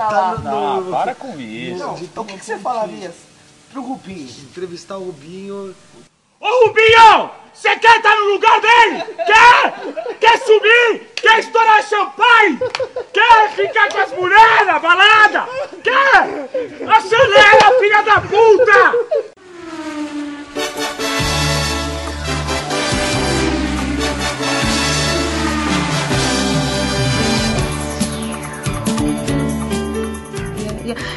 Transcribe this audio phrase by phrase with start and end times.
[0.00, 0.38] tá, lá.
[0.38, 1.78] Não, para com isso.
[1.78, 3.12] Não, então o que, que você falaria
[3.72, 4.28] pro Rubinho?
[4.50, 5.74] Entrevistar o Rubinho.
[6.40, 7.30] Ô Rubinho!
[7.52, 9.02] Você quer estar no lugar dele?
[9.24, 10.16] Quer?
[10.20, 11.10] Quer subir?
[11.16, 12.58] Quer estourar champanhe?
[13.14, 15.48] Quer ficar com as mulheres na balada?
[15.82, 16.88] Quer?
[16.96, 19.35] Acelera, filha da puta!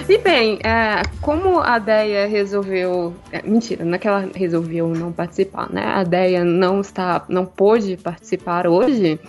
[0.07, 3.13] E bem, é, como a Deia resolveu.
[3.31, 5.83] É, mentira, não é que ela resolveu não participar, né?
[5.85, 7.23] A Deia não está.
[7.27, 9.19] não pôde participar hoje.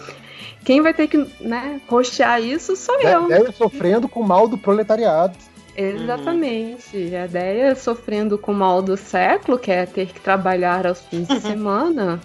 [0.65, 3.29] Quem vai ter que né, roxear isso sou eu.
[3.29, 5.37] Deia sofrendo com o mal do proletariado.
[5.77, 6.97] Exatamente.
[6.97, 7.23] Uhum.
[7.23, 11.29] A Deia sofrendo com o mal do século, que é ter que trabalhar aos fins
[11.29, 12.21] de semana,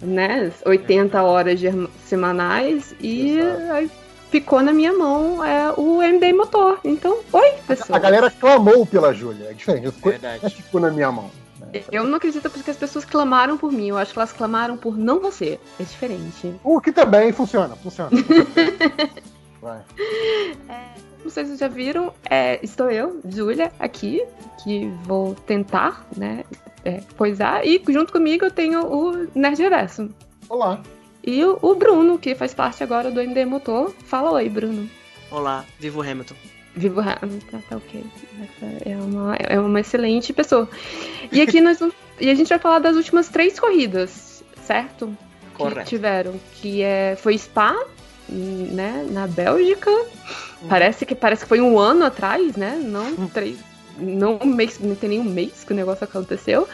[0.00, 0.50] né?
[0.64, 1.60] 80 horas
[2.04, 3.38] semanais e
[3.70, 3.90] aí
[4.30, 6.80] ficou na minha mão é, o MD Motor.
[6.84, 7.96] Então, oi, pessoal.
[7.96, 9.50] A galera clamou pela Júlia.
[9.50, 9.90] É diferente.
[9.92, 10.54] Ficou, Verdade.
[10.54, 11.30] ficou na minha mão.
[11.92, 13.88] Eu não acredito porque as pessoas clamaram por mim.
[13.88, 15.58] Eu acho que elas clamaram por não você.
[15.78, 16.54] É diferente.
[16.64, 17.76] O que também funciona.
[17.76, 18.10] Funciona.
[19.60, 19.80] Vai.
[20.68, 22.12] É, não sei se vocês já viram.
[22.30, 24.24] É, estou eu, Júlia, aqui.
[24.62, 26.44] Que vou tentar, né?
[26.84, 27.66] É, coisar.
[27.66, 30.08] E junto comigo eu tenho o Nerd Reverso.
[30.48, 30.80] Olá.
[31.22, 33.94] E o, o Bruno, que faz parte agora do MD Motor.
[34.04, 34.88] Fala oi, Bruno.
[35.30, 36.34] Olá, vivo Hamilton.
[36.74, 38.04] Vivo Hamilton, tá, tá ok.
[38.42, 40.68] Essa é uma, é uma excelente pessoa.
[41.32, 45.16] E aqui nós vamos, E a gente vai falar das últimas três corridas, certo?
[45.54, 45.80] Correto.
[45.80, 46.34] Que tiveram.
[46.54, 47.76] Que é, foi Spa,
[48.28, 49.90] né, na Bélgica.
[49.90, 50.66] Hum.
[50.68, 52.80] Parece que parece que foi um ano atrás, né?
[52.82, 53.56] Não três.
[53.98, 56.68] Não, um mês, não tem nenhum mês que o negócio aconteceu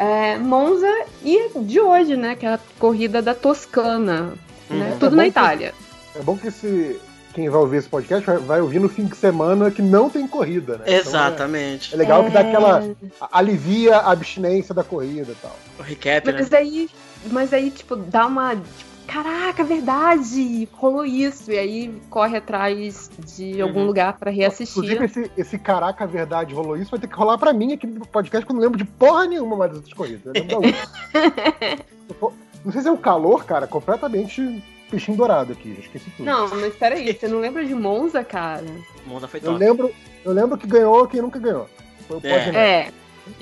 [0.00, 0.90] é, Monza
[1.22, 2.34] e de hoje, né?
[2.34, 4.32] Que é a corrida da Toscana.
[4.70, 4.78] Uhum.
[4.78, 5.74] Né, tudo é na Itália.
[6.12, 6.98] Que, é bom que esse,
[7.34, 10.26] quem vai ouvir esse podcast vai, vai, ouvir no fim de semana que não tem
[10.26, 10.84] corrida, né?
[10.86, 11.88] Exatamente.
[11.88, 12.96] Então é, é, legal que dá aquela.
[13.30, 15.56] alivia a abstinência da corrida e tal.
[15.78, 16.58] O recap, Mas né?
[16.58, 16.88] aí,
[17.26, 18.56] mas aí, tipo, dá uma.
[18.56, 21.50] Tipo, caraca, verdade, rolou isso.
[21.50, 23.68] E aí corre atrás de uhum.
[23.68, 24.84] algum lugar para reassistir.
[24.84, 28.06] Inclusive, esse, esse caraca, verdade, rolou isso, vai ter que rolar para mim aqui no
[28.06, 30.22] podcast, que eu não lembro de porra nenhuma mais das outras corridas.
[30.26, 32.30] Eu lembro da
[32.64, 36.26] não sei se é o calor, cara, completamente peixinho dourado aqui, já esqueci tudo.
[36.26, 38.64] Não, mas peraí, você não lembra de Monza, cara?
[39.06, 39.52] Monza foi top.
[39.52, 39.94] Eu lembro,
[40.24, 41.68] eu lembro que ganhou quem nunca ganhou.
[42.06, 42.56] Foi o é.
[42.56, 42.92] É,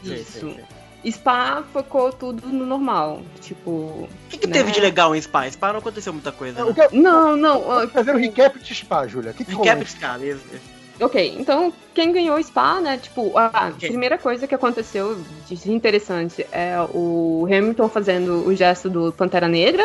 [0.02, 0.40] isso.
[0.40, 0.78] Sim, sim, sim.
[1.06, 3.22] Spa ficou tudo no normal.
[3.41, 3.70] Tipo.
[3.70, 4.54] O que, que né?
[4.54, 5.50] teve de legal em Spa?
[5.50, 6.64] Spa não aconteceu muita coisa.
[6.64, 6.75] Né?
[6.92, 7.88] Não, não.
[7.88, 9.32] Fazer o recap de Spa, Júlia.
[9.32, 10.42] Que que recap de Spa, mesmo.
[11.00, 12.98] Ok, então quem ganhou Spa, né?
[12.98, 13.88] Tipo, a okay.
[13.88, 15.16] primeira coisa que aconteceu
[15.48, 19.84] de interessante é o Hamilton fazendo o gesto do Pantera Negra,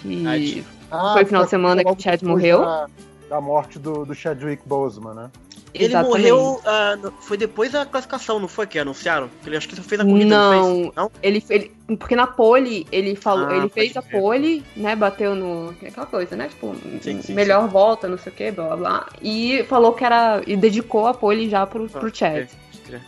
[0.00, 2.60] que ah, foi o final de semana que o Chad morreu.
[2.60, 2.86] Da,
[3.28, 5.30] da morte do, do Chadwick Boseman, né?
[5.74, 6.30] Ele Exatamente.
[6.30, 6.60] morreu.
[6.60, 9.30] Uh, foi depois da classificação, não foi que anunciaram?
[9.46, 11.10] Ele acho que fez a corrida, não, não, não?
[11.22, 15.74] Ele, ele porque na pole ele falou, ah, ele fez a pole, né, bateu no
[15.82, 17.68] aquela coisa, né, tipo, sim, sim, melhor sim.
[17.68, 21.14] volta, não sei o que, blá blá blá, e falou que era e dedicou a
[21.14, 22.48] pole já pro, ah, pro Chad.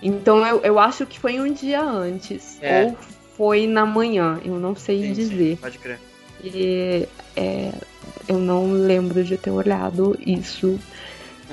[0.02, 2.84] Então eu, eu acho que foi um dia antes é.
[2.84, 2.96] ou
[3.36, 5.58] foi na manhã, eu não sei dizer.
[5.58, 5.98] pode crer.
[6.42, 7.72] E é,
[8.28, 10.78] eu não lembro de ter olhado isso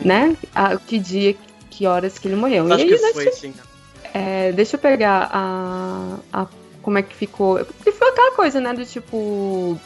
[0.03, 0.35] né?
[0.53, 1.35] A, que dia,
[1.69, 2.72] que horas que ele morreu.
[2.72, 3.53] Acho e aí, que foi, sim.
[4.13, 6.47] É, deixa eu pegar a, a.
[6.81, 7.63] Como é que ficou.
[7.63, 8.73] Porque foi aquela coisa, né?
[8.73, 9.79] Do tipo.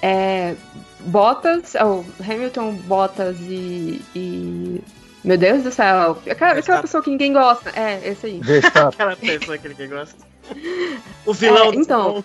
[0.00, 0.54] É,
[1.00, 1.74] Bottas.
[1.74, 4.80] Oh, Hamilton, Bottas e, e.
[5.22, 6.18] Meu Deus do céu.
[6.30, 7.70] Aquela, aquela pessoa que ninguém gosta.
[7.70, 8.40] É, esse aí.
[8.88, 10.16] aquela pessoa que ninguém gosta.
[11.26, 12.24] O vilão é, Então.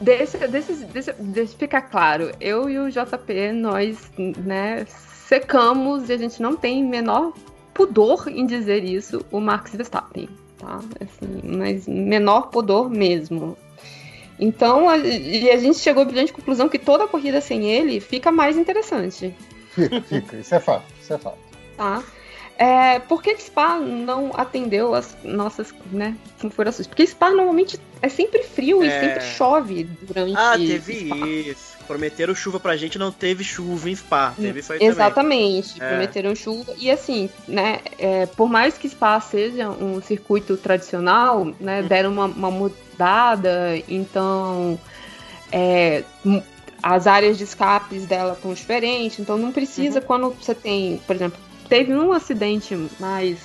[0.00, 2.32] Deixa, deixa, deixa, deixa ficar claro.
[2.40, 4.86] Eu e o JP, nós, né,
[5.34, 7.32] secamos e a gente não tem menor
[7.72, 10.28] pudor em dizer isso, o Max Verstappen,
[10.58, 10.80] tá?
[11.00, 13.56] Assim, mas menor pudor mesmo.
[14.38, 18.30] Então, a, e a gente chegou à brilhante conclusão que toda corrida sem ele fica
[18.30, 19.34] mais interessante.
[19.70, 21.38] Fica, fica, isso é fato, isso é fato.
[21.76, 22.02] Tá.
[22.56, 26.86] É, por que Spa não atendeu as nossas né, configurações?
[26.86, 28.86] Porque Spa normalmente é sempre frio é...
[28.86, 30.36] e sempre chove durante.
[30.36, 31.26] Ah, teve Spa.
[31.26, 31.74] isso.
[31.86, 34.34] Prometeram chuva pra gente, não teve chuva em Spa.
[34.36, 35.88] Teve isso Exatamente, também.
[35.88, 36.74] prometeram chuva.
[36.78, 41.86] E assim, né, é, por mais que Spa seja um circuito tradicional, né, hum.
[41.86, 44.78] deram uma, uma mudada, então.
[45.52, 46.02] É,
[46.82, 50.06] as áreas de escapes dela estão diferentes, então não precisa uhum.
[50.06, 53.38] quando você tem, por exemplo, teve um acidente mais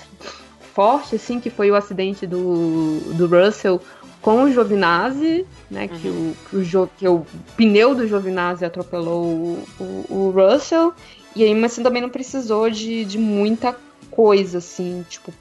[0.74, 3.82] forte, assim, que foi o acidente do, do Russell
[4.22, 5.90] com o Giovinazzi, né?
[5.92, 6.00] Uhum.
[6.00, 7.26] Que, o, que, o, que o
[7.56, 10.94] pneu do Giovinazzi atropelou o, o, o, Russell.
[11.36, 13.76] E aí, mas você também não precisou de, de muita
[14.12, 15.32] coisa, assim, tipo,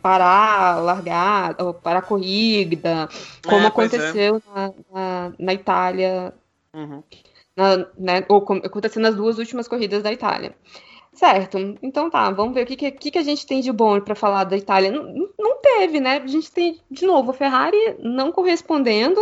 [0.00, 3.08] parar, largar, ou parar a corrida,
[3.44, 3.68] como É, é.
[3.68, 6.32] aconteceu na, na, na Itália,
[6.74, 7.02] Uhum.
[7.56, 10.54] na- né, ou como aconteceu nas duas últimas corridas da Itália.
[11.12, 14.14] Certo, então tá, vamos ver o que, que, que a gente tem de bom pra
[14.14, 14.90] falar da Itália.
[14.90, 16.16] Não, não teve, né?
[16.16, 19.20] A gente tem, de novo, a Ferrari não correspondendo.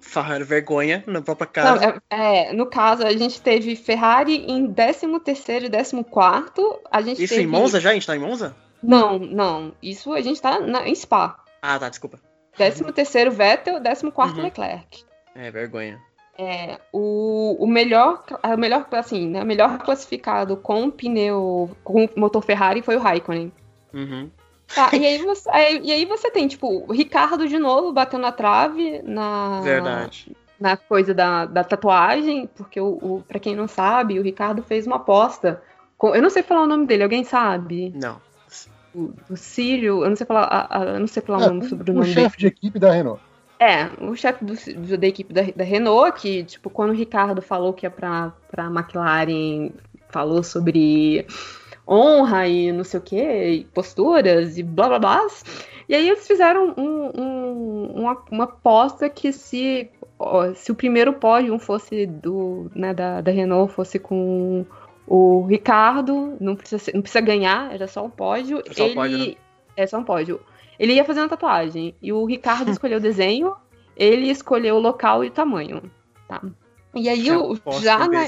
[0.00, 2.02] Ferrari vergonha na própria Não, casa.
[2.10, 6.80] é, é, no caso, a gente teve Ferrari em 13º e 14.
[6.90, 7.44] A gente Isso teve...
[7.44, 7.90] em Monza já?
[7.90, 8.56] A gente tá em Monza?
[8.82, 9.72] Não, não.
[9.82, 11.42] Isso a gente tá na, em Spa.
[11.60, 12.18] Ah, tá, desculpa.
[12.58, 14.42] 13º Vettel, 14º Uhum.
[14.42, 15.04] Leclerc.
[15.34, 16.00] É, vergonha.
[16.38, 22.82] É, o, o melhor, a melhor, assim, né, melhor classificado com pneu, com motor Ferrari
[22.82, 23.50] foi o Raikkonen.
[23.94, 24.30] Uhum.
[24.74, 28.20] Tá, e aí você, aí- e aí você tem, tipo, o Ricardo de novo batendo
[28.22, 30.36] na trave na, Verdade.
[30.60, 34.86] na coisa da, da tatuagem, porque o, o, pra quem não sabe, o Ricardo fez
[34.86, 35.62] uma aposta.
[35.96, 37.94] com- eu não sei falar o nome dele, alguém sabe?
[37.94, 38.20] Não.
[38.94, 41.48] O, o Círio, eu não sei falar, a- a- eu não sei falar É, o
[41.54, 42.20] nome o sobre o nome dele.
[42.22, 43.20] chefe de equipe da Renault.
[43.58, 47.40] É, o chefe do- do- da equipe da, da Renault, que, tipo, quando o Ricardo
[47.40, 49.70] falou que ia pra, pra McLaren,
[50.10, 51.26] falou sobre
[51.88, 55.26] honra e não sei o que, posturas e blá blá blá.
[55.88, 59.88] E aí eles fizeram um- um- uma, uma aposta que se,
[60.18, 64.66] ó, se o primeiro pódio fosse do, né, da, da Renault fosse com
[65.06, 68.60] o Ricardo, não precisa, não precisa ganhar, era só um pódio.
[68.68, 69.34] É só um ele, pódio, né?
[69.76, 70.40] É só um pódio.
[70.78, 71.94] Ele ia fazer uma tatuagem.
[72.02, 73.54] E o Ricardo escolheu o desenho,
[73.96, 75.82] ele escolheu o local e o tamanho.
[76.28, 76.40] Tá?
[76.94, 78.24] E aí, o- Aposta, já, na,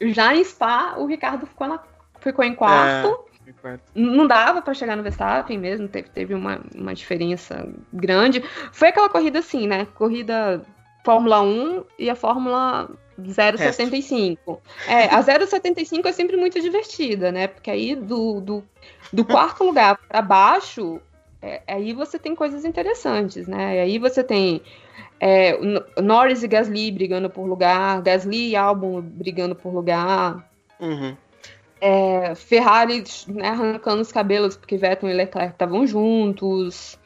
[0.00, 1.82] já em Spa, o Ricardo ficou, na-
[2.20, 3.08] ficou em quarto.
[3.08, 3.78] É.
[3.94, 8.42] Não dava pra chegar no Verstappen mesmo, teve, teve uma, uma diferença grande.
[8.72, 9.86] Foi aquela corrida assim, né?
[9.94, 10.62] Corrida
[11.04, 12.90] Fórmula 1 e a Fórmula
[13.20, 14.58] 0,75.
[14.88, 17.46] É, a 0,75 é sempre muito divertida, né?
[17.46, 18.64] Porque aí do, do,
[19.12, 21.00] do quarto lugar pra baixo,
[21.42, 23.80] é, aí você tem coisas interessantes, né?
[23.80, 24.62] Aí você tem
[25.20, 25.58] é,
[26.02, 30.50] Norris e Gasly brigando por lugar, Gasly e Albon brigando por lugar.
[30.80, 31.16] Uhum.
[31.80, 36.98] É, Ferrari né, arrancando os cabelos porque Vettel e Leclerc estavam juntos.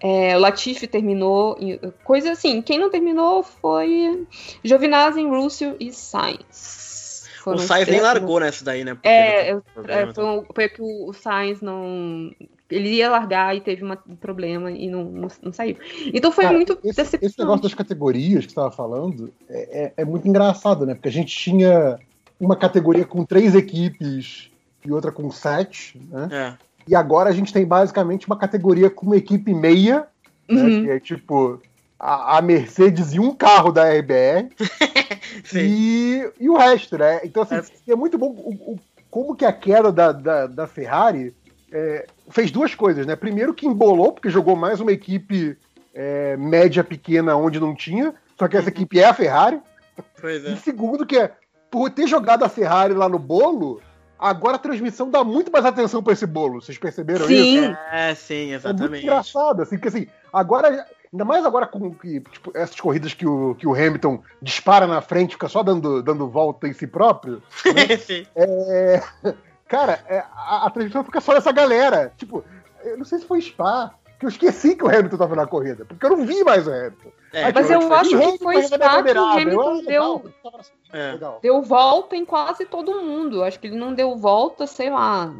[0.00, 1.58] É, Latifi terminou.
[2.04, 4.26] Coisa assim, quem não terminou foi
[4.64, 7.28] Giovinazzi, Russell e Sainz.
[7.40, 8.94] O Foram Sainz nem largou nessa daí, né?
[8.94, 12.30] Porque É, é, foi, um- foi que o Sainz não.
[12.70, 15.76] Ele ia largar e teve uma- um problema e não, não, não saiu.
[16.12, 17.62] Então foi Cara, muito esse, esse negócio decepcionante.
[17.62, 20.94] das categorias que você estava falando é, é- é muito engraçado, né?
[20.94, 21.98] Porque a gente tinha
[22.38, 24.50] uma categoria com três equipes
[24.84, 26.28] e outra com sete, né?
[26.30, 26.68] É.
[26.86, 30.06] E agora a gente tem basicamente uma categoria com uma equipe meia,
[30.48, 30.62] né?
[30.62, 30.84] Uhum.
[30.84, 31.60] Que é tipo
[31.98, 34.48] a, a Mercedes e um carro da RBR
[35.44, 35.58] Sim.
[35.60, 37.20] e, e o resto, né?
[37.24, 37.56] Então, assim,
[37.88, 37.92] É.
[37.92, 38.80] é, muito bom o, o-
[39.10, 41.34] como que a queda da, da, da Ferrari
[41.72, 43.16] é, fez duas coisas, né?
[43.16, 45.56] Primeiro que embolou, porque jogou mais uma equipe
[45.94, 49.60] é, média pequena onde não tinha, só que essa equipe é a Ferrari.
[50.20, 50.56] Pois E é.
[50.56, 51.32] segundo que é,
[51.70, 53.80] por ter jogado a Ferrari lá no bolo,
[54.18, 56.60] agora a transmissão dá muito mais atenção pra esse bolo.
[56.60, 57.34] Vocês perceberam Sim.
[57.34, 57.76] isso?
[57.92, 59.02] É, sim, É muito exatamente.
[59.02, 63.54] engraçado, assim, porque assim, agora, ainda mais agora com que, tipo, essas corridas que o,
[63.56, 67.42] que o Hamilton dispara na frente, fica só dando, dando volta em si próprio,
[68.06, 68.24] sim.
[68.36, 69.02] é,
[69.68, 72.12] cara, é, a, a transmissão fica só dessa galera.
[72.16, 72.44] Tipo,
[72.84, 75.84] eu não sei se foi Spa, que eu esqueci que o Hamilton tava na corrida,
[75.84, 77.08] porque eu não vi mais o Hamilton.
[77.32, 79.14] É, Aí, Mas tipo, eu acho e o que foi Spa que o.
[79.14, 80.32] Eu, Hamilton deu-
[80.92, 81.18] É.
[81.42, 83.44] Deu volta em quase todo mundo.
[83.44, 85.30] Acho que ele não deu volta, sei lá,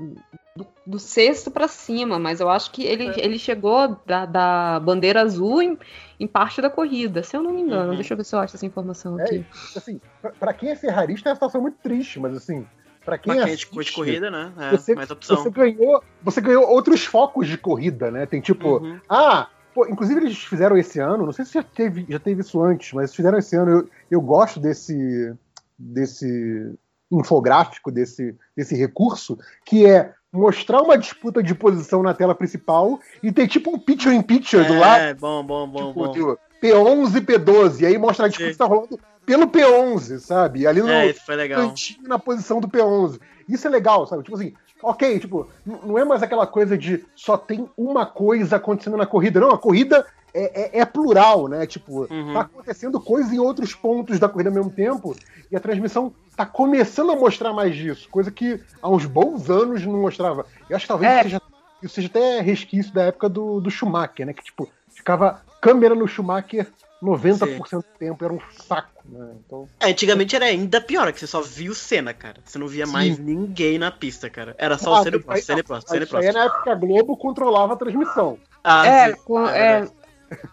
[0.55, 3.25] do, do sexto pra cima, mas eu acho que ele, É.
[3.25, 5.79] ele chegou da, da bandeira azul em,
[6.21, 7.91] em parte da corrida, se eu não me engano.
[7.91, 7.95] Uhum.
[7.97, 9.47] Deixa eu ver se eu acho essa informação É, aqui.
[9.75, 12.67] assim, pra, pra quem é ferrarista é uma situação muito triste, mas assim,
[13.09, 14.53] pra quem, Pra quem é de corrida, né?
[14.59, 15.37] É, você, mais opção.
[15.39, 18.27] você ganhou, você ganhou outros focos de corrida, né?
[18.27, 19.01] Tem tipo, Uhum.
[19.09, 22.63] ah, pô, inclusive eles fizeram esse ano, não sei se já teve, já teve isso
[22.63, 23.71] antes, mas fizeram esse ano.
[23.71, 25.33] Eu, eu gosto desse
[25.79, 26.75] desse
[27.11, 33.33] infográfico, desse desse recurso, que é mostrar uma disputa de posição na tela principal e
[33.33, 36.13] ter tipo um picture in picture do lado, É, bom, bom, bom, tipo, bom.
[36.13, 38.99] do P11 e P12, e aí mostra a disputa que tá rolando
[39.29, 40.67] pelo P11, sabe?
[40.67, 41.69] Ali no, É, isso foi legal.
[41.69, 43.21] cantinho na posição do P11.
[43.47, 44.23] Isso é legal, sabe?
[44.23, 48.97] Tipo assim, ok, tipo, não é mais aquela coisa de só tem uma coisa acontecendo
[48.97, 49.39] na corrida.
[49.39, 51.67] Não, a corrida é, é- é plural, né?
[51.67, 52.33] Tipo, Uhum.
[52.33, 55.15] tá acontecendo coisa em outros pontos da corrida ao mesmo tempo
[55.53, 59.85] e a transmissão tá começando a mostrar mais disso, coisa que há uns bons anos
[59.85, 60.47] não mostrava.
[60.71, 61.23] Eu acho que talvez É.
[61.25, 61.43] seja,
[61.83, 64.33] isso seja até resquício da época do, do Schumacher, né?
[64.33, 66.67] Que, tipo, ficava câmera no Schumacher
[67.03, 69.35] 90% do tempo era um saco, né?
[69.47, 72.37] Então, É, antigamente era ainda pior, que você só via o Senna, cara.
[72.45, 72.93] Você não via Sim.
[72.93, 74.55] mais ninguém na pista, cara.
[74.59, 76.33] Era só Ah, o Senna e Prost, Senna e Prost, Senna e isso aí é
[76.33, 76.39] Prost.
[76.49, 78.39] na época a Globo controlava a transmissão.
[78.65, 79.21] Ah, É, sim.
[79.25, 79.89] com- É é,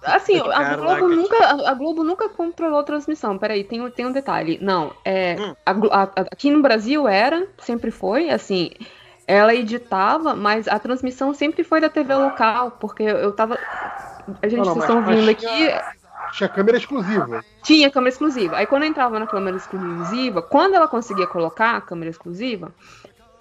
[0.04, 0.76] assim, a.
[0.78, 1.38] Globo, nunca,
[1.70, 3.38] a- Globo nunca controlou a transmissão.
[3.38, 4.60] Peraí, tem, um- tem um detalhe.
[4.62, 5.56] Não, é, Hum.
[5.66, 5.72] a
[6.04, 8.70] a- aqui no Brasil era, sempre foi, assim,
[9.28, 13.58] ela editava, mas a transmissão sempre foi da TV local, porque eu tava.
[14.42, 17.44] A gente, Não, não, vocês estão mas vindo tinha- aqui, Tinha câmera exclusiva.
[17.64, 18.58] tinha câmera exclusiva.
[18.58, 22.72] Aí quando eu entrava na câmera exclusiva, quando ela conseguia colocar a câmera exclusiva,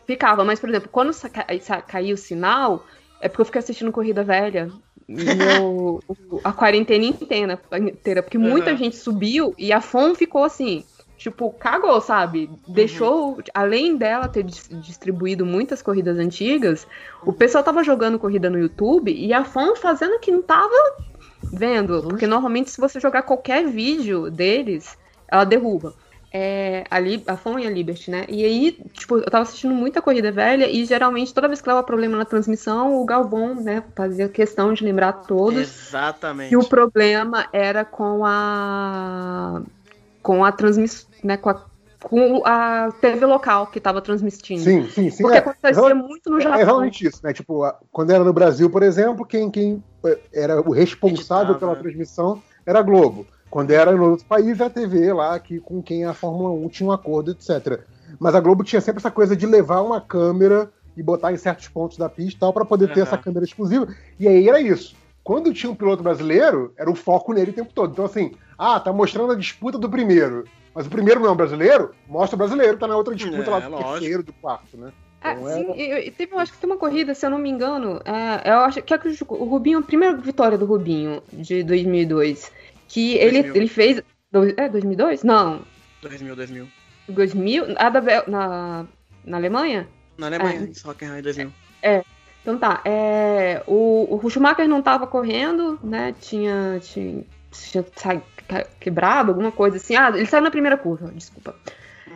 [0.06, 0.44] ficava.
[0.44, 2.84] Mas, por exemplo, quando sa- ca- sa- caía o sinal,
[3.20, 4.70] é porque eu fiquei assistindo Corrida Velha.
[5.06, 6.02] meu-
[6.42, 8.76] a quarentena inteira, inteira, porque muita Uhum.
[8.78, 10.82] gente subiu e a FOM ficou assim,
[11.18, 12.48] tipo, cagou, sabe?
[12.66, 16.86] Deixou, além dela ter dis- distribuído muitas corridas antigas,
[17.22, 20.74] o pessoal tava jogando corrida no YouTube e a FOM fazendo que não tava
[21.52, 24.96] vendo, porque normalmente se você jogar qualquer vídeo deles,
[25.28, 25.94] ela derruba.
[26.36, 28.24] É, a, a FOM e a Liberty, né?
[28.28, 31.80] E aí, tipo, eu tava assistindo muita corrida velha e geralmente toda vez que dava
[31.84, 36.48] problema na transmissão, o Galvão, né, fazia questão de lembrar a todos Exatamente.
[36.48, 39.62] que o problema era com a
[40.20, 41.64] com a transmissão, né, com a,
[42.04, 44.60] com a TV local que tava transmitindo.
[44.62, 45.22] Sim, sim, sim.
[45.22, 45.40] Porque é.
[45.40, 46.60] acontecia Exatamente- muito no É Japão.
[46.60, 47.32] exatamente isso, né?
[47.32, 51.58] Tipo, a- quando era no Brasil, por exemplo, quem, quem eh, era o responsável Editava,
[51.58, 51.80] pela né?
[51.80, 53.26] transmissão era a Globo.
[53.50, 56.68] Quando era no outro país, era a TV lá, que, com quem a Fórmula 1
[56.68, 57.80] tinha um acordo, etc.
[58.18, 61.68] Mas a Globo tinha sempre essa coisa de levar uma câmera e botar em certos
[61.68, 63.08] pontos da pista e tal, para poder ter Aham.
[63.08, 63.86] essa câmera exclusiva.
[64.18, 64.94] E aí era isso.
[65.22, 67.92] Quando tinha um piloto brasileiro, era o foco nele o tempo todo.
[67.92, 70.44] Então, assim, ah, tá mostrando a disputa do primeiro.
[70.74, 73.50] Mas o primeiro não é um brasileiro, mostra o brasileiro, tá na outra disputa É,
[73.50, 73.92] lá do lógico.
[73.92, 74.92] terceiro, do quarto, né?
[75.22, 77.30] É, Então, sim, era- eu, eu- teve, eu acho que tem uma corrida, se eu
[77.30, 80.66] não me engano, é, eu acho que é que o Rubinho, a primeira vitória do
[80.66, 82.50] Rubinho de 2002,
[82.88, 83.56] que ele, 2000.
[83.56, 84.02] ele fez,
[84.56, 85.22] é 2002?
[85.22, 85.62] Não,
[86.02, 86.68] 2000, 2000.
[87.08, 88.84] 2000, a da Bel- na,
[89.24, 89.88] na Alemanha?
[90.18, 90.88] Na Alemanha, É.
[90.88, 91.52] Hockenheim 2000.
[92.42, 96.14] Então tá, é, o, o Schumacher não tava correndo, né?
[96.20, 97.82] Tinha, tinha, tinha
[98.48, 99.96] ca- quebrado, alguma coisa assim.
[99.96, 101.54] Ah, ele saiu na primeira curva, desculpa.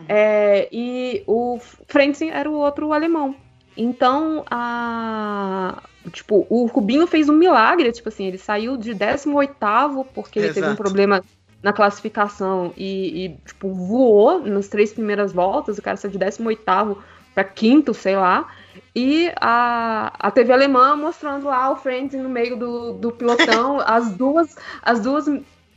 [0.07, 3.35] É, e o Frentzen era o outro alemão.
[3.77, 5.81] Então, a,
[6.11, 10.61] tipo, o Rubinho fez um milagre, tipo assim, ele saiu de 18º porque ele teve
[10.61, 10.81] um Exato.
[10.81, 11.23] problema
[11.61, 16.97] na classificação e, e, tipo, voou nas três primeiras voltas, o cara saiu de 18º
[17.33, 18.49] para quinto, sei lá.
[18.95, 24.11] E a, a TV alemã mostrando lá o Frentzen no meio do, do pilotão, as
[24.11, 25.25] duas, as duas,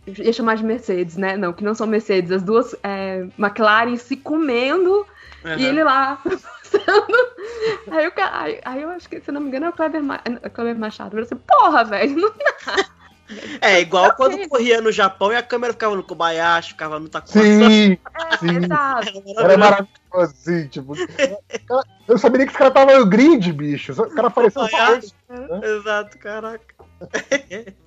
[0.06, 1.36] ia chamar de Mercedes, né?
[1.36, 5.06] Não, que não são Mercedes, as duas é, McLaren se comendo
[5.44, 5.56] Aham.
[5.56, 7.16] e ele lá passando.
[7.90, 10.02] Aí, o cara, aí, aí eu acho que, se não me engano, é o Kleber,
[10.02, 11.16] Ma, é Kleber Machado.
[11.16, 12.32] Eu falei assim, porra, velho, não
[13.60, 17.32] É, igual quando corria no Japão e a câmera ficava no Kobayashi, ficava no Takuma.
[17.44, 18.56] Sim, é, sim.
[18.56, 19.22] exato.
[19.38, 20.94] Era maravilhoso, assim, tipo.
[21.66, 23.92] cara, eu sabia que esse cara tava no grid, bicho.
[23.92, 25.14] O cara apareceu só Kobayashi.
[25.30, 25.64] hoje.
[25.64, 26.74] Exato, caraca.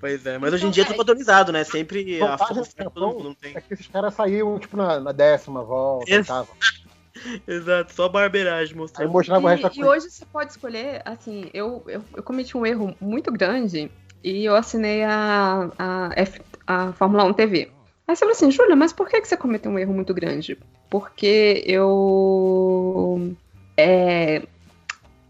[0.00, 1.64] pois é, mas hoje em dia é tudo padronizado, né?
[1.64, 3.56] Sempre a Vantagem força do todo Japão mundo não tem.
[3.56, 6.28] É que esses caras saíam, tipo, na, na décima volta, Ex-.
[7.46, 9.14] Exato, só barbeiragem Aí mostrando.
[9.14, 12.94] o resto E, e hoje você pode escolher, assim, eu, eu, eu cometi um erro
[13.00, 13.90] muito grande
[14.22, 17.72] e eu assinei a, a, F, a Fórmula 1 TV.
[18.06, 20.58] Aí você falou assim, Júlia, mas por que, que você cometeu um erro muito grande?
[20.88, 23.34] Porque eu.
[23.76, 24.42] É,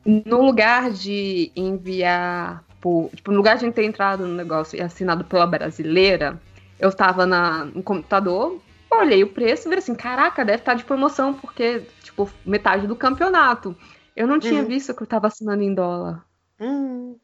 [0.04, 3.11] no lugar de enviar por.
[3.15, 6.41] Tipo, no lugar de ter entrado no negócio e assinado pela brasileira,
[6.79, 10.85] eu tava na, no computador, olhei o preço e falei assim, caraca, deve estar de
[10.85, 13.77] promoção, porque, tipo, metade do campeonato.
[14.17, 14.69] Eu não tinha Uhum.
[14.69, 16.25] visto que eu tava assinando em dólar.
[16.61, 17.17] Hum.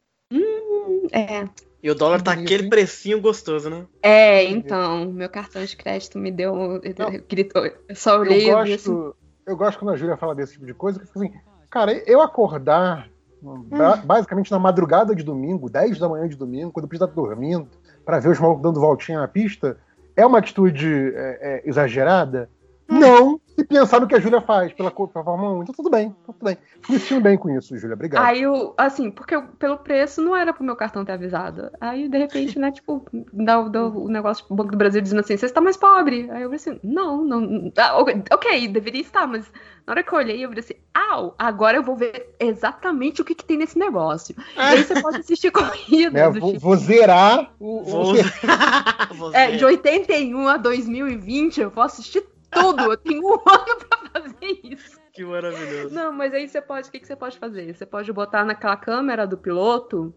[1.11, 1.47] É.
[1.83, 3.85] E o dólar tá Bonito, aquele precinho gostoso, né?
[4.01, 6.81] É, então, meu cartão de crédito me deu.
[7.29, 7.65] gritou.
[7.65, 8.91] Eu só olhei eu e vi assim.
[8.91, 11.33] gosto, eu gosto quando a Júlia fala desse tipo de coisa, que fica assim,
[11.69, 13.07] cara, eu acordar
[13.53, 17.13] ba- basicamente na madrugada de domingo, 10 da manhã de domingo, quando o pista tá
[17.13, 17.67] dormindo,
[18.05, 19.77] pra ver os malucos dando voltinha na pista,
[20.15, 22.49] é uma atitude é, é, exagerada?
[22.87, 25.63] Não, pensar no que a Júlia faz pela, pela Fórmula 1.
[25.63, 26.57] Então tudo bem, tá tudo bem.
[26.85, 27.95] Sentindo bem com isso, Júlia.
[27.95, 28.23] Obrigado.
[28.25, 31.69] Aí eu, assim, porque eu- pelo preço não era pro meu cartão ter avisado.
[31.81, 35.19] Aí, de repente, né, tipo, dá, o- dá o negócio pro Banco do Brasil dizendo
[35.19, 36.29] assim, você está mais pobre.
[36.31, 37.71] Aí eu falei assim, não, não.
[37.77, 37.97] ah,
[38.31, 39.51] ok, deveria estar, mas
[39.85, 43.25] na hora que eu olhei, eu falei assim, au, agora eu vou ver exatamente o
[43.25, 44.35] que, que tem nesse negócio.
[44.57, 46.61] E aí você pode assistir corrida Né, do vou, tipo.
[46.61, 48.05] vou zerar o, Vou...
[49.15, 49.37] Você.
[49.37, 52.23] É, de 81 a 2020, eu vou assistir
[52.61, 52.83] tudo.
[52.91, 54.99] Eu tenho um ano pra fazer isso.
[55.13, 55.93] Que maravilhoso.
[55.95, 57.73] Não, mas aí você pode, o que, que você pode fazer?
[57.73, 60.13] Você pode botar naquela câmera do piloto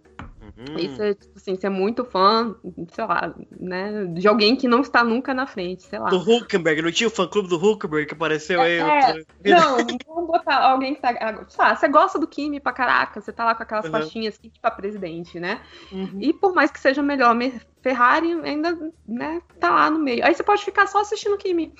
[0.56, 0.76] Hum.
[0.78, 2.56] Isso é, tipo assim, você é muito fã,
[2.92, 4.06] sei lá, né?
[4.06, 6.08] De alguém que não está nunca na frente, sei lá.
[6.08, 8.78] Do Hulkenberg, não tinha o fã clube do Hulkenberg que apareceu aí?
[8.78, 9.76] É, outro- Não,
[10.06, 11.12] vamos botar alguém que tá.
[11.48, 13.90] Sei lá, você gosta do Kimi pra caraca, você tá lá com aquelas Uhum.
[13.92, 15.60] faixinhas assim, pra presidente, né?
[15.92, 16.18] Uhum.
[16.18, 18.76] E por mais que seja melhor, me- Ferrari ainda,
[19.06, 20.24] né, tá lá no meio.
[20.24, 21.72] Aí você pode ficar só assistindo o Kimi.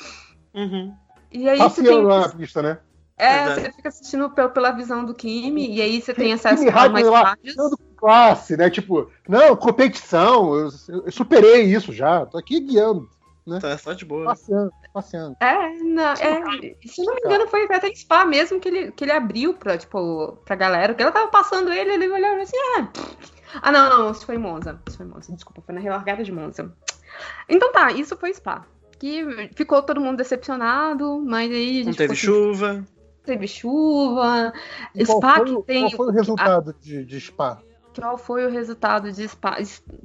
[0.59, 0.95] Uhum.
[1.31, 1.85] E aí você tem.
[1.85, 2.79] Passeando lá na pista, né?
[3.17, 3.61] É, Verdade.
[3.63, 6.89] você fica assistindo pe- pela visão do Kimi, e aí você tem acesso Kimi a
[6.89, 7.37] mais lá,
[7.97, 8.71] classe, né?
[8.71, 10.69] Tipo, não, competição, eu,
[11.05, 13.09] eu superei isso já, tô aqui guiando,
[13.61, 14.27] Tá só de boa.
[14.27, 15.37] passeando, passeando.
[15.41, 19.05] É, não, é, se não me engano, foi até em Spa mesmo que ele, que
[19.05, 20.93] ele abriu pra, tipo, pra galera.
[20.95, 22.89] Que ela tava passando ele, ele olhou assim, ah,
[23.63, 24.79] ah, não, não, isso foi em Monza.
[24.87, 26.71] Isso foi em Monza, desculpa, foi na relargada de Monza.
[27.49, 28.67] Então tá, isso foi Spa.
[28.99, 32.85] Que ficou todo mundo decepcionado, mas aí a Não teve chuva.
[33.25, 34.53] teve chuva.
[34.95, 35.81] E qual, Spa foi, que o- tem.
[35.83, 37.63] qual foi o resultado de, de Spa?
[37.99, 39.57] Qual foi o resultado de Spa?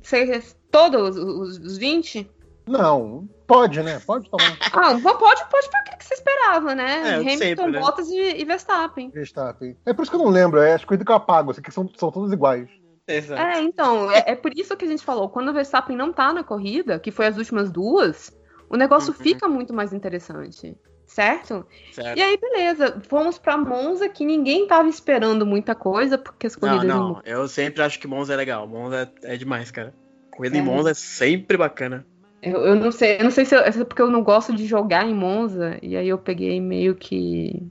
[0.02, 2.30] Você, todos os, os 20?
[2.68, 4.00] Não, pode, né?
[4.06, 4.58] Pode tomar.
[4.74, 7.02] Ah, pode, pode pra que que você esperava, né?
[7.04, 7.80] É, Hamilton, sempre, né?
[7.80, 9.10] Bottas e, e Verstappen.
[9.10, 9.78] Verstappen.
[9.86, 11.72] É por isso que eu não lembro, é as coisas que eu apago, assim, que
[11.72, 12.70] são, são todas iguais.
[13.08, 13.42] Exato.
[13.42, 16.32] É, então, é, é por isso que a gente falou, quando o Verstappen não tá
[16.34, 18.32] na corrida, que foi as últimas duas,
[18.74, 19.20] o negócio Uhum.
[19.20, 20.76] fica muito mais interessante.
[21.06, 21.66] Certo?
[21.92, 22.18] Certo.
[22.18, 26.62] E aí, beleza, fomos pra Monza, que ninguém tava esperando muita coisa, porque as Não,
[26.62, 28.68] corridas em não, eu sempre acho que Monza é legal.
[28.68, 29.94] Monza é, é demais, cara.
[30.32, 30.60] Corrida É.
[30.60, 32.04] em Monza é sempre bacana.
[32.42, 34.66] Eu, eu não sei, eu não sei se, eu- é porque eu não gosto de
[34.66, 37.62] jogar em Monza, e aí eu peguei meio que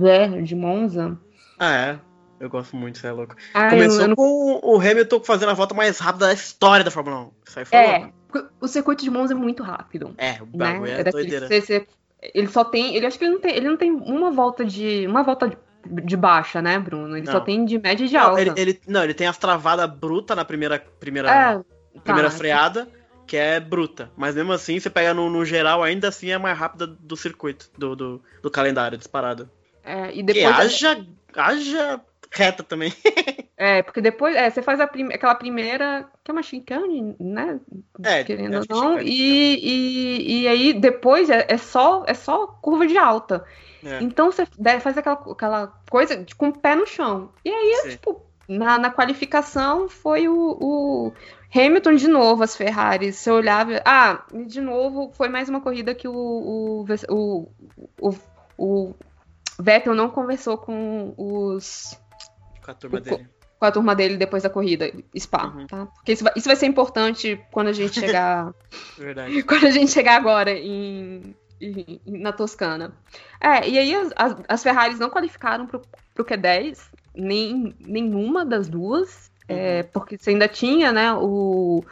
[0.00, 1.18] zero de Monza.
[1.58, 2.00] Ah, é.
[2.38, 3.34] Eu gosto muito, você é louco.
[3.54, 6.32] Ah, eu Começou não- eu não- com o Hamilton fazendo a volta mais rápida da
[6.32, 7.30] história da Fórmula 1.
[7.46, 7.98] Isso aí foi É,
[8.32, 8.48] louco.
[8.60, 10.14] o circuito de Monza é muito rápido.
[10.18, 10.72] É, o né?
[10.72, 11.48] bagulho é, É daquele doideira.
[11.48, 11.86] que você- você-
[12.34, 15.06] ele só tem, ele acho que ele não tem, ele não tem uma volta de,
[15.06, 15.56] uma volta de,
[16.04, 17.16] de baixa, né, Bruno?
[17.16, 17.32] Ele Não.
[17.32, 18.40] só tem de média e de Não, alta.
[18.40, 22.36] ele, ele- não, ele tem as travadas brutas na primeira, primeira, é, primeira tá.
[22.36, 22.88] freada,
[23.26, 24.10] que é bruta.
[24.16, 27.70] Mas mesmo assim, você pega no, no geral, ainda assim é mais rápida do circuito,
[27.78, 29.48] do, do, do calendário disparado.
[29.82, 32.00] É, e Que depois haja, haja
[32.32, 32.92] reta também.
[33.56, 37.60] é, porque depois é, você faz prim- aquela primeira, que é uma chicane, né?
[38.04, 39.10] É, Querendo que ou não, chicane.
[39.10, 43.44] e, e, e aí depois é, é só é só curva de alta.
[43.84, 44.46] É, Então você
[44.80, 47.30] faz aquela, aquela coisa de- com o pé no chão.
[47.44, 47.90] E aí, sim.
[47.90, 51.12] tipo, na, na qualificação foi o, o
[51.54, 53.16] Hamilton de novo, as Ferraris.
[53.16, 53.80] Você olhava.
[53.84, 57.48] Ah, de novo, foi mais uma corrida que o, o, o,
[58.00, 58.14] o,
[58.58, 58.94] o
[59.58, 61.98] Vettel não conversou com os.
[62.66, 63.28] Com a turma o- dele.
[63.58, 65.66] Com a turma dele depois da corrida, Spa, Uhum.
[65.66, 65.86] tá?
[65.86, 68.52] Porque isso vai, isso vai ser importante quando a gente chegar
[68.98, 69.42] Verdade.
[69.44, 72.92] quando a gente chegar agora em, em- na Toscana.
[73.40, 75.80] É, e aí as, as, as Ferraris não qualificaram pro,
[76.14, 81.82] pro Q10, nem nenhuma das duas, é, porque você ainda tinha, né, o,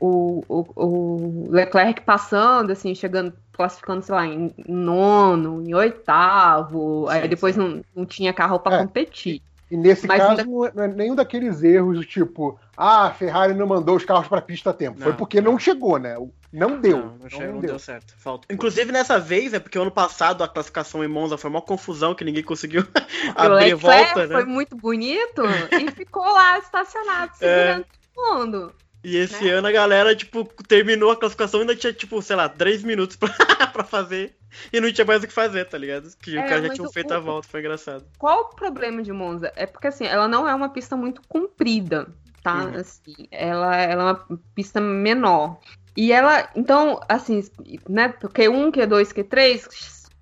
[0.00, 7.22] o, o, o Leclerc passando, assim, chegando, classificando, sei lá, em nono, em oitavo, aí
[7.22, 7.60] Sim, depois sim.
[7.60, 8.78] não, não tinha carro para É.
[8.78, 9.42] competir.
[9.72, 13.06] E nesse Mas caso, ainda- não, é, não é nenhum daqueles erros do tipo, ah,
[13.06, 15.00] a Ferrari não mandou os carros pra pista a tempo.
[15.00, 15.16] Foi Não.
[15.16, 16.14] porque não chegou, né?
[16.52, 16.98] Não deu.
[16.98, 17.70] Não, não, chegou, não deu.
[17.70, 18.12] deu certo.
[18.18, 18.46] Falta.
[18.52, 22.22] Inclusive nessa vez, é porque ano passado a classificação em Monza foi uma confusão que
[22.22, 22.84] ninguém conseguiu
[23.34, 24.52] abrir Leclerc volta, foi né?
[24.52, 25.42] muito bonito
[25.80, 28.72] e ficou lá estacionado, segurando todo mundo.
[29.04, 29.50] E esse né?
[29.50, 33.16] ano a galera, tipo, terminou a classificação e ainda tinha, tipo, sei lá, 3 minutos
[33.16, 33.28] pra,
[33.72, 34.34] pra fazer.
[34.72, 36.08] E não tinha mais o que fazer, tá ligado?
[36.20, 38.04] Que É, o cara já tinha o- feito a volta, foi engraçado.
[38.18, 39.52] Qual o problema de Monza?
[39.56, 42.06] É porque assim, ela não é uma pista muito comprida,
[42.42, 42.66] tá?
[42.66, 42.76] Uhum.
[42.76, 45.58] Assim, ela, ela é uma pista menor.
[45.96, 47.42] E ela, então, assim,
[47.88, 49.66] né, Q1, Q2, Q3,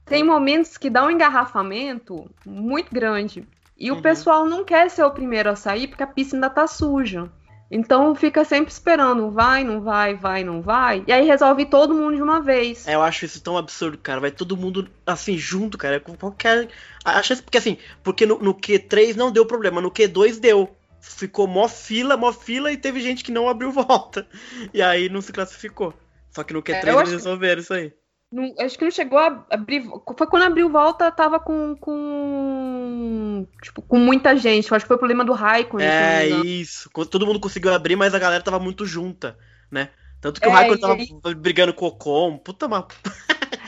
[0.05, 3.47] tem momentos que dá um engarrafamento muito grande.
[3.77, 3.99] E Uhum.
[3.99, 7.31] o pessoal não quer ser o primeiro a sair porque a pista ainda tá suja.
[7.71, 11.05] Então fica sempre esperando, vai, não vai, vai, não vai.
[11.07, 12.89] E aí resolve todo mundo de uma vez.
[12.89, 14.21] É, eu acho isso tão absurdo, cara.
[14.21, 16.01] Vai todo mundo assim, junto, cara.
[16.01, 16.69] Com qualquer.
[17.05, 20.69] A chance, porque assim, porque no, no Q3 não deu problema, no Q2 deu.
[21.01, 24.27] Ficou mó fila, mó fila e teve gente que não abriu volta.
[24.75, 25.95] E aí não se classificou.
[26.31, 27.93] Só que no Q3 É, eles resolveram isso aí.
[28.33, 29.83] Não- acho que não chegou a abrir.
[30.17, 31.75] Foi quando abriu volta, tava com.
[31.77, 34.71] com tipo, com muita gente.
[34.71, 35.87] Eu acho que foi o problema do Raikkonen.
[35.87, 36.89] É isso.
[37.11, 39.37] Todo mundo conseguiu abrir, mas a galera tava muito junta,
[39.71, 39.89] né?
[40.21, 42.39] Tanto que o É, Raikkonen e tava aí- brigando com o Ocon.
[42.39, 42.87] Puta ma...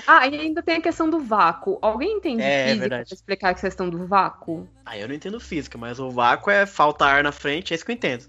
[0.06, 1.78] Ah, e ainda tem a questão do vácuo.
[1.80, 3.08] Alguém entende É, é física verdade.
[3.08, 4.68] pra explicar a questão do vácuo?
[4.84, 7.84] Ah, eu não entendo física, mas o vácuo é falta ar na frente, é isso
[7.84, 8.26] que eu entendo.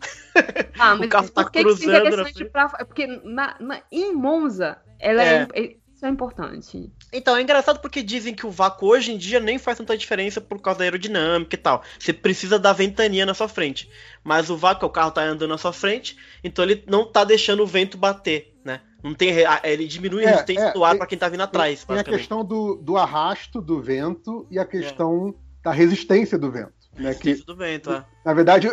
[0.79, 2.69] Ah, mas carro tá por que que isso é cruzando interessante pra.
[2.69, 5.47] Porque na, na- em Monza, ela é.
[5.53, 5.75] É.
[6.03, 6.91] é- isso é importante.
[7.11, 10.41] Então, é engraçado porque dizem que o vácuo hoje em dia nem faz tanta diferença
[10.41, 11.81] por causa da aerodinâmica e tal.
[11.97, 13.89] Você precisa da ventania na sua frente.
[14.23, 17.63] Mas o vácuo, o carro tá andando na sua frente, então ele não tá deixando
[17.63, 18.81] o vento bater, né?
[19.03, 21.83] Não tem, ele diminui a É, resistência é, do ar para quem tá vindo atrás,
[21.83, 26.71] Tem a questão do, do arrasto do vento e a questão da resistência do vento.
[26.95, 27.13] Né?
[27.15, 28.05] Que, Resistência do vento, é.
[28.23, 28.69] na verdade,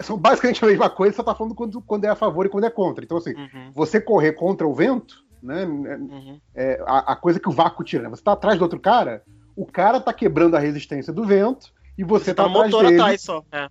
[0.00, 2.64] são basicamente a mesma coisa, só tá falando quando, quando é a favor e quando
[2.64, 3.04] é contra.
[3.04, 5.64] Então, assim, Uhum, você correr contra o vento, né?
[5.64, 6.40] uhum.
[6.54, 8.08] é a, a coisa que o vácuo tira, né?
[8.10, 9.22] Você tá atrás do outro cara,
[9.54, 12.84] o cara tá quebrando a resistência do vento e você, Você tá, tá atrás motor
[12.86, 13.00] dele.
[13.00, 13.44] atrás só.
[13.52, 13.68] É.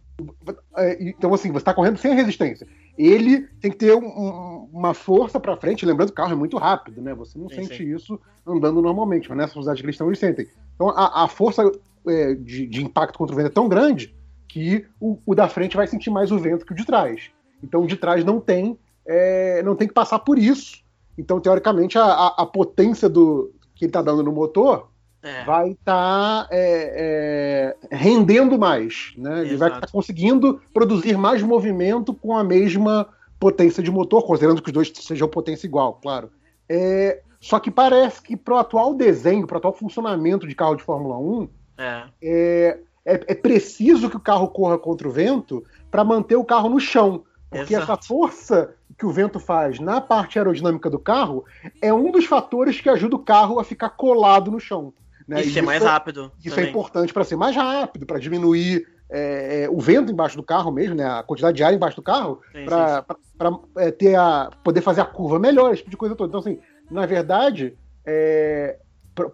[0.78, 2.66] É, então, assim, você tá correndo sem resistência.
[2.98, 6.36] Ele tem que ter um- um- uma força pra frente, lembrando que o carro é
[6.36, 7.14] muito rápido, né?
[7.16, 7.94] Você não Sim, sente sim.
[7.94, 10.48] isso andando normalmente, mas nessa velocidade que eles estão, eles sentem.
[10.76, 11.70] Então, a, a força
[12.08, 14.16] é, de, de impacto contra o vento é tão grande
[14.48, 17.32] que o, o da frente vai sentir mais o vento que o de trás.
[17.64, 20.83] Então, o de trás não tem, é, não tem que passar por isso.
[21.17, 24.89] Então, teoricamente, a, a- a potência do que ele tá dando no motor
[25.21, 25.43] É.
[25.45, 26.47] vai estar
[27.91, 29.41] rendendo mais, né?
[29.41, 29.86] Ele vai Exato.
[29.86, 33.08] estar conseguindo produzir mais movimento com a mesma
[33.39, 36.30] potência de motor, considerando que os dois sejam potência igual, claro.
[36.69, 40.76] É, só que parece que para o atual desenho, para o atual funcionamento de carro
[40.76, 42.04] de Fórmula 1, É.
[42.21, 46.69] é, é, é preciso que o carro corra contra o vento para manter o carro
[46.69, 47.23] no chão.
[47.54, 47.92] Porque Exato.
[47.92, 51.46] essa força que o vento faz na parte aerodinâmica do carro
[51.82, 54.94] é um dos fatores que ajuda o carro a ficar colado no chão.
[55.28, 55.42] Né?
[55.42, 56.32] E ser mais é- rápido.
[56.39, 56.68] isso também.
[56.68, 60.72] é importante para ser mais rápido, para diminuir é, é, o vento embaixo do carro
[60.72, 61.06] mesmo, né?
[61.06, 63.06] A quantidade de ar embaixo do carro, para
[63.78, 66.30] é, ter a poder fazer a curva melhor, esse tipo de coisa toda.
[66.30, 68.80] Então, assim, na verdade, é,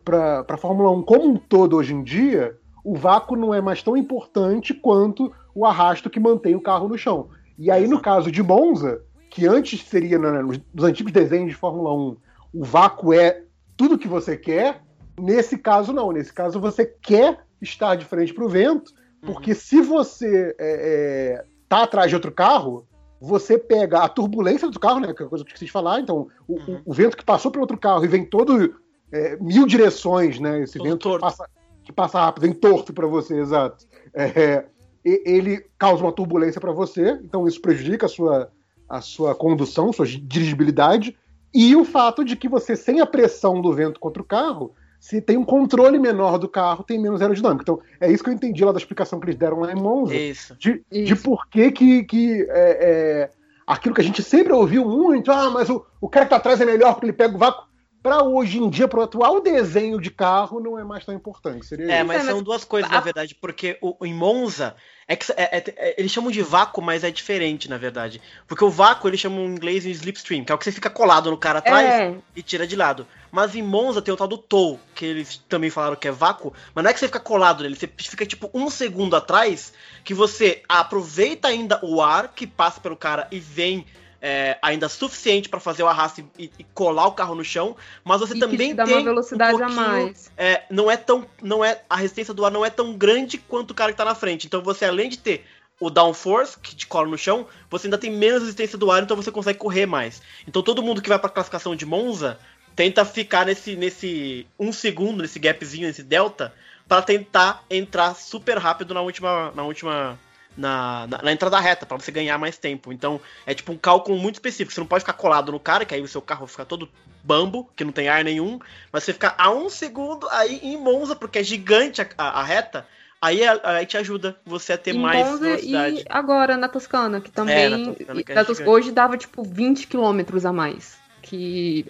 [0.03, 3.81] para a Fórmula 1 como um todo hoje em dia, o vácuo não é mais
[3.81, 7.29] tão importante quanto o arrasto que mantém o carro no chão.
[7.59, 11.55] E aí, no caso de Monza, que antes seria né, nos, nos antigos desenhos de
[11.55, 12.17] Fórmula 1,
[12.53, 13.43] o vácuo é
[13.75, 14.81] tudo que você quer.
[15.19, 16.11] Nesse caso, não.
[16.13, 18.91] Nesse caso, você quer estar de frente para o vento,
[19.21, 19.33] Uhum.
[19.33, 22.87] porque se você é, é, tá atrás de outro carro,
[23.19, 25.13] você pega a turbulência do carro, né?
[25.13, 25.99] Que é a coisa que eu esqueci de falar.
[25.99, 26.75] Então, o, Uhum.
[26.85, 28.75] o- o vento que passou pelo outro carro e vem todo
[29.11, 30.61] é, mil direções, né?
[30.61, 31.49] Esse Todo vento que passa,
[31.83, 33.85] que passa rápido, vem torto para você, exato.
[34.13, 34.63] É,
[35.03, 38.51] ele causa uma turbulência para você, então isso prejudica a sua,
[38.87, 41.15] a sua condução, sua dirigibilidade,
[41.53, 45.21] e o fato de que você, sem a pressão do vento contra o carro, se
[45.21, 47.63] tem um controle menor do carro, tem menos aerodinâmica.
[47.63, 50.13] Então, é isso que eu entendi lá da explicação que eles deram lá em Monza,
[50.13, 50.55] Isso.
[50.59, 51.23] de, de Isso.
[51.23, 53.29] por que que, que é, é,
[53.65, 56.59] aquilo que a gente sempre ouviu muito, ah, mas o, o cara que tá atrás
[56.59, 57.68] é melhor porque ele pega o vácuo.
[58.01, 61.65] Para hoje em dia, para o atual desenho de carro, não é mais tão importante.
[61.65, 62.05] Seria É, isso.
[62.07, 64.73] mas mas são duas coisas, a- na verdade, porque o, o- em Monza,
[65.05, 68.21] é que, é- é- é- eles chamam de vácuo, mas é diferente, na verdade.
[68.47, 70.89] Porque o vácuo eles chamam em inglês de slipstream, que é o que você fica
[70.89, 73.05] colado no cara atrás É, e tira de lado.
[73.31, 76.53] Mas em Monza tem o tal do tow, que eles também falaram que é vácuo,
[76.73, 79.73] mas não é que você fica colado nele, você fica tipo um segundo atrás,
[80.05, 83.85] que você aproveita ainda o ar que passa pelo cara e vem
[84.21, 88.19] é, ainda suficiente pra fazer o arrasto e, e colar o carro no chão, mas
[88.19, 90.31] você e que também te dá tem uma velocidade um a mais.
[90.37, 91.25] é, não é tão.
[91.41, 94.05] Não é, a resistência do ar não é tão grande quanto o cara que tá
[94.05, 94.47] na frente.
[94.47, 95.45] Então você, além de ter
[95.79, 99.15] o downforce, que te cola no chão, você ainda tem menos resistência do ar, então
[99.15, 100.21] você consegue correr mais.
[100.47, 102.37] Então todo mundo que vai pra classificação de Monza
[102.75, 106.53] tenta ficar nesse, nesse um segundo, nesse gapzinho, nesse delta,
[106.87, 109.51] pra tentar entrar super rápido na última.
[109.55, 110.19] Na última.
[110.57, 112.91] Na, na, na entrada reta, pra você ganhar mais tempo.
[112.91, 114.73] Então, é tipo um cálculo muito específico.
[114.73, 116.89] Você não pode ficar colado no cara, que aí o seu carro fica todo
[117.23, 118.59] bambo, que não tem ar nenhum.
[118.91, 122.43] Mas você ficar a um segundo aí em Monza, porque é gigante a, a- a
[122.43, 122.85] reta,
[123.21, 125.95] aí, a- aí te ajuda você a ter Em mais Monza velocidade.
[126.01, 127.69] e agora na Toscana, que É, também.
[127.69, 130.97] na Toscana, que é Tos- hoje dava tipo 20 quilômetros a mais.
[131.21, 131.85] Que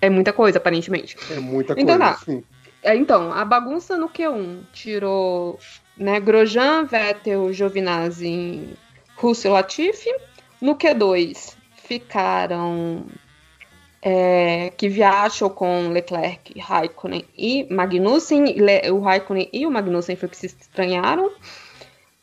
[0.00, 1.16] é muita coisa, aparentemente.
[1.30, 1.90] É muita coisa.
[1.90, 2.14] Então tá.
[2.24, 2.42] sim.
[2.82, 5.58] É, Então, a bagunça no Q1 tirou
[5.96, 8.76] né, Grosjean, Vettel, Giovinazzi,
[9.16, 10.10] Russell, Latifi.
[10.60, 13.06] No Q2 ficaram
[14.02, 18.44] é, Kvyat, com Leclerc, Raikkonen e Magnussen.
[18.92, 21.30] O Raikkonen e o Magnussen foi que se estranharam,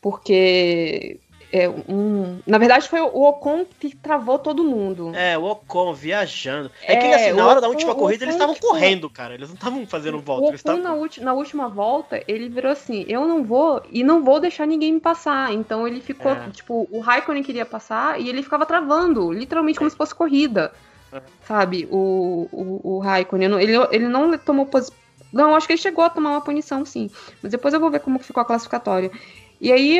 [0.00, 1.18] porque
[1.56, 5.12] é, um, na verdade foi o Ocon que travou todo mundo.
[5.14, 6.68] É, o Ocon viajando.
[6.82, 8.66] É, que É, assim, na hora da Ocon- última o corrida eles Ocon, estavam tipo,
[8.66, 9.34] correndo, cara.
[9.34, 10.46] Eles não estavam fazendo volta.
[10.46, 10.82] O Eles Ocon estavam...
[10.96, 14.66] na, ulti- na última volta, ele virou assim, eu não vou e não vou deixar
[14.66, 15.52] ninguém me passar.
[15.52, 16.50] Então ele ficou, É.
[16.50, 20.72] tipo, o Raikkonen queria passar e ele ficava travando, literalmente como se fosse corrida.
[21.12, 21.22] É.
[21.46, 21.86] Sabe?
[21.90, 24.96] O, o, o Raikkonen, ele, ele não tomou posição.
[25.32, 27.08] Não, acho que ele chegou a tomar uma punição, sim.
[27.42, 29.10] Mas depois eu vou ver como que ficou a classificatória.
[29.60, 29.98] E aí,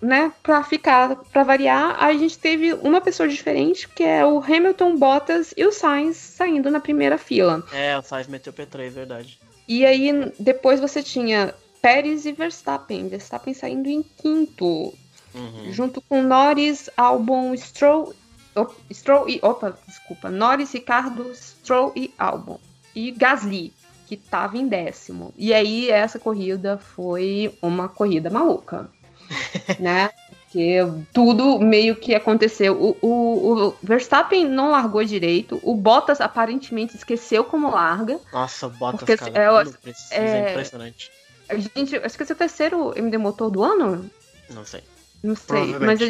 [0.00, 4.96] né, pra ficar, pra variar, a gente teve uma pessoa diferente, que é o Hamilton,
[4.96, 7.64] Bottas e o Sainz saindo na primeira fila.
[7.72, 9.38] É, o Sainz meteu P3, verdade.
[9.66, 13.08] E aí, depois você tinha Pérez e Verstappen.
[13.08, 14.94] Verstappen saindo em quinto,
[15.34, 15.70] Uhum.
[15.72, 18.14] junto com Norris, Albon, Stroll,
[18.56, 19.38] op- Stroll e.
[19.42, 20.30] Opa, desculpa.
[20.30, 22.58] Norris, Ricardo, Stroll e Albon.
[22.96, 23.72] E Gasly,
[24.06, 25.34] que tava em décimo.
[25.36, 28.90] E aí, essa corrida foi uma corrida maluca.
[29.78, 30.10] né?
[30.44, 30.78] Porque
[31.12, 32.74] tudo meio que aconteceu.
[32.74, 35.60] O, o- o Verstappen não largou direito.
[35.62, 38.18] O Bottas aparentemente esqueceu como larga.
[38.32, 41.10] Nossa, o Bottas, Porque, cara, é, precisa, é é- impressionante.
[41.50, 44.10] A gente, acho que esse é o terceiro MD motor do ano?
[44.50, 44.82] Não sei.
[45.22, 46.00] Não sei, mas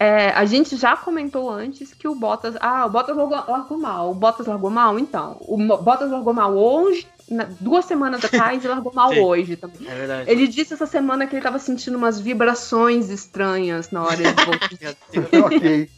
[0.00, 2.56] é, a gente já comentou antes que o Bottas.
[2.60, 4.10] Ah, o Bottas largou, largou mal.
[4.10, 5.36] O Bottas largou mal, então.
[5.40, 9.20] O Bottas largou mal hoje, na- duas semanas atrás, e largou mal Sim.
[9.20, 9.86] hoje também.
[9.88, 10.30] É verdade.
[10.30, 14.96] Ele disse essa semana que ele tava sentindo umas vibrações estranhas na hora de voltar.
[15.44, 15.90] Ok.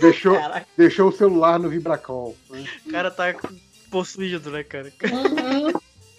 [0.00, 2.36] Deixou, Caraca, deixou o celular no Vibracol.
[2.50, 3.34] o cara tá
[3.90, 4.92] possuído, né, cara?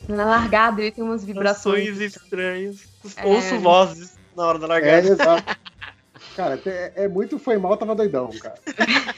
[0.08, 1.86] na largada ele tem umas vibrações.
[1.86, 2.78] Vibrações estranhas.
[3.18, 3.26] É.
[3.26, 5.08] Ouço vozes na hora da É, largada.
[5.08, 5.58] exato.
[6.36, 8.56] Cara, é, é muito foi mal, tava doidão, cara.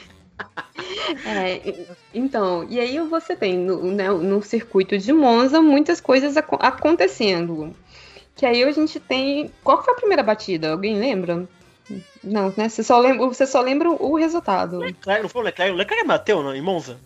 [1.24, 6.58] É, então, e aí você tem no, né, no circuito de Monza muitas coisas aco-
[6.60, 7.74] acontecendo.
[8.36, 9.50] Que aí a gente tem.
[9.62, 10.72] Qual foi a primeira batida?
[10.72, 11.46] Alguém lembra?
[12.22, 12.68] Não, né?
[12.68, 14.78] Você só lembra, você só lembra o resultado.
[14.78, 15.72] Leclerc, não foi o Leclerc?
[15.74, 16.98] O Leclerc bateu não, em Monza?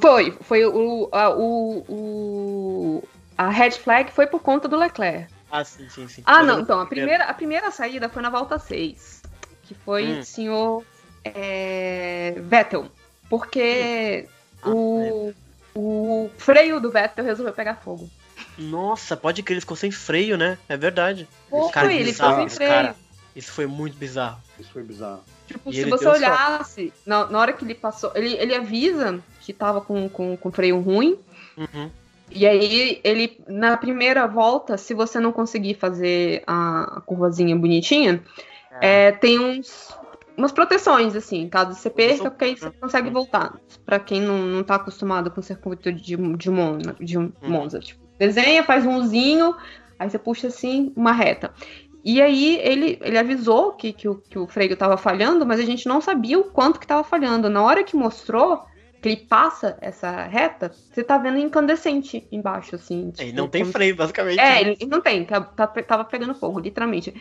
[0.00, 3.02] Foi, foi o, a, o, o-
[3.38, 5.32] a red flag foi por conta do Leclerc.
[5.50, 6.22] Ah, sim, sim, sim.
[6.26, 9.22] Ah, não, então, a primeira, a primeira saída foi na volta 6,
[9.62, 10.20] que foi Hum.
[10.20, 10.84] o senhor
[11.24, 12.86] é, Vettel,
[13.32, 14.26] porque
[14.62, 15.32] Ah, o,
[15.74, 18.10] o freio do Vettel resolveu pegar fogo.
[18.58, 20.58] Nossa, pode crer, ele ficou sem freio, né?
[20.68, 21.26] É verdade.
[21.48, 22.70] Foi, Cara, ele bizarro, ficou sem freio.
[22.70, 22.96] cara.
[23.34, 24.38] Isso foi muito bizarro.
[24.60, 25.24] Isso foi bizarro.
[25.46, 29.54] Tipo, E se você olhasse, na, na hora que ele passou, ele, ele avisa que
[29.54, 31.18] tava com, com, com freio ruim,
[31.56, 31.90] Uhum.
[32.34, 38.22] E aí, ele, na primeira volta, se você não conseguir fazer a, a curvazinha bonitinha,
[38.80, 39.94] é, tem uns,
[40.36, 43.54] umas proteções, assim, caso você perca, porque aí você consegue voltar.
[43.84, 47.80] Pra quem não, não tá acostumado com o circuito de, de, Monza, de Monza.
[47.80, 49.54] Tipo, desenha, faz um Uzinho,
[49.98, 51.52] aí você puxa assim, uma reta.
[52.04, 55.64] E aí ele, ele avisou que, que, o, que o freio tava falhando, mas a
[55.64, 57.48] gente não sabia o quanto que tava falhando.
[57.48, 58.64] Na hora que mostrou
[59.00, 63.12] que ele passa essa reta, você tá vendo incandescente embaixo, assim.
[63.18, 64.38] É, e tipo, não tem como- freio, basicamente.
[64.38, 64.60] É, né?
[64.60, 67.12] ele ele não tem, tá- tá- tava pegando fogo, literalmente.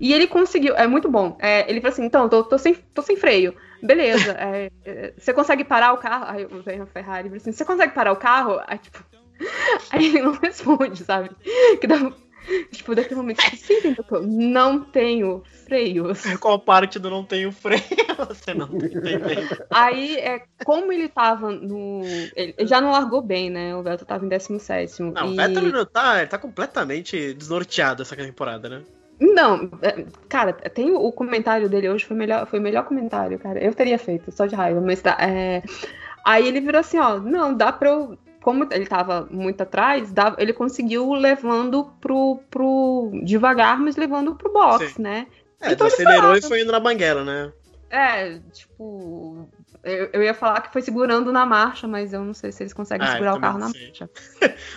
[0.00, 1.36] E ele conseguiu, é muito bom.
[1.40, 3.54] É, ele falou assim: então, tô, tô sem, tô sem freio.
[3.82, 6.24] Beleza, é, é, você consegue parar o carro?
[6.28, 8.60] Aí eu venho a Ferrari e falei assim: você consegue parar o carro?
[8.66, 9.04] Aí, tipo,
[9.90, 11.30] aí ele não responde, sabe?
[11.80, 11.96] Que dá,
[12.72, 16.22] tipo, daquele momento, tipo, sim, doutor, não tenho freios.
[16.40, 17.82] Qual parte do não tenho freio
[18.28, 19.66] você não tem freio?
[19.70, 22.02] Aí, é, como ele tava no.
[22.34, 23.74] Ele já não largou bem, né?
[23.76, 25.02] O Vettel tava em 17.
[25.02, 25.32] Não, e...
[25.32, 28.82] o Vettel não tá, ele tá completamente desnorteado essa temporada, né?
[29.20, 33.38] Não, é, cara, tem o, comentário dele hoje, foi o melhor, foi o melhor comentário,
[33.38, 33.62] cara.
[33.62, 35.16] Eu teria feito, só de raiva, mas tá.
[35.20, 35.62] é,
[36.24, 38.18] Aí ele virou assim, ó, não, dá pra eu.
[38.42, 43.10] Como ele tava muito atrás, dá, ele conseguiu levando pro, pro.
[43.24, 45.02] devagar, mas levando pro box, Sim.
[45.02, 45.26] né?
[45.60, 47.52] É, Então ele acelerou e foi indo na banguela, né?
[47.90, 49.48] É, tipo.
[49.82, 52.72] Eu, eu ia falar que foi segurando na marcha, mas eu não sei se eles
[52.72, 54.10] conseguem Ah, segurar o carro na marcha.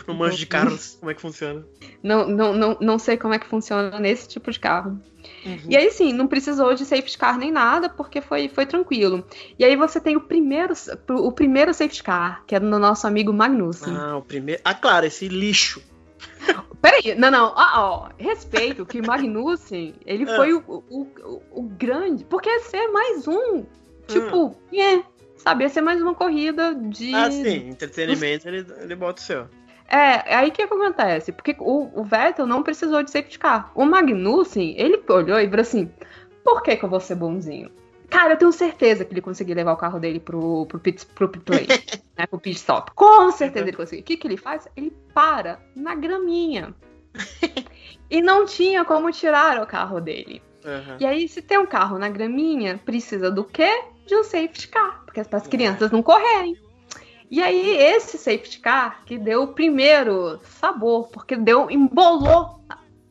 [0.07, 1.65] No manjo de carros, como é que funciona?
[2.03, 4.99] Não, não, não, não sei como é que funciona nesse tipo de carro.
[5.45, 5.59] Uhum.
[5.69, 9.25] E aí, sim, não precisou de safety car nem nada, porque foi, foi tranquilo.
[9.57, 10.73] E aí você tem o primeiro,
[11.09, 13.95] o primeiro safety car, que é do nosso amigo Magnussen.
[13.95, 14.61] Ah, o primeiro.
[14.63, 15.81] Ah, claro, esse lixo.
[16.81, 20.27] Peraí, não, não, ó, ó, respeito que o Magnussen, ele É.
[20.35, 23.63] foi o, o, o, o grande, porque ia ser mais um,
[24.12, 25.04] tipo, é,
[25.38, 27.13] sabe, ia ser mais uma corrida de...
[27.13, 29.47] Ah, sim, entretenimento ele, ele bota o seu.
[29.91, 31.34] É, aí o que, acontece?
[31.34, 33.71] Porque o, o Vettel não precisou de safety car.
[33.76, 35.91] O Magnussen, ele olhou e falou assim:
[36.45, 37.69] por que, que eu vou ser bonzinho?
[38.10, 41.28] Cara, eu tenho certeza que ele conseguiu levar o carro dele pro, pro, pit, pro
[41.28, 41.67] pit lane,
[42.17, 42.91] né, pro pit stop.
[42.95, 44.02] Com certeza ele conseguiu.
[44.02, 44.65] O que, que ele faz?
[44.78, 46.74] Ele para na graminha.
[48.10, 50.41] e não tinha como tirar o carro dele.
[50.65, 50.97] Aham.
[51.00, 53.84] E aí, se tem um carro na graminha, precisa do quê?
[54.12, 56.58] De um safety car, porque é para as crianças não correrem.
[57.30, 62.62] E aí, esse safety car que deu o primeiro sabor, porque deu, embolou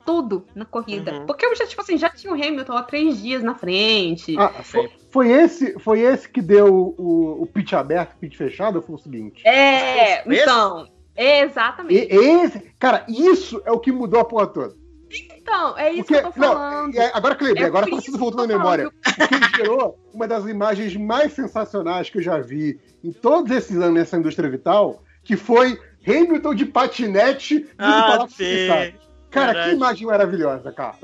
[0.05, 1.15] tudo na corrida.
[1.15, 1.25] Uhum.
[1.25, 4.37] Porque eu já, tipo assim, já tinha o Hamilton há três dias na frente.
[4.39, 8.83] Ah, foi, foi esse, foi esse que deu o, o pitch aberto, pitch fechado, ou
[8.83, 9.41] foi o seguinte?
[9.49, 10.87] é, então,
[11.17, 12.15] E, exatamente.
[12.15, 14.80] esse, cara, isso é o que mudou a porra toda.
[15.11, 16.97] Então, é isso Porque, que eu tô não, falando.
[16.97, 18.91] é, agora que eu lembrei, É agora eu voltar na tô memória.
[19.17, 23.95] Porque gerou uma das imagens mais sensacionais que eu já vi em todos esses anos
[23.95, 28.95] nessa indústria vital, que foi Hamilton de patinete Ah, sim.
[29.31, 29.71] Cara, Verdade.
[29.71, 30.97] que imagem maravilhosa, cara.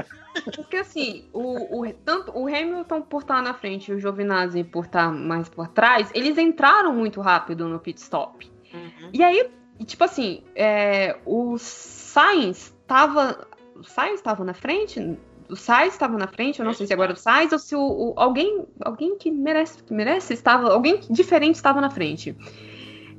[0.54, 4.84] Porque assim, o, o- tanto o Hamilton por estar na frente e o Giovinazzi por
[4.84, 8.50] estar mais por trás, eles entraram muito rápido no pit stop.
[8.74, 9.10] Uhum.
[9.12, 9.48] E aí,
[9.86, 13.46] tipo assim, é, o Sainz tava.
[13.78, 15.18] O Sainz estava na frente?
[15.48, 17.74] O Sainz estava na frente, eu não sei se agora é o Sainz ou se
[17.76, 22.36] o, o- alguém, alguém que merece, que merece estava, alguém diferente estava na frente.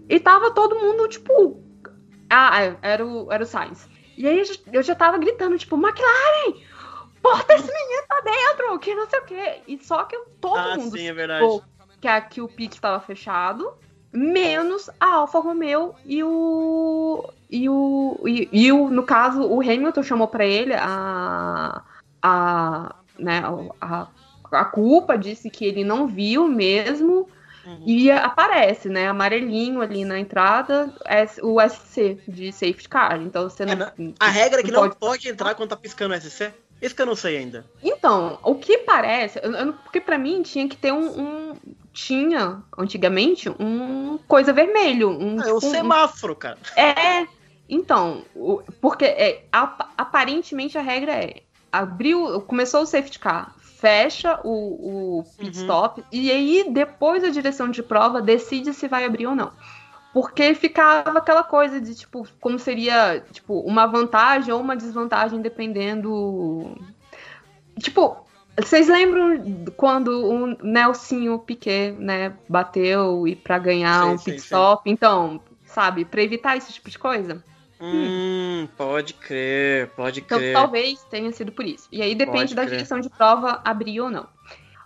[0.09, 1.61] E tava todo mundo, tipo.
[2.29, 3.87] Ah, é, era o, era o Sainz.
[4.17, 4.43] E aí
[4.73, 6.61] eu já- tava gritando, tipo, McLaren!
[7.21, 9.61] Bota esse menino pra dentro, que não sei o quê.
[9.67, 11.61] E só que todo Ah, mundo sim, é verdade.
[12.01, 13.73] Que, a, que o pit estava fechado,
[14.11, 17.29] menos a Alfa Romeo e o.
[17.49, 18.19] E o.
[18.25, 21.81] E, e o, no caso, o Hamilton chamou pra ele a.
[22.21, 22.95] a.
[23.17, 23.41] né,
[23.81, 24.07] a,
[24.51, 27.27] a culpa, disse que ele não viu mesmo.
[27.65, 27.83] Uhum.
[27.85, 29.09] E aparece, né?
[29.09, 30.89] Amarelinho ali na entrada,
[31.43, 33.21] o SC de safety car.
[33.21, 33.73] Então você não.
[33.73, 33.91] É, na-
[34.21, 36.53] A regra é que não pode- pode entrar quando tá piscando o SC?
[36.81, 37.65] Isso que eu não sei ainda.
[37.81, 41.55] Então, o que parece, eu- eu porque pra mim tinha que ter um, um-
[41.91, 46.57] tinha antigamente um coisa vermelho, um, Ah, é tipo, um- semáforo, cara.
[46.77, 47.27] é,
[47.67, 54.39] então, o- porque é, ap- aparentemente a regra é abriu, começou o safety car, fecha
[54.43, 55.63] o, o pit Uhum.
[55.63, 59.51] stop e aí depois a direção de prova decide se vai abrir ou não.
[60.17, 66.75] Porque ficava aquela coisa de, tipo, como seria, tipo, uma vantagem ou uma desvantagem dependendo.
[67.79, 68.25] Tipo,
[68.59, 74.39] vocês lembram quando o Nelsinho Piquet, né, bateu e para ganhar Sim, um sim, pit
[74.41, 74.45] sim.
[74.45, 74.89] stop?
[74.89, 77.43] Então, sabe, para evitar esse tipo de coisa?
[77.79, 80.53] Hum, pode crer, pode Então, crer.
[80.53, 81.87] talvez tenha sido por isso.
[81.91, 82.77] E aí depende Pode da crer.
[82.77, 84.27] direção de prova abrir ou não.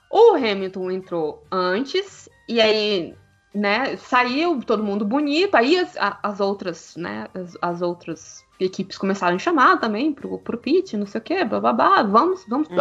[0.09, 3.15] O Hamilton entrou antes, e aí,
[3.53, 9.35] né, saiu todo mundo bonito, aí as, as outras, né, as, as outras equipes começaram
[9.35, 12.69] a chamar também pro, pro pit, não sei o que, blá blá blá, vamos, vamos.
[12.69, 12.75] Uhum.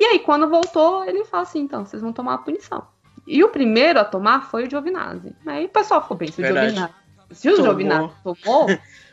[0.00, 2.86] E aí, quando voltou, ele fala assim, então, vocês vão tomar a punição.
[3.26, 5.34] E o primeiro a tomar foi o Giovinazzi.
[5.46, 6.44] Aí o pessoal ficou bem, se o.
[6.44, 6.94] Giovinazzi,
[7.30, 7.64] se o Tomou.
[7.66, 8.66] Giovinazzi tomou,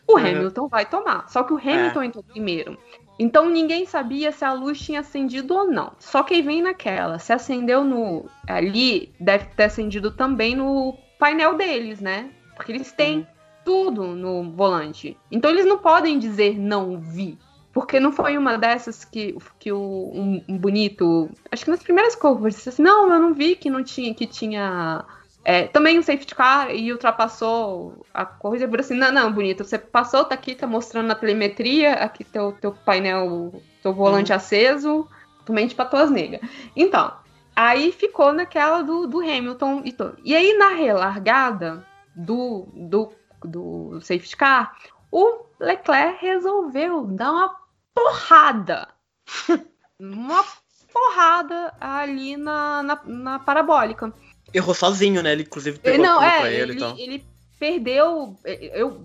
[0.07, 0.17] o Uhum.
[0.17, 1.29] Hamilton vai tomar.
[1.29, 1.73] Só que o É.
[1.73, 2.77] Hamilton entrou primeiro.
[3.19, 5.91] Então ninguém sabia se a luz tinha acendido ou não.
[5.99, 11.57] Só que aí vem naquela, se acendeu no ali, deve ter acendido também no painel
[11.57, 12.31] deles, né?
[12.55, 13.27] Porque eles têm
[13.65, 15.17] tudo no volante.
[15.29, 17.37] Então eles não podem dizer não vi.
[17.71, 21.29] Porque não foi uma dessas que, que o, um, um bonito.
[21.51, 22.17] Acho que nas primeiras
[22.49, 25.05] disse assim, não, eu não vi que não tinha, que tinha.
[25.49, 28.67] É, também o safety car e ultrapassou a corrida.
[28.67, 32.51] Por assim, não, não, bonito, você passou, tá aqui, tá mostrando na telemetria, aqui teu,
[32.51, 35.09] teu painel, teu volante aceso,
[35.43, 36.39] tu mente pra tuas negas.
[36.75, 37.11] Então,
[37.55, 40.19] aí ficou naquela do, do Hamilton e todo.
[40.23, 41.83] E aí na relargada
[42.15, 43.11] do, do,
[43.43, 44.77] do safety car,
[45.11, 47.55] o Leclerc resolveu dar uma
[47.95, 48.87] porrada.
[49.99, 50.45] uma
[50.93, 54.13] porrada ali na, na, na parabólica.
[54.53, 55.31] Errou sozinho, né?
[55.31, 56.97] Ele inclusive pegou não, é, pra ele, ele, e tal.
[56.97, 57.25] ele
[57.59, 58.35] perdeu.
[58.45, 59.03] Eu,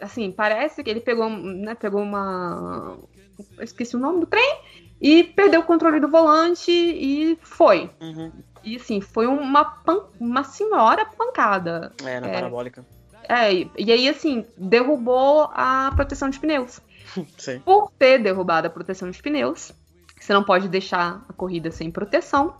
[0.00, 2.96] assim, parece que ele pegou, né, pegou uma.
[3.56, 4.56] Eu esqueci o nome do trem.
[5.00, 7.90] E perdeu o controle do volante e foi.
[8.00, 8.30] Uhum.
[8.62, 11.92] E assim, foi uma, pan- uma senhora pancada.
[12.04, 12.34] É, na É.
[12.34, 12.86] parabólica.
[13.28, 16.80] É, e e aí, assim, derrubou a proteção de pneus.
[17.36, 17.58] Sim.
[17.64, 19.72] Por ter derrubado a proteção de pneus,
[20.20, 22.54] você não pode deixar a corrida sem proteção.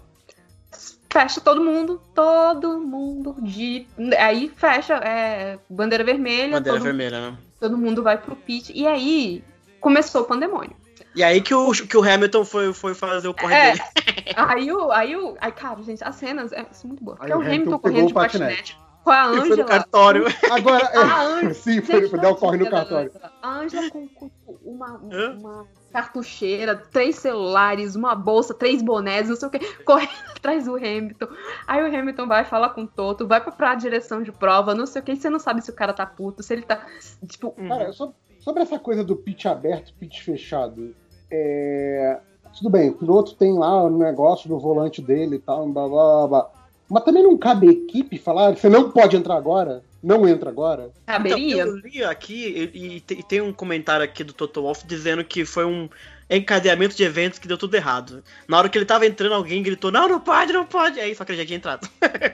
[1.12, 3.86] Fecha todo mundo, todo mundo de.
[4.18, 7.36] Aí fecha, é, bandeira vermelha, Bandeira todo, vermelha, né?
[7.60, 8.72] todo mundo vai pro pit.
[8.74, 9.44] E aí
[9.80, 10.74] começou o pandemônio.
[11.14, 13.72] E aí que o, que o Hamilton foi, foi fazer o corre É.
[13.72, 13.82] dele.
[14.34, 14.90] Aí o.
[14.90, 15.36] Aí o.
[15.40, 17.18] Ai, cara, gente, as cenas é, são muito boas.
[17.20, 18.72] Aí Porque o o Hamilton Hamilton correndo pegou de o patinete.
[18.72, 18.78] patinete.
[19.04, 19.64] Com a E foi no Ângela.
[19.68, 20.24] cartório.
[20.50, 21.52] Agora, A é, Ângela.
[21.54, 23.10] sim, foi, foi dar o corre no cartório.
[23.10, 23.32] Ângela.
[23.42, 24.30] A Ângela com, com
[24.64, 30.64] uma, uma cartucheira, três celulares, uma bolsa, três bonés, não sei o que, correndo atrás
[30.64, 31.28] do Hamilton.
[31.66, 34.86] Aí o Hamilton vai falar com o Toto, vai pra, pra direção de prova, não
[34.86, 36.84] sei o que, e você não sabe se o cara tá puto, se ele tá.
[37.28, 40.94] Tipo, Cara, so- sobre essa coisa do pitch aberto, pitch fechado,
[41.30, 42.20] é,
[42.56, 46.04] tudo bem, o piloto tem lá o negócio do volante dele e tal, blá, blá,
[46.04, 46.50] blá, blá.
[46.90, 50.90] mas também não cabe a equipe falar, você não pode entrar agora, não entra agora.
[51.06, 51.62] caberia.
[51.62, 55.24] Então, eu li aqui e, e te- tem um comentário aqui do Toto Wolff dizendo
[55.24, 55.88] que foi um
[56.30, 58.22] encadeamento de eventos que deu tudo errado.
[58.48, 60.98] Na hora que ele tava entrando, alguém gritou: Não, não pode, não pode.
[61.00, 61.88] Aí só que ele já tinha entrado.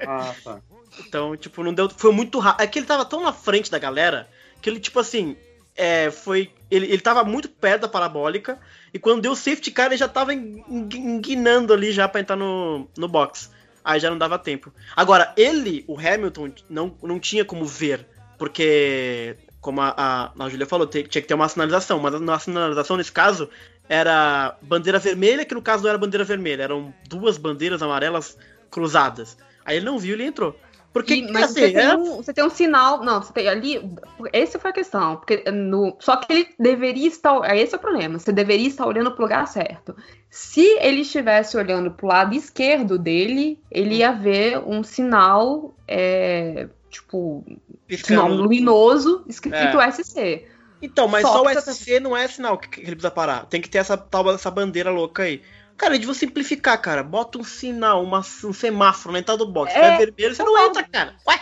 [0.07, 0.61] Ah, tá.
[1.07, 1.89] Então, tipo, não deu.
[1.91, 2.63] Foi muito rápido.
[2.63, 4.29] É que ele tava tão na frente da galera
[4.61, 5.37] que ele, tipo assim,
[5.77, 6.51] é, foi.
[6.69, 8.59] ele, ele tava muito perto da parabólica,
[8.93, 12.21] e quando deu o safety car, ele já tava en- en- enguinando ali já pra
[12.21, 13.49] entrar no, no box.
[13.89, 14.71] Aí já não dava tempo.
[14.95, 20.67] Agora, ele, o Hamilton, não, não tinha como ver, porque, como a, a, a Julia
[20.67, 23.49] falou, tinha que ter uma sinalização, mas a sinalização nesse caso
[23.89, 28.37] era bandeira vermelha, que no caso não era bandeira vermelha, eram duas bandeiras amarelas
[28.71, 29.39] cruzadas.
[29.65, 30.55] Aí ele não viu ele entrou.
[30.93, 33.05] Porque, E- mas assim, você, tem é- um, você tem um sinal.
[33.05, 33.91] Não, você tem ali.
[34.33, 35.17] Essa foi a questão.
[35.17, 37.55] Porque no, só que ele deveria estar.
[37.57, 38.19] Esse é o problema.
[38.19, 39.95] Você deveria estar olhando pro lugar certo.
[40.31, 45.75] Se ele estivesse olhando pro lado esquerdo dele, ele ia ver um sinal.
[45.87, 47.45] é, tipo,
[47.89, 49.91] sinal luminoso escrito É.
[49.91, 50.47] SC.
[50.81, 53.47] Então, mas Só só, o SC não é sinal que, que ele precisa parar.
[53.47, 55.43] Tem que ter essa tal essa bandeira louca aí.
[55.79, 57.05] Cara, eles vão simplificar, cara.
[57.05, 59.73] Bota um sinal, uma, um semáforo na entrada do box.
[59.73, 61.15] Se É, é vermelho, você não entra, cara.
[61.27, 61.41] Ué,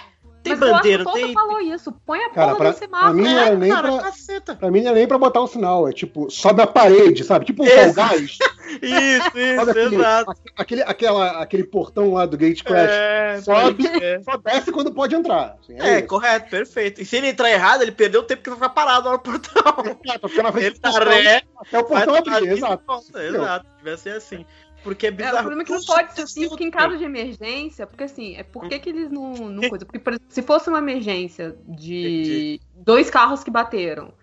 [0.51, 1.33] tem Mas bandeira, o tem.
[1.35, 1.93] falou isso.
[2.05, 3.13] Põe a Cara, porra pra- do semáforo.
[3.13, 4.55] pra mim É, nem cara, pra- caceta.
[4.55, 7.45] Pra mim não é nem pra botar um sinal, é tipo, sobe a parede, sabe?
[7.45, 8.31] Tipo um Esse- Fall Guys.
[8.31, 8.41] Isso,
[9.39, 10.33] isso, aquele, exato.
[10.57, 12.91] aquele, aquela, aquele portão lá do Gate Crash.
[12.91, 14.21] É, Sobe, é.
[14.23, 15.57] só desce quando pode entrar.
[15.63, 16.07] Assim, É, isso.
[16.09, 17.01] correto, perfeito.
[17.01, 19.19] E se ele entrar errado, ele perdeu o tempo que vai ficar parado lá no
[19.19, 19.63] portão.
[20.05, 22.83] É, na frente Ele tá ré, até o portão tá abrir, exato.
[22.87, 24.45] volta, Exato, devia ser assim.
[24.87, 25.39] Porque é É, o bizarro.
[25.39, 28.45] problema é que não pode ser assim, porque em caso de emergência, porque assim, é
[28.45, 29.85] por que, que eles não, não coisa?
[29.85, 34.15] Porque, por exemplo, se fosse uma emergência de dois carros que bateram,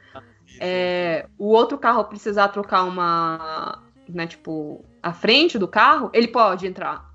[0.61, 6.65] é, o outro carro precisar trocar uma, né, tipo, a frente do carro, ele pode
[6.65, 7.11] entrar.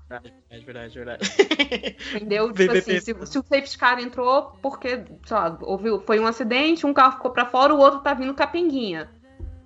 [0.51, 1.25] É verdade, é verdade.
[2.13, 2.53] Entendeu?
[2.53, 6.85] Tipo assim, se, se o safety car entrou porque, sei lá, houve, foi um acidente,
[6.85, 9.09] um carro ficou pra fora, o outro tá vindo capenguinha.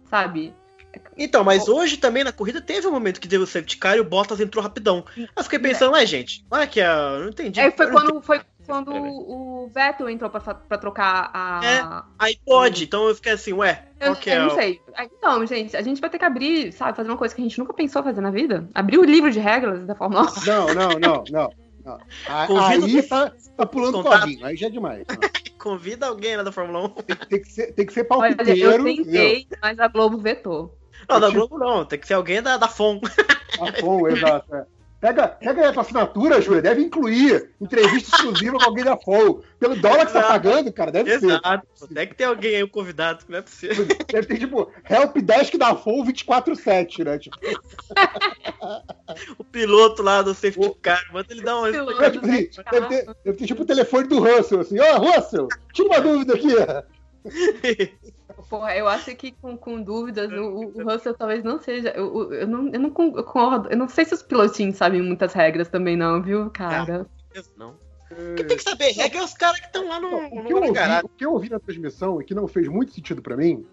[0.05, 0.55] Sabe?
[1.17, 3.99] Então, mas hoje também na corrida teve um momento que teve o safety car e
[3.99, 5.03] o Bottas entrou rapidão.
[5.15, 7.59] Aí eu fiquei pensando, ué, gente, olha que eu não entendi.
[7.59, 12.05] Aí É, foi Eu não quando, foi quando o Vettel entrou pra, pra trocar a.
[12.17, 14.81] Aí pode, então eu fiquei assim, ué, Eu, é eu não sei.
[14.99, 17.59] Então, gente, a gente vai ter que abrir, sabe, fazer uma coisa que a gente
[17.59, 18.67] nunca pensou fazer na vida.
[18.73, 20.45] Abrir o livro de regras da Fórmula 1.
[20.45, 21.49] Não, não, não, não.
[21.85, 21.99] não.
[22.25, 24.19] A- Convido- Aí tá, tá pulando Contato.
[24.21, 25.05] cordinho, aí já é demais.
[25.07, 25.17] Não.
[25.59, 26.89] Convida alguém lá da Fórmula 1.
[27.29, 28.87] Tem, que ser, tem que ser Olha, palpiteiro.
[28.87, 30.77] eu tentei, mas a Globo vetou.
[31.09, 32.99] Não, da Globo não, tem que ser alguém da, da FOM.
[33.59, 34.55] Ah, bom, exato.
[34.55, 34.65] é.
[35.03, 36.61] Pega, pega aí a tua assinatura, Júlia.
[36.61, 39.43] Deve incluir entrevista exclusiva com alguém da FOL.
[39.59, 40.31] Pelo dólar que você tá Exato.
[40.31, 41.25] pagando, cara, deve ser.
[41.25, 41.67] Exato.
[41.93, 43.85] Tem que ter alguém aí, um convidado, não é possível.
[43.85, 47.19] Deve ter, tipo, Help Desk da FOL 24-7, né?
[47.19, 47.37] Tipo,
[49.37, 52.01] O piloto lá do safety car, manda ele dar uma Piloto.
[52.01, 54.79] é, tipo assim, deve, ter, deve ter, tipo o telefone do Russell, assim.
[54.79, 56.47] Ó, Russell, tira uma dúvida aqui.
[58.49, 61.89] Porra, eu acho que com, com dúvidas, o, o Russell talvez não seja.
[61.89, 63.69] Eu, eu, não, eu não concordo.
[63.69, 67.05] Eu não sei se os pilotinhos sabem muitas regras também, não, viu, cara?
[67.57, 67.75] Não.
[68.35, 70.49] Quem tem que saber regra é os caras que estão lá no, O que, no
[70.49, 73.35] eu ouvi, o que eu ouvi na transmissão e que não fez muito sentido pra
[73.35, 73.65] mim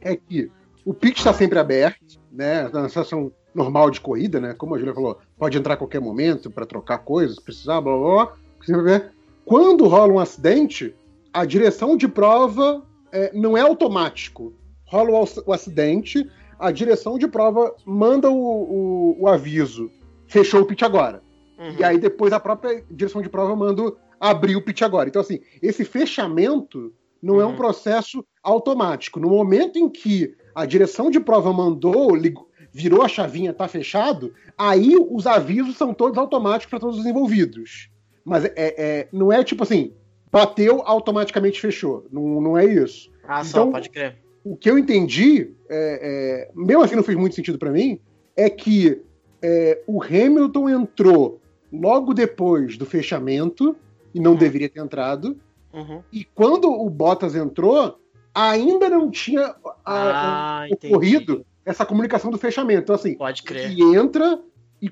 [0.00, 0.50] é que
[0.84, 2.68] o pit está sempre aberto, né?
[2.68, 4.54] Na situação normal de corrida, né?
[4.54, 7.96] Como a Julia falou, pode entrar a qualquer momento para trocar coisas, se precisar, blá
[7.96, 9.10] blá blá.
[9.44, 10.94] Quando rola um acidente,
[11.32, 12.82] a direção de prova
[13.12, 14.54] é, não é automático.
[14.86, 16.28] Rola o, ac- o acidente,
[16.58, 19.90] a direção de prova manda o, o- o aviso.
[20.26, 21.22] Fechou o pit agora.
[21.58, 21.76] Uhum.
[21.78, 25.08] E aí depois a própria direção de prova manda abrir o pit agora.
[25.08, 26.92] Então, assim, esse fechamento
[27.22, 27.56] não é um Uhum.
[27.56, 29.18] processo automático.
[29.20, 34.32] No momento em que a direção de prova mandou, ligou- virou a chavinha, tá fechado,
[34.56, 37.90] aí os avisos são todos automáticos para todos os envolvidos.
[38.24, 39.92] Mas é, é- não é tipo assim,
[40.30, 42.06] bateu, automaticamente fechou.
[42.10, 43.10] Não, não é isso.
[43.26, 44.16] Ah, só, Então- pode crer.
[44.44, 47.98] O que eu entendi, é, é, mesmo assim não fez muito sentido para mim,
[48.36, 49.02] é que
[49.42, 51.40] é, o Hamilton entrou
[51.72, 53.76] logo depois do fechamento,
[54.14, 54.38] e não Uhum.
[54.38, 55.36] deveria ter entrado,
[55.72, 56.02] Uhum.
[56.12, 57.98] e quando o Bottas entrou,
[58.34, 59.54] ainda não tinha
[59.84, 60.92] a- Ah, entendi.
[60.94, 62.82] ocorrido essa comunicação do fechamento.
[62.82, 63.70] Então, assim, Pode crer.
[63.70, 64.40] ele entra
[64.80, 64.90] e,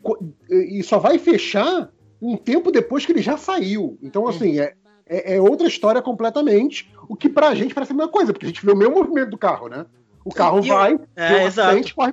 [0.79, 3.97] e só vai fechar um tempo depois que ele já saiu.
[4.03, 4.29] Então, Uhum.
[4.29, 4.75] assim, é,
[5.09, 8.49] é, é outra história completamente, o que pra gente parece a mesma coisa, porque a
[8.49, 9.87] gente vê o mesmo movimento do carro, né?
[10.25, 12.13] O carro E eu- vai, É, vê um acidente, corre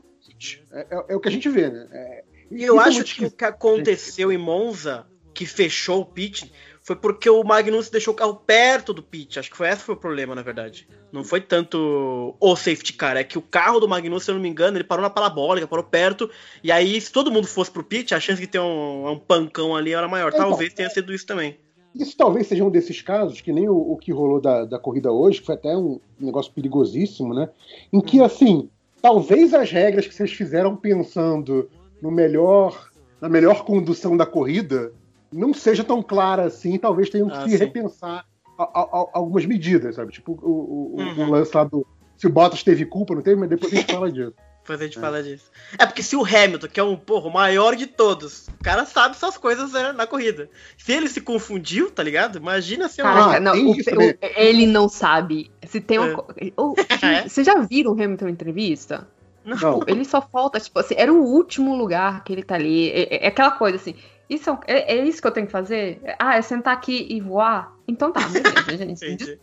[0.71, 1.87] é, é- é o que a gente vê, né?
[1.91, 6.51] É, E eu é acho que o que aconteceu em Monza, que fechou o pit,
[6.83, 9.39] foi porque o Magnus deixou o carro perto do pit.
[9.39, 10.87] Acho que foi esse foi o problema, na verdade.
[11.11, 14.41] Não foi tanto o safety car, é que o carro do Magnus, se eu não
[14.41, 16.29] me engano, ele parou na parabólica, parou perto.
[16.63, 19.75] E aí, se todo mundo fosse pro pit, a chance de ter um, um pancão
[19.75, 20.31] ali era maior.
[20.33, 20.49] Então.
[20.49, 21.57] Talvez tenha sido isso também.
[21.95, 25.11] Isso talvez seja um desses casos, que nem o, o que rolou da, da corrida
[25.11, 27.49] hoje, que foi até um negócio perigosíssimo, né?
[27.91, 28.69] Em que, assim,
[29.01, 31.69] talvez as regras que vocês fizeram pensando
[32.01, 32.89] no melhor,
[33.21, 34.91] na melhor condução da corrida
[35.31, 38.25] não seja tão clara assim, talvez tenham que Ah, se repensar
[38.57, 40.11] a- a- a- algumas medidas, sabe?
[40.11, 41.27] Tipo o, o- o- Uhum.
[41.27, 41.85] o lance lá do,
[42.17, 44.33] se o Bottas teve culpa, não teve, mas depois a gente fala disso.
[44.63, 45.43] Depois a gente fala disso.
[45.77, 48.85] É porque se o Hamilton, que é um, porra, o maior de todos, o cara
[48.85, 50.49] sabe essas coisas né, na corrida.
[50.77, 52.37] Se ele se confundiu, tá ligado?
[52.37, 53.35] Imagina se é uma...
[53.35, 55.51] Ah, não, o- isso o- ele não sabe.
[55.67, 56.25] Se tem uma.
[56.37, 56.51] É.
[57.05, 57.27] É?
[57.27, 59.05] Vocês já viram o Hamilton em entrevista?
[59.43, 59.81] Não.
[59.85, 62.89] Ele só falta, tipo assim, era o último lugar que ele tá ali.
[62.91, 63.95] É, é- é aquela coisa assim.
[64.33, 66.01] Isso é, é- é isso que eu tenho que fazer?
[66.19, 67.73] Ah, é sentar aqui e voar?
[67.87, 69.39] Então tá, beleza, gente.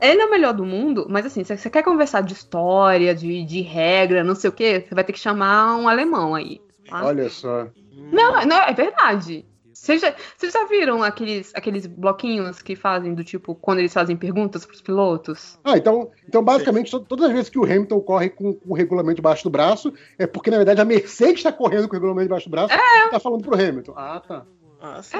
[0.00, 3.44] Ele é o melhor do mundo, mas assim, se você quer conversar de história, de,
[3.44, 6.60] de regra, não sei o quê, você vai ter que chamar um alemão aí.
[6.88, 7.04] tá?
[7.04, 7.66] Olha só.
[8.12, 9.44] Não, não, é verdade.
[9.84, 14.16] Vocês já, vocês já viram aqueles, aqueles bloquinhos que fazem do tipo, quando eles fazem
[14.16, 15.58] perguntas pros pilotos?
[15.62, 18.74] Ah, então, então basicamente, to- todas as vezes que o Hamilton corre com, com o
[18.74, 22.28] regulamento debaixo do braço, é porque, na verdade, a Mercedes está correndo com o regulamento
[22.28, 23.92] debaixo do braço e tá falando pro Hamilton.
[23.94, 24.46] Ah, tá.
[24.80, 25.18] Ah, sim.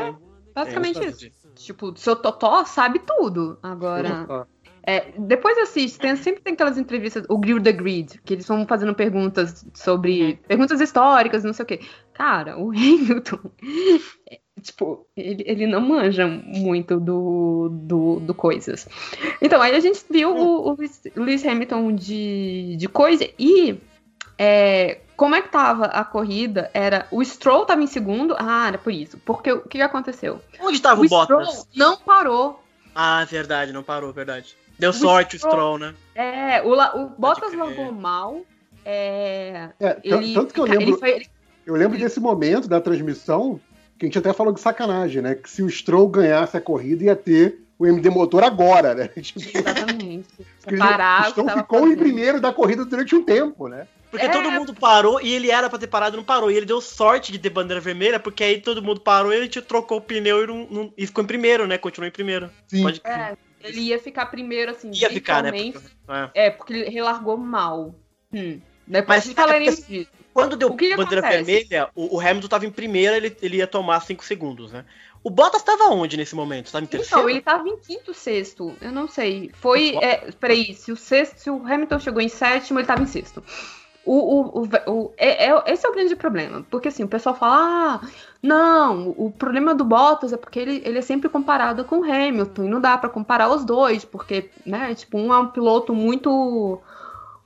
[0.55, 1.31] Basicamente É, isso.
[1.57, 3.59] Tipo, o seu Totó sabe tudo.
[3.63, 4.47] Agora.
[4.87, 8.67] É, depois assiste, tem, sempre tem aquelas entrevistas, o Grill the Grid, que eles vão
[8.67, 10.39] fazendo perguntas sobre.
[10.47, 11.81] Perguntas históricas, não sei o quê.
[12.13, 13.39] Cara, o Hamilton.
[14.65, 18.89] Tipo, ele, ele não manja muito do, do, do coisas.
[19.41, 20.77] Então, aí a gente viu o, o
[21.17, 23.79] Lewis- Hamilton de, de coisa e.
[24.39, 26.69] é, como é que tava a corrida?
[26.75, 27.07] Era.
[27.13, 28.35] O Stroll tava em segundo.
[28.39, 29.17] Ah, era por isso.
[29.25, 30.41] Porque o que que aconteceu?
[30.61, 31.69] Onde tava o, o Stroll Bottas?
[31.77, 32.61] não parou.
[32.95, 34.57] Ah, verdade, não parou, verdade.
[34.79, 35.95] Deu sorte o Stroll- Stroll, né?
[36.17, 37.61] É, o, o Bottas crer.
[37.63, 38.41] largou mal.
[38.85, 41.27] É, É, ele, tanto que eu ele lembro, foi- ele-
[41.65, 43.61] eu lembro desse momento da transmissão
[43.99, 45.35] que a gente até falou de sacanagem, né?
[45.35, 49.09] Que se o Stroll ganhasse a corrida, ia ter o MD motor agora, né?
[49.21, 50.29] Tipo, exatamente.
[50.79, 51.99] Parar o Stroll ficou em fazendo.
[51.99, 53.87] primeiro da corrida durante um tempo, né?
[54.11, 54.29] Porque É.
[54.29, 56.49] todo mundo parou e ele era pra ter parado e não parou.
[56.51, 59.49] E ele deu sorte de ter bandeira vermelha, porque aí todo mundo parou e ele
[59.49, 61.79] te trocou o pneu e, não, não- e ficou em primeiro, né?
[61.79, 62.49] Continuou em primeiro.
[62.69, 62.83] Sim.
[62.85, 63.01] Pode.
[63.05, 65.51] É, ele ia ficar primeiro, assim, Ia ficar, né?
[65.51, 65.79] Porque-
[66.09, 66.47] é.
[66.47, 67.93] É, porque ele relargou mal.
[68.33, 68.61] Hum.
[68.87, 70.11] Depois Mas Mas falaremos é porque- disso.
[70.35, 71.45] Quando deu que bandeira acontece?
[71.45, 74.85] vermelha, o, o Hamilton tava em primeira, ele, ele ia tomar 5 segundos, né?
[75.23, 76.71] O Bottas tava onde nesse momento?
[76.71, 77.23] Tava em terceiro?
[77.23, 78.77] Então, ele tava em quinto, sexto.
[78.81, 79.51] Eu não sei.
[79.55, 79.97] Foi.
[80.03, 83.43] É, peraí, se o, sexto, se o Hamilton chegou em sétimo, ele tava em sexto.
[84.05, 86.63] O, o, o, é, é- esse é o grande problema.
[86.71, 88.09] Porque assim, o pessoal fala: ah,
[88.43, 92.65] não, o problema do Bottas é porque ele, ele é sempre comparado com o Hamilton.
[92.65, 96.81] E não dá pra comparar os dois, porque, né, tipo, um é um piloto muito.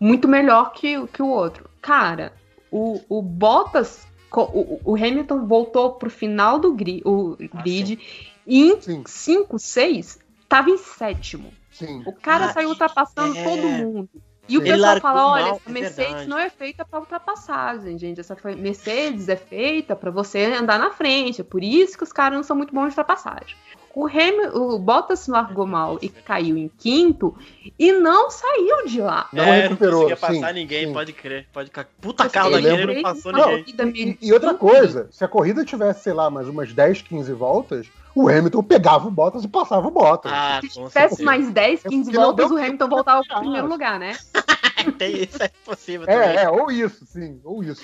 [0.01, 1.69] muito melhor que, que o outro.
[1.81, 2.33] Cara,
[2.71, 4.07] o, o Bottas.
[4.31, 7.99] co- O, o Hamilton voltou pro final do grid, o Ah, grid
[8.47, 11.51] e em Sim, 5, 6, tava em sétimo.
[11.73, 12.03] sim.
[12.07, 13.45] O cara Ah, saiu ultrapassando é.
[13.45, 14.09] todo mundo.
[14.49, 16.29] E o Ele pessoal fala, olha, mal, essa é Mercedes verdade.
[16.31, 18.19] não é feita pra ultrapassagem, gente.
[18.19, 21.43] Essa foi- Mercedes é feita pra você andar na frente.
[21.43, 23.55] É por isso que os caras não são muito bons de ultrapassagem.
[23.95, 27.37] O, Hamil- o Bottas largou mal e caiu em quinto
[27.79, 29.29] e não saiu de lá.
[29.33, 30.93] Não é, recuperou, não conseguia passar sim, ninguém, sim.
[30.93, 31.47] pode crer.
[31.53, 31.71] Pode...
[32.01, 34.17] Puta lembro- ele não passou Não, ninguém.
[34.21, 37.87] E, e outra coisa, se a corrida tivesse, sei lá, mais umas 10, 15 voltas,
[38.15, 40.31] o Hamilton pegava o Bottas e passava o Bottas.
[40.33, 43.41] Ah, Se tivesse mais 10, É 15 porque não voltas, o Hamilton voltava pro Ah.
[43.41, 44.17] primeiro lugar, né?
[44.99, 46.29] Tem isso, é possível também.
[46.29, 47.83] É, é, ou isso, sim, ou isso.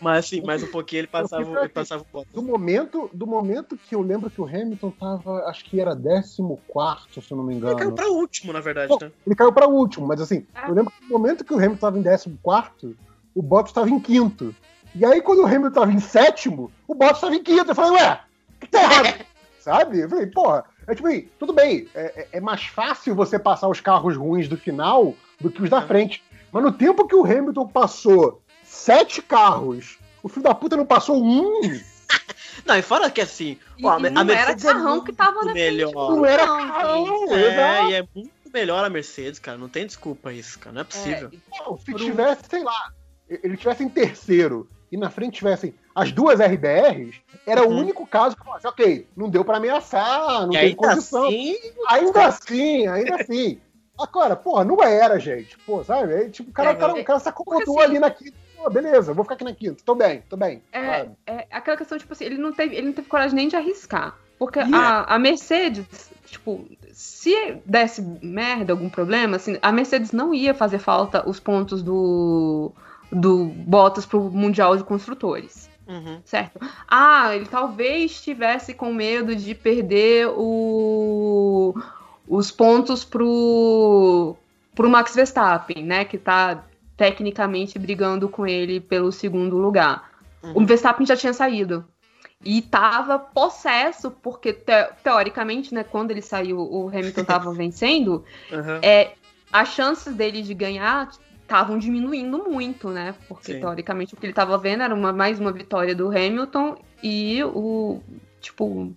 [0.00, 2.32] Mas assim, mais um pouquinho ele passava, ele passava o Bottas.
[2.32, 6.28] Do momento, do momento que eu lembro que o Hamilton tava, acho que era 14,
[6.28, 7.94] se eu não me Ele caiu engano.
[7.94, 9.10] pra último, na verdade, Bom, né?
[9.26, 10.68] Ele caiu pra último, mas assim, Ah.
[10.68, 12.96] eu lembro que no momento que o Hamilton tava em 14,
[13.34, 14.54] o Bottas tava em quinto.
[14.94, 17.70] E aí, quando o Hamilton tava em sétimo, o Bottas tava em quinto.
[17.70, 18.20] Eu falei, ué,
[18.60, 19.24] que tá errado?
[19.58, 20.00] Sabe?
[20.00, 23.66] Eu falei, porra, é tipo aí, tudo bem, é, é- é mais fácil você passar
[23.66, 25.86] os carros ruins do final do que os da É.
[25.86, 26.22] frente.
[26.54, 31.20] Mas no tempo que o Hamilton passou sete carros, o filho da puta não passou
[31.22, 31.60] um.
[32.64, 35.42] Não, e fora que assim, E, ó, e a não era é carrão que tava
[35.42, 35.90] na melhor.
[35.90, 36.16] frente.
[36.16, 37.06] Não era carrão.
[37.34, 37.86] É, exato.
[37.90, 39.58] e é muito melhor a Mercedes, cara.
[39.58, 40.72] Não tem desculpa isso, cara.
[40.74, 41.30] Não é possível.
[41.50, 42.92] Não, se um- tivesse, sei lá,
[43.28, 47.80] ele tivesse em terceiro e na frente tivessem as duas RBRs, era o Uhum.
[47.80, 51.26] único caso que eu falasse, ok, não deu pra ameaçar, não e tem ainda condição.
[51.26, 51.56] assim,
[51.88, 53.60] Ainda assim, ainda assim.
[53.98, 55.56] Agora, porra, não era, gente.
[55.58, 56.14] Pô, sabe?
[56.14, 58.10] Aí, tipo, o cara, É, o cara, é, o cara se acomodou assim, ali na
[58.10, 58.36] quinta.
[58.56, 59.82] Pô, beleza, vou ficar aqui na quinta.
[59.84, 60.62] Tô bem, tô bem.
[60.72, 63.56] É, é aquela questão, tipo assim, ele não teve, ele não teve coragem nem de
[63.56, 64.16] arriscar.
[64.38, 65.04] Porque Yeah.
[65.08, 65.86] a, a Mercedes,
[66.26, 71.82] tipo, se desse merda, algum problema, assim, a Mercedes não ia fazer falta os pontos
[71.82, 72.72] do,
[73.12, 75.70] do Bottas pro Mundial de Construtores.
[75.86, 76.20] uhum.
[76.24, 76.58] Certo?
[76.88, 81.74] Ah, ele talvez estivesse com medo de perder o,
[82.28, 84.36] os pontos pro,
[84.74, 86.04] pro Max Verstappen, né?
[86.04, 86.64] Que tá
[86.96, 90.10] tecnicamente brigando com ele pelo segundo lugar.
[90.42, 90.62] Uhum.
[90.62, 91.84] O Verstappen já tinha saído.
[92.44, 98.24] E tava possesso, porque te- teoricamente, né, quando ele saiu, o Hamilton tava vencendo.
[98.52, 98.78] Uhum.
[98.82, 99.14] É,
[99.52, 101.10] as chances dele de ganhar
[101.42, 103.14] estavam diminuindo muito, né?
[103.28, 103.60] Porque Sim.
[103.60, 108.00] teoricamente o que ele tava vendo era uma, mais uma vitória do Hamilton e o
[108.40, 108.94] tipo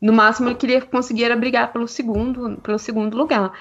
[0.00, 3.52] no máximo ele queria conseguir era brigar pelo segundo, pelo segundo lugar.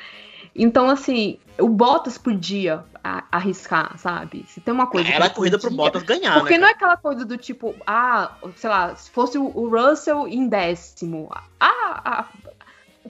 [0.56, 2.84] Então assim, o Bottas podia
[3.32, 4.44] arriscar, sabe?
[4.48, 6.60] Se tem uma coisa Era a corrida pro podia- Bottas ganhar, porque né?
[6.60, 11.30] não é aquela coisa do tipo, ah, sei lá, se fosse o Russell em décimo,
[11.60, 12.26] ah,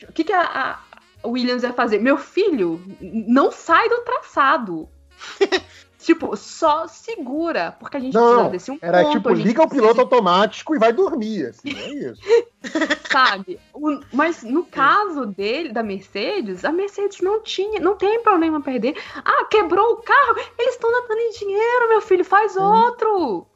[0.07, 0.77] o que, que a,
[1.23, 1.99] a Williams ia fazer?
[1.99, 4.87] Meu filho, não sai do traçado.
[5.99, 9.47] tipo, só segura, porque a gente precisa Não, desse um era ponto, tipo, a gente
[9.47, 12.21] liga o precisa piloto automático e vai dormir, assim, é isso.
[13.11, 13.59] sabe?
[13.73, 18.95] O- mas no caso dele, da Mercedes, a Mercedes não tinha, não tem problema perder.
[19.23, 23.47] Ah, quebrou o carro, eles estão dando em dinheiro, meu filho, faz outro.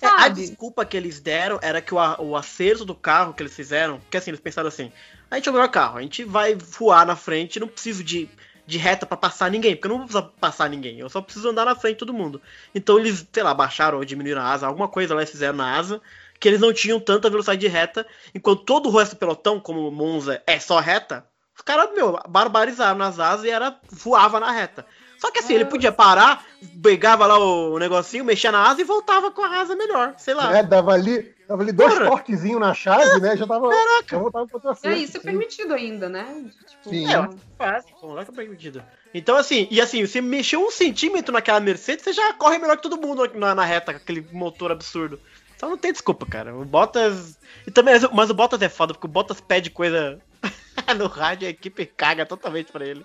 [0.00, 3.54] É, a desculpa que eles deram era que o, o acerto do carro que eles
[3.54, 4.92] fizeram, porque assim, eles pensaram assim,
[5.30, 8.28] a gente é o melhor carro, a gente vai voar na frente, não preciso de,
[8.68, 11.64] de reta pra passar ninguém, porque eu não vou passar ninguém, eu só preciso andar
[11.64, 12.40] na frente de todo mundo.
[12.74, 15.74] Então eles, sei lá, baixaram ou diminuíram a asa, alguma coisa lá eles fizeram na
[15.74, 16.02] asa,
[16.38, 19.90] que eles não tinham tanta velocidade de reta, enquanto todo o resto do pelotão, como
[19.90, 24.84] Monza é só reta, os caras, meu, barbarizaram nas asas e era voava na reta.
[25.18, 26.44] Só que assim, ele podia parar,
[26.80, 30.56] pegava lá o negocinho, mexia na asa e voltava com a asa melhor, sei lá.
[30.56, 33.36] É, dava ali, dava ali dois cortezinhos na chave, né?
[33.36, 33.68] Já tava.
[34.08, 35.20] Já voltava outro É, isso é assim.
[35.20, 36.44] permitido ainda, né?
[36.66, 37.12] Tipo, Sim.
[37.12, 38.86] É, faz, com lógica permitida.
[39.12, 42.82] Então, assim, e assim, você mexeu um centímetro naquela Mercedes, você já corre melhor que
[42.82, 45.18] todo mundo na, na reta, com aquele motor absurdo.
[45.56, 46.54] Então não tem desculpa, cara.
[46.54, 47.36] O Bottas.
[47.66, 50.20] E também, mas o Bottas é foda, porque o Bottas pede coisa
[50.96, 53.04] no rádio a equipe caga totalmente pra ele.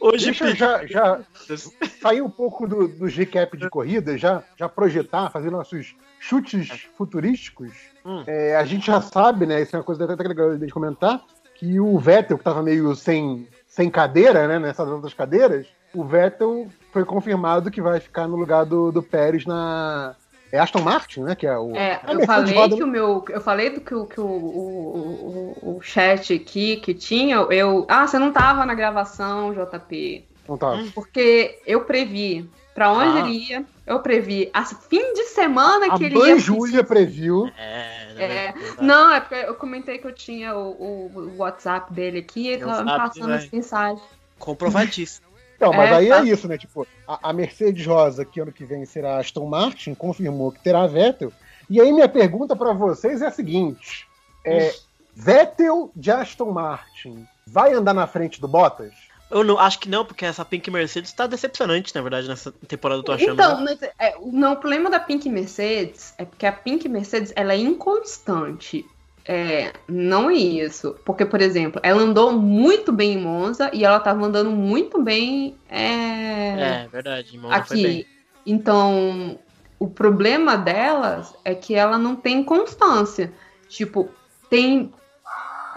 [0.00, 1.20] Hoje Deixa eu já, já
[2.00, 7.72] sair um pouco do, do recap de corrida, já, já projetar, fazer nossos chutes futurísticos.
[8.04, 8.22] Hum.
[8.26, 9.62] É, a gente já sabe, né?
[9.62, 11.22] Isso é uma coisa até legal de comentar,
[11.54, 14.58] que o Vettel, que tava meio sem, sem cadeira, né?
[14.58, 19.46] Nessas outras cadeiras, o Vettel foi confirmado que vai ficar no lugar do, do Pérez
[19.46, 20.16] na.
[20.54, 21.34] É Aston Martin, né?
[21.34, 21.74] Que é o.
[21.74, 23.24] É, a eu Mercedes falei roda- que o meu.
[23.28, 27.36] Eu falei do que, o, que o, o, o, o chat aqui que tinha.
[27.36, 27.84] Eu.
[27.88, 30.24] Ah, você não tava na gravação, JP.
[30.48, 30.78] Não tá.
[30.94, 33.20] Porque eu previ pra onde Ah.
[33.22, 33.64] ele ia.
[33.86, 36.20] Eu previ a fim de semana A que ele ia.
[36.20, 37.50] mãe Júlia previu.
[37.58, 38.52] É, É.
[38.52, 38.76] verdade.
[38.80, 42.48] Não, é porque eu comentei que eu tinha o, o- o WhatsApp dele aqui e
[42.48, 43.38] ele Eu tava me passando vai.
[43.38, 44.00] as mensagens.
[44.38, 45.23] Comprovadíssimo.
[45.68, 46.18] Então, mas É, aí tá.
[46.20, 46.56] é isso, né?
[46.58, 50.86] Tipo, a, a Mercedes Rosa, que ano que vem será Aston Martin, confirmou que terá
[50.86, 51.32] Vettel.
[51.70, 54.06] E aí minha pergunta pra vocês é a seguinte:
[54.44, 54.72] é,
[55.14, 58.92] Vettel de Aston Martin vai andar na frente do Bottas?
[59.30, 63.00] Eu não, acho que não, porque essa Pink Mercedes tá decepcionante, na verdade, nessa temporada,
[63.00, 63.32] eu tô achando.
[63.32, 63.76] Então, né?
[63.80, 67.52] mas, é, o- não, o problema da Pink Mercedes é porque a Pink Mercedes ela
[67.54, 68.84] é inconstante.
[69.26, 70.96] É, não é isso.
[71.04, 75.56] Porque, por exemplo, ela andou muito bem em Monza e ela tava andando muito bem
[75.68, 77.50] é, É, verdade, bem.
[77.50, 78.06] aqui.
[78.46, 79.38] Então,
[79.78, 83.32] o problema delas é que ela não tem constância.
[83.68, 84.10] Tipo,
[84.50, 84.92] tem.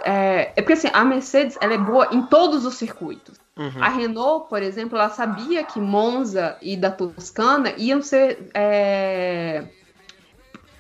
[0.04, 3.39] É, é porque assim, a Mercedes ela é boa em todos os circuitos.
[3.58, 3.82] Uhum.
[3.84, 9.64] A Renault, por exemplo, ela sabia que Monza e da Toscana iam ser é,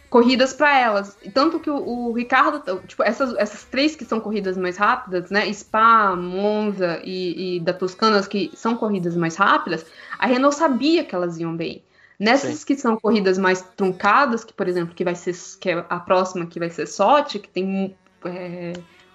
[0.09, 1.17] corridas para elas.
[1.33, 5.51] Tanto que o, o Ricardo, tipo, essas, essas três que são corridas mais rápidas, né?
[5.51, 9.85] Spa, Monza e, e da Toscana, que são corridas mais rápidas,
[10.17, 11.83] a Renault sabia que elas iam bem.
[12.19, 15.99] Nessas que são corridas mais truncadas, que, por exemplo, que vai ser que é a
[15.99, 17.95] próxima que vai ser Sochi, que tem
[18.25, 18.73] é,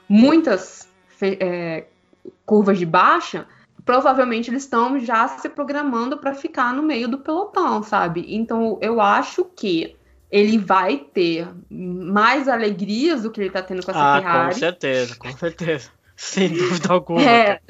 [0.09, 0.89] muitas
[1.21, 1.87] é,
[2.47, 3.45] curvas de baixa,
[3.85, 8.25] provavelmente eles estão já se programando para ficar no meio do pelotão, sabe?
[8.29, 9.97] Então eu acho que
[10.33, 14.55] ele vai ter mais alegrias do que ele tá tendo com essa Ah, com Ferrari.
[14.55, 15.91] certeza, com certeza.
[16.17, 17.21] Sem dúvida alguma.
[17.23, 17.61] É,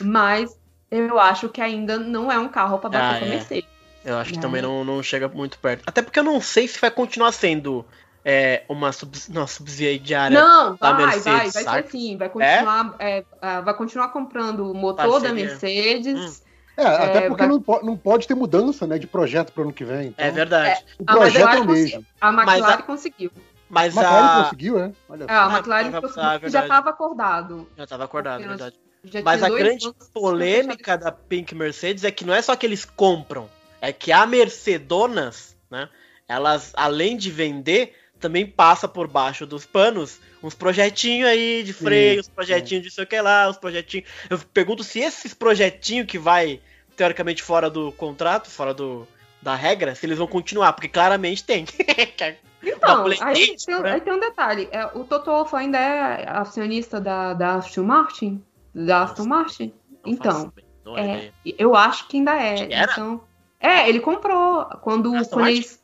[0.00, 0.56] mas
[0.90, 3.30] eu acho que ainda não é um carro para bater Ah, com a é.
[3.30, 3.68] Mercedes.
[4.04, 4.40] Eu acho que É.
[4.40, 5.82] também não, não chega muito perto.
[5.86, 7.84] Até porque eu não sei se vai continuar sendo
[8.24, 10.38] é, uma sub, não, subsidiária.
[10.38, 11.82] Não, da vai, Mercedes, vai, vai saca?
[11.82, 12.16] ser sim.
[12.16, 15.44] Vai continuar, é, ah, vai continuar comprando o motor da Parceria.
[15.46, 16.42] Mercedes.
[16.78, 19.64] É, até É, porque vai- não, po- não pode ter mudança né, de projeto pro
[19.64, 20.08] ano que vem.
[20.08, 20.84] Então, É verdade.
[20.98, 22.06] O Ah, mas eu projeto é o mesmo.
[22.20, 23.30] A McLaren a- conseguiu.
[23.68, 24.92] Mas A McLaren conseguiu, é?
[25.08, 27.68] Olha É, a McLaren ah, conseguiu, ah, já estava acordado.
[27.76, 28.76] Já tava acordado, Porque verdade.
[29.04, 32.84] Já Mas a grande polêmica da Pink Mercedes é que não é só que eles
[32.84, 33.48] compram,
[33.80, 35.88] é que a Mercedonas, né?
[36.28, 42.20] Elas, além de vender, também passa por baixo dos panos uns projetinhos aí de freio,
[42.20, 44.08] uns projetinhos de sei o que lá, uns projetinhos.
[44.28, 46.60] Eu pergunto se esses projetinhos que vai,
[46.96, 49.06] teoricamente, fora do contrato, fora do,
[49.42, 51.64] da regra, se eles vão continuar, porque claramente tem.
[52.60, 53.92] Então, Play aí tem, né?
[53.92, 54.68] aí tem um detalhe.
[54.72, 58.42] É, o Toto Wolff ainda é acionista da, da Aston Martin?
[58.74, 59.72] Da Aston Martin?
[60.04, 60.52] Não Então,
[60.96, 62.72] é É, eu acho que ainda é.
[62.72, 62.92] Era?
[62.92, 63.22] Então,
[63.60, 65.77] é, ele comprou quando, quando eles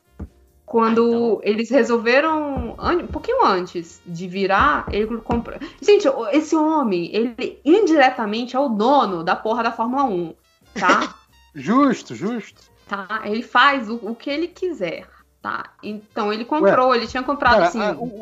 [0.65, 1.39] quando Ah, então.
[1.43, 5.57] eles resolveram um pouquinho antes de virar, ele comprou.
[5.81, 10.33] Gente, esse homem, ele indiretamente é o dono da porra da Fórmula 1,
[10.79, 11.15] tá?
[11.53, 12.63] Justo, justo.
[12.87, 13.21] tá?
[13.23, 15.07] Ele faz o, o que ele quiser,
[15.41, 15.71] tá?
[15.81, 17.79] Então ele comprou, ele tinha comprado Cara, assim.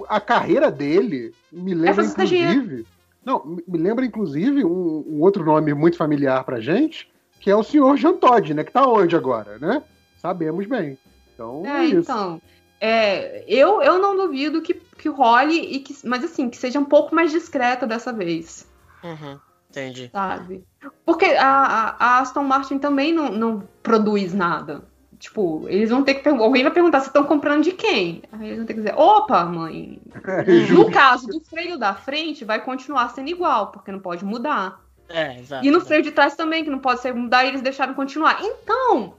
[0.08, 2.60] a, a carreira dele me lembra, estagiário.
[2.62, 2.86] inclusive.
[3.26, 7.56] Não, me- me lembra, inclusive, um, um outro nome muito familiar pra gente, que é
[7.56, 8.64] o senhor Jean Todt, né?
[8.64, 9.82] Que tá onde agora, né?
[10.22, 10.96] Sabemos bem.
[11.34, 12.00] Então, é, É, isso.
[12.00, 12.42] então.
[12.80, 16.86] é, eu, eu não duvido que, que role, e que, mas assim, que seja um
[16.86, 18.68] pouco mais discreta dessa vez,
[19.04, 20.10] Uhum, entendi.
[20.12, 20.64] sabe?
[21.06, 24.84] Porque a, a- Aston Martin também não, não produz nada.
[25.20, 26.44] Tipo, eles vão ter que perguntar.
[26.44, 28.22] Alguém vai perguntar se estão comprando de quem?
[28.34, 30.02] Aí eles vão ter que dizer, opa, mãe.
[30.74, 34.82] No caso do freio da frente, vai continuar sendo igual, porque não pode mudar.
[35.08, 35.66] É, exato.
[35.66, 35.88] E no exato.
[35.88, 38.40] freio de trás também, que não pode ser mudar, e eles deixaram continuar.
[38.42, 39.14] Então,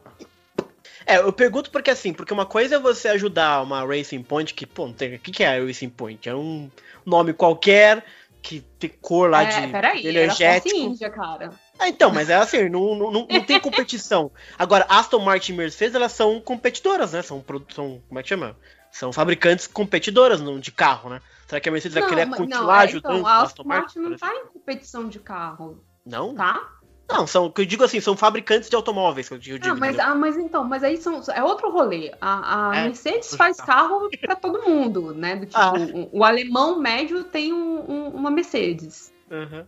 [1.07, 4.67] É, eu pergunto porque assim, porque uma coisa é você ajudar uma Racing Point, que,
[4.67, 6.29] pô, não tem, o que, que é a Racing Point?
[6.29, 6.71] É um
[7.05, 8.05] nome qualquer
[8.43, 10.77] que tem cor lá é, de peraí, era Force energético.
[10.77, 11.51] India, cara.
[11.79, 14.31] Ah, então, mas é assim, não, não, não, não tem competição.
[14.59, 17.23] Agora, Aston Martin e Mercedes, elas são competidoras, né?
[17.23, 18.57] São, produ- são como é que chama?
[18.93, 21.21] São fabricantes competidoras não, de carro, né?
[21.49, 23.99] Será que a Mercedes vai querer continuar é, ajudando então, a Aston Martin?
[23.99, 26.35] Martin não tá em competição de carro, Não?
[26.35, 26.74] tá?
[27.09, 29.59] Não, são, que eu digo assim, são fabricantes de automóveis, que eu digo.
[29.69, 32.13] Ah, mas, ah, mas então, mas aí são, é outro rolê.
[32.21, 34.09] A, a É, Mercedes faz carro.
[34.09, 35.37] carro pra todo mundo, né?
[35.37, 35.73] Do tipo, Ah.
[35.75, 39.13] o, o alemão médio tem um- um- uma Mercedes.
[39.31, 39.65] Uhum.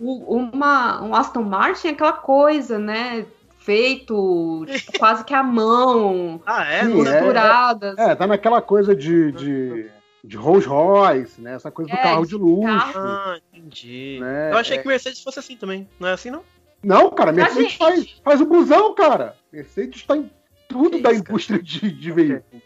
[0.00, 3.26] O- uma, um Aston Martin é aquela coisa, né?
[3.58, 6.84] Feito tipo, quase que à mão, Ah, é?
[6.84, 7.18] Não- é.
[7.20, 7.98] costuradas.
[7.98, 9.90] É, tá naquela coisa de, de,
[10.24, 11.54] de Rolls Royce, né?
[11.54, 12.66] Essa coisa do É, carro de de luxo.
[12.66, 12.92] carro.
[12.96, 14.18] Ah, entendi.
[14.20, 14.80] Né, Eu achei é.
[14.80, 15.86] que Mercedes fosse assim também.
[16.00, 16.42] Não é assim, não?
[16.82, 17.78] Não, cara, Mercedes gente.
[17.78, 19.36] faz, faz o busão, cara.
[19.52, 20.30] Mercedes tá em
[20.68, 21.32] tudo Que da isso, cara?
[21.32, 22.62] indústria de, de veículos.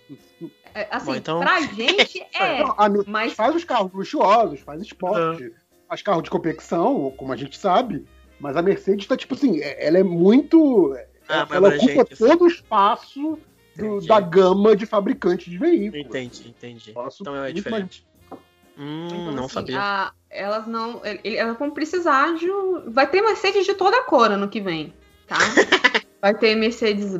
[0.74, 2.62] É, assim, Bom, então- pra gente é.
[2.62, 5.52] Não, Mas faz os carros luxuosos, faz esporte,
[5.88, 8.04] faz carro de competição, como a gente sabe.
[8.40, 10.96] Mas a Mercedes tá, tipo assim, é- ela é muito.
[11.28, 12.26] Ah, mais ela ocupa assim.
[12.26, 13.38] todo o espaço
[13.76, 16.06] do- da gama de fabricantes de veículos.
[16.06, 16.92] Entendi, entendi.
[16.92, 18.04] Nossa, Então é diferente.
[18.82, 19.80] Hum, Então, não assim, sabia.
[19.80, 21.00] a- elas não.
[21.04, 22.50] ele- Elas vão precisar de.
[22.50, 24.92] um- Vai ter Mercedes de toda cor ano que vem,
[25.28, 25.36] tá?
[26.20, 27.18] vai ter Mercedes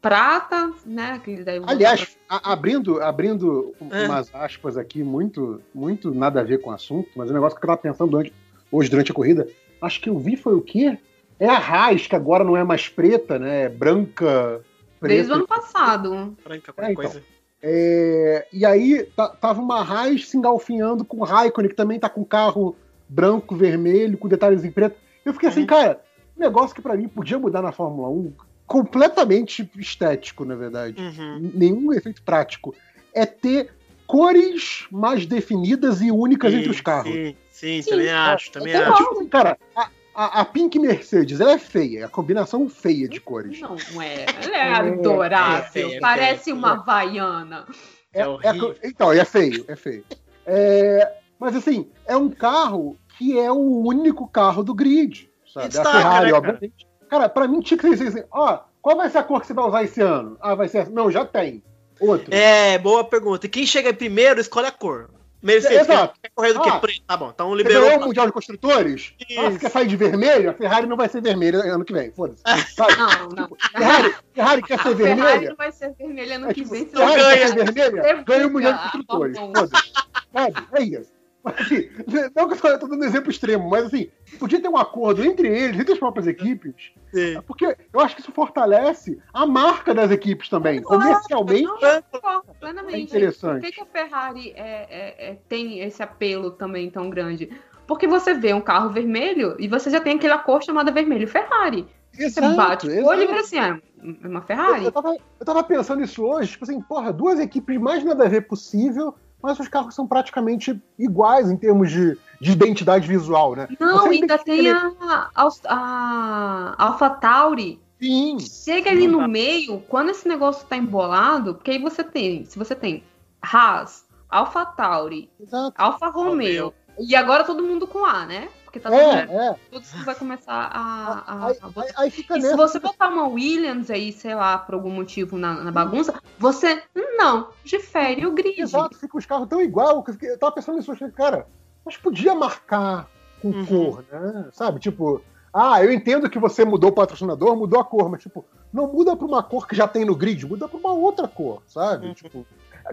[0.00, 1.20] prata, né?
[1.66, 4.06] Aliás, a- abrindo, abrindo É.
[4.06, 7.58] umas aspas aqui, muito, muito nada a ver com o assunto, mas é um negócio
[7.58, 8.32] que eu tava pensando durante-
[8.70, 9.46] hoje durante a corrida.
[9.82, 10.96] Acho que eu vi foi o quê?
[11.38, 13.62] É a Haas, que agora não é mais preta, né?
[13.64, 14.62] É branca,
[15.02, 15.34] Desde o preta.
[15.34, 16.36] ano passado.
[16.44, 16.94] Branca, É, qualquer então.
[17.04, 17.22] coisa.
[17.62, 19.06] É, e aí
[19.40, 22.76] tava uma Haas se engalfinhando com o Raikkonen, que também tá com carro
[23.08, 24.96] branco, vermelho, com detalhes em preto.
[25.24, 25.66] Eu fiquei assim, Uhum.
[25.66, 26.00] cara,
[26.36, 28.32] um negócio que pra mim podia mudar na Fórmula 1,
[28.66, 31.50] completamente estético, na verdade Uhum.
[31.54, 32.74] nenhum efeito prático,
[33.12, 33.70] é ter
[34.06, 37.12] cores mais definidas e únicas entre os carros.
[37.12, 38.96] Sim, sim, Sim, também é- acho, também eu acho.
[38.96, 43.20] Tipo, cara, a, a- a Pink Mercedes, ela é feia, é a combinação feia de
[43.20, 43.60] cores.
[43.60, 44.26] Não, não é.
[44.42, 45.90] Ela é adorável.
[45.90, 46.54] é, é, Parece é.
[46.54, 47.66] uma havaiana.
[48.12, 48.74] É É- é a horrível.
[48.74, 50.04] co- então, é feio, é feio.
[50.46, 55.68] É, mas assim, é um carro que é o único carro do grid, sabe?
[55.68, 56.38] Destaca, a Ferrari, né, cara?
[56.38, 56.86] obviamente.
[57.08, 59.52] Cara, pra mim tinha que ser assim, ó, qual vai ser a cor que você
[59.54, 60.36] vai usar esse ano?
[60.40, 60.90] Ah, vai ser essa.
[60.90, 61.62] Não, já tem.
[62.00, 62.32] Outro.
[62.34, 63.44] É, boa pergunta.
[63.46, 65.10] E quem chega primeiro escolhe a cor.
[65.42, 66.14] Mercedes, Exato.
[66.22, 67.02] quer correr do que Ah, preto?
[67.06, 67.82] Tá bom, então Você liberou.
[67.84, 69.14] ganhou o Mundial de Construtores?
[69.38, 70.50] Ah, você quer sair de vermelho?
[70.50, 72.42] A Ferrari não vai ser vermelha ano que vem, foda-se.
[72.98, 73.48] Não, não.
[73.72, 75.48] Ferrari, Ferrari quer A ser Ferrari vermelha?
[75.50, 76.86] não vai ser vermelha ano É que tipo, vem.
[76.86, 77.48] Ferrari senão quer ganha.
[77.48, 78.02] ser vermelha?
[78.16, 79.38] Você Ganha o Mundial de Construtores.
[79.38, 79.92] Foda-se.
[80.32, 80.54] Sabe?
[80.74, 81.10] É isso.
[81.42, 81.88] Mas, assim,
[82.36, 85.80] não que eu tô dando exemplo extremo, mas assim, podia ter um acordo entre eles,
[85.80, 87.40] entre as próprias equipes, Sim.
[87.46, 90.82] porque eu acho que isso fortalece a marca das equipes também.
[90.82, 93.08] Comercialmente, Não, eu concordo é plenamente.
[93.08, 93.66] Por interessante.
[93.66, 97.50] que, que a Ferrari é- é- é- tem esse apelo também tão grande?
[97.86, 101.88] Porque você vê um carro vermelho e você já tem aquela cor chamada vermelho Ferrari.
[102.12, 103.80] Você bate o olho e vê assim, ah,
[104.22, 104.84] é uma Eu, Ferrari?
[104.84, 108.28] eu, tava, eu tava pensando isso hoje, tipo assim, porra, duas equipes mais nada a
[108.28, 113.68] ver possível, mas os carros são praticamente iguais em termos de, de identidade visual, né?
[113.78, 117.80] Não, Você ainda tem ele- a, a, a Alpha Tauri.
[118.00, 122.58] Sim, Chega ali no meio, quando esse negócio tá embolado, porque aí você tem, se
[122.58, 123.04] você tem
[123.42, 125.74] Haas, Alpha Tauri, exato.
[125.76, 128.48] Alfa Romeo, e agora todo mundo com A, né?
[128.70, 129.56] Porque tá É, mundo, é.
[129.68, 133.08] tudo isso vai começar a, a- Aí, a aí- aí fica E se você botar
[133.08, 136.80] uma Williams aí, sei lá, por algum motivo na, na bagunça, você
[137.18, 138.60] não difere o grid.
[138.60, 140.04] Exato, fica os carros tão igual.
[140.04, 141.48] que Eu, tava pensando nisso, cara,
[141.84, 143.08] mas podia marcar
[143.42, 143.66] com Uhum.
[143.66, 144.46] cor, né?
[144.52, 144.78] Sabe?
[144.78, 145.20] Tipo,
[145.52, 149.16] Ah, eu entendo que você mudou o patrocinador, mudou a cor, mas tipo, não muda
[149.16, 152.06] pra uma cor que já tem no grid, muda pra uma outra cor, sabe?
[152.06, 152.14] Uhum.
[152.14, 152.46] Tipo,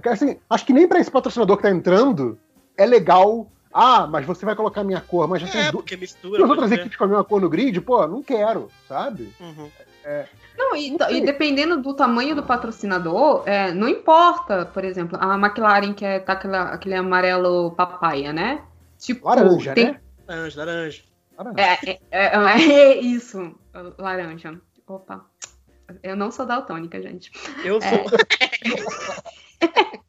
[0.05, 2.36] assim, acho que nem pra esse patrocinador que tá entrando
[2.75, 3.45] é legal.
[3.80, 6.38] Ah, mas você vai colocar a minha cor, mas já tem É, du- porque mistura.
[6.39, 6.80] duas pode outras ser.
[6.80, 9.32] equipes com a mesma cor no grid, pô, não quero, sabe?
[9.39, 9.69] Uhum.
[10.57, 15.93] Não, e, e dependendo do tamanho do patrocinador, é, não importa, por exemplo, a McLaren
[15.93, 18.63] que é, tá aquela- aquele amarelo papaya, né?
[18.97, 19.99] Tipo, Laranja, tem- né?
[20.28, 21.01] Laranja, laranja.
[21.38, 21.61] Laranja.
[21.61, 23.53] É, é, é, é isso,
[23.99, 24.59] laranja.
[24.88, 25.23] Opa.
[26.01, 27.32] Eu não sou daltônica, gente.
[27.63, 27.91] Eu sou.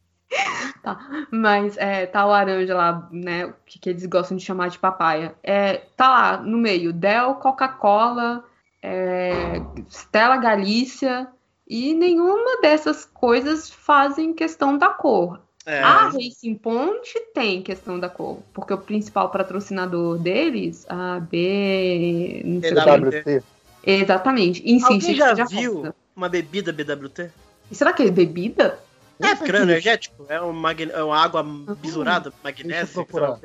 [1.31, 3.47] Mas é, tá o laranja lá, né?
[3.47, 5.35] O que, que eles gostam de chamar de papaya.
[5.43, 8.45] É, tá lá no meio, Dell, Coca-Cola,
[8.83, 9.61] é,
[9.91, 11.29] Stella Galícia,
[11.69, 15.41] e nenhuma dessas coisas fazem questão da cor.
[15.67, 22.41] É, A Racing Point tem questão da cor, porque o principal patrocinador deles, a B.
[22.43, 22.97] Não sei o quê.
[22.97, 23.09] BW.
[23.09, 23.43] WC.
[23.85, 25.23] Exatamente, insiste.
[25.23, 27.31] Alguém já que viu uma bebida BWT?
[27.71, 28.79] E será que é bebida?
[29.21, 30.25] É, porque não é energético.
[30.29, 30.91] É, um magne...
[30.93, 31.45] é uma água
[31.81, 33.07] bisurada, eu magnésio.
[33.13, 33.39] lá.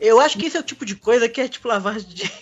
[0.00, 2.24] Eu acho que esse é o tipo de coisa que é tipo lavagem de.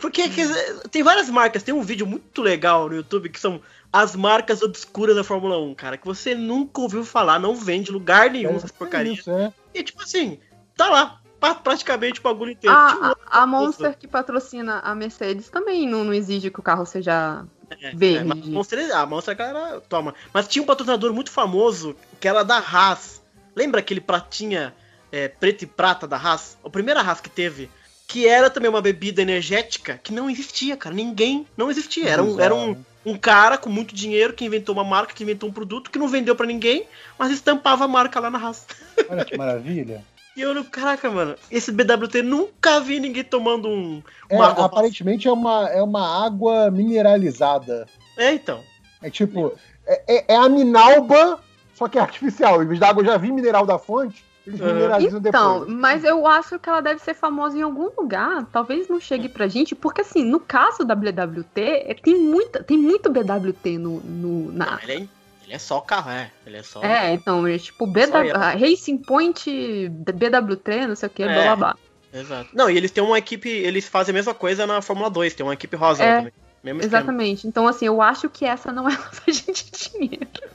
[0.00, 3.60] Porque que- tem várias marcas, tem um vídeo muito legal no YouTube que são
[3.92, 8.30] as marcas obscuras da Fórmula 1, cara, que você nunca ouviu falar, não vende lugar
[8.30, 9.26] nenhum essas É porcarias.
[9.26, 9.52] é.
[9.74, 10.38] E tipo assim,
[10.76, 12.76] tá lá, pra- praticamente o bagulho inteiro.
[12.76, 16.62] Tipo, Ah, a, a Monster que patrocina a Mercedes também não, não exige que o
[16.62, 17.44] carro seja
[17.80, 18.24] É, verde.
[18.24, 20.14] mas a Monster, a Monster cara, toma.
[20.32, 23.22] Mas tinha um patrocinador muito famoso, que era da Haas.
[23.54, 24.74] Lembra aquele pratinha
[25.12, 26.58] é, preto e prata da Haas?
[26.64, 27.70] A primeira Haas que teve.
[28.06, 30.94] Que era também uma bebida energética que não existia, cara.
[30.94, 32.08] Ninguém não existia.
[32.08, 35.48] Era um, era um, um cara com muito dinheiro que inventou uma marca, que inventou
[35.48, 38.66] um produto que não vendeu pra ninguém, mas estampava a marca lá na Haas.
[39.08, 40.04] Olha que maravilha.
[40.36, 44.02] E eu, caraca, mano, esse BWT nunca vi ninguém tomando um.
[44.28, 47.86] É, Uma água- aparentemente é uma, é uma água mineralizada.
[48.16, 48.60] É, então.
[49.02, 49.52] É tipo,
[49.86, 51.40] é, é- é a minalba,
[51.74, 52.62] só que é artificial.
[52.62, 54.66] Em vez da água já vir mineral da fonte, eles Uhum.
[54.74, 55.78] mineralizam Então, depois.
[55.78, 58.46] mas eu acho que ela deve ser famosa em algum lugar.
[58.52, 62.78] Talvez não chegue pra gente, porque assim, no caso da BWT, é, tem, muita, tem
[62.78, 64.78] muito BWT no, no- na.
[64.82, 65.06] Ele é,
[65.50, 66.30] ele é só carro, é.
[66.46, 66.80] Ele é só.
[66.80, 71.26] É, então, é tipo BW, a Racing Point, BWT, não sei o que, É.
[71.26, 71.76] blá blá blá.
[72.14, 72.50] Exato.
[72.54, 75.44] Não, e eles têm uma equipe, eles fazem a mesma coisa na Fórmula 2, tem
[75.44, 76.32] uma equipe rosa É, também.
[76.62, 76.98] Mesmo esquema.
[76.98, 77.48] Exatamente.
[77.48, 80.28] Então, assim, eu acho que essa não é lavagem de dinheiro.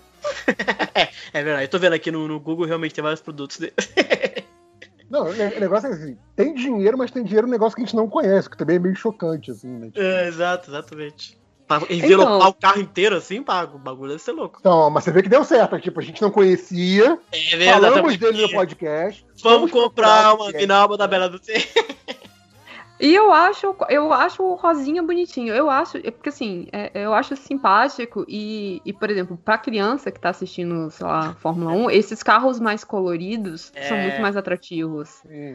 [1.34, 3.74] É verdade, eu tô vendo aqui no, no Google, realmente tem vários produtos dele.
[5.10, 7.96] Não, o negócio é assim, tem dinheiro, mas tem dinheiro um negócio que a gente
[7.96, 9.88] não conhece, que também é meio chocante, assim, né?
[9.88, 11.38] Tipo, É, exato, exatamente.
[11.68, 13.78] Pra envelopar Então- o carro inteiro assim, pago.
[13.78, 14.58] O bagulho deve ser louco.
[14.60, 18.42] Então, mas você vê que deu certo, tipo, a gente não conhecia, É falamos dele
[18.44, 19.26] no podcast.
[19.42, 21.54] Vamos comprar uma Minalba da Bela do T.
[23.00, 25.54] E eu acho, eu acho o Rosinha bonitinho.
[25.54, 30.12] Eu acho, é porque assim, é- eu acho simpático e, e, por exemplo, pra criança
[30.12, 34.02] que tá assistindo, sei lá, Fórmula 1, esses carros mais coloridos são É.
[34.02, 35.10] muito mais atrativos.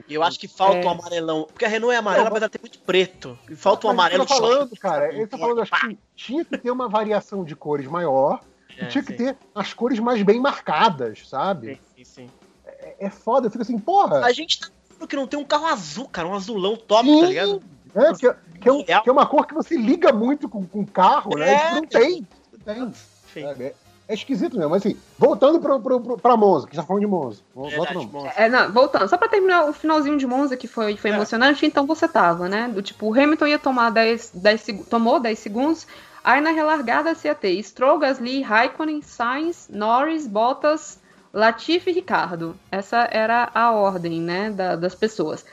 [0.07, 0.87] E eu acho que falta É.
[0.87, 1.45] um amarelão.
[1.45, 3.39] Porque a Renault é amarela, Não, mas ela tem muito preto.
[3.49, 4.81] E falta um amarelo eu tô falando, choque.
[4.81, 8.41] cara, eu tô falando, acho que tinha que ter uma variação de cores maior
[8.77, 9.17] É, e tinha que sim.
[9.17, 11.77] ter as cores mais bem marcadas, sabe?
[11.95, 12.31] Sim, sim, sim.
[12.67, 14.25] É, é foda, eu fico assim, porra.
[14.27, 14.67] A gente tá
[15.07, 16.29] que não tem um carro azul, cara.
[16.29, 17.21] Um azulão top, Sim.
[17.21, 17.63] tá ligado?
[17.95, 20.67] É, que, é- que é um- que é uma cor que você liga muito com
[20.73, 21.55] o carro, né?
[21.55, 22.27] É, não tem.
[22.67, 22.93] Não
[23.35, 23.45] tem.
[23.45, 23.75] É,
[24.09, 24.71] é esquisito mesmo.
[24.71, 27.41] Mas assim, voltando pro, pro, pra Monza, que já falando de Monza.
[27.57, 28.31] Verdade, bom.
[28.37, 31.15] É, não, voltando, só pra terminar o finalzinho de Monza, que foi, foi É.
[31.15, 32.69] emocionante, então você tava, né?
[32.69, 35.87] Do tipo, o Hamilton ia tomar 10, 10 seg- tomou 10 segundos,
[36.23, 41.00] aí na relargada você ia ter Stroll, Gasly, Raikkonen, Sainz, Norris, Bottas,
[41.33, 42.57] Latifi e Ricardo.
[42.71, 45.45] Essa era a ordem, né, da- das pessoas.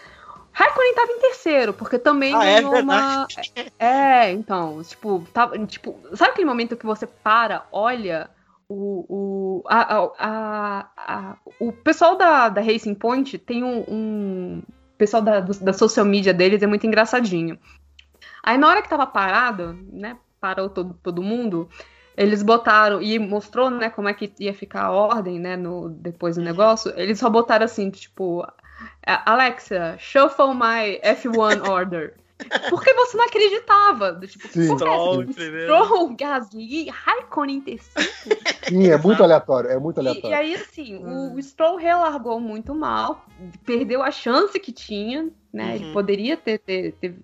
[0.51, 3.27] Raikkonen tava em terceiro, porque também Ah, é ganhou uma.
[3.79, 8.27] É, então, tipo, tava, tipo, sabe aquele momento que você para, olha
[8.67, 13.85] o, o, a, a- a- a- o pessoal da, da Racing Point tem um.
[13.87, 14.63] um-
[14.93, 17.59] o pessoal da, da social media deles é muito engraçadinho.
[18.41, 20.17] Aí na hora que tava parado, né?
[20.41, 21.69] Parou todo, todo mundo,
[22.17, 26.35] eles botaram e mostrou, né, como é que ia ficar a ordem, né, no, depois
[26.35, 26.91] do negócio.
[26.97, 28.45] Eles só botaram assim, tipo,
[29.05, 32.15] Alexa, shuffle my F1 order.
[32.69, 34.11] Porque você não acreditava.
[34.11, 34.75] do Tipo, Sim.
[34.75, 35.25] Stroll.
[35.31, 38.09] Stroll, Gasly, Raikkonen em terceiro.
[38.67, 39.69] Sim, é muito aleatório.
[39.69, 40.37] É muito E, e aleatório.
[40.37, 43.25] aí, assim, o, o Stroll relargou muito mal,
[43.65, 45.75] perdeu a chance que tinha, né?
[45.75, 45.93] Ele Uhum.
[45.93, 47.15] poderia ter, ter, ter-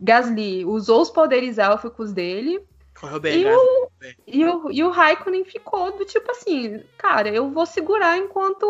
[0.00, 2.60] Gasly usou os poderes élficos dele
[2.98, 3.56] Correu bem, E cara.
[4.26, 8.64] e o, e o Raikkonen ficou do tipo assim, cara, eu vou segurar enquanto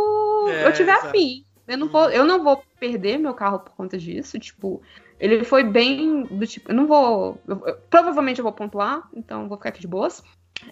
[0.50, 1.08] É, eu tiver exato.
[1.08, 1.44] afim.
[1.66, 4.38] Eu não, vou, eu não vou perder meu carro por conta disso.
[4.38, 4.82] Tipo,
[5.18, 7.40] ele foi bem do tipo, eu não vou.
[7.48, 10.22] eu- eu- provavelmente eu vou pontuar, então vou ficar aqui de boas.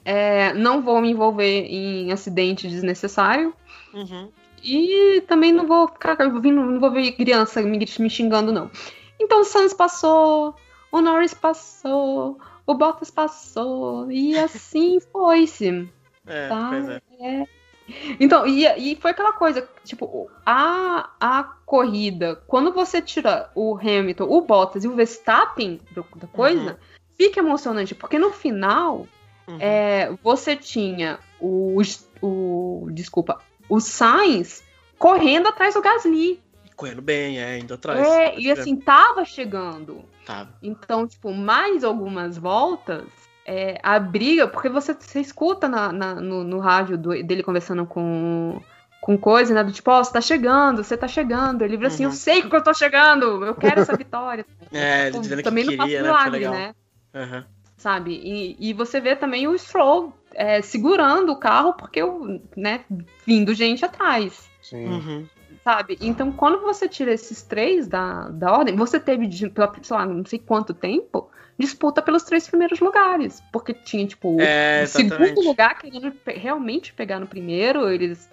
[0.05, 3.55] É, não vou me envolver em acidente desnecessário.
[3.95, 4.31] Uhum.
[4.63, 8.71] E também não vou ficar não vou ver criança me, me xingando, não.
[9.19, 10.55] Então o Sainz passou,
[10.91, 15.89] o Norris passou, o Bottas passou, e assim foi-se.
[16.27, 16.69] É, Tá.
[16.71, 17.47] pois é.
[18.21, 24.25] Então, e, e foi aquela coisa, tipo, a, a corrida, quando você tira o Hamilton,
[24.25, 26.79] o Bottas e o Verstappen da coisa,
[27.17, 29.07] fica emocionante, porque no final
[29.49, 29.57] Uhum.
[29.59, 31.81] é, você tinha o,
[32.21, 32.89] o.
[32.93, 34.63] Desculpa, o Sainz
[34.99, 36.41] correndo atrás do Gasly.
[36.83, 38.05] Correndo bem, é, indo atrás.
[38.05, 40.05] É, e assim, tava chegando.
[40.27, 40.49] Tá.
[40.61, 43.05] Então, tipo, mais algumas voltas,
[43.47, 47.87] é, a briga, porque você, você escuta na, na- no, no rádio do- dele conversando
[47.87, 48.61] com,
[49.01, 49.63] com coisa, né?
[49.63, 51.63] Do tipo, ó, você tá chegando, você tá chegando.
[51.63, 52.11] Ele vira assim, Uhum.
[52.11, 54.45] eu sei que eu tô chegando, eu quero essa vitória.
[54.73, 56.41] É, ele dizendo que Também não queria, faço né?
[56.41, 56.75] Milagre, né?
[57.15, 57.45] Aham.
[57.77, 58.13] Sabe?
[58.13, 62.85] E, e você vê também o Stroll é, segurando o carro, porque, o, né,
[63.25, 64.49] vindo gente atrás.
[64.61, 64.87] Sim.
[64.87, 65.27] Uhum.
[65.65, 65.97] Sabe?
[66.01, 69.51] Então, quando você tira esses três da, da ordem, você teve, sei
[69.91, 73.43] lá, não sei quanto tempo, disputa pelos três primeiros lugares.
[73.53, 78.29] Porque tinha, tipo, É, o segundo lugar querendo realmente pegar no primeiro, eles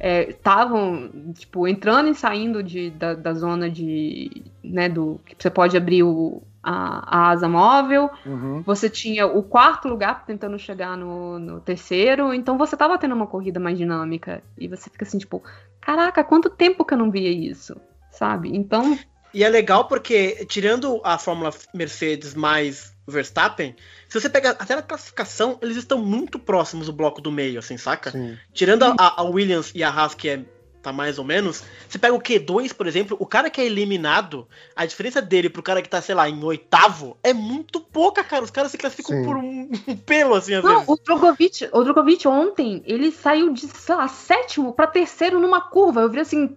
[0.00, 5.76] estavam, tipo, entrando e saindo de, da, da zona de, né, do, que você pode
[5.76, 8.62] abrir o, a, a asa móvel, Uhum.
[8.62, 13.26] você tinha o quarto lugar tentando chegar no, no terceiro, então você tava tendo uma
[13.26, 15.42] corrida mais dinâmica, e você fica assim, tipo,
[15.80, 17.74] caraca, quanto tempo que eu não via isso,
[18.10, 18.54] sabe?
[18.54, 18.98] Então,
[19.32, 23.74] E é legal porque, tirando a Fórmula Mercedes mais Verstappen,
[24.08, 27.76] se você pegar até na classificação, eles estão muito próximos do bloco do meio, assim,
[27.76, 28.10] saca?
[28.10, 28.36] Sim.
[28.52, 30.44] Tirando a, a Williams e a Haas, que é,
[30.82, 34.46] tá mais ou menos, você pega o Q2, por exemplo, o cara que é eliminado,
[34.76, 38.44] a diferença dele pro cara que tá, sei lá, em oitavo, é muito pouca, cara.
[38.44, 39.24] Os caras se classificam Sim.
[39.24, 40.88] por um, um pelo, assim, às não, vezes.
[40.88, 46.02] o Drogovic, o Drogovic ontem, ele saiu de, sei lá, sétimo pra terceiro numa curva,
[46.02, 46.56] eu vi assim,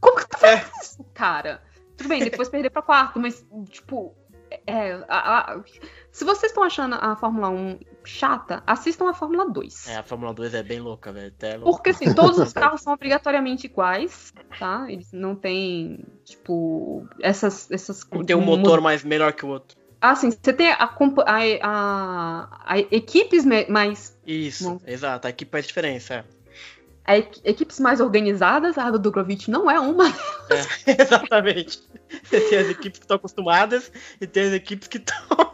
[0.00, 1.62] como que tá fazendo isso, cara?
[1.96, 4.14] Tudo bem, depois perder pra quarto, mas, tipo,
[4.66, 5.60] é, a- a-
[6.10, 9.88] se vocês estão achando a Fórmula 1 chata, assistam a Fórmula 2.
[9.88, 11.32] É, a Fórmula 2 é bem louca, velho.
[11.56, 11.70] Louca.
[11.70, 14.86] Porque assim, todos os carros são obrigatoriamente iguais, tá?
[14.88, 17.70] Eles não têm, tipo, essas.
[17.70, 19.78] essas Um tem um motor mais melhor que o outro.
[20.00, 20.90] Assim, você tem a,
[21.62, 24.18] a, a- equipes mais.
[24.26, 24.80] Isso, Bom.
[24.86, 25.26] exato.
[25.26, 26.14] A equipe faz diferença.
[26.14, 26.24] é.
[27.44, 30.08] Equipes mais organizadas, a do Drogovic não é uma.
[30.86, 31.82] É, exatamente.
[32.22, 33.90] Você tem as equipes que estão acostumadas
[34.20, 35.50] e tem as equipes que estão.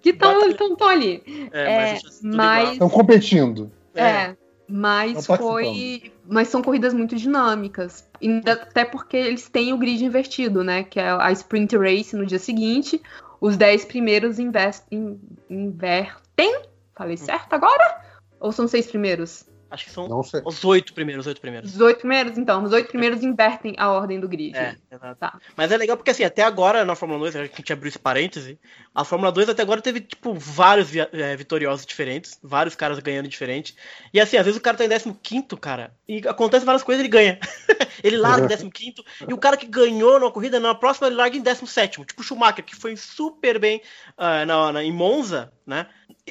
[0.00, 1.22] Que estão ali.
[1.52, 2.72] É, É, mas, isso é mas-.
[2.72, 3.70] Estão competindo.
[3.94, 4.36] É.
[4.68, 5.38] Mas Não participando.
[5.38, 6.12] foi.
[6.26, 8.08] Mas são corridas muito dinâmicas.
[8.46, 10.82] Até porque eles têm o grid invertido, né?
[10.84, 13.02] Que é a sprint race no dia seguinte.
[13.40, 15.20] Os 10 primeiros invest- in-
[15.50, 16.62] invertem.
[16.96, 18.00] Falei certo agora?
[18.40, 19.44] Ou são seis primeiros?
[19.72, 20.42] Acho que são Não sei.
[20.44, 21.74] os oito primeiros, os oito primeiros.
[21.74, 22.62] Os oito primeiros, então.
[22.62, 24.54] Os oito primeiros invertem a ordem do grid.
[24.54, 25.18] É, exato.
[25.18, 25.40] Tá.
[25.56, 28.58] Mas é legal porque assim, até agora na Fórmula 2, a gente abriu esse parêntese,
[28.94, 33.74] a Fórmula 2 até agora teve, tipo, vários é, vitoriosos diferentes, vários caras ganhando diferente.
[34.12, 37.06] E assim, às vezes o cara tá em 15, cara, e acontece várias coisas e
[37.06, 37.40] ele ganha.
[38.04, 38.94] ele larga em 15
[39.28, 42.24] e o cara que ganhou na corrida, na próxima ele larga em 17 tipo o
[42.24, 43.80] Schumacher, que foi super bem
[44.16, 45.86] ah, na, na- em Monza, né?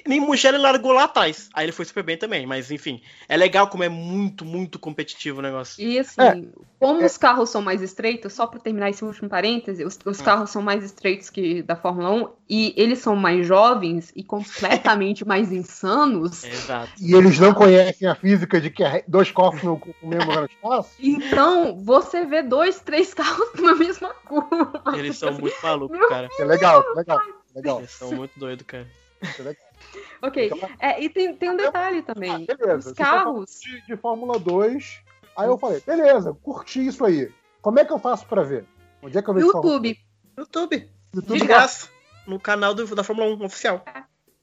[0.08, 1.50] Nem Mugello ele largou lá atrás.
[1.54, 5.40] Aí ele foi super bem também, mas enfim, é legal como é muito, muito competitivo
[5.40, 5.84] o negócio.
[5.84, 6.36] E assim, É.
[6.82, 10.50] como os carros são mais estreitos, só para terminar esse último parêntese, os, os carros
[10.50, 15.52] são mais estreitos que da Fórmula 1 e eles são mais jovens e completamente mais
[15.52, 16.44] insanos.
[16.44, 16.92] Exato.
[17.00, 20.90] E eles não conhecem a física de que é dois corpos no, mesmo espaço?
[21.00, 24.82] Então, você vê dois, três carros na mesma curva.
[24.96, 26.30] Eles são muito malucos, cara.
[26.40, 27.22] É legal, legal,
[27.56, 27.78] legal.
[27.78, 28.88] Eles são muito doidos, cara.
[29.22, 29.64] é legal.
[30.24, 30.52] Ok.
[30.80, 32.48] É, e tem, tem um detalhe também.
[32.50, 32.90] Ah, beleza.
[32.90, 33.60] Os carros.
[33.62, 35.11] De, de Fórmula 2.
[35.38, 37.32] Aí eu falei, beleza, curti isso aí.
[37.62, 38.66] Como é que eu faço pra ver?
[39.02, 39.98] Onde é que eu vejo YouTube.
[40.38, 40.90] YouTube.
[41.14, 41.40] YouTube?
[41.40, 41.90] De graça.
[42.28, 43.84] No canal do- da Fórmula 1 oficial.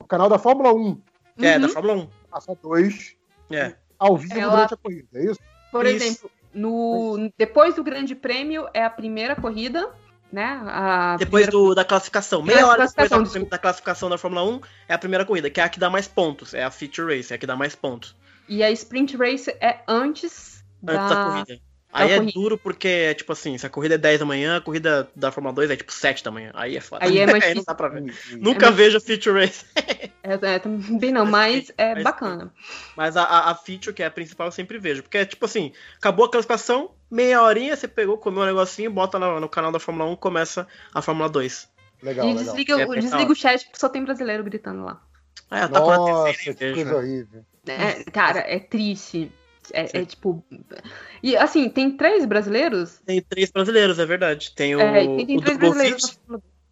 [0.00, 1.00] O canal da Fórmula 1
[1.40, 1.60] É, Uhum.
[1.62, 2.08] da Fórmula 1.
[2.30, 3.16] passa 2
[3.50, 3.74] É.
[3.98, 5.38] ao vivo Ela- durante a corrida, é isso?
[5.70, 5.96] Por Isso.
[6.04, 9.88] exemplo, no, depois do Grande Prêmio é a primeira corrida,
[10.32, 10.60] né?
[10.64, 12.42] A Depois primeira- do, da classificação.
[12.42, 13.50] Meia hora depois da, desculpa.
[13.50, 16.08] da classificação da Fórmula 1 é a primeira corrida, que é a que dá mais
[16.08, 16.54] pontos.
[16.54, 18.16] É a feature race, é a que dá mais pontos.
[18.48, 21.60] E a Sprint Race é antes, Antes da da, corrida.
[21.90, 22.32] Aí é corrida.
[22.38, 25.54] duro porque, tipo assim, se a corrida é 10 da manhã, a corrida da Fórmula
[25.54, 26.50] 2 é tipo 7 da manhã.
[26.54, 27.02] Aí é foda.
[27.04, 28.02] Aí é mais Aí não dá pra ver.
[28.02, 29.64] Hum, Nunca mais- vejo a Feature Race.
[30.28, 32.52] É, é, também não, mas é Mas- bacana.
[32.94, 35.02] Mas a, a, a feature, que é a principal, eu sempre vejo.
[35.02, 39.18] Porque é tipo assim, acabou a classificação, meia horinha, você pegou, comeu um negocinho, bota
[39.18, 41.66] no, no canal da Fórmula 1, começa a Fórmula 2.
[42.02, 42.44] Legal, e legal.
[42.44, 45.00] desliga, É, o- é desliga o chat porque só tem brasileiro gritando lá.
[45.50, 47.44] Ah, tá com a Nossa, que coisa horrível.
[47.66, 49.32] É, cara, é triste.
[49.72, 50.44] É, é tipo.
[51.22, 53.00] E assim, tem três brasileiros?
[53.04, 54.52] Tem três brasileiros, é verdade.
[54.54, 55.96] Tem o, É, tem, tem o Drogovic,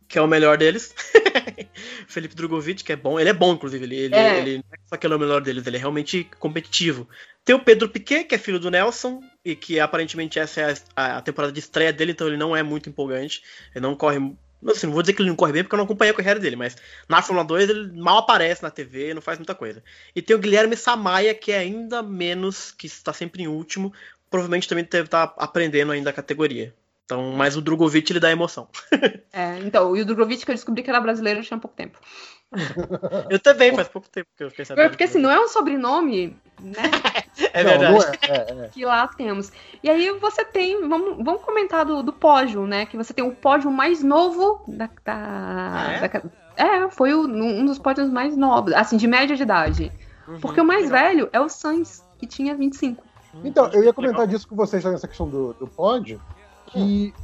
[0.09, 0.95] que é o melhor deles.
[2.07, 3.19] Felipe Drogovic, que é bom.
[3.19, 3.85] Ele é bom, inclusive.
[3.85, 4.39] Ele, ele, É.
[4.39, 7.09] ele não é só que ele é o melhor deles, ele é realmente competitivo.
[7.45, 11.19] Tem o Pedro Piquet, que é filho do Nelson, e que aparentemente essa é a,
[11.19, 13.43] a temporada de estreia dele, então ele não é muito empolgante.
[13.75, 14.19] Ele não corre.
[14.71, 16.41] Assim, não vou dizer que ele não corre bem, porque eu não acompanhei a carreira
[16.41, 16.77] dele, mas
[17.09, 19.83] na Fórmula 2 ele mal aparece na TV, não faz muita coisa.
[20.15, 23.93] E tem o Guilherme Samaia, que é ainda menos, que está sempre em último.
[24.31, 26.75] Provavelmente também deve estar aprendendo ainda a categoria.
[27.07, 28.69] Então, mas o Drogovic ele dá emoção.
[29.33, 31.99] É, então, e o Drogovic que eu descobri que era brasileiro tinha pouco tempo.
[33.31, 34.91] Eu também, faz pouco tempo que eu fiquei sabendo.
[34.91, 36.83] Porque assim, não é um sobrenome, né?
[37.53, 37.93] É não, verdade.
[37.93, 38.13] não é,
[38.63, 38.69] é, é.
[38.69, 39.53] que lá temos.
[39.83, 42.87] E aí você tem, vamos, vamos comentar do, do pódio, né?
[42.87, 44.87] Que você tem o pódio mais novo da.
[44.87, 46.09] da, Ah, é?
[46.09, 46.23] da-
[46.57, 49.93] é, foi o- um dos pódios mais novos, assim, de média de idade.
[50.27, 50.99] Uhum, Porque o mais legal.
[51.01, 53.05] velho é o Sainz, que tinha 25.
[53.45, 54.35] Então, eu ia comentar Legal.
[54.35, 56.21] disso com vocês lá nessa questão do, do pódio,
[56.67, 57.15] que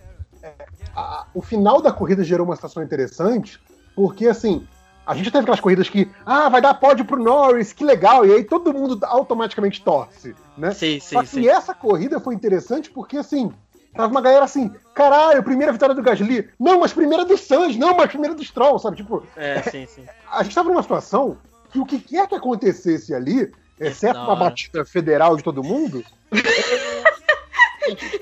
[0.42, 0.52] é,
[0.94, 3.58] a- o final da corrida gerou uma situação interessante,
[3.96, 4.66] porque assim,
[5.06, 8.32] a gente teve aquelas corridas que, ah, vai dar pódio pro Norris, que legal, e
[8.32, 10.72] aí todo mundo automaticamente torce, né?
[10.72, 11.48] Sim, Só sim, que sim.
[11.48, 13.52] essa corrida foi interessante porque, assim,
[13.94, 17.96] tava uma galera assim, caralho, primeira vitória do Gasly, não, mas primeira do Sainz, não,
[17.96, 18.96] mas primeira do Stroll, sabe?
[18.96, 20.04] Tipo, É, sim, sim.
[20.30, 21.36] a gente tava numa situação
[21.70, 23.50] que o que quer que acontecesse ali,
[23.80, 24.40] exceto uma hora.
[24.40, 26.04] batida federal de todo mundo,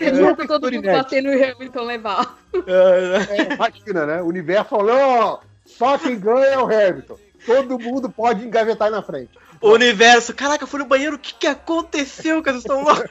[0.00, 2.38] E nunca todo mundo bater no Hamilton levar.
[2.66, 4.22] É, imagina, né?
[4.22, 5.38] O universo falou, ó,
[5.80, 7.16] só quem ganha é o Hamilton.
[7.46, 9.30] Todo mundo pode engavetar aí na frente.
[9.62, 13.04] O universo, caraca, fui no banheiro, o que, que aconteceu, estão loucos?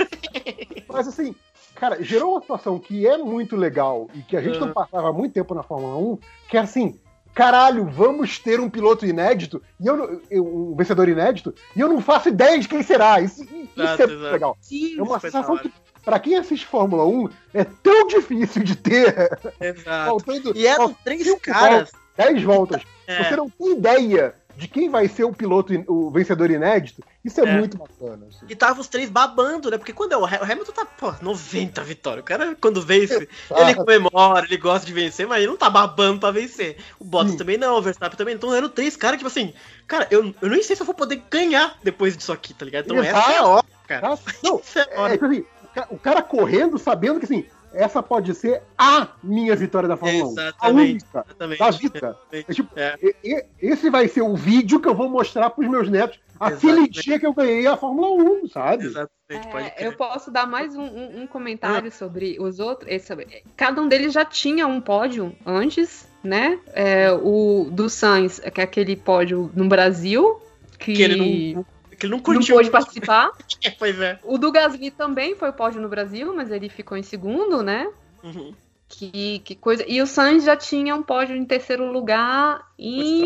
[0.87, 1.35] Mas assim,
[1.73, 5.13] cara, gerou uma situação que é muito legal e que a gente não passava há
[5.13, 6.17] muito tempo na Fórmula 1,
[6.47, 6.99] que é assim,
[7.33, 11.99] caralho, vamos ter um piloto inédito, e eu, eu- um vencedor inédito, e eu não
[11.99, 13.19] faço ideia de quem será.
[13.19, 14.33] Isso, isso Exato, é muito exato.
[14.33, 14.57] legal.
[14.61, 15.71] Sim, É uma foi sensação que,
[16.05, 19.15] pra quem assiste Fórmula 1, é tão difícil de ter,
[19.59, 20.05] Exato.
[20.09, 21.91] faltando E eram três caras.
[22.19, 22.81] 10 voltas.
[23.07, 23.23] É.
[23.23, 27.01] Você não tem ideia de quem vai ser o piloto, o vencedor inédito.
[27.23, 27.57] Isso é, É.
[27.57, 28.27] muito bacana.
[28.27, 28.45] assim.
[28.49, 29.77] E tava os três babando, né?
[29.77, 32.21] Porque quando é o, Ha- o Hamilton tá, pô, 90 vitórias.
[32.21, 35.69] O cara, quando vence, Ah, ele comemora, ele gosta de vencer, mas ele não tá
[35.69, 36.75] babando pra vencer.
[36.99, 37.37] O Bottas Sim.
[37.37, 38.35] também não, o Verstappen também.
[38.35, 39.53] Então eram três caras, tipo assim,
[39.87, 42.83] cara, eu, eu nem sei se eu vou poder ganhar depois disso aqui, tá ligado?
[42.85, 43.17] Então Exato.
[43.17, 44.17] essa é a hora, cara.
[44.43, 45.45] Não, é é, tipo assim,
[45.89, 50.27] o cara correndo sabendo que assim, essa pode ser a minha vitória da Fórmula 1.
[50.27, 50.91] A Exatamente.
[50.91, 51.59] única Exatamente.
[51.59, 51.97] da vida.
[51.97, 52.45] Exatamente.
[52.49, 52.95] É tipo, É.
[53.01, 56.71] e- e- esse vai ser o vídeo que eu vou mostrar pros meus netos aquele
[56.71, 57.01] Exatamente.
[57.03, 58.07] dia que eu ganhei a Fórmula
[58.41, 58.85] 1, sabe?
[58.85, 62.89] Exatamente, pode É, eu posso dar mais um, um- um comentário sobre os outros.
[62.91, 66.59] esse- cada um deles já tinha um pódio antes, né?
[66.73, 70.39] É, o do Sainz, que é aquele pódio no Brasil,
[70.77, 71.65] que, Que ele não,
[71.99, 72.55] que ele não não curtiu.
[72.55, 73.31] pôde participar.
[73.77, 74.19] pois é.
[74.23, 77.91] O do Gasly também foi pódio no Brasil, mas ele ficou em segundo, né?
[78.23, 78.53] Uhum.
[78.87, 79.83] Que, que coisa.
[79.87, 83.23] E o Sainz já tinha um pódio em terceiro lugar em.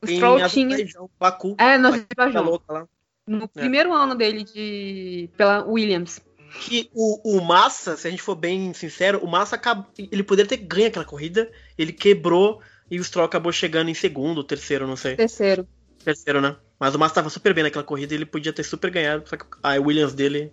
[0.00, 0.74] O Em Stroll tinha.
[0.74, 1.56] Azerbaijão, Baku.
[1.58, 2.44] É, no Azerbaijão.
[2.44, 2.88] louca lá.
[3.26, 5.28] No primeiro ano dele de.
[5.36, 6.20] pela Williams.
[6.60, 9.60] que o, o Massa, se a gente for bem sincero, o Massa
[9.98, 12.60] ele poderia ter ganho aquela corrida, ele quebrou
[12.90, 15.16] e o Stroll acabou chegando em segundo, terceiro, não sei.
[15.16, 15.68] Terceiro.
[16.02, 16.56] Terceiro, né?
[16.78, 19.36] Mas o Massa tava super bem naquela corrida e ele podia ter super ganhado, só
[19.36, 20.52] que a Williams dele.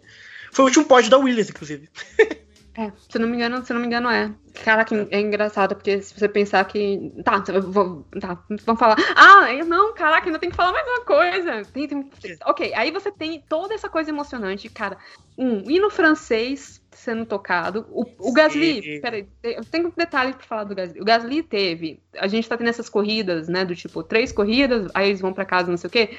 [0.51, 1.89] Foi o último pódio da Williams, inclusive.
[2.77, 4.31] É, se não me engano, se não me engano é.
[4.63, 7.11] Caraca, é engraçado, porque se você pensar que.
[7.23, 8.97] Tá, vou- tá, vamos falar.
[9.15, 11.61] Ah, eu não, caraca, ainda tem que falar mais uma coisa.
[11.71, 12.09] Tem- tem-
[12.45, 14.97] Ok, aí você tem toda essa coisa emocionante, cara.
[15.37, 17.85] Um hino francês sendo tocado.
[17.91, 18.33] O, o.
[18.33, 20.99] Gasly, peraí, eu tenho um detalhe pra falar do Gasly.
[21.01, 22.01] O Gasly teve.
[22.17, 23.63] A gente tá tendo essas corridas, né?
[23.63, 26.17] Do tipo, três corridas, aí eles vão pra casa, não sei o quê.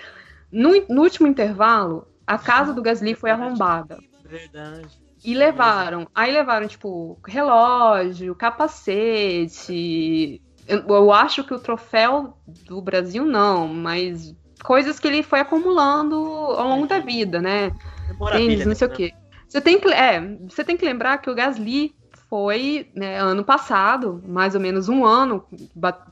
[0.51, 3.99] No, no último intervalo, a casa do Gasly foi arrombada.
[4.25, 5.06] Verdade.
[5.27, 6.07] E levaram.
[6.15, 10.41] Aí levaram, tipo, relógio, capacete.
[10.69, 14.33] Eu, eu acho que o troféu do Brasil não, mas
[14.63, 17.73] coisas que ele foi acumulando ao longo da vida, né?
[18.09, 18.95] Memorabilia, Tênis, não sei né?
[18.95, 19.13] o quê.
[19.49, 21.93] Você tem que, é, você tem que lembrar que o Gasly
[22.31, 25.45] foi né, ano passado, mais ou menos um ano,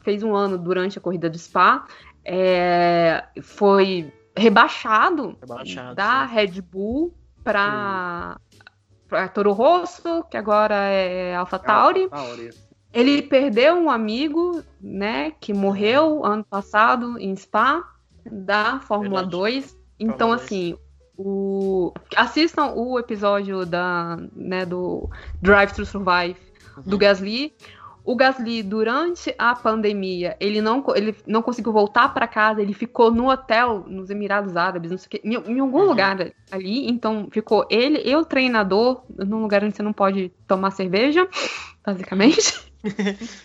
[0.03, 1.87] fez um ano durante a corrida do Spa,
[2.25, 6.35] é, foi rebaixado, Rebaixado, da sim.
[6.35, 7.15] Red Bull
[7.45, 8.41] para
[9.15, 12.09] pra Toro Rosso, que agora é Alpha Tauri.
[12.09, 12.51] Tauri.
[12.93, 17.89] Ele perdeu um amigo, né, que morreu ano passado em Spa,
[18.27, 19.61] da Fórmula Verdade.
[19.61, 19.79] 2.
[20.01, 20.43] Então, Fórmula 2.
[20.43, 20.79] assim,
[21.17, 21.93] o...
[22.17, 25.09] assistam o episódio da, né, do
[25.41, 26.37] Drive to Survive
[26.85, 27.55] do Gasly.
[28.05, 33.11] O Gasly, durante a pandemia, ele não, ele não conseguiu voltar para casa, ele ficou
[33.11, 35.87] no hotel, nos Emirados Árabes, não sei o quê, em, em algum Uhum.
[35.89, 36.87] lugar ali.
[36.89, 41.27] Então, ficou ele e o treinador num lugar onde você não pode tomar cerveja,
[41.85, 42.53] basicamente.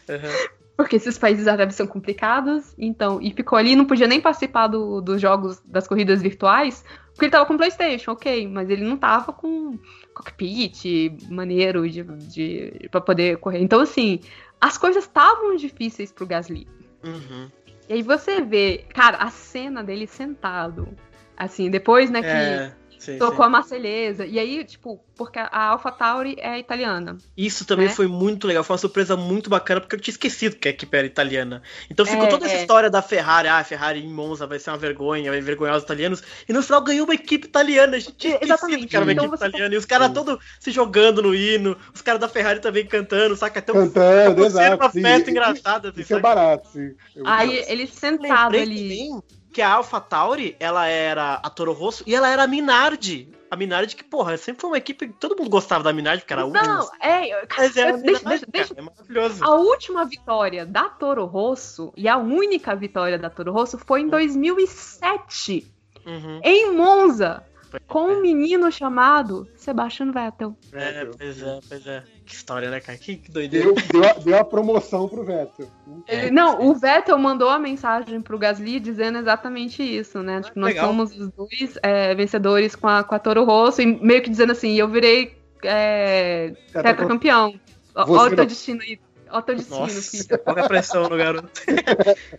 [0.10, 0.30] Aham.
[0.76, 5.02] Porque esses países árabes são complicados, então, e ficou ali, não podia nem participar do-
[5.02, 9.34] dos jogos das corridas virtuais, porque ele tava com PlayStation, ok, mas ele não tava
[9.34, 9.77] com
[10.14, 13.60] cockpit maneiro de, de, pra poder correr.
[13.61, 14.22] Então, assim,
[14.61, 16.68] as coisas estavam difíceis pro Gasly.
[17.03, 17.49] Uhum.
[17.88, 20.88] E aí você vê, cara, a cena dele sentado,
[21.36, 23.43] assim, depois, né, que É, sim, tocou sim.
[23.43, 27.17] a Marselhesa, e aí, tipo, porque a Alpha Tauri é italiana.
[27.35, 27.93] Isso também né?
[27.93, 30.95] foi muito legal, foi uma surpresa muito bacana, porque eu tinha esquecido que a equipe
[30.97, 31.61] era italiana.
[31.89, 32.61] Então ficou É, toda essa é.
[32.61, 35.84] história da Ferrari, ah, a Ferrari em Monza vai ser uma vergonha, vai envergonhar os
[35.84, 38.88] italianos, e no final ganhou uma equipe italiana, a gente tinha É, esquecido exatamente.
[38.88, 41.77] que era uma Então equipe você- italiana, e os caras todos se jogando no hino,
[41.93, 43.59] os caras da Ferrari também cantando, saca?
[43.59, 44.76] Então Cantando, foi exato.
[44.84, 45.01] uma sim.
[45.01, 46.21] festa engraçada, assim, Isso é saca?
[46.21, 46.93] barato, sim.
[47.15, 48.76] Eu- Aí ele sentado ali.
[48.76, 49.21] também
[49.51, 53.30] que a Alpha Tauri, ela era a Toro Rosso e ela era a Minardi.
[53.51, 56.34] A Minardi que, porra, sempre foi uma equipe que todo mundo gostava da Minardi, porque
[56.34, 56.61] era a última.
[56.67, 57.47] Não, é.
[57.57, 59.43] Mas é a deixa- Minardi, deixa- deixa- é maravilhoso.
[59.43, 64.07] A última vitória da Toro Rosso e a única vitória da Toro Rosso foi em
[64.07, 65.71] 2007,
[66.05, 66.39] Uhum.
[66.43, 67.43] em Monza,
[67.88, 70.56] com um menino chamado Sebastian Vettel.
[70.74, 72.04] É, pois é, pois é.
[72.26, 72.98] Que história, né, cara?
[72.98, 73.74] Que, que doideira.
[73.74, 75.68] Deu, deu, a- deu a promoção pro Vettel.
[76.08, 80.41] Ele- não, o Vettel mandou a mensagem pro Gasly dizendo exatamente isso, né?
[80.41, 80.88] Tipo, nós legal.
[80.88, 84.52] somos os dois é, vencedores com a, com a Toro Rosso, e meio que dizendo
[84.52, 87.54] assim, eu virei é, tetracampeão.
[87.96, 89.00] Ó o teu destino aí.
[89.32, 89.96] Ó o teu destino, filho.
[90.30, 91.50] Nossa, qual é a pressão no garoto?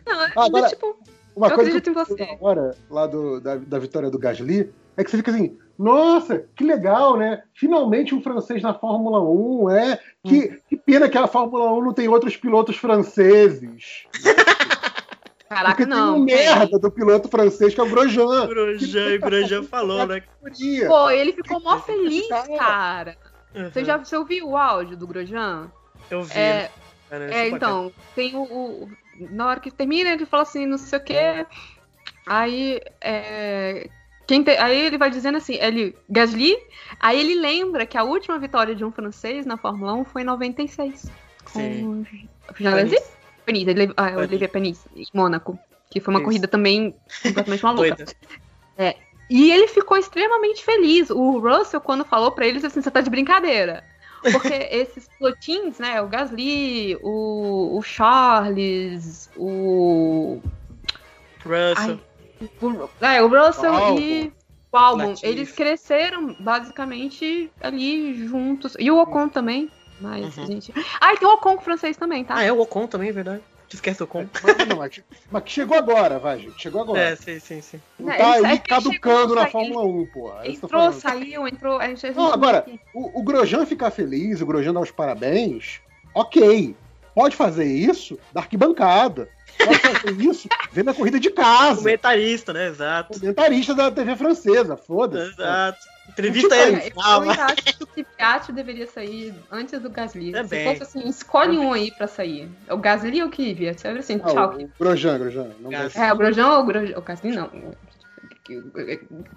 [0.06, 0.96] Não, é, Agora- tipo,
[1.36, 2.36] Uma Eu coisa que acredito em você.
[2.40, 6.62] hora, lá do, da, da vitória do Gasly, é que você fica assim, nossa, que
[6.64, 7.42] legal, né?
[7.54, 9.98] Finalmente um francês na Fórmula 1, é.
[10.26, 14.04] Que, que pena que a Fórmula 1 não tem outros pilotos franceses.
[15.48, 16.12] caraca, Porque não.
[16.14, 18.44] tem um merda do piloto francês que é o Grosjean.
[18.44, 20.20] O Grosjean, o Grosjean falou, né?
[20.20, 20.86] Categoria.
[20.86, 22.26] Pô, ele ficou mó feliz,
[22.58, 23.16] cara.
[23.54, 23.70] Uhum.
[23.70, 25.70] Você já você ouviu o áudio do Grosjean?
[26.10, 26.38] Eu vi.
[26.38, 26.70] É,
[27.10, 27.46] é, bacana.
[27.48, 28.88] então, tem o, o-
[29.30, 31.46] Na hora que termina, ele fala assim, não sei o quê.
[32.26, 32.80] Aí.
[33.00, 33.88] É,
[34.44, 35.96] te- aí ele vai dizendo assim, ele.
[36.08, 36.56] Gasly.
[37.00, 40.24] Aí ele lembra que a última vitória de um francês na Fórmula 1 foi em
[40.24, 41.10] 96.
[41.52, 42.04] Com
[42.58, 42.98] Jean Gasly?
[43.44, 44.16] Panis, ele, ah, Panis.
[44.18, 45.58] Olivier Panis, em Mônaco.
[45.90, 46.24] Que foi uma Isso.
[46.26, 47.96] corrida também completamente maluca.
[47.96, 48.96] Doida.
[49.28, 51.08] E ele ficou extremamente feliz.
[51.10, 53.84] O Russell, quando falou pra eles assim, você tá de brincadeira.
[54.32, 56.02] Porque esses pilotins, né?
[56.02, 60.40] O Gasly, o, o Charles, o.
[61.44, 61.94] Russell.
[61.96, 62.09] o
[63.00, 64.32] é, o Russell e
[64.72, 65.08] o Albon.
[65.08, 65.26] Latifi.
[65.26, 68.74] Eles cresceram basicamente ali juntos.
[68.78, 69.70] E o Ocon também.
[70.00, 70.46] Mas, Uhum.
[70.46, 70.72] gente.
[71.00, 72.36] Ah, e tem o Ocon francês também, tá?
[72.36, 73.42] Ah, é o Ocon também, é verdade.
[73.68, 74.26] Te esquece do Ocon.
[74.42, 75.00] Mas, não, mas,
[75.30, 76.60] mas que chegou agora, vai, gente.
[76.60, 76.98] Chegou agora.
[77.00, 77.80] É, sim, sim, sim.
[77.98, 80.40] Não É, tá ele- é aí ele caducando chegou, na ele- Fórmula 1, porra.
[80.46, 81.78] É Entrou, saiu, entrou.
[81.78, 82.64] A gente, a gente Não, agora-.
[82.94, 85.80] O, o Grosjean ficar feliz, o Grosjean dar os parabéns,
[86.14, 86.74] ok.
[87.20, 89.28] Pode fazer isso da arquibancada.
[89.62, 91.82] Pode fazer isso vendo a corrida de casa.
[91.82, 92.68] Comentarista, né?
[92.68, 93.20] Exato.
[93.20, 95.32] Comentarista da TV francesa, foda-se.
[95.32, 95.78] Exato.
[96.08, 96.76] Entrevista Tipo, ele.
[96.76, 100.32] É, eu Ah, ainda acho que o Kvyat deveria sair antes do Gasly.
[100.32, 100.72] Também.
[100.74, 102.48] Se fosse assim, escolhe um aí pra sair.
[102.66, 103.78] É o Gasly ou o Kvyat?
[103.78, 104.54] Você abre assim, Ah, tchau.
[104.58, 105.50] o Grosjean, Grosjean.
[105.60, 106.00] Não Gasly.
[106.00, 106.94] É, o Grosjean ou o Gasly?
[106.96, 107.50] O Gasly não.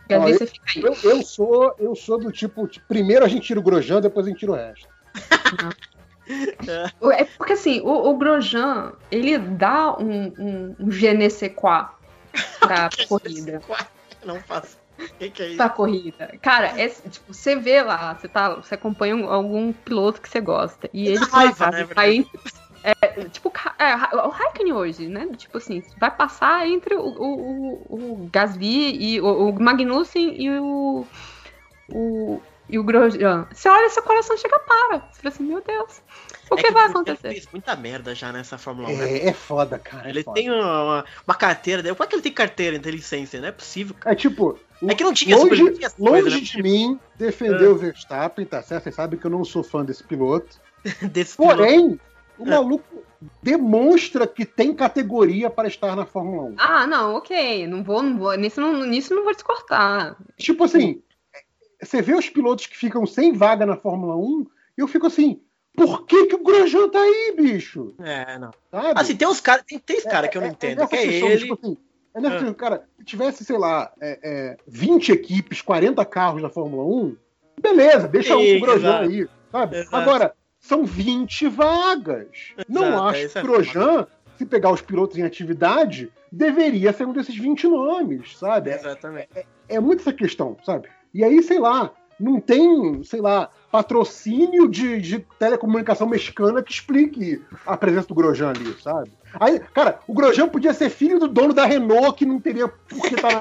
[0.09, 0.81] Gasly eu- você fica aí.
[0.83, 4.25] Eu, eu sou, eu sou do tipo, tipo, primeiro a gente tira o Grosjean, depois
[4.25, 4.87] a gente tira o resto.
[7.11, 11.85] É porque assim, o, o Grosjean, ele dá um, um, um je ne sais quoi
[12.59, 13.61] pra corrida.
[14.25, 14.77] Não faço.
[14.97, 15.57] O que, que é isso?
[15.57, 16.37] Pra corrida.
[16.41, 20.39] Cara, é, tipo, você vê lá, você, tá, você acompanha um- algum piloto que você
[20.39, 20.89] gosta.
[20.93, 22.39] E ele por raiva, casa, né, tá entre-
[22.83, 25.27] é, tipo, é, o Raikkonen hoje, né?
[25.35, 30.49] Tipo assim, vai passar entre o, o, o, o Gasly e o, o Magnussen e
[30.59, 31.05] o,
[31.89, 33.47] o, e o Grosjean.
[33.51, 34.99] Você olha, seu coração chega para.
[35.11, 36.01] Você fala assim, meu Deus,
[36.49, 37.29] o É que, vai acontecer?
[37.29, 38.97] fez muita merda já nessa Fórmula 1.
[38.97, 39.11] né?
[39.17, 40.07] É, é foda, cara.
[40.07, 40.35] é Ele foda.
[40.39, 41.81] tem uma, uma, uma carteira.
[41.83, 43.39] Como é que ele tem carteira de licença?
[43.39, 43.95] Não é possível.
[43.99, 44.13] cara.
[44.13, 44.57] É tipo,
[44.87, 46.41] É que não tinha super- longe, não tinha essa coisa, longe né?
[46.41, 48.83] de mim defender o Verstappen, tá certo?
[48.83, 50.59] Vocês sabem que eu não sou fã desse piloto.
[51.01, 51.57] Desse piloto.
[51.57, 51.99] Porém,
[52.37, 52.49] o É.
[52.49, 53.03] maluco
[53.41, 56.55] demonstra que tem categoria para estar na Fórmula 1.
[56.57, 57.67] Ah, não, ok.
[57.67, 58.33] Não vou, não vou.
[58.35, 60.15] Nisso não, nisso não vou descortar.
[60.37, 61.01] Tipo assim,
[61.85, 64.45] você vê os pilotos que ficam sem vaga na Fórmula 1,
[64.77, 65.41] e eu fico assim,
[65.75, 67.93] por que, que o Grosjean tá aí, bicho?
[67.99, 68.51] É, não.
[68.71, 68.99] Sabe?
[68.99, 70.77] Assim, tem uns caras, tem três caras que eu não entendo.
[70.79, 71.37] nessa que é questão, ele.
[71.39, 71.77] tipo assim,
[72.13, 72.37] é nessa Ah.
[72.37, 77.17] questão, cara, se tivesse, sei lá, é, é, 20 equipes, 40 carros na Fórmula 1,
[77.59, 79.09] beleza, deixa um Sim, pro Grosjean exato.
[79.09, 79.77] aí, sabe?
[79.77, 79.95] Exato.
[79.95, 82.53] Agora, são 20 vagas.
[82.69, 84.07] Não Exato, acho é, isso que é o Grosjean,
[84.37, 88.69] se pegar os pilotos em atividade, deveria ser um desses 20 nomes, sabe?
[88.69, 89.29] É, Exatamente.
[89.67, 90.87] é muito essa questão, sabe?
[91.13, 97.41] E aí, sei lá, não tem, sei lá, patrocínio de, de telecomunicação mexicana que explique
[97.65, 99.11] a presença do Grosjean ali, sabe?
[99.39, 103.01] Aí, cara, o Grosjean podia ser filho do dono da Renault, que não teria por
[103.01, 103.39] que estar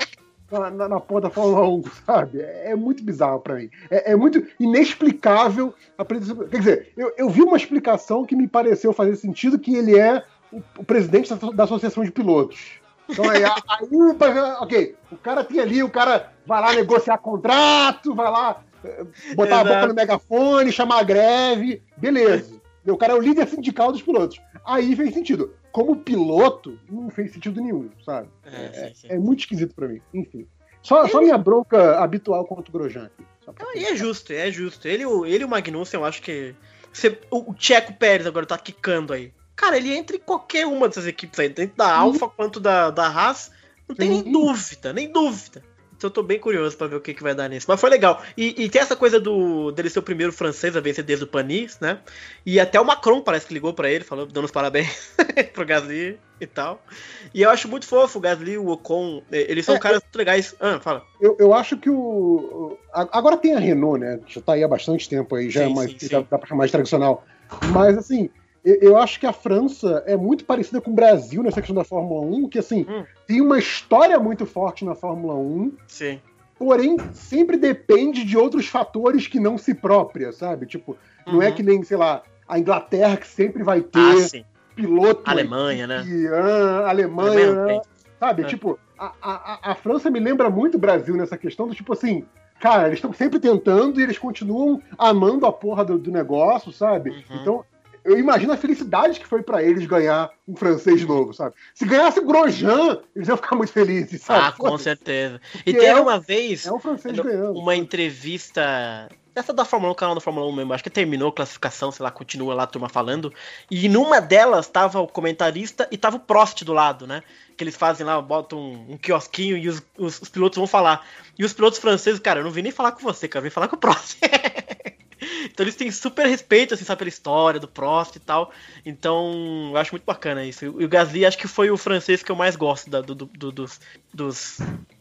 [0.50, 2.40] na, na, na porra da Fórmula 1, sabe?
[2.40, 3.70] É, é muito bizarro pra mim.
[3.90, 6.44] É, é muito inexplicável a presença.
[6.44, 10.24] Quer dizer, eu, eu vi uma explicação que me pareceu fazer sentido que ele é
[10.52, 12.81] o, o presidente da, da Associação de Pilotos.
[13.08, 18.30] Então aí, aí, ok, o cara tem ali, o cara vai lá negociar contrato, vai
[18.30, 19.04] lá eh,
[19.34, 19.74] botar a Exato.
[19.74, 22.60] boca no megafone, chamar a greve, beleza.
[22.86, 24.40] O cara é o líder sindical dos pilotos.
[24.64, 25.54] Aí fez sentido.
[25.70, 28.28] Como piloto, não fez sentido nenhum, sabe?
[28.44, 29.06] É, sim, sim.
[29.08, 30.00] É muito esquisito pra mim.
[30.12, 30.46] Enfim.
[30.82, 33.24] Só, só minha bronca habitual contra o Grosjean aqui.
[33.60, 34.86] Não, e é justo, é justo.
[34.86, 36.54] Ele, ele e o Magnussen, eu acho que.
[36.92, 39.32] Você, o, o Checo Pérez agora tá quicando aí.
[39.56, 43.06] Cara, ele entra em qualquer uma dessas equipes aí, tanto da Alfa quanto da, da
[43.06, 43.50] Haas.
[43.88, 44.32] Não tem nem Sim.
[44.32, 45.62] dúvida, nem dúvida.
[45.96, 47.66] Então eu tô bem curioso pra ver o que, que vai dar nisso.
[47.68, 48.20] Mas foi legal.
[48.36, 51.28] E, e tem essa coisa do dele ser o primeiro francês a vencer desde o
[51.28, 52.00] Panis, né?
[52.44, 55.12] E até o Macron parece que ligou pra ele, falou, dando os parabéns
[55.54, 56.84] pro Gasly e tal.
[57.32, 59.22] E eu acho muito fofo o Gasly, o Ocon.
[59.30, 60.56] eh, Eles são É, caras muito legais.
[60.58, 61.04] Ah, fala.
[61.20, 62.76] Eu, eu acho que o.
[62.92, 64.18] Agora tem a Renault, né?
[64.26, 66.48] Já tá aí há bastante tempo aí, já, Sim, é mais, sim, já dá pra
[66.48, 67.24] chamar de tradicional.
[67.70, 68.28] Mas assim,
[68.64, 71.84] eu, eu acho que a França é muito parecida com o Brasil nessa questão da
[71.84, 73.04] Fórmula 1, que assim, Hum.
[73.26, 76.20] tem uma história muito forte na Fórmula 1, Sim.
[76.58, 80.66] porém sempre depende de outros fatores que não se própria, sabe?
[80.66, 81.54] Tipo, não é Uhum.
[81.54, 84.44] que nem, sei lá, a Inglaterra que sempre vai ter Ah, sim.
[84.76, 85.22] piloto.
[85.30, 86.04] Alemanha, né?
[86.06, 87.82] e, ah, Alemanha, Alemanha.
[88.18, 88.46] Sabe, É.
[88.46, 92.24] tipo, a, a, a França me lembra muito o Brasil nessa questão do tipo assim,
[92.60, 97.10] cara, eles estão sempre tentando e eles continuam amando a porra do, do negócio, sabe?
[97.10, 97.22] Uhum.
[97.40, 97.64] Então,
[98.04, 101.54] eu imagino a felicidade que foi pra eles ganhar um francês novo, sabe?
[101.74, 104.46] Se ganhasse o Grosjean, eles iam ficar muito felizes, sabe?
[104.46, 105.40] Ah, com certeza.
[105.66, 107.58] E teve é- uma vez É um francês ganhando.
[107.58, 109.08] uma entrevista.
[109.34, 112.04] Essa da Fórmula 1, canal da Fórmula 1 mesmo, acho que terminou a classificação, sei
[112.04, 113.32] lá, continua lá a turma falando.
[113.70, 117.22] E numa delas tava o comentarista e tava o Prost do lado, né?
[117.56, 121.06] Que eles fazem lá, botam um, um quiosquinho e os, os- os pilotos vão falar.
[121.38, 123.54] E os pilotos franceses, cara, eu não vim nem falar com você, cara, eu vim
[123.54, 124.18] falar com o Prost.
[125.44, 128.52] então eles têm super respeito, assim, sabe, pela história do Prost e tal.
[128.84, 130.64] Então, eu acho muito bacana isso.
[130.64, 133.26] E o Gasly acho que foi o francês que eu mais gosto da- do- do-
[133.26, 133.80] do- dos,
[134.12, 134.58] dos,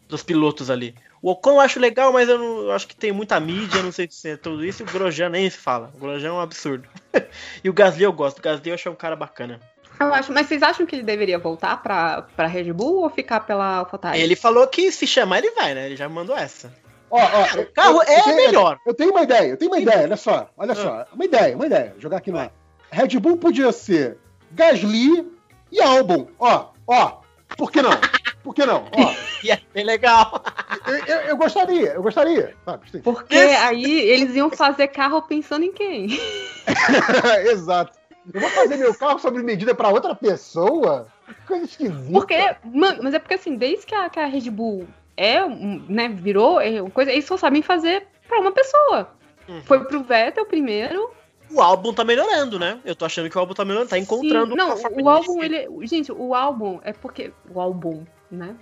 [0.07, 0.93] dos pilotos ali.
[1.21, 3.91] O Ocon eu acho legal, mas eu, não, eu acho que tem muita mídia, não
[3.91, 4.81] sei se é tudo isso.
[4.81, 5.91] E o Grosjean nem se fala.
[5.95, 6.87] O Grosjean é um absurdo.
[7.63, 8.39] e o Gasly eu gosto.
[8.39, 9.59] O Gasly eu acho um cara bacana.
[9.99, 13.41] Eu acho, mas vocês acham que ele deveria voltar pra, pra Red Bull ou ficar
[13.41, 14.19] pela AlphaTauri?
[14.19, 15.85] Ele falou que se chamar ele vai, né?
[15.85, 16.73] Ele já mandou essa.
[17.11, 18.79] Ó, ó, carro eu- é eu tenho- melhor.
[18.85, 20.75] Eu tenho uma ideia, eu tenho uma ideia, olha só, olha Ah.
[20.75, 21.05] só.
[21.13, 21.93] Uma ideia, uma ideia.
[21.99, 22.51] Jogar aqui no ar.
[22.89, 24.17] Red Bull podia ser
[24.51, 25.29] Gasly
[25.71, 26.27] e Albon.
[26.39, 27.21] Ó, ó.
[27.57, 27.91] Por que não?
[28.43, 28.85] Por que não?
[28.97, 29.13] Ó,
[29.43, 30.41] E é bem legal.
[30.87, 32.55] eu, eu- eu gostaria, eu gostaria.
[32.65, 32.89] Sabe?
[32.91, 33.01] Sim.
[33.01, 36.07] Porque aí eles iam fazer carro pensando em quem?
[37.51, 37.99] Exato.
[38.33, 41.07] Eu vou fazer meu carro sobre medida pra outra pessoa?
[41.27, 42.11] Que coisa esquisita.
[42.11, 46.07] Porque, mano, mas é porque assim, desde que a, que a Red Bull é, né,
[46.09, 49.09] virou é, uma coisa, eles só sabem fazer pra uma pessoa.
[49.47, 49.61] Uhum.
[49.63, 51.11] Foi pro Vettel primeiro.
[51.49, 52.79] O álbum tá melhorando, né?
[52.85, 54.51] Eu tô achando que o álbum tá melhorando, tá encontrando.
[54.51, 55.67] Sim, não, o álbum, ele.
[55.85, 57.33] Gente, o álbum é porque.
[57.53, 58.55] O álbum, né?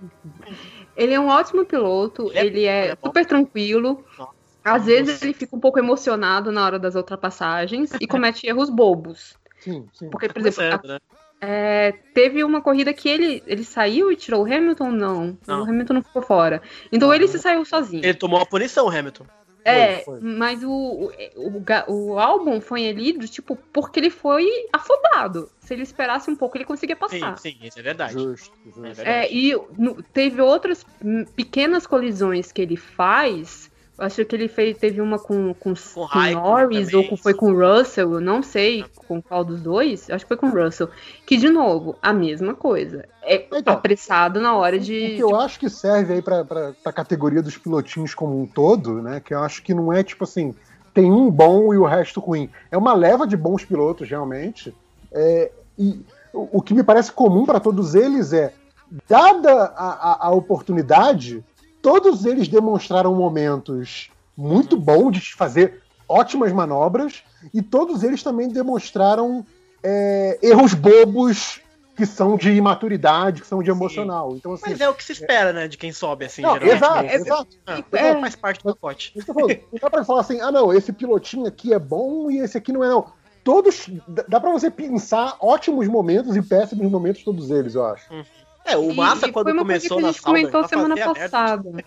[0.97, 3.07] Ele é um ótimo piloto, Ele é- ele é, é bom.
[3.09, 4.03] super tranquilo.
[4.17, 4.31] Nossa.
[4.63, 9.37] Às vezes ele fica um pouco emocionado na hora das ultrapassagens e comete erros bobos.
[9.59, 10.09] Sim, sim.
[10.09, 10.99] Porque, por Tá exemplo, a- começando, né?
[11.41, 14.91] É, teve uma corrida que ele, ele saiu e tirou o Hamilton?
[14.91, 15.37] Não.
[15.47, 15.61] Não.
[15.61, 16.61] O Hamilton não ficou fora.
[16.91, 18.03] Então ele se saiu sozinho.
[18.03, 19.25] Ele tomou a punição, o Hamilton.
[19.63, 20.19] É, foi.
[20.21, 25.49] mas o, o, o, o álbum foi ali, do tipo, porque ele foi afobado.
[25.59, 27.37] Se ele esperasse um pouco, ele conseguia Sim, passar.
[27.37, 28.13] sim, isso é verdade.
[28.13, 28.79] Justo, justo.
[28.85, 29.09] É verdade.
[29.09, 30.85] É, e no- teve outras
[31.35, 33.68] pequenas colisões que ele faz.
[33.99, 36.95] Acho que ele fez, teve uma com, com, com Raikkonen Norris também.
[37.03, 40.09] ou com- foi com o Russell, eu não sei com qual dos dois.
[40.09, 40.89] Acho que foi com o Russell.
[41.25, 43.05] Que, de novo, a mesma coisa.
[43.21, 45.15] É Então, apressado na hora O de.
[45.15, 49.01] que eu acho que serve aí pra, pra, pra categoria dos pilotinhos como um todo,
[49.01, 49.19] né?
[49.19, 50.55] Que eu acho que não é tipo assim,
[50.93, 52.49] tem um bom e o resto ruim.
[52.71, 54.73] É uma leva de bons pilotos, realmente.
[55.11, 56.01] É, e
[56.33, 58.53] o, o que me parece comum para todos eles é,
[59.07, 59.89] dada a,
[60.25, 61.43] a, a oportunidade,
[61.81, 67.23] todos eles demonstraram momentos muito bom de fazer ótimas manobras,
[67.53, 69.45] e todos eles também demonstraram
[69.83, 71.61] é, erros bobos
[71.95, 74.33] que são de imaturidade, que são de emocional.
[74.33, 75.67] Então, assim, Mas é o que se espera, né?
[75.67, 76.77] De quem sobe, assim, não, geralmente.
[76.77, 77.47] exato, É, exato.
[77.67, 78.19] Ah, É.
[78.21, 79.13] Faz parte do pacote.
[79.27, 82.71] Não dá pra falar assim, ah não, esse pilotinho aqui é bom e esse aqui
[82.71, 83.05] não é não.
[83.43, 83.89] Todos,
[84.27, 88.05] dá pra você pensar ótimos momentos e péssimos momentos todos eles, eu acho.
[88.71, 91.83] É, o Massa, e quando começou coisa que a na gente sala, comentou semana passada.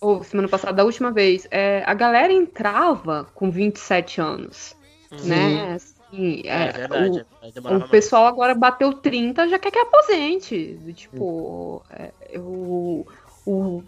[0.00, 1.48] Ou semana passada, da última vez.
[1.50, 4.76] É, a galera entrava com 27 anos.
[5.24, 5.74] Né?
[5.74, 7.26] Assim, É, é, verdade.
[7.40, 7.90] vai O, demorar o mais.
[7.90, 10.78] pessoal agora bateu 30, já quer que aposente.
[10.94, 13.06] Tipo, é, o,
[13.46, 13.82] o,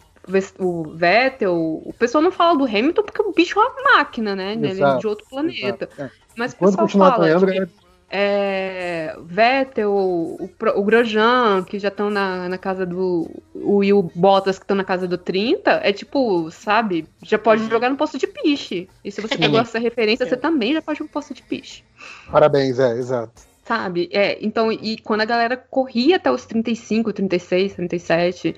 [0.59, 1.55] o Vettel,
[1.85, 4.53] o pessoal não fala do Hamilton porque o bicho é uma máquina, né?
[4.53, 5.89] Ele é Exato, de outro planeta.
[5.93, 6.03] Exato.
[6.03, 6.11] É.
[6.37, 12.09] Mas o pessoal continuar fala, ganhando, tipo, é, Vettel, o, o Grosjean, que já estão
[12.09, 13.31] na, na casa do.
[13.55, 17.07] O e o Bottas, que estão na casa do 30, é tipo, sabe?
[17.23, 17.71] Já pode Uhum.
[17.71, 18.89] jogar no posto de piche.
[19.05, 19.41] E se você Sim.
[19.41, 20.27] pegou essa referência, É.
[20.27, 21.85] você também já pode ir no posto de piche.
[22.31, 23.43] Parabéns, é, exato.
[23.65, 24.09] Sabe?
[24.11, 28.57] É, então, e quando a galera corria até os 35, 36, 37,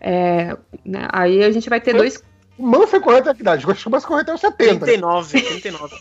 [0.00, 2.22] é, né, aí a gente vai ter dois.
[2.58, 3.64] O Mano foi correr até que idade?
[3.66, 4.72] Acho que começa a correr até os 70.
[4.74, 4.78] né?
[4.92, 5.96] 39, 39.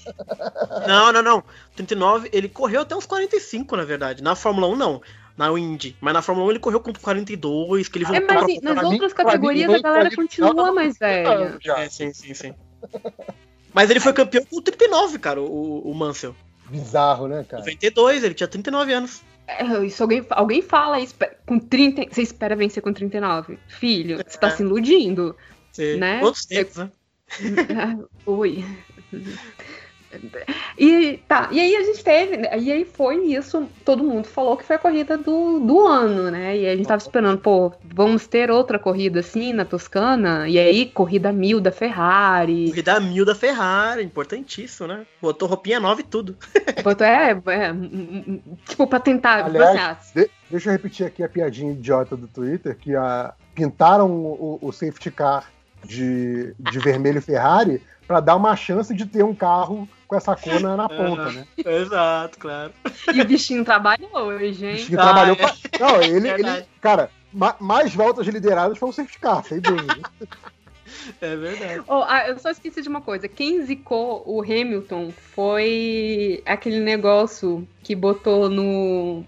[0.88, 1.44] não, não, não.
[1.76, 4.23] 39, ele correu até uns 45, na verdade.
[4.23, 5.02] Na Fórmula 1, não.
[5.38, 5.98] Na Indy.
[5.99, 8.73] Mas na Fórmula 1 ele correu com 42, que ele É, voltou mas pra- nas
[8.73, 11.57] pra mim- outras mim, categorias ninguém a galera continua não, mais velha.
[11.61, 11.80] Já.
[11.80, 12.53] É, sim, sim, sim.
[13.73, 16.34] Mas ele foi campeão com 39, cara, o, o Mansell.
[16.69, 17.61] Bizarro, né, cara?
[17.61, 19.22] 92, ele tinha 39 anos.
[19.48, 21.14] É, Isso alguém, alguém fala isso,
[21.45, 23.60] com 30, você espera vencer com 39.
[23.68, 24.52] Filho, você tá É.
[24.52, 25.36] se iludindo.
[25.76, 26.22] Você- Né?
[26.23, 26.89] Outros tempos, né?
[28.26, 28.64] Oi.
[30.77, 34.64] E tá, e aí a gente teve, e aí foi isso, todo mundo falou que
[34.64, 36.56] foi a corrida do, do ano, né?
[36.57, 40.85] E a gente tava esperando, pô, vamos ter outra corrida assim na Toscana, e aí
[40.85, 42.69] corrida mil da Ferrari.
[42.69, 45.06] Corrida mil da Ferrari, importantíssimo, né?
[45.22, 46.38] Botou roupinha nova e tudo.
[46.81, 47.73] Botou- É, é,
[48.69, 49.45] tipo, pra tentar.
[49.45, 54.10] Aliás, assim, de- deixa eu repetir aqui a piadinha idiota do Twitter, que a, pintaram
[54.10, 55.52] o, o safety car
[55.86, 60.78] de, de vermelho Ferrari para dar uma chance de ter um carro com essa cona
[60.78, 61.48] na ponta, né?
[61.57, 62.72] Exato, claro.
[63.14, 64.76] e o bichinho trabalhou hoje, O hein?
[64.76, 65.40] bichinho Ah, trabalhou é.
[65.40, 65.53] pra...
[65.80, 70.07] Não, ele, ele cara, ma- mais voltas lideradas foi o safety car, sem dúvida.
[71.20, 71.82] É verdade.
[71.88, 73.28] Oh, ah, eu só esqueci de uma coisa.
[73.28, 79.24] Quem zicou o Hamilton foi aquele negócio que botou no.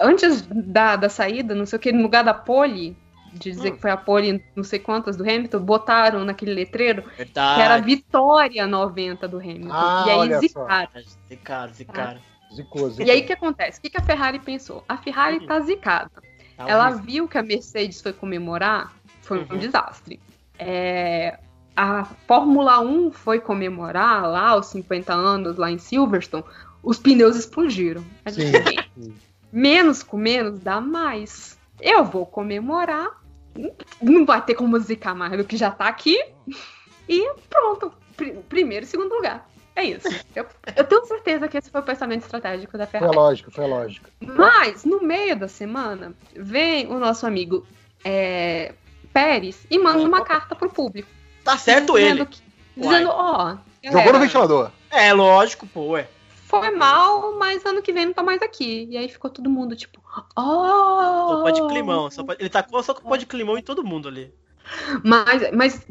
[0.00, 2.96] Antes da, da saída, não sei o que, no lugar da pole,
[3.34, 3.74] de dizer Hum.
[3.74, 7.54] que foi a pole não sei quantas do Hamilton, botaram naquele letreiro Verdade.
[7.56, 9.68] que era Vitória 90 do Hamilton.
[9.72, 10.40] Ah, e aí olha só.
[10.40, 10.88] zicaram.
[11.28, 12.16] Zicar, zicar.
[12.54, 13.06] Zicou, zicou.
[13.06, 13.78] E aí o que acontece?
[13.78, 14.84] O que, que a Ferrari pensou?
[14.88, 15.46] A Ferrari Uhum.
[15.46, 16.10] tá zicada.
[16.56, 17.04] Tá Ela horrível.
[17.04, 18.92] viu que a Mercedes foi comemorar,
[19.22, 19.58] foi um Uhum.
[19.58, 20.20] desastre.
[20.56, 21.38] É,
[21.76, 26.44] a Fórmula 1 foi comemorar lá os 50 anos lá em Silverstone,
[26.80, 28.04] os pneus explodiram.
[28.24, 28.76] A gente Sim.
[29.02, 29.14] Sim.
[29.52, 31.58] menos com menos dá mais.
[31.80, 33.08] Eu vou comemorar,
[34.02, 36.18] não vai ter como zicar mais do que já tá aqui,
[37.08, 37.92] e pronto.
[38.16, 39.48] Pri- primeiro e segundo lugar.
[39.76, 40.06] É isso.
[40.36, 43.16] Eu, eu tenho certeza que esse foi o pensamento estratégico da Foi Ferrari.
[43.16, 44.08] lógico, foi lógico.
[44.20, 47.66] Mas, no meio da semana, vem o nosso amigo
[48.04, 48.72] é,
[49.12, 51.08] Pérez e manda uma carta pro público.
[51.42, 52.26] Tá certo dizendo ele.
[52.26, 52.40] que-
[52.76, 54.70] Dizendo, ó, Jogou no galera, ventilador.
[54.90, 56.06] É, lógico, pô, ué.
[56.44, 58.86] Foi mal, mas ano que vem não tá mais aqui.
[58.90, 60.00] E aí ficou todo mundo tipo,
[60.36, 61.28] ó.
[61.28, 62.10] Só pode climão.
[62.10, 62.40] Só pode...
[62.40, 64.32] Ele tacou só com pó de climão em todo mundo ali.
[65.02, 65.86] Mas, mas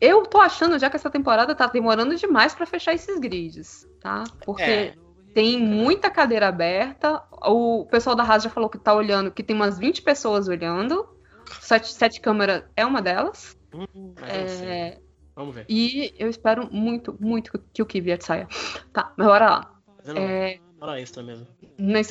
[0.00, 4.24] eu tô achando já que essa temporada tá demorando demais pra fechar esses grids, tá?
[4.44, 4.94] Porque É.
[5.34, 7.22] tem muita cadeira aberta.
[7.42, 11.08] O pessoal da Haas já falou que tá olhando, que tem umas 20 pessoas olhando.
[11.60, 13.56] Sete, sete câmeras é uma delas.
[13.72, 14.14] Hum.
[14.22, 14.98] É,
[15.36, 15.66] Vamos ver.
[15.68, 18.46] e eu espero muito, muito que o Kvyat saia.
[18.92, 19.74] Tá, mas bora lá.
[20.06, 21.46] Não É, Hora extra mesmo.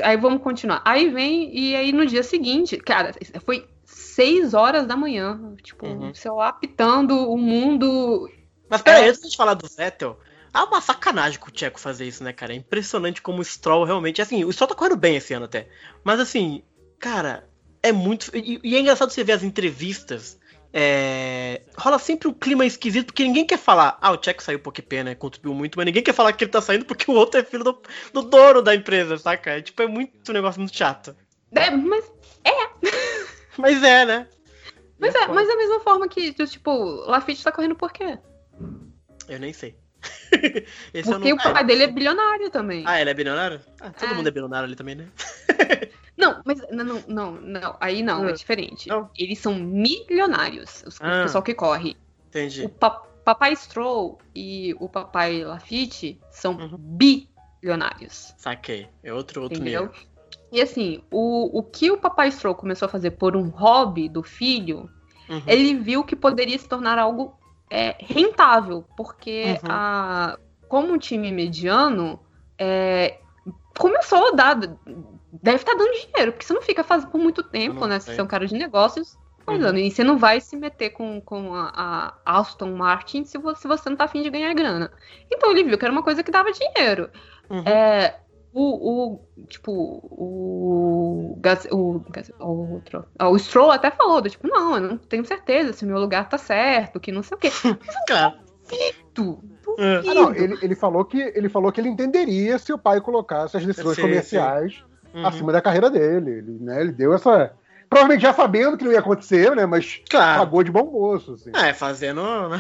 [0.04, 0.82] aí vamos continuar.
[0.84, 3.12] Aí vem, e aí no dia seguinte, cara,
[3.45, 5.56] foi 6 horas da manhã.
[5.62, 6.10] Tipo, Uhum.
[6.10, 8.30] o celular apitando, o mundo
[8.70, 9.10] Mas peraí, É.
[9.10, 10.18] antes de falar do Vettel,
[10.52, 12.54] há uma sacanagem com o Tcheco fazer isso, né, cara?
[12.54, 14.22] É impressionante como o Stroll realmente.
[14.22, 15.70] Assim, o Stroll tá correndo bem esse ano até.
[16.04, 16.64] Mas assim,
[17.00, 17.48] cara,
[17.84, 18.36] é muito.
[18.36, 20.40] E, e é engraçado você ver as entrevistas.
[20.74, 24.82] É, Rola sempre um clima esquisito, porque ninguém quer falar, ah, o Tcheco saiu porque
[24.82, 27.44] pena, contribuiu muito, mas ninguém quer falar que ele tá saindo porque o outro é
[27.44, 27.80] filho do,
[28.12, 29.52] do dono da empresa, saca?
[29.52, 31.16] É, tipo, é muito um negócio muito chato.
[31.52, 32.12] É, mas,
[33.58, 34.28] Mas é, né?
[34.98, 36.72] mas, é, mas da mesma forma que, tipo,
[37.06, 38.18] Lafitte tá correndo por quê?
[39.30, 39.78] Eu nem sei.
[41.06, 41.38] Porque não...
[41.38, 42.84] o pai dele é bilionário também.
[42.86, 43.62] Ah, ele é bilionário?
[43.80, 44.14] Ah, todo É.
[44.14, 45.08] mundo é bilionário ali também, né?
[46.18, 48.34] Não, mas não, não, não, aí não, é Ah.
[48.34, 48.88] diferente.
[48.88, 49.10] Não?
[49.18, 51.23] Eles são milionários, os, o Ah.
[51.23, 51.98] pessoal que corre.
[52.30, 52.64] Entendi.
[52.65, 56.77] O, pa- Papai Stroll e o Papai Lafitte são Uhum.
[57.61, 58.34] bilionários.
[58.38, 58.88] Saquei.
[59.03, 59.84] É outro, outro Entendeu?
[59.88, 59.95] nível.
[60.52, 64.22] E assim, o, o que o Papai Stroll começou a fazer por um hobby do
[64.22, 64.90] filho,
[65.30, 65.41] Uhum.
[65.48, 67.35] ele viu que poderia se tornar algo
[67.69, 69.69] é, rentável, porque Uhum.
[69.72, 70.38] a,
[70.68, 72.19] como um time mediano
[72.60, 73.19] é,
[73.78, 74.56] começou a dar.
[74.56, 78.00] Deve estar dando dinheiro, porque você não fica fazendo por muito tempo, né?
[78.00, 78.12] sei.
[78.12, 79.78] Se você é um cara de negócios, coisando.
[79.78, 83.68] E você não vai se meter com, com a, a Aston Martin se você, se
[83.68, 84.91] você não tá afim de ganhar grana.
[85.32, 87.10] Então ele viu que era uma coisa que dava dinheiro.
[87.50, 87.64] Uhum.
[87.68, 88.20] É,
[88.54, 91.36] o, o, tipo, o,
[91.72, 91.78] o,
[92.41, 95.88] o outro, o Stroll até falou, do, tipo, não, eu não tenho certeza se o
[95.88, 97.50] meu lugar tá certo, que não sei o quê.
[99.14, 99.44] Tu,
[99.78, 100.04] É.
[100.08, 103.58] Ah, não, ele, ele, falou que, ele falou que ele entenderia se o pai colocasse
[103.58, 104.84] as decisões Sim, comerciais
[105.14, 105.28] Uhum.
[105.28, 106.32] acima da carreira dele.
[106.32, 107.52] Ele, né, ele deu essa.
[107.88, 109.68] Provavelmente já sabendo que não ia acontecer, né?
[109.68, 110.40] Mas Claro.
[110.40, 111.34] pagou de bom moço.
[111.34, 111.52] Assim.
[111.56, 112.24] É, fazendo.
[112.50, 112.60] né?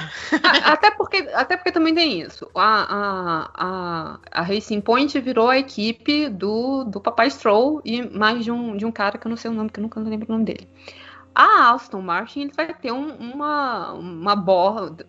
[0.63, 2.47] Até, porque, até porque também tem isso.
[2.53, 8.43] A, a, a, a Racing Point virou a equipe do, do Papai Stroll e mais
[8.45, 10.27] de um, de um cara que eu não sei o nome, que eu nunca lembro
[10.29, 10.67] o nome dele.
[11.33, 15.03] A Aston Martin ele vai ter um- uma, uma borda.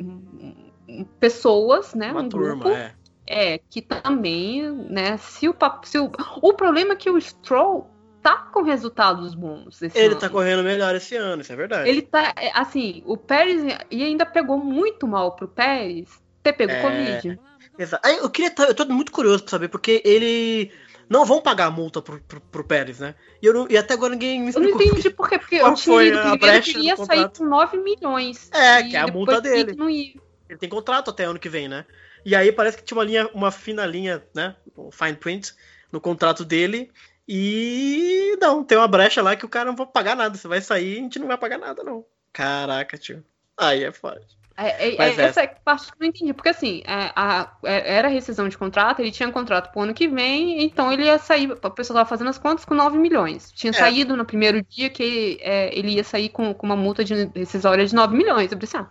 [1.20, 2.10] Pessoas, né?
[2.12, 2.94] Uma um turma, grupo é.
[3.26, 5.54] É, que também, né, se o,
[5.84, 6.10] se o,
[6.42, 7.90] o problema é que o Stroll
[8.22, 10.18] tá com resultados bons esse Ele ano.
[10.18, 11.88] tá correndo melhor esse ano, isso é verdade.
[11.88, 16.08] Ele tá, é, assim, o Pérez, e ainda pegou muito mal pro Pérez
[16.42, 17.40] ter pego É, Covid.
[17.78, 18.06] Exato.
[18.08, 18.50] Eu queria.
[18.50, 20.70] tá- Eu tô muito curioso pra saber, porque ele.
[21.08, 23.14] Não vão pagar a multa pro, pro, pro Pérez, né?
[23.42, 24.82] E, eu não- e até agora ninguém me Eu não explicou.
[24.92, 27.44] entendi por quê, porque eu tinha a primeiro que brecha ele do ia sair com
[27.44, 28.50] 9 milhões.
[28.52, 29.74] É, que é a multa dele.
[29.76, 30.14] não ia.
[30.48, 31.84] Ele tem contrato até ano que vem, né?
[32.24, 34.54] E aí parece que tinha uma linha, uma fina linha, né?
[34.76, 35.54] Um fine print
[35.92, 36.90] no contrato dele.
[37.26, 40.36] E não, tem uma brecha lá que o cara não vai pagar nada.
[40.36, 42.04] Você vai sair e a gente não vai pagar nada, não.
[42.32, 43.24] Caraca, tio.
[43.56, 44.36] Aí é forte.
[44.56, 45.20] É, é- é é.
[45.22, 49.00] essa parte que eu não entendi, porque assim, é, a- é- era rescisão de contrato,
[49.00, 52.08] ele tinha um contrato pro ano que vem, então ele ia sair, o pessoal tava
[52.08, 53.50] fazendo as contas com 9 milhões.
[53.50, 53.74] Tinha É.
[53.74, 57.84] saído no primeiro dia que é, ele ia sair com, com uma multa de rescisória
[57.84, 58.52] de 9 milhões.
[58.52, 58.88] Eu pensei, ah,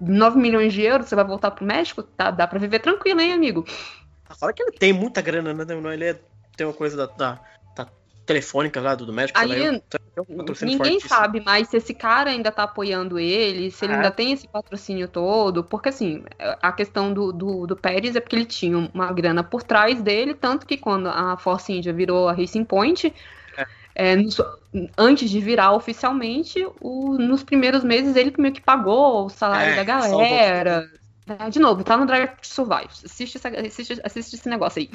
[0.00, 2.02] 9 milhões de euros, você vai voltar pro México?
[2.02, 3.64] Tá, dá pra viver tranquilo, hein, amigo?
[4.38, 5.64] Fala que ele tem muita grana, né?
[5.64, 6.20] Não, Ele é-
[6.56, 7.40] tem uma coisa da, da,
[7.76, 7.86] da
[8.24, 9.38] telefônica lá do, do médico.
[9.38, 9.64] sei lá, Ali,
[10.16, 13.92] eu- um patrocínio Ninguém sabe mais se esse cara ainda tá apoiando ele, se ele
[13.92, 13.96] Ah.
[13.96, 16.24] ainda tem esse patrocínio todo, porque assim,
[16.62, 20.34] a questão do, do, do Pérez é porque ele tinha uma grana por trás dele,
[20.34, 23.14] tanto que quando a Force India virou a Racing Point,
[23.96, 24.40] é, nos-
[24.96, 29.76] antes de virar oficialmente, o- nos primeiros meses ele meio que pagou o salário É,
[29.76, 30.90] da galera.
[31.26, 31.50] né?
[31.50, 32.88] De novo, tá no Drive to Survive.
[33.04, 34.90] Assiste, essa- assiste, assiste esse negócio aí.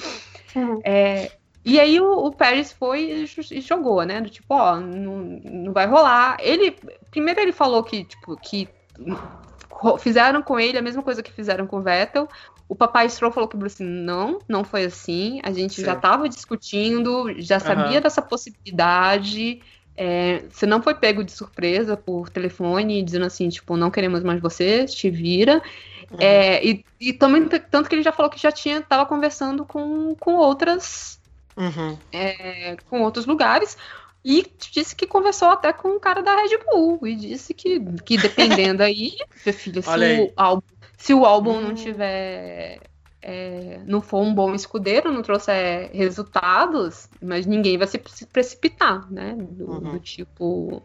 [0.84, 1.32] É,
[1.66, 4.22] e aí o, o Pérez foi e e jogou, né?
[4.22, 6.38] Do tipo, ó, não, não vai rolar.
[6.40, 6.76] Ele.
[7.10, 8.70] Primeiro ele falou que, tipo, que
[10.00, 12.28] fizeram com ele a mesma coisa que fizeram com o Vettel.
[12.72, 15.42] O papai Stroll falou que assim, não, não foi assim.
[15.44, 16.00] A gente já Sim.
[16.00, 18.00] tava discutindo, já sabia Aham.
[18.00, 19.62] dessa possibilidade.
[19.94, 24.40] É, você não foi pego de surpresa por telefone, dizendo assim, tipo, não queremos mais
[24.40, 25.62] você, te vira.
[26.10, 26.18] Uhum.
[26.22, 30.16] É, e, e também, tanto que ele já falou que já tinha, tava conversando com,
[30.16, 31.20] com outras
[31.58, 31.98] Uhum.
[32.14, 33.78] é, com outros lugares.
[34.24, 37.06] E disse que conversou até com o cara da Red Bull.
[37.06, 40.22] E disse que, que dependendo aí, filho, se aí.
[40.22, 40.71] o, álbum,
[41.02, 41.62] se o álbum Hum.
[41.62, 42.80] não tiver.
[43.24, 49.12] é, não for um bom escudeiro, não trouxer resultados, mas ninguém vai se se precipitar,
[49.12, 49.36] né?
[49.38, 49.92] Do, Uhum.
[49.92, 50.82] do tipo.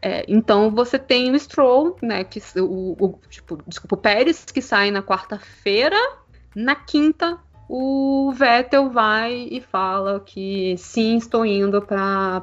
[0.00, 2.22] é, então você tem o Stroll, né?
[2.24, 5.96] Que, o, o- tipo, desculpa, o Pérez, que sai na quarta-feira.
[6.54, 7.38] Na quinta,
[7.68, 12.42] o Vettel vai e fala que sim, estou indo para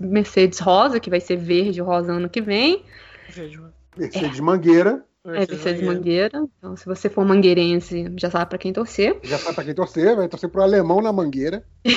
[0.00, 2.82] Mercedes Rosa, que vai ser verde rosa ano que vem.
[3.28, 3.68] Vejo.
[3.96, 6.44] Mercedes Mangueira, É Mercedes Mangueira.
[6.58, 9.18] Então, se você for mangueirense, já sabe para quem torcer.
[9.22, 11.62] já sabe pra quem torcer, vai torcer pro alemão na Mangueira.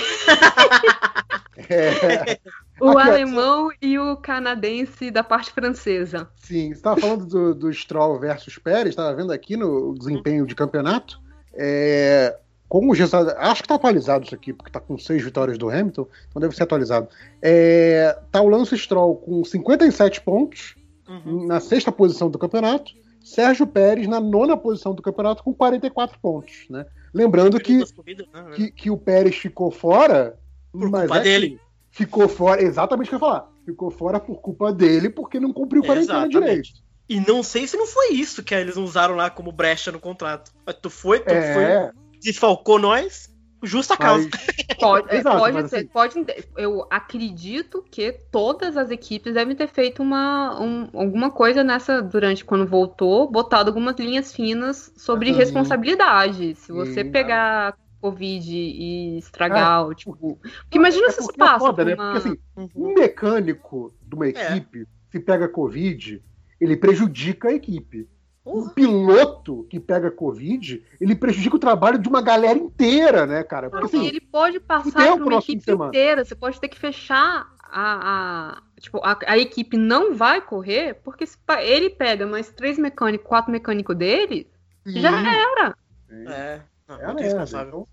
[1.69, 2.39] É,
[2.79, 2.99] O Aqui, ó.
[2.99, 6.29] alemão e o canadense da parte francesa.
[6.37, 10.55] sim, você estava falando do, do Stroll versus Pérez, estava vendo aqui no desempenho de
[10.55, 11.19] campeonato.
[11.53, 12.35] É,
[12.67, 15.69] com os resultados, acho que está atualizado isso aqui, porque está com seis vitórias do
[15.69, 17.09] Hamilton, então deve ser atualizado.
[17.41, 20.75] É, tá o Lance Stroll com 57 pontos,
[21.07, 21.45] Uhum.
[21.45, 22.93] na sexta posição do campeonato.
[23.23, 26.85] Sérgio Pérez na nona posição do campeonato com 44 pontos, né?
[27.13, 28.51] Lembrando que, Das corridas, né?
[28.55, 30.39] que, que o Pérez ficou fora,
[30.71, 31.49] Por mas culpa é dele.
[31.91, 33.51] que ficou fora, exatamente o que eu ia falar.
[33.65, 36.39] Ficou fora por culpa dele, porque não cumpriu quarentena Exatamente.
[36.39, 36.69] direito.
[37.07, 40.51] E não sei se não foi isso que eles usaram lá como brecha no contrato.
[40.81, 41.91] Tu foi, tu foi, É,
[42.21, 43.30] desfalcou nós.
[43.63, 44.27] Justa causa.
[44.69, 46.25] Mas, Pode, é, Exato, pode ser, assim- pode,
[46.57, 52.43] eu acredito que todas as equipes devem ter feito uma, um- alguma coisa nessa durante
[52.43, 55.37] quando voltou, botado algumas linhas finas sobre Uhum.
[55.37, 56.55] responsabilidade.
[56.55, 57.11] Se você Sim.
[57.11, 60.15] pegar Covid e estragar, o tipo.
[60.41, 61.93] Porque imagina é se isso porque é passa foda, né?
[61.93, 62.11] uma.
[62.13, 62.69] Porque assim, Uhum.
[62.89, 64.29] um mecânico de uma É.
[64.29, 66.23] equipe, se pega Covid,
[66.59, 68.07] ele prejudica a equipe.
[68.43, 68.73] Um Porra.
[68.73, 73.69] piloto que pega Covid, ele prejudica o trabalho de uma galera inteira, né, cara?
[73.69, 76.25] Porque assim, ele pode passar por uma equipe inteira.
[76.25, 78.53] Você pode ter que fechar a.
[78.57, 83.27] a- tipo, a, a equipe não vai correr, porque se ele pega mais três mecânicos,
[83.27, 84.47] quatro mecânicos dele,
[84.87, 85.75] já era.
[86.09, 86.61] É.
[86.87, 87.87] Não, É, muito responsável.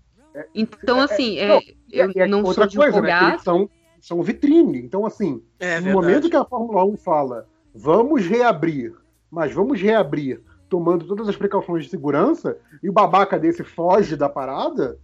[0.55, 1.61] Então, Então, É, assim, é, não,
[1.91, 3.37] eu e é não outra sou de coisa, né?
[3.43, 3.69] são,
[4.01, 4.79] são vitrine.
[4.79, 5.91] Então, assim, É no verdade.
[6.07, 8.93] momento que a Fórmula 1 fala, vamos reabrir,
[9.31, 14.29] mas vamos reabrir tomando todas as precauções de segurança, e o babaca desse foge da
[14.29, 14.99] parada,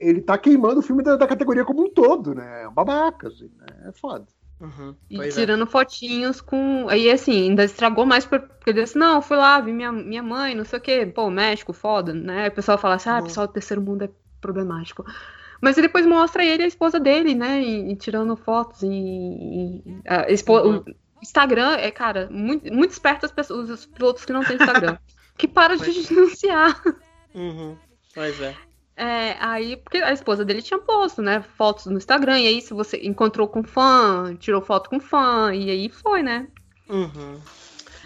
[0.00, 2.62] ele tá queimando o filme da, da categoria como um todo, né?
[2.64, 3.88] É um babaca, assim, né?
[3.88, 4.26] É foda.
[4.60, 4.94] Uhum.
[5.10, 5.28] E é.
[5.28, 6.86] tirando fotinhos com.
[6.88, 10.22] Aí, assim, ainda estragou mais por- porque ele disse: Não, fui lá, vi minha, minha
[10.22, 11.06] mãe, não sei o quê.
[11.06, 12.44] Pô, México, foda, né?
[12.44, 13.24] Aí o pessoal fala assim: Ah, Uhum.
[13.24, 14.10] pessoal do terceiro mundo é
[14.40, 15.04] problemático.
[15.60, 17.62] Mas ele depois mostra ele e a esposa dele, né?
[17.62, 18.88] E, e tirando fotos e.
[18.88, 20.84] e- a espo- Uhum.
[21.24, 24.96] Instagram é, cara, muito, muito esperto as pessoas, os pilotos que não têm Instagram.
[25.36, 26.82] que para de Pois denunciar.
[27.34, 27.76] Uhum.
[28.14, 28.54] Pois é.
[28.96, 32.72] É, aí, porque a esposa dele tinha posto, né, fotos no Instagram, e aí se
[32.72, 36.46] você encontrou com fã, tirou foto com fã, e aí foi, né?
[36.88, 37.40] Uhum.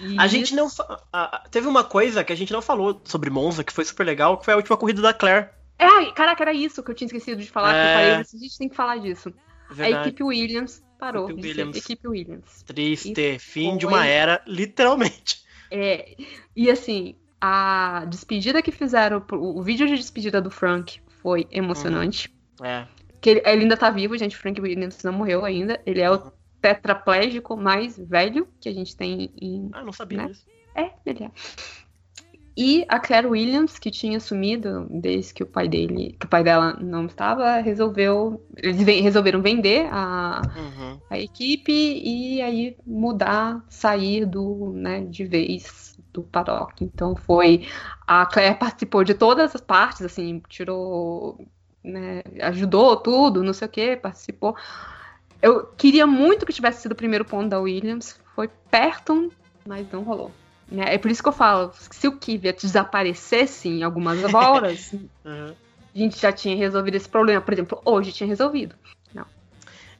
[0.00, 0.68] E A gente não.
[1.12, 4.38] a- Teve uma coisa que a gente não falou sobre Monza, que foi super legal,
[4.38, 5.48] que foi a última corrida da Claire.
[5.78, 7.94] É, caraca, era isso que eu tinha esquecido de falar, que eu É.
[7.94, 9.30] falei, a gente tem que falar disso.
[9.70, 10.08] A Verdade.
[10.08, 11.76] equipe Williams parou Equipe de Williams.
[11.76, 12.62] equipe Williams.
[12.62, 13.38] Triste.
[13.38, 15.42] Fim de foi- uma era, literalmente.
[15.70, 16.16] É,
[16.56, 22.32] e assim, a despedida que fizeram, o vídeo de despedida do Frank foi emocionante.
[22.62, 22.86] É.
[23.20, 26.10] Que ele, ele ainda tá vivo, gente, o Frank Williams não morreu ainda, ele é
[26.10, 30.26] o tetraplégico mais velho que a gente tem em Ah, não sabia Né?
[30.28, 30.46] disso.
[30.74, 31.30] É, ele é.
[32.60, 36.42] E a Claire Williams, que tinha sumido desde que o pai dele, que o pai
[36.42, 40.98] dela não estava, resolveu, eles resolveram vender a, Uhum.
[41.08, 46.82] a equipe e aí mudar, sair do, né, de vez do paddock.
[46.82, 47.64] Então foi
[48.04, 51.38] a Claire participou de todas as partes, assim, tirou,
[51.84, 54.56] né, ajudou tudo, não sei o que, participou.
[55.40, 59.32] Eu queria muito que tivesse sido o primeiro ponto da Williams, foi perto,
[59.64, 60.32] mas não rolou.
[60.70, 60.94] Né?
[60.94, 64.92] É por isso que eu falo, se o Kvyat desaparecesse em algumas horas,
[65.24, 65.54] Uhum.
[65.94, 67.40] a gente já tinha resolvido esse problema.
[67.40, 68.74] Por exemplo, hoje tinha resolvido.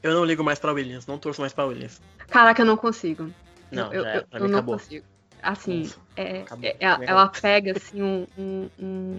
[0.01, 2.01] Eu não ligo mais pra Williams, não torço mais pra Williams.
[2.29, 3.33] Caraca, eu não consigo.
[3.71, 4.79] Não, eu, já eu, pra eu mim não acabou.
[4.79, 5.05] consigo.
[5.43, 7.41] Assim, é, é- ela acabou.
[7.43, 9.19] pega assim um, um- um-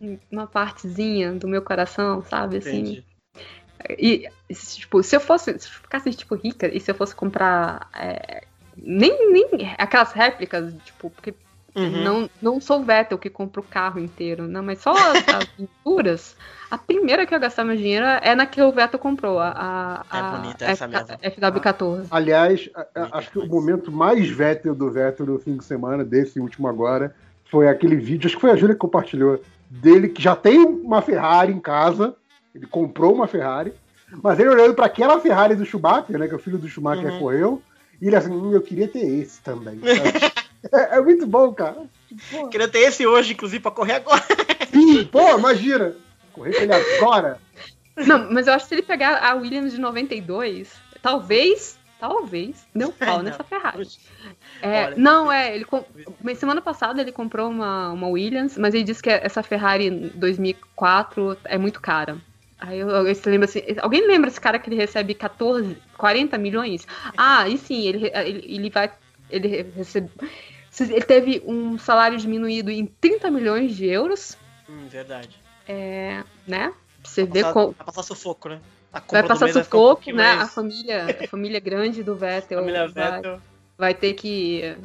[0.00, 2.56] um- uma partezinha do meu coração, sabe?
[2.58, 3.04] Assim, Entendi.
[3.98, 7.88] E, tipo, se eu fosse, se eu ficasse, tipo, rica, e se eu fosse comprar
[7.94, 8.44] é,
[8.76, 9.48] nem, nem
[9.78, 11.34] aquelas réplicas, tipo, porque
[11.74, 11.90] Uhum.
[12.02, 15.46] não, não sou o Vettel que compra o carro inteiro, não, mas só as, as
[15.54, 16.34] pinturas,
[16.70, 19.50] a primeira que eu gastar meu dinheiro é na que o Vettel comprou, a,
[20.10, 21.06] a, É a bonita essa mesmo.
[21.22, 22.06] FW14.
[22.10, 26.40] Aliás, a- acho que o momento mais Vettel do Vettel no fim de semana, desse
[26.40, 27.14] último agora,
[27.50, 31.02] foi aquele vídeo, acho que foi a Júlia que compartilhou, dele que já tem uma
[31.02, 32.16] Ferrari em casa,
[32.54, 33.74] ele comprou uma Ferrari,
[34.22, 37.18] mas ele olhando para aquela Ferrari do Schumacher, né, que o filho do Schumacher Uhum.
[37.18, 37.62] correu,
[38.00, 39.80] e ele assim, hum, eu queria ter esse também.
[40.72, 41.82] é, é muito bom, cara.
[42.30, 44.22] Pô, Queria ter esse hoje, inclusive, pra correr agora.
[44.70, 45.96] sim, pô, imagina,
[46.32, 47.40] correr com ele agora.
[47.96, 50.70] Não, mas eu acho que se ele pegar a Williams de 92,
[51.00, 53.22] talvez, talvez, deu pau Não.
[53.24, 53.88] nessa Ferrari.
[54.60, 54.96] É, Olha.
[54.96, 55.66] não, é, ele
[56.36, 61.56] semana passada ele comprou uma, uma Williams, mas ele disse que essa Ferrari 2004 é
[61.56, 62.18] muito cara.
[62.58, 66.38] Aí eu, eu se lembra assim, alguém lembra esse cara que ele recebe 14, 40
[66.38, 66.86] milhões?
[67.16, 68.90] Ah, e sim, ele, ele, ele vai
[69.30, 70.10] ele recebe
[70.80, 74.36] ele teve um salário diminuído em 30 milhões de euros,
[74.68, 75.30] Hum, verdade.
[75.68, 76.72] é, né?
[77.02, 78.60] Pra Você Vai vê passar, qual, vai passar sufoco, né?
[78.92, 80.30] A vai passar vai um sufoco, pouquinho né?
[80.32, 83.40] A mais- família, a família grande do Vettel Família vai, Vettel.
[83.78, 84.76] vai ter que,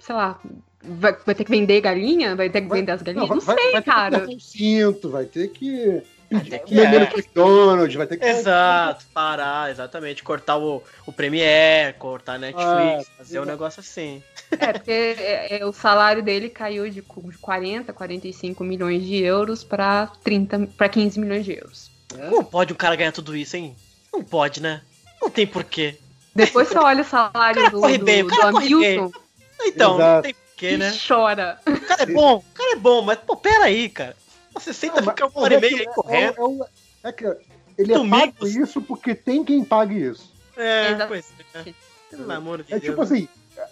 [0.00, 0.38] sei lá,
[0.82, 3.56] vai, vai ter que vender galinha, vai ter que Vai- vender as galinhas, não, vai,
[3.58, 4.10] sei, vai ter cara.
[4.10, 6.98] que apertar um cinto, vai ter Vai ter que- comer é.
[6.98, 10.22] no McDonald's, vai ter que Exato, parar, exatamente.
[10.22, 14.22] Cortar o, o Premiere, cortar a Netflix, Ah, fazer um negócio assim.
[14.52, 19.16] É, porque é, é, o salário dele caiu de cu- de 40, 45 milhões de
[19.16, 21.90] euros para 30, para 15 milhões de euros.
[22.28, 23.76] Como pode um cara ganhar tudo isso, hein?
[24.12, 24.82] Não pode, né?
[25.20, 25.98] Não tem porquê.
[26.34, 29.12] Depois você olha o salário cara do, corre do, bem, o do cara corre Hamilton
[29.66, 30.22] Então, não Exato.
[30.22, 30.92] tem porquê, e né?
[31.06, 31.58] chora.
[31.66, 34.16] O cara é bom, o cara é bom, mas, pô, pera aí, cara.
[34.54, 36.34] Você senta, Ah, fica uma hora e mas meia é aí que- correndo.
[36.34, 37.24] É, é, é, é que
[37.78, 40.32] ele é pago isso porque tem quem pague isso.
[40.56, 41.72] É, pois é.
[42.10, 42.90] Pelo amor de É Deus.
[42.90, 43.28] tipo assim,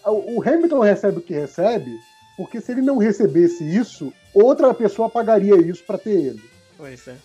[0.07, 1.99] o Hamilton recebe o que recebe,
[2.37, 6.43] porque se ele não recebesse isso, outra pessoa pagaria isso pra ter ele.
[6.77, 7.17] Pois é.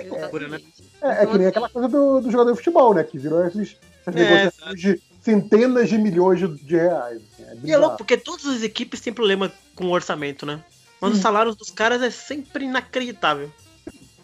[0.00, 0.58] Que loucura, né?
[1.02, 3.04] É, é Então, que nem assim- aquela coisa do, do jogador de futebol, né?
[3.04, 7.20] Que virou esses, essas É, negociações de centenas de milhões de, de reais.
[7.34, 10.64] assim, é E é louco, porque todas as equipes têm problema com o orçamento, né?
[11.00, 13.50] Mas os salários dos caras é sempre inacreditável.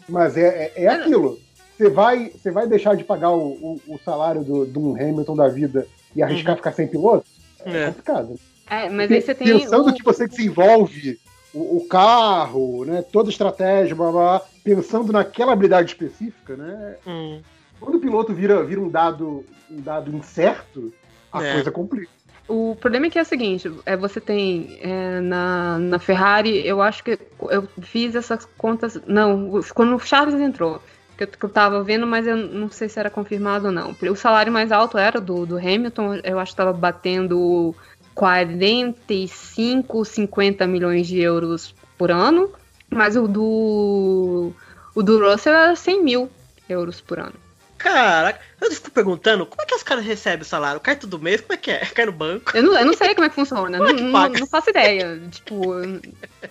[0.09, 1.39] Mas é, é, é aquilo.
[1.77, 5.37] Você vai, você vai deixar de pagar o, o, o salário do, de um Hamilton
[5.37, 7.27] da vida e arriscar ficar sem piloto?
[7.65, 7.87] É, É.
[7.87, 8.35] complicado.
[8.69, 9.47] É, mas aí você tem.
[9.59, 11.19] Pensando o- que você desenvolve
[11.53, 13.03] o, o carro, né?
[13.03, 16.97] Toda a estratégia, blá, blá, blá, pensando naquela habilidade específica, né?
[17.07, 17.41] Hum.
[17.81, 20.93] Quando o piloto vira, vira um dado um dado incerto,
[21.33, 21.53] a É.
[21.55, 22.11] coisa complica.
[22.49, 26.83] O problema é que é o seguinte, é, você tem é, na, na Ferrari, eu
[26.83, 27.19] acho que
[27.51, 29.01] eu fiz essas contas.
[29.07, 30.83] Não, quando o Charles entrou,
[31.17, 33.95] que eu, que eu tava vendo, mas eu não sei se era confirmado ou não.
[34.11, 37.75] O salário mais alto era do, do Hamilton, eu acho que tava batendo
[38.15, 42.51] 45, 50 milhões de euros por ano,
[42.91, 44.53] mas o do.
[44.95, 46.31] O do Russell era 100 mil
[46.69, 47.35] euros por ano.
[47.79, 48.41] Caraca,
[48.71, 50.81] eu fico perguntando, como é que os caras recebem o salário?
[50.81, 51.41] Cai todo mês?
[51.41, 51.79] Como é que é?
[51.95, 52.57] Cai no banco?
[52.57, 53.79] Eu não, eu não sei como é que funciona.
[53.79, 54.39] Como é não, que não- paga?
[54.41, 55.21] não faço ideia.
[55.31, 55.63] Tipo,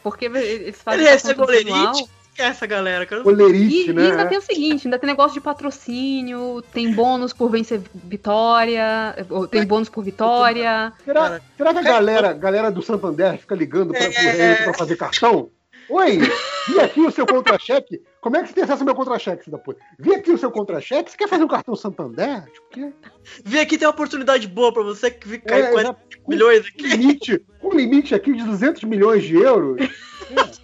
[0.04, 1.88] porque eles fazem Ele essa recebe conta anual.
[1.94, 2.10] olerite?
[2.34, 3.06] Que é essa galera?
[3.06, 3.28] cara?
[3.28, 4.04] Olerite, E, né?
[4.06, 9.16] e ainda tem o seguinte, ainda tem negócio de patrocínio, tem bônus por vencer vitória,
[9.30, 10.94] ou tem bônus por vitória.
[11.04, 14.56] Será, será que a galera, galera do Santander fica ligando para É.
[14.64, 15.50] pra fazer cartão?
[15.90, 16.20] Oi,
[16.70, 18.02] vi aqui o seu contra-cheque.
[18.22, 19.82] Como é que você tem acesso ao meu contra-cheque, da puta?
[19.98, 21.10] Vi aqui o seu contra-cheque.
[21.10, 22.44] Você quer fazer um cartão Santander?
[22.52, 22.94] Tipo, que?
[23.44, 26.30] Vem aqui, tem uma oportunidade boa pra você que fica É, cai 40 exato.
[26.30, 26.84] milhões Um aqui.
[26.88, 29.78] limite, um limite aqui de 200 milhões de euros.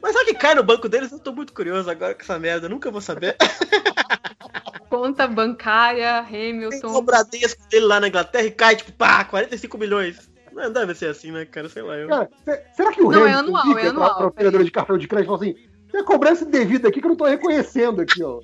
[0.00, 1.10] Mas sabe que cai no banco deles?
[1.10, 3.36] Eu tô muito curioso agora com essa merda, eu nunca vou saber.
[4.88, 6.86] Conta bancária, Hamilton.
[6.88, 10.30] o Bradesco dele lá na Inglaterra e cai, tipo, pá, 45 milhões.
[10.52, 11.68] Não deve ser assim, né, cara?
[11.68, 11.96] Sei lá.
[11.96, 12.08] Eu...
[12.08, 14.64] Cara, se- será que o Não, é Hamilton anual, liga é pra, anual, pra operadora
[14.64, 17.16] de cartão de crédito e fala assim: tem a cobrança indevida aqui que eu não
[17.16, 18.40] tô reconhecendo aqui, ó.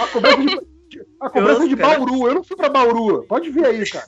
[0.00, 0.38] A cobrança
[0.88, 1.76] de, a cobrança de.
[1.76, 2.28] Bauru.
[2.28, 3.24] Eu não fui pra Bauru.
[3.24, 4.06] Pode ver aí, cara.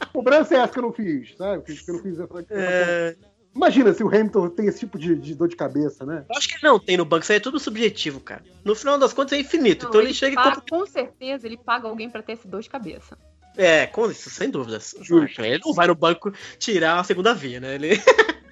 [0.00, 1.62] A cobrança é essa que eu não fiz, sabe?
[1.64, 3.16] Que, que eu não fiz essa, É,
[3.54, 6.24] Imagina se o Hamilton tem esse tipo de, de dor de cabeça, né?
[6.28, 8.42] eu acho que ele não tem no banco, isso aí é tudo subjetivo, cara.
[8.64, 9.84] No final das contas é infinito.
[9.84, 10.64] Não, então ele, chega e paga- compra.
[10.70, 13.16] Com certeza ele paga alguém pra ter esse dor de cabeça.
[13.56, 14.96] É, com isso, sem dúvidas.
[15.00, 15.40] Justo.
[15.40, 17.76] Ele não vai no banco tirar a segunda via, né?
[17.76, 17.90] Ele...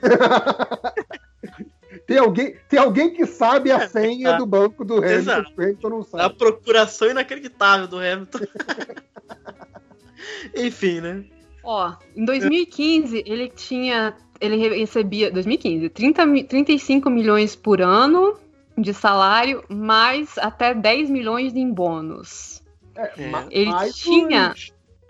[2.12, 4.44] Tem alguém, tem alguém que sabe a senha Exato.
[4.44, 5.50] do banco do Hamilton, Exato.
[5.56, 6.34] o Hamilton não A sabe.
[6.36, 8.40] procuração inacreditável do Hamilton.
[10.54, 11.24] Enfim, né?
[11.64, 14.14] Ó, em 2015 ele tinha.
[14.40, 15.30] Ele recebia.
[15.30, 18.36] 2015, 30, mi- 35 milhões por ano
[18.76, 22.62] de salário, mais até 10 milhões em bônus.
[22.94, 23.46] É, É.
[23.50, 24.54] Ele mais tinha,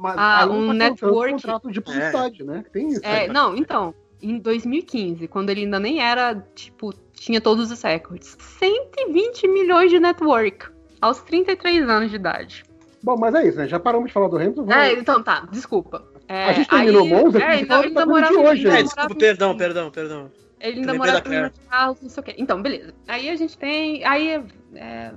[0.04, 1.32] aí não um tá network.
[1.32, 2.64] contrato de publicidade, né?
[2.72, 3.00] Tem isso.
[3.04, 3.28] É, aí.
[3.28, 8.36] não, então, em 2015, quando ele ainda nem era, tipo, tinha todos os recordes.
[8.58, 10.66] 120 milhões de network.
[11.00, 12.64] Aos 33 anos de idade.
[13.02, 13.66] Bom, mas é isso, né?
[13.66, 14.64] Já paramos de falar do Hamilton.
[14.64, 16.04] vamos- É, então tá, desculpa.
[16.28, 18.70] É, A gente terminou Monza, É, então ele da ainda coisa de morava hoje, ele?
[18.70, 20.30] É, desculpa, morava perdão, perdão, perdão.
[20.60, 22.34] Ele ainda morava em Carlos, não sei o quê.
[22.38, 22.94] Então, beleza.
[23.08, 24.04] Aí a gente tem.
[24.04, 24.40] Aí
[24.76, 25.12] é,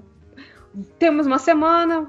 [0.99, 2.05] temos uma semana,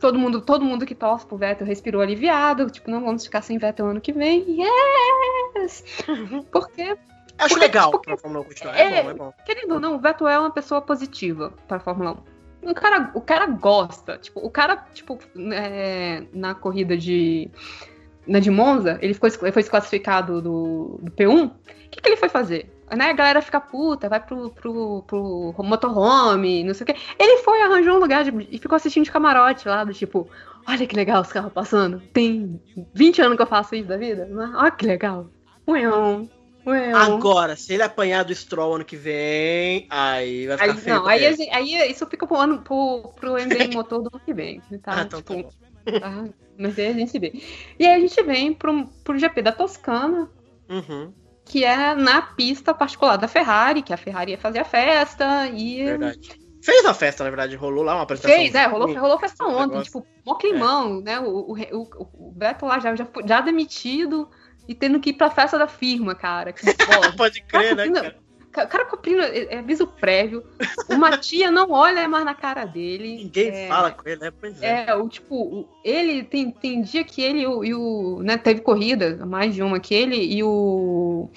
[0.00, 2.70] todo mundo, todo mundo que torce pro Vettel respirou aliviado.
[2.70, 4.44] Tipo, não vamos ficar sem Vettel ano que vem.
[5.56, 5.84] Yes!
[6.52, 6.96] Porque,
[7.38, 8.76] Acho Porque- legal porque- pra Fórmula 1 continuar.
[8.76, 9.02] É, É.
[9.04, 9.32] bom, é bom.
[9.46, 12.16] querendo ou não, o Vettel é uma pessoa positiva pra Fórmula
[12.64, 12.70] 1.
[12.70, 14.18] O cara, o cara gosta.
[14.18, 15.16] Tipo, o cara, tipo,
[15.52, 17.48] é, na corrida de.
[18.26, 21.46] Na de Monza, ele ficou, ele foi desclassificado do, do P1.
[21.46, 21.50] O
[21.90, 22.68] que, que ele foi fazer?
[22.96, 26.96] Né, a galera fica puta, vai pro, pro, pro motorhome, não sei o quê.
[27.18, 30.28] Ele foi, arranjou um lugar de- e ficou assistindo de camarote lá, do tipo,
[30.66, 32.00] olha que legal os carros passando.
[32.12, 32.60] Tem
[32.94, 34.24] 20 anos que eu faço isso da vida.
[34.26, 34.52] né?
[34.54, 35.26] Olha que legal.
[35.66, 36.28] Uião,
[36.66, 36.98] uião.
[36.98, 40.96] Agora, se ele apanhar do Stroll ano que vem, aí vai ficar Aí, feio.
[40.96, 43.34] não, aí, gente- aí isso fica pro, ano, pro, pro
[43.72, 44.60] motor do ano que vem.
[44.82, 44.92] Tá?
[44.94, 45.52] Ah, então tá Tipo,
[46.00, 46.24] tá?
[46.58, 47.32] Mas aí a gente vê.
[47.78, 50.28] E aí a gente vem pro, pro GP da Toscana,
[50.70, 51.12] Uhum,
[51.48, 55.84] que é na pista particular da Ferrari, que a Ferrari ia fazer a festa e.
[55.84, 56.48] verdade.
[56.60, 58.36] Fez a festa, na verdade, rolou lá uma apresentação.
[58.36, 61.18] Fez, é, rolou, rolou festa um ontem, tipo, mó climão, né?
[61.20, 64.28] O, o, o, Beto lá já, já, já demitido
[64.66, 66.52] e tendo que ir pra festa da firma, cara.
[66.52, 66.66] Que.
[67.16, 68.16] Pode crer, né, cara?
[68.50, 70.42] O cara cumprindo é, aviso prévio.
[70.88, 73.18] Uma tia não olha mais na cara dele.
[73.24, 74.32] Ninguém é, fala com ele, né?
[74.40, 74.86] Pois é.
[74.88, 78.60] É, o tipo, ele tem, tem dia que ele e o, e o- né, teve
[78.62, 81.30] corrida, mais de uma que ele e o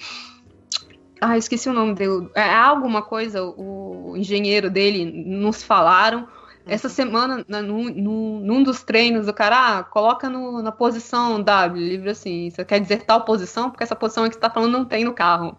[1.20, 2.28] Ah, esqueci o nome dele.
[2.34, 6.26] É alguma coisa, o engenheiro dele, nos falaram.
[6.66, 11.40] Essa semana, na- no, no- num dos treinos, o cara ah, coloca no- na posição
[11.42, 12.50] W, livre assim.
[12.50, 15.12] Você quer dizer tal posição, porque essa posição que você tá falando não tem no
[15.14, 15.56] carro.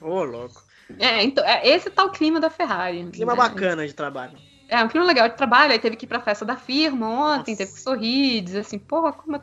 [0.00, 0.63] Ô, louco.
[0.98, 3.08] É, então, é, esse tá o clima da Ferrari.
[3.12, 3.38] Clima né?
[3.38, 4.32] bacana de trabalho.
[4.68, 7.52] É, um clima legal de trabalho, aí teve que ir pra festa da firma ontem,
[7.52, 7.56] Nossa.
[7.56, 9.40] teve que sorrir, dizer assim, porra, como.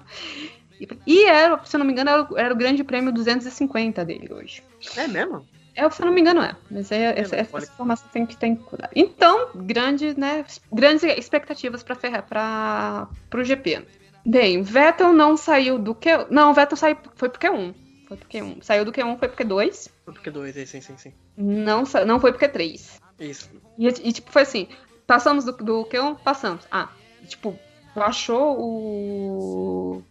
[1.05, 4.33] E era, se eu não me engano, era, o- era o grande prêmio 250 dele
[4.33, 4.63] hoje.
[4.97, 5.45] É mesmo?
[5.75, 6.55] É, se eu não me engano, é.
[6.69, 7.63] Mas é, essa, não, essa olha.
[7.63, 8.91] informação tem que ter cuidado.
[8.95, 13.85] Então, grande, né, grandes expectativas para o GP.
[14.25, 16.27] Bem, Vettel não saiu do Q.
[16.29, 17.73] Não, Vettel saiu, foi pro Q1.
[18.11, 18.61] Foi pro Q1.
[18.61, 19.89] Saiu do Q1, foi pro Q2.
[20.03, 21.13] Foi porque dois, é, sim, sim, sim.
[21.37, 22.99] Não, não foi pro Q3.
[23.17, 23.49] Isso.
[23.77, 24.67] E, e, tipo, foi assim:
[25.07, 26.17] passamos do, do Q1?
[26.19, 26.67] Passamos.
[26.69, 26.89] Ah,
[27.25, 27.57] tipo,
[27.95, 30.03] achou o.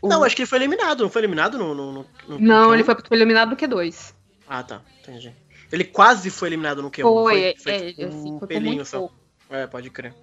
[0.00, 1.02] o- Não, acho que ele foi eliminado.
[1.02, 1.74] Não foi eliminado no.
[1.74, 2.74] no, no- no Não, Q1?
[2.74, 4.14] ele foi, foi eliminado do Q2.
[4.46, 4.80] Ah, tá.
[5.00, 5.34] Entendi.
[5.72, 7.02] Ele quase foi eliminado no Q1.
[7.02, 8.98] Foi, é, foi, é, tipo, assim, um foi pelinho só.
[9.00, 9.14] pouco.
[9.50, 10.14] É, pode crer.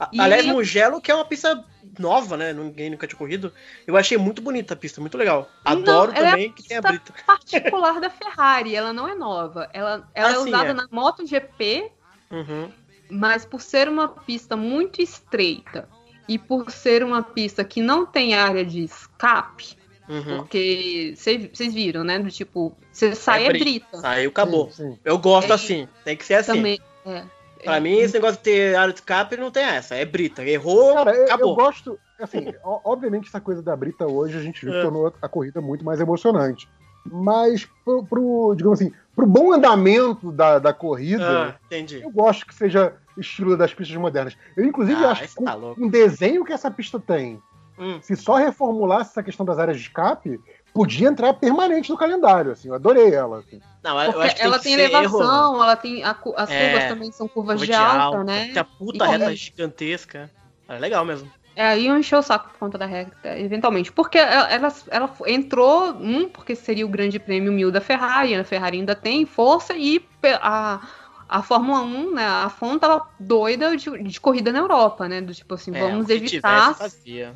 [0.00, 1.62] A- E- Aliás, Mugello, que é uma pista
[1.98, 2.52] nova, né?
[2.54, 3.52] Ninguém nunca tinha corrido.
[3.86, 5.50] Eu achei muito bonita a pista, muito legal.
[5.64, 7.24] Adoro Não, ela é também que tem a pista Brita.
[7.26, 9.68] particular da Ferrari, ela não é nova.
[9.74, 10.72] Ela, ela Ah, é sim, usada é.
[10.72, 11.92] na MotoGP,
[12.30, 12.70] Uhum.
[13.10, 15.86] mas por ser uma pista muito estreita
[16.26, 19.76] e por ser uma pista que não tem área de escape,
[20.08, 20.38] Uhum.
[20.38, 22.18] porque vocês viram, né?
[22.18, 23.64] Do tipo, você sai é brita.
[23.64, 23.98] brita.
[23.98, 24.70] Saiu, acabou.
[24.70, 24.98] Sim, sim.
[25.04, 25.86] Eu gosto É, assim.
[26.04, 26.54] Tem que ser assim.
[26.54, 26.80] Também.
[27.04, 27.24] É.
[27.64, 29.94] Pra mim, esse negócio de ter área de escape não tem essa.
[29.94, 30.42] É Brita.
[30.44, 31.54] Errou, Cara, eu, eu acabou.
[31.54, 31.98] gosto.
[32.20, 34.82] Assim, obviamente, essa coisa da Brita hoje a gente viu que É.
[34.82, 36.68] tornou a corrida muito mais emocionante.
[37.04, 42.02] Mas, pro, pro, digamos assim, pro bom andamento da, da corrida, Ah, entendi.
[42.02, 44.36] eu gosto que seja estilo das pistas modernas.
[44.56, 45.82] Eu, inclusive, Ah, acho que tá louco.
[45.82, 47.42] um desenho que essa pista tem,
[47.78, 47.98] Hum.
[48.02, 50.38] se só reformulasse essa questão das áreas de escape,
[50.80, 52.52] podia entrar permanente no calendário.
[52.52, 53.40] Assim, eu adorei ela.
[53.40, 53.60] assim.
[53.84, 56.02] Não, eu acho que ela que tem ser elevação, ela tem.
[56.02, 58.46] a as É, curvas também são curvas curva de alta, né?
[58.46, 60.30] Tem a puta E- reta gigantesca.
[60.66, 61.30] É legal mesmo.
[61.54, 63.92] É, aí eu encheu o saco por conta da regra, eventualmente.
[63.92, 68.44] Porque ela, ela, ela entrou, um, porque seria o grande prêmio mil da Ferrari, a
[68.44, 70.00] Ferrari ainda tem força, e
[70.40, 70.80] a,
[71.28, 75.20] a Fórmula 1, né, a FON tava doida de, de corrida na Europa, né?
[75.20, 77.34] Do tipo assim, É, vamos evitar, tivesse, fazia.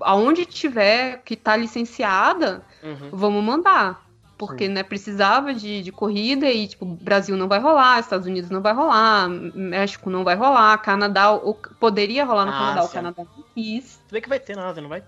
[0.00, 3.10] Aonde tiver que tá licenciada, Uhum.
[3.12, 4.02] vamos mandar.
[4.36, 8.60] Porque, né, precisava de, de corrida e, tipo, Brasil não vai rolar, Estados Unidos não
[8.60, 12.92] vai rolar, México não vai rolar, Canadá, o, poderia rolar no Ah, Canadá, o sim.
[12.94, 13.84] Canadá não quis.
[13.84, 15.04] Se bem que vai ter nada, não vai?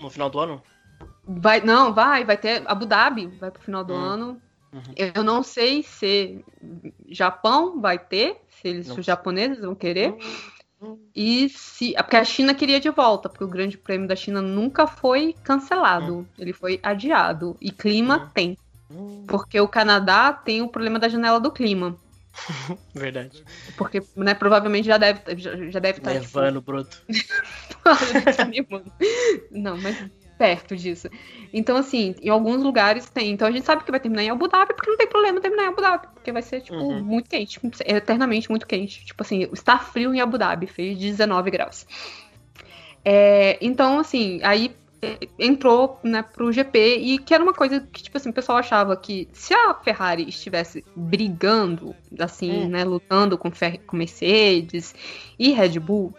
[0.00, 0.62] No final do ano?
[1.26, 3.98] Vai, não, vai, vai ter Abu Dhabi, vai pro final do Hum.
[3.98, 4.42] ano.
[4.72, 4.80] Uhum.
[4.96, 6.42] Eu não sei se
[7.08, 10.12] Japão vai ter, se eles, Não os japoneses vão querer.
[10.12, 10.18] Hum.
[11.14, 11.94] E se.
[11.94, 16.26] Porque a China queria de volta, porque o Grande Prêmio da China nunca foi cancelado.
[16.38, 17.56] Ele foi adiado.
[17.60, 18.30] E clima Hum.
[18.34, 18.58] tem.
[18.90, 21.96] Hum, Porque o Canadá tem o problema da janela do clima.
[22.94, 23.42] verdade.
[23.76, 26.12] Porque, né, provavelmente já deve já, já deve estar.
[26.12, 26.96] tipo, Levando, broto.
[29.50, 29.96] Não, mas
[30.42, 31.08] perto disso.
[31.52, 33.30] Então, assim, em alguns lugares tem.
[33.30, 35.64] Então a gente sabe que vai terminar em Abu Dhabi, porque não tem problema terminar
[35.64, 36.08] em Abu Dhabi.
[36.14, 37.00] Porque vai ser, tipo, Uhum.
[37.00, 37.60] muito quente.
[37.86, 39.04] Eternamente muito quente.
[39.04, 41.86] Tipo assim, está frio em Abu Dhabi, fez 19 graus.
[43.04, 48.02] É, então, assim, aí é, entrou, né, pro GP e que era uma coisa que,
[48.02, 52.68] tipo assim, o pessoal achava que se a Ferrari estivesse brigando, assim, Hum.
[52.68, 54.94] né, lutando com, Fer com Mercedes
[55.38, 56.12] e Red Bull,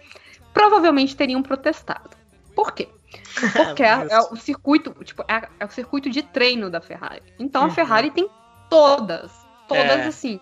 [0.54, 2.16] provavelmente teriam protestado.
[2.56, 2.88] Por quê?
[3.54, 7.22] Porque é, é o circuito, tipo, é, é o circuito de treino da Ferrari.
[7.40, 7.72] Então a Uhum.
[7.72, 8.30] Ferrari tem
[8.70, 9.32] todas,
[9.68, 10.08] todas É.
[10.08, 10.40] assim.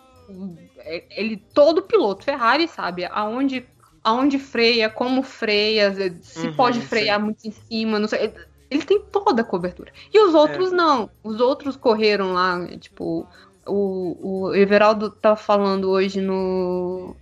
[0.78, 3.66] é- Ele, todo piloto Ferrari sabe aonde,
[4.04, 8.24] aonde freia, como freia, se Uhum, pode frear muito em cima, não sei.
[8.24, 9.92] Ele- Ele tem toda a cobertura.
[10.14, 11.10] E os outros não.
[11.22, 13.28] Os outros correram lá, tipo,
[13.68, 17.14] o, o Everaldo tá falando hoje no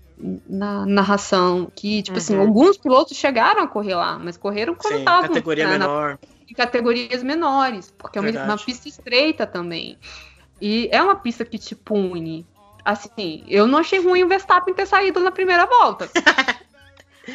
[0.47, 2.41] na narração que, tipo assim, Uhum.
[2.41, 6.19] alguns pilotos chegaram a correr lá, mas correram quando estavam categoria né, na- menor.
[6.49, 8.49] em categorias menores, porque é uma, Verdade.
[8.51, 9.97] uma pista estreita também.
[10.61, 12.45] E é uma pista que te pune.
[12.83, 16.09] Assim, eu não achei ruim o Verstappen ter saído na primeira volta.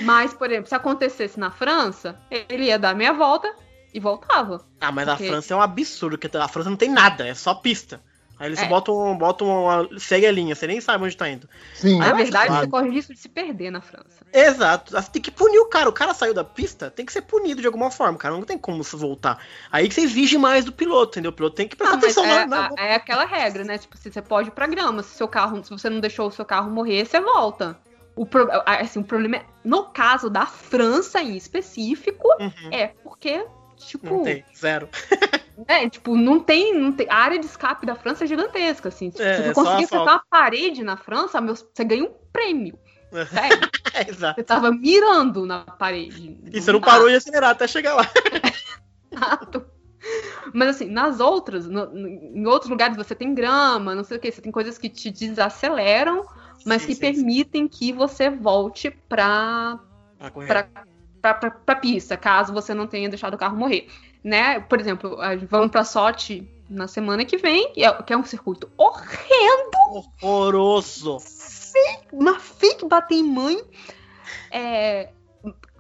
[0.03, 2.17] Mas, por exemplo, se acontecesse na França,
[2.49, 3.53] ele ia dar meia volta
[3.93, 4.65] e voltava.
[4.81, 7.33] Ah, mas a Porque- França é um absurdo, porque a França não tem nada, é
[7.35, 8.01] só pista.
[8.45, 8.69] Aí eles É.
[8.69, 9.89] botam, botam uma.
[9.99, 11.49] segue a linha, você nem sabe onde tá indo.
[11.75, 12.65] Sim, Na Ah, verdade, claro.
[12.67, 14.23] você corre o risco de se perder na França.
[14.31, 14.93] Exato.
[14.93, 15.89] Você tem que punir o cara.
[15.89, 18.35] O cara saiu da pista, tem que ser punido de alguma forma, cara.
[18.35, 19.39] Não tem como se voltar.
[19.73, 21.31] Aí que você exige mais do piloto, entendeu?
[21.31, 23.79] O piloto tem que prestar Ah, mas atenção é, na, na- é aquela regra, né?
[23.79, 26.31] Tipo, se você pode ir pra grama, se seu carro, se você não deixou o
[26.31, 27.79] seu carro morrer, você volta.
[28.15, 32.69] O, pro- assim, o problema é, no caso da França em específico, Uhum.
[32.71, 33.45] é porque,
[33.87, 34.89] tipo, Não tem, zero.
[35.69, 37.07] É, tipo, não tem, não tem.
[37.09, 39.13] A área de escape da França é gigantesca, assim.
[39.17, 42.77] É, Se é só conseguir acertar uma parede na França, meu, você ganha um prêmio.
[43.31, 43.71] Sério.
[44.09, 44.41] Exato.
[44.41, 46.37] Você tava mirando na parede.
[46.53, 46.87] E você não dá.
[46.87, 48.03] parou de acelerar até chegar lá.
[49.13, 49.65] Exato.
[50.53, 54.21] Mas assim, nas outras, no- no- em outros lugares você tem grama, não sei o
[54.21, 56.27] que, você tem coisas que te desaceleram,
[56.67, 59.79] mas Sim, que sim, permitem que você volte pra,
[60.47, 60.69] Pra
[61.33, 63.89] pra, pra pista, caso você não tenha deixado o carro morrer.
[64.23, 64.61] Né?
[64.61, 68.25] Por exemplo, a- vamos pra Sochi na semana que vem, que é, que é um
[68.25, 71.19] circuito horrendo, Horroroso.
[72.13, 73.63] uma fake bater em mãe,
[74.51, 75.11] é,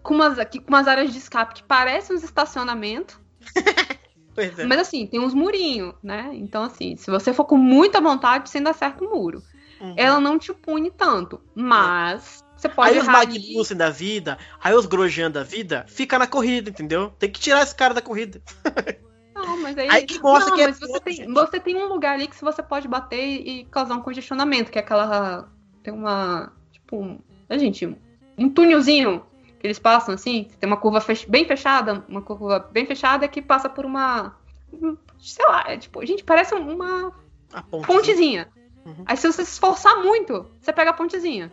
[0.03, 3.19] com, umas, aqui- com umas áreas de escape que parecem uns estacionamentos.
[4.37, 4.65] É.
[4.65, 6.31] Mas assim, tem uns murinhos, né?
[6.33, 9.41] Então, assim, se você for com muita vontade, você ainda acerta o muro.
[9.81, 9.95] Uhum.
[9.97, 11.41] Ela não te pune tanto.
[11.55, 13.07] Mas você pode Aí os.
[13.07, 17.11] Magnussen da vida, aí os Grosjean da vida, fica na corrida, entendeu?
[17.19, 18.41] Tem que tirar esse cara da corrida.
[19.35, 19.89] Não, mas aí.
[19.91, 22.37] Aí que mostra não, que é mas você tem, você tem um lugar ali que
[22.41, 25.49] você pode bater e causar um congestionamento, que é aquela.
[25.83, 26.53] Tem uma.
[26.73, 27.19] Tipo, um,
[27.49, 27.99] a gente,
[28.39, 29.27] um túnelzinho
[29.59, 33.43] que eles passam assim, tem uma curva fech- bem fechada, uma curva bem fechada que
[33.43, 34.37] passa por uma.
[34.73, 37.13] um, Sei lá, é tipo, gente, parece uma
[37.53, 37.87] A ponte.
[37.87, 38.49] pontezinha.
[38.87, 39.03] Uhum.
[39.05, 41.51] Aí se você se esforçar muito, você pega a pontezinha.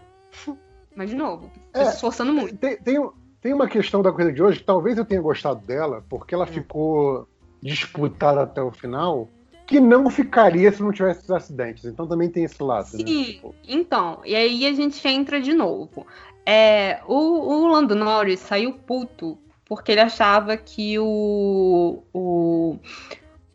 [0.95, 1.85] Mas de novo, É.
[1.85, 2.57] se esforçando muito.
[2.57, 3.09] Tem, tem,
[3.41, 6.43] tem uma questão da corrida de hoje que talvez eu tenha gostado dela, porque ela
[6.45, 6.47] Hum.
[6.47, 7.27] ficou
[7.61, 9.27] disputada até o final,
[9.67, 11.85] que não ficaria se não tivesse esses acidentes.
[11.85, 12.85] Então também tem esse lado.
[12.93, 13.05] né?
[13.05, 16.05] Sim, Tipo, então, e aí a gente entra de novo.
[16.45, 22.03] É, o, o Lando Norris saiu puto porque ele achava que o.
[22.13, 22.77] o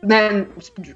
[0.02, 0.46] né,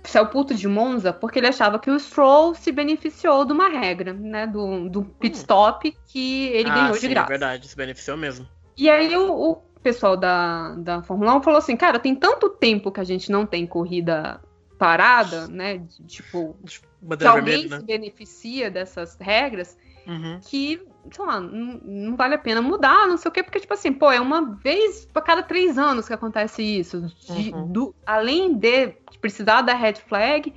[0.05, 4.13] saiu puto de Monza porque ele achava que o Stroll se beneficiou de uma regra,
[4.13, 4.47] né?
[4.47, 7.27] Do, do pit stop que ele ah, ganhou sim, de graça.
[7.27, 8.47] É verdade, se beneficiou mesmo.
[8.77, 12.93] E aí o, o pessoal da, da Fórmula 1 falou assim, cara, tem tanto tempo
[12.93, 14.41] que a gente não tem corrida
[14.79, 15.79] parada, né?
[15.79, 17.87] de- tipo, que Bandeira alguém vermelha, se né?
[17.87, 20.41] beneficia dessas regras Uhum.
[20.41, 20.83] que,
[21.13, 23.93] sei lá, não, não vale a pena mudar, não sei o quê, porque, tipo assim,
[23.93, 27.01] pô, é uma vez a cada três anos que acontece isso.
[27.29, 27.73] De- Uhum.
[27.73, 28.89] do- além de
[29.21, 30.55] precisar da red flag,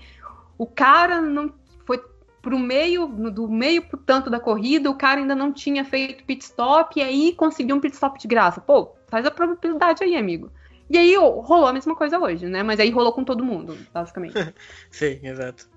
[0.58, 1.54] o cara não
[1.86, 2.02] foi
[2.42, 6.44] pro meio, do meio pro tanto da corrida, o cara ainda não tinha feito pit
[6.44, 8.62] stop, e aí conseguiu um pit stop de graça.
[8.62, 10.52] Pô, faz a probabilidade aí, amigo.
[10.90, 12.62] E aí rolou a mesma coisa hoje, né?
[12.62, 14.34] Mas aí rolou com todo mundo, basicamente.
[14.92, 15.68] Sim, exato.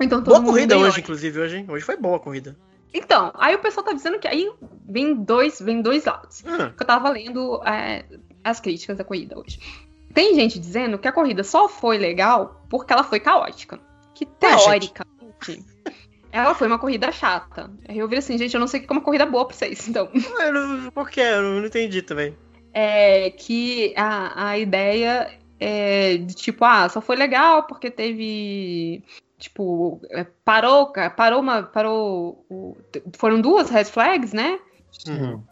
[0.00, 0.88] Então Boa corrida ganhou.
[0.88, 1.66] hoje, inclusive, hoje, hein?
[1.68, 2.56] Hoje foi boa a corrida.
[2.94, 4.50] Então, aí o pessoal tá dizendo que aí
[4.88, 6.42] vem dois, vem dois lados.
[6.46, 8.04] Ah, que eu tava lendo é,
[8.42, 9.58] as críticas da corrida hoje.
[10.14, 13.78] Tem gente dizendo que a corrida só foi legal porque ela foi caótica.
[14.14, 15.62] Que teoricamente
[16.32, 17.70] ela foi uma corrida chata.
[17.86, 19.54] Aí eu vi assim, gente, eu não sei o que é uma corrida boa pra
[19.54, 19.86] vocês.
[19.88, 20.08] Então,
[20.40, 21.20] eu não- por quê?
[21.20, 22.34] Eu não entendi também.
[22.72, 25.30] é que a, a ideia
[25.60, 29.02] é de tipo, ah, só foi legal porque teve.
[29.38, 31.62] Tipo, é, parou, parou uma.
[31.62, 32.46] Parou.
[33.16, 34.58] foram duas red flags, né?
[35.06, 35.42] Uhum.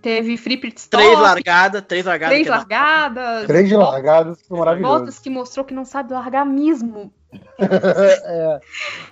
[0.00, 2.34] Teve free pit stop, Três largadas, três largadas.
[2.34, 3.46] três largadas.
[3.46, 4.98] Três de largadas foi maravilhoso.
[4.98, 7.12] Bottas que mostrou que não sabe largar mesmo.
[7.58, 8.60] É.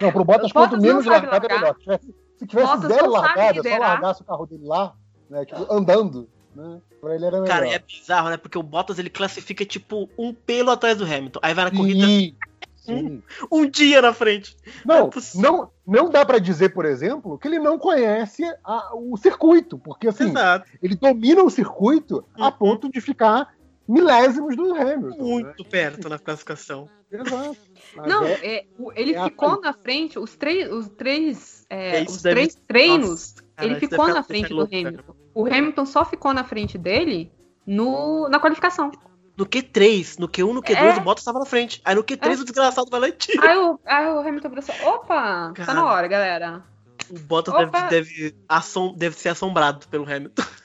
[0.01, 1.61] Não, pro Bottas, Bottas quanto menos largada, é largar.
[1.61, 1.75] melhor.
[1.75, 4.95] Se tivesse, se tivesse Bottas zero largada, só largasse o carro dele lá,
[5.29, 7.49] né, tipo, andando, né, pra ele era melhor.
[7.49, 8.37] Cara, é bizarro, né?
[8.37, 11.41] Porque o Bottas ele classifica tipo um pelo atrás do Hamilton.
[11.43, 12.37] Aí vai na corrida Sim,
[12.85, 13.23] sim.
[13.51, 14.57] um dia na frente.
[14.85, 19.17] Não, é não, não dá pra dizer, por exemplo, que ele não conhece a- o
[19.17, 20.69] circuito, porque assim, Exato.
[20.83, 22.53] ele domina o circuito a Uhum.
[22.53, 23.55] ponto de ficar
[23.89, 25.09] milésimos do Hamilton.
[25.09, 25.17] né?
[25.19, 26.89] Muito perto na classificação.
[27.11, 27.57] Exato.
[27.97, 32.01] Mas Não, é- é, ele é a ficou na frente, os três, os três, é,
[32.01, 34.89] É, os deve- três treinos, Nossa, cara, ele ficou deve na frente do louco, cara.
[34.89, 35.15] Hamilton.
[35.35, 37.31] O Hamilton só ficou na frente dele
[37.67, 38.91] no, na qualificação.
[39.37, 40.97] No Q3, no Q1, no Q2, É.
[40.99, 41.81] o Bottas tava na frente.
[41.85, 42.41] Aí no Q3 É.
[42.41, 43.51] o desgraçado vai lá e tira.
[43.51, 45.75] Aí o, aí o Hamilton falou assim: opa, tá Cara.
[45.75, 46.63] na hora, galera.
[47.11, 47.87] O Bottas deve, Opa.
[47.89, 50.43] deve, assom- deve ser assombrado pelo Hamilton.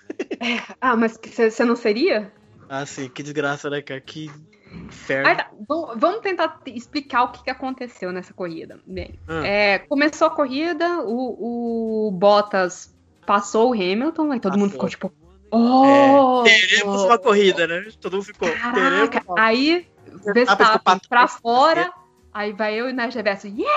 [0.82, 2.32] Ah, mas você não seria?
[2.68, 4.02] Ah, sim, que desgraça, né, cara?
[4.02, 4.32] Que
[4.74, 5.36] inferno.
[5.36, 5.50] Tá,
[5.96, 8.80] vamos tentar te- explicar o que, que aconteceu nessa corrida.
[8.86, 9.46] Bem, Ah.
[9.46, 12.94] é, começou a corrida, o, o Bottas
[13.26, 14.90] passou o Hamilton, aí todo mundo Passou.
[14.90, 15.27] ficou tipo.
[15.52, 16.44] Oh!
[16.44, 17.86] Teremos uma corrida, né?
[18.02, 18.50] Todo mundo ficou.
[18.50, 19.42] Teremos Caraca, uma...
[19.42, 19.88] aí
[20.34, 21.92] Verstappen pra fora,
[22.34, 23.68] aí vai eu e Nash Reverso, yeah!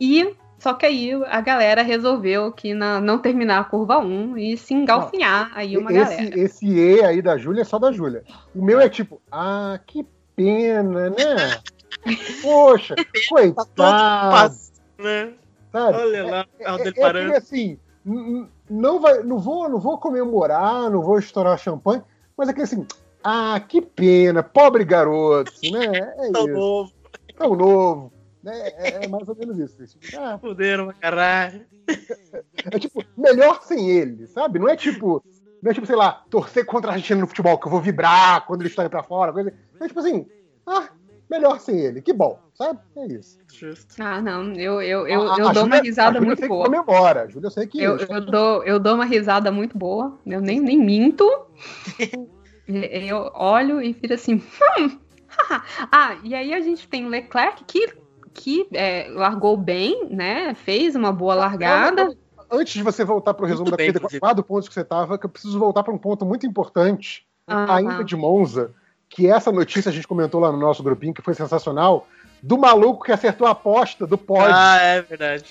[0.00, 4.56] E só que aí a galera resolveu que na- não terminar a curva 1 e
[4.56, 6.22] se engalfinhar aí uma galera.
[6.22, 8.24] esse, esse E aí da Júlia é só da Júlia.
[8.54, 11.60] O meu é tipo, ah, que pena, né?
[12.42, 13.74] Poxa, Tá todo coitado,
[14.30, 15.32] passo, né?
[15.72, 15.98] sabe?
[15.98, 17.78] Olha lá, o É, é aquele assim,
[18.68, 22.02] não, vai, não, vou, não vou comemorar, não vou estourar champanhe,
[22.36, 22.86] mas é aquele assim,
[23.22, 26.14] ah, que pena, pobre garoto, né?
[26.18, 26.92] É Tão isso, novo,
[27.36, 28.12] tão novo.
[28.42, 28.68] Né?
[28.76, 29.98] É, é mais ou menos isso.
[30.16, 31.66] Ah, fuderam pra caralho.
[32.70, 34.58] é tipo, melhor sem ele, sabe?
[34.58, 35.24] Não é tipo,
[35.60, 38.46] não é tipo, sei lá, torcer contra a Argentina no futebol, que eu vou vibrar
[38.46, 39.52] quando eles estão indo pra fora, coisa.
[39.80, 40.26] É tipo assim,
[40.64, 40.88] ah,
[41.28, 42.78] melhor sem ele, que bom, sabe?
[42.96, 43.38] É isso.
[43.52, 43.94] Justo.
[44.00, 46.64] Ah, não, eu, eu, eu, A- eu a dou uma Júlia- a risada muito boa.
[46.64, 47.80] comemora, Júlia eu sei que.
[47.82, 50.18] Eu, eu, dou, eu dou uma risada muito boa.
[50.26, 51.24] Eu nem, nem minto.
[52.68, 54.42] Eu olho e fico assim.
[54.78, 54.98] "Hum,
[55.28, 57.88] haha." ah, e aí a gente tem o Leclerc que,
[58.34, 60.52] que é, largou bem, né?
[60.54, 62.12] Fez uma boa largada.
[62.50, 65.26] Antes de você voltar pro resumo Muito da corrida, quatro pontos que você tava, que
[65.26, 68.02] eu preciso voltar para um ponto muito importante, Ah, ainda tá.
[68.02, 68.72] de Monza,
[69.16, 72.06] que essa notícia a gente comentou lá no nosso grupinho, que foi sensacional,
[72.42, 74.54] do maluco que acertou a aposta do pódio.
[74.54, 75.46] Ah, é verdade.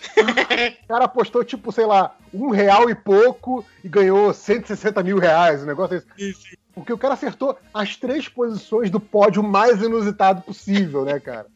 [0.84, 5.64] O cara apostou, tipo, sei lá, um real e pouco e ganhou 160 mil reais,
[5.64, 6.60] o negócio desse.
[6.76, 11.48] Porque o cara acertou as três posições do pódio mais inusitado possível, né, cara?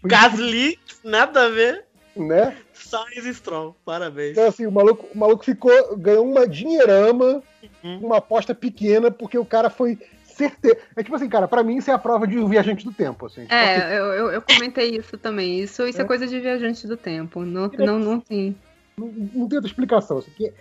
[0.00, 1.84] Porque, Gasly, nada a ver.
[2.16, 2.56] Né?
[2.72, 4.32] Sainz e Stroll, parabéns.
[4.32, 7.42] Então, assim, o maluco, o maluco ficou, ganhou uma dinheirama,
[7.84, 7.98] Uhum.
[8.06, 9.98] uma aposta pequena, porque o cara foi
[10.38, 10.78] certeiro.
[10.96, 13.26] É tipo assim, cara, pra mim isso é a prova de um viajante do tempo,
[13.26, 13.42] assim.
[13.42, 15.60] Tipo assim, É, eu, eu, eu comentei isso também.
[15.60, 16.04] Isso, isso é.
[16.04, 16.06] É.
[16.06, 17.44] coisa de viajante do tempo.
[17.44, 18.56] Não, não, não tem.
[18.96, 20.18] não, não tem outra explicação.
[20.18, 20.52] Assim, que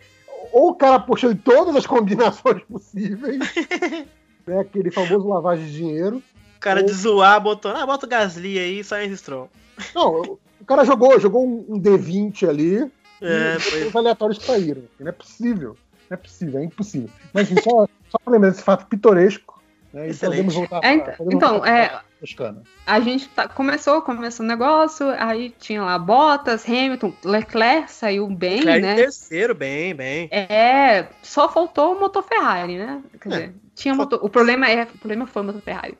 [0.51, 3.39] ou o cara apostou em todas as combinações possíveis,
[4.47, 6.23] né, aquele famoso lavagem de dinheiro.
[6.57, 9.49] O cara Ou- de zoar botou, ah, bota o Gasly aí, e Stroll.
[9.93, 12.91] Não, o cara jogou, jogou um, um D20 ali
[13.21, 13.87] É, e foi.
[13.87, 14.83] os aleatórios saíram.
[14.99, 15.75] Não é possível.
[16.09, 17.09] Não é possível, é impossível.
[17.33, 19.56] Mas enfim, só, só pra lembrar desse fato pitoresco.
[19.97, 20.43] Né, Excelente.
[20.45, 22.63] podemos voltar É, podemos então, voltar é- Toscana.
[22.85, 28.57] A gente tá- começou, começou o negócio, aí tinha lá Bottas, Hamilton, Leclerc saiu bem,
[28.57, 28.95] Leclerc né?
[28.95, 30.27] terceiro, bem, bem.
[30.31, 33.01] É, só faltou o motor Ferrari, né?
[33.21, 33.31] Quer É.
[33.31, 35.97] dizer, tinha motor, o problema é, o problema foi o motor Ferrari.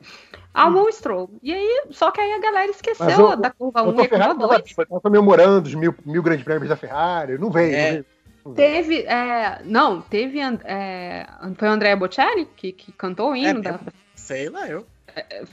[0.54, 0.92] Albon Hum.
[0.92, 1.30] Stroll.
[1.42, 4.08] E aí, só que aí a galera esqueceu o- da curva O 1 motor e
[4.08, 4.74] curva Ferrari tava, 2.
[4.88, 7.38] tava comemorando os mil, mil grandes prêmios da Ferrari.
[7.38, 7.84] Não veio, É.
[7.84, 8.06] não veio.
[8.54, 13.62] Teve, é, não, teve, é, foi o Andrea Bocelli que, que cantou o hino É,
[13.62, 13.80] da,
[14.14, 14.86] Sei lá, eu.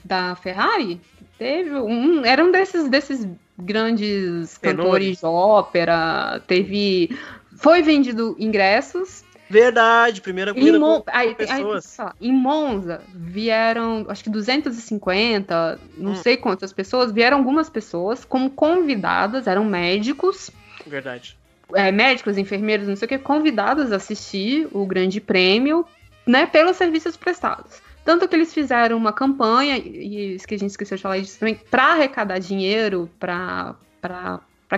[0.04, 1.02] da Ferrari.
[1.38, 6.42] Teve um, era um desses, desses grandes cantores de ópera.
[6.48, 7.10] Teve,
[7.58, 9.24] foi vendido ingressos.
[9.50, 11.96] Verdade, primeira Em, Mon- aí, aí pessoas.
[11.96, 16.16] falar, em Monza vieram, acho que 250, não Hum.
[16.16, 20.50] sei quantas pessoas, vieram algumas pessoas como convidadas, eram médicos,
[20.88, 21.38] Verdade.
[21.74, 25.86] É, médicos, enfermeiros, não sei o que, convidados a assistir o Grande Prêmio,
[26.26, 27.82] né, pelos serviços prestados.
[28.04, 31.40] Tanto que eles fizeram uma campanha, e isso que a gente esqueceu de falar disso
[31.40, 33.76] também, para arrecadar dinheiro para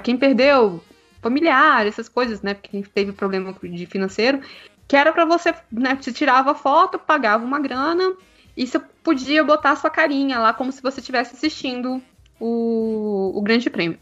[0.02, 0.82] quem perdeu
[1.22, 4.40] familiar, essas coisas, né, porque teve problema de financeiro,
[4.88, 8.14] que era para você, né, você tirava foto, pagava uma grana,
[8.56, 12.02] e você podia botar sua carinha lá, como se você estivesse assistindo
[12.40, 14.00] o, o Grande Prêmio.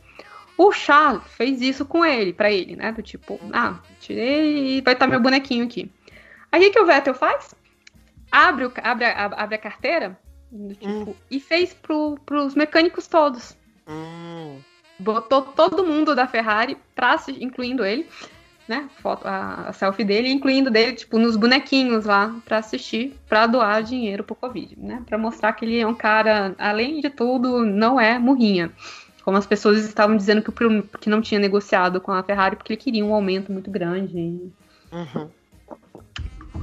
[0.57, 2.91] O Charles fez isso com ele, pra ele, né?
[2.91, 5.91] Do tipo, ah, tirei e vai estar meu bonequinho aqui.
[6.51, 7.53] Aí o que, o Vettel faz?
[8.31, 10.17] Abre, o, abre, a, abre a carteira
[10.51, 13.57] do tipo, e fez pro, pros mecânicos todos.
[13.87, 14.59] Hum,
[14.97, 18.07] Botou todo mundo da Ferrari, pra, incluindo ele,
[18.67, 18.89] né?
[19.01, 23.83] Foto, a, a selfie dele, incluindo dele, tipo, nos bonequinhos lá, pra assistir, pra doar
[23.83, 25.03] dinheiro pro Covid, né?
[25.05, 28.71] Pra mostrar que ele é um cara, além de tudo, não é murrinha.
[29.25, 32.73] Como as pessoas estavam dizendo que, o que não tinha negociado com a Ferrari porque
[32.73, 34.15] ele queria um aumento muito grande.
[34.91, 35.29] uhum.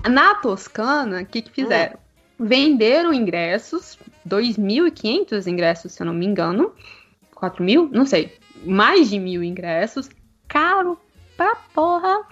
[0.08, 1.98] Na Toscana, o que, que fizeram?
[2.38, 6.72] Venderam ingressos, 2.500 ingressos, se eu não me engano.
[7.34, 7.88] 4 mil?
[7.92, 8.38] Não sei.
[8.64, 10.08] Mais de mil ingressos.
[10.46, 10.96] Caro
[11.36, 12.24] pra porra.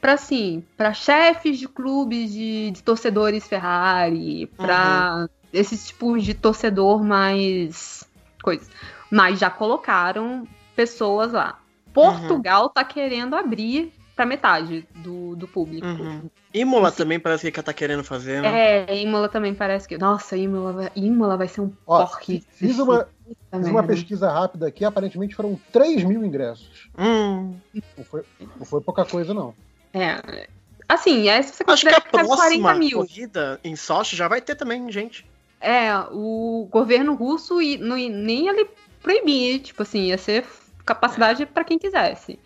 [0.00, 7.02] Pra assim, pra chefes de clubes de, de torcedores Ferrari, pra esses tipos de torcedor
[7.02, 8.04] mais.
[8.40, 8.68] coisas.
[9.12, 11.58] Mas já colocaram pessoas lá.
[11.92, 15.86] Portugal tá querendo abrir pra metade do, do público.
[15.86, 16.30] Uhum.
[16.54, 18.84] Imola também parece que tá querendo fazer, né?
[18.88, 19.98] É, Imola também parece que.
[19.98, 22.42] Nossa, Imola vai, Imola vai ser um Ó, porre.
[22.52, 23.06] Fiz uma,
[23.50, 26.88] fiz uma pesquisa rápida aqui, aparentemente foram 3 mil ingressos.
[26.98, 27.54] Hum,
[27.98, 28.22] Não foi,
[28.58, 29.54] não foi pouca coisa, não.
[29.92, 30.46] É.
[30.88, 32.98] Assim, é se você acho que a 40 próxima mil.
[32.98, 35.26] corrida em Sochi já vai ter também, gente.
[35.60, 38.68] É, o governo russo não, i- nem ele
[39.02, 40.44] proibir, tipo assim, ia ser
[40.84, 42.38] capacidade pra quem quisesse.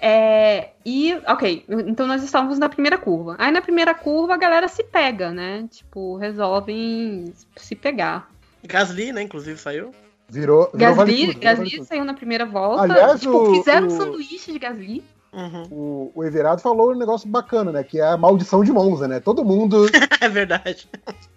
[0.00, 3.36] É, e, ok, então nós estávamos na primeira curva.
[3.38, 5.68] Aí na primeira curva a galera se pega, né?
[5.70, 8.28] Tipo, resolvem se pegar.
[8.64, 9.92] Gasly, né, inclusive, saiu.
[10.28, 11.86] Virou, virou vale Gasly, tudo, virou vale Gasly tudo.
[11.86, 12.82] saiu na primeira volta.
[12.82, 15.04] Aliás, tipo, o- fizeram o- sanduíche de Gasly.
[15.32, 15.62] Uhum.
[15.70, 17.82] O, o Everado falou um negócio bacana, né?
[17.84, 19.18] Que é a maldição de Monza, né?
[19.20, 19.86] Todo mundo
[20.20, 20.88] É verdade.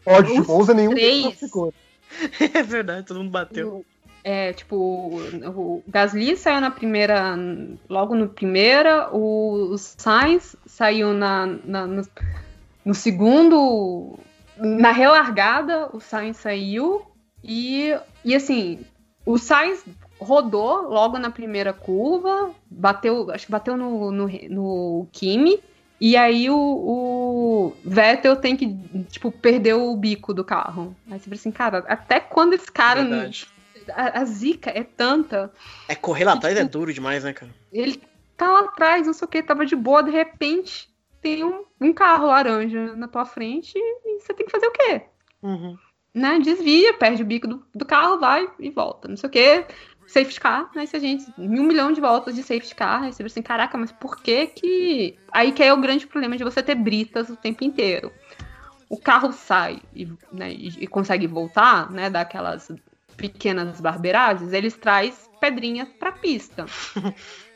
[0.03, 1.39] pode de Monza, nenhum três.
[2.53, 3.85] É verdade, todo mundo bateu.
[4.27, 7.37] É, tipo, o Gasly saiu na primeira,
[7.87, 12.01] logo no primeira, o Sainz saiu na, na- no,
[12.83, 14.17] no segundo,
[14.57, 17.03] na relargada, o Sainz saiu
[17.43, 18.79] e, e assim,
[19.23, 19.85] o Sainz
[20.19, 25.59] rodou logo na primeira curva, bateu, acho que bateu no, no, no Kimi,
[26.01, 28.75] e aí o, o Vettel tem que,
[29.07, 30.95] tipo, perder o bico do carro.
[31.11, 33.53] Aí você fala assim, cara, até quando esse cara Verdade.
[33.93, 35.51] A, a zica é tanta.
[35.87, 37.51] É correr lá atrás é duro demais, né, cara?
[37.71, 38.01] Ele
[38.37, 40.89] tá lá atrás, não sei o que, tava de boa, de repente
[41.21, 45.01] tem um, um carro laranja na tua frente e você tem que fazer o quê?
[45.41, 45.75] Uhum.
[46.13, 46.39] Né?
[46.39, 49.65] Desvia, perde o bico do, do carro, vai e volta, não sei o que.
[50.07, 50.85] Safety car, né?
[50.85, 51.25] Se a gente.
[51.35, 53.03] Um milhão de voltas de safety car.
[53.03, 55.17] Aí você assim, caraca, mas por que que.
[55.31, 58.11] Aí que é o grande problema de você ter britas o tempo inteiro.
[58.87, 62.07] O carro sai e, né, e consegue voltar, né?
[62.07, 62.71] Daquelas
[63.17, 66.65] pequenas barbeiragens, eles traz pedrinhas pra pista.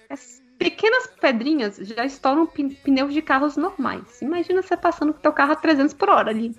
[0.10, 4.22] As pequenas pedrinhas já estouram pneus de carros normais.
[4.22, 6.56] Imagina você passando com teu carro a 300 por hora ali.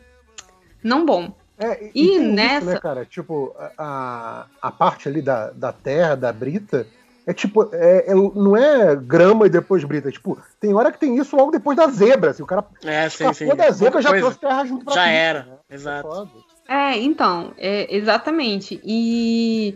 [0.82, 1.32] Não bom.
[1.58, 3.04] É, E tem isso, nessa- né, cara?
[3.04, 6.86] Tipo, a, a parte ali da, da terra, da brita,
[7.26, 10.08] é tipo, é, é- não é grama e depois brita.
[10.08, 12.30] é Tipo, tem hora que tem isso logo depois da zebra.
[12.30, 13.54] Assim, o cara É, sim, sim.
[13.54, 14.22] da zebra já coisa.
[14.24, 15.56] trouxe terra junto pra Já pista, era, né?
[15.68, 16.44] exato.
[16.70, 18.80] É, então, é, exatamente.
[18.84, 19.74] E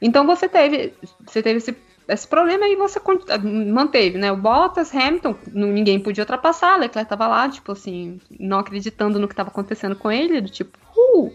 [0.00, 0.92] então você teve,
[1.26, 1.74] você teve esse,
[2.06, 3.00] esse problema e você
[3.42, 4.30] manteve, né?
[4.30, 9.26] O Bottas, Hamilton, não- ninguém podia ultrapassar, Leclerc tava lá, tipo assim, não acreditando no
[9.26, 11.32] que estava acontecendo com ele, do tipo, uh!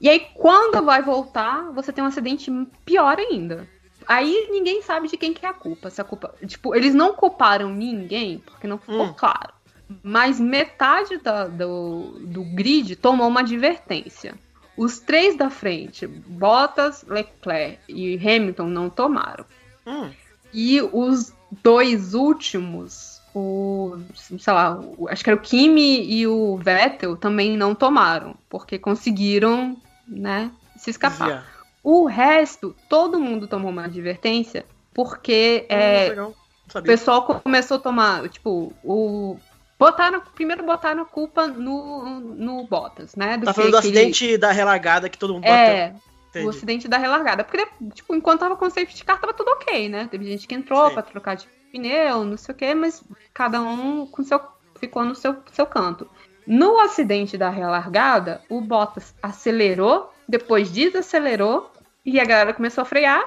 [0.00, 2.50] E aí, quando vai voltar, você tem um acidente
[2.84, 3.68] pior ainda.
[4.06, 5.90] Aí ninguém sabe de quem que é a culpa.
[5.90, 6.34] Se a culpa.
[6.44, 9.14] Tipo, eles não culparam ninguém, porque não ficou Hum.
[9.16, 9.52] claro.
[10.02, 14.34] Mas metade da- do, do grid tomou uma advertência.
[14.76, 19.44] Os três da frente, Bottas, Leclerc e Hamilton, não tomaram.
[19.86, 20.10] Hum,
[20.52, 21.32] E os
[21.62, 27.56] dois últimos, o, sei lá, o- acho que era o Kimi e o Vettel, também
[27.56, 31.18] não tomaram, porque conseguiram, né, se escapar.
[31.26, 31.46] desviar.
[31.82, 36.16] O resto, todo mundo tomou uma advertência, porque é, Hum.
[36.16, 36.34] Não
[36.80, 39.38] o pessoal começou a tomar, tipo, o.
[39.78, 43.36] Botaram, primeiro botaram a culpa no, no Bottas, né?
[43.36, 45.56] Do Tá falando do aquele- acidente da relargada que todo mundo bateu.
[45.56, 45.94] É,
[46.30, 46.46] Entendi.
[46.46, 47.44] o acidente da relargada.
[47.44, 50.08] Porque, tipo, enquanto tava com o safety car, tava tudo ok, né?
[50.10, 50.94] Teve gente que entrou Sim.
[50.94, 54.40] pra trocar de pneu, não sei o quê, mas cada um com seu,
[54.80, 56.08] ficou no seu, seu canto.
[56.46, 61.70] No acidente da relargada, o Bottas acelerou, depois desacelerou,
[62.04, 63.22] e a galera começou a frear,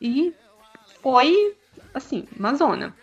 [0.00, 0.34] e
[1.00, 1.56] foi,
[1.94, 2.94] assim, uma zona.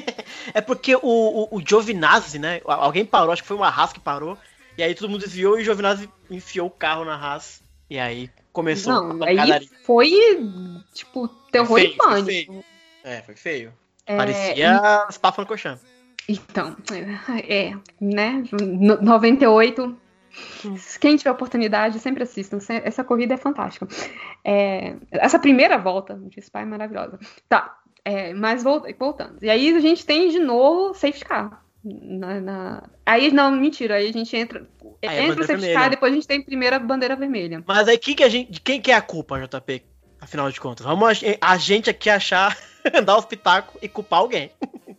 [0.54, 2.60] É porque o, o, o Giovinazzi, né?
[2.64, 4.38] Alguém parou, acho que foi uma Haas que parou.
[4.78, 7.62] E aí todo mundo desviou e o Giovinazzi enfiou o carro na Haas.
[7.88, 10.12] E aí começou Não, a aí foi,
[10.94, 12.64] tipo, terror feio, e foi pânico.
[13.04, 13.72] É, foi feio.
[14.06, 15.78] É, Parecia as papas no colchão.
[16.28, 16.76] Então,
[17.48, 18.44] é, né?
[18.52, 19.96] No- 98.
[21.00, 22.58] Quem tiver oportunidade, sempre assistam.
[22.84, 23.86] Essa corrida é fantástica.
[24.44, 27.18] É, essa primeira volta de Spa é maravilhosa.
[27.48, 27.78] Tá,
[28.08, 29.38] é, mas vol- voltando.
[29.42, 31.64] E aí a gente tem de novo safety car.
[31.84, 33.96] Na, na- Aí, não, mentira.
[33.96, 34.66] Aí a gente entra.
[35.02, 37.62] é entra o safety car, depois a gente tem primeira bandeira vermelha.
[37.66, 39.82] Mas aí quem que a gente, de quem que é a culpa, JP?
[40.20, 42.56] Afinal de contas, vamos a, a gente aqui achar,
[43.04, 44.50] dar os pitacos e culpar alguém.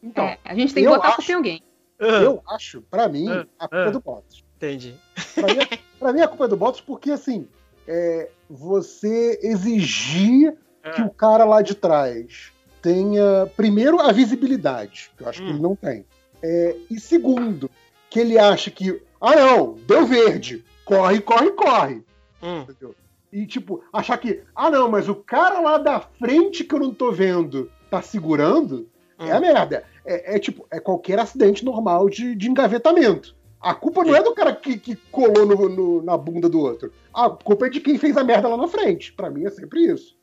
[0.03, 1.63] Então, É, a gente tem que botar acho- culpa em alguém.
[1.99, 3.87] eu acho, pra mim, Ah, a culpa ah.
[3.87, 4.43] é do Bottas.
[4.55, 4.95] Entendi.
[5.35, 5.59] Pra mim,
[5.99, 7.47] pra mim, a culpa é do Bottas porque, assim,
[7.87, 10.55] é, você exigir
[10.95, 12.51] que o cara lá de trás
[12.81, 15.51] tenha, primeiro, a visibilidade, que eu acho que Hum.
[15.51, 16.05] ele não tem.
[16.41, 17.69] É, e segundo,
[18.09, 22.03] que ele acha que, ah, não, deu verde, corre, corre, corre.
[22.41, 22.95] Hum, entendeu?
[23.33, 26.93] E, tipo, achar que, ah, não, mas o cara lá da frente que eu não
[26.93, 28.87] tô vendo tá segurando,
[29.19, 29.41] é a Hum.
[29.41, 29.83] merda.
[30.05, 33.35] É, é, tipo, é qualquer acidente normal de, de engavetamento.
[33.59, 36.93] A culpa não é do cara que, que colou no- no- na bunda do outro.
[37.13, 39.11] A culpa é de quem fez a merda lá na frente.
[39.11, 40.15] Pra mim é sempre isso.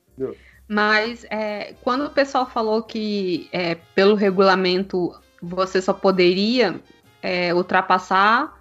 [0.67, 6.81] Mas é, quando o pessoal falou que é, pelo regulamento você só poderia
[7.23, 8.59] é, ultrapassar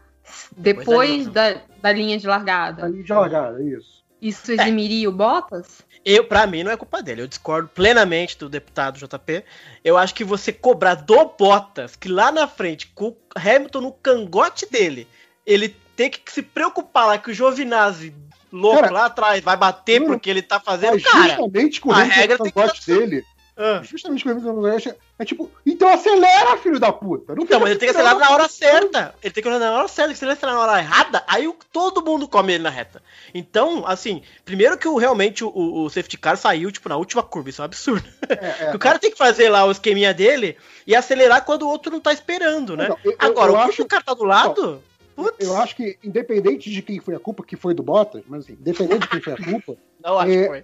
[0.55, 4.03] depois da, da linha de largada, Ali de largada, é isso.
[4.21, 5.81] isso eximiria o Bottas?
[6.05, 7.21] Eu, pra mim, não é culpa dele.
[7.21, 9.43] Eu discordo plenamente do deputado JP.
[9.83, 13.91] Eu acho que você cobrar do Bottas, que lá na frente, com o Hamilton no
[13.93, 15.07] cangote dele,
[15.45, 18.13] ele tem que se preocupar lá que o Giovinazzi,
[18.53, 21.23] louco Cara, lá atrás, vai bater não, porque ele tá fazendo, Mas cara.
[21.29, 23.25] justamente com o a regra que cangote dele,
[23.55, 23.81] Ah.
[23.83, 27.35] Justamente pelo mesmo é, é tipo, então acelera, filho da puta.
[27.35, 29.13] Não Então, mas ele tem que acelerar na hora certa.
[29.21, 30.15] Ele tem que acelerar na hora certa.
[30.15, 32.99] Se ele acelerar na hora errada, aí o- todo mundo come ele na reta.
[33.31, 37.51] Então, assim, primeiro que o, realmente o, o safety car saiu, tipo, na última curva.
[37.51, 38.09] Isso é um absurdo.
[38.27, 38.71] É, é.
[38.75, 40.57] o cara tem que fazer lá o esqueminha dele
[40.87, 42.85] e acelerar quando o outro não tá esperando, né?
[42.85, 44.81] Então, eu- eu- Agora, eu o acho- o cara tá do lado.
[45.15, 48.43] Putz, Eu acho que, independente de quem foi a culpa, que foi do Bottas, mas
[48.45, 50.63] assim, independente de quem foi a culpa, não acho é- que foi.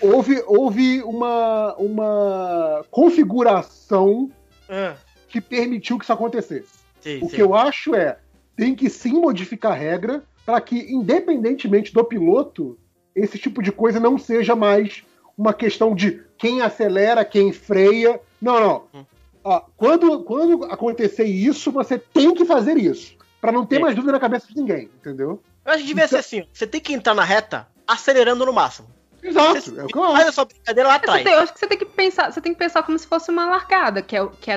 [0.00, 4.30] houve, houve uma, uma configuração
[4.68, 4.94] Ah,
[5.28, 6.68] que permitiu que isso acontecesse.
[7.00, 7.36] sim, O sim.
[7.36, 8.18] que eu acho é,
[8.56, 12.78] tem que sim modificar a regra para que, independentemente do piloto,
[13.14, 15.02] esse tipo de coisa não seja mais
[15.36, 18.20] uma questão de quem acelera, quem freia.
[18.40, 18.82] Não, não.
[18.94, 19.04] Hum.
[19.44, 23.16] Ó, quando, quando acontecer isso, você tem que fazer isso.
[23.40, 23.82] Para não ter Sim.
[23.82, 25.42] mais dúvida na cabeça de ninguém, entendeu?
[25.64, 28.88] Eu acho que devia ser assim: você tem que entrar na reta acelerando no máximo.
[29.22, 30.28] Exato, Você é o que eu faz acho.
[30.28, 31.26] a sua brincadeira lá atrás.
[31.26, 33.46] eu acho que você tem que pensar, você tem que pensar como se fosse uma
[33.46, 34.50] largada, que é, que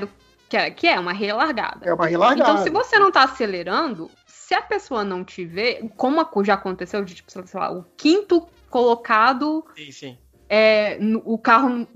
[0.49, 1.79] que é, que é uma relargada.
[1.83, 2.51] É uma relargada.
[2.51, 7.05] Então, se você não tá acelerando, se a pessoa não te vê, como já aconteceu
[7.05, 10.17] de, tipo, sei lá, o quinto colocado, Sim, sim.
[10.53, 11.87] É, no- o carro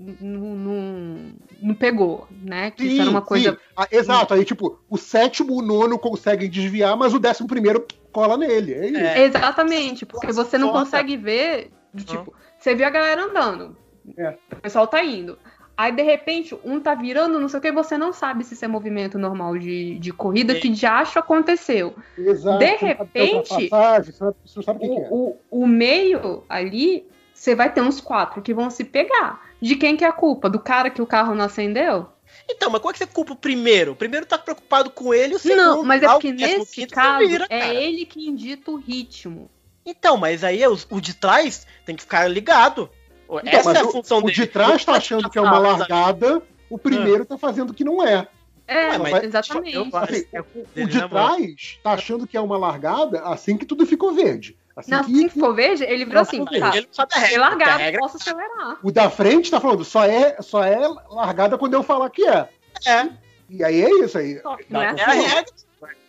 [1.62, 2.70] não pegou, né?
[2.70, 3.26] Que isso Sim, era uma sim.
[3.26, 3.58] coisa.
[3.76, 8.38] Ah, exato, aí tipo, o sétimo, o nono conseguem desviar, mas o décimo primeiro cola
[8.38, 8.72] nele.
[8.72, 8.96] É isso.
[8.98, 9.22] É.
[9.24, 10.80] Exatamente, porque você não Foda.
[10.84, 13.76] consegue ver, do tipo, você viu a galera andando,
[14.16, 14.34] É.
[14.52, 15.38] o pessoal tá indo.
[15.76, 18.64] Aí, de repente, um tá virando, não sei o que, você não sabe se isso
[18.64, 20.58] é movimento normal de, de corrida, É.
[20.58, 21.94] que de acho aconteceu.
[22.16, 22.58] Exato.
[22.58, 25.08] De é repente, sabe o que, é.
[25.50, 27.06] O meio ali,
[27.36, 29.44] você vai ter uns quatro que vão se pegar.
[29.60, 30.48] De quem que é a culpa?
[30.50, 32.08] Do cara que o carro não acendeu?
[32.48, 33.92] Então, mas como é que você culpa o primeiro?
[33.92, 35.56] O primeiro tá preocupado com ele, o segundo.
[35.58, 39.50] não, mas é o porque nesse quinto, caso, vira, é ele que indita o ritmo.
[39.84, 42.90] Então, mas aí é os- o de trás tem que ficar ligado.
[43.28, 44.34] Então, Essa mas é a o- função o dele.
[44.34, 48.26] de trás tá achando que é uma largada, o primeiro tá fazendo que não é.
[48.68, 49.74] É, Ué, mas exatamente.
[49.76, 50.44] eu Assim, é o,
[50.84, 51.08] o de mão.
[51.08, 54.56] trás tá achando que é uma largada assim que tudo ficou verde.
[54.76, 57.40] Assim Não, que, for verde, ele virou assim, tá, Ele sabe a é regra.
[57.40, 58.78] largado, regra posso acelerar.
[58.82, 62.48] o da frente tá falando, só é, só é largada quando eu falar que é.
[62.86, 63.08] é.
[63.48, 64.40] E aí é isso aí.
[64.68, 65.20] Não é É a assim.
[65.22, 65.52] regra.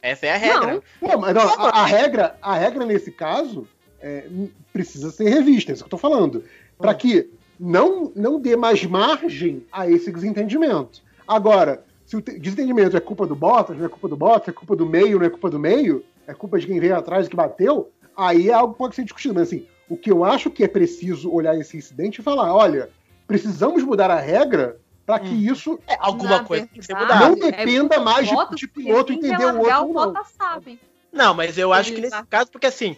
[0.02, 0.74] Essa é a regra.
[1.02, 1.10] Não.
[1.10, 3.68] Não, mas não, a, a regra, a regra nesse caso
[4.02, 4.26] é,
[4.74, 6.44] precisa ser revista, é isso que eu tô falando.
[6.78, 7.30] Para que
[7.60, 11.02] não, não dê mais margem a esse desentendimento.
[11.28, 14.52] Agora, se o te- desentendimento é culpa do Bottas, não é culpa do Bottas, é
[14.52, 17.30] culpa do meio, não é culpa do meio, é culpa de quem veio atrás e
[17.30, 19.34] que bateu, aí é algo que pode ser discutido.
[19.36, 22.90] Mas assim, o que eu acho que é preciso olhar esse incidente e falar, olha,
[23.28, 27.24] precisamos mudar a regra para que isso É, alguma Na coisa tem que ser verdade,
[27.24, 27.42] mudada.
[27.42, 29.86] não dependa mais de, Bottas, de piloto entender o outro.
[29.90, 30.26] O Não.
[30.38, 30.80] Sabe.
[31.14, 32.98] Não, mas eu acho que nesse tá- caso, porque assim,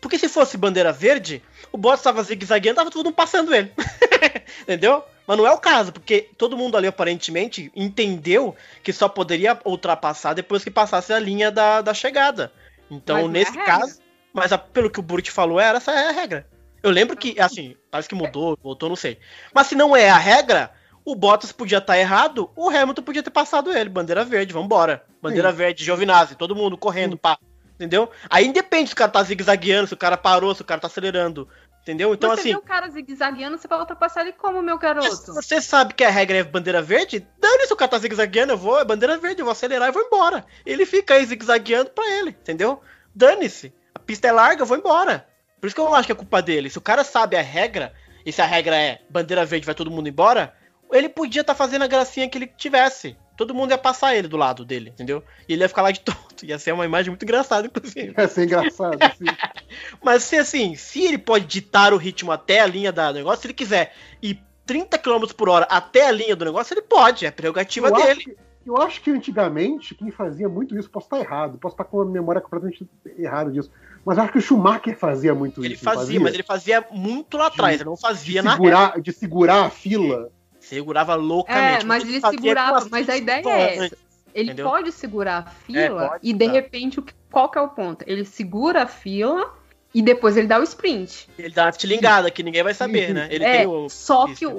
[0.00, 3.72] porque se fosse bandeira verde, o Bottas tava zigue-zagueando, tava todo mundo passando ele.
[4.62, 5.02] Entendeu?
[5.26, 10.34] Mas não é o caso, porque todo mundo ali aparentemente entendeu que só poderia ultrapassar
[10.34, 12.52] depois que passasse a linha da, da chegada.
[12.90, 13.66] Então, Mas é nesse regra.
[13.66, 13.98] caso,
[14.36, 16.46] mas a- pelo que o Burt falou, era essa é a regra.
[16.82, 19.18] Eu lembro que, assim, parece que mudou, voltou, não sei.
[19.52, 20.70] Mas se não é a regra,
[21.04, 23.88] o Bottas podia estar errado, o Hamilton podia ter passado ele.
[23.88, 25.04] Bandeira verde, vambora.
[25.20, 27.38] Bandeira verde, Giovinazzi, todo mundo correndo, pá.
[27.74, 28.10] Entendeu?
[28.30, 30.86] Aí independe se o cara tá zigue-zagueando, se o cara parou, se o cara tá
[30.86, 31.48] acelerando.
[31.82, 32.12] Entendeu?
[32.14, 35.34] Então, você assim, vê o cara zigue-zagueando, você vai ultrapassar ele como, meu se garoto?
[35.34, 38.80] você sabe que a regra é bandeira verde, dane-se o cara tá zigue-zagueando, eu vou,
[38.80, 40.44] é bandeira verde, eu vou acelerar e vou embora.
[40.64, 42.80] Ele fica aí zigue-zagueando pra ele, entendeu?
[43.14, 43.72] Dane-se.
[44.06, 45.26] Pista é larga, eu vou embora.
[45.60, 46.70] Por isso que eu não acho que é culpa dele.
[46.70, 47.92] Se o cara sabe a regra,
[48.24, 50.54] e se a regra é bandeira verde, vai todo mundo embora,
[50.92, 53.16] ele podia estar fazendo a gracinha que ele tivesse.
[53.36, 55.22] Todo mundo ia passar ele do lado dele, entendeu?
[55.48, 56.44] E ele ia ficar lá de tonto.
[56.44, 58.14] Ia ser uma imagem muito engraçada, inclusive.
[58.16, 58.96] Ia ser engraçado.
[59.00, 59.24] Assim.
[60.02, 63.42] Mas se assim, se ele pode ditar o ritmo até a linha da- do negócio,
[63.42, 63.92] se ele quiser
[64.22, 67.94] ir 30 km por hora até a linha do negócio, ele pode, é prerrogativa eu,
[67.94, 68.20] dele.
[68.20, 72.00] que, eu acho que antigamente quem fazia muito isso, posso estar errado, posso estar com
[72.00, 73.70] a memória completamente errada disso,
[74.06, 75.84] mas eu acho que o Schumacher fazia muito Ele isso.
[75.84, 78.62] não fazia, mas ele fazia muito lá atrás, ele não de fazia na reta.
[78.62, 80.30] segurar, de segurar a fila.
[80.60, 81.82] Segurava loucamente.
[81.82, 83.96] É, mas ele fazia segurava, mas a ideia é essa.
[84.34, 84.68] Ele entendeu?
[84.68, 86.52] pode segurar a fila É, pode e de segurar.
[86.62, 88.04] repente o que- qual que é o ponto?
[88.06, 89.52] Ele segura a fila
[89.94, 91.28] e depois ele dá o sprint.
[91.38, 93.28] Ele dá uma tilingada que ninguém vai saber, né?
[93.30, 93.88] Ele é, tem o.
[93.88, 94.52] só que o,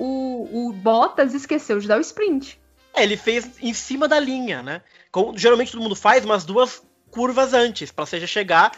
[0.52, 2.60] o Bottas esqueceu de dar o sprint.
[2.96, 4.82] É, ele fez em cima da linha, né?
[5.12, 8.72] Como geralmente todo mundo faz umas duas curvas antes, pra seja chegar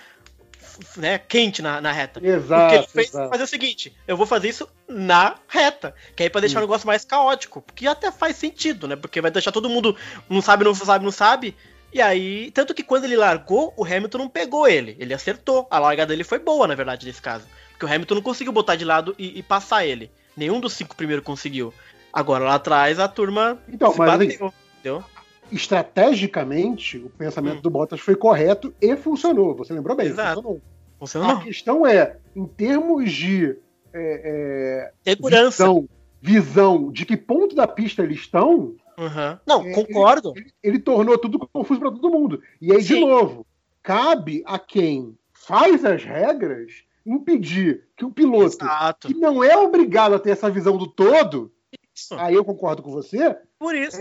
[0.98, 2.20] né, quente na, na reta.
[2.20, 3.30] o que ele Exato, fez exato.
[3.30, 5.94] fazer o seguinte: eu vou fazer isso na reta.
[6.16, 7.62] Que aí pra deixar o negócio mais caótico.
[7.62, 8.96] Porque até faz sentido, né?
[8.96, 9.96] Porque vai deixar todo mundo
[10.30, 11.56] não sabe, não sabe, não sabe.
[11.92, 14.96] E aí, tanto que quando ele largou, o Hamilton não pegou ele.
[15.00, 15.68] Ele acertou.
[15.72, 17.46] A largada dele foi boa, na verdade, nesse caso.
[17.72, 20.12] Porque o Hamilton não conseguiu botar de lado e, e passar ele.
[20.38, 21.74] Nenhum dos cinco primeiros conseguiu.
[22.14, 24.54] Agora lá atrás a turma Então, se mas assim, bateu.
[24.80, 25.04] Entendeu?
[25.52, 27.62] Estrategicamente, o pensamento Hum.
[27.62, 29.56] do Bottas foi correto e funcionou.
[29.56, 30.08] Você lembrou bem?
[30.08, 30.36] Exato.
[30.42, 30.62] Funcionou.
[31.00, 31.30] Funcionou.
[31.32, 33.58] A questão é, em termos de
[33.94, 35.64] é, é, Segurança.
[35.64, 35.90] visão,
[36.22, 39.38] visão de que ponto da pista eles estão, Uhum.
[39.48, 40.34] Não, É, concordo.
[40.62, 42.42] ele tornou tudo confuso para todo mundo.
[42.60, 43.00] E aí, de Sim.
[43.08, 43.48] novo,
[43.82, 49.08] cabe a quem faz as regras impedir que o piloto, Exato.
[49.08, 51.50] que não é obrigado a ter essa visão do todo,
[51.96, 52.14] Isso.
[52.16, 53.98] aí eu concordo com você, Por isso.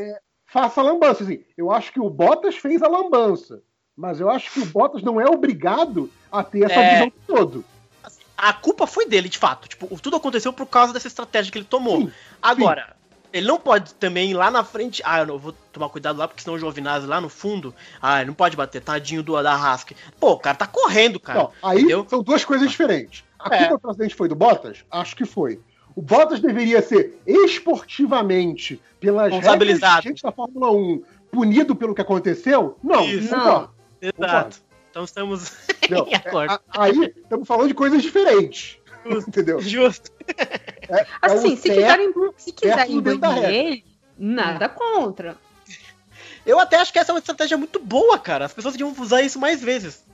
[0.48, 1.22] Faça a lambança.
[1.22, 3.62] Assim, eu acho que o Bottas fez a lambança,
[3.96, 6.90] mas eu acho que o Bottas não é obrigado a ter essa É.
[6.90, 7.64] visão do todo.
[8.36, 9.68] A culpa foi dele, de fato.
[9.68, 12.02] Tipo, tudo aconteceu por causa dessa estratégia que ele tomou.
[12.02, 12.96] Sim, Agora,
[13.32, 15.02] ele não pode também ir lá na frente.
[15.04, 17.74] Ah, eu não vou tomar cuidado lá, porque senão o Giovinazzi lá no fundo.
[18.00, 19.90] Ah, ele não pode bater, tadinho do da Hask.
[20.20, 21.40] Pô, o cara tá correndo, cara.
[21.40, 22.06] Então, aí entendeu?
[22.08, 23.24] são duas coisas diferentes.
[23.40, 23.66] A É.
[23.68, 24.84] culpa do acidente foi do Bottas?
[24.88, 25.60] Acho que foi.
[25.98, 29.80] O Bottas deveria ser esportivamente, pelas regras
[30.22, 31.02] da Fórmula 1,
[31.32, 32.78] punido pelo que aconteceu?
[32.84, 33.32] Não, Isso.
[33.34, 33.42] não.
[33.42, 34.56] concordo, Exato.
[34.90, 35.52] Então estamos
[35.90, 36.52] Não, em acordo.
[36.52, 38.78] a- Aí estamos falando de coisas diferentes.
[39.04, 39.60] Entendeu?
[39.60, 40.12] Justo.
[40.88, 43.84] É Assim, o se quiserem, se quiserem banir ele,
[44.16, 45.36] nada contra.
[46.46, 48.44] Eu até acho que essa é uma estratégia muito boa, cara.
[48.44, 50.04] As pessoas deviam usar isso mais vezes.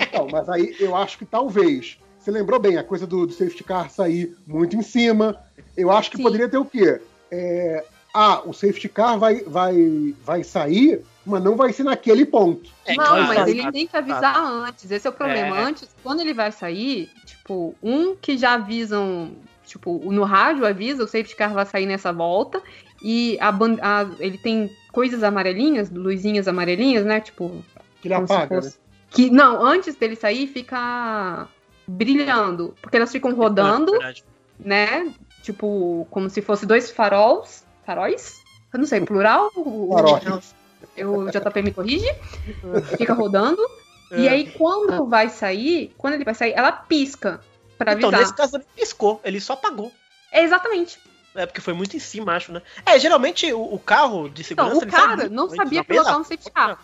[0.00, 1.98] Então, mas aí eu acho que talvez.
[2.26, 5.40] Você lembrou bem, a coisa do, do safety car sair muito em cima.
[5.76, 6.24] Eu acho que Sim.
[6.24, 7.00] poderia ter o quê?
[7.30, 12.68] É, ah, o safety car vai, vai, vai sair, mas não vai ser naquele ponto.
[12.84, 14.90] É, não, claro, mas ele tem que avisar antes.
[14.90, 15.56] Esse é o problema.
[15.56, 15.62] É.
[15.62, 19.30] Antes, quando ele vai sair, tipo, um que já avisam,
[19.64, 22.60] tipo, no rádio avisa, o safety car vai sair nessa volta.
[23.00, 27.20] E a, a- ele tem coisas amarelinhas, luzinhas amarelinhas, né?
[27.20, 27.64] Tipo,
[28.02, 28.62] Que ele apaga, né?
[28.62, 28.78] fosse-
[29.10, 31.46] Que, não, antes dele sair, fica
[31.86, 32.74] brilhando.
[32.80, 34.24] Porque elas ficam rodando, Verdade.
[34.58, 35.12] né?
[35.42, 37.64] Tipo, como se fosse dois faróis.
[37.84, 38.42] Faróis?
[38.72, 39.50] Eu não sei, plural?
[39.52, 40.40] Farol.
[40.96, 42.06] Eu, o JP me corrige.
[42.98, 43.62] Fica rodando.
[44.12, 44.30] E É.
[44.30, 47.40] aí, quando vai sair, quando ele vai sair, ela pisca
[47.78, 48.20] pra Então, avisar.
[48.20, 49.92] nesse caso, ele piscou, ele só apagou.
[50.32, 50.98] É exatamente.
[51.34, 52.62] É porque foi muito em cima, acho, né?
[52.84, 54.78] É, geralmente o, o carro de Então, segurança.
[54.78, 56.78] o ele sai cara não sabia pilotar um safety car.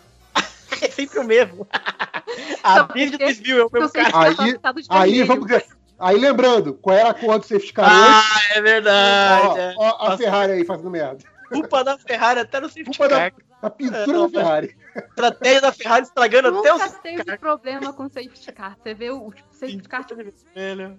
[0.80, 1.66] É sempre o mesmo.
[2.62, 4.34] A Não, desde o porque- desvio é o mesmo safety cara.
[4.34, 4.88] car tava Aí- de
[5.20, 5.66] Aí vamos ver.
[5.98, 9.74] Aí lembrando, qual era a cor do safety car Ah, é verdade.
[9.76, 11.24] Ó, ó a Nossa, Ferrari aí fazendo merda.
[11.48, 13.40] Culpa da Ferrari até no safety Culpa da- car.
[13.62, 14.76] A pintura É, da Ferrari.
[14.96, 17.38] Estratégia da Ferrari estragando até o Nunca safety teve car.
[17.38, 18.76] problema com safety car.
[18.82, 20.20] Você vê o tipo, safety car, tipo,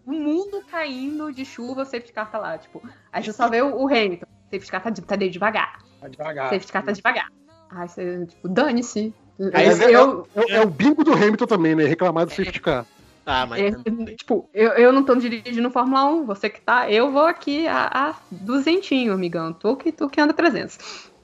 [0.06, 2.82] o mundo caindo de chuva, o safety car tá lá, tipo.
[3.12, 4.26] Aí você só vê o, o Hamilton.
[4.26, 5.80] O safety car tá, de- tá devagar.
[6.00, 6.46] Tá devagar.
[6.46, 7.28] O safety car tá devagar.
[7.70, 9.14] Aí você, tipo, dane-se.
[9.54, 11.86] Aí Eu- você- eu, É, é o bingo do Hamilton também, né?
[11.86, 12.86] Reclamar do safety car.
[13.26, 13.62] Ah, mas.
[13.62, 13.72] É,
[14.16, 17.90] tipo, eu, eu não tô dirigindo Fórmula 1, você que tá, eu vou aqui a,
[18.10, 19.54] a duzentinho, amigão.
[19.54, 20.78] Tu que, tu que anda 300.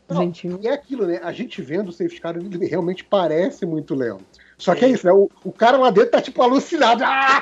[0.07, 0.15] Não.
[0.17, 0.59] Duzentinho.
[0.61, 1.19] E é aquilo, né?
[1.21, 4.25] A gente vendo o safety car, ele realmente parece muito lento.
[4.59, 5.13] Só que é isso, né?
[5.13, 7.01] O, o cara lá dentro tá tipo alucinado.
[7.03, 7.41] Ah!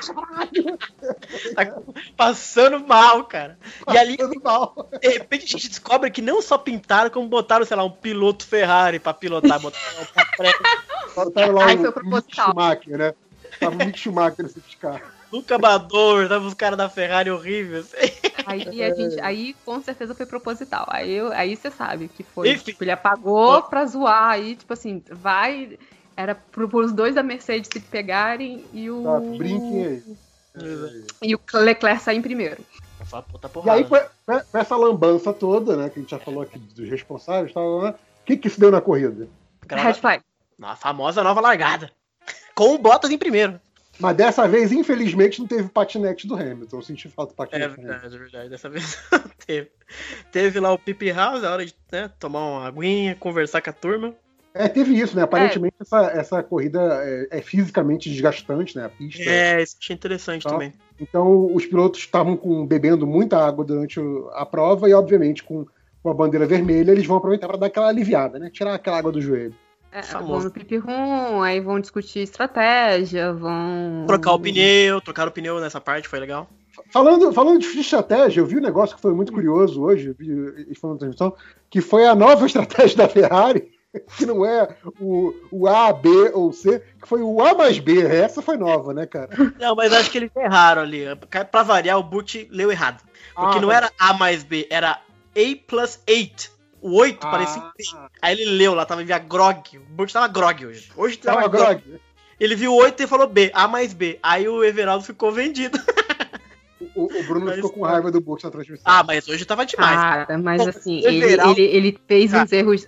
[1.56, 1.82] Tá
[2.16, 3.58] passando mal, cara.
[3.92, 4.90] E ali, Passando mal.
[5.02, 8.46] de repente, a gente descobre que não só pintaram, como botaram, sei lá, um piloto
[8.46, 10.60] Ferrari pra pilotar, botaram pra frente.
[11.16, 12.48] Botaram lá o Mick proposital.
[12.50, 13.14] Schumacher, né?
[13.60, 15.02] Tava o Mick Schumacher no safety car.
[15.32, 17.94] Luca Amador, tava os caras da Ferrari horríveis.
[18.46, 20.86] Aí, a gente, aí com certeza foi proposital.
[20.90, 22.52] Aí, aí você sabe que foi.
[22.52, 22.72] Enfim.
[22.72, 24.30] Tipo, ele apagou pra zoar.
[24.30, 25.78] Aí, tipo assim, vai.
[26.18, 29.04] Era pro, pros dois da Mercedes se pegarem e o.
[29.04, 30.04] Tá, brinquem aí.
[31.22, 32.58] E o Leclerc sair em primeiro.
[33.64, 33.96] E aí, com
[34.26, 35.90] com- com essa lambança toda, né?
[35.90, 37.92] Que a gente já falou aqui dos responsáveis, tal, né?
[37.92, 39.28] O que que se deu na corrida?
[39.70, 40.24] Red flag.
[40.58, 41.92] Na famosa nova largada.
[42.56, 43.62] Com o Bottas em primeiro.
[44.00, 46.78] Mas dessa vez, infelizmente, não teve patinete do Hamilton.
[46.78, 47.88] Eu senti falta do É patinete Hamilton.
[47.88, 48.50] verdade, é verdade.
[48.50, 49.72] Dessa vez não teve.
[50.32, 53.74] Teve lá o Pipi House, a hora de né, tomar uma aguinha, conversar com a
[53.74, 54.14] turma.
[54.58, 55.24] É, teve isso, né?
[55.24, 58.86] Aparentemente, essa, essa corrida é, é fisicamente desgastante, né?
[58.86, 59.24] A pista.
[59.24, 60.50] É, isso achei interessante Tá.
[60.52, 60.74] também.
[61.00, 64.00] Então, os pilotos estavam com- bebendo muita água durante
[64.34, 65.66] a prova e, obviamente, com,
[66.02, 68.50] com a bandeira vermelha, eles vão aproveitar para dar aquela aliviada, né?
[68.52, 69.54] Tirar aquela água do joelho.
[69.92, 70.32] É, Famoso.
[70.34, 74.06] vão no pipi rum, aí vão discutir estratégia, vão.
[74.06, 76.48] Trocar o pneu, trocar o pneu nessa parte foi legal.
[76.92, 80.14] Falando, falando de estratégia, eu vi um negócio que foi muito curioso hoje,
[80.80, 81.34] falando na transmissão,
[81.70, 83.72] que foi a nova estratégia da Ferrari,
[84.18, 88.02] que não é o, o A, B ou C, que foi o A mais B.
[88.02, 89.30] Essa foi nova, né, cara?
[89.60, 91.04] Não, mas acho que eles erraram ali.
[91.52, 93.02] Pra variar, o Burt leu errado.
[93.36, 94.92] Porque Ah, não era A mais B, era
[95.36, 96.58] A plus 8.
[96.82, 97.32] O 8 Ah.
[97.32, 97.84] parecia um B.
[98.22, 99.78] Aí ele leu lá, tava via grog.
[99.78, 100.92] O Burt tava grog hoje.
[100.96, 101.82] Hoje tava, Tava grog.
[101.82, 102.02] grog.
[102.40, 104.20] Ele viu 8 e falou B, A mais B.
[104.22, 105.80] Aí o Everaldo ficou vendido.
[106.96, 108.84] O, o Bruno Mas ficou com raiva do Bush na transmissão.
[108.86, 109.96] Ah, mas hoje tava demais.
[109.96, 112.44] Cara, mas Bom, assim, ele, Everaldo- ele, ele fez Cara.
[112.44, 112.88] uns erros.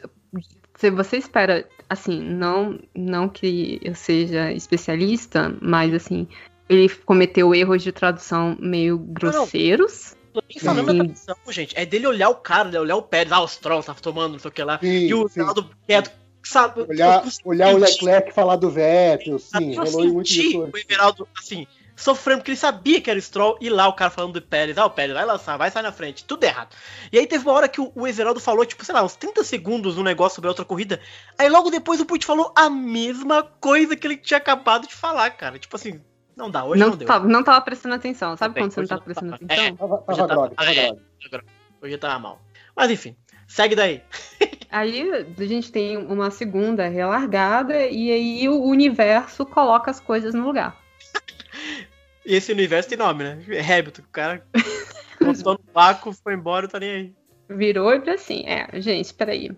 [0.79, 6.25] Se você espera, assim, não, não que eu seja especialista, mas assim,
[6.69, 10.15] ele cometeu erros de tradução meio grosseiros.
[10.31, 11.77] Tô nem falando da tradução, gente.
[11.77, 12.79] É dele olhar o cara, né?
[12.79, 14.79] olhar o Pérez, ah, os trolls, tá tomando, não sei o que lá.
[14.79, 15.27] Sim, e o.
[15.27, 16.11] Ronaldo quieto,
[16.41, 16.85] sabe?
[16.87, 20.61] Olhar, olhar o Leclerc falar do Vettel, sim, eu rolou muito isso.
[20.61, 21.67] o Everaldo, assim,
[21.99, 24.77] sofrendo, porque ele sabia que era o Stroll, e lá o cara falando do Pérez,
[24.77, 26.75] ah, o Pérez vai lançar, vai sair na frente, tudo errado.
[27.11, 29.43] E aí teve uma hora que o, o Everaldo falou, tipo, sei lá, uns 30
[29.43, 30.99] segundos um negócio sobre a outra corrida,
[31.37, 35.29] aí logo depois o Puig falou a mesma coisa que ele tinha acabado de falar,
[35.31, 35.59] cara.
[35.59, 36.01] Tipo assim,
[36.35, 37.07] não dá, hoje não, Não, deu.
[37.07, 38.37] tava, não tava prestando atenção.
[38.37, 39.43] Sabe Bem, quando você não tá não prestando tava.
[39.45, 39.75] atenção?
[39.75, 40.91] Tava, Hoje tava tá- tava é.
[41.81, 42.41] Hoje tava mal.
[42.75, 43.15] Mas enfim,
[43.47, 44.01] segue daí.
[44.71, 50.45] Aí a gente tem uma segunda relargada e aí o universo coloca as coisas no
[50.45, 50.77] lugar.
[52.29, 53.39] E esse universo tem nome, né?
[53.59, 54.43] Hamilton, o cara
[55.19, 57.13] botou no vácuo, foi embora e tá nem aí.
[57.49, 59.49] Virou e assim: é, gente, peraí.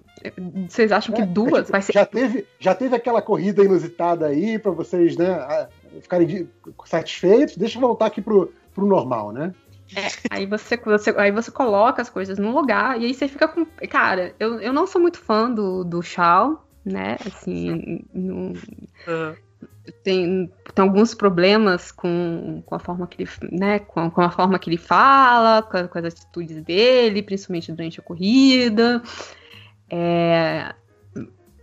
[0.70, 1.92] Vocês acham que É, duas é tipo, vai ser.
[1.92, 5.68] já, teve, já teve aquela corrida inusitada aí pra vocês, né,
[6.02, 6.50] ficarem
[6.86, 7.58] satisfeitos.
[7.58, 9.54] Deixa eu voltar aqui pro, pro normal, né?
[9.94, 13.50] É, aí você, você- aí você coloca as coisas no lugar e aí você fica
[13.50, 13.66] com.
[13.90, 17.18] Cara, eu, eu não sou muito fã do, do Shao, né?
[17.26, 18.54] Assim, não-
[19.06, 19.36] Aham.
[20.04, 24.60] Tem, tem alguns problemas com, com a forma que ele, né, com, com a forma
[24.60, 29.02] que ele fala, com, com as atitudes dele, principalmente durante a corrida.
[29.90, 30.74] É,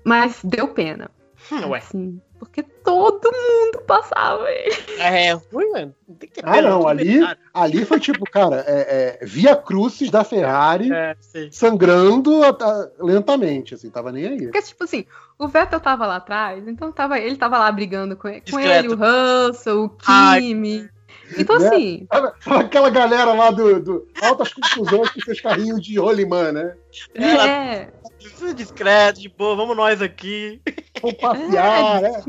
[0.05, 1.11] mas deu pena.
[1.53, 4.75] Hum, Ué, Assim, porque todo mundo passava ele.
[5.01, 5.95] é ruim, mano.
[6.07, 7.21] Não tem que ter Ah, pena, não, ali,
[7.55, 11.17] ali foi tipo, cara, é, é, via crucis da Ferrari É,
[11.51, 14.43] sangrando a- a- lentamente, assim, tava nem aí.
[14.43, 15.07] Porque, tipo assim,
[15.39, 18.97] o Vettel tava lá atrás, então tava, ele tava lá brigando com, com ele, o
[18.97, 20.41] Russell, o Ai.
[20.41, 20.89] Kimi.
[21.37, 21.67] Então, Né?
[21.69, 22.07] assim,
[22.47, 26.75] Aquela galera lá do, do Altas Confusões com seus carrinhos de rolimã, né?
[27.15, 27.91] É,
[28.39, 30.61] Tudo discreto, de boa, vamos nós aqui.
[31.03, 32.23] Vão passear, né?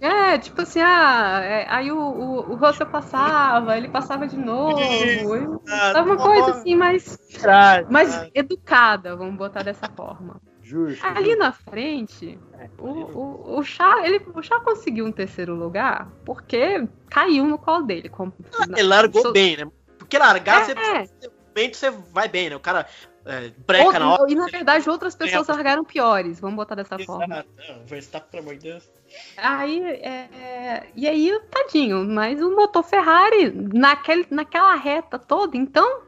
[0.00, 4.80] é, tipo assim, ah, é, aí o, o, o Russell passava, ele passava de novo.
[4.80, 5.60] Isso.
[5.66, 8.30] Tava uma coisa assim, mais, Traz, mais traz.
[8.34, 10.40] educada, vamos botar dessa forma.
[10.64, 11.06] Justo.
[11.06, 12.38] Ali na frente,
[12.78, 17.82] o, o, o, Chá, ele, o Chá conseguiu um terceiro lugar porque caiu no colo
[17.84, 18.08] dele.
[18.08, 18.32] Com,
[18.70, 19.70] Ele largou so- bem, né?
[19.98, 21.06] Porque largar, É, você, é.
[21.54, 22.56] você, você vai bem, né?
[22.56, 22.86] O cara
[23.26, 24.32] é, breca na hora.
[24.32, 27.24] E na verdade outras pessoas largaram piores, vamos botar dessa forma.
[27.24, 27.48] Exato.
[27.68, 28.90] Não, Verstappen, pelo amor de Deus.
[29.36, 36.04] Aí, é, é, e aí, tadinho, mas o motor Ferrari, naquele, naquela reta toda, então,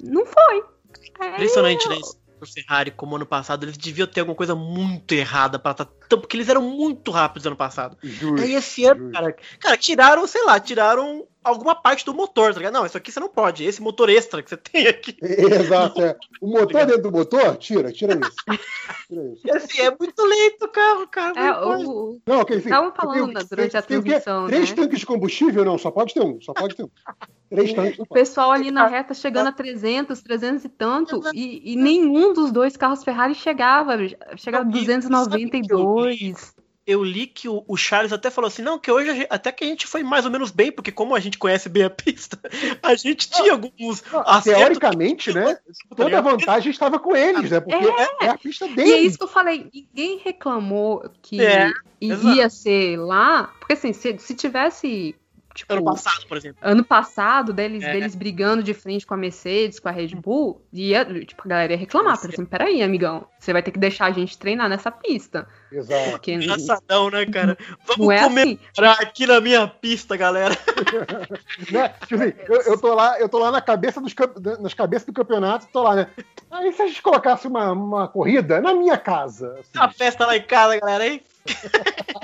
[0.00, 0.64] não foi.
[1.20, 1.96] Impressionante, né?
[1.96, 5.88] isso Pro Ferrari, como ano passado, eles deviam ter alguma coisa muito errada para tá
[6.08, 7.96] porque eles eram muito rápidos ano passado.
[8.02, 8.42] Justo.
[8.42, 9.12] Aí esse ano, justo.
[9.12, 12.72] cara, cara, tiraram, sei lá, tiraram alguma parte do motor, tá ligado?
[12.74, 15.16] Não, isso aqui você não pode, esse motor extra que você tem aqui.
[15.22, 16.16] Exato, é.
[16.40, 17.56] O motor dentro do motor?
[17.56, 18.34] Tira, tira isso.
[19.08, 19.42] Tira isso.
[19.44, 21.38] E assim, é muito lento o carro, cara.
[21.38, 24.76] É, o, Não, assim, Estavam tenho- falando durante a tem transmissão, Três né?
[24.76, 25.64] tanques de combustível?
[25.64, 26.40] Não, só pode ter um.
[26.40, 26.90] Só pode ter um.
[27.50, 27.98] Três tanques.
[27.98, 32.50] o pessoal ali na reta chegando a 300, 300 e tanto, e, e nenhum dos
[32.50, 33.92] dois carros Ferrari chegava,
[34.36, 36.54] chegava a Não, e 292.
[36.86, 39.64] Eu li que o, o Charles até falou assim, não, que hoje gente- até que
[39.64, 42.38] a gente foi mais ou menos bem, porque como a gente conhece bem a pista,
[42.82, 44.78] a gente tinha alguns acertos.
[44.78, 45.54] Teoricamente, né?
[45.54, 47.60] Tá Toda a vantagem estava com eles, né?
[47.60, 49.06] Porque é, é a pista E é deles.
[49.08, 51.70] isso que eu falei, ninguém reclamou que É,
[52.00, 55.14] iria ser lá, porque assim, se, se tivesse,
[55.54, 56.58] tipo, Ano passado, por exemplo.
[56.62, 57.92] ano passado, deles, É.
[57.92, 61.72] deles brigando de frente com a Mercedes, com a Red Bull, ia, tipo, a galera
[61.72, 64.90] ia reclamar, falei assim, peraí, amigão, você vai ter que deixar a gente treinar nessa
[64.90, 66.10] pista, Exato.
[66.10, 67.56] porque Engraçadão, né, cara?
[67.86, 68.58] Vamos é assim.
[69.00, 70.54] aqui na minha pista, galera.
[71.70, 71.88] Né?
[72.06, 74.14] Tipo assim, eu, eu tô lá, eu tô lá na cabeça dos
[74.60, 76.08] nas cabeças do campeonato, tô lá, né?
[76.50, 79.54] Aí se a gente colocasse uma, uma corrida na minha casa.
[79.60, 81.22] assim, A festa lá em casa, galera, hein?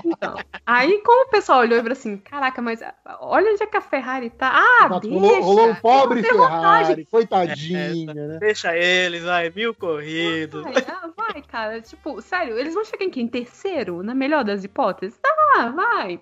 [0.05, 2.81] Então, aí como o pessoal olhou e falou assim, caraca, mas
[3.21, 4.51] olha onde é que a Ferrari tá.
[4.53, 5.41] Ah, deixa.
[5.41, 6.87] rolou, um pobre vantagem.
[6.87, 8.39] Ferrari, coitadinha, né?
[8.39, 10.63] Deixa eles, vai, mil corridos.
[10.63, 11.81] Vai, ah, vai, cara.
[11.83, 13.25] Tipo, sério, eles vão chegar em quem?
[13.25, 14.03] Em terceiro?
[14.03, 15.19] Na melhor das hipóteses?
[15.19, 16.21] Tá, vai.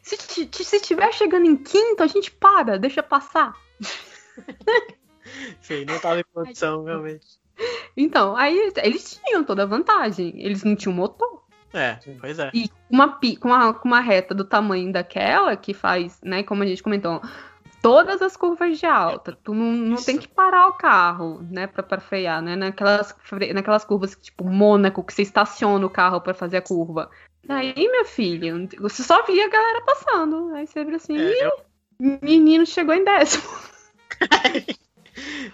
[0.00, 3.54] Se, se tiver chegando em quinto, a gente para, deixa passar.
[5.60, 7.40] Sei, não tava em condição, realmente.
[7.96, 10.32] Então, aí eles tinham toda a vantagem.
[10.36, 11.42] Eles não tinham motor.
[11.74, 12.50] É, pois é.
[12.52, 16.66] E uma, com, uma, com uma reta do tamanho daquela, que faz, né, como a
[16.66, 17.20] gente comentou,
[17.80, 19.36] todas as curvas de alta.
[19.42, 22.54] Tu não, não tem que parar o carro, né, pra, pra frear, né?
[22.56, 23.14] Naquelas,
[23.54, 27.10] naquelas curvas tipo Mônaco, que você estaciona o carro pra fazer a curva.
[27.48, 30.54] Aí, minha filha, você só via a galera passando.
[30.54, 33.42] Aí você vira assim, É, "Ih, eu- menino chegou em décimo.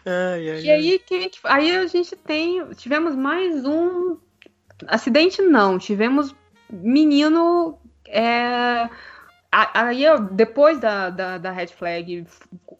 [0.04, 2.64] Ai, ai, E aí, quem que- aí a gente tem.
[2.74, 4.16] Tivemos mais um.
[4.86, 6.34] Acidente não, tivemos
[6.70, 7.78] menino.
[8.06, 8.88] É,
[9.50, 12.26] a- aí, depois da, da, da red flag,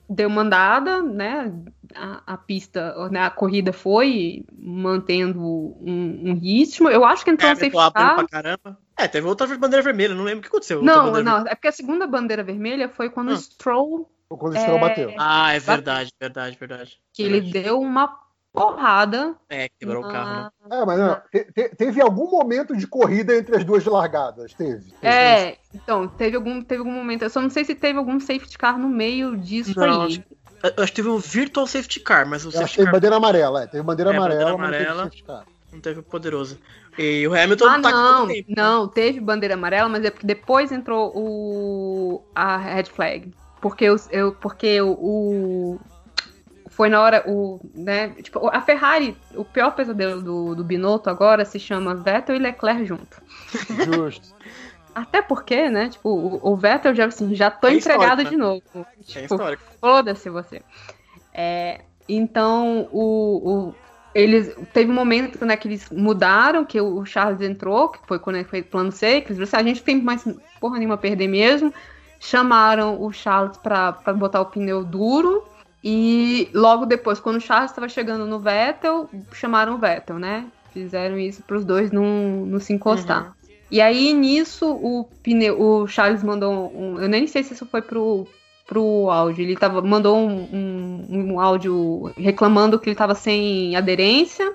[0.09, 1.53] deu mandada, né?
[1.95, 6.89] A, a pista, né, a corrida foi mantendo um, um ritmo.
[6.89, 8.27] Eu acho que entrou É, um safety car.
[8.29, 8.79] caramba.
[8.97, 10.83] É, teve outra bandeira vermelha, não lembro o que aconteceu.
[10.83, 13.35] Não, não, é porque a segunda bandeira vermelha foi quando Hum.
[13.35, 14.81] o Stroll, Quando o Stroll É.
[14.81, 15.15] bateu.
[15.17, 16.99] Ah, é verdade, verdade, verdade.
[17.15, 17.65] que ele Verdade.
[17.65, 18.09] deu uma
[18.59, 19.35] porrada.
[19.49, 20.49] É, quebrou o carro, né?
[20.69, 24.53] na- É, mas não, te- te- teve algum momento de corrida entre as duas largadas?
[24.55, 24.85] Teve.
[25.03, 27.23] É, então, teve algum, teve algum momento.
[27.23, 30.07] Eu só não sei se teve algum safety car no meio disso Não, aí.
[30.07, 30.23] acho
[30.63, 32.77] Eu eu acho que teve um virtual safety car, mas o Eu acho que safety
[32.77, 33.67] teve car bandeira amarela, é.
[33.67, 35.47] Teve bandeira É, amarela, bandeira não teve amarela.
[35.73, 36.59] não teve poderoso.
[36.99, 38.55] E o Hamilton Ah, tá com não, tempo, né?
[38.57, 43.33] não, teve bandeira amarela, mas é porque depois entrou o a red flag.
[43.61, 45.81] Porque eu, eu porque o, o-
[46.79, 51.45] foi na hora o, né, tipo, a Ferrari, o pior pesadelo do, do Binotto agora
[51.45, 53.21] se chama Vettel e Leclerc junto.
[53.85, 54.29] Justo.
[54.95, 58.37] Até porque, né, tipo, o, o Vettel já assim, já tô É empregado histórico, de
[58.37, 58.63] novo.
[58.75, 59.63] É Tipo, histórico.
[59.81, 60.63] Foda-se você.
[61.35, 63.75] É, então, o, o-
[64.15, 68.37] eles teve um momento né, que eles mudaram, que o Charles entrou, que foi quando
[68.37, 70.25] ele foi plano C, que eles disseram, "Ah, a gente tem mais
[70.61, 71.75] porra nenhuma a perder mesmo.
[72.21, 75.48] Chamaram o Charles pra botar o pneu duro.
[75.83, 80.47] E logo depois, quando o Charles estava chegando no Vettel, chamaram o Vettel, né?
[80.73, 83.27] Fizeram isso para os dois não, não se encostar.
[83.27, 83.33] Uhum.
[83.71, 86.99] E aí, nisso, o pneu, o Charles mandou um.
[87.01, 88.27] Eu nem sei se isso foi pro,
[88.67, 89.43] pro áudio.
[89.43, 94.55] Ele tava, mandou um, um, um áudio reclamando que ele tava sem aderência,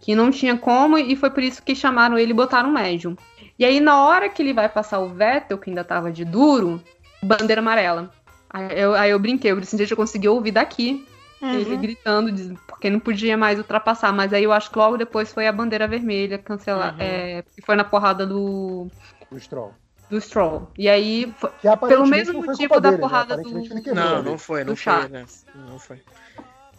[0.00, 3.16] que não tinha como, e foi por isso que chamaram ele e botaram médium.
[3.58, 6.80] E aí, na hora que ele vai passar o Vettel, que ainda tava de duro,
[7.22, 8.12] bandeira amarela.
[8.56, 11.06] Aí eu, aí eu brinquei, eu disse, gente, eu consegui ouvir daqui.
[11.42, 11.80] Ele Uhum.
[11.80, 14.10] gritando, diz- porque não podia mais ultrapassar.
[14.12, 16.94] Mas aí eu acho que logo depois foi a bandeira vermelha cancelar.
[16.94, 17.00] Uhum.
[17.00, 18.90] É, que foi na porrada do,
[19.30, 19.74] O Stroll.
[20.08, 20.70] do Stroll.
[20.78, 22.98] E aí foi- aparentemente mesmo motivo da dele, né?
[22.98, 25.26] porrada Aparentemente do- ele quebrou Não, não foi, não do foi, né?
[25.54, 26.00] Não foi.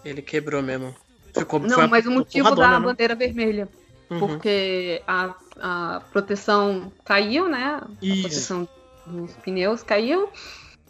[0.03, 0.95] Ele quebrou mesmo.
[1.37, 2.85] Ficou, Não, mas o motivo da né?
[2.87, 3.69] bandeira vermelha.
[4.09, 4.19] Uhum.
[4.19, 7.79] Porque a, a proteção caiu, né?
[7.79, 8.21] A Isso.
[8.21, 8.67] proteção
[9.05, 10.29] dos pneus caiu.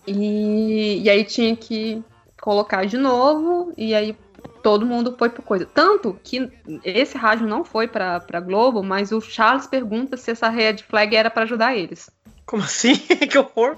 [0.07, 2.03] E, e aí tinha que
[2.41, 3.73] colocar de novo.
[3.77, 4.15] E aí
[4.63, 5.65] todo mundo foi por coisa.
[5.65, 6.49] Tanto que
[6.83, 11.15] esse rádio não foi pra, pra Globo, mas o Charles pergunta se essa red flag
[11.15, 12.09] era pra ajudar eles.
[12.45, 12.95] Como assim?
[13.29, 13.77] que horror.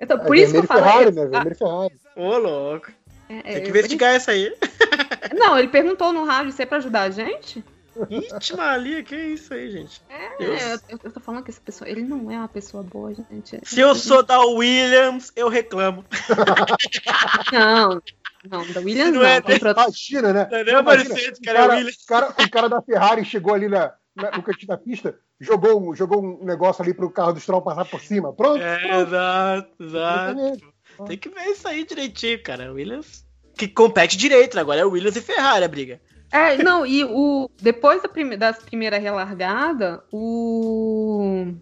[0.00, 0.84] Então, É por isso que eu falei.
[0.84, 1.22] Ferrari, né?
[1.22, 1.94] Ah, Vermelho Ferrari.
[2.16, 2.90] Ô, louco.
[3.28, 4.52] é, Tem que é, investigar essa aí.
[5.34, 7.64] Não, ele perguntou no rádio se é pra ajudar a gente.
[8.10, 10.00] Ixi, Maria, que isso aí, gente?
[10.08, 11.88] É, eu, eu tô falando que essa pessoa.
[11.88, 13.60] Ele não é uma pessoa boa, gente.
[13.64, 16.04] Se eu sou da Williams, eu reclamo.
[17.52, 18.00] Não,
[18.44, 19.20] não, da Williams Se não.
[19.20, 20.48] não é pro- Imagina, né?
[20.50, 21.96] Não é nem Mercedes, o cara, é o cara, Williams.
[22.02, 25.80] o cara- o cara da Ferrari chegou ali na, na- no cantinho da pista, jogou,
[25.90, 28.32] um- jogou um negócio ali pro carro do Stroll passar por cima.
[28.32, 28.60] Pronto.
[28.62, 29.06] É, pronto.
[29.08, 30.72] exato, exato.
[31.06, 32.72] Tem que ver isso aí direitinho, cara.
[32.72, 33.24] Williams.
[33.56, 34.60] Que compete direito, né?
[34.62, 36.00] Agora é Williams e Ferrari a briga.
[36.32, 41.52] É, não, e o depois da, prime, primeira relargada, o,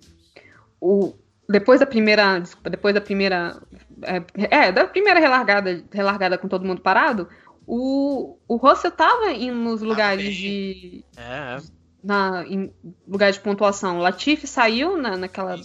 [0.81, 1.13] o
[1.49, 3.61] depois da primeira, desculpa, depois da primeira
[4.03, 7.29] é, é, da primeira relargada, relargada com todo mundo parado,
[7.67, 10.35] o, o Russell tava em, nos lugares bem.
[10.35, 11.61] de É, é.
[12.03, 12.73] na em
[13.07, 13.99] lugar de pontuação.
[13.99, 15.57] O Latifi saiu na, naquela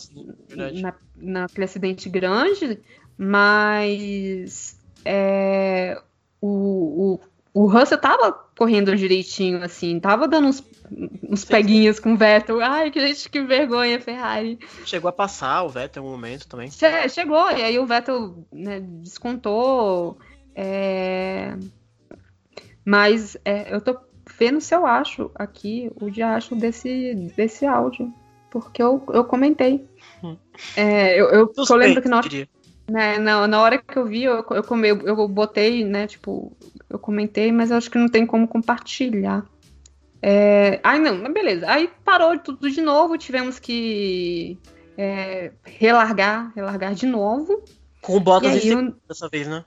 [0.50, 2.80] na, naquele acidente grande,
[3.18, 6.02] mas é,
[6.42, 7.20] o,
[7.54, 10.64] o, o Russell tava correndo direitinho, assim, tava dando uns,
[11.30, 12.62] uns peguinhos com o Vettel.
[12.62, 14.58] Ai, que gente, que vergonha, Ferrari.
[14.86, 16.70] Chegou a passar o Vettel um momento também.
[16.72, 20.18] Che- chegou, e aí o Vettel né, descontou.
[20.56, 21.56] é,
[22.86, 23.98] Mas é, eu tô
[24.38, 28.14] vendo se eu acho aqui o diacho desse, desse áudio.
[28.50, 29.86] Porque eu, eu comentei.
[30.24, 30.38] Hum.
[30.78, 32.48] É, eu, eu, eu lembro que na hora, diria.
[32.90, 36.56] né, na, na hora que eu vi, eu, eu, come- eu botei, né, tipo,
[36.96, 39.46] eu comentei, mas eu acho que não tem como compartilhar.
[40.22, 41.70] É, Ai, não, mas beleza.
[41.70, 44.58] Aí parou tudo de novo, tivemos que
[44.98, 47.64] é, relargar, relargar de novo.
[48.02, 49.64] Com E aí, segundo eu- dessa vez, né?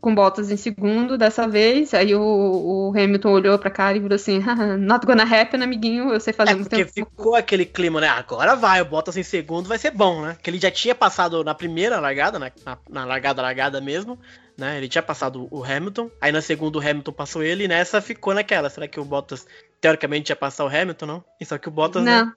[0.00, 1.92] Com Bottas em segundo dessa vez.
[1.94, 6.12] Aí o, o Hamilton olhou pra cara e virou assim: "Haha, Not gonna happen, amiguinho.
[6.12, 7.10] Eu sei fazer É, muito porque tempo.
[7.10, 8.08] ficou aquele clima, né?
[8.08, 10.36] Agora vai, o Bottas em segundo vai ser bom, né?
[10.42, 12.52] Que ele já tinha passado na primeira largada, né?
[12.64, 14.18] na, na largada, largada mesmo,
[14.56, 14.76] né?
[14.78, 18.34] Ele tinha passado o Hamilton, aí na segunda o Hamilton passou ele, e nessa ficou
[18.34, 18.68] naquela.
[18.70, 19.46] Será que o Bottas,
[19.80, 21.24] teoricamente, ia passar o Hamilton, não?
[21.40, 22.32] E só que o Bottas né, Não.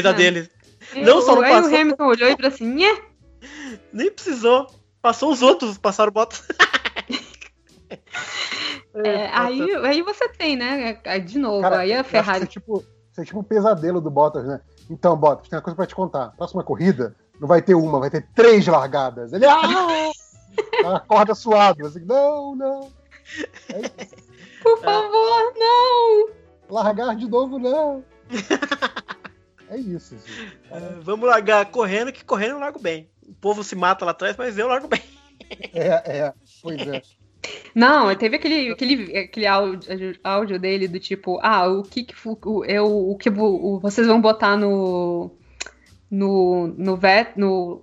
[0.00, 0.14] a não.
[0.14, 0.48] dele.
[0.94, 2.98] Aí Não o- só não aí passou- o Hamilton olhou e falou assim: Nhé,
[3.92, 4.66] Nem precisou.
[5.02, 6.42] Passou os outros, passaram o Bottas.
[8.94, 10.98] É, aí, aí você tem, né?
[11.04, 12.38] Aí, De novo, Cara, aí a Ferrari.
[12.38, 14.60] Isso é, tipo, isso é tipo um pesadelo do Bottas, né?
[14.88, 16.30] Então, Bottas, tem uma coisa pra te contar.
[16.36, 19.32] Próxima corrida, não vai ter uma, vai ter três largadas.
[19.32, 20.10] Ele ah!
[20.94, 21.86] acorda suado.
[21.86, 22.90] Assim, não, não.
[23.68, 23.88] É.
[24.62, 26.28] Por favor, não!
[26.68, 28.02] Largar de novo, não.
[29.68, 30.14] É isso.
[30.14, 30.48] Assim.
[30.70, 33.10] É, vamos largar correndo, que correndo eu largo bem.
[33.26, 35.02] O povo se mata lá atrás, mas eu largo bem.
[35.74, 36.34] É, é.
[36.62, 37.02] Pois é.
[37.74, 42.64] Não, teve aquele, aquele, aquele áudio, áudio dele do tipo, ah, o que, que o,
[42.64, 45.30] eu, o que o- vocês vão botar no
[46.10, 47.82] no no vet, no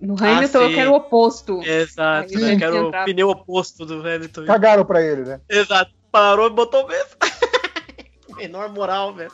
[0.00, 0.74] no Hamilton, eu sim.
[0.74, 1.60] quero o oposto.
[1.62, 2.40] Exato, né?
[2.40, 4.46] vai Quero entrar- o pneu oposto do Hamilton.
[4.46, 5.40] Cagaram pra ele, né?
[5.48, 5.92] Exato.
[6.10, 7.10] Parou e botou mesmo.
[8.36, 9.30] Menor moral, velho.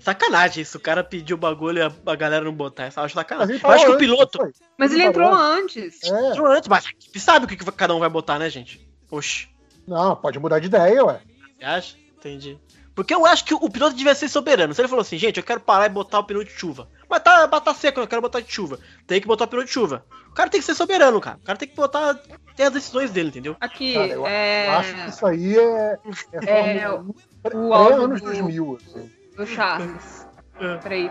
[0.00, 0.78] Sacanagem isso.
[0.78, 2.84] O cara pediu o bagulho e a, a galera não botar.
[2.84, 3.58] Essa eu acho sacanagem.
[3.62, 4.38] Eu acho que o piloto.
[4.78, 6.02] Mas ele entrou antes.
[6.04, 6.30] É.
[6.30, 8.85] entrou antes, mas a equipe sabe o que, que cada um vai botar, né, gente?
[9.10, 9.48] Oxi.
[9.86, 11.20] Não, pode mudar de ideia, ué.
[11.58, 11.96] Você acha?
[12.18, 12.58] Entendi.
[12.94, 14.72] Porque eu acho que o piloto devia ser soberano.
[14.72, 16.88] Se ele falou assim, gente, eu quero parar e botar o pneu de chuva.
[17.10, 18.78] Mas tá, tá seco, eu quero botar de chuva.
[19.06, 20.02] Tem que botar o pneu de chuva.
[20.30, 21.36] O cara tem que ser soberano, cara.
[21.36, 22.14] O cara tem que botar.
[22.56, 23.54] Ter as decisões dele, entendeu?
[23.60, 25.98] Aqui, Cara, eu, é, eu acho que isso aí é.
[26.46, 27.14] É, É, Fórmula
[27.54, 29.10] 1 o áudio do- 2000, assim.
[29.38, 30.26] o Charles.
[30.58, 30.76] É.
[30.78, 31.10] Peraí.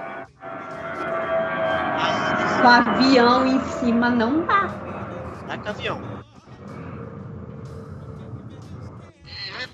[2.62, 4.68] Com avião em cima não dá.
[5.46, 6.02] Vai com avião.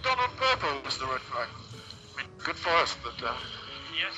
[0.01, 1.47] Done on purpose, the red flag.
[1.49, 3.33] I mean, good for us, but uh,
[3.95, 4.15] Yes,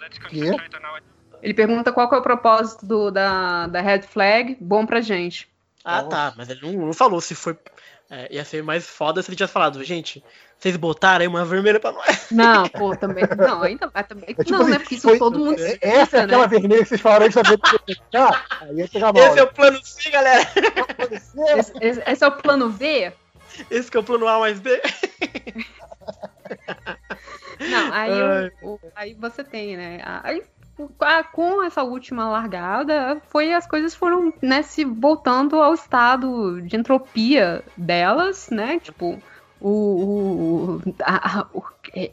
[0.00, 0.52] let's Yeah.
[0.52, 1.00] concentrate on our
[1.42, 4.56] Ele pergunta qual que é o propósito do- da, da Red Flag.
[4.60, 5.46] Bom pra gente.
[5.84, 6.32] Ah, tá.
[6.36, 7.56] Mas ele não, não falou se foi.
[8.10, 10.24] é, ia ser mais foda se ele tivesse falado, gente,
[10.58, 12.28] vocês botaram aí uma vermelha pra nós.
[12.30, 13.24] Não, pô, também.
[13.36, 13.90] Não, ainda.
[13.92, 14.78] ah, também É tipo não, assim, né?
[14.78, 15.60] Porque isso foi- todo mundo.
[15.60, 16.48] é- Essa é aquela né?
[16.48, 19.22] vermelha que vocês falaram antes da vez que ah, aí ia pegar mal.
[19.26, 20.40] Esse é o plano C, galera.
[21.10, 23.12] Esse, esse- esse é o plano V?
[23.70, 24.80] Esse que é o plano A mais B.
[27.68, 30.00] Não, aí, o- o- aí você tem, né?
[30.22, 30.42] Aí,
[31.32, 37.62] com essa última largada, foi as coisas foram, né, se voltando ao estado de entropia
[37.76, 38.78] delas, né?
[38.80, 39.22] Tipo,
[39.60, 41.62] o, o, a- o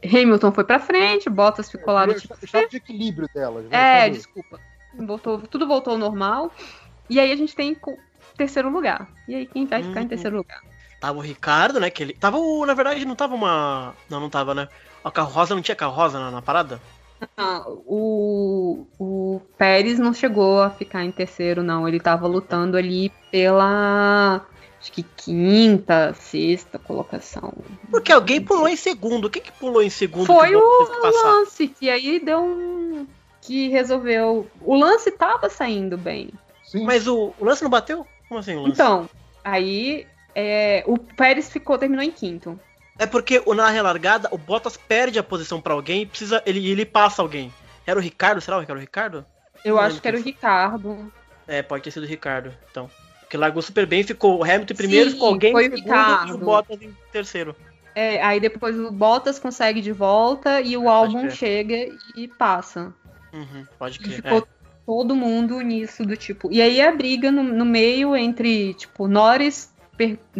[0.05, 2.33] Hamilton foi pra frente, Bottas ficou lá do tipo.
[2.39, 3.65] O estado de equilíbrio delas.
[3.65, 4.59] né, É, desculpa.
[4.93, 6.51] Voltou, tudo voltou ao normal.
[7.09, 7.75] E aí a gente tem
[8.37, 9.09] terceiro lugar.
[9.27, 10.09] E aí quem vai ficar em Uhum.
[10.09, 10.61] terceiro lugar?
[11.01, 11.89] Tava o Ricardo, né?
[11.89, 12.13] Que ele.
[12.13, 12.63] Tava o.
[12.63, 13.95] Na verdade, não tava uma.
[14.07, 14.69] Não, não tava, né?
[15.03, 16.79] A carro rosa não tinha carro rosa na, na parada?
[17.35, 21.87] Ah, o, o Pérez não chegou a ficar em terceiro, não.
[21.87, 24.45] Ele tava lutando ali pela.
[24.79, 27.51] Acho que quinta, sexta colocação.
[27.89, 29.27] Porque alguém pulou em segundo.
[29.27, 30.27] Quem que pulou em segundo?
[30.27, 31.23] Foi que o que?
[31.23, 33.07] Lance, que aí deu um.
[33.41, 34.47] Que resolveu.
[34.61, 36.29] O lance tava saindo bem.
[36.63, 36.85] Sim.
[36.85, 38.05] Mas o, o lance não bateu?
[38.29, 38.73] Como assim o lance?
[38.73, 39.09] Então,
[39.43, 42.59] aí é, o Pérez ficou, terminou em quinto.
[42.99, 46.41] É porque na relargada o Bottas perde a posição pra alguém e precisa.
[46.45, 47.51] Ele, ele passa alguém.
[47.85, 48.39] Era o Ricardo?
[48.41, 49.25] Será que era o Ricardo?
[49.65, 51.11] Eu Não acho que era o Ricardo.
[51.47, 52.89] É, pode ter sido o Ricardo, então.
[53.21, 56.27] Porque largou super bem, ficou o Hamilton em primeiro, Sim, ficou alguém foi em segundo
[56.27, 57.55] e o Bottas em terceiro.
[57.95, 61.31] É, aí depois o Bottas consegue de volta e o álbum crer.
[61.31, 61.75] chega
[62.15, 62.93] e passa.
[63.33, 64.15] Uhum, pode E crer.
[64.15, 64.43] ficou é.
[64.85, 66.51] todo mundo nisso do tipo.
[66.51, 69.71] E aí a briga no, no meio entre, tipo, Norris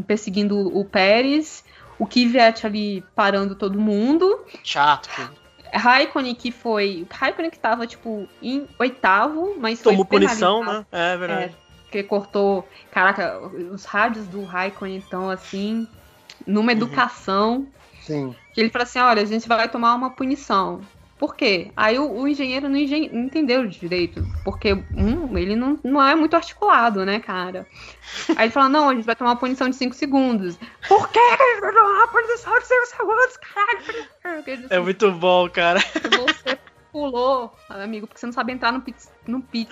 [0.07, 1.63] perseguindo o Pérez,
[1.99, 5.09] o Kvyat ali parando todo mundo, Chato.
[5.09, 7.07] que Raikkonen que foi.
[7.09, 10.85] Raikkonen que tava, tipo, em oitavo, mas Tomou foi punição, né?
[10.91, 11.55] É verdade.
[11.83, 12.67] Porque cortou.
[12.91, 13.39] Caraca,
[13.71, 15.87] os rádios do Raikkonen estão assim,
[16.45, 16.77] numa Uhum.
[16.77, 17.67] educação.
[18.01, 18.35] Sim.
[18.53, 20.81] Que ele fala assim: olha, a gente vai tomar uma punição.
[21.21, 21.71] Por quê?
[21.77, 24.25] Aí o, o engenheiro não, engen- não entendeu direito.
[24.43, 27.67] Porque, um, ele não, não é muito articulado, né, cara?
[28.35, 30.57] Aí ele fala: não, a gente vai tomar uma punição de 5 segundos.
[30.87, 34.65] Por que que a gente vai tomar uma punição de 5 segundos, caralho?
[34.71, 35.79] É muito bom, cara.
[35.79, 36.57] Você
[36.91, 38.97] pulou, amigo, porque você não sabe entrar no pit.
[39.27, 39.71] No pit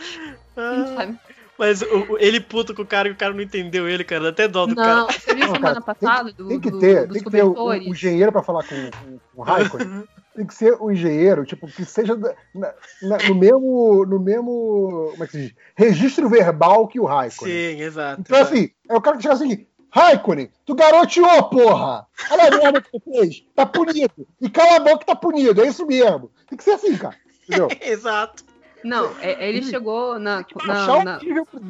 [0.95, 1.17] sabe.
[1.57, 4.21] Mas o- ele puto com o cara e o cara não entendeu ele, cara.
[4.25, 5.19] Dá até dó do Não, cara.
[5.19, 7.41] você viu Não, semana cara, passada do, Tem que do- ter, dos tem que ter
[7.43, 7.87] o, cobertores?
[7.87, 10.03] o engenheiro pra falar com, com, com o Raikkonen.
[10.39, 14.05] tem que ser o engenheiro, tipo, que seja na- na- no mesmo.
[14.05, 15.09] No mesmo.
[15.11, 15.53] Como é que se diz?
[15.75, 17.53] Registro verbal que o Raikkonen.
[17.75, 18.21] Sim, exato.
[18.21, 22.05] Então, assim, é o cara que chega assim, Raikkonen, tu garoteou, porra!
[22.31, 24.27] Olha a merda que tu fez, tá punido.
[24.39, 26.31] E cala a boca que tá punido, é isso mesmo.
[26.47, 27.15] Tem que ser assim, cara.
[27.47, 27.67] Entendeu?
[27.81, 28.43] Exato.
[28.83, 31.19] Não, é- ele chegou na, na, na-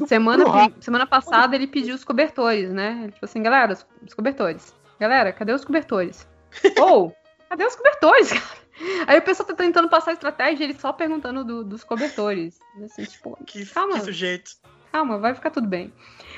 [0.06, 0.44] semana,
[0.80, 3.00] semana passada ele pediu os cobertores, né?
[3.04, 4.76] Ele falou assim, galera, os, os cobertores.
[5.00, 6.28] Galera, cadê os cobertores?
[6.80, 7.16] Ou,
[7.50, 8.60] cadê os cobertores, cara?
[9.08, 12.58] Aí o pessoal tá tentando passar a estratégia e ele só perguntando do- dos cobertores.
[12.84, 14.52] Assim, tipo, Que, calma, que sujeito.
[14.92, 15.94] calma, vai ficar tudo bem.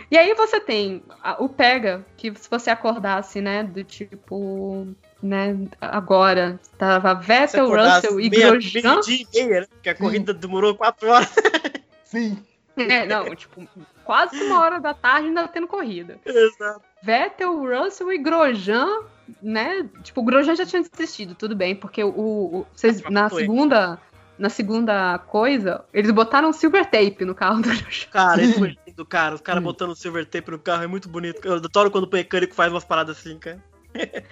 [0.09, 4.87] E aí você tem a- o pega, que se você acordasse, né, do tipo,
[5.21, 8.81] né, agora, tava Vettel, Russell e meia, Grosjean.
[8.91, 9.67] meio-dia e meia, né?
[9.69, 11.31] Porque a corrida demorou quatro horas.
[12.03, 12.43] Sim.
[12.75, 13.67] É, não, tipo,
[14.03, 16.17] quase uma hora da tarde ainda tendo corrida.
[16.25, 16.81] Exato.
[17.03, 19.03] Vettel, Russell e Grosjean,
[19.41, 19.87] né?
[20.03, 23.41] Tipo, o Grosjean já tinha desistido, tudo bem, porque o, o- vocês, na Foi.
[23.43, 23.99] segunda
[24.39, 28.09] na segunda coisa, eles botaram silver tape no carro do Grosjean.
[28.11, 29.35] Cara, isso foi lindo, cara.
[29.35, 29.65] Os caras Sim.
[29.65, 31.45] botando silver tape no carro é muito bonito.
[31.47, 33.63] Eu adoro quando o mecânico faz umas paradas assim, cara.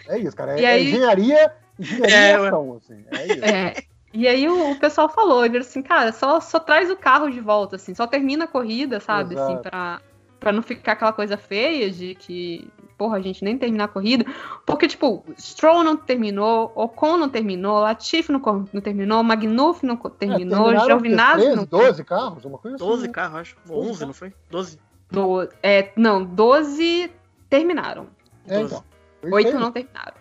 [0.08, 0.58] É isso, cara.
[0.58, 3.06] É, E é aí- engenharia, engenharia É, ação, assim.
[3.12, 3.46] É isso.
[3.46, 3.76] É.
[4.12, 7.40] E aí o, o pessoal falou, ele assim, cara, só, só traz o carro de
[7.40, 9.52] volta, assim, só termina a corrida, sabe, Exato.
[9.54, 10.02] assim, pra,
[10.40, 12.68] pra não ficar aquela coisa feia de que,
[13.00, 14.26] porra, a gente nem terminar a corrida.
[14.66, 18.42] Porque, tipo, Stroll não terminou, Ocon não terminou, Latifi não,
[18.74, 22.86] não terminou, Magnussen não É, terminou, terminaram Giovinazzi 13, não 12 carros, uma coisa assim.
[22.86, 23.14] 12 né?
[23.14, 23.58] carros, acho.
[23.70, 24.34] Ou 11, não foi?
[24.52, 24.78] 12.
[25.10, 27.10] Do, é, não, 12
[27.50, 28.08] terminaram.
[28.46, 28.84] É, então.
[29.32, 30.14] Oito não terminaram.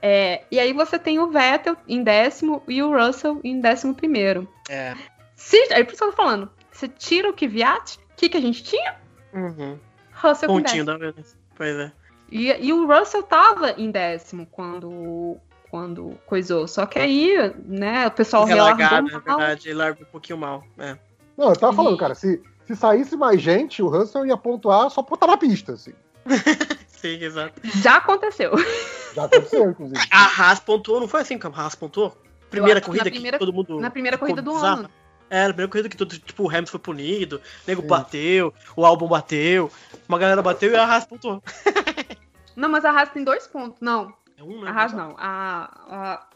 [0.00, 4.48] É, e aí você tem o Vettel em décimo e o Russell em décimo primeiro.
[4.70, 4.94] É.
[5.34, 6.50] Se, aí por isso que eu tô falando.
[6.70, 8.96] Você tira o Kvyat, o que, que a gente tinha?
[9.32, 9.78] Uhum.
[10.12, 11.36] Russell com Pontinho da vez.
[11.54, 11.92] Pois é.
[12.30, 15.36] E, e o Russell tava em décimo quando,
[15.70, 16.66] quando coisou.
[16.66, 19.38] Só que aí, né, o pessoal relargou Relargado, é mal.
[19.38, 19.68] verdade.
[19.68, 20.64] Ele larga um pouquinho mal.
[20.78, 20.96] É.
[21.36, 24.90] Não, eu tava falando, E- cara, se, se saísse mais gente, o Russell ia pontuar
[24.90, 25.92] só por estar na pista, assim.
[26.88, 27.60] Sim, exato.
[27.76, 28.52] Já aconteceu.
[29.14, 30.00] Já aconteceu, inclusive.
[30.10, 32.16] A Haas pontuou, não foi assim que a Haas pontuou?
[32.50, 33.80] Primeira corrida na que primeira- todo mundo.
[33.80, 34.80] Na primeira corrida do bizarro.
[34.80, 34.90] ano.
[35.28, 37.88] É, na primeira corrida que todo, tipo, o Hamilton foi punido, o nego Sim.
[37.88, 39.70] bateu, o álbum bateu,
[40.08, 41.42] uma galera bateu e a Haas pontuou.
[42.56, 43.80] Não, mas a Haas tem dois pontos.
[43.80, 44.70] Não, É um, né?
[44.70, 45.14] a Haas não.
[45.18, 46.26] A, a,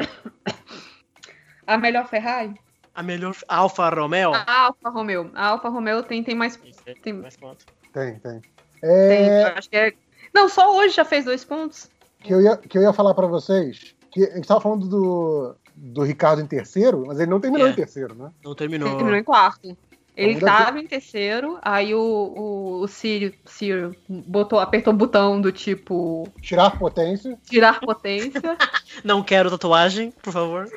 [1.67, 2.55] a melhor Ferrari?
[2.95, 4.33] A melhor Alfa Romeo.
[4.35, 5.31] A Alfa Romeo.
[5.35, 6.59] A Alfa Romeo tem, tem mais.
[6.87, 7.65] Aí, Tem- mais ponto.
[7.93, 8.41] Tem, tem.
[8.41, 8.51] Tem,
[8.91, 9.93] É, acho que é.
[10.35, 11.91] Não, só hoje já fez dois pontos.
[12.21, 15.55] que, eu ia, que eu ia falar pra vocês, que a gente tava falando do,
[15.75, 17.71] do Ricardo em terceiro, mas ele não terminou É.
[17.71, 18.31] em terceiro, né?
[18.45, 18.89] Não Ele terminou.
[18.97, 19.77] terminou em quarto.
[20.23, 20.65] Ele Vamos daqui.
[20.65, 26.29] tava em terceiro, aí o, o, o Círio, Círio botou, apertou o botão do tipo
[26.43, 27.39] Tirar potência.
[27.49, 28.41] tirar potência.
[29.03, 30.69] Não quero tatuagem, por favor.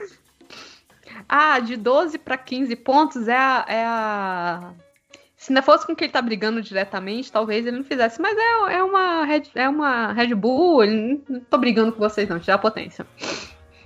[1.28, 4.74] ah, de 12 pra 15 pontos é a, é a.
[5.36, 8.22] Se não fosse com quem ele tá brigando diretamente, talvez ele não fizesse.
[8.22, 12.00] Mas é, é, uma, Red, é uma Red Bull, ele não, não tô brigando com
[12.00, 13.06] vocês, não, tirar potência.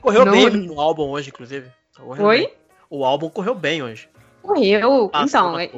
[0.02, 1.68] Correu Não- bem no álbum hoje, inclusive.
[1.98, 2.38] Correu Oi?
[2.42, 2.54] bem.
[2.92, 4.08] O álbum correu bem hoje.
[4.48, 5.12] Correu.
[5.14, 5.72] Então, na é-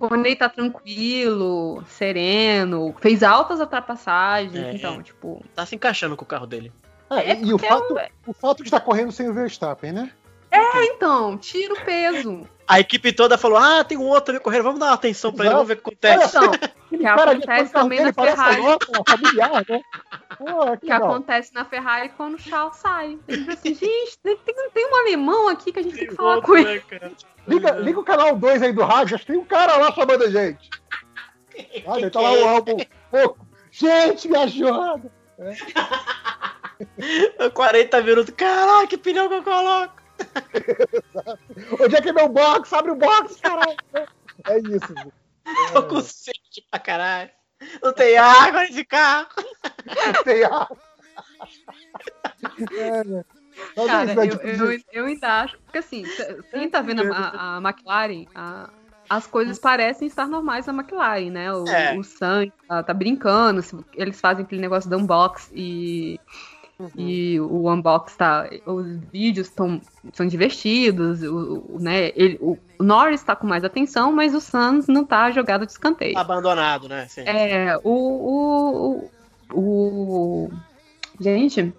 [0.00, 4.72] quando ele tá tranquilo, sereno, fez altas ultrapassagens, É.
[4.74, 5.42] então, tipo.
[5.54, 6.72] Tá se encaixando com o carro dele.
[7.10, 10.10] É, É e o porque fato, o fato de estar correndo sem o Verstappen, né?
[10.52, 12.48] Então, tira o peso.
[12.66, 15.46] A equipe toda falou: ah, tem um outro ali correndo, vamos dar uma atenção pra
[15.46, 15.66] ele, Exato.
[15.66, 16.36] vamos ver o que acontece.
[16.36, 16.50] Então,
[16.88, 18.62] que cara acontece também na Ferrari.
[19.08, 19.80] familiar, né?
[20.38, 23.18] Pô, que Que acontece na Ferrari quando o Charles sai.
[23.26, 26.36] Ele assim, gente, tem, tem- tem um alemão aqui que a gente tem que falar
[26.36, 26.82] Outro, com ele.
[26.92, 27.10] né?
[27.46, 30.24] Liga, liga o canal 2 aí do rádio, acho que tem um cara lá chamando
[30.24, 30.68] a gente.
[31.86, 32.76] Olha, tá lá o álbum.
[33.10, 33.36] Pô,
[33.70, 35.10] gente, me ajuda!
[37.38, 38.34] É 40 minutos.
[38.36, 39.97] Caraca, que pneu que eu coloco.
[41.80, 42.72] Onde é que é meu box?
[42.72, 43.76] Abre o box, caralho!
[44.46, 44.94] É isso.
[45.72, 47.30] Tô com sede pra caralho.
[47.82, 49.28] Não tem água nesse carro.
[50.24, 50.68] Tem a...
[52.76, 53.24] É, né?
[53.76, 55.58] É Cara, isso, eu, eu, eu ainda acho.
[55.58, 56.04] Porque assim,
[56.52, 58.70] quem tá vendo a, a McLaren, a-
[59.10, 61.52] as coisas parecem estar normais na McLaren, né?
[61.52, 61.96] O, É.
[61.98, 63.60] o Sainz tá, tá brincando,
[63.94, 66.20] eles fazem aquele negócio do unbox e.
[66.78, 66.90] Uhum.
[66.96, 68.48] E o unbox tá.
[68.64, 69.80] Os vídeos tão,
[70.12, 72.12] são divertidos, o, o- né?
[72.14, 76.16] Ele, o, Norris tá com mais atenção, mas o Suns não tá jogado de escanteio.
[76.16, 77.06] Abandonado, né?
[77.08, 77.22] Sim.
[77.22, 79.10] É, o,
[79.52, 80.50] o, o,
[81.20, 81.74] Gente,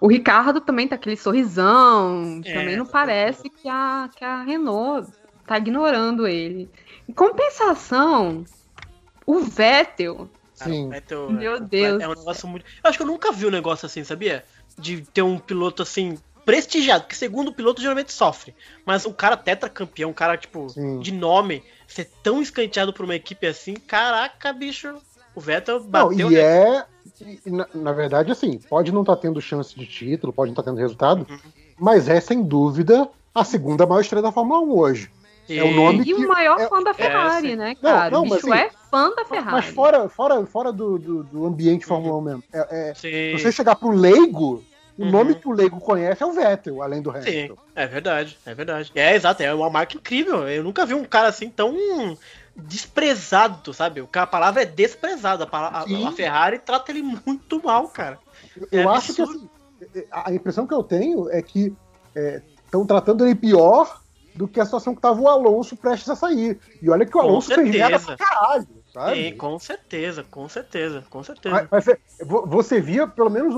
[0.00, 2.40] o Ricardo também tá aquele sorrisão.
[2.44, 5.10] É, também não parece que a, que a Renault
[5.44, 6.70] tá ignorando ele.
[7.08, 8.44] Em compensação,
[9.26, 10.28] o Vettel.
[10.64, 10.86] Sim.
[10.86, 12.00] o Vettel Meu é- Deus.
[12.02, 12.64] É um negócio muito.
[12.82, 14.44] Eu acho que eu nunca vi um negócio assim, sabia?
[14.78, 16.18] De ter um piloto assim.
[16.44, 18.52] Prestigiado, porque segundo piloto geralmente sofre.
[18.84, 20.98] Mas um cara tetracampeão, um cara, tipo, Sim.
[20.98, 24.92] de nome, ser tão escanteado por uma equipe assim, caraca, bicho.
[25.36, 26.40] O Vettel Não, bateu, e né?
[26.40, 26.86] é.
[27.46, 30.64] e na, na verdade, assim, pode não estar tendo chance de título, pode não estar
[30.64, 31.38] tendo resultado, Uhum.
[31.78, 35.10] mas é sem dúvida a segunda maior estrela da Fórmula 1 hoje.
[35.48, 37.56] É o E- nome- E que- o maior é- fã da Ferrari, sim.
[37.56, 38.10] né, Não, cara?
[38.10, 39.52] não, o mas bicho assim, é fã da Ferrari.
[39.52, 42.44] Mas fora, fora, fora do, do, do ambiente Fórmula 1 mesmo.
[42.52, 44.62] É, é, Sim, se você chegar pro leigo,
[44.98, 45.10] o Uhum.
[45.10, 47.56] nome que o leigo conhece é o Vettel, além do sim, Hamilton.
[47.74, 48.92] é verdade, é verdade.
[48.94, 50.46] É, exato, é uma marca incrível.
[50.48, 51.74] Eu nunca vi um cara assim tão
[52.54, 54.06] desprezado, sabe?
[54.14, 55.48] A palavra é desprezado.
[55.50, 58.18] A, a, a Ferrari trata ele muito mal, cara.
[58.70, 59.50] Eu É acho que absurdo.
[59.90, 61.74] assim, a impressão que eu tenho é que
[62.64, 64.01] estão tratando ele pior
[64.34, 66.58] do que a situação que tava o Alonso prestes a sair.
[66.80, 68.16] E olha que o Com Alonso fez merda certeza.
[68.16, 69.14] pra caralho, sabe?
[69.30, 71.54] Sim, com certeza, com certeza, com certeza.
[71.54, 73.54] Mas, mas você- vo- você via, pelo menos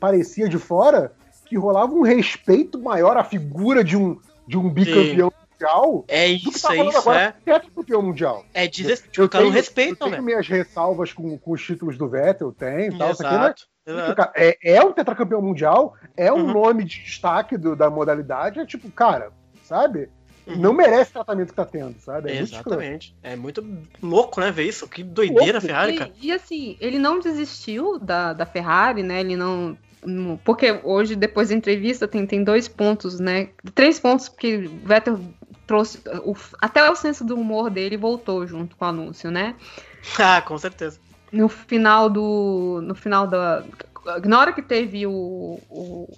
[0.00, 1.12] parecia de fora,
[1.46, 6.60] que rolava um respeito maior à figura de um, de um bicampeão mundial É isso,
[6.60, 7.32] tá é isso, agora é.
[7.32, 8.44] com o tetracampeão mundial.
[8.52, 10.22] É dizer, o cara não tenho- respeita, eu tenho velho.
[10.24, 14.58] minhas ressalvas com, com os títulos do Vettel, tem tal, isso aqui, mas Exato, é,
[14.64, 16.52] é um tetracampeão mundial, é um Uhum.
[16.52, 19.30] nome de destaque do- da modalidade, é tipo, cara,
[19.62, 20.10] sabe?
[20.46, 20.56] Uhum.
[20.58, 22.30] Não merece o tratamento que tá tendo, sabe?
[22.30, 22.52] É muito.
[22.54, 23.14] Exatamente.
[23.22, 23.66] É muito
[24.02, 24.86] louco, né, ver isso?
[24.88, 25.66] Que doideira, Louco.
[25.66, 26.12] Ferrari, cara.
[26.20, 29.20] E, e, assim, ele não desistiu da, da Ferrari, né?
[29.20, 29.76] Ele não.
[30.04, 33.48] não- Porque hoje, depois da entrevista, tem, tem dois pontos, né?
[33.74, 35.18] Três pontos que o Vettel
[35.66, 36.00] trouxe.
[36.24, 39.56] o- até o senso do humor dele voltou junto com o anúncio, né?
[40.20, 41.00] Ah, com certeza.
[41.32, 42.80] No final do.
[42.84, 43.64] No final da.
[44.24, 45.60] Na hora que teve o.
[45.68, 46.08] o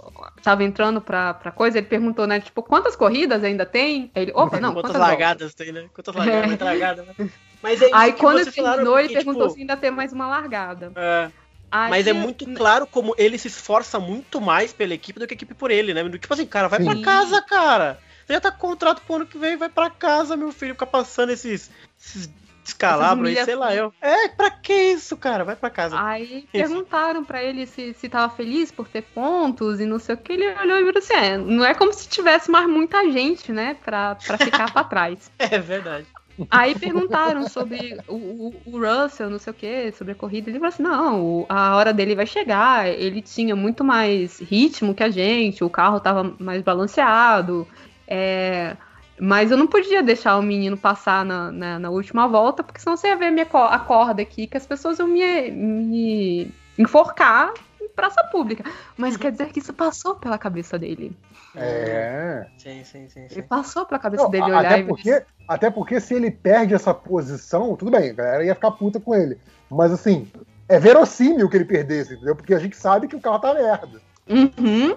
[0.43, 2.41] tava entrando pra, pra coisa, ele perguntou, né?
[2.41, 4.11] Tipo, quantas corridas ainda tem?
[4.15, 5.89] Aí Ele, opa, não, Quantas quantas largadas tem, né?
[5.95, 7.31] Quantas largadas, muita largada, né?
[7.63, 10.29] Mas é Aí quando falaram, terminou, ele porque, perguntou tipo, se ainda tem mais uma
[10.29, 10.93] largada.
[10.95, 11.31] é,
[11.71, 15.35] Aí- Mas é muito claro como ele se esforça muito mais pela equipe do que
[15.35, 16.09] a equipe por ele, né?
[16.19, 16.87] Tipo assim, cara, vai Sim.
[16.87, 17.99] pra casa, cara.
[18.27, 20.75] Você já tá com contrato pro ano que vem, vai pra casa, meu filho.
[20.75, 22.31] Ficar passando esses, esses
[22.69, 23.93] descalabros aí, sei lá, eu.
[24.01, 25.45] É, pra que isso, cara?
[25.45, 25.97] Vai pra casa.
[26.01, 30.19] Aí perguntaram pra ele se, se tava feliz por ter pontos e não sei o
[30.19, 30.33] que.
[30.33, 33.77] Ele olhou e virou assim: é, não é como se tivesse mais muita gente, né,
[33.85, 35.31] pra, pra ficar pra trás.
[35.39, 36.07] É verdade.
[36.51, 40.51] Aí perguntaram sobre o, o, o Russell, não sei o que, sobre a corrida.
[40.51, 42.87] Ele falou assim: não, a hora dele vai chegar.
[42.87, 47.67] Ele tinha muito mais ritmo que a gente, o carro tava mais balanceado.
[48.07, 48.77] É,
[49.21, 52.97] mas eu não podia deixar o menino passar na, na, na última volta, porque senão
[52.97, 56.51] você ia ver a, minha, co- a corda aqui, que as pessoas iam me, me
[56.79, 58.65] enforcar em praça pública.
[58.97, 61.17] Mas quer dizer que isso passou pela cabeça dele.
[61.57, 62.47] É.
[62.59, 63.43] Sim, sim, sim, Ele sim.
[63.43, 66.75] passou pela cabeça Não, dele olhar até, e ver porque, até porque se ele perde
[66.75, 69.39] essa posição, tudo bem, a galera ia ficar puta com ele.
[69.71, 70.27] Mas assim,
[70.69, 72.37] é verossímil que ele perdesse, entendeu?
[72.37, 74.01] Porque a gente sabe que o carro tá merda.
[74.29, 74.95] Uhum.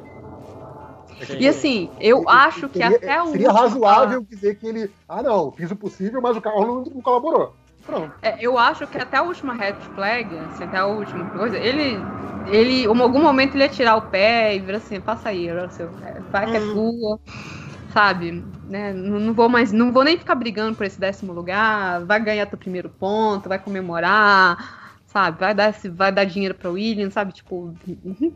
[1.39, 3.27] E assim, eu E- acho que seria, até o.
[3.27, 4.91] Seria razoável dizer que ele.
[5.07, 7.53] Ah, não, fiz o possível, mas o carro não, não colaborou.
[7.85, 8.13] Pronto.
[8.21, 11.99] É, eu acho que até a última red flag, assim, até a última coisa, ele.
[12.47, 15.53] Ele, em algum momento, ele ia tirar o pé e virar assim, passa aí, é,
[16.31, 17.19] vai que é tua,
[17.93, 18.43] sabe?
[18.67, 18.93] Né?
[18.93, 22.45] Não, não vou mais, não vou nem ficar brigando por esse décimo lugar, vai ganhar
[22.47, 24.57] teu primeiro ponto, vai comemorar,
[25.11, 25.39] sabe?
[25.39, 27.33] Vai dar, vai dar dinheiro pra William, sabe?
[27.33, 27.73] Tipo,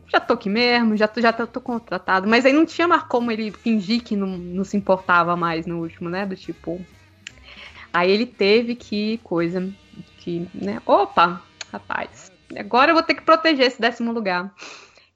[0.08, 2.28] já tô aqui mesmo, já tô, já tô, contratado.
[2.28, 5.80] Mas aí não tinha mais como ele fingir que não, não se importava mais no
[5.80, 6.26] último, né?
[6.26, 6.80] Do tipo.
[7.92, 9.72] Aí ele teve que coisa
[10.18, 10.82] que, né?
[10.84, 14.54] Opa, rapaz, agora eu vou ter que proteger esse décimo lugar.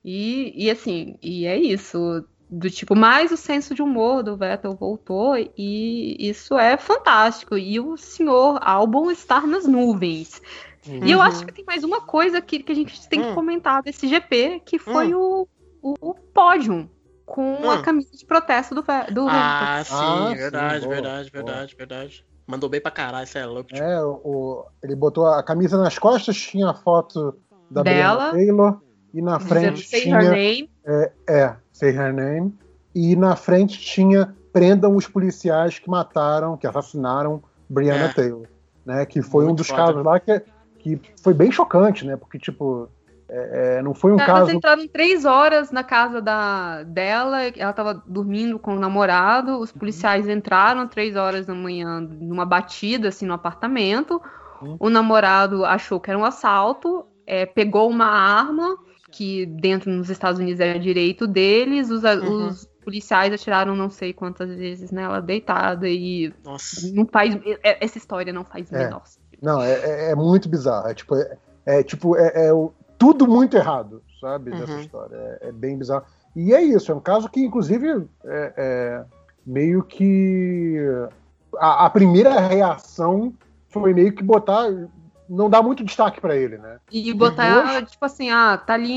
[0.03, 2.25] E, e assim, e é isso.
[2.53, 7.57] Do tipo, mais o senso de humor do Vettel voltou e isso é fantástico.
[7.57, 10.43] E o senhor álbum estar nas nuvens.
[10.86, 11.25] E eu Uhum.
[11.25, 13.34] acho que tem mais uma coisa que, que a gente tem que Hum.
[13.34, 15.47] comentar desse GP, que foi o,
[15.83, 16.89] o, o pódio
[17.26, 17.70] com Hum.
[17.70, 18.89] a camisa de protesto do, do
[19.28, 19.28] Hamilton.
[19.31, 21.44] Ah, sim, Ah, sim, verdade, boa, verdade, boa.
[21.44, 22.26] verdade, verdade.
[22.47, 23.68] Mandou bem pra caralho, isso é louco.
[23.68, 23.78] tipo.
[23.81, 27.39] É, o, ele botou a camisa nas costas, tinha a foto
[27.70, 27.84] da.
[27.84, 28.81] Brianna Taylor,
[29.15, 30.17] e na frente say tinha.
[30.20, 30.70] her name.
[31.28, 32.52] É, say her name.
[32.94, 38.12] E na frente tinha prendam os policiais que mataram, que assassinaram Brianna É.
[38.12, 38.47] Taylor.
[38.84, 39.84] Né, que foi um Muito dos foda.
[39.84, 40.42] casos lá que,
[40.81, 42.17] que foi bem chocante, né?
[42.17, 42.89] Porque, tipo,
[43.28, 44.50] é, é, não foi um Elas caso.
[44.52, 50.28] entraram três horas na casa da, dela, ela tava dormindo com o namorado, os policiais
[50.28, 54.20] entraram três horas da manhã numa batida, assim, no apartamento.
[54.62, 54.76] Hum.
[54.81, 58.76] O namorado achou que era um assalto, é, pegou uma arma,
[59.12, 62.47] que dentro nos Estados Unidos era direito deles, os, Uhum.
[62.49, 66.89] os policiais atiraram não sei quantas vezes nela deitada e Nossa.
[66.92, 68.78] não faz, é- essa história não faz É.
[68.84, 69.20] menor sentido.
[69.43, 70.89] Não, é, é- é muito bizarro.
[70.89, 71.36] É tipo, é,
[71.67, 72.51] é, tipo, é, é
[72.99, 74.51] tudo muito errado, sabe?
[74.51, 74.81] Dessa Uhum.
[74.81, 75.17] história.
[75.41, 76.05] É, é bem bizarro.
[76.36, 79.02] E é isso, é um caso que, inclusive, é,
[79.47, 80.77] meio que.
[81.59, 83.33] A, a primeira reação
[83.69, 84.69] foi meio que botar.
[85.28, 86.78] Não dá muito destaque pra ele, né?
[86.91, 88.93] E botar, Depois- tipo assim, ah, tá ali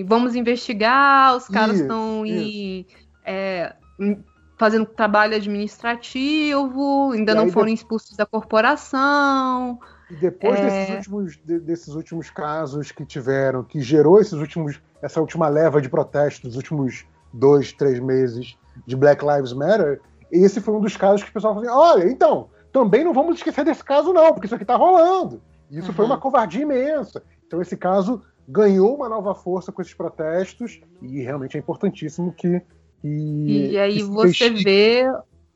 [0.00, 0.04] em.
[0.04, 2.86] Vamos investigar, os caras estão em.
[3.24, 4.24] é, em-
[4.58, 9.78] fazendo trabalho administrativo, ainda E não foram expulsos da corporação.
[10.10, 10.64] E depois É.
[10.64, 15.80] desses, últimos, de- desses últimos casos que tiveram, que gerou esses últimos, essa última leva
[15.80, 18.56] de protestos dos últimos dois, três meses
[18.86, 22.10] de Black Lives Matter, esse foi um dos casos que o pessoal falou assim: olha,
[22.10, 25.42] então, também não vamos esquecer desse caso, não, porque isso aqui tá rolando.
[25.70, 25.94] E isso Uhum.
[25.94, 27.22] foi uma covardia imensa.
[27.46, 32.62] Então esse caso ganhou uma nova força com esses protestos e realmente é importantíssimo que.
[33.02, 35.04] Que E aí que você vê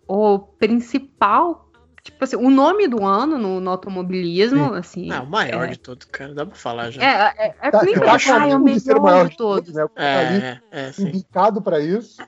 [0.07, 1.69] o principal,
[2.03, 5.11] tipo assim, o nome do ano no, no automobilismo, assim.
[5.11, 6.35] Ah, o maior é, de todos, cara.
[6.35, 7.03] Dá pra falar já.
[7.03, 9.75] É, é, é Tá, eu acho falar, é o lindo de melhor maior de todos.
[9.75, 9.83] né?
[9.97, 11.09] Ali É, é, é, sim.
[11.09, 12.23] indicado para isso.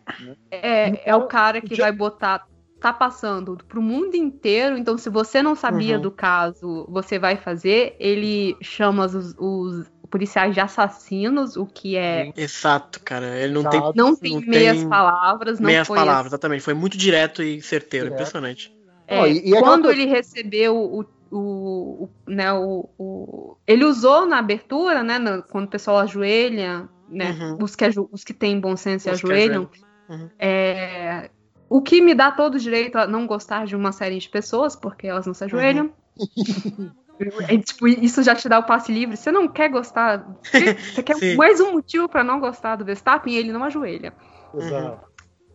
[0.51, 2.47] É, é o cara que Já- vai botar.
[2.81, 6.02] Tá passando pro mundo inteiro, então se você não sabia Uhum.
[6.02, 7.97] do caso, você vai fazer.
[7.99, 12.33] Ele chama os, os policiais de assassinos, o que é.
[12.36, 13.36] Exato, cara.
[13.36, 13.73] Ele não Chato.
[13.73, 16.62] tem Não tem Não meias tem palavras, não meias foi palavras, exatamente.
[16.62, 18.20] Foi muito direto e certeiro, Direto.
[18.20, 18.73] impressionante.
[19.09, 23.57] É, Não, e- e aquela quando coisa- ele recebeu o, o, o- né, o, o-
[23.67, 27.59] ele usou na abertura, né, no- quando o pessoal ajoelha, né, Uhum.
[27.60, 29.68] os, que, os que têm bom senso se Os que ajoelham,
[30.09, 30.31] Uhum.
[30.39, 31.28] é,
[31.68, 34.76] o que me dá todo o direito a não gostar de uma série de pessoas,
[34.76, 35.91] porque elas não se ajoelham.
[37.49, 39.17] É, tipo, isso já te dá o passe livre.
[39.17, 40.26] Você não quer gostar.
[40.43, 41.36] Você, você quer Sim.
[41.36, 44.12] mais um motivo pra não gostar do Verstappen e ele não ajoelha.
[44.52, 45.07] Exato.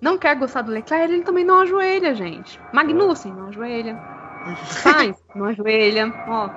[0.01, 2.59] Não quer gostar do Leclerc, ele também não ajoelha, gente.
[2.73, 3.99] Magnussen não ajoelha.
[4.65, 6.13] Sainz não ajoelha.
[6.27, 6.49] Ó.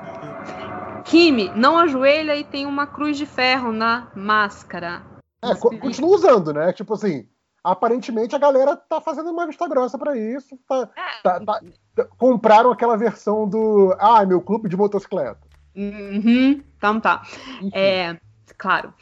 [1.05, 5.03] Kimi não ajoelha e tem uma cruz de ferro na máscara.
[5.43, 6.73] É, co- continua usando, né?
[6.73, 7.27] Tipo assim,
[7.62, 10.58] aparentemente a galera tá fazendo uma vista grossa pra isso.
[10.68, 10.86] tá-
[11.23, 11.60] tá- tá-
[11.94, 13.94] tá- compraram aquela versão do.
[13.99, 15.41] Ah, meu clube de motocicleta.
[15.76, 17.23] Uhum, então tá.
[17.60, 17.70] Enfim.
[17.74, 18.18] É,
[18.58, 18.92] claro.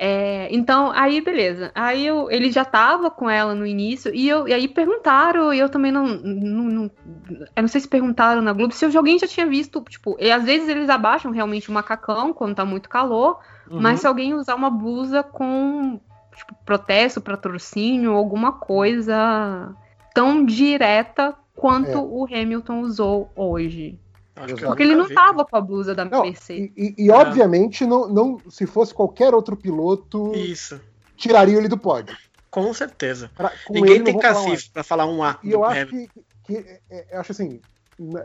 [0.00, 1.72] É, então, aí beleza.
[1.74, 5.58] Aí eu, ele já tava com ela no início, e, eu, e aí perguntaram, e
[5.58, 6.90] eu também não, não, não-
[7.56, 10.44] Eu não sei se perguntaram na Globo se alguém já tinha visto, tipo, e às
[10.44, 13.80] vezes eles abaixam realmente o macacão quando tá muito calor, Uhum.
[13.80, 16.00] mas se alguém usar uma blusa com
[16.38, 19.74] tipo, protesto, patrocínio, alguma coisa
[20.14, 21.96] tão direta quanto É.
[21.96, 23.98] o Hamilton usou hoje.
[24.64, 26.70] Porque ele não tava com a blusa da Não, Mercedes.
[26.76, 30.80] e, e- e, obviamente, não, não, se fosse qualquer outro piloto, Isso,
[31.16, 32.16] tiraria ele do pódio.
[32.48, 33.30] com certeza.
[33.36, 35.38] Pra- com Ninguém ele, tem cacife pra falar um A.
[35.42, 36.12] E eu acho Hamilton.
[36.46, 37.60] que, que é- é- eu acho assim,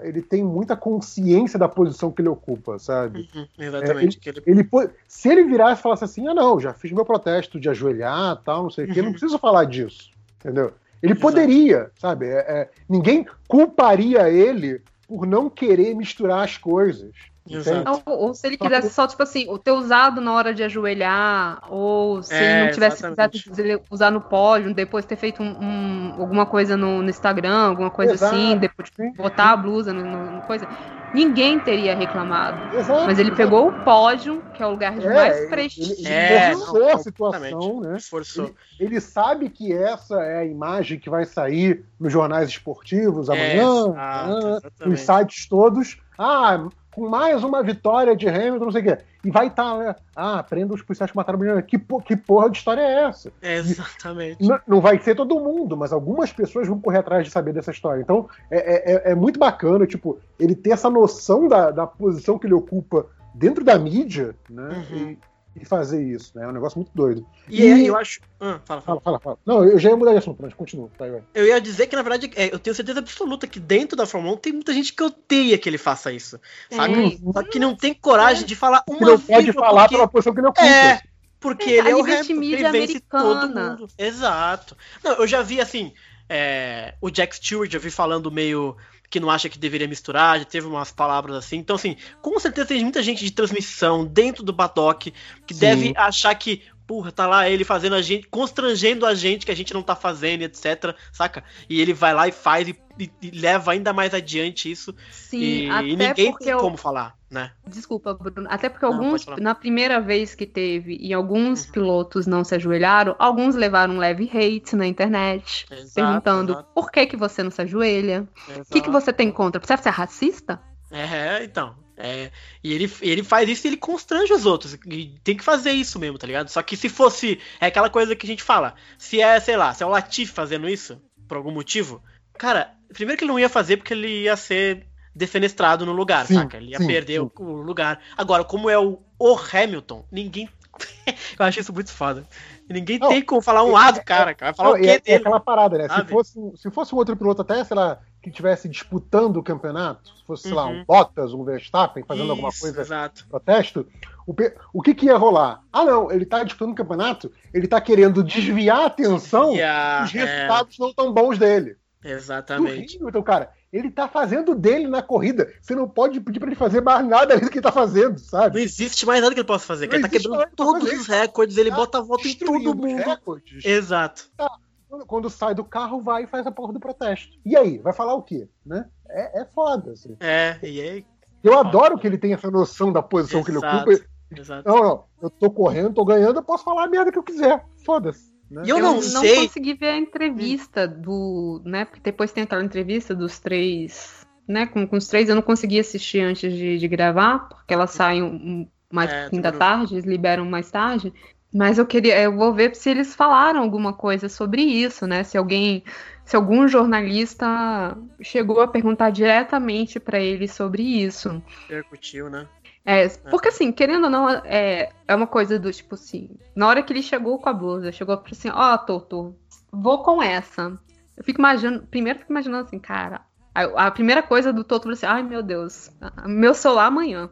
[0.03, 3.27] ele tem muita consciência da posição que ele ocupa, sabe?
[3.35, 4.19] Uhum, exatamente.
[4.19, 7.03] que ele- Ele po- se ele virasse e falasse assim, ah não, já fiz meu
[7.03, 9.05] protesto de ajoelhar, tal, não sei o quê, Uhum.
[9.07, 10.73] não preciso falar disso, entendeu?
[11.01, 11.21] Ele Exato.
[11.21, 12.27] poderia, sabe?
[12.27, 17.11] É- é, ninguém culparia ele por não querer misturar as coisas.
[17.49, 18.03] Exato.
[18.05, 21.61] Ou, ou se ele quisesse só, tipo assim, o ter usado na hora de ajoelhar,
[21.69, 23.43] ou se É, ele não tivesse exatamente.
[23.43, 27.89] quisesse usar no pódio, depois ter feito um, um- alguma coisa no, no Instagram, alguma
[27.89, 29.11] coisa Exato, assim, depois sim.
[29.11, 30.65] botar a blusa no, no- no coisa,
[31.13, 32.57] ninguém teria reclamado.
[32.75, 35.95] Exato, Mas ele pegou o pódio, que é o lugar de É, mais ele- prestígio.
[35.99, 37.97] ele- É, forçou não, a situação, né?
[38.09, 38.45] Forçou.
[38.79, 43.33] Ele, ele sabe que essa é a imagem que vai sair nos jornais esportivos É,
[43.33, 45.97] amanhã, né, nos sites todos.
[46.17, 48.97] Ah, com mais uma vitória de Hamilton, não sei o quê.
[49.23, 49.95] E vai estar, né?
[50.15, 51.61] Ah, prenda os policiais que mataram o menino.
[51.63, 53.31] Que, que porra de história é essa?
[53.41, 54.43] Exatamente.
[54.43, 57.71] N- não vai ser todo mundo, mas algumas pessoas vão correr atrás de saber dessa
[57.71, 58.01] história.
[58.01, 62.45] Então, é, é- é muito bacana, tipo, ele ter essa noção da, da posição que
[62.47, 64.85] ele ocupa dentro da mídia, né?
[64.91, 64.97] Uhum.
[64.97, 65.19] E,
[65.55, 66.45] e fazer isso, né?
[66.45, 67.25] É um negócio muito doido.
[67.47, 68.19] E aí eu acho.
[68.39, 68.81] Ah, fala, fala.
[68.81, 69.37] Fala, fala, fala.
[69.45, 70.89] Não, eu já ia mudar de assunto, mas continua.
[70.97, 71.21] Vai.
[71.33, 74.33] Eu ia dizer que, na verdade, é, eu tenho certeza absoluta que dentro da Fórmula
[74.35, 76.39] 1 tem muita gente que odeia que ele faça isso.
[76.71, 76.93] Sabe?
[76.95, 77.21] Tem.
[77.33, 80.07] Só que não tem coragem de falar uma Que não pode vírgula falar porque- pela
[80.07, 80.65] posição que ele ocupa.
[80.65, 81.01] É,
[81.39, 83.69] porque É, ele é o mídia ele vence todo americana.
[83.71, 83.87] mundo.
[83.97, 84.75] Exato.
[85.03, 85.93] Não, eu já vi, assim,
[86.29, 88.75] é, o Jack Stewart, já vi falando meio
[89.13, 91.57] que não acha que deveria misturar, já teve umas palavras assim.
[91.57, 95.13] Então, assim, com certeza tem muita gente de transmissão dentro do paddock
[95.45, 95.59] que Sim.
[95.59, 99.55] deve achar que, porra, tá lá ele fazendo a gente, constrangendo a gente que a
[99.55, 101.43] gente não tá fazendo, etc, saca?
[101.69, 104.93] E ele vai lá e faz e, e- e leva ainda mais adiante isso.
[105.09, 107.51] Sim, e, até e ninguém porque tem eu- como falar, né?
[107.65, 108.47] Desculpa, Bruno.
[108.51, 111.71] Até porque Não, alguns, na primeira vez que teve e alguns Uhum.
[111.71, 116.91] pilotos não se ajoelharam, alguns levaram um leve hate na internet, Exato, perguntando exato, por
[116.91, 118.27] que, que você não se ajoelha?
[118.47, 119.61] O que, que você tem contra?
[119.61, 120.61] Você é racista?
[120.93, 121.75] É, então.
[121.95, 122.31] É,
[122.63, 124.77] e ele, ele faz isso e ele constrange os outros.
[124.85, 126.49] E tem que fazer isso mesmo, tá ligado?
[126.49, 127.39] Só que se fosse.
[127.59, 128.75] É aquela coisa que a gente fala.
[128.97, 132.01] Se é, sei lá, se é o Latif fazendo isso, por algum motivo.
[132.37, 136.35] Cara, primeiro que ele não ia fazer porque ele ia ser defenestrado no lugar, Sim,
[136.35, 136.57] saca?
[136.57, 137.31] Ele ia sim, perder sim.
[137.37, 137.99] O, o lugar.
[138.17, 140.49] Agora, como é o, o Hamilton, ninguém.
[141.37, 142.23] Eu acho isso muito foda.
[142.67, 144.51] Ninguém Não, tem como falar um A do cara, cara.
[144.51, 145.17] Vai falar Não, o quê é, é dele?
[145.17, 145.87] aquela parada, né?
[145.87, 150.09] Se fosse, se fosse um outro piloto, até, sei lá, que estivesse disputando o campeonato,
[150.17, 150.85] se fosse, sei lá, um Uhum.
[150.87, 153.27] Bottas, um Verstappen, fazendo alguma Isso, coisa Exato.
[153.27, 153.85] protesto,
[154.25, 154.33] o,
[154.73, 155.61] o que, que ia rolar?
[155.71, 160.03] Ah, não, ele tá disputando o campeonato, ele tá querendo desviar a atenção E a-
[160.05, 161.75] os é, resultados não tão bons dele.
[162.03, 162.97] Exatamente.
[162.97, 165.51] Rio, então, cara, Ele tá fazendo dele na corrida.
[165.59, 168.11] Você não pode pedir pra ele fazer mais nada além do que ele tá fazendo,
[168.11, 168.61] Não sabe?
[168.61, 169.87] existe mais nada que ele possa fazer.
[169.87, 173.03] Não Ele tá quebrando todos os recordes, ele Tá bota a volta em todo mundo.
[173.03, 173.65] recordes.
[173.65, 174.29] Exato.
[174.37, 174.62] Quando-
[175.07, 177.37] Quando sai do carro, vai e faz a porra do protesto.
[177.45, 178.47] E aí, vai falar o quê?
[178.65, 178.85] Né?
[179.09, 180.15] É, é foda, assim.
[180.19, 181.05] É, e aí.
[181.43, 183.89] Eu adoro que ele tenha essa noção da posição que ele Exato.
[183.91, 184.05] ocupa.
[184.35, 184.67] Exato.
[184.69, 187.63] Não, não, eu tô correndo, tô ganhando, eu posso falar a merda que eu quiser.
[187.85, 188.31] Foda-se.
[188.49, 188.63] né?
[188.65, 189.35] E eu não sei.
[189.47, 191.61] consegui ver a entrevista do.
[191.65, 191.85] né?
[191.85, 194.25] Porque depois tem aquela entrevista dos três.
[194.47, 194.65] né?
[194.65, 198.23] Com, com os três, eu não consegui assistir antes de, de gravar, porque elas saem
[198.23, 201.11] um- mais É, fim da tarde, eles liberam mais tarde.
[201.53, 205.23] Mas eu queria, eu vou ver se eles falaram alguma coisa sobre isso, né?
[205.23, 205.83] Se alguém,
[206.25, 211.43] se algum jornalista chegou a perguntar diretamente pra ele sobre isso.
[211.67, 212.47] Percutiu, né?
[212.85, 216.83] É, porque assim, querendo ou não, é, é uma coisa do tipo assim, na hora
[216.83, 219.35] que ele chegou com a blusa, chegou assim, ó, Toto,
[219.71, 220.77] vou com essa.
[221.15, 223.21] Eu fico imaginando, primeiro eu fico imaginando assim, cara,
[223.55, 225.91] a, a primeira coisa do Toto foi assim, ai meu Deus,
[226.25, 227.29] meu celular amanhã,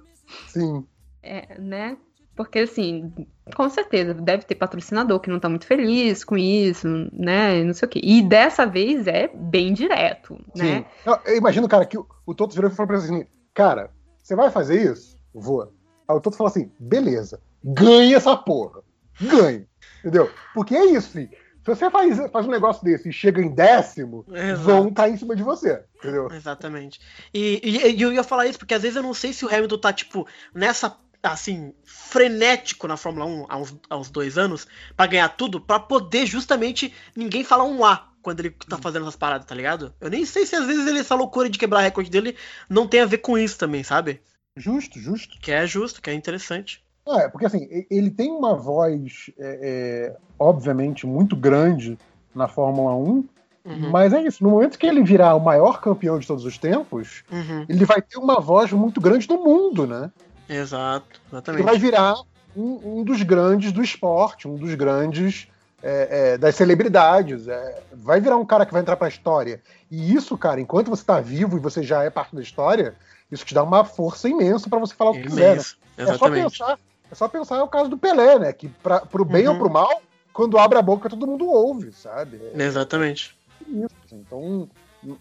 [0.48, 0.88] Sim.
[1.22, 1.98] é, né?
[2.44, 3.11] Porque assim,
[3.56, 7.60] com certeza, deve ter patrocinador que não tá muito feliz com isso, né?
[7.60, 8.00] e Não sei o quê.
[8.03, 10.80] E dessa vez é bem direto, né?
[10.80, 10.86] Sim.
[11.06, 13.90] Eu, eu imagino, cara, que o, o Toto virou e falou pra ele assim: Cara,
[14.22, 15.18] você vai fazer isso?
[15.34, 15.64] Vou.
[16.08, 18.82] Aí o Toto falou assim: beleza, ganha essa porra.
[19.20, 19.66] Ganha.
[20.00, 20.30] Entendeu?
[20.53, 21.30] Porque é isso, filho.
[21.64, 24.61] Se você faz, faz um negócio desse e chega em décimo, Exato.
[24.64, 25.84] vão cair em cima de você.
[25.98, 26.28] Entendeu?
[26.32, 27.00] Exatamente.
[27.32, 29.48] E, e- e eu ia falar isso porque às vezes eu não sei se o
[29.48, 34.67] Hamilton tá, tipo, nessa, assim, frenético na Fórmula 1 há uns, há uns dois anos,
[34.95, 39.16] pra ganhar tudo, pra poder justamente ninguém falar um A quando ele tá fazendo essas
[39.16, 39.93] paradas, tá ligado?
[40.00, 42.35] Eu nem sei se às vezes ele, essa loucura de quebrar recorde dele
[42.69, 44.22] não tem a ver com isso também, sabe?
[44.56, 45.40] Justo, justo.
[45.40, 46.83] Que é justo, que é interessante.
[47.08, 51.98] É, porque assim, ele tem uma voz, é, é, obviamente, muito grande
[52.33, 53.27] na Fórmula 1,
[53.64, 54.43] Uhum, mas é isso.
[54.43, 57.66] No momento que ele virar o maior campeão de todos os tempos, uhum.
[57.69, 60.11] ele vai ter uma voz muito grande no mundo, né?
[60.53, 61.63] Exato, exatamente.
[61.63, 62.15] vai virar
[62.55, 65.47] um, um dos grandes do esporte, um dos grandes
[65.81, 67.47] é, é, das celebridades.
[67.47, 69.61] é, vai virar um cara que vai entrar pra história.
[69.89, 72.95] E isso, cara, enquanto você tá vivo e você já é parte da história,
[73.31, 75.63] isso te dá uma força imensa pra você falar o que quiser, né?
[75.97, 78.53] É só pensar, é só pensar é o caso do Pelé, né?
[78.53, 79.53] Que pra, pro bem Uhum.
[79.53, 80.01] ou pro mal,
[80.33, 82.41] quando abre a boca todo mundo ouve, sabe?
[82.53, 83.35] É Exatamente.
[83.67, 83.88] isso.
[84.05, 84.23] assim.
[84.27, 84.69] Então,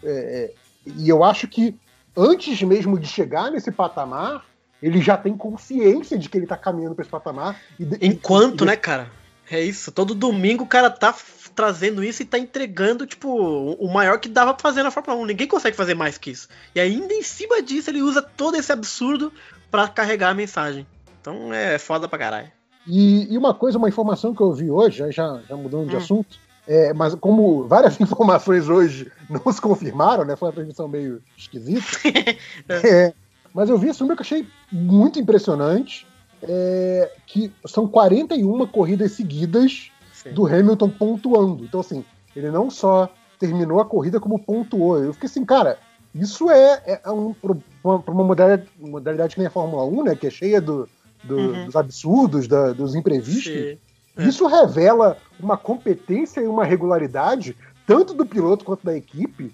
[0.03, 0.53] é, é,
[0.85, 1.75] e eu acho que
[2.15, 4.45] antes mesmo de chegar nesse patamar,
[4.81, 7.59] ele já tem consciência de que ele tá caminhando pra esse patamar.
[7.79, 9.09] E Enquanto, e- né, cara?
[9.49, 9.91] É isso.
[9.91, 11.13] Todo domingo o cara tá
[11.53, 15.25] trazendo isso e tá entregando, tipo, o maior que dava pra fazer na Fórmula 1.
[15.25, 16.47] Ninguém consegue fazer mais que isso.
[16.73, 19.31] E ainda em cima disso, ele usa todo esse absurdo
[19.69, 20.87] pra carregar a mensagem.
[21.19, 22.49] Então é foda pra caralho.
[22.87, 25.95] E, e uma coisa, uma informação que eu vi hoje, já, já já mudando de
[25.95, 25.99] Hum.
[25.99, 30.35] assunto, é, mas como várias informações hoje não se confirmaram, né?
[30.37, 31.85] Foi uma transmissão meio esquisita.
[32.69, 33.13] é,
[33.53, 36.07] mas eu vi esse número que eu achei muito impressionante.
[36.43, 40.31] é, que são 41 corridas seguidas Sim.
[40.33, 41.63] do Hamilton pontuando.
[41.63, 42.03] Então, assim,
[42.35, 43.07] ele não só
[43.37, 44.97] terminou a corrida como pontuou.
[45.03, 45.77] Eu fiquei assim, cara,
[46.15, 50.15] isso é, é um, pra uma, uma modalidade, modalidade que nem a Fórmula 1, né?
[50.15, 50.89] Que é cheia do-
[51.23, 51.65] do- Uhum.
[51.67, 53.43] dos absurdos, da- dos imprevistos.
[53.53, 53.77] Sim.
[54.17, 54.23] É.
[54.27, 57.55] Isso revela uma competência e uma regularidade,
[57.85, 59.53] tanto do piloto quanto da equipe,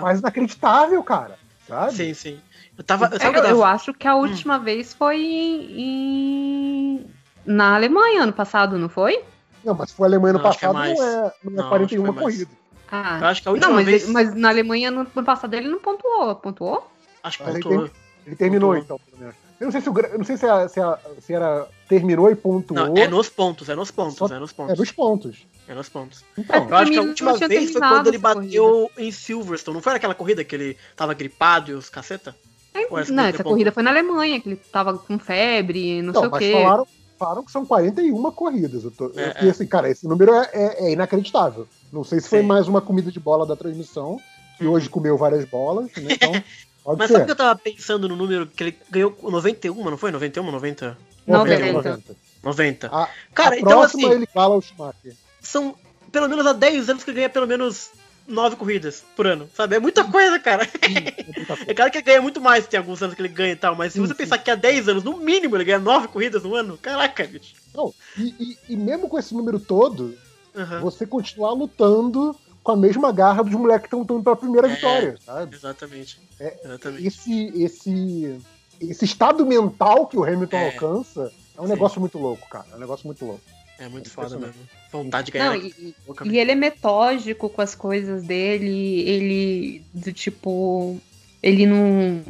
[0.00, 1.36] quase inacreditável, cara.
[1.66, 1.92] Sabe?
[1.94, 2.38] Sim, sim.
[2.78, 3.06] Eu tava.
[3.06, 7.06] É, eu eu tava- acho que a última vez foi em, em-
[7.44, 9.22] na Alemanha ano passado, não foi?
[9.64, 11.00] Não, mas a Alemanha no Não, acho que é passado, não mais.
[11.00, 12.20] é, não é Não, 41 acho que foi mais.
[12.36, 12.48] corridas.
[12.90, 13.18] Ah.
[13.20, 14.02] Eu acho que a última Não, mas, vez.
[14.04, 16.34] ele- mas na Alemanha no ano passado ele não pontuou.
[16.36, 16.90] Pontuou?
[17.22, 17.90] Acho que Mas pontuou.
[18.26, 18.84] Ele terminou, Pontuou.
[18.84, 19.34] então, pelo menos.
[19.60, 21.66] Eu não sei se, o eu não sei se, a- se, a- se era.
[21.88, 22.78] Terminou e pontuou.
[22.86, 24.76] Não, é nos pontos, é nos pontos, Só- é nos É pontos.
[24.76, 25.46] dos pontos.
[25.66, 26.24] É nos pontos.
[26.38, 29.74] Então, Eu acho que a última vez foi quando ele bateu em Silverstone.
[29.74, 32.36] Não foi naquela corrida que ele tava gripado e os caceta?
[32.74, 36.22] Essa não, corrida essa corrida foi na Alemanha, que ele tava com febre, não, sei
[36.22, 36.52] não, o mas quê.
[36.52, 36.86] falaram,
[37.18, 38.84] falaram que são 41 corridas.
[38.84, 39.50] Eu tô, eu É, fiquei é.
[39.50, 41.66] assim, cara, esse número é, é- é inacreditável.
[41.92, 42.46] Não sei se foi Sim.
[42.46, 44.18] mais uma comida de bola da transmissão,
[44.58, 44.72] que Uhum.
[44.72, 46.12] hoje comeu várias bolas, né?
[46.12, 46.32] Então,
[46.84, 47.14] pode Mas ser.
[47.14, 50.10] sabe o que eu tava pensando no número que ele ganhou 91, não foi?
[50.10, 50.98] 91, 90?
[51.26, 51.72] 90.
[51.72, 52.16] 90.
[52.42, 52.86] 90.
[52.88, 55.14] A, Cara, a então próxima assim, ele fala o Schumacher.
[55.40, 55.74] são
[56.12, 57.90] pelo menos há 10 anos que ele ganha pelo menos
[58.28, 59.76] 9 corridas por ano, sabe?
[59.76, 60.62] É muita coisa, cara.
[60.64, 61.64] É muita coisa.
[61.66, 63.74] É claro que ele ganha muito mais, tem alguns anos que ele ganha e tal,
[63.74, 64.18] mas se Sim, você sim.
[64.18, 67.54] pensar que há 10 anos, no mínimo, ele ganha 9 corridas no ano, caraca, bicho.
[67.74, 70.14] Não, e, e- e mesmo com esse número todo,
[70.54, 74.68] Aham, você continuar lutando com a mesma garra dos moleques que estão lutando pela primeira
[74.68, 74.74] É.
[74.74, 75.56] vitória, sabe?
[75.56, 76.20] Exatamente.
[76.38, 77.06] É, Exatamente.
[77.06, 78.40] Esse, esse,
[78.80, 80.64] esse estado mental que o Hamilton É.
[80.66, 82.66] alcança é um negócio muito louco, cara.
[82.72, 83.40] É um negócio muito louco.
[83.78, 84.54] É muito É foda mesmo.
[84.90, 85.50] Vontade de ganhar.
[85.50, 90.98] Não, e, e ele é metódico com as coisas dele, ele do tipo.
[91.42, 92.22] Ele não.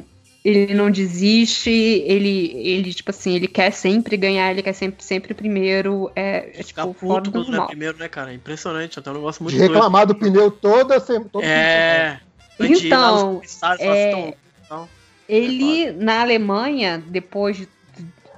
[0.44, 5.34] Ele não desiste, ele, ele, tipo assim, ele quer sempre ganhar, ele quer sempre, sempre
[5.34, 6.10] primeiro.
[6.14, 8.30] É, é tipo, fora puto do quando não é primeiro, né, cara?
[8.30, 8.98] É impressionante.
[8.98, 11.28] Até um negócio muito De reclamar do pneu toda semana.
[11.32, 11.44] doido.
[11.44, 12.20] É.
[12.58, 14.34] Lá Então, nos comissários, falar é, assim,
[14.68, 14.88] "Tão-
[15.28, 17.68] Ele, na Alemanha, depois de-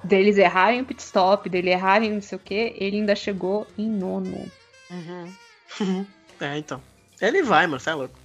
[0.03, 3.89] deles errarem o pit stop, dele errarem não sei o que, ele ainda chegou em
[3.89, 4.51] nono.
[4.91, 6.07] Uhum.
[6.41, 6.83] é, então.
[7.20, 8.19] Ele vai, mano, você é louco.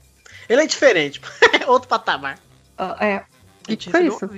[0.47, 1.21] Ele é diferente.
[1.67, 2.39] Outro patamar.
[2.77, 3.25] Ah, é.
[3.63, 4.29] Que foi isso?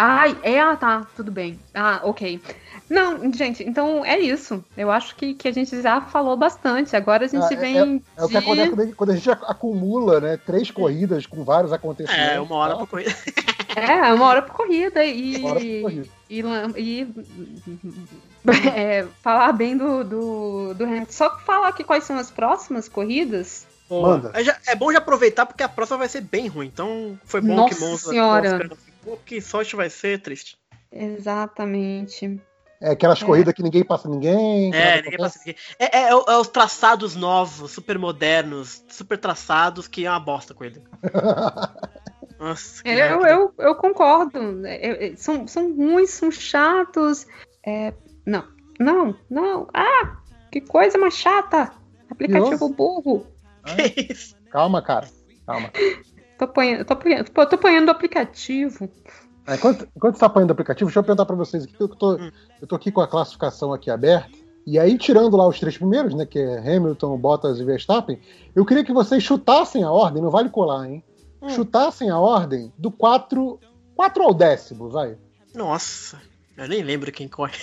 [0.00, 1.58] Ai, é, ah, tá, tudo bem.
[1.74, 2.40] Ah, ok.
[2.88, 4.64] Não, gente, então é isso.
[4.76, 6.94] Eu acho que, que a gente já falou bastante.
[6.96, 8.36] Agora a gente Ah, é- vem É o que de...
[8.38, 10.36] acontece quando a gente- quando a gente acumula, né?
[10.38, 12.32] Três corridas com vários acontecimentos.
[12.32, 13.14] É, uma hora pra corrida.
[13.76, 15.36] É, uma hora por corrida e...
[15.36, 16.08] Uma hora por corrida.
[16.28, 17.06] e, lan- e-
[18.74, 21.12] é, falar bem do, do, do Hamilton.
[21.12, 23.66] Só falar aqui quais são as próximas corridas.
[23.90, 24.32] Manda.
[24.34, 26.66] É, já- é bom já aproveitar porque a próxima vai ser bem ruim.
[26.66, 28.46] Então foi bom Nossa que Monza Senhora.
[28.48, 28.78] esperando.
[29.02, 30.56] Pô, que sorte vai ser, triste.
[30.92, 32.40] Exatamente.
[32.80, 33.24] É aquelas É.
[33.26, 34.72] corridas que ninguém passa ninguém.
[34.74, 35.56] É, ninguém passa ninguém.
[35.78, 40.64] É, é- é os traçados novos, super modernos, super traçados, que é uma bosta com
[40.64, 40.82] ele.
[42.38, 43.28] Nossa, que Eu, merda.
[43.30, 44.38] eu, eu concordo.
[44.66, 47.26] Eu- eu- são, são ruins, são chatos.
[47.66, 47.92] É,
[48.24, 48.44] não,
[48.78, 49.68] não, não.
[49.74, 50.18] Ah,
[50.52, 51.72] que coisa mais chata.
[52.08, 52.74] Aplicativo Nossa.
[52.74, 53.26] burro.
[53.64, 54.36] Que isso?
[54.50, 55.08] Calma, cara.
[55.44, 55.70] Calma.
[56.38, 58.88] Tô apanhando, tô apanhando, tô apanhando o aplicativo.
[59.46, 61.88] É, Enquanto, enquanto você tá apanhando o aplicativo, deixa eu perguntar pra vocês aqui, eu
[61.88, 62.30] tô, Hum.
[62.60, 64.30] eu tô aqui com a classificação aqui aberta.
[64.66, 66.26] E aí, tirando lá os três primeiros, né?
[66.26, 68.20] Que é Hamilton, Bottas e Verstappen,
[68.54, 71.02] eu queria que vocês chutassem a ordem, não vale colar, hein?
[71.40, 71.48] Hum.
[71.48, 73.58] Chutassem a ordem do 4,
[73.96, 75.16] 4 ao décimo, vai.
[75.54, 76.20] Nossa,
[76.56, 77.56] eu nem lembro quem corre.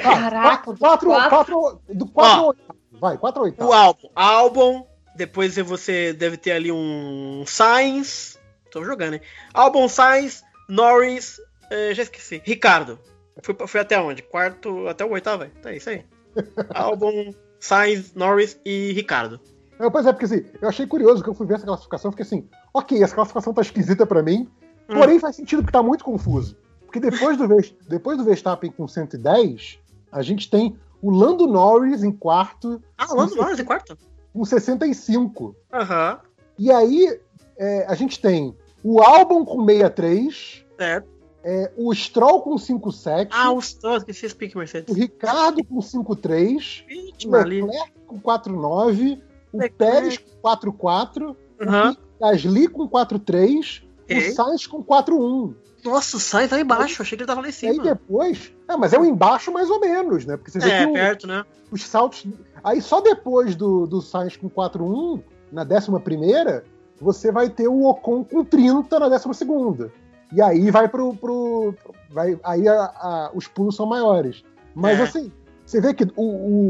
[0.00, 1.30] Caraca, do 4, quatro-
[1.60, 2.42] 4, do 4 Ó.
[2.42, 2.78] ao oitavo.
[2.92, 3.70] Vai, 4 ao oitavo.
[3.70, 4.08] O álbum.
[4.14, 4.84] Álbum.
[5.16, 8.38] Depois você deve ter ali um Sainz.
[8.70, 9.20] Tô jogando, hein?
[9.52, 11.40] Álbum, Sainz, Norris.
[11.70, 12.42] eh, já esqueci.
[12.44, 12.98] Ricardo.
[13.42, 14.22] Fui, fui até onde?
[14.22, 15.46] Quarto, até o oitavo.
[15.62, 16.04] Tá isso aí.
[16.74, 19.40] álbum, Sainz, Norris e Ricardo.
[19.78, 22.24] É, pois é, porque assim, eu achei curioso que eu fui ver essa classificação, fiquei
[22.24, 24.48] assim, ok, essa classificação tá esquisita pra mim,
[24.88, 24.94] Hum.
[24.98, 26.56] porém faz sentido porque tá muito confuso.
[26.82, 27.48] Porque depois do,
[27.88, 29.78] depois do Verstappen com 110,
[30.12, 33.96] a gente tem o Lando Norris em quarto Ah, o Lando Norris em quarto?
[34.34, 35.54] Com 65.
[35.72, 36.18] Aham.
[36.58, 37.20] E aí
[37.56, 41.08] é, a gente tem o Albon com 63, Certo.
[41.44, 44.94] é, o Stroll com 57, Ah, os dois, esqueci esse pique o Mercedes.
[44.94, 46.84] Ricardo com 53,
[47.24, 47.30] o.
[47.30, 49.22] Leclerc com 49,
[49.52, 49.76] o Leclerc.
[49.76, 51.96] Pérez com 44, Aham.
[52.20, 54.28] o Gasly com 4-3, Ok.
[54.30, 55.54] o Sainz com 4-1.
[55.84, 57.02] Nossa, o Sainz tá embaixo.
[57.02, 57.82] Achei que ele tava lá em E aí cima.
[57.84, 58.52] depois.
[58.68, 60.36] É, mas é um embaixo mais ou menos, né?
[60.36, 61.44] Porque você vê É, que o- perto, né?
[61.70, 62.26] os saltos.
[62.64, 65.20] Aí só depois do, do Sainz com 4-1,
[65.52, 66.62] na 11,
[67.00, 69.90] você vai ter o Ocon com 30 na 12.
[70.32, 71.14] E aí vai pro.
[71.14, 71.74] pro
[72.10, 74.42] vai, aí a- a- os pulos são maiores.
[74.74, 75.02] Mas É.
[75.02, 75.32] assim,
[75.64, 76.22] você vê que o,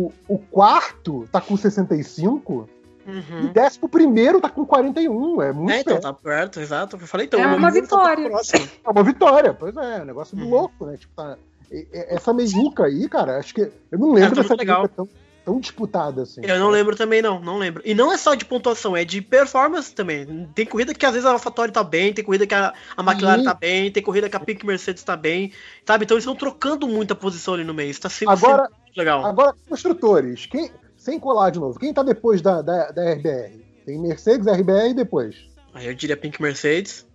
[0.06, 2.68] o, o quarto tá com 65
[3.06, 3.44] e Uhum.
[3.46, 5.40] o décimo primeiro tá com 41.
[5.42, 6.02] É muito É, então, perto.
[6.02, 6.96] tá perto, exato.
[6.96, 8.30] Eu falei, então, É uma tá vitória.
[8.30, 8.68] próximo.
[8.84, 10.48] É uma vitória, pois é, é um negócio Uhum.
[10.50, 10.96] louco, né?
[10.96, 11.36] Tipo, tá,
[11.70, 13.60] e- e- essa meiuca aí, cara, acho que.
[13.90, 14.88] Eu não lembro É, tá dessa muito legal.
[14.88, 15.08] tão,
[15.44, 16.40] tão disputada assim.
[16.44, 17.82] Eu não lembro também, não, não lembro.
[17.84, 20.48] E não é só de pontuação, é de performance também.
[20.54, 23.38] Tem corrida que às vezes a AlphaTauri tá bem, tem corrida que a, a McLaren
[23.40, 23.44] Sim.
[23.44, 25.52] tá bem, tem corrida que a Pink Mercedes tá bem,
[25.86, 26.04] sabe?
[26.04, 27.90] Então eles estão trocando muita posição ali no meio.
[27.90, 29.24] Isso tá sendo, Agora- sendo legal.
[29.24, 33.60] Agora, construtores, quem, sem colar de novo, quem tá depois da, da, da RBR?
[33.84, 35.36] Tem Mercedes, RBR e depois.
[35.74, 37.06] Aí eu diria Pink Mercedes.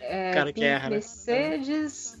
[0.00, 0.96] É, Cara que Pink erra, né?
[0.96, 2.11] Mercedes.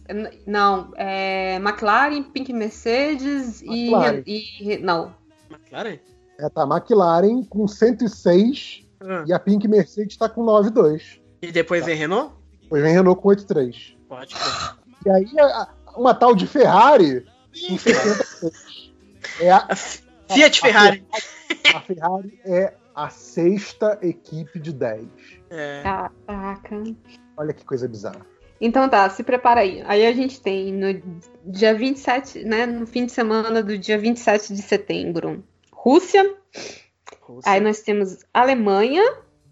[0.46, 4.22] Não, é McLaren, Pink Mercedes McLaren.
[4.26, 4.78] e, e.
[4.78, 5.14] Não.
[5.50, 5.98] McLaren?
[6.38, 9.24] É, tá, McLaren com 106 Ah.
[9.26, 11.20] e a Pink Mercedes tá com 92.
[11.40, 12.34] E depois vem Renault?
[12.62, 13.96] Depois vem Renault com 83.
[14.08, 14.34] Pode.
[14.34, 14.76] crer.
[15.06, 17.24] E aí, a- a- uma tal de Ferrari
[17.68, 18.92] com 76.
[19.40, 19.68] É a,
[20.30, 21.04] Fiat Ferrari.
[21.74, 25.06] a Ferrari é a sexta equipe de 10.
[25.50, 25.82] É.
[25.82, 26.82] Caraca.
[27.36, 28.24] Olha que coisa bizarra.
[28.64, 29.82] Então tá, se prepara aí.
[29.86, 31.02] Aí a gente tem no
[31.44, 32.64] dia 27, né?
[32.64, 36.32] No fim de semana do dia 27 de setembro, Rússia.
[37.20, 37.50] Rússia.
[37.50, 39.02] Aí nós temos Alemanha.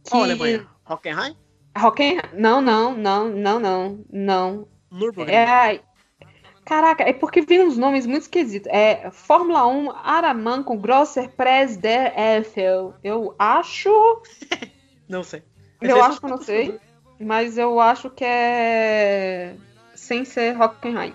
[0.05, 0.15] Que...
[0.17, 0.65] Ó, Alemanha.
[0.89, 1.37] Hockenheim?
[1.77, 2.21] Hocken...
[2.35, 4.69] Não, não, não, não, não, não.
[4.93, 5.35] Nürburgring.
[5.35, 5.81] É.
[6.65, 8.71] Caraca, é porque vem uns nomes muito esquisitos.
[8.73, 12.95] É Fórmula 1 Araman com Grosser Press der Eiffel.
[13.03, 13.91] Eu acho.
[15.09, 15.43] Não sei.
[15.81, 16.79] Eu acho que eu não sei.
[17.21, 19.55] Mas eu acho que é.
[19.95, 21.15] Sem ser Hockenheim.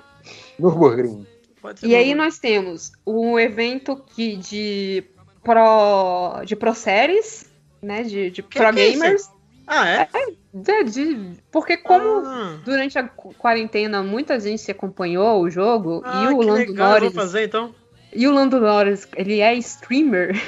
[0.60, 1.26] Nürburgring.
[1.62, 2.16] Pode ser E aí Nürburgring.
[2.26, 5.04] nós temos um evento que de
[5.44, 7.50] pro de pro séries,
[7.82, 9.00] né, de, de Que pro que é isso?
[9.00, 9.30] gamers.
[9.68, 10.08] Ah, é?
[10.54, 16.28] De- de- porque como Ah, durante a quarentena muita gente acompanhou o jogo ah, e
[16.34, 17.74] o que Lando legal, eu vou Norris, fazer então.
[18.14, 20.40] e o Lando Norris, ele é streamer.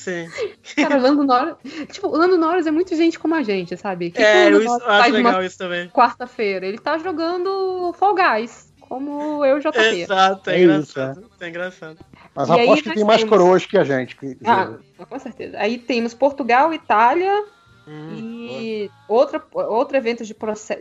[0.00, 0.28] Sim.
[0.76, 1.54] Cara, o Lando Norris,
[1.92, 4.10] tipo, o Lando Norris é muito gente como a gente, sabe?
[4.10, 5.88] Que É, que eu acho faz legal isso também.
[5.90, 9.78] quarta-feira, ele tá jogando Fall Guys, como eu e o JP.
[9.78, 11.30] Exato, é, É isso, engraçado.
[11.40, 11.98] É engraçado.
[12.34, 14.16] Mas E aí aposto que tem mais temos- coroas que a gente.
[14.16, 14.74] Que, Ah,
[15.08, 15.58] com certeza.
[15.58, 17.44] Aí temos Portugal, Itália
[17.88, 20.34] Hum, e outra, outro evento de,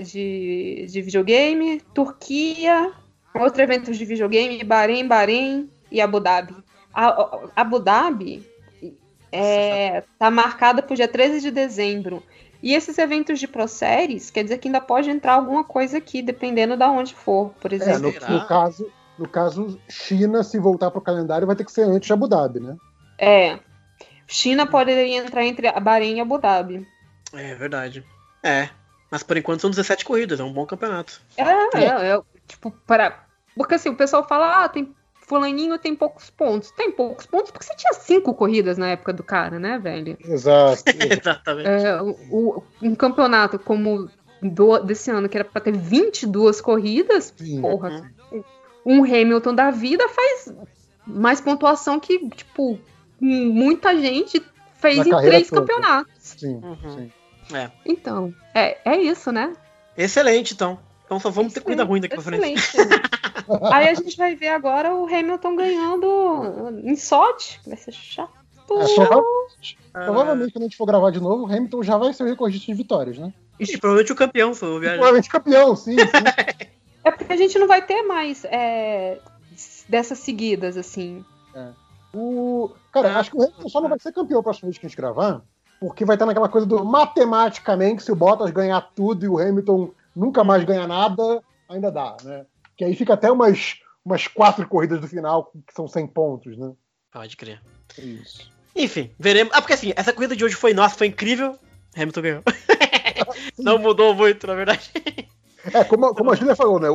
[0.04, 2.92] de, de videogame, Turquia,
[3.34, 6.56] outro evento de videogame, Bahrein, Bahrein e Abu Dhabi.
[6.94, 8.44] A, a- Abu Dhabi
[9.32, 12.24] é, tá marcada pro dia 13 de dezembro.
[12.62, 16.76] E esses eventos de ProSéries, quer dizer que ainda pode entrar alguma coisa aqui, dependendo
[16.76, 18.02] da onde for, por É, exemplo.
[18.02, 18.30] no, Será?
[18.32, 22.14] no caso, no caso, China, se voltar pro calendário, vai ter que ser antes de
[22.14, 22.76] Abu Dhabi, né?
[23.18, 23.60] É.
[24.28, 26.86] China poderia entrar entre a Bahrein e Abu Dhabi.
[27.34, 28.04] É verdade.
[28.44, 28.70] É.
[29.10, 31.20] Mas por enquanto são 17 corridas, é um bom campeonato.
[31.38, 31.44] É,
[31.78, 33.24] é, é, tipo, para.
[33.56, 34.94] Porque assim, o pessoal fala, ah, tem.
[35.30, 36.72] Fulaninho tem poucos pontos.
[36.72, 40.18] Tem poucos pontos porque você tinha cinco corridas na época do cara, né, velho?
[40.26, 40.84] Exato.
[41.00, 41.70] Exatamente.
[41.70, 44.10] É, o, um campeonato como
[44.42, 47.62] do, desse ano, que era pra ter 22 corridas, Sim.
[47.62, 48.12] porra.
[48.84, 50.52] Um Hamilton da vida faz
[51.06, 52.80] mais pontuação que, tipo,
[53.22, 54.44] muita gente
[54.80, 55.62] fez Na em três toda.
[55.62, 56.14] campeonatos.
[56.18, 56.90] Sim, Uhum.
[56.96, 57.12] sim.
[57.56, 57.70] É.
[57.86, 59.54] Então, é, é isso, né?
[59.98, 60.80] Excelente, então.
[61.10, 62.54] Então só vamos ter coisa ruim daqui pra frente.
[62.54, 63.02] Excelente.
[63.74, 67.60] Aí a gente vai ver agora o Hamilton ganhando em sorte.
[67.66, 68.30] Vai ser chato.
[68.70, 69.24] É, prova-
[69.96, 72.28] Ah, provavelmente, quando a gente for gravar de novo, o Hamilton já vai ser o
[72.28, 73.34] recordista de vitórias, né?
[73.60, 74.98] E provavelmente o campeão, se eu viajar.
[74.98, 76.06] Provavelmente campeão, sim, sim.
[77.04, 79.18] É porque a gente não vai ter mais é,
[79.88, 81.26] dessas seguidas, assim.
[82.14, 82.70] O...
[82.92, 84.90] Cara, acho que o Hamilton só não vai ser campeão a próxima vez que a
[84.90, 85.42] gente gravar,
[85.80, 89.90] porque vai estar naquela coisa do matematicamente, se o Bottas ganhar tudo e o Hamilton
[90.16, 92.46] nunca mais ganhar nada, ainda dá, né?
[92.78, 96.72] Que aí fica até umas, umas quatro corridas do final, que são 100 pontos, né?
[97.12, 97.62] Pode crer.
[97.98, 98.52] É isso.
[98.76, 99.54] Enfim, veremos.
[99.54, 101.58] Ah, porque assim, essa corrida de hoje foi nossa, foi incrível.
[101.96, 102.44] Hamilton ganhou.
[103.58, 104.92] Não mudou muito, na verdade.
[105.74, 106.88] É, como, como a Julia falou, né?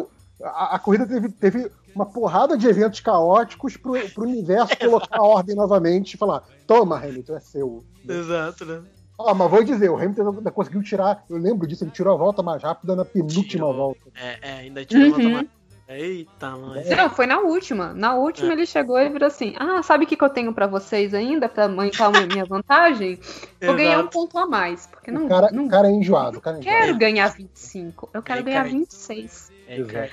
[0.42, 5.22] A, a corrida teve, teve uma porrada de eventos caóticos pro, pro universo colocar a
[5.22, 7.84] ordem novamente e falar: toma, Hamilton, é seu.
[8.08, 8.82] Exato, né?
[9.18, 12.16] Ah, mas vou dizer, o Hamilton ainda conseguiu tirar, eu lembro disso, ele tirou a
[12.16, 13.72] volta mais rápida na penúltima Tirou.
[13.74, 14.00] volta.
[14.14, 15.36] É, é ainda tirou Uhum.
[15.36, 15.48] uhum.
[15.86, 16.82] Eita, mãe.
[16.96, 17.92] Não, foi na última.
[17.92, 18.52] Na última É.
[18.52, 21.46] ele chegou e virou assim: Ah, sabe o que, que eu tenho pra vocês ainda?
[21.46, 23.20] Pra aumentar a minha vantagem?
[23.60, 24.08] Vou ganhar um Exato.
[24.10, 24.86] ponto a mais.
[24.86, 26.78] Porque não, o, cara, não o cara é enjoado, cara é enjoado.
[26.86, 28.08] quero ganhar 25.
[28.14, 28.70] Eu quero É, ganhar cara.
[28.70, 29.52] 26.
[29.68, 29.92] É, Exato.
[29.92, 30.10] cara.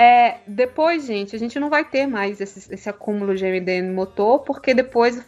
[0.00, 3.92] É, depois, gente, a gente não vai ter mais esse, esse acúmulo de MD no
[3.92, 5.22] motor, porque depois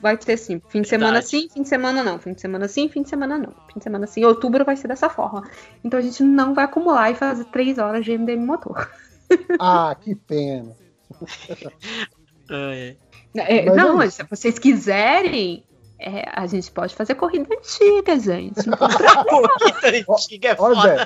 [0.00, 1.26] vai ter assim, fim de semana Verdade.
[1.26, 3.82] sim, fim de semana não, fim de semana sim, fim de semana não, fim de
[3.82, 4.24] semana sim.
[4.24, 5.42] Outubro vai ser dessa forma.
[5.82, 8.88] Então a gente não vai acumular e fazer três horas de MD no motor.
[9.58, 10.76] Ah, que pena.
[12.50, 12.96] É,
[13.34, 15.64] É, Mas não, é mas se vocês quiserem,
[15.98, 18.60] é, a gente pode fazer corrida antiga, gente.
[18.60, 18.76] É.
[19.24, 20.96] Corrida antiga é Olha, foda.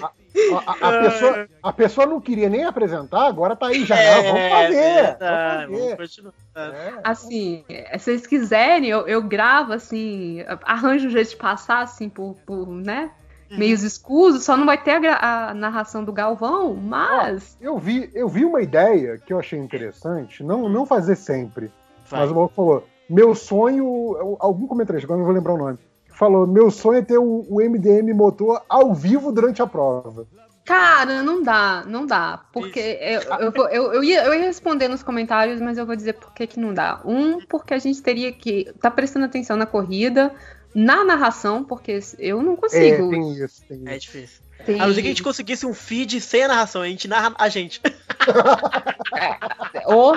[0.00, 0.21] Zé.
[0.66, 3.94] A, a- pessoa, a pessoa não queria nem apresentar, agora tá aí já.
[3.96, 4.74] não, vamos fazer.
[4.76, 5.96] É, verdade, vamos vamos fazer.
[5.96, 6.34] continuar.
[6.56, 6.92] É.
[7.04, 12.08] Assim, é, se vocês quiserem, eu, eu gravo assim, arranjo um jeito de passar assim
[12.08, 13.10] por, por né?
[13.50, 13.58] Uhum.
[13.58, 17.56] Meios escusos, só não vai ter a, a narração do Galvão, mas.
[17.60, 21.70] Eu vi, eu vi uma ideia que eu achei interessante, não, não fazer sempre.
[22.08, 22.20] Vai.
[22.20, 24.36] Mas o maluco falou: meu sonho.
[24.40, 25.78] Algum comentarista, agora não vou lembrar o nome.
[26.12, 30.26] Falou: meu sonho é ter o, o MDM motor ao vivo durante a prova.
[30.64, 32.44] Cara, não dá, não dá.
[32.52, 36.12] Porque eu, eu, eu, eu ia, eu ia responder nos comentários, mas eu vou dizer
[36.14, 37.00] por que, que não dá.
[37.04, 40.32] Um, porque a gente teria que estar tá prestando atenção na corrida,
[40.74, 43.10] na narração, porque eu não É, consigo.
[43.10, 44.06] tem isso, tem É isso.
[44.06, 44.41] difícil.
[44.64, 47.08] Tem- A não ser que a gente conseguisse um feed sem a narração, a gente
[47.08, 47.80] narra a gente.
[49.86, 50.14] Ou,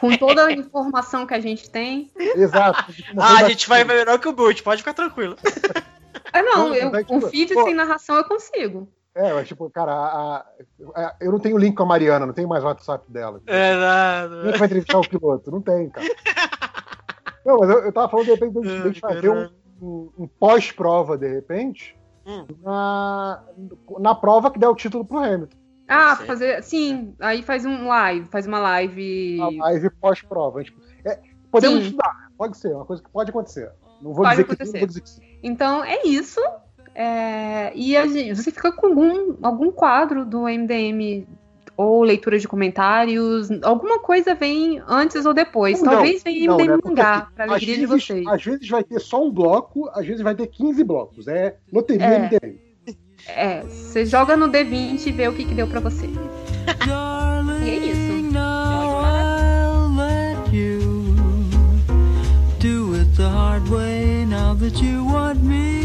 [0.00, 2.10] com toda a informação que a gente tem.
[2.16, 2.92] Exato.
[3.18, 3.88] Ah, a gente vai assim.
[3.92, 5.36] melhor que o Burt, pode ficar tranquilo.
[6.30, 8.86] Ah, não, eu, mas, um tipo, feed pô- sem narração eu consigo.
[9.14, 10.44] É, mas tipo, cara, a-
[10.94, 13.40] a- eu não tenho link com a Mariana, não tenho mais o WhatsApp dela.
[13.46, 14.52] É Como é nada.
[14.52, 15.50] que vai entrevistar o piloto?
[15.50, 16.06] Não tem, cara.
[17.46, 19.48] Não, mas eu, eu tava falando de repente de, de gente fazer um,
[19.80, 21.96] um- um pós-prova, de repente,
[22.28, 22.44] Hum.
[22.62, 23.42] na,
[23.98, 25.56] na prova que der o título pro Hamilton.
[25.88, 26.26] Ah, Sim.
[26.26, 26.62] fazer.
[26.62, 29.40] Sim, aí faz um live, faz uma live.
[29.40, 30.62] A live pós-prova.
[30.62, 31.18] Tipo, é,
[31.50, 31.84] podemos Sim.
[31.86, 33.72] estudar, pode ser, é uma coisa que pode acontecer.
[34.02, 34.72] Não vou Pode dizer que sim, acontecer.
[34.72, 35.22] não vou dizer que sim.
[35.42, 36.40] Então é isso.
[36.94, 41.26] É, e a gente- você fica com algum, algum quadro do MDM
[41.78, 45.80] ou leitura de comentários, alguma coisa vem antes ou depois.
[45.80, 46.78] Não, Talvez venha não, MDM né?
[46.84, 48.26] Mangá, assim, pra alegria de vezes- vocês.
[48.26, 51.28] Às vezes vai ter só um bloco, às vezes vai ter 15 blocos.
[51.28, 52.18] É loteria É.
[52.18, 52.58] MDM.
[53.28, 56.06] É, você joga no D20 e vê o que, que deu pra você.
[56.06, 58.08] e é isso.
[62.60, 65.77] Do it the hard way now that you want me.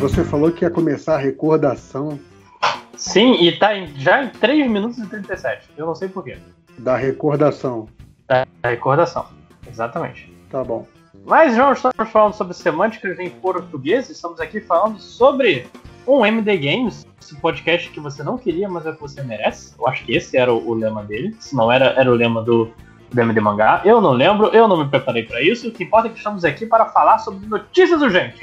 [0.00, 2.18] Você falou que ia começar a recordação
[2.96, 5.68] Sim, e tá em- já em 3 minutos e 37.
[5.76, 6.36] Eu não sei porquê.
[6.78, 7.88] da recordação.
[8.26, 9.26] Da recordação.
[9.68, 10.32] Exatamente.
[10.50, 10.86] Tá bom.
[11.24, 15.66] Mas não estamos falando sobre semânticas em português, estamos aqui falando sobre
[16.06, 19.74] um MD Games, esse podcast que você não queria, mas é que você merece.
[19.78, 22.42] Eu acho que esse era o, o lema dele, se não era, era o lema
[22.42, 22.70] do,
[23.10, 23.80] do MD Mangá.
[23.84, 25.68] Eu não lembro, eu não me preparei para isso.
[25.68, 28.40] O que importa é que estamos aqui para falar sobre notícias urgentes.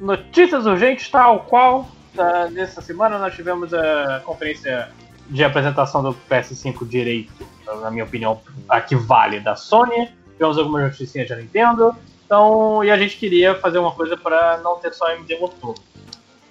[0.00, 1.88] Notícias urgentes, tal qual.
[2.18, 4.90] ah, nessa semana nós tivemos a conferência
[5.28, 7.46] de apresentação do PS5 direito,
[7.80, 10.10] na minha opinião, a que vale da Sony.
[10.32, 11.94] Tivemos algumas notícias da Nintendo.
[12.26, 15.74] Então, e a gente queria fazer uma coisa para não ter só MD motor.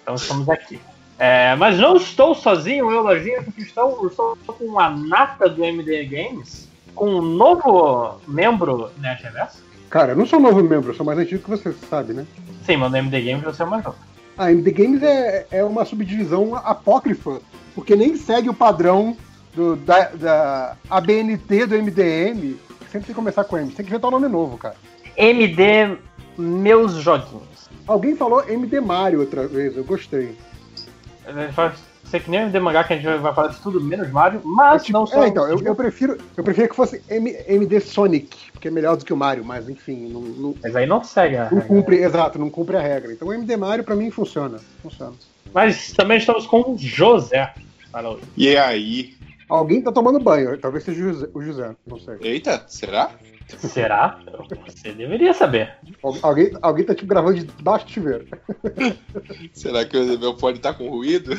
[0.04, 0.80] Então estamos aqui.
[1.18, 6.06] É, mas não estou sozinho, eu, Lojinha, porque estou, estou com a nata do MD
[6.06, 9.64] Games, com um novo membro Nerd Reverso.
[9.90, 12.26] Cara, eu não sou novo membro, eu sou mais antigo que você, sabe, né?
[12.66, 13.98] Sim, mas no MD Games você é mais novo.
[14.38, 17.40] A MD Games é, é uma subdivisão apócrifa,
[17.76, 19.16] porque nem segue o padrão
[19.56, 22.58] do, da, da ABNT do MDM.
[22.92, 24.76] Sempre tem que começar com M, tem que inventar um nome novo, cara.
[25.16, 25.98] MD
[26.38, 27.53] Meus Joguinhos.
[27.88, 30.36] Alguém falou MD Mario outra vez, eu gostei.
[32.06, 34.82] Sei que nem MD Mangá que a gente vai falar de tudo menos Mario, mas
[34.84, 35.24] É, tipo- não só.
[35.24, 38.96] é, então, eu, eu prefiro eu prefiro que fosse M- MD Sonic, porque é melhor
[38.98, 41.66] do que o Mario, mas enfim, não, não- Mas aí não segue a não regra.
[41.68, 43.12] cumpre, exato, não cumpre a regra.
[43.12, 45.14] Então o MD Mario pra mim funciona, funciona.
[45.54, 47.52] Mas também estamos com o José
[47.92, 48.24] para hoje.
[48.38, 49.16] E aí?
[49.50, 52.16] Alguém tá tomando banho, talvez seja o José, o José, não sei.
[52.22, 53.12] Eita, será?
[53.48, 54.20] Será?
[54.66, 55.74] Você deveria saber.
[56.04, 58.28] Al- Alguém, alguém tá tipo gravando de baixo do chuveiro.
[59.54, 61.38] Será que o meu fone tá com ruído?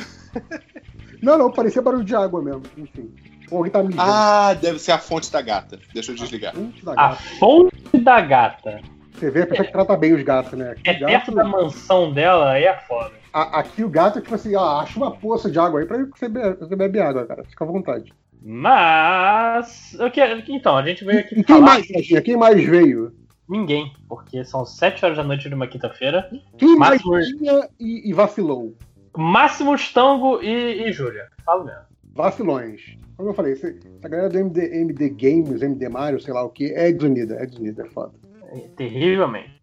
[1.21, 3.13] Não, não, parecia barulho de água mesmo, enfim.
[3.51, 4.01] Ou alguém tá mijando.
[4.01, 5.79] Ah, deve ser a fonte da gata.
[5.93, 6.53] Deixa eu desligar.
[6.53, 7.15] Fonte da A gata.
[7.39, 8.81] fonte da gata.
[9.13, 10.71] Você vê a pessoa que trata bem os gatos, né?
[10.71, 13.13] Aqui, É gato- perto da mansão dela, aí é foda.
[13.31, 15.97] a- aqui o gato é tipo assim, ó, acha uma poça de água aí pra
[16.13, 17.43] você beber, você bebe água, cara.
[17.45, 18.11] Fica à vontade.
[18.45, 19.95] Mas.
[19.99, 20.21] Eu que...
[20.49, 21.65] Então, a gente veio aqui E quem falar.
[21.65, 21.87] mais?
[22.23, 23.11] Quem mais veio?
[23.49, 26.29] Ninguém, porque são 7 horas da noite de uma quinta-feira.
[26.57, 28.75] Quem mais Máximo- tinha e, e vacilou?
[29.15, 31.27] Máximo Stango e, e Júlia.
[31.45, 31.81] Falo mesmo.
[32.13, 32.97] Vacilões.
[33.17, 33.71] Como eu falei, essa
[34.09, 37.83] galera do MD, MD Games, MD Mario, sei lá o que, é desunida, é desunida,
[37.83, 38.13] é foda.
[38.51, 39.55] É, Terrivelmente.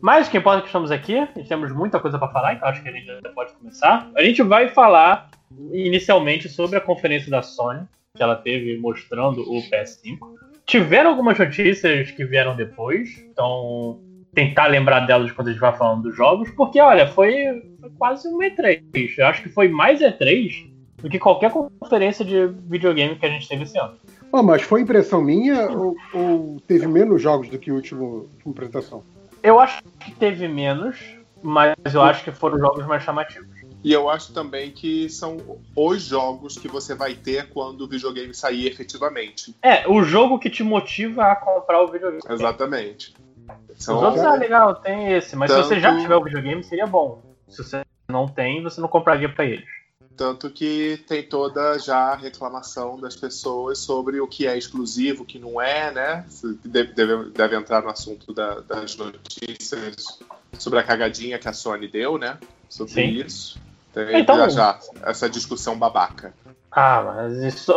[0.00, 2.68] Mas o que importa é que estamos aqui, e temos muita coisa pra falar, então
[2.68, 4.10] acho que a gente já pode começar.
[4.16, 5.30] A gente vai falar
[5.72, 7.82] inicialmente sobre a conferência da Sony,
[8.18, 10.18] que ela teve mostrando o PS5.
[10.66, 13.98] Tiveram algumas notícias que vieram depois, então
[14.34, 18.28] tentar lembrar delas quando a gente vai falando dos jogos, porque olha, foi, foi quase
[18.28, 18.82] um E3.
[19.16, 23.48] Eu acho que foi mais E3 do que qualquer conferência de videogame que a gente
[23.48, 23.94] teve esse ano.
[24.30, 29.02] Oh, mas foi impressão minha ou, ou teve menos jogos do que último última apresentação?
[29.42, 30.98] Eu acho que teve menos,
[31.42, 33.57] mas eu acho que foram jogos mais chamativos.
[33.84, 35.36] E eu acho também que são
[35.76, 39.54] os jogos que você vai ter quando o videogame sair efetivamente.
[39.62, 42.22] É, o jogo que te motiva a comprar o videogame.
[42.28, 43.14] Exatamente.
[43.76, 45.36] Os São outros, ah, legal, tem esse.
[45.36, 47.22] Mas se Tanto- você já tiver o videogame, seria bom.
[47.48, 49.68] Se você não tem, você não compraria pra eles.
[50.16, 55.24] Tanto que tem toda já a reclamação das pessoas sobre o que é exclusivo, o
[55.26, 56.26] que não é, né?
[56.64, 60.18] Deve, deve, deve entrar no assunto da- das notícias
[60.58, 62.36] sobre a cagadinha que a Sony deu, né?
[62.68, 63.08] Sobre Sim.
[63.24, 63.60] isso.
[63.92, 66.34] Tem Então- já essa discussão babaca.
[66.70, 67.72] Ah, mas isso,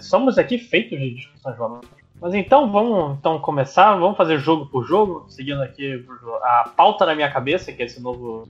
[0.00, 1.88] somos aqui feitos de discussões valores.
[2.20, 6.04] Mas então vamos então começar, vamos fazer jogo por jogo, seguindo aqui
[6.42, 8.48] a pauta na minha cabeça, que é esse novo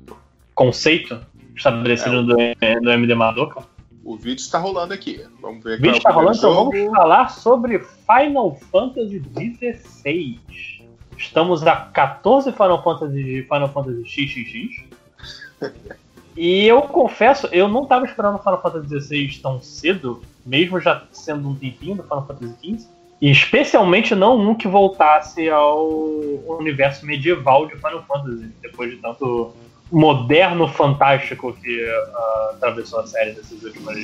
[0.54, 1.20] conceito
[1.56, 3.62] estabelecido do, do MD Madoka.
[4.04, 5.24] O vídeo está rolando aqui.
[5.40, 6.94] Vamos ver O vídeo está é o rolando, então primeiro vamos jogo.
[6.96, 10.40] falar sobre Final Fantasy XVI.
[11.16, 14.84] Estamos a 14 Final Fantasy, Final Fantasy XXX.
[16.36, 21.48] E eu confesso, eu não estava esperando Final Fantasy XVI tão cedo, mesmo já sendo
[21.48, 22.86] um tempinho do Final Fantasy XV.
[23.20, 25.88] E especialmente não um que voltasse ao
[26.58, 29.52] universo medieval de Final Fantasy, depois de tanto
[29.90, 33.94] moderno fantástico que ah, atravessou a série desses últimos.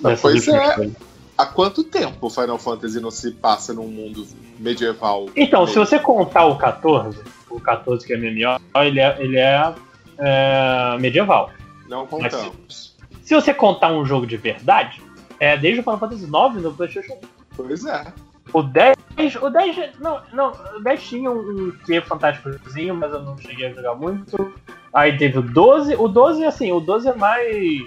[0.00, 0.74] dessas pois últimas é.
[0.74, 0.96] coisas.
[1.38, 4.26] Há quanto tempo Final Fantasy não se passa num mundo
[4.58, 5.28] medieval?
[5.36, 7.18] Então, se você contar o 14,
[7.50, 9.74] o 14 que é MMO, ele é, ele é,
[10.18, 11.50] é, medieval.
[11.88, 12.96] Não contamos.
[13.22, 15.02] Se você contar um jogo de verdade,
[15.40, 17.18] é desde o Final Fantasy IX no PlayStation 1.
[17.56, 18.12] Pois é.
[18.52, 18.96] O 10.
[19.40, 19.98] O 10.
[20.00, 24.54] Não, não, o 10 tinha um, quê fantásticozinho, mas eu não cheguei a jogar muito.
[24.92, 25.96] Aí teve o 12.
[25.96, 27.82] O 12, assim, o 12 é mais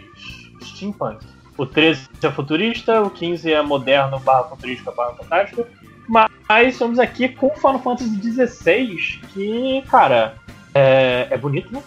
[0.61, 1.25] steampunk.
[1.57, 5.65] O 13 é futurista, o 15 é moderno, barra futurística, barra fantástico.
[6.07, 10.35] Mas estamos aqui com o Final Fantasy XVI, que, cara,
[10.73, 11.83] é, é bonito, né?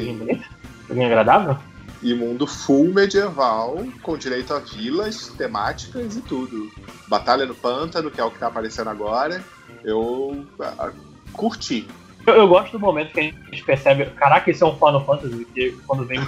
[0.00, 0.18] Sim.
[0.18, 0.44] bonito,
[0.88, 1.56] joguinho agradável.
[2.02, 6.70] E mundo full medieval, com direito a vilas temáticas e tudo.
[7.08, 9.42] Batalha no Pântano, que é o que tá aparecendo agora.
[9.82, 10.92] Eu ah,
[11.32, 11.88] curti.
[12.26, 15.46] Eu, eu gosto do momento que a gente percebe, caraca, isso é um Final Fantasy,
[15.54, 16.20] que quando vem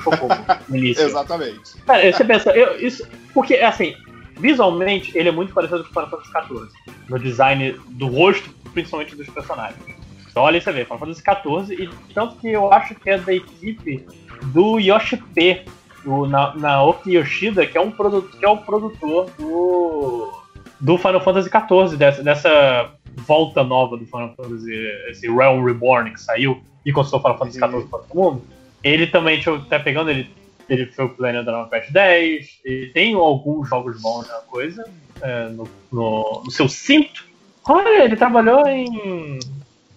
[0.68, 1.04] no início.
[1.04, 1.76] Exatamente.
[1.86, 3.06] Cara, você pensa, eu, isso.
[3.34, 3.94] Porque, assim,
[4.38, 6.94] visualmente, ele é muito parecido com o Final Fantasy XIV.
[7.08, 10.05] No design do rosto, principalmente dos personagens.
[10.36, 13.16] Então, olha aí você vê, Final Fantasy XIV, e tanto que eu acho que é
[13.16, 14.04] da equipe
[14.52, 15.64] do Yoshi P,
[16.04, 20.30] do Na- Naoki Yoshida, que é, um produto, que é o produtor do,
[20.78, 22.90] do Final Fantasy XIV, dessa, dessa
[23.26, 24.74] volta nova do Final Fantasy,
[25.08, 28.42] esse Realm Reborn que saiu e conquistou Final Fantasy XIV para todo mundo.
[28.84, 30.30] Ele também, deixa eu até pegando, ele,
[30.68, 34.84] ele foi o Planner da Dragon Quest 10, ele tem alguns jogos bons na coisa,
[35.22, 37.24] é, no, no, no seu cinto.
[37.66, 39.38] Olha, ele trabalhou em.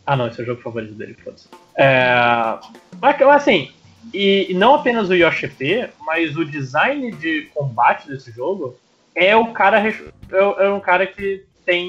[0.10, 1.48] Ah, não, esse é o jogo favorito dele, foda-se.
[1.78, 2.58] É,
[3.00, 3.72] mas, assim,
[4.12, 8.76] e, não apenas o Yoshi P, mas o design de combate desse jogo
[9.14, 9.94] é o cara é,
[10.32, 11.88] é um cara que tem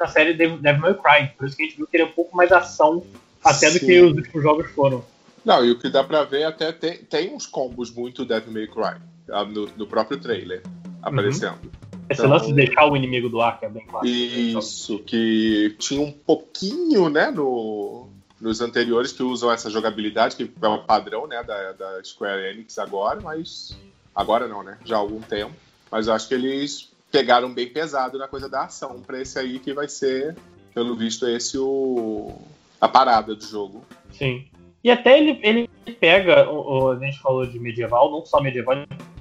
[0.00, 1.32] na série Devil May Cry.
[1.38, 3.04] Por isso que a gente viu que ele é um pouco mais ação
[3.44, 3.86] até do Sim.
[3.86, 5.04] que os últimos jogos foram.
[5.44, 8.66] Não, e o que dá pra ver até tem, tem uns combos muito Devil May
[8.66, 9.00] Cry
[9.30, 10.60] ah, no, no próprio trailer
[11.00, 11.70] aparecendo.
[12.10, 14.06] Esse Então- lance de deixar o inimigo do ar, que é bem claro.
[14.06, 18.08] Isso, que tinha um pouquinho, né, no,
[18.40, 22.78] nos anteriores que usam essa jogabilidade, que é o padrão, né, da, da Square Enix
[22.78, 23.76] agora, mas
[24.14, 25.52] agora não, né, já há algum tempo.
[25.90, 29.58] Mas eu acho que eles pegaram bem pesado na coisa da ação pra esse aí
[29.58, 30.36] que vai ser,
[30.74, 32.34] pelo visto, esse o
[32.80, 33.84] a parada do jogo.
[34.12, 34.46] Sim.
[34.84, 38.76] E até ele, ele pega, o, a gente falou de medieval, não só medieval,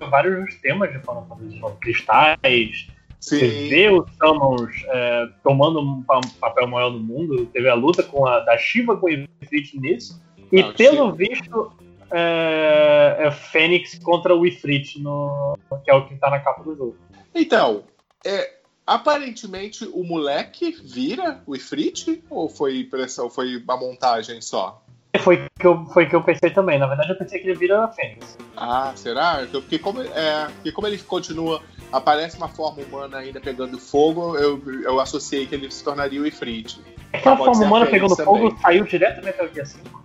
[0.10, 2.90] vários temas de Final Fantasy, como cristais,
[3.20, 7.74] você Sim, vê os Summons é, tomando um pa- papel maior no mundo, teve a
[7.74, 10.22] luta com a, da Shiva com o Ifrit nisso,
[10.52, 11.74] e Ah, pelo visto
[12.12, 16.76] é, é Fênix contra o Ifrit, no, que é o que tá na capa do
[16.76, 16.96] jogo.
[17.34, 17.84] Então,
[18.26, 24.82] é, aparentemente o moleque vira o Ifrit ou foi impressão, foi uma montagem só?
[25.20, 27.84] Foi que, eu, foi que eu pensei também, na verdade eu pensei que ele vira
[27.84, 28.38] a Fênix.
[28.56, 29.48] Ah, será?
[29.52, 31.62] Porque como, é, porque como ele continua,
[31.92, 36.28] aparece uma forma humana ainda pegando fogo, eu, eu associei que ele se tornaria o
[36.28, 36.80] Ifrit.
[37.14, 38.62] Aquela ser forma a humana pegando fogo também.
[38.62, 40.04] saiu direto do Metal Gear 5.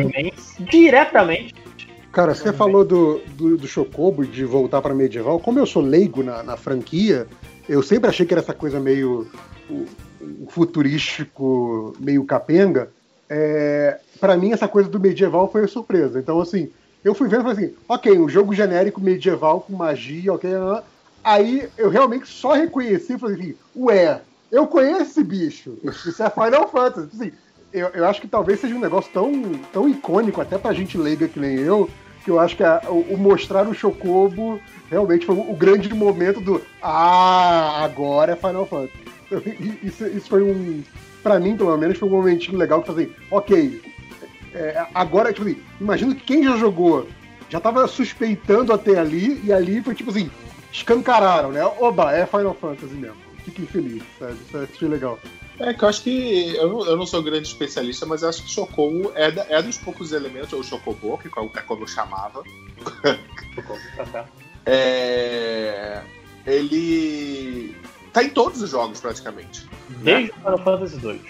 [0.00, 0.62] Imenso.
[0.70, 1.54] Diretamente.
[2.12, 5.40] Cara, você falou do, do, do Chocobo de voltar pra medieval.
[5.40, 7.26] Como eu sou leigo na, na franquia,
[7.66, 9.26] eu sempre achei que era essa coisa meio
[9.70, 12.90] o futurístico, meio capenga.
[13.34, 16.18] É, para mim, essa coisa do medieval foi surpresa.
[16.18, 16.70] Então, assim,
[17.02, 20.52] eu fui vendo e falei assim: ok, um jogo genérico medieval com magia, ok.
[20.54, 20.84] ah.
[21.24, 24.20] Aí eu realmente só reconheci e falei assim: ué,
[24.50, 25.78] eu conheço esse bicho.
[25.82, 27.08] Isso é Final Fantasy.
[27.14, 27.32] Assim,
[27.72, 29.32] eu, eu acho que talvez seja um negócio tão,
[29.72, 31.88] tão icônico, até pra gente leiga que nem eu,
[32.24, 36.38] que eu acho que a- o, o mostrar o Chocobo realmente foi o, grande momento
[36.38, 38.92] do Ah, agora é Final Fantasy.
[39.58, 40.82] E- Isso, isso foi um.
[41.22, 43.82] Pra mim, pelo menos, foi um momentinho legal que eu falei, assim, ok,
[44.54, 47.08] é, agora, tipo assim, imagino que quem já jogou
[47.48, 50.30] já tava suspeitando até ali, e ali foi tipo assim,
[50.72, 51.62] escancararam, né?
[51.64, 53.16] Oba, é Final Fantasy mesmo.
[53.44, 54.34] Fiquem felizes, sabe?
[54.46, 55.18] Isso eu achei legal.
[55.58, 56.54] É que eu acho que.
[56.56, 59.60] Eu não, eu não sou grande especialista, mas eu acho que Chocobo é, da- é
[59.62, 62.42] dos poucos elementos, ou Chocobo, que é como eu chamava.
[63.96, 64.28] Tá certo.
[64.64, 66.02] É,
[66.46, 67.76] ele.
[68.12, 69.66] Tá em todos os jogos praticamente.
[69.88, 71.20] Desde o Final Fantasy 2.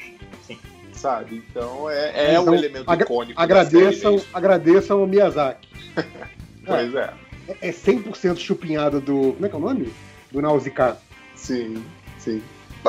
[0.46, 0.58] Sim.
[0.92, 1.42] Sabe?
[1.50, 3.40] Então é, é Então, um elemento agra- icônico.
[3.40, 5.68] Agradeçam, série agradeçam ao Miyazaki.
[6.64, 7.12] Pois é.
[7.60, 9.32] É é 100% chupinhado do.
[9.32, 9.92] Como é que é o nome?
[10.30, 10.96] Do Nausicaa.
[11.34, 11.84] Sim,
[12.18, 12.40] sim.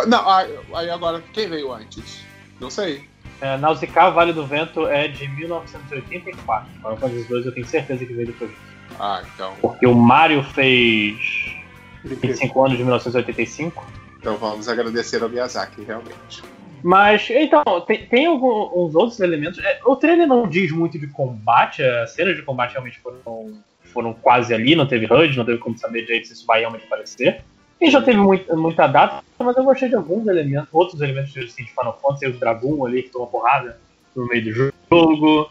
[0.07, 2.23] Não, aí aí agora, quem veio antes?
[2.61, 3.03] Não sei.
[3.41, 6.69] É, Nausicaa Vale do Vento é de 1984.
[6.75, 8.51] Final Fantasy 2 eu tenho certeza que veio depois.
[8.51, 8.61] disso.
[8.99, 9.53] Ah, então.
[9.59, 11.17] Porque o Mario fez
[12.03, 13.85] 25 anos de 1985.
[14.19, 16.43] Então vamos agradecer ao Miyazaki, realmente.
[16.83, 19.57] Mas, então, tem, tem alguns outros elementos.
[19.59, 23.53] É, O trailer não diz muito de combate, as cenas de combate realmente foram,
[23.85, 26.85] foram quase ali, não teve HUD, não teve como saber direito se isso vai realmente
[26.85, 27.43] aparecer.
[27.79, 31.63] E já teve muita, muita data, mas eu gostei de alguns elementos, outros elementos assim,
[31.63, 33.77] de Final Fantasy, o Dragon ali que toma porrada
[34.15, 35.49] no meio do jogo.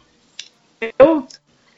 [0.98, 1.26] Eu,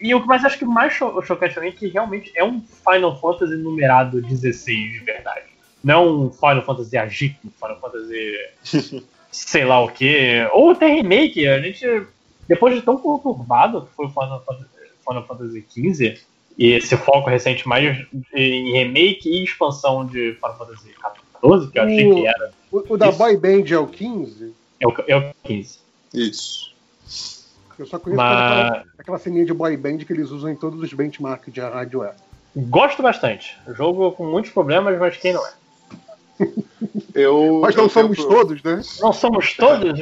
[0.07, 2.61] e o que mais acho que mais cho chocante também é que realmente é um
[2.61, 5.47] Final Fantasy numerado 16 de verdade.
[5.83, 8.35] Não um Final Fantasy agito, Final Fantasy
[9.31, 10.47] sei lá o que.
[10.53, 11.85] Ou até remake, a gente.
[12.47, 14.69] Depois de tão conturbado que foi o Final Fantasy,
[15.07, 16.21] Final Fantasy XV,
[16.59, 21.83] e esse foco recente mais em remake e expansão de Final Fantasy XIV, que eu
[21.83, 22.53] achei O- que era.
[22.71, 23.11] O, o da.
[23.11, 24.55] Boy Band é o 15?
[24.81, 25.79] É o, é o 15.
[26.13, 26.74] Isso.
[27.79, 30.81] Eu só conheço Mas- aquela, aquela ceninha de Boy Band que eles usam em todos
[30.81, 32.15] os benchmarks de hardware.
[32.57, 33.59] Gosto bastante.
[33.75, 35.53] Jogo com muitos problemas, mas quem não é?
[37.15, 38.83] Eu, Mas não eu somos todos, né?
[39.01, 40.01] Não somos todos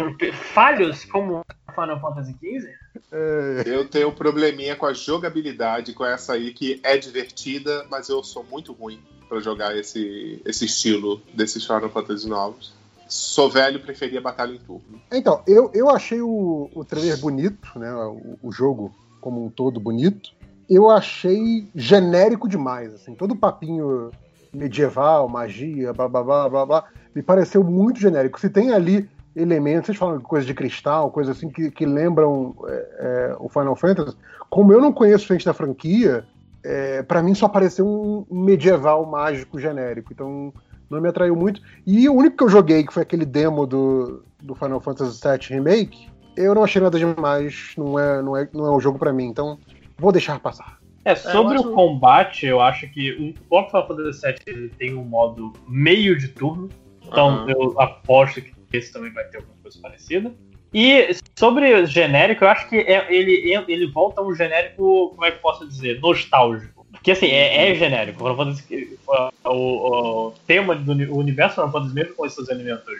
[0.54, 1.44] falhos como
[1.74, 2.68] Final Fantasy XV?
[3.12, 8.08] É, Eu tenho um probleminha com a jogabilidade, com essa aí que é divertida, mas
[8.08, 12.72] eu sou muito ruim pra jogar esse, esse estilo desses Final Fantasy novos.
[13.12, 14.98] Sou velho, preferia batalha em turno.
[15.12, 17.92] Então, eu, eu achei o, o trailer bonito, né?
[17.92, 20.30] O, o jogo como um todo bonito.
[20.68, 24.10] Eu achei genérico demais, assim, todo o papinho
[24.50, 26.84] medieval, magia, blá blá blá blá blá,
[27.14, 28.40] me pareceu muito genérico.
[28.40, 32.54] Se tem ali elementos, vocês falam de coisa de cristal, coisa assim que, que lembram
[32.66, 34.16] é, é, o Final Fantasy,
[34.48, 36.24] como eu não conheço frente da franquia,
[36.64, 40.50] é, para mim só pareceu um medieval mágico genérico, então
[40.92, 41.60] não me atraiu muito.
[41.86, 45.56] E o único que eu joguei, que foi aquele demo do, do Final Fantasy VII
[45.58, 49.12] Remake, eu não achei nada demais, não é, não é, não é um jogo pra
[49.12, 49.58] mim, então
[49.98, 50.78] vou deixar passar.
[51.04, 54.68] É, sobre eu acho- o combate, eu acho que o próprio Final Fantasy VII ele
[54.68, 56.68] tem um modo meio de turno,
[57.06, 57.46] então Aham.
[57.48, 60.32] eu aposto que esse também vai ter alguma coisa parecida.
[60.72, 65.24] E sobre o genérico, eu acho que é- ele, ele volta a um genérico, como
[65.26, 66.71] é que eu posso dizer, nostálgico.
[66.92, 68.18] Porque assim, é, é genérico.
[68.18, 68.98] Final Fantasy,
[69.44, 72.94] o, o tema do o universo Final Fantasy, mesmo com esses elementos.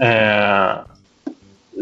[0.00, 0.84] é,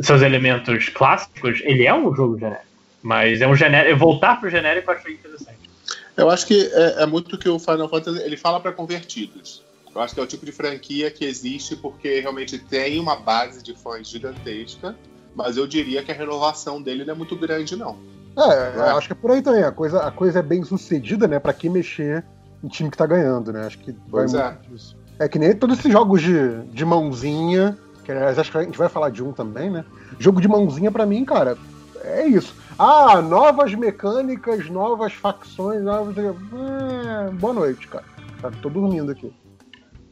[0.03, 2.67] seus elementos clássicos, ele é um jogo genérico.
[3.03, 3.99] Mas é um genérico.
[3.99, 5.71] Voltar pro genérico eu achei interessante.
[6.17, 9.63] Eu acho que é, é muito que o Final Fantasy ele fala para convertidos.
[9.95, 13.63] Eu acho que é o tipo de franquia que existe porque realmente tem uma base
[13.63, 14.97] de fãs gigantesca,
[15.35, 17.99] mas eu diria que a renovação dele não é muito grande, não.
[18.37, 18.91] É, É.
[18.93, 19.63] acho que é por aí também.
[19.63, 21.39] A coisa, a coisa é bem sucedida, né?
[21.39, 22.25] Pra que mexer
[22.63, 23.67] em time que tá ganhando, né?
[23.67, 24.45] Acho que vai Pois é.
[24.51, 24.97] muito disso.
[25.19, 28.79] É que nem todos esses jogos de, de mãozinha, que aliás, acho que a gente
[28.79, 29.85] vai falar de um também, né?
[30.19, 31.57] Jogo de mãozinha, pra mim, cara,
[32.03, 32.55] é isso.
[32.79, 36.17] Ah, novas mecânicas, novas facções, novas.
[36.19, 38.05] É, boa noite, cara.
[38.41, 39.33] Tá, tô dormindo aqui.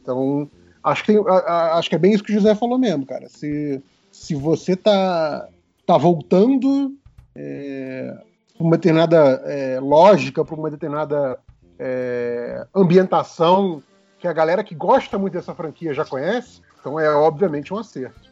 [0.01, 0.49] Então,
[0.83, 3.05] acho que, tem- a- a- acho que é bem isso que o José falou mesmo,
[3.05, 3.27] cara.
[3.27, 5.47] Se, se você tá,
[5.85, 6.95] tá voltando
[7.35, 8.13] é,
[8.59, 11.37] uma determinada é, lógica, para uma determinada
[11.79, 13.81] é, ambientação
[14.19, 18.29] que a galera que gosta muito dessa franquia já conhece, então é obviamente um acerto.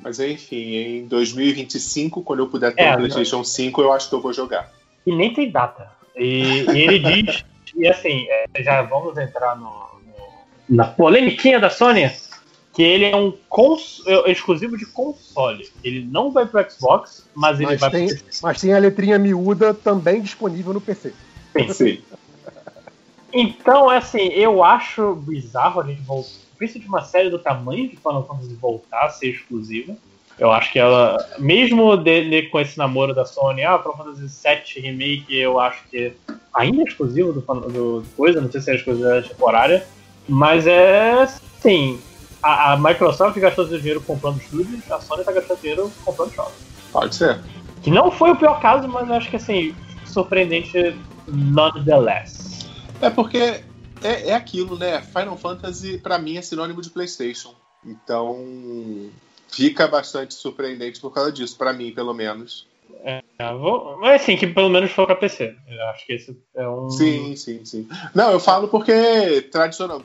[0.00, 4.14] Mas enfim, em 2025, quando eu puder ter É, um PlayStation 5, eu acho que
[4.14, 4.72] eu vou jogar.
[5.04, 5.90] E nem tem data.
[6.16, 7.44] E, e ele diz,
[7.74, 12.10] e assim, é, já vamos entrar no, no- na polemiquinha da Sony,
[12.78, 15.68] que ele é um cons, é exclusivo de console.
[15.82, 19.18] Ele não vai pro Xbox, mas ele Mas vai tem, pro mas tem a letrinha
[19.18, 21.12] miúda também disponível no PC.
[21.70, 21.98] Sim.
[23.30, 27.96] Então, assim, eu acho bizarro a gente voltar, principalmente de uma série do tamanho de
[27.96, 29.94] Final Fantasy voltar a ser exclusiva.
[30.38, 34.82] Eu acho que ela, mesmo dele com esse namoro da Sony, ah, Final Fantasy VII
[34.82, 36.14] Remake, eu acho que
[36.54, 39.86] ainda é exclusivo do, Final- do, do coisa, não sei se é exclusividade temporária,
[40.26, 41.26] mas é,
[41.60, 42.00] sim,
[42.42, 46.54] a, a Microsoft gastou seu dinheiro comprando estúdios, a Sony tá gastando dinheiro comprando jogos.
[46.92, 47.40] Pode ser.
[47.82, 52.68] Que não foi o pior caso, mas eu acho que, assim, surpreendente nonetheless.
[53.00, 53.38] É porque
[54.02, 55.00] é, é aquilo, né?
[55.02, 57.54] Final Fantasy, pra mim, é sinônimo de PlayStation.
[57.84, 58.36] Então,
[59.50, 62.66] fica bastante surpreendente por causa disso, pra mim, pelo menos.
[63.04, 63.22] É,
[63.54, 65.54] vou- mas assim, que pelo menos for pra PC.
[65.68, 66.90] Eu acho que esse é um.
[66.90, 67.88] Sim, sim, sim.
[68.14, 70.02] Não, eu falo porque tradicional.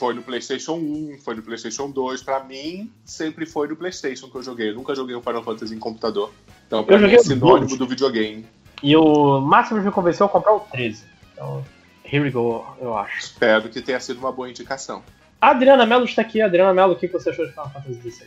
[0.00, 2.22] Foi no PlayStation 1, foi no PlayStation 2.
[2.22, 4.70] Pra mim, sempre foi no PlayStation que eu joguei.
[4.70, 6.32] Eu nunca joguei um Final Fantasy em computador.
[6.66, 7.78] Então, pra Eu mim, é sinônimo dois.
[7.78, 8.46] do videogame.
[8.82, 11.04] E o máximo me convenceu a comprar o 13.
[11.34, 11.62] Então,
[12.10, 13.18] here we go, eu acho.
[13.18, 15.02] Espero que tenha sido uma boa indicação.
[15.38, 16.40] A Adriana Mello está aqui.
[16.40, 18.26] Adriana Mello, o que você achou de Final Fantasy XVI?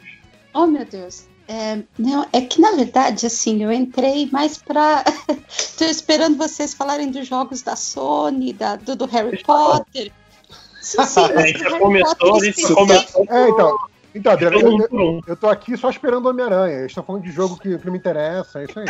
[0.54, 1.26] Oh, meu Deus.
[1.48, 5.04] É, não, é que na verdade, assim, eu entrei mais pra.
[5.76, 10.12] Tô esperando vocês falarem dos jogos da Sony, da, do, do Harry Potter.
[10.84, 12.76] Sim, A gente já começou, a gente já Sim.
[12.76, 13.26] começou.
[13.30, 13.78] É, então.
[14.16, 14.58] Então, Adriano,
[14.92, 16.78] eu, eu, tô aqui só esperando o Homem-Aranha.
[16.78, 18.86] Eles estão falando de jogo que, que não me interessa, é isso aí.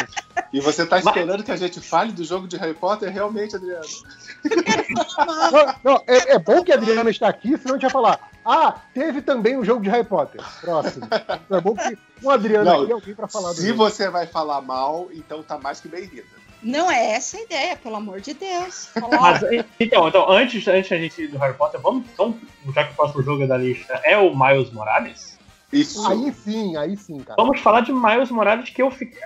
[0.52, 3.10] E você tá esperando que a gente fale do jogo de Harry Potter?
[3.10, 3.86] Realmente, Adriano.
[5.52, 8.32] Não, não, é, é bom que a Adriana está aqui, senão a gente vai falar.
[8.46, 10.42] Ah, teve também um jogo de Harry Potter.
[10.60, 11.06] Próximo.
[11.06, 13.78] Então é bom que com a Adriana Não, aqui alguém pra falar do Se jogo.
[13.78, 16.43] você vai falar mal, então tá mais que bem-vinda.
[16.64, 18.90] Não é essa a ideia, pelo amor de Deus.
[19.22, 19.42] Mas,
[19.80, 22.36] então, então antes, antes da gente ir do Harry Potter, vamos então,
[22.74, 25.38] já que o próximo jogo da lista é o Miles Morales,
[25.72, 26.08] Isso.
[26.08, 27.36] Aí sim, aí sim, cara.
[27.36, 29.20] vamos falar de Miles Morales que eu fiquei.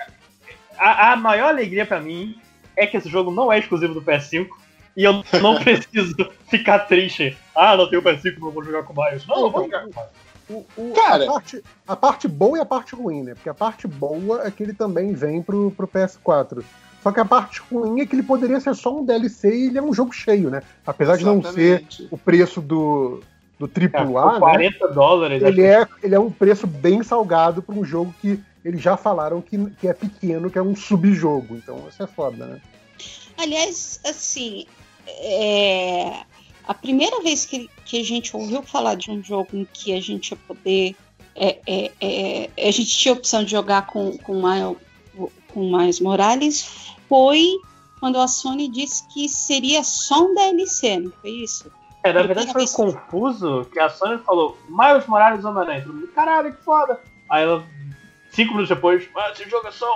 [0.78, 2.40] A, a maior alegria pra mim
[2.76, 4.48] é que esse jogo não é exclusivo do PS5
[4.96, 6.16] e eu não preciso
[6.48, 7.38] ficar triste.
[7.56, 9.26] Ah, não tenho PS5, não vou jogar com o Miles.
[9.28, 10.10] Não, eu vou jogar com o Miles.
[10.50, 11.26] O- o- Cara.
[11.26, 13.36] a, parte, a parte boa e a parte ruim, né?
[13.36, 16.64] Porque a parte boa é que ele também vem pro, pro PS4.
[17.02, 19.78] Só que a parte ruim é que ele poderia ser só um DLC e ele
[19.78, 20.62] é um jogo cheio, né?
[20.86, 22.08] Apesar de não ser Exatamente.
[22.12, 23.22] o preço do,
[23.60, 24.40] do AAA, né?
[24.40, 25.44] 40 dólares.
[25.44, 29.42] Ele é, ele é um preço bem salgado para um jogo que eles já falaram
[29.42, 31.56] que, que é pequeno, que é um subjogo.
[31.56, 32.62] Então isso é foda, né?
[33.38, 34.66] aliás, assim,
[35.08, 36.22] é,
[36.68, 40.02] a primeira vez que, que a gente ouviu falar de um jogo em que a
[40.02, 40.96] gente ia poder.
[41.36, 44.78] é, é, é, a gente tinha a opção de jogar com, com, Miles,
[45.54, 47.60] com Miles Morales foi
[48.00, 51.72] quando a Sony disse que seria só um DLC, não foi isso?
[52.04, 55.86] É, na verdade foi confuso que a Sony falou Miles Morales Homem-Aranha.
[56.14, 57.00] Caralho, que foda.
[57.30, 57.64] Aí ela,
[58.32, 59.88] cinco minutos depois, ah, esse jogo é só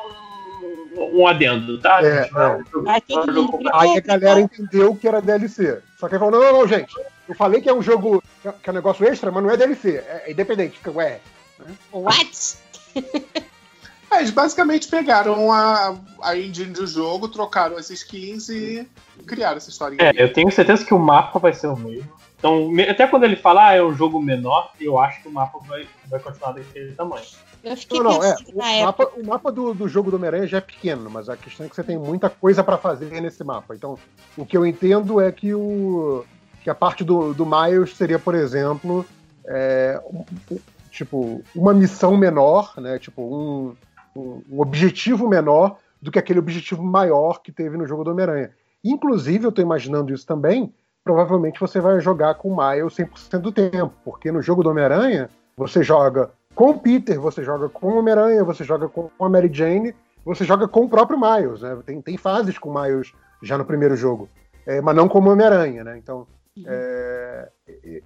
[0.97, 2.01] um, um adendo, tá?
[2.01, 2.37] É, gente?
[2.37, 2.91] É.
[2.91, 3.91] Aí.
[3.91, 5.81] Aí a galera entendeu que era DLC.
[5.97, 6.93] Só que ele falou: não, não, não, gente.
[7.29, 9.97] Eu falei que é um jogo que é- um negócio extra, mas não é DLC.
[9.97, 10.77] É, é independente.
[10.77, 11.21] Fica, ué.
[11.93, 12.57] What?
[14.11, 18.85] É, eles basicamente pegaram a, a engine do jogo, trocaram as skins e
[19.25, 20.01] criaram essa historinha.
[20.03, 22.11] É, eu tenho certeza que o mapa vai ser o mesmo.
[22.37, 25.31] Então, me- até quando ele falar ah, é um jogo menor, eu acho que o
[25.31, 27.23] mapa vai, vai continuar daquele tamanho.
[27.63, 28.31] Eu fiquei Não, não, é.
[28.35, 28.85] pensando O na época.
[29.05, 31.69] mapa, o mapa do, do jogo do Homem-Aranha já é pequeno, mas a questão é
[31.69, 33.75] que você tem muita coisa pra fazer nesse mapa.
[33.75, 33.97] Então,
[34.35, 36.25] o que eu entendo é que o
[36.63, 39.05] que a parte do, do Miles seria, por exemplo,
[39.47, 40.01] é,
[40.91, 42.99] tipo, uma missão menor, né?
[42.99, 43.75] Tipo, um,
[44.15, 48.51] um, um objetivo menor do que aquele objetivo maior que teve no jogo do Homem-Aranha.
[48.83, 50.73] Inclusive, eu tô imaginando isso também,
[51.03, 55.29] provavelmente você vai jogar com o Miles 100% do tempo, porque no jogo do Homem-Aranha,
[55.55, 59.49] você joga com o Peter, você joga com o Homem-Aranha, você joga com a Mary
[59.51, 59.93] Jane,
[60.25, 61.77] você joga com o próprio Miles, né?
[61.85, 64.29] Tem, tem fases com o Miles já no primeiro jogo,
[64.65, 65.97] é, mas não como Homem-Aranha, né?
[65.97, 66.27] Então,
[66.65, 67.49] é,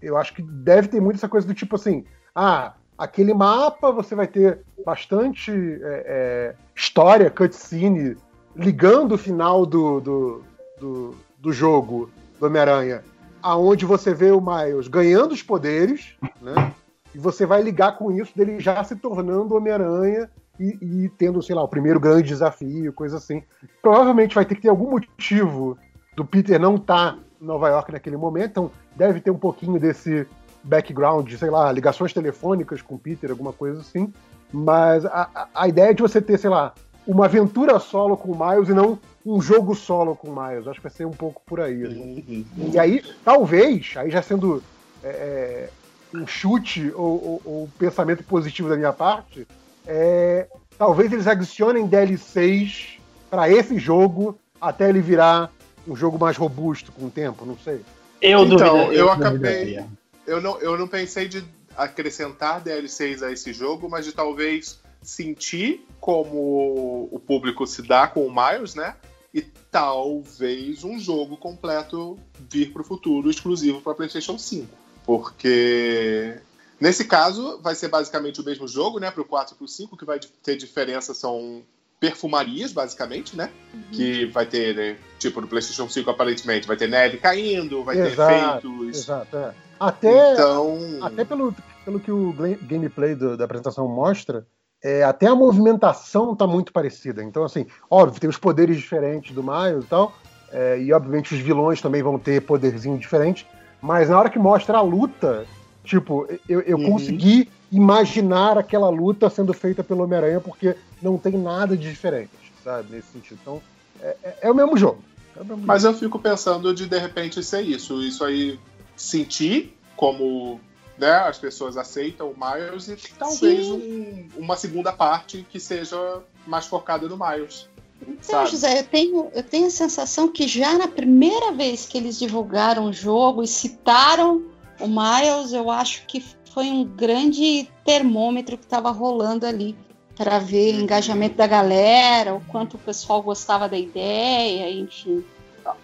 [0.01, 4.15] eu acho que deve ter muito essa coisa do tipo assim, ah, aquele mapa você
[4.15, 8.17] vai ter bastante é, é, história, cutscene,
[8.55, 10.43] ligando o final do, do,
[10.79, 12.09] do, do jogo
[12.39, 13.03] do Homem-Aranha,
[13.41, 16.73] aonde você vê o Miles ganhando os poderes, né?
[17.13, 21.55] E você vai ligar com isso dele já se tornando Homem-Aranha e, e tendo, sei
[21.55, 23.41] lá, o primeiro grande desafio, coisa assim.
[23.81, 25.77] Provavelmente vai ter que ter algum motivo
[26.15, 30.27] do Peter não estar em Nova York naquele momento, então deve ter um pouquinho desse
[30.65, 34.11] background, sei lá, ligações telefônicas com o Peter, alguma coisa assim.
[34.51, 36.73] Mas a, a- ideia é de você ter, sei lá,
[37.07, 40.67] uma aventura solo com o Miles e não um jogo solo com o Miles.
[40.67, 41.83] Acho que vai ser um pouco por aí.
[41.85, 42.25] assim.
[42.57, 42.71] Uhum.
[42.73, 44.61] E aí, talvez, aí já sendo
[45.03, 45.69] é,
[46.13, 49.47] um chute ou, ou- ou pensamento positivo da minha parte,
[49.85, 52.97] é, talvez eles adicionem DLCs
[53.29, 55.51] para esse jogo até ele virar
[55.87, 57.81] um jogo mais robusto com o tempo, não sei.
[58.21, 58.93] Eu Então, duvido.
[58.93, 59.81] eu duvidaria.
[59.81, 59.85] acabei-
[60.25, 61.43] Eu não, eu não pensei de
[61.75, 68.25] acrescentar DLCs a esse jogo, mas de talvez sentir como o público se dá com
[68.25, 68.95] o Miles, né?
[69.33, 72.17] E talvez um jogo completo
[72.49, 74.67] vir para o futuro exclusivo para PlayStation 5.
[75.05, 76.39] Porque
[76.79, 79.11] nesse caso vai ser basicamente o mesmo jogo, né?
[79.11, 81.63] Para o 4 e para o 5, o que vai ter diferença são
[81.99, 83.51] perfumarias, basicamente, né?
[83.91, 88.61] Que vai ter, né, tipo, no PlayStation 5 aparentemente, vai ter neve caindo, vai Exato,
[88.61, 88.97] ter efeitos.
[88.97, 89.55] Exato, é.
[89.79, 90.77] Até, Então.
[91.01, 94.45] até pelo, pelo que o gameplay do- da apresentação mostra,
[94.83, 97.23] é, até a movimentação tá muito parecida.
[97.23, 100.13] Então, assim, óbvio, tem os poderes diferentes do Miles e tal,
[100.51, 103.47] é, e obviamente os vilões também vão ter poderzinho diferente,
[103.81, 105.45] mas na hora que mostra a luta,
[105.83, 106.91] tipo, eu, eu Uhum.
[106.91, 112.91] consegui imaginar aquela luta sendo feita pelo Homem-Aranha, porque não tem nada de diferente, sabe,
[112.95, 113.39] nesse sentido.
[113.41, 113.61] Então,
[114.01, 115.03] é, é- é o mesmo jogo.
[115.35, 118.01] É o mesmo Mas eu fico pensando de de repente ser isso.
[118.01, 118.57] Isso aí
[118.95, 120.59] sentir como
[120.97, 126.65] né, as pessoas aceitam o Miles e talvez um- uma segunda parte que seja mais
[126.65, 127.67] focada no Miles.
[128.01, 128.51] Então, Sabe?
[128.51, 132.85] José, eu tenho, eu tenho a sensação que já na primeira vez que eles divulgaram
[132.85, 134.43] o jogo e citaram
[134.79, 139.75] o Miles, eu acho que foi um grande termômetro que estava rolando ali
[140.15, 145.23] para ver o engajamento da galera, o quanto o pessoal gostava da ideia, enfim.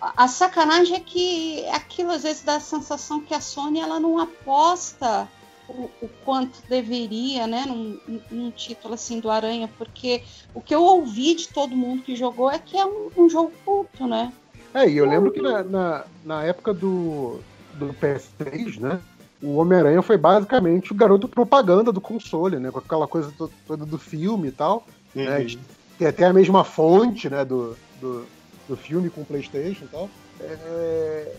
[0.01, 4.19] A sacanagem é que aquilo às vezes dá a sensação que a Sony ela não
[4.19, 5.27] aposta
[5.67, 10.83] o, o quanto deveria, né, num, num título assim do Aranha, porque o que eu
[10.83, 14.31] ouvi de todo mundo que jogou é que é um, um jogo culto, né?
[14.73, 17.39] É, e eu lembro que na, na, na época do,
[17.73, 19.01] do PS3, né?
[19.41, 22.69] O Homem-Aranha foi basicamente o garoto propaganda do console, né?
[22.69, 24.85] Com aquela coisa to- toda do filme e tal.
[25.15, 25.59] né, Uhum.
[25.97, 27.43] Tem até a mesma fonte, né?
[27.43, 28.25] Do, do,
[28.67, 30.09] do filme com o PlayStation e tal.
[30.39, 31.31] É,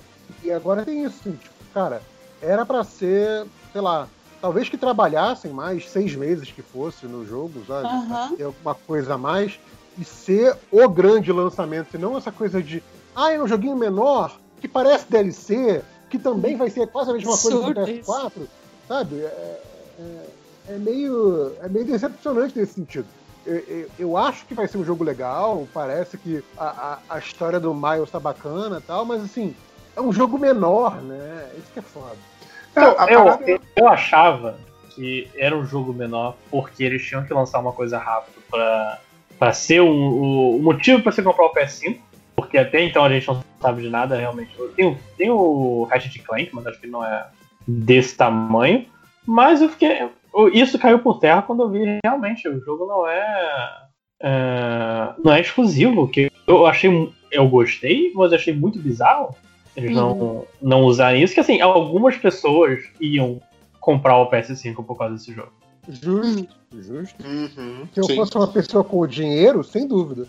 [0.42, 2.02] e agora tem isso, assim, tipo, cara,
[2.40, 4.08] era pra ser, sei lá,
[4.40, 7.88] talvez que trabalhassem mais seis meses que fosse no jogo, sabe?
[7.88, 8.36] Aham.
[8.36, 9.58] Ter alguma coisa a mais
[9.98, 12.82] e ser o grande lançamento, e não essa coisa de,
[13.14, 17.36] ah, é um joguinho menor que parece DLC, que também vai ser quase a mesma
[17.36, 18.48] coisa que o Absurdo PS4,
[18.88, 19.20] sabe?
[19.22, 19.60] É,
[19.98, 20.26] é-
[20.68, 23.06] é meio, é meio decepcionante nesse sentido.
[23.44, 27.18] Eu, eu- eu acho que vai ser um jogo legal, parece que a, a, a
[27.18, 29.54] história do Miles tá bacana e tal, mas assim,
[29.96, 31.50] é um jogo menor, né?
[31.58, 32.16] Isso que é foda.
[32.76, 34.56] A eu, parada- eu, eu achava
[34.90, 38.98] que era um jogo menor porque eles tinham que lançar uma coisa rápido pra,
[39.38, 41.98] pra ser um, o, o motivo pra você comprar o PS5.
[42.34, 44.56] Porque até então a gente não sabe de nada realmente.
[44.74, 47.26] Tem, o- tem o Ratchet Clank, mas acho que não é
[47.66, 48.86] desse tamanho.
[49.26, 50.08] Mas eu fiquei.
[50.52, 53.68] Isso caiu por terra quando eu vi realmente o jogo não é.
[54.20, 56.08] é, não é exclusivo.
[56.08, 57.12] Que eu achei.
[57.30, 59.34] Eu gostei, mas achei muito bizarro
[59.74, 61.34] eles não, não usarem isso.
[61.34, 63.40] Que assim, algumas pessoas iam
[63.80, 65.52] comprar o PS5 por causa desse jogo.
[65.88, 67.26] Justo, justo.
[67.26, 68.16] Uhum, Se eu sim.
[68.16, 70.26] fosse uma pessoa com dinheiro, sem dúvida.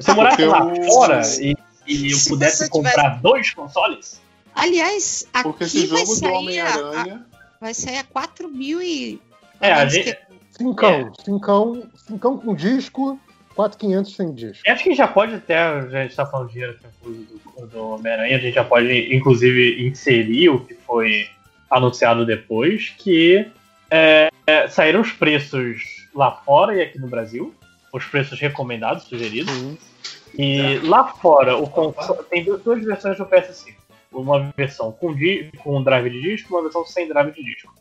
[0.00, 1.54] Se eu morasse lá fora e,
[1.86, 4.20] e eu Se pudesse comprar dois consoles,
[4.56, 7.26] Aliás, Porque aqui esse vai jogo do sair, Homem-Aranha.
[7.60, 9.20] vai sair a 4 mil e.
[9.60, 10.18] É, a Parece gente-
[10.50, 13.20] Cincão, cincão, cincão com disco,
[13.54, 14.62] 4,500 sem disco.
[14.70, 18.40] acho que já pode até, a gente tá falando de dinheiro do, do Homem-Aranha, a
[18.40, 21.28] gente já pode inclusive inserir o que foi
[21.70, 23.46] anunciado depois, que
[23.90, 27.54] é, é, saíram os preços lá fora e aqui no Brasil,
[27.92, 29.52] os preços recomendados, sugeridos.
[30.38, 33.74] E lá fora, o console, tem du- duas versões do PS5.
[34.12, 37.74] Uma versão com, di- com drive de disco e uma versão sem drive de disco.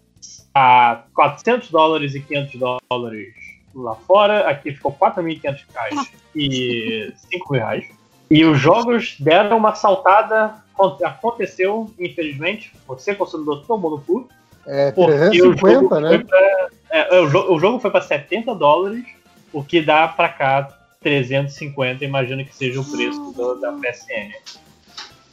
[0.59, 2.55] A 400 dólares e 500
[2.89, 3.33] dólares
[3.75, 7.85] lá fora, aqui ficou 4.500 reais e 5 reais.
[8.31, 14.29] E os jogos deram uma saltada, acon- aconteceu, infelizmente, você consumidor tomou no cu,
[14.65, 16.17] É porque o jogo 350, foi né?
[16.19, 19.03] pra- é, o, jo- o jogo foi para 70 dólares,
[19.51, 20.69] o que dá para cá
[21.03, 24.31] 350, imagino que seja o preço do- da PSN.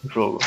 [0.05, 0.39] O jogo.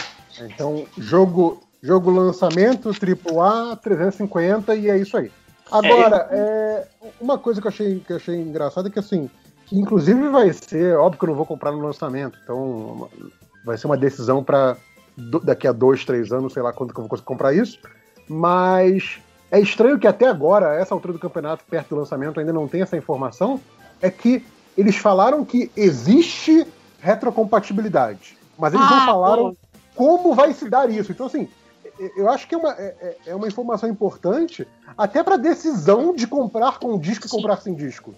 [0.42, 5.32] Então, jogo, jogo lançamento, AAA, 350 e é isso aí.
[5.72, 6.88] Agora, é,
[7.22, 9.30] uma coisa que eu, achei, que eu achei engraçada é que assim,
[9.68, 13.08] que inclusive vai ser, óbvio que eu não vou comprar no lançamento, então
[13.64, 14.76] vai ser uma decisão para
[15.44, 17.80] daqui a dois, três anos, sei lá quando que eu vou conseguir comprar isso,
[18.28, 19.20] mas
[19.52, 22.82] é estranho que até agora, essa altura do campeonato, perto do lançamento, ainda não tem
[22.82, 23.60] essa informação,
[24.02, 24.44] é que
[24.78, 26.66] eles falaram que existe
[27.00, 29.58] retrocompatibilidade, mas eles não Ah, falaram pô.
[29.96, 31.12] como vai se dar isso.
[31.12, 31.48] Então, assim,
[32.16, 34.68] eu acho que é uma, é, é uma informação importante
[34.98, 38.14] até para decisão de comprar com disco e comprar sem disco.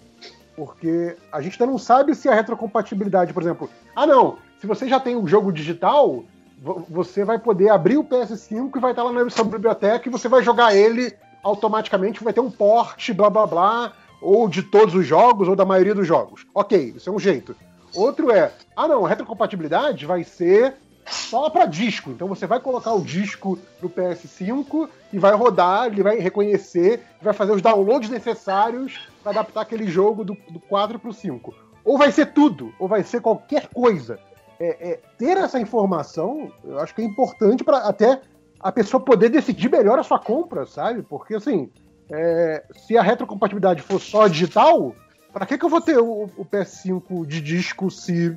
[0.56, 4.88] Porque a gente ainda não sabe se a retrocompatibilidade, por exemplo, ah não, se você
[4.88, 6.24] já tem o jogo digital,
[6.60, 10.10] vo- você vai poder abrir o PS5 e vai estar lá na sua biblioteca e
[10.12, 14.96] você vai jogar ele automaticamente, vai ter um port, blá blá blá, ou de todos
[14.96, 16.44] os jogos, ou da maioria dos jogos.
[16.52, 17.54] Ok, isso é um jeito.
[17.94, 20.74] Outro é, ah não, a retrocompatibilidade vai ser
[21.10, 22.10] só para disco.
[22.10, 27.32] Então você vai colocar o disco no PS5 e vai rodar, ele vai reconhecer, vai
[27.32, 31.54] fazer os downloads necessários para adaptar aquele jogo do, do 4 pro 5.
[31.84, 34.18] Ou vai ser tudo, ou vai ser qualquer coisa.
[34.60, 38.20] É, é, ter essa informação, eu acho que é importante para até
[38.60, 41.02] a pessoa poder decidir melhor a sua compra, sabe?
[41.02, 41.70] Porque assim,
[42.10, 44.94] é, se a retrocompatibilidade for só digital,
[45.32, 48.36] para que, que eu vou ter o, o PS5 de disco se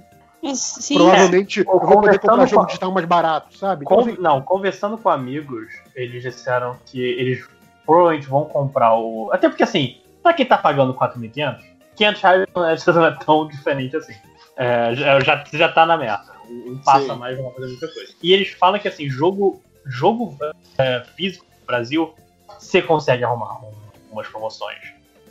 [0.55, 3.85] sim, provavelmente Ou eu vou poder comprar jogo com- digital mais barato, sabe?
[3.85, 7.45] Então, Con- assim, não, conversando com amigos, eles disseram que eles
[7.85, 9.29] provavelmente vão comprar o.
[9.31, 11.61] Até porque assim, pra quem tá pagando 4.500,
[11.95, 14.13] 500 reais não é, não é tão diferente assim.
[14.57, 16.31] É, já, já, já tá na merda.
[16.49, 17.11] Um passo Sim.
[17.11, 18.13] a mais vão fazer muita coisa.
[18.21, 20.35] E eles falam que assim, jogo, jogo
[20.77, 22.13] é, físico no Brasil,
[22.59, 23.71] você consegue arrumar um-
[24.11, 24.77] umas promoções.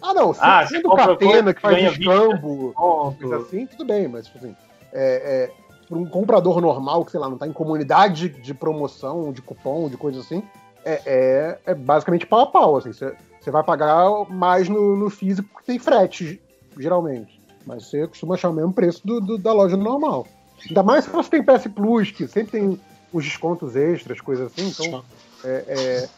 [0.00, 2.72] ah, não, se Ah, sendo você compra catena coisa, que faz escambo,
[3.20, 4.56] coisa assim, tudo bem, mas tipo assim,
[4.93, 5.51] é, é,
[5.89, 9.89] para um comprador normal que, sei lá, não tá em comunidade de promoção, de cupom,
[9.89, 10.43] de coisa assim,
[10.85, 12.77] é, é, é basicamente pau a pau.
[12.77, 13.15] Assim, você,
[13.51, 16.41] vai pagar mais no, no físico porque tem frete,
[16.78, 17.41] geralmente.
[17.67, 20.27] Mas você costuma achar o mesmo preço do, do- da loja normal.
[20.69, 22.81] Ainda mais se você tem PS Plus, que sempre tem
[23.12, 24.69] os descontos extras, coisas assim.
[24.69, 25.05] Então,
[25.44, 26.09] é, é-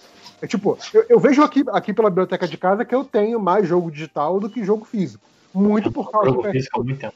[0.42, 3.67] é tipo, eu, eu vejo aqui, aqui pela biblioteca de casa que eu tenho mais
[3.67, 5.25] jogo digital do que jogo físico.
[5.55, 6.68] Muito por causa do PS
[6.99, 7.15] tempo.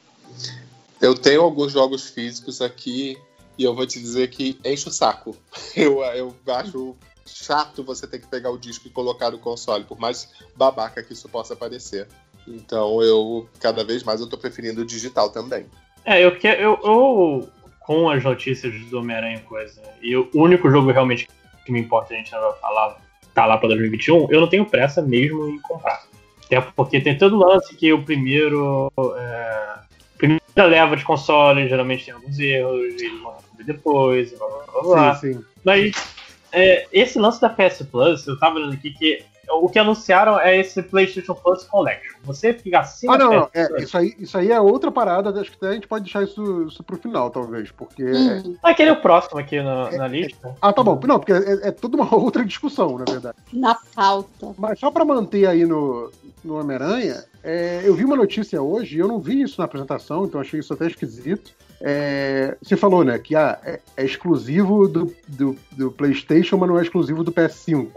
[1.01, 3.17] Eu tenho alguns jogos físicos aqui
[3.57, 5.35] e eu vou te dizer que enche o saco.
[5.75, 6.95] Eu, eu acho
[7.25, 11.13] chato você ter que pegar o disco e colocar no console, por mais babaca que
[11.13, 12.07] isso possa parecer.
[12.47, 15.65] Então eu, cada vez mais, eu tô preferindo o digital também.
[16.05, 17.49] É, eu, que, eu, eu
[17.81, 21.27] com as notícias do Homem-Aranha coisa, e o único jogo realmente
[21.65, 22.97] que me importa, a gente não vai falar,
[23.33, 26.05] tá lá pra 2021, eu não tenho pressa mesmo em comprar.
[26.45, 28.91] Até porque tem todo lance que o primeiro.
[29.17, 29.79] É,
[30.17, 34.81] primeira leva de console geralmente tem alguns erros, eles vão resolver depois, blá blá blá
[34.81, 35.15] blá.
[35.15, 35.45] Sim, sim.
[35.63, 35.91] Mas
[36.51, 40.59] é, esse lance da PS Plus, eu tava olhando aqui que o que anunciaram é
[40.59, 42.17] esse PlayStation Plus Collection.
[42.23, 43.49] Você fica assim Ah, não, não.
[43.53, 45.29] É, isso, aí, isso aí é outra parada.
[45.39, 47.71] Acho que até a gente pode deixar isso, isso pro final, talvez.
[47.71, 48.03] Porque.
[48.03, 50.55] Hum, Aquele é o próximo aqui na, na lista.
[50.61, 50.99] Ah, tá bom.
[51.05, 53.37] Não, porque é, é toda uma outra discussão, na verdade.
[53.53, 54.53] na pauta.
[54.57, 56.11] Mas só pra manter aí no,
[56.43, 60.25] no Homem-Aranha, é, eu vi uma notícia hoje, e eu não vi isso na apresentação,
[60.25, 61.53] então achei isso até esquisito.
[61.79, 66.79] É, você falou, né, que ah, é, é exclusivo do, do, do PlayStation, mas não
[66.79, 67.87] é exclusivo do PS5.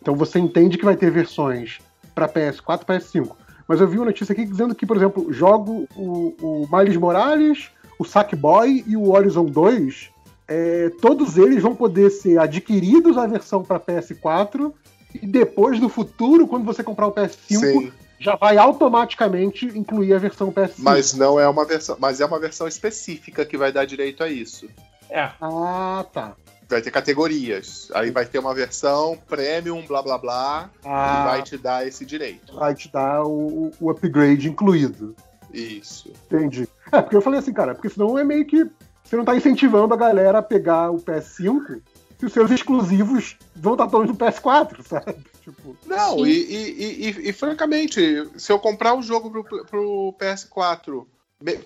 [0.00, 1.78] Então você entende que vai ter versões
[2.14, 3.36] para PS4 e PS5.
[3.68, 7.70] Mas eu vi uma notícia aqui dizendo que, por exemplo, jogo o, o Miles Morales,
[7.98, 10.10] o Sackboy e o Horizon 2,
[10.48, 14.72] é, todos eles vão poder ser adquiridos a versão para PS4
[15.14, 20.18] e depois, no futuro, quando você comprar o PS5, Sim, já vai automaticamente incluir a
[20.18, 20.74] versão PS5.
[20.78, 24.28] mas não é uma versão, mas é uma versão específica que vai dar direito a
[24.28, 24.68] isso.
[25.08, 25.30] É.
[25.40, 26.34] Ah, tá.
[26.70, 27.90] Vai ter categorias.
[27.94, 32.06] Aí vai ter uma versão premium, blá blá blá, e Ah, vai te dar esse
[32.06, 32.54] direito.
[32.54, 35.14] vai te dar o, o upgrade incluído.
[35.52, 36.12] Isso.
[36.26, 36.68] Entendi.
[36.92, 38.64] É, porque eu falei assim, cara, porque senão é meio que.
[39.04, 41.80] Você não tá incentivando a galera a pegar o PS5
[42.18, 45.16] se os seus exclusivos vão estar todos no PS4, sabe?
[45.42, 45.76] Tipo.
[45.86, 48.00] Não, e, e- e- e- e, francamente,
[48.36, 51.06] se eu comprar um jogo pro, pro PS4, me-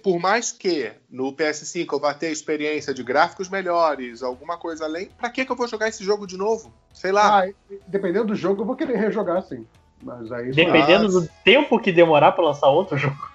[0.03, 5.09] por mais que no PS5 eu vá ter experiência de gráficos melhores, alguma coisa além,
[5.19, 6.73] pra que, que eu vou jogar esse jogo de novo?
[6.93, 7.45] Sei lá.
[7.45, 7.51] Ah,
[7.89, 9.67] dependendo do jogo, eu vou querer rejogar sim.
[10.03, 10.53] Mas aí.
[10.53, 11.21] Dependendo Nossa.
[11.23, 13.17] do tempo que demorar pra lançar outro jogo.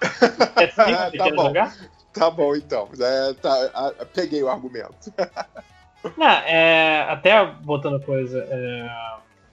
[0.56, 1.42] É assim que Tá bom.
[1.46, 1.76] jogar?
[2.12, 2.88] Tá bom, então.
[2.98, 5.12] É, tá, a- peguei o argumento.
[6.16, 8.46] Não, é, até botando coisa.
[8.50, 8.90] é,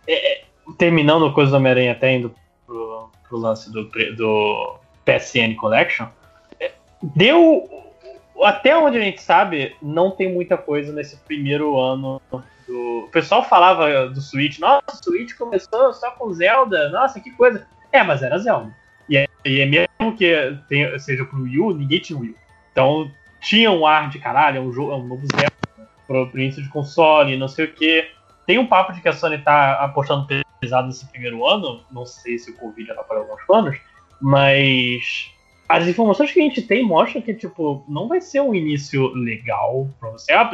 [0.07, 0.45] é, é,
[0.77, 2.33] terminando coisa do Homem-Aranha até indo
[2.65, 3.83] pro, pro lance do,
[4.15, 6.07] do PSN Collection.
[7.01, 7.69] Deu.
[8.43, 12.43] Até onde a gente sabe, não tem muita coisa nesse primeiro ano do.
[13.05, 17.65] O pessoal falava do Switch, nossa, o Switch começou só com Zelda, nossa, que coisa.
[17.91, 18.75] É, mas era Zelda.
[19.09, 22.35] E é, e é mesmo que tenha- seja pro Wii U, ninguém tinha Wii U.
[22.71, 23.09] Então
[23.39, 25.53] tinha um ar de caralho, é um, jogo, é um novo Zelda
[26.05, 28.05] pro pro início de console, não sei o que.
[28.45, 30.27] Tem um papo de que a Sony tá apostando
[30.59, 33.77] pesado nesse primeiro ano, não sei se o Covid para alguns planos,
[34.21, 35.31] mas
[35.67, 39.89] as informações que a gente tem mostram que, tipo, não vai ser um início legal
[39.99, 40.31] pra você.
[40.31, 40.49] Ah,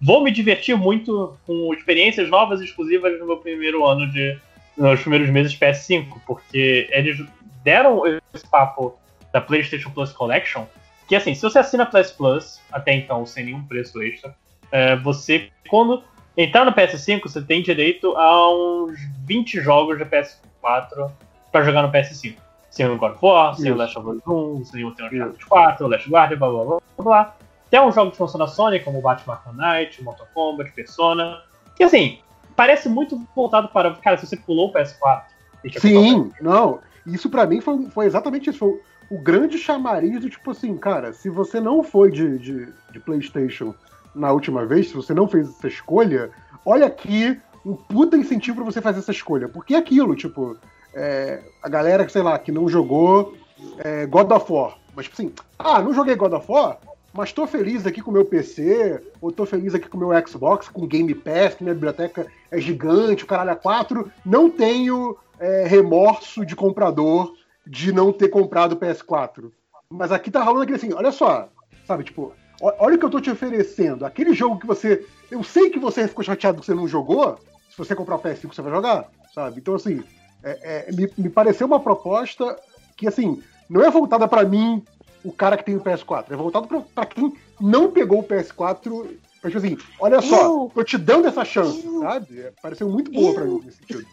[0.00, 4.38] vou me divertir muito com experiências novas e exclusivas no meu primeiro ano de.
[4.76, 7.24] nos primeiros meses de PS5, porque eles
[7.64, 8.02] deram
[8.34, 8.98] esse papo
[9.32, 10.66] da PlayStation Plus Collection,
[11.08, 14.34] que assim, se você assina PS Plus, até então, sem nenhum preço extra,
[14.70, 16.02] é, você, quando
[16.36, 21.10] entrar no PS5, você tem direito a uns 20 jogos de PS4
[21.50, 22.36] pra jogar no PS5.
[22.72, 23.76] Sem o God of War, sem o.
[23.76, 27.04] Last of Us 1, sem o Uncharted 4, o Last Guardian, blá blá blá blá
[27.04, 27.36] blá.
[27.70, 31.42] Tem uns jogos de função da Sony, como Batman Arkham Knight, Mortal Kombat, Persona.
[31.76, 32.18] Que assim,
[32.56, 33.94] parece muito voltado para.
[33.96, 35.22] Cara, se você pulou o PS4
[35.64, 36.80] e quer comprar o Sim, não.
[37.06, 38.58] Isso pra mim foi, foi exatamente isso.
[38.58, 43.00] Foi o grande chamariz do tipo assim, cara, se você não foi de, de, de
[43.00, 43.74] PlayStation
[44.14, 46.30] na última vez, se você não fez essa escolha,
[46.64, 49.48] olha aqui um puta incentivo pra você fazer essa escolha.
[49.48, 50.56] Porque é aquilo, tipo,
[50.94, 53.34] é, a galera, sei lá, que não jogou
[53.78, 54.78] é, God of War.
[54.94, 56.78] Mas, tipo assim, ah, não joguei God of War,
[57.12, 60.26] mas tô feliz aqui com o meu PC, ou tô feliz aqui com o meu
[60.26, 65.16] Xbox, com Game Pass, que minha biblioteca é gigante, o caralho é 4, não tenho
[65.38, 67.34] é, remorso de comprador
[67.66, 69.50] de não ter comprado o PS4.
[69.90, 71.48] Mas aqui tá rolando aquele assim, olha só,
[71.86, 75.06] sabe, tipo, olha o que eu tô te oferecendo, aquele jogo que você.
[75.30, 77.38] Eu sei que você ficou chateado que você não jogou,
[77.70, 79.60] se você comprar o PS5 você vai jogar, sabe?
[79.60, 80.02] Então, assim,
[80.42, 82.58] é- é, me, me pareceu uma proposta
[82.96, 84.82] que, assim, não é voltada pra mim,
[85.24, 89.06] o cara que tem o PS4, é voltado pra, pra quem não pegou o PS4
[89.42, 92.40] Mas, tipo assim, olha só, Eu- tô te dando essa chance, Eu- sabe?
[92.40, 94.06] É, Pareceu muito boa pra Eu- mim nesse sentido.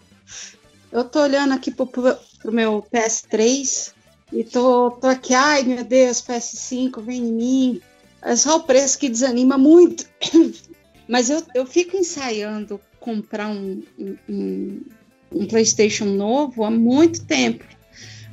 [0.91, 3.93] Eu tô olhando aqui pro, pro, pro meu PS3
[4.33, 7.82] e tô, tô aqui, ai meu Deus, PS5, vem em mim.
[8.22, 10.06] É só o preço que desanima muito.
[11.08, 14.82] Mas eu, eu fico ensaiando comprar um, um- um,
[15.32, 17.64] um PlayStation novo há muito tempo.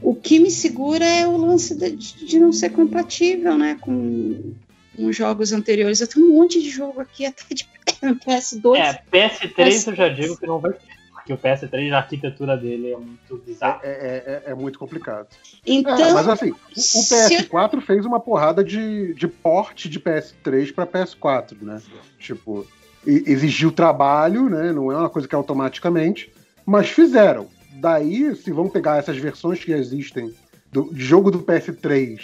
[0.03, 4.53] O que me segura é o lance de, de não ser compatível né, com,
[4.95, 6.01] com jogos anteriores.
[6.01, 7.67] Eu tenho um monte de jogo aqui, até de
[8.27, 8.77] PS2.
[8.77, 10.81] É, PS3 eu já digo que não vai ter.
[11.15, 13.81] Porque o PS3, a arquitetura dele é muito bizarra.
[13.83, 15.27] É, é- é- é muito complicado.
[15.67, 19.89] Então, É, mas assim, o, o se eu- PS4 fez uma porrada de, de porte
[19.89, 21.83] de PS3 pra PS4, né?
[22.21, 22.65] Tipo,
[23.05, 24.71] exigiu trabalho, né?
[24.73, 26.31] Não é uma coisa que é automaticamente,
[26.67, 27.47] mas fizeram.
[27.75, 30.33] Daí, se vão pegar essas versões que existem
[30.73, 32.19] do de jogo do PS3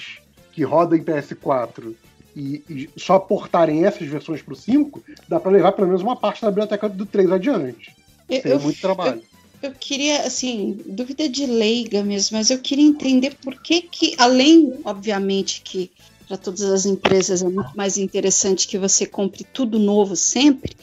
[0.52, 1.94] que roda em PS4
[2.34, 6.42] e, e só portarem essas versões pro 5, dá pra levar pelo menos uma parte
[6.42, 7.94] da biblioteca do 3 adiante.
[8.28, 9.22] eu- eu muito trabalho.
[9.62, 14.74] Eu queria, assim, dúvida de leiga mesmo, mas eu queria entender por que que, além,
[14.84, 15.90] obviamente, que
[16.26, 20.74] para todas as empresas é muito mais interessante que você compre tudo novo sempre,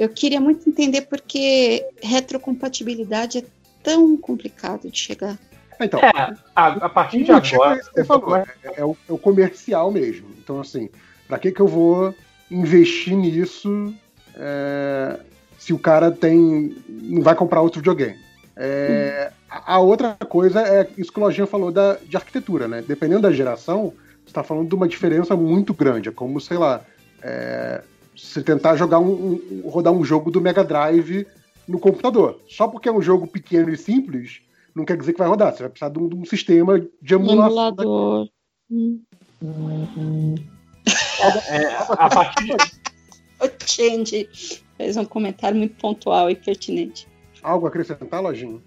[0.00, 3.44] eu queria muito entender por que retrocompatibilidade é
[3.82, 5.38] tão complicado de chegar.
[5.78, 7.78] Então, É, a, a partir de agora.
[7.78, 8.46] é você falou, é,
[8.76, 10.28] é o, é o comercial mesmo.
[10.38, 10.88] Então, assim,
[11.28, 12.14] pra que, que eu vou
[12.50, 13.94] investir nisso
[14.34, 15.20] é,
[15.58, 16.74] se o cara tem.
[16.88, 18.18] não vai comprar outro videogame?
[18.56, 22.82] É, a, a outra coisa é isso que o Lojinha falou da, de arquitetura, né?
[22.88, 23.92] Dependendo da geração,
[24.24, 26.08] você está falando de uma diferença muito grande.
[26.08, 26.80] É como, sei lá,
[27.22, 27.82] é,
[28.16, 31.26] você tentar jogar um, um- rodar um jogo do Mega Drive
[31.66, 32.40] no computador.
[32.48, 34.40] Só porque é um jogo pequeno e simples,
[34.74, 35.52] não quer dizer que vai rodar.
[35.52, 37.48] Você vai precisar de um, de um sistema de Um emulação.
[37.50, 38.28] emulador.
[38.70, 39.02] Hum.
[41.48, 42.56] É, a partir
[43.40, 44.28] O Change
[44.76, 47.08] fez um comentário muito pontual e pertinente.
[47.42, 48.60] Algo a acrescentar, Lojinha?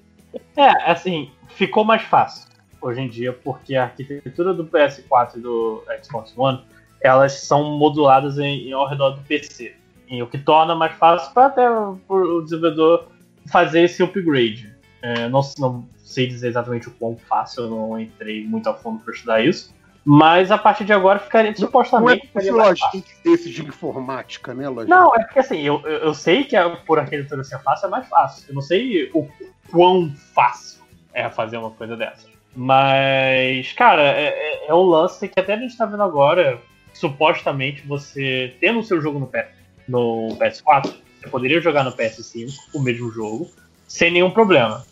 [0.58, 2.48] É, assim, ficou mais fácil
[2.82, 6.64] hoje em dia, porque a arquitetura do PS4 e do Xbox One,
[7.04, 9.76] elas são moduladas em, em ao redor do PC.
[10.10, 13.08] E o que torna mais fácil para até o, desenvolvedor
[13.52, 14.74] fazer esse upgrade.
[15.02, 19.04] É, não, não sei dizer exatamente o quão fácil, eu não entrei muito a fundo
[19.04, 19.74] para estudar isso.
[20.06, 23.00] Mas a partir de agora ficaria, Não é supostamente, esse ficaria mais fácil.
[23.00, 24.96] lojinha desse de informática, né, Lojinha?
[24.96, 28.08] Não, é porque assim, eu, eu sei que a- por arquitetura ser fácil é mais
[28.10, 28.46] fácil.
[28.50, 29.28] Eu não sei o
[29.72, 30.84] quão fácil
[31.14, 32.28] é fazer uma coisa dessa.
[32.56, 36.60] Mas, cara, é, é, é um lance que até a gente tá vendo agora.
[37.04, 39.48] Supostamente você tendo o seu jogo no, PS,
[39.90, 43.52] no PS4, você poderia jogar no PS5 o mesmo jogo,
[43.86, 44.86] sem nenhum problema.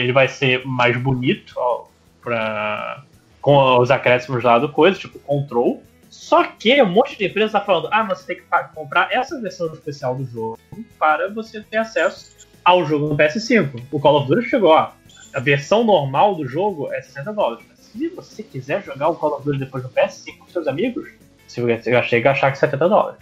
[0.00, 1.84] Ele vai ser mais bonito ó,
[2.20, 3.04] pra,
[3.40, 5.80] com os acréscimos lá do coisa, tipo control.
[6.10, 9.72] Só que um monte de empresa tá falando, ah, você tem que comprar essa versão
[9.72, 10.58] especial do jogo
[10.98, 12.34] para você ter acesso
[12.64, 13.80] ao jogo no PS5.
[13.92, 14.90] O Call of Duty chegou, ó,
[15.32, 17.64] a versão normal do jogo é 60 dólares.
[17.68, 21.08] Mas se você quiser jogar o Call of Duty depois no PS5 com seus amigos,
[21.48, 23.18] você chega a achar que 70 dólares.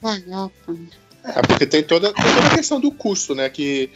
[0.00, 0.52] Caraca.
[1.24, 3.48] É, porque tem toda, tem toda a questão do custo, né?
[3.48, 3.90] Que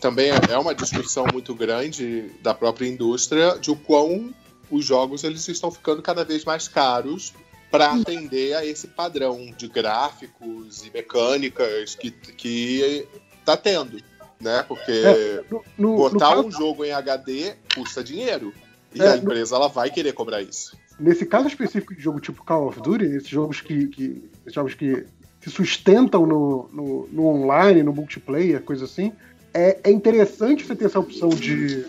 [0.00, 4.32] também é é uma discussão muito grande da própria indústria de o quão
[4.70, 7.32] os jogos eles estão ficando cada vez mais caros
[7.70, 13.06] para atender a esse padrão de gráficos e mecânicas que, que
[13.44, 13.98] tá tendo,
[14.40, 14.62] né?
[14.68, 18.52] Porque É, No, no- no botar caso- um jogo em HD custa dinheiro.
[18.94, 20.76] E É, a no- empresa ela vai querer cobrar isso.
[20.98, 24.74] Nesse caso específico de jogo tipo Call of Duty, esses jogos que, que- esses jogos
[24.74, 25.08] que
[25.42, 29.16] se sustentam no, no, no online, no multiplayer, coisa assim,
[29.54, 31.88] é, é interessante você ter essa opção de,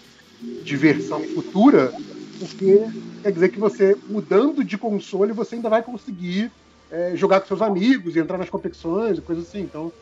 [0.62, 1.96] de versão futura,
[2.40, 2.78] porque
[3.24, 6.54] quer dizer que você, mudando de console, você ainda vai conseguir
[6.90, 9.62] é, jogar com seus amigos e entrar nas competições e coisas assim.
[9.62, 9.94] Então,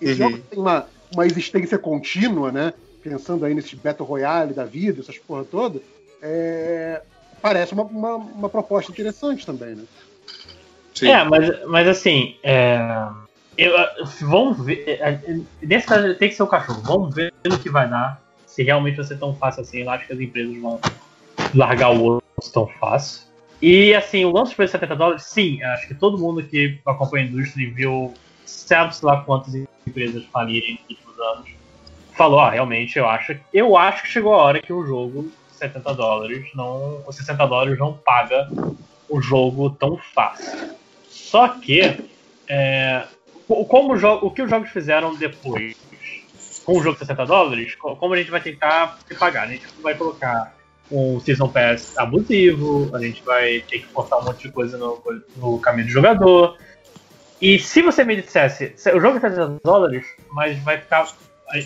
[0.00, 0.18] esse Uhum.
[0.18, 2.74] jogo tem uma, uma existência contínua, né?
[3.00, 5.82] Pensando aí nesse Battle Royale da vida, essas porra toda,
[6.20, 7.02] é,
[7.40, 9.84] parece uma, uma, uma proposta interessante também, né?
[10.94, 11.08] Sim.
[11.10, 12.80] É, mas, mas assim, é,
[13.56, 13.72] eu-
[14.22, 14.84] vamos ver.
[14.86, 16.82] é, é, Nesse caso tem que ser o cachorro.
[16.82, 18.20] Vamos ver no que vai dar.
[18.46, 19.82] Se realmente vai ser tão fácil assim.
[19.82, 20.80] Eu acho que as empresas vão
[21.54, 23.28] largar o osso tão fácil.
[23.60, 26.78] E assim, o lance de preço de 70 dólares, sim, acho que todo mundo que
[26.86, 29.52] acompanha a indústria e viu sabe-se lá quantas
[29.86, 31.50] empresas falirem nos últimos anos.
[32.16, 35.94] Falou, ah, realmente, eu acho, eu acho que chegou a hora que o jogo 70
[35.94, 37.02] dólares não.
[37.06, 38.48] Os 60 dólares não paga
[39.08, 40.70] o jogo tão fácil.
[41.08, 41.80] Só que
[42.48, 43.04] é,
[43.46, 45.76] co- como o, o que os jogos fizeram depois
[46.64, 49.44] com o jogo de 60 dólares, co- como a gente vai tentar pagar?
[49.44, 50.54] A gente vai colocar
[50.90, 55.02] um Season Pass abusivo, a gente vai ter que cortar um monte de coisa no,
[55.36, 56.56] no caminho do jogador.
[57.40, 61.06] E se você me dissesse, se- o jogo é 300 dólares, mas vai ficar.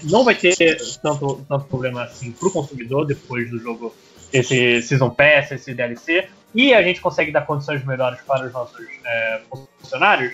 [0.04, 0.56] Não vai ter
[1.02, 3.94] tanto, tanto problema assim pro consumidor depois do jogo,
[4.32, 8.86] esse Season Pass, esse DLC, e a gente consegue dar condições melhores para os nossos
[9.04, 9.40] é,
[9.80, 10.32] funcionários,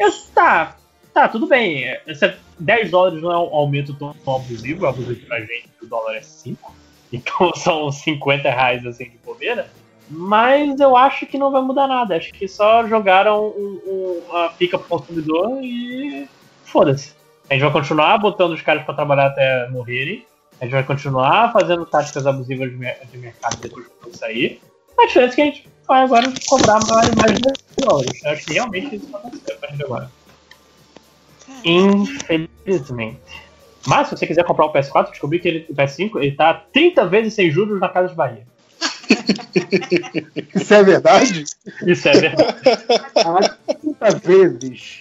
[0.00, 0.76] eu, tá,
[1.12, 1.84] tá, tudo bem.
[2.06, 6.22] Esse 10 dólares não é um aumento tão abusivo, abusivo pra gente, o dólar é
[6.22, 6.80] 5.
[7.12, 9.68] Então são 50 reais assim de bobeira.
[10.08, 12.16] Mas eu acho que não vai mudar nada.
[12.16, 13.80] Acho que só jogaram um,
[14.30, 16.28] um, a pica pro consumidor e
[16.64, 17.12] foda-se.
[17.50, 20.24] A gente vai continuar botando os caras pra trabalhar até morrerem.
[20.60, 24.60] A gente vai continuar fazendo táticas abusivas de, mer- de mercado depois que sair.
[24.98, 28.22] A diferença é que a gente vai agora cobrar mais, mais de 10 dólares.
[28.24, 30.10] Eu acho que realmente isso vai acontecer a partir de agora.
[31.64, 33.18] Infelizmente.
[33.86, 37.06] Mas se você quiser comprar o PS4, descobri que ele, o PS5 ele tá 30
[37.06, 38.46] vezes sem juros na Casa de Bahia.
[40.54, 41.44] Isso é verdade?
[41.86, 42.54] Isso é verdade.
[43.16, 45.00] Ah, 30 vezes.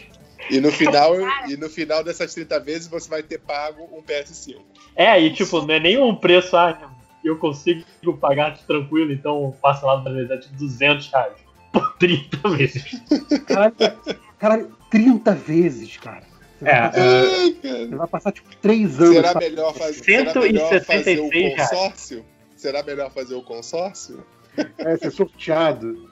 [0.49, 1.13] E no final,
[1.47, 4.57] e no final dessas 30 vezes você vai ter pago um PS5.
[4.95, 6.91] É, e tipo, não é nenhum preço, ah,
[7.23, 7.83] eu consigo
[8.19, 11.33] pagar tranquilo, então passa lá na verdade 200 reais.
[11.71, 12.83] Por 30 vezes.
[13.45, 13.75] Caralho,
[14.39, 16.23] caralho 30 vezes, cara.
[16.57, 17.97] Você vai, É, passar, Ai, cara.
[17.97, 19.15] vai passar, tipo 3 anos.
[19.15, 21.69] Será pra- melhor, faz, será melhor fazer o 176 reais.
[21.69, 22.25] consórcio?
[22.55, 24.25] Será melhor fazer o consórcio?
[24.79, 26.08] É, ser sorteado.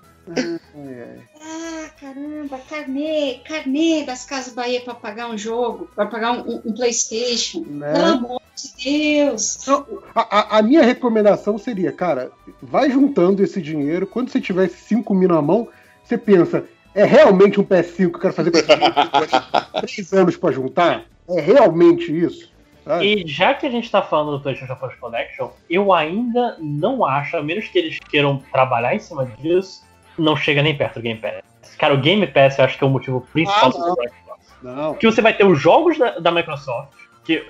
[1.41, 6.73] Ah, caramba, carnê, carnê das Casas Bahia para pagar um jogo, para pagar um, um-
[6.73, 7.63] PlayStation.
[7.67, 7.93] Né?
[7.93, 9.59] Pelo amor de Deus.
[9.61, 12.31] Então, a, a- a minha recomendação seria, cara,
[12.61, 14.05] vai juntando esse dinheiro.
[14.07, 15.67] Quando você tiver esses 5 mil na mão,
[16.03, 19.27] você pensa, é realmente um PS5 que eu quero fazer com esse dinheiro que eu
[19.27, 21.05] tive 3 anos pra juntar?
[21.29, 22.51] É realmente isso?
[22.85, 23.05] Sabe?
[23.23, 27.35] E já que a gente tá falando do PlayStation Plus Collection, eu ainda não acho,
[27.35, 29.83] a menos que eles queiram trabalhar em cima disso,
[30.17, 31.41] não chega nem perto do Game Pass.
[31.77, 34.09] Cara, o Game Pass eu acho que é o motivo principal Ah, do.
[34.09, 34.57] Xbox.
[34.61, 34.93] Não.
[34.95, 37.45] que você vai ter os jogos da, da Microsoft, que.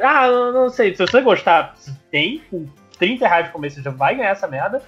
[0.00, 1.74] Ah, não sei, se você gostar,
[2.10, 2.66] tem, com
[2.98, 4.82] 30 reais por mês você já vai ganhar essa merda.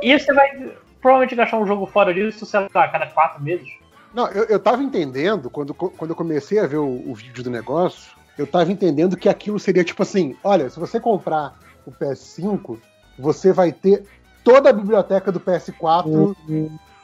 [0.00, 3.68] E você vai provavelmente gastar um jogo fora disso, sei lá, a cada 4 meses.
[4.14, 7.50] Não, eu, eu tava entendendo, quando, quando eu comecei a ver o, o vídeo do
[7.50, 12.78] negócio, eu tava entendendo que aquilo seria tipo assim: olha, se você comprar o PS5,
[13.18, 14.04] você vai ter
[14.44, 16.36] toda a biblioteca do PS4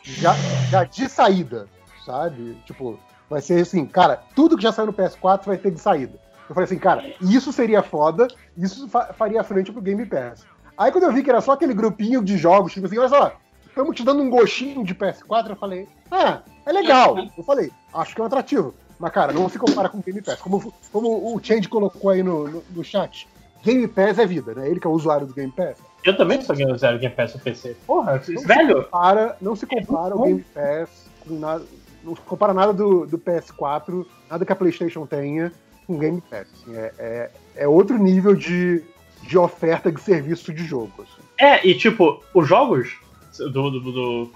[0.02, 0.34] já,
[0.70, 1.68] já de saída,
[2.04, 2.56] sabe?
[2.64, 6.18] Tipo, vai ser assim, cara, tudo que já saiu no PS4 vai ter de saída.
[6.48, 8.26] Eu falei assim, cara, isso seria foda,
[8.56, 10.46] isso fa- faria frente pro Game Pass.
[10.76, 13.32] Aí quando eu vi que era só aquele grupinho de jogos, tipo assim, olha só,
[13.66, 17.16] estamos te dando um gostinho de PS4, eu falei, ah, é legal.
[17.36, 18.74] Eu falei, acho que é um atrativo.
[18.98, 20.40] Mas, cara, não se compara com o Game Pass.
[20.40, 23.28] Como, como o Change colocou aí no, no, no chat,
[23.62, 24.68] Game Pass é vida, né?
[24.68, 25.76] Ele que é o usuário do Game Pass.
[26.04, 27.76] Eu também sou Game Zero Game Pass no PC.
[27.86, 28.84] Porra, Não se velho!
[28.84, 31.64] compara, não se compara o Game Pass com nada.
[32.04, 35.52] Não se compara nada do, do PS4, nada que a PlayStation tenha
[35.86, 36.46] com o Game Pass.
[36.62, 38.82] assim, é, é, é outro nível de,
[39.22, 40.92] de oferta de serviço de jogo.
[41.02, 41.22] assim.
[41.38, 42.96] É, e tipo, os jogos
[43.36, 44.30] do, do, do-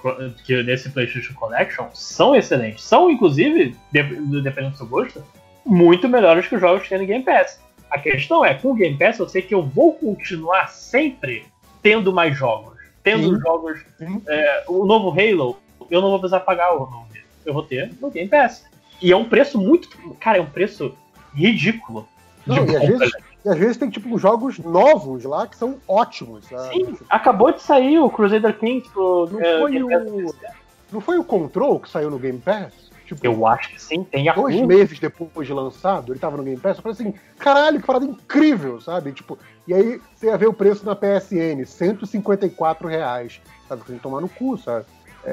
[0.45, 2.83] que nesse PlayStation Collection são excelentes.
[2.85, 5.25] São, inclusive, de- dependendo do seu gosto,
[5.65, 7.61] muito melhores que os jogos que tem no Game Pass.
[7.91, 11.45] A questão é, com o Game Pass, eu sei que eu vou continuar sempre
[11.83, 12.79] tendo mais jogos.
[13.03, 13.41] Tendo Sim.
[13.41, 13.81] jogos.
[14.29, 15.59] É, o novo Halo,
[15.91, 17.07] eu não vou precisar pagar o novo.
[17.45, 18.65] Eu vou ter no Game Pass.
[19.01, 19.89] E é um preço muito.
[20.21, 20.95] Cara, é um preço
[21.35, 22.09] ridículo.
[22.47, 23.13] Não, e, às vezes,
[23.45, 26.47] e às vezes tem tipo jogos novos lá que são ótimos.
[26.47, 26.75] Sabe?
[26.75, 29.29] Sim, acabou de sair o Crusader Kings pro.
[29.31, 30.35] Não é, foi o.
[30.93, 32.92] Não foi o Control que saiu no Game Pass?
[33.07, 36.43] Tipo, Eu acho que sim, tem a dois meses depois de lançado, ele tava no
[36.43, 39.13] Game Pass, eu falei assim, caralho, que parada incrível, sabe?
[39.13, 43.41] Tipo, e aí você ia ver o preço na PSN, 154 reais.
[43.69, 43.83] Sabe?
[43.85, 44.85] Tem que tomar no cu, sabe?
[45.25, 45.31] É,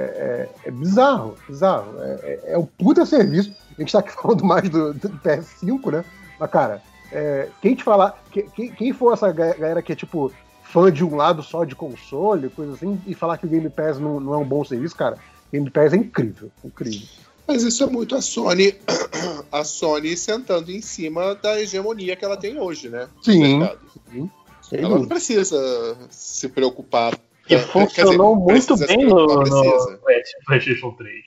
[0.65, 1.99] é- é bizarro, bizarro.
[2.01, 3.55] É, é, é um puta serviço.
[3.77, 6.05] A gente tá aqui falando mais do, do PS5, né?
[6.39, 6.81] Mas, cara,
[7.11, 8.21] é, quem te falar.
[8.31, 10.31] que- Quem, quem for essa ga- galera que é tipo
[10.63, 13.97] fã de um lado só de console, coisa assim, e falar que o Game Pass
[13.99, 15.17] não, não é um bom serviço, cara,
[15.51, 17.07] Game Pass é incrível, incrível.
[17.49, 18.75] Mas isso é muito a Sony,
[19.51, 23.09] a Sony sentando em cima da hegemonia que ela tem hoje, né?
[23.23, 23.67] Sim,
[24.07, 24.29] sim.
[24.71, 27.17] Ela não precisa se preocupar.
[27.47, 29.99] Que Quer dizer, funcionou muito precisa se bem no, no.
[30.45, 31.25] PlayStation 3.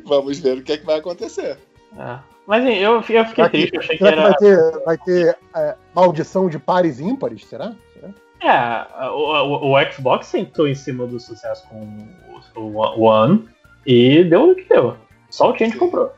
[0.06, 1.58] Vamos ver o que, é que vai acontecer.
[1.94, 2.18] É.
[2.46, 4.22] Mas eu, eu fiquei Vai triste, eu achei que era.
[4.22, 7.44] vai ter, vai ter é, maldição de pares ímpares?
[7.44, 7.74] Será?
[7.92, 8.14] Será?
[8.40, 12.08] É, o, o, o Xbox sentou em cima do sucesso com
[12.56, 13.46] o, o One
[13.90, 14.96] e deu o que deu.
[15.30, 16.12] Só o Change comprou.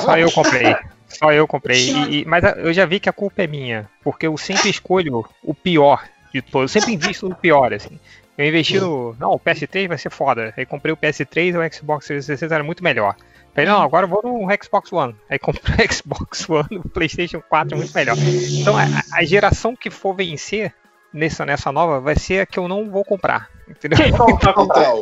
[0.00, 0.74] Só eu comprei.
[1.08, 1.78] Só eu comprei.
[1.90, 3.88] E- e- mas eu já vi que a culpa é minha.
[4.02, 6.74] Porque eu sempre escolho o pior de todos.
[6.74, 7.98] Eu sempre invisto no pior, assim.
[8.38, 9.14] Eu investi no.
[9.20, 10.54] Não, o PS3 vai ser foda.
[10.56, 13.14] Aí comprei o PS3 e o Xbox 360 era muito melhor.
[13.54, 15.14] Falei, não, agora eu vou no Xbox One.
[15.28, 18.16] Aí comprei o Xbox One, o PlayStation 4 é muito melhor.
[18.18, 20.72] Então a, a geração que for vencer
[21.12, 23.48] nessa, nessa nova vai ser a que eu não vou comprar.
[23.68, 23.98] Entendeu?
[24.06, 24.26] Então,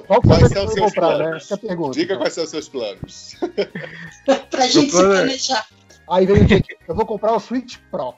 [0.06, 1.24] Qual que quais você são os vai seus comprar, né?
[1.24, 1.50] planos?
[1.50, 1.98] É a pergunta.
[1.98, 3.36] Diga quais são os seus planos.
[4.50, 5.66] Pra gente se plano planejar.
[6.10, 8.14] Aí vem o gente, eu vou comprar o Switch Pro.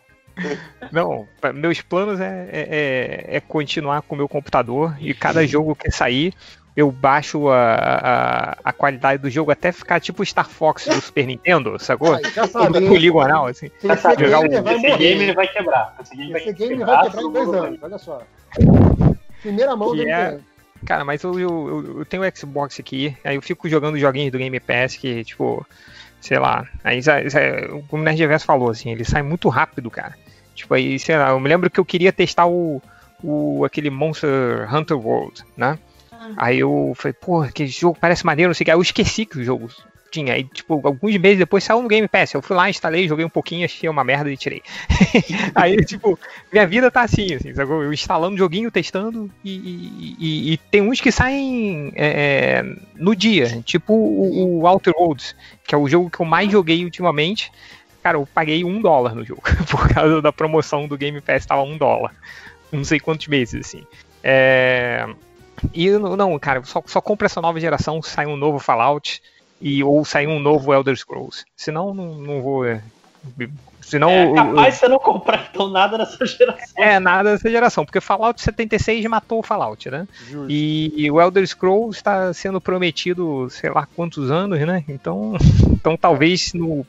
[0.90, 5.76] Não, meus planos é, é, é- é continuar com o meu computador e cada jogo
[5.76, 6.32] que sair
[6.76, 11.26] eu baixo a, a, a qualidade do jogo até ficar tipo Star Fox do Super
[11.26, 12.14] Nintendo, sacou?
[12.14, 12.98] Aí, já sabe, Com hein?
[12.98, 13.70] ligo anal, assim.
[13.82, 15.96] Esse sabe, jogar game um- vai Esse game vai quebrar.
[16.02, 16.94] Esse game vai Esse game quebrar.
[16.96, 18.22] vai quebrar em dois anos, olha só.
[19.40, 20.44] Primeira mão do Que é- Nintendo.
[20.84, 24.32] Cara, mas eu, eu, eu- eu tenho o Xbox aqui, aí eu fico jogando joguinhos
[24.32, 25.64] do Game Pass que, tipo,
[26.20, 27.00] sei lá, aí
[27.88, 30.14] como o Nerd Reverso falou, assim, ele sai muito rápido, cara.
[30.56, 32.82] Tipo, aí, sei lá, eu me lembro que eu queria testar o,
[33.22, 35.78] o aquele Monster Hunter World, né?
[36.36, 38.70] Aí eu falei, pô, que jogo parece maneiro, não sei o que.
[38.70, 39.68] Aí eu esqueci que o jogo
[40.10, 40.34] tinha.
[40.34, 42.34] Aí, tipo, alguns meses depois saiu no Game Pass.
[42.34, 44.62] Eu fui lá, instalei, joguei um pouquinho, achei uma merda e tirei.
[45.54, 46.18] Aí, tipo,
[46.52, 47.82] minha vida tá assim, assim, sacou?
[47.82, 52.06] Eu instalando joguinho, testando, e, e- e- tem uns que saem é,
[52.60, 52.62] é,
[52.94, 55.34] no dia, tipo o, o Outer Worlds,
[55.66, 57.50] que é o jogo que eu mais joguei ultimamente.
[58.02, 61.62] Cara, eu paguei um dólar no jogo, por causa da promoção do Game Pass, tava
[61.62, 62.12] um dólar.
[62.70, 63.84] Não sei quantos meses, assim.
[64.22, 65.06] É...
[65.72, 69.22] E não, cara, só, só compra essa nova geração, sai um novo Fallout
[69.60, 71.44] e, ou sai um novo Elder Scrolls.
[71.56, 72.64] Senão, não, não vou.
[73.40, 73.48] É,
[73.80, 76.82] Senão, É o- capaz de você não comprar então nada nessa geração.
[76.82, 80.06] é, nada dessa geração, porque Fallout 76 matou o Fallout, né?
[80.28, 80.46] Justo.
[80.50, 84.84] E, e o Elder Scrolls está sendo prometido, sei lá quantos anos, né?
[84.88, 85.32] Então,
[85.68, 86.86] então talvez no.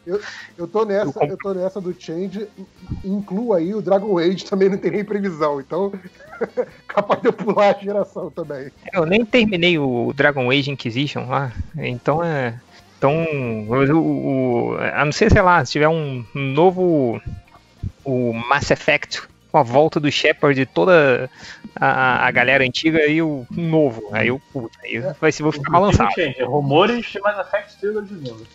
[0.58, 2.48] Eu tô nessa, Eu comp- eu tô nessa do Change,
[3.04, 5.92] inclua aí o Dragon Age também não tem nem previsão, então
[6.88, 8.72] capaz de eu pular a geração também.
[8.94, 12.60] Eu nem terminei o Dragon Age Inquisition lá, então é.
[13.04, 13.26] Então,
[13.68, 17.22] o, o- a não ser, sei lá, se tiver um novo.
[18.06, 21.30] O Mass Effect com a volta do Shepard e toda
[21.76, 24.10] a, a galera antiga e o um novo.
[24.12, 26.12] Aí eu, puta, aí vai ser, vou ficar balançado.
[26.16, 28.46] Gente, rumores de Mass Effect Trilogy de novo.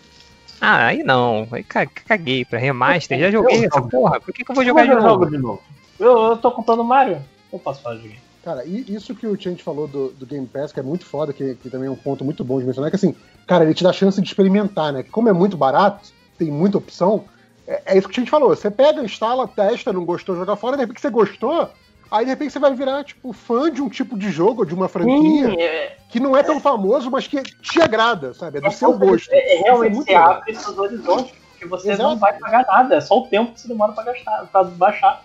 [0.61, 4.51] Ah, aí não, aí ca- caguei pra remaster, já joguei essa porra, por que, que
[4.51, 5.27] eu vou jogar de novo?
[5.31, 5.63] de novo?
[6.01, 7.23] Eu, eu tô comprando Mario.
[7.53, 8.21] Eu posso falar de game.
[8.45, 11.33] Cara, e isso que o Change falou do, do Game Pass, que é muito foda,
[11.33, 13.15] que, que também é um ponto muito bom de mencionar, é que assim,
[13.49, 15.03] cara, ele te dá chance de experimentar, né?
[15.03, 17.25] Que como é muito barato, tem muita opção,
[17.67, 18.51] é, é isso que a gente falou.
[18.51, 21.71] Você pega, instala, testa, não gostou, joga fora, de repente você gostou,
[22.11, 24.87] aí de repente você vai virar, tipo, fã de um tipo de jogo, de uma
[24.87, 28.59] franquia, Sim, é, que não é tão famoso, mas que te agrada, sabe?
[28.59, 29.33] É do seu gosto.
[29.33, 32.11] é, é, realmente você abre seus horizontes, porque você Exato.
[32.11, 32.97] não vai pagar nada.
[32.97, 35.25] É só o tempo que você demora pra gastar, pra baixar.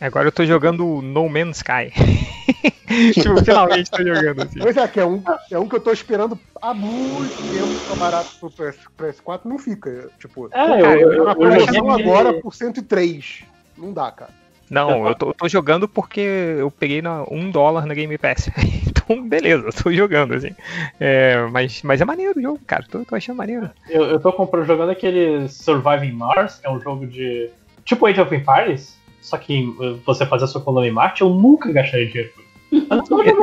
[0.00, 1.90] Agora eu tô jogando No Man's Sky.
[3.14, 4.58] tipo, finalmente tô jogando assim.
[4.60, 7.96] Pois é, que é um, é um que eu tô esperando há muito tempo ficar
[7.96, 10.08] barato pro PS, PS4, não fica.
[10.18, 13.42] Tipo, É, cara, eu, eu- eu, eu joguei- agora por 103.
[13.76, 14.30] Não dá, cara.
[14.68, 18.50] Não, eu tô, eu tô jogando porque eu peguei na, um dólar na Game Pass.
[19.06, 20.50] Então, beleza, eu tô jogando, assim.
[20.98, 22.84] É, mas, mas é maneiro o jogo, cara.
[22.90, 23.70] Tô, tô achando maneiro.
[23.88, 27.48] Eu, eu tô comprando, jogando aquele Surviving Mars, que é um jogo de.
[27.84, 28.95] Tipo Age of Empires,
[29.26, 32.42] só que uh, você faz a sua colônia em Marte, eu nunca gastaria dinheiro com
[32.76, 32.86] isso.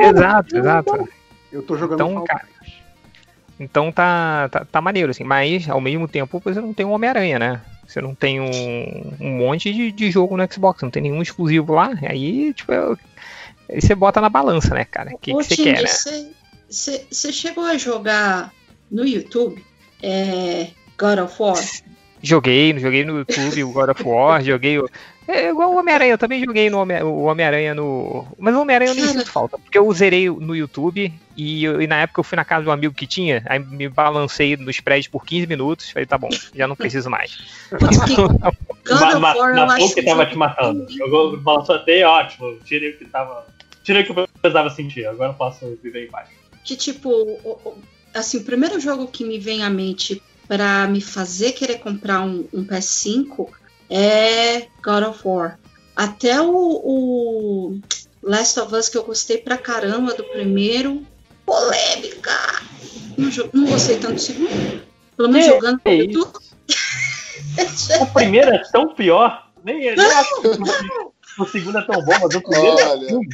[0.00, 1.08] Exato, exato.
[1.52, 2.46] Eu tô jogando Então, cara,
[3.60, 5.24] Então tá, tá, tá maneiro, assim.
[5.24, 7.60] Mas, ao mesmo tempo, você não tem um Homem-Aranha, né?
[7.86, 11.74] Você não tem um, um monte de, de jogo no Xbox, não tem nenhum exclusivo
[11.74, 11.90] lá.
[12.08, 12.98] Aí, tipo, eu-
[13.68, 15.10] aí você bota na balança, né, cara?
[15.12, 15.88] O que, você quer, né?
[16.70, 18.52] você- chegou a jogar
[18.90, 19.62] no YouTube
[20.02, 21.56] é, God of War?
[22.24, 24.88] Joguei, joguei no YouTube o God of War, joguei o.
[25.26, 28.26] É igual o Homem-Aranha, eu também joguei no Homem- o Homem-Aranha no.
[28.38, 31.86] Mas o Homem-Aranha eu nem sinto falta, porque eu zerei no YouTube e, eu- e
[31.86, 34.80] na época eu fui na casa de um amigo que tinha, aí me balancei nos
[34.80, 37.38] prédios por 15 minutos, falei, tá bom, já não preciso mais.
[37.80, 38.28] Matou
[39.70, 40.86] acho o que tava te matando.
[40.90, 42.58] Jogou, balançou até ótimo.
[42.64, 43.46] Tirei o que tava.
[43.82, 45.06] Tirei o que eu precisava sentir.
[45.06, 46.28] Agora eu posso viver em paz.
[46.64, 47.08] que tipo,
[48.14, 52.46] assim, o primeiro jogo que me vem à mente pra me fazer querer comprar um,
[52.52, 53.48] um PS5
[53.90, 55.58] é God of War.
[55.96, 57.78] Até o, o
[58.22, 61.02] Last of Us que eu gostei pra caramba do primeiro,
[61.46, 62.32] polêmica.
[63.16, 64.82] Não, não gostei tanto do segundo.
[65.16, 66.32] Pelo menos Que jogando é YouTube.
[68.00, 69.48] O primeiro é tão pior.
[69.64, 70.48] Nem, nem acho que
[71.40, 73.28] o- segundo é tão bom, mas o primeiro é Olha, ruim.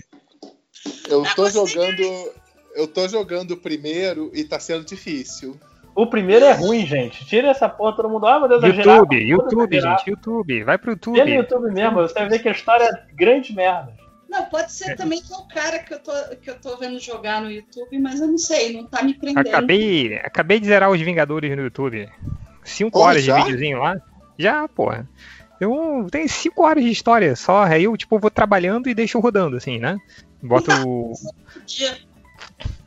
[1.09, 2.33] eu tô gostei jogando.
[2.75, 5.59] Eu tô jogando o primeiro e tá sendo difícil.
[5.95, 7.25] O primeiro é ruim, gente.
[7.27, 8.27] Tira essa porra, todo mundo.
[8.27, 9.15] Ah, meu Deus, YouTube, exagerado.
[9.15, 9.99] YouTube, Exagerado.
[9.99, 10.65] gente, YouTube.
[10.65, 11.33] Vai pro Vê no YouTube.
[11.37, 13.95] YouTube mesmo, você vai ver que a história é grande merda.
[14.29, 16.99] Não, pode ser também que é o cara que eu, tô, que eu tô vendo
[17.01, 19.49] jogar no YouTube, mas eu não sei, não tá me prendendo.
[19.49, 22.09] Acabei, acabei de zerar os Vingadores no YouTube.
[22.63, 23.39] 5 Pô, horas já?
[23.39, 23.97] de videozinho lá.
[24.39, 25.09] Já, porra.
[25.61, 27.65] Eu tenho 5 horas de história só.
[27.65, 29.99] Aí eu, tipo, vou trabalhando e deixo rodando, assim, né?
[30.41, 30.71] Boto.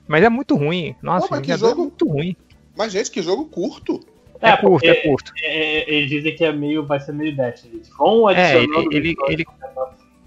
[0.07, 0.95] Mas é muito ruim.
[1.01, 2.35] Nossa, Pô, mas que Vingador jogo- é muito ruim.
[2.75, 3.99] Mas, gente, que jogo curto.
[4.41, 5.31] É, curto, porque, é curto.
[5.41, 7.75] é, eles dizem que é meio, vai ser meio Destiny.
[7.75, 9.45] Eles Vão É, ele, ele, ele-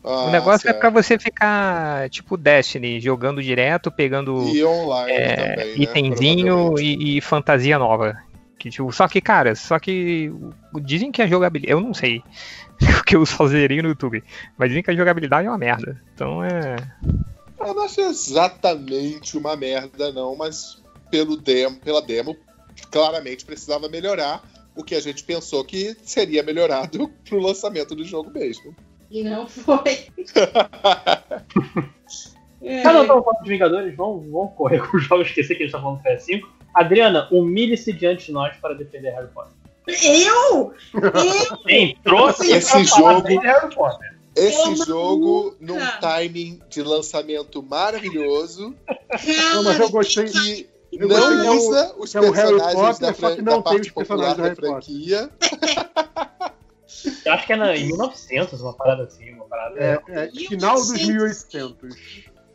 [0.09, 0.79] Ah, o negócio é certo.
[0.79, 5.83] pra você ficar, tipo, Destiny, jogando direto, pegando E online é, também, né?
[5.85, 6.85] itemzinho provavelmente.
[7.05, 8.17] e, e fantasia nova.
[8.59, 10.33] Que, tipo, só que, cara, só que
[10.73, 11.73] o- dizem que a jogabilidade.
[11.73, 12.23] Eu não sei.
[13.05, 14.23] Porque eu só zerei no YouTube.
[14.57, 16.01] Mas dizem que a jogabilidade é uma merda.
[16.15, 16.77] Então é.
[17.61, 22.37] Eu não acho exatamente uma merda, não, mas pelo demo, pela demo,
[22.91, 24.43] claramente precisava melhorar
[24.77, 28.75] o que a gente pensou que seria melhorado pro lançamento do jogo mesmo.
[29.11, 30.07] E não foi.
[32.63, 32.83] É.
[32.83, 35.73] Não, estamos falando de Vingadores, vamos, vamos correr com os jogos, esqueci que a gente
[35.73, 36.41] tá falando do PS5.
[36.75, 39.53] Adriana, humilhe-se diante de nós para defender Harry Potter.
[39.87, 40.73] Eu?
[40.95, 41.57] Eu?
[41.67, 44.17] Quem trouxe Esse jogo- Harry Potter?
[44.35, 45.81] Esse Eu jogo, nunca.
[45.85, 48.75] num timing de lançamento maravilhoso,
[49.53, 50.25] Não, mas eu gostei.
[50.25, 50.69] que
[50.99, 53.15] Não gostei que é o- usa os que é o Harry personagens Potter, da, só
[53.15, 54.71] fran- da não tem parte os personagens popular da Harry Potter.
[54.73, 55.31] franquia.
[57.25, 59.79] Eu acho que é na, em 1900, uma parada assim, uma parada.
[59.79, 61.97] É, é, final dos 1800.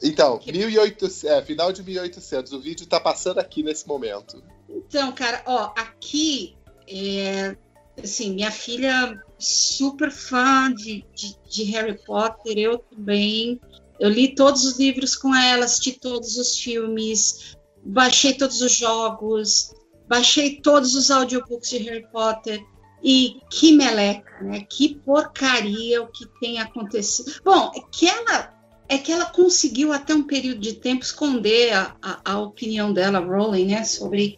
[0.04, 2.54] Então, 1800, é, final de 1800.
[2.54, 4.44] O vídeo tá passando aqui nesse momento.
[4.70, 6.56] Então, cara, ó, aqui,
[6.88, 7.56] é,
[8.02, 13.60] assim, minha filha super fã de, de, de Harry Potter, eu também.
[14.00, 19.74] Eu li todos os livros com ela, assisti todos os filmes, baixei todos os jogos,
[20.08, 22.64] baixei todos os audiobooks de Harry Potter.
[23.04, 24.64] E que meleca, né?
[24.70, 27.32] Que porcaria o que tem acontecido.
[27.44, 28.54] Bom, é que ela
[28.88, 33.20] é que ela conseguiu até um período de tempo esconder a, a, a opinião dela,
[33.20, 34.38] Rowling, né, sobre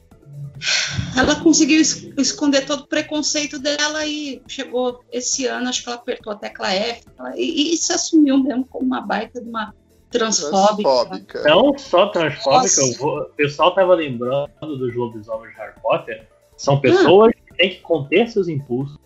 [1.17, 5.97] ela conseguiu es- esconder todo o preconceito dela e chegou esse ano, acho que ela
[5.97, 7.03] apertou a tecla F
[7.35, 9.73] e, e se assumiu mesmo como uma baita de uma
[10.14, 10.83] transfóbica.
[10.83, 11.43] Transfóbica.
[11.43, 12.69] Não só transfóbica,
[13.00, 16.27] vou- o pessoal tava lembrando dos lobisomens de Harry Potter.
[16.58, 18.98] São pessoas que têm que conter seus impulsos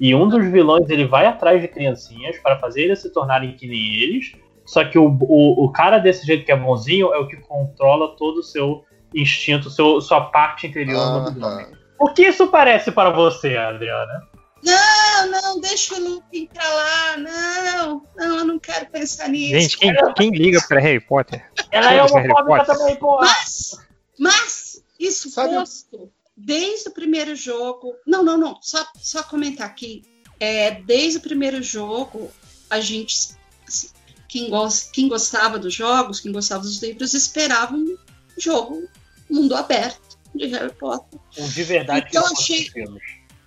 [0.00, 3.66] e um dos vilões ele vai atrás de criancinhas para fazer eles se tornarem que
[3.66, 4.32] nem eles.
[4.64, 8.16] Só que o, o, o cara desse jeito que é bonzinho é o que controla
[8.16, 11.66] todo o seu instinto, seu, sua parte interior no lobisomem.
[11.66, 11.72] Aham.
[12.00, 14.22] O que isso parece para você, Adriana?
[14.64, 19.52] Não, não, deixa o Lupin pra lá, não, não, eu não quero pensar nisso.
[19.60, 21.46] Gente, quem, quem liga pra Harry Potter?
[21.70, 22.66] Ela é homofóbica Potter.
[22.66, 23.26] também, porra!
[23.26, 23.78] Mas,
[24.18, 27.94] mas, isso Sabe- posto, desde o primeiro jogo.
[28.06, 28.58] Não, não, não.
[28.62, 30.02] Só, só comentar aqui.
[30.40, 32.30] É, desde o primeiro jogo,
[32.70, 33.34] a gente.
[33.68, 33.88] assim,
[34.28, 37.96] Quem, gos- quem gostava dos jogos, quem gostava dos livros, esperava um
[38.38, 38.88] jogo
[39.30, 41.20] mundo aberto de Harry Potter.
[41.38, 43.02] Um de verdade que Eu não fosse achei- filmes.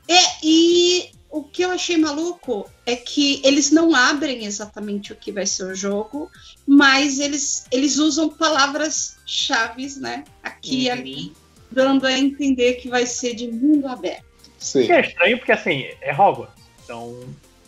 [0.08, 5.32] É, e o que eu achei maluco é que eles não abrem exatamente o que
[5.32, 6.32] vai ser o jogo,
[6.66, 10.24] mas eles, eles usam palavras-chave, né?
[10.44, 10.94] Aqui e Uhum.
[10.94, 11.34] ali,
[11.72, 14.26] dando a entender que vai ser de mundo aberto.
[14.58, 14.86] Sim.
[14.86, 16.56] Que é estranho porque assim, é Hogwarts.
[16.84, 17.20] Então,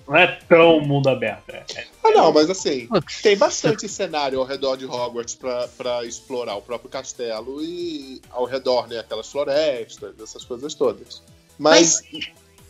[0.08, 1.50] não é tão mundo aberto.
[1.50, 2.88] É, é- Ah, não, mas assim,
[3.22, 8.88] tem bastante cenário ao redor de Hogwarts pra explorar o próprio castelo e ao redor,
[8.88, 9.00] né?
[9.00, 11.22] Aquelas florestas, essas coisas todas.
[11.60, 12.02] Mas,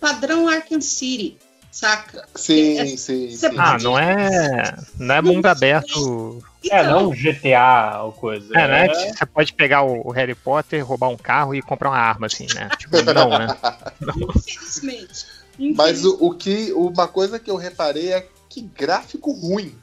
[0.01, 1.37] Padrão Arkham City,
[1.71, 2.27] saca?
[2.35, 3.49] sim, é- sim, sim.
[3.57, 4.75] Ah, não é.
[4.97, 6.43] Não é mundo aberto.
[6.69, 8.57] é, Então, não GTA ou coisa.
[8.57, 8.87] É, né?
[8.89, 12.69] Você pode pegar o Harry Potter, roubar um carro e comprar uma arma, assim, né?
[12.77, 13.47] Tipo, não, né?
[14.17, 15.25] infelizmente.
[15.75, 16.71] Mas o, o que.
[16.73, 19.75] Uma coisa que eu reparei é que gráfico ruim.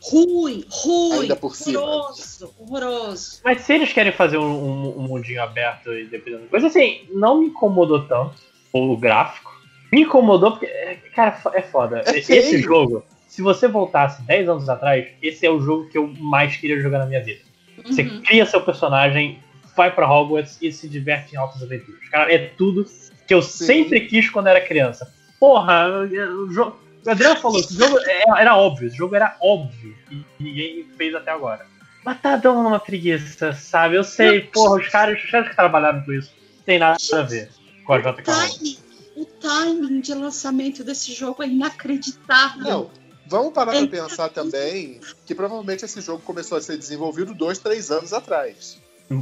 [0.00, 1.80] Ruim, ruim, Ainda por cima.
[1.80, 3.40] horroroso, horroroso.
[3.44, 7.40] Mas se eles querem fazer um, um- um mundinho aberto e dependendo coisa, assim, não
[7.40, 8.34] me incomodou tanto
[8.74, 9.52] o gráfico.
[9.92, 12.02] Me incomodou porque, é, cara, é foda.
[12.06, 16.08] É Esse jogo, se você voltasse 10 anos atrás, esse é o jogo que eu
[16.18, 17.40] mais queria jogar na minha vida.
[17.86, 18.22] Você Uhum.
[18.22, 19.38] cria seu personagem,
[19.76, 22.00] vai pra Hogwarts e se diverte em altas aventuras.
[22.08, 22.84] Cara, é tudo
[23.26, 23.64] que eu Sim.
[23.66, 25.12] sempre quis quando era criança.
[25.38, 26.76] Porra, o jogo.
[27.06, 29.94] O Adriano falou, esse jogo era, era óbvio, esse jogo era óbvio.
[30.10, 31.66] E ninguém fez até agora.
[32.04, 33.96] Mas tá dando uma preguiça, sabe?
[33.96, 37.22] Eu sei, porra, os caras, os caras que trabalharam com isso não tem nada a
[37.22, 37.50] ver
[37.84, 38.78] com a JK.
[39.16, 42.62] O timing de lançamento desse jogo é inacreditável.
[42.62, 42.90] Não,
[43.28, 43.86] vamos parar É.
[43.86, 48.78] pra pensar também que provavelmente esse jogo começou a ser desenvolvido dois, três anos atrás.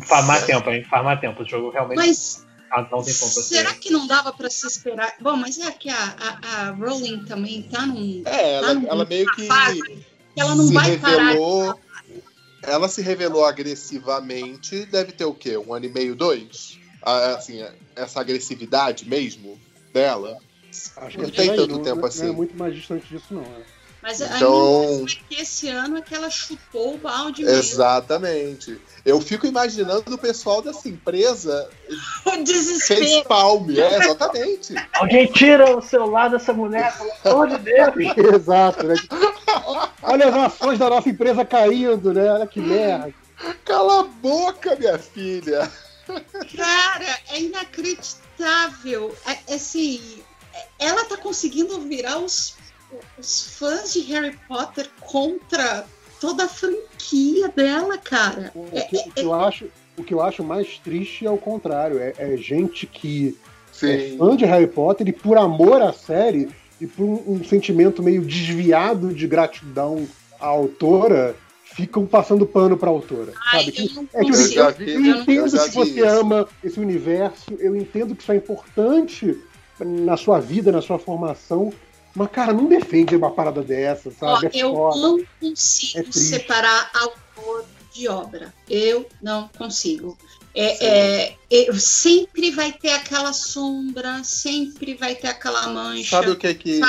[0.07, 0.85] Faz mais tempo, hein?
[0.89, 1.43] Faz mais tempo.
[1.43, 3.79] O jogo realmente Mas ah, será ser.
[3.81, 5.15] que não dava pra se esperar?
[5.21, 8.23] Bom, mas é que a, a, a Rowling também tá num.
[8.25, 9.47] É, ela, Ah, ela meio que.
[10.37, 11.27] ela não se vai parar.
[11.33, 11.79] revelou.
[12.63, 15.57] Ela se revelou agressivamente, deve ter o quê?
[15.59, 16.79] Um ano e meio, dois?
[17.03, 17.65] Assim,
[17.97, 19.59] essa agressividade mesmo
[19.93, 20.39] dela.
[20.97, 22.29] Acho Não que tem aí, tanto não, tempo não assim.
[22.29, 23.43] é muito mais distante disso, não.
[23.43, 23.63] né?
[24.03, 27.59] Mas a Então- é que esse ano é que ela chutou o balde mesmo.
[27.59, 28.81] Exatamente.
[29.05, 31.71] Eu fico imaginando o pessoal dessa empresa
[32.27, 33.25] O fez desespero.
[33.29, 33.79] palme.
[33.79, 34.75] É, exatamente.
[34.95, 37.95] Alguém tira o celular dessa mulher, pelo amor de Deus.
[38.35, 38.95] Exato, né?
[40.03, 42.33] Olha as ações da nossa empresa caindo, né?
[42.33, 43.13] Olha que merda.
[43.65, 45.71] Cala a boca, minha filha.
[46.57, 49.15] Cara, é inacreditável.
[49.27, 50.01] É, assim,
[50.55, 52.55] é- ela tá conseguindo virar os,
[53.19, 55.87] os fãs de Harry Potter contra
[56.21, 58.53] toda a franquia dela, cara.
[58.55, 59.67] O É- que, o que eu acho,
[59.97, 61.99] o que eu acho mais triste é o contrário.
[61.99, 63.39] É, é gente que
[63.83, 64.19] é Sim.
[64.19, 66.49] fã de Harry Potter e por amor à série
[66.81, 70.07] e por um, um sentimento meio desviado de gratidão
[70.39, 71.37] à autora,
[71.75, 73.33] ficam passando pano pra autora.
[73.53, 73.89] Ai, sabe?
[73.89, 76.05] eu não é tipo Eu já eu, vi, eu entendo eu já que você isso.
[76.07, 79.39] ama esse universo, eu entendo que isso é importante
[79.81, 81.73] na sua vida, na sua formação,
[82.15, 84.47] mas, cara, não defende uma parada dessa, Ó, sabe?
[84.57, 84.99] É eu foda.
[85.01, 86.21] não É consigo triste.
[86.21, 88.53] separar autor de obra.
[88.69, 90.17] Eu não consigo.
[90.55, 90.87] É,
[91.31, 96.11] é, eu- sempre vai ter aquela sombra, sempre vai ter aquela mancha.
[96.11, 96.81] Sabe o que que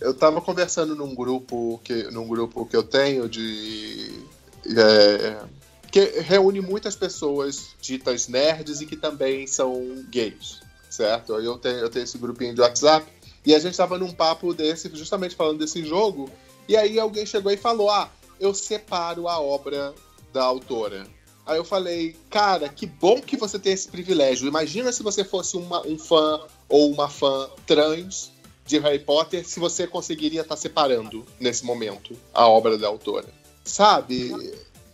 [0.00, 4.24] eu tava conversando num grupo que num grupo que eu tenho de
[4.66, 5.42] é,
[5.90, 11.34] que reúne muitas pessoas ditas nerds e que também são gays, certo?
[11.34, 13.06] Eu tenho eu tenho esse grupinho de WhatsApp
[13.44, 16.30] e a gente tava num papo desse justamente falando desse jogo
[16.68, 19.94] e aí alguém chegou e falou: "Ah, eu separo a obra
[20.32, 21.06] da autora".
[21.46, 24.46] Aí eu falei, cara, que bom que você tem esse privilégio.
[24.46, 28.30] Imagina se você fosse uma- um fã ou uma fã trans
[28.70, 33.26] de Harry Potter, se você conseguiria estar separando nesse momento a obra da autora.
[33.64, 34.32] Sabe?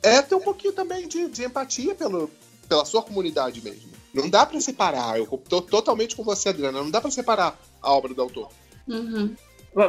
[0.03, 2.31] É ter um pouquinho também de, de empatia pelo,
[2.69, 3.91] pela sua comunidade mesmo.
[4.15, 5.19] Não dá pra separar.
[5.19, 6.83] Eu tô totalmente com você, Adriana.
[6.83, 8.49] Não dá pra separar a obra do autor.
[8.89, 9.35] Uhum.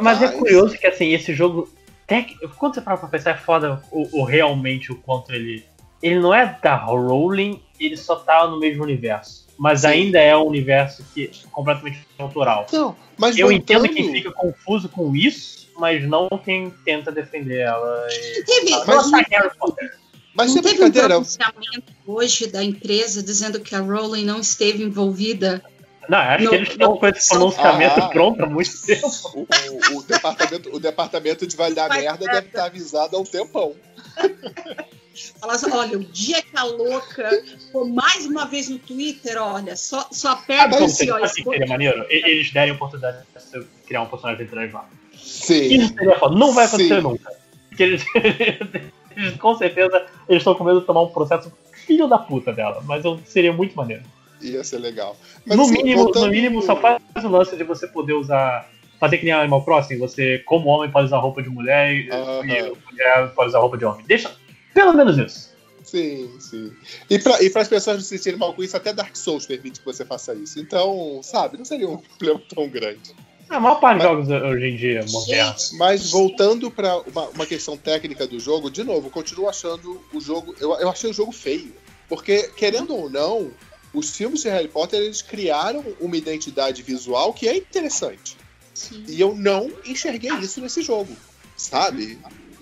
[0.01, 1.69] Mas é curioso que assim, esse jogo.
[2.05, 2.33] Tec...
[2.57, 5.63] Quando você para pra pensar, é foda o, o realmente o quanto ele.
[6.01, 9.46] Ele não é da Rowling, ele só tá no mesmo universo.
[9.57, 9.87] Mas Sim.
[9.87, 12.67] ainda é um universo que é completamente autoral.
[12.71, 17.59] Não, mas Eu voltando- entendo quem fica confuso com isso, mas não quem tenta defender
[17.61, 18.07] ela.
[18.11, 18.43] E...
[18.43, 19.97] Teve, Ah, Mas- não, Harry Potter.
[20.35, 24.83] Mas não teve um brincadeira, pronunciamento hoje da empresa dizendo que a Rowling não esteve
[24.83, 25.63] envolvida.
[26.07, 28.07] Não, acho Não, que eles estão não, com esse pronunciamento Ah.
[28.09, 29.07] pronto há muito tempo.
[29.33, 33.23] o, o- o departamento, o departamento de vai dar merda deve estar avisado há um
[33.25, 33.73] tempão.
[35.39, 37.29] Fala assim, olha, o dia que a louca
[37.71, 41.23] for mais uma vez no Twitter, olha, só, só aperta Como assim, seria, ó.
[41.23, 42.05] assim, seria maneiro?
[42.09, 43.17] Eles derem a oportunidade
[43.53, 44.87] de criar um personagem trans lá.
[45.15, 45.73] Sim.
[45.73, 46.35] Isso seria foda.
[46.35, 47.01] Não vai acontecer Sim.
[47.01, 47.31] nunca.
[47.69, 48.05] Porque eles,
[49.15, 51.51] eles, com certeza, eles estão com medo de tomar um processo
[51.85, 52.81] filho da puta dela.
[52.85, 54.03] Mas eu, seria muito maneiro.
[54.41, 55.17] Ia ser legal.
[55.45, 58.69] Mas, no, assim, mínimo, voltando- no mínimo, só faz o lance de você poder usar.
[58.99, 62.41] Fazer que nem Animal Crossing, você, como homem, pode usar roupa de mulher e, Aham.
[62.45, 64.03] e mulher pode usar roupa de homem.
[64.07, 64.35] Deixa.
[64.77, 65.49] Pelo menos isso.
[65.83, 66.71] Sim, sim.
[67.09, 69.79] E para e as pessoas não se sentirem mal com isso, até Dark Souls permite
[69.79, 70.59] que você faça isso.
[70.59, 73.15] Então, sabe, não seria um problema tão grande.
[73.49, 75.71] A maior parte dos jogos hoje em dia modernos.
[75.79, 80.21] Mas voltando para uma, uma questão técnica do jogo, de novo, eu continuo achando o
[80.21, 80.53] jogo.
[80.59, 81.73] Eu, eu achei o jogo feio.
[82.07, 83.49] Porque, querendo ou não,
[83.91, 88.37] os filmes de Harry Potter eles criaram uma identidade visual que é interessante.
[88.75, 89.03] Sim.
[89.07, 91.17] E eu não enxerguei isso nesse jogo,
[91.55, 92.19] sabe?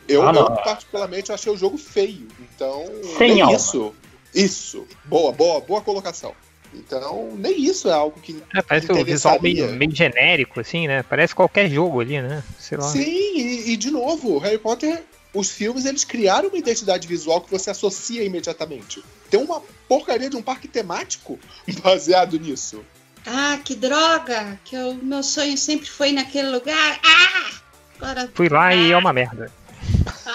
[0.07, 0.41] Eu, Ah, não.
[0.43, 2.27] eu, particularmente, achei o jogo feio.
[2.39, 2.85] Então,
[3.17, 3.55] Sem nem alma.
[3.55, 3.93] isso.
[4.33, 4.85] Isso.
[5.05, 6.33] Boa, boa, boa colocação.
[6.73, 8.43] Então, nem isso é algo que.
[8.53, 11.03] É, parece o visual meio, meio genérico, assim, né?
[11.03, 12.43] Parece qualquer jogo ali, né?
[12.59, 12.83] Sei lá.
[12.83, 15.01] Sim, e, e, de novo, Harry Potter,
[15.33, 19.01] os filmes, eles criaram uma identidade visual que você associa imediatamente.
[19.29, 21.39] Tem uma porcaria de um parque temático
[21.81, 22.83] baseado nisso.
[23.25, 24.59] Ah, que droga!
[24.65, 26.99] Que o meu sonho sempre foi naquele lugar.
[27.03, 27.51] Ah!
[27.99, 28.29] Agora.
[28.33, 29.49] Fui lá e é uma merda.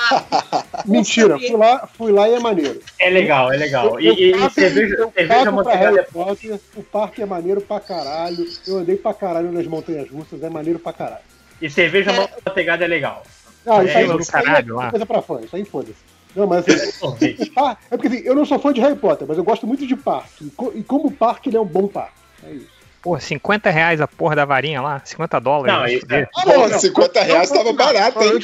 [0.73, 2.81] Ah, Mentira, fui lá, fui lá e é maneiro.
[2.99, 4.01] É legal, é legal.
[4.01, 7.27] E, Eu- e, eu e cerveja, eu cerveja manteigada Harry é Potter, o parque é
[7.27, 8.47] maneiro pra caralho.
[8.67, 11.23] Eu andei pra caralho nas montanhas russas, é maneiro pra caralho.
[11.61, 12.29] E cerveja É.
[12.47, 13.23] manteigada é legal.
[13.67, 14.91] Ah, isso aí, É, isso aí caralho é lá.
[14.91, 15.95] coisa pra fã, isso aí foda-se.
[16.35, 16.91] Não, mas assim,
[17.91, 19.97] é porque assim, eu não sou fã de Harry Potter, mas eu gosto muito de
[19.97, 20.47] parque.
[20.47, 22.15] E, co- como parque, ele é um bom parque.
[22.45, 22.67] É isso.
[23.03, 25.75] Pô, 50 reais a porra da varinha lá, 50 dólares.
[25.75, 26.29] Não, isso é.
[26.37, 28.39] Ah, Pô, não, 50 reais tava barato, hein?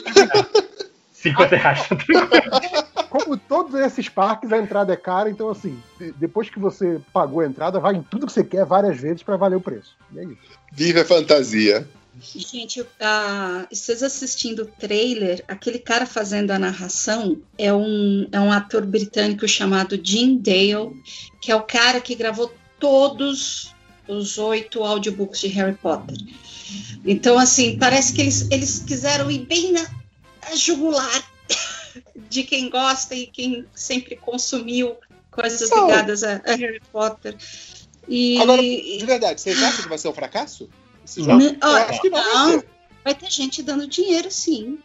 [1.31, 1.81] 50 reais.
[3.11, 7.41] Como todos esses parques, a entrada é cara, então assim, de- depois que você pagou
[7.41, 9.97] a entrada, vai em tudo que você quer várias vezes pra valer o preço.
[10.15, 10.37] E é isso.
[10.73, 11.89] Vive a fantasia.
[12.21, 18.51] Gente, ah, vocês assistindo o trailer, aquele cara fazendo a narração é um, é um
[18.51, 20.93] ator britânico chamado Jim Dale,
[21.43, 23.75] que é o cara que gravou todos
[24.09, 26.17] os oito audiobooks de Harry Potter.
[27.05, 29.87] Então, assim, parece que eles, eles quiseram ir bem na,
[30.49, 31.23] na jugular
[32.29, 34.97] de quem gosta e quem sempre consumiu
[35.31, 35.87] coisas Não.
[35.87, 37.37] ligadas a, a Harry Potter.
[38.09, 40.69] E Agora, de verdade, vocês acham que vai ser um fracasso?
[41.05, 41.41] Esse Não.
[41.41, 41.57] jogo?
[41.63, 42.65] Ó, Eu acho que não vai não,
[43.05, 44.79] vai ter gente dando dinheiro, sim.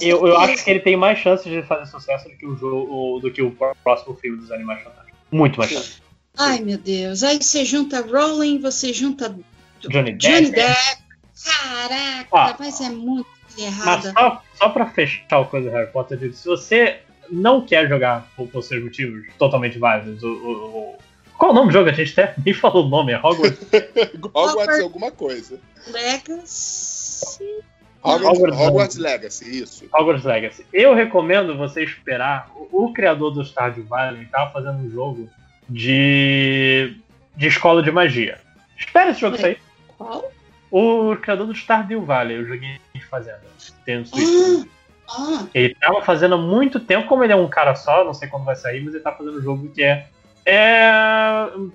[0.00, 3.18] Eu, eu acho que ele tem mais chances de fazer sucesso do que o jogo,
[3.20, 3.50] do que o
[3.82, 5.18] próximo filme dos Animais Fantásticos.
[5.30, 5.94] Muito mais chance.
[6.38, 7.22] Ai, meu Deus.
[7.24, 9.36] Aí você junta Rowling, você junta
[9.80, 10.18] Johnny Depp.
[10.18, 11.02] Johnny Depp.
[11.44, 12.56] Caraca, Ah.
[12.58, 14.12] mas é muito Mas errada.
[14.12, 17.00] só, só pra fechar o coisa do Harry Potter, digo, se você
[17.30, 20.98] não quer jogar por, por seus motivos totalmente válidos, o, o- o-
[21.38, 21.88] qual o nome do jogo?
[21.90, 23.58] A gente até nem falou o nome, é Hogwarts.
[23.72, 24.80] Hogwarts Hogwarts.
[24.80, 25.58] alguma coisa.
[25.88, 27.62] Legacy.
[28.04, 29.84] Hogwarts, Hogwarts Hogwarts Legacy, isso.
[29.94, 30.66] Hogwarts Legacy.
[30.72, 32.50] Eu recomendo você esperar.
[32.54, 35.28] O, o criador do Stardew Valley estava fazendo um jogo
[35.68, 36.96] de,
[37.36, 38.38] de escola de magia.
[38.78, 39.58] Espera esse jogo sair.
[39.96, 40.30] Qual?
[40.72, 43.42] O criador do Stardew Valley, eu joguei fazendo.
[43.84, 44.66] Tem no Switch.
[45.06, 48.26] Ah, Ele tava fazendo há muito tempo, como ele é um cara só, não sei
[48.26, 50.06] quando vai sair, mas ele tá fazendo um jogo que é,
[50.46, 50.90] é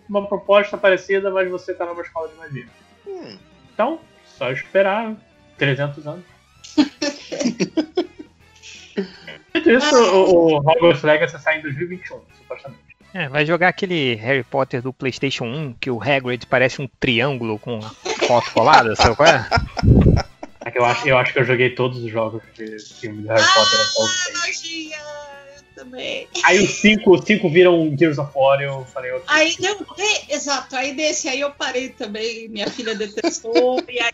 [0.09, 2.65] uma proposta parecida, mas você tá numa escola de magia.
[3.05, 3.37] Hum.
[3.71, 5.15] Então, só esperar
[5.59, 6.25] 300 anos.
[9.53, 12.87] Dito isso, o, o Hogwarts Legacy sai em 2021, supostamente.
[13.13, 17.57] É, vai jogar aquele Harry Potter do PlayStation 1, que o Hagrid parece um triângulo
[17.59, 17.79] com
[18.27, 19.47] foto colada, sabe qual é?
[20.65, 23.29] É que eu, acho, eu acho que eu joguei todos os jogos de filme do
[23.29, 24.39] Harry Potter até o seis.
[24.39, 24.97] nojinha.
[24.97, 26.27] Eu também.
[26.43, 29.23] Aí os 5 os cinco viram Gears of War e eu falei, ok.
[29.27, 32.49] Aí é, Exato, aí desse aí eu parei também.
[32.49, 34.11] Minha filha detestou e aí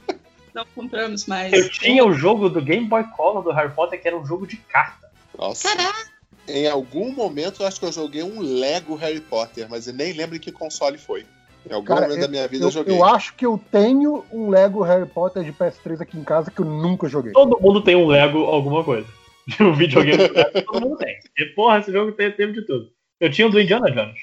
[0.54, 1.52] não compramos mais.
[1.52, 4.46] Eu tinha o jogo do Game Boy Color do Harry Potter, que era um jogo
[4.46, 5.10] de carta.
[5.36, 5.76] Nossa.
[5.76, 6.08] Caraca,
[6.48, 10.14] Em algum momento eu acho que eu joguei um Lego Harry Potter, mas eu nem
[10.14, 11.26] lembro em que console foi.
[11.70, 12.98] Em algum Cara, momento da minha vida eu, eu joguei.
[12.98, 16.60] eu acho que eu tenho um Lego Harry Potter de PS3 aqui em casa que
[16.60, 17.32] eu nunca joguei.
[17.32, 19.08] Todo mundo tem um Lego alguma coisa.
[19.48, 20.30] De um videogame
[20.66, 21.16] todo mundo tem.
[21.38, 22.88] E, porra, esse jogo tem, teve de tudo.
[23.20, 24.18] Eu tinha o do Indiana Jones.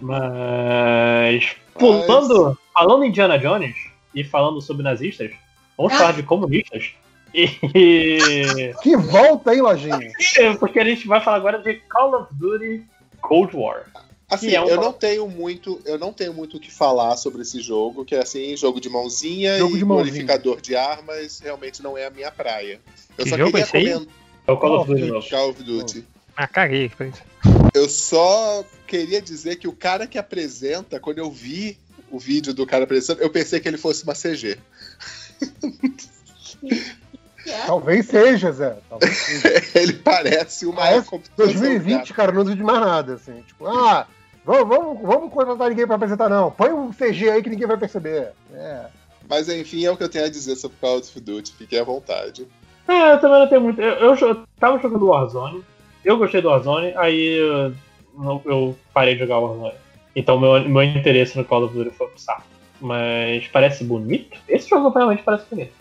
[0.00, 1.56] Mas.
[1.74, 2.58] Pulando.
[2.74, 3.74] Falando em Indiana Jones
[4.14, 5.30] e falando sobre nazistas,
[5.76, 5.98] vamos Ah.
[5.98, 6.92] falar de comunistas.
[7.34, 7.46] E.
[8.82, 9.98] Que volta, hein, Lojinha?
[10.58, 12.84] Porque a gente vai falar agora de Call of Duty
[13.20, 13.84] Cold War.
[14.34, 17.42] Assim, é um- eu não tenho muito, eu não tenho muito o que falar sobre
[17.42, 20.04] esse jogo, que é assim, jogo de mãozinha Jogo e de mãozinha.
[20.12, 22.80] glorificador de armas, realmente não é a minha praia.
[23.18, 24.06] Eu Que só jogo queria comentar
[24.46, 25.30] É o Call of Oh, Duty.
[25.30, 26.04] Call of Duty.
[26.36, 26.90] Ah, caguei.
[27.74, 31.78] Eu só queria dizer que o cara que apresenta, quando eu vi
[32.10, 34.58] o vídeo do cara apresentando, eu pensei que ele fosse uma CG.
[37.46, 37.66] é.
[37.66, 38.76] Talvez seja, Zé.
[38.88, 39.62] Talvez seja.
[39.74, 41.02] Ele parece uma Ah, é?
[41.02, 43.42] computação, 2020, cara, não uso de mais nada, assim.
[43.46, 44.06] Tipo, ah,
[44.44, 46.50] vamos, vamos, vamos contratar ninguém pra apresentar, não.
[46.50, 48.32] Põe um CG aí que ninguém vai perceber.
[48.52, 48.86] É.
[49.28, 51.52] Mas enfim, é o que eu tenho a dizer sobre Call of Duty.
[51.52, 52.46] Fiquem à vontade.
[52.88, 53.80] É, eu também não tenho muito.
[53.80, 55.64] Eu, eu, eu tava jogando Warzone,
[56.04, 59.74] eu gostei do Warzone, aí eu, eu parei de jogar Warzone.
[60.14, 62.44] Então meu, meu interesse no Call of Duty foi pro saco.
[62.80, 64.36] Mas parece bonito?
[64.48, 65.72] Esse jogo realmente parece bonito.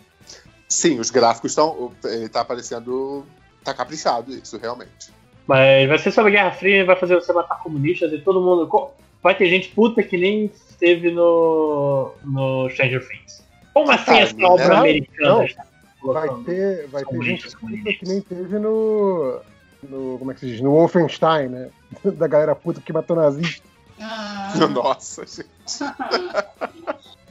[0.69, 1.91] Sim, os gráficos estão.
[2.03, 3.25] Ele tá aparecendo.
[3.63, 5.11] Tá caprichado isso, realmente.
[5.51, 8.89] Mas vai ser sobre Guerra Fria, vai fazer você matar comunistas e todo mundo.
[9.21, 10.49] Vai ter gente puta que nem
[10.79, 13.43] teve no, no Stranger Things.
[13.73, 15.43] Como assim Tá, essa não, obra não, americana?
[15.43, 15.65] está
[16.01, 17.99] Vai ter, vai ter gente comunistas.
[17.99, 19.41] que nem teve no,
[19.83, 20.17] no.
[20.19, 20.61] Como é que se diz?
[20.61, 21.69] No Wolfenstein, né?
[22.15, 23.67] Da galera puta que matou nazista.
[23.99, 25.43] Ah, Nossa, gente.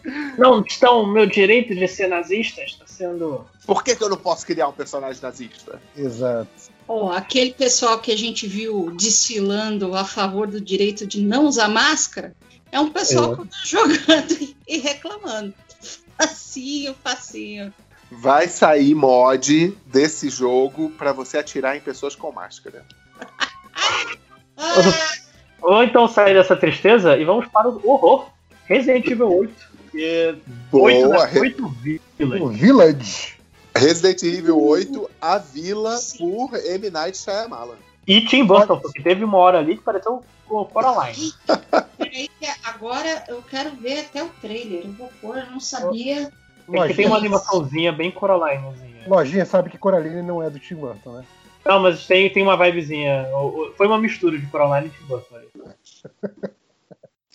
[0.36, 1.06] Não estão.
[1.06, 3.46] Meu direito de ser nazista está sendo.
[3.66, 5.80] Por que, que eu não posso criar um personagem nazista?
[5.96, 6.48] Exato.
[6.92, 11.68] Ó, aquele pessoal que a gente viu desfilando a favor do direito de não usar
[11.68, 12.34] máscara
[12.72, 13.36] é um pessoal É.
[13.36, 15.54] que tá jogando e- reclamando.
[16.18, 17.72] Facinho, facinho.
[18.10, 22.84] Vai sair mod desse jogo pra você atirar em pessoas com máscara.
[24.62, 24.72] Ah,
[25.62, 28.28] Ou então sair dessa tristeza e vamos para o horror.
[28.66, 29.54] Resident Evil 8.
[29.90, 30.34] Que
[30.70, 30.84] Boa!
[30.92, 31.24] 8, né?
[31.30, 31.68] Re- 8
[32.18, 32.40] vilas.
[32.42, 33.39] O Village.
[33.76, 36.90] Resident Evil 8, A Vila, por M.
[36.90, 37.76] Night Shyamalan.
[38.06, 41.32] E Tim Burton, porque teve uma hora ali que pareceu o Coraline.
[41.96, 44.84] peraí, que agora eu quero ver até o trailer.
[44.86, 46.30] Eu vou pôr, eu não sabia.
[46.72, 49.04] É que tem uma animaçãozinha bem Coralinezinha.
[49.06, 51.24] Lojinha sabe que Coraline não é do Tim Burton, né?
[51.64, 53.26] Não, mas tem, tem uma vibezinha.
[53.76, 55.48] Foi uma mistura de Coraline e Tim Burton ali.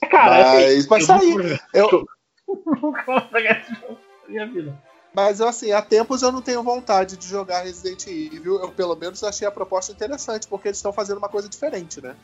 [0.09, 1.33] Cara, Mas- assim, mas eu tá vou aí.
[1.33, 2.07] jogar- Eu-
[5.15, 8.59] Mas assim, há tempos eu não tenho vontade de jogar Resident Evil.
[8.59, 12.15] Eu pelo menos achei a proposta interessante, porque eles estão fazendo uma coisa diferente, né?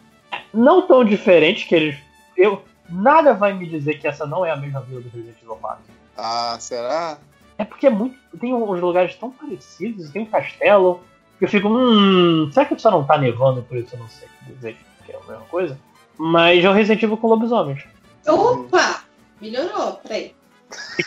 [0.54, 1.98] Não tão diferente que eles.
[2.36, 5.56] Eu, nada vai me dizer que essa não é a mesma vila do Resident Evil
[5.56, 5.80] 4.
[6.18, 7.18] Ah, será?
[7.58, 11.00] É porque é muito, tem uns lugares tão parecidos, tem um castelo,
[11.40, 14.28] que eu fico, hum, será que só não tá nevando por isso eu não sei
[14.48, 15.80] dizer que é a mesma coisa?
[16.18, 17.86] Mas é o Resident Evil com lobisomens.
[18.28, 19.04] Opa!
[19.40, 20.36] Melhorou, peraí.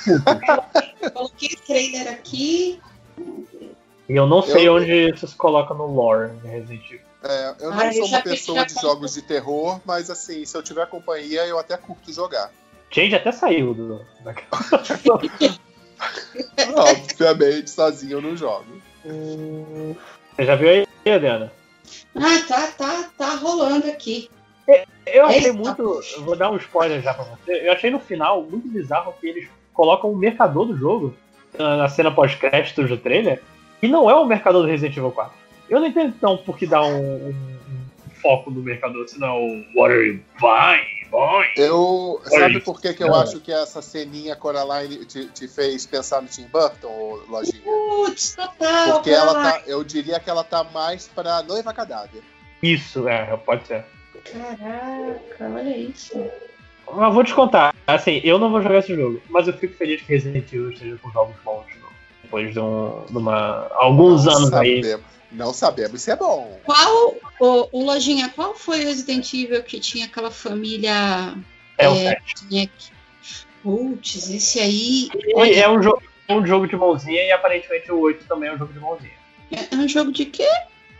[1.10, 2.80] Coloquei o trailer aqui.
[4.08, 7.00] E eu não sei Eu- onde isso se coloca no lore de Resident Evil.
[7.22, 10.54] É, eu não Ah, sou já uma pessoa de jogos de terror, mas assim, se
[10.56, 12.52] eu tiver companhia, eu até curto jogar.
[12.90, 14.00] Gente até saiu do.
[14.22, 14.34] Da...
[16.76, 18.66] Obviamente, sozinho eu não jogo.
[19.04, 21.52] Você já viu aí, Adriana?
[22.14, 24.30] Ah, tá, tá, tá rolando aqui.
[25.06, 25.52] Eu achei Eita.
[25.52, 26.00] muito.
[26.20, 27.66] Vou dar um spoiler já pra você.
[27.66, 31.14] Eu achei no final muito bizarro que eles colocam o mercador do jogo
[31.58, 33.42] ah, na cena pós-créditos do trailer,
[33.82, 35.32] e não é o mercador do Resident Evil 4.
[35.68, 37.54] Eu não entendo então por que dá um, um-
[38.22, 39.36] foco no mercador, senão
[39.76, 41.44] What are you buying, boy?
[41.58, 42.18] Eu.
[42.24, 46.22] Olha Sabe por que, que eu acho que essa ceninha Coraline te, te fez pensar
[46.22, 47.62] no Tim Burton, Lojinha?
[47.62, 48.92] Putz, total.
[48.94, 49.62] Porque ela tá.
[49.66, 52.22] Eu diria que ela tá mais pra noiva cadáver.
[52.62, 53.84] Isso, é, pode ser.
[54.32, 56.18] Caraca, olha isso.
[56.92, 60.00] Mas vou te contar, assim, eu não vou jogar esse jogo, mas eu fico feliz
[60.02, 61.92] que Resident Evil esteja com jogos bons de novo.
[62.22, 64.82] Depois de, um, de uma, alguns Não anos aí.
[64.82, 65.06] sabemos.
[65.32, 66.60] Não sabemos se é bom.
[66.64, 71.34] Qual, o, o Lojinha, qual foi o Resident Evil que tinha aquela família.
[71.76, 72.48] É o É, 7.
[72.48, 72.94] tinha que-
[73.62, 75.08] Putz, esse aí.
[75.34, 78.52] Olha, é um, jogo, é um jogo de mãozinha e aparentemente o 8 também é
[78.54, 79.10] um jogo de mãozinha.
[79.50, 80.46] é um jogo de quê?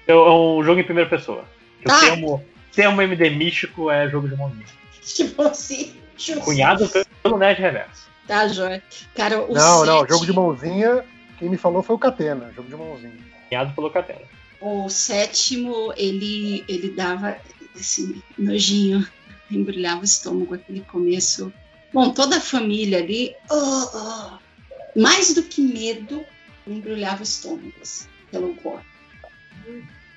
[0.07, 1.45] É é um jogo em primeira pessoa.
[1.87, 2.01] O Ah.
[2.01, 4.65] termo, termo MD místico é jogo de mãozinha.
[5.15, 5.95] Tipo assim.
[6.17, 6.41] justo.
[6.43, 6.89] Cunhado
[7.23, 8.05] pelo Nerd Reverso.
[8.27, 8.83] Tá, joia.
[9.15, 11.05] Cara, o Não, não, sete- jogo de mãozinha,
[11.39, 13.13] quem me falou foi o Catena, jogo de mãozinha.
[13.49, 14.23] Cunhado pelo Catena.
[14.61, 17.37] O sétimo, ele, ele dava
[17.77, 19.07] assim, nojinho,
[19.51, 21.53] embrulhava o estômago, aquele começo.
[21.93, 26.25] Bom, toda a família ali, oh, oh, mais do que medo,
[26.67, 28.83] embrulhava o estômago, assim, pelo gore.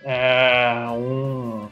[0.03, 1.67] É um.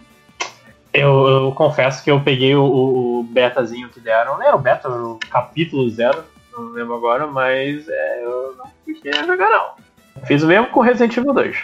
[0.99, 4.37] Eu, eu confesso que eu peguei o, o- o betazinho que deram.
[4.37, 6.23] Não era o beta, o capítulo zero.
[6.53, 10.23] Não lembro agora, mas é, eu não queria jogar não.
[10.25, 11.57] Fiz o mesmo com Resident Evil 2.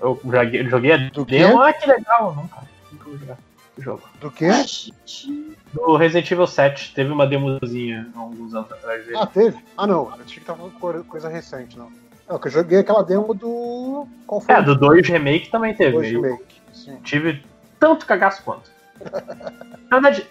[0.00, 1.38] Eu joguei, joguei a Do quê?
[1.38, 2.60] demo, ah, que legal, nunca.
[2.92, 3.38] Nunca vou jogar
[3.76, 4.02] o jogo.
[4.20, 4.46] Do quê?
[4.46, 4.64] Ah,
[5.74, 9.16] Do Resident Evil 7, teve uma demozinha há alguns anos atrás dele.
[9.18, 9.58] Ah, teve?
[9.76, 10.04] Ah, não.
[10.04, 11.90] Eu achei que tava co- coisa recente, não.
[12.28, 14.06] Não, que eu joguei aquela demo do.
[14.26, 14.54] Qual foi?
[14.54, 15.92] É, do 2 Remake também teve.
[15.92, 16.44] Dois Eu remake.
[16.72, 16.96] Sim.
[17.02, 17.42] tive
[17.80, 18.70] tanto cagaço quanto.
[19.90, 20.26] Na verdade,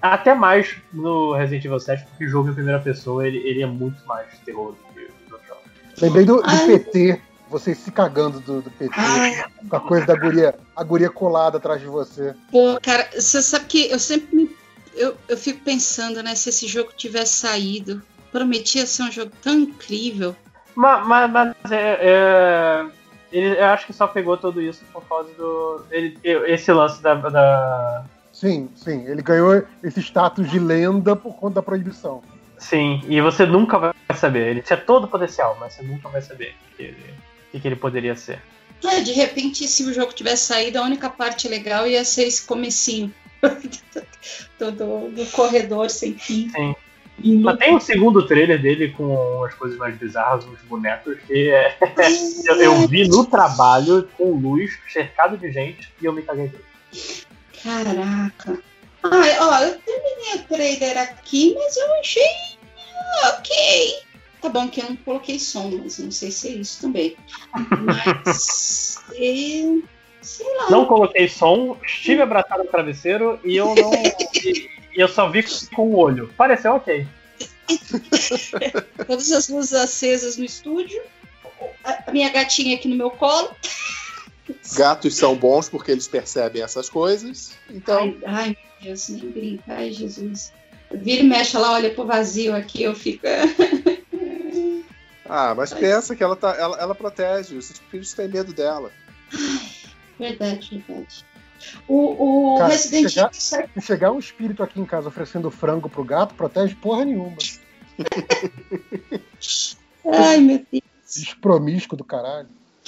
[0.00, 3.66] até mais no Resident Evil 7, porque o jogo em primeira pessoa ele, ele é
[3.66, 5.64] muito mais terror do que os outros jogos.
[6.00, 6.66] Lembrei do, do.
[6.66, 11.10] PT, vocês se cagando do, do PT, Ai, com a coisa da guria, a guria
[11.10, 12.34] colada atrás de você.
[12.50, 14.56] pô, cara, você sabe que eu sempre me.
[14.94, 18.02] Eu, eu fico pensando, né, se esse jogo tivesse saído.
[18.32, 20.34] Prometia ser um jogo tão incrível.
[20.74, 22.86] Mas, mas, mas é, é,
[23.32, 25.84] ele, eu acho que só pegou tudo isso por causa do.
[25.90, 28.04] Ele, esse lance da, da.
[28.32, 32.22] Sim, sim, ele ganhou esse status de lenda por conta da proibição.
[32.58, 34.48] Sim, e você nunca vai saber.
[34.48, 36.96] Ele tinha todo o potencial, mas você nunca vai saber o que ele,
[37.48, 38.40] o que que ele poderia ser.
[38.84, 42.46] É, de repente, se o jogo tivesse saído, a única parte legal ia ser esse
[42.46, 43.12] comecinho
[44.58, 46.48] do, do- do corredor sem fim.
[46.50, 46.74] Sim.
[47.26, 51.16] E no- Mas tem um segundo trailer dele com as coisas mais bizarras, uns bonecos,
[51.26, 51.76] que é,
[52.46, 56.48] eu, eu vi no trabalho com luz, cercado de gente, e eu me caguei.
[56.50, 56.64] todo.
[57.62, 58.58] Caraca.
[59.02, 62.56] Ai, ó, eu terminei o trailer aqui, mas eu achei
[63.28, 63.56] ok.
[64.42, 67.16] Tá bom que eu não coloquei som, mas não sei se é isso também.
[67.84, 69.02] Mas.
[69.10, 70.70] sei lá.
[70.70, 73.90] Não coloquei som, estive abraçado no travesseiro e eu não.
[75.00, 75.44] Eu só vi
[75.74, 76.32] com o olho.
[76.36, 77.06] Pareceu ok.
[79.06, 81.02] Todas as luzes acesas no estúdio.
[81.84, 83.50] A minha gatinha aqui no meu colo.
[84.76, 87.52] Gatos são bons porque eles percebem essas coisas.
[87.68, 89.64] Então, Ai, ai, meu Deus, nem brinca.
[89.68, 90.52] Ai, Jesus.
[90.92, 93.26] Vira e mexe, ela olha pro vazio aqui, eu fico.
[95.28, 97.56] ah, mas pensa que ela, tá, ela, ela protege.
[97.56, 98.92] Os filhos têm medo dela.
[100.18, 101.24] Verdade, verdade.
[101.88, 105.50] O, o Cara, Resident chegar- Evil sai- Se chegar um espírito aqui em casa oferecendo
[105.50, 107.36] frango pro gato, protege porra nenhuma.
[110.12, 110.82] Ai, meu Deus.
[111.14, 112.48] Despromíscuo do caralho.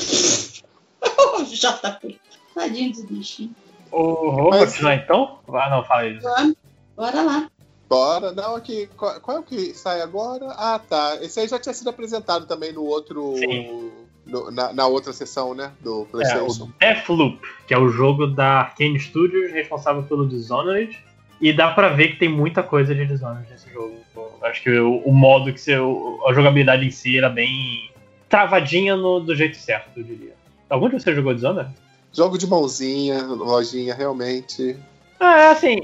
[1.46, 2.20] JP.
[2.54, 3.52] Tadinho dos bichinhos.
[3.90, 5.38] O vamos Mas- continuar então?
[5.48, 6.18] Ah, não, fala aí.
[6.18, 6.56] Vamos,
[6.96, 7.50] bora lá.
[7.88, 8.32] Bora.
[8.32, 8.86] Não, aqui.
[8.96, 10.46] Qual, qual é o que sai agora?
[10.58, 11.16] Ah, tá.
[11.22, 13.34] Esse aí já tinha sido apresentado também no outro.
[13.38, 13.90] Sim.
[14.28, 15.72] No- na, na outra sessão, né?
[15.80, 16.64] Do É, PlayStation.
[16.64, 20.96] o Deathloop, que é o jogo da Arkane Studios, responsável pelo Dishonored.
[21.40, 23.96] E dá pra ver que tem muita coisa de Dishonored nesse jogo.
[24.42, 25.74] Acho que o, o modo que você.
[25.74, 27.90] A jogabilidade em si era bem
[28.28, 30.32] travadinha no- do jeito certo, eu diria.
[30.68, 31.70] Algum de vocês jogou Dishonored?
[32.12, 34.76] Jogo de mãozinha, lojinha, realmente.
[35.20, 35.76] Ah, é assim,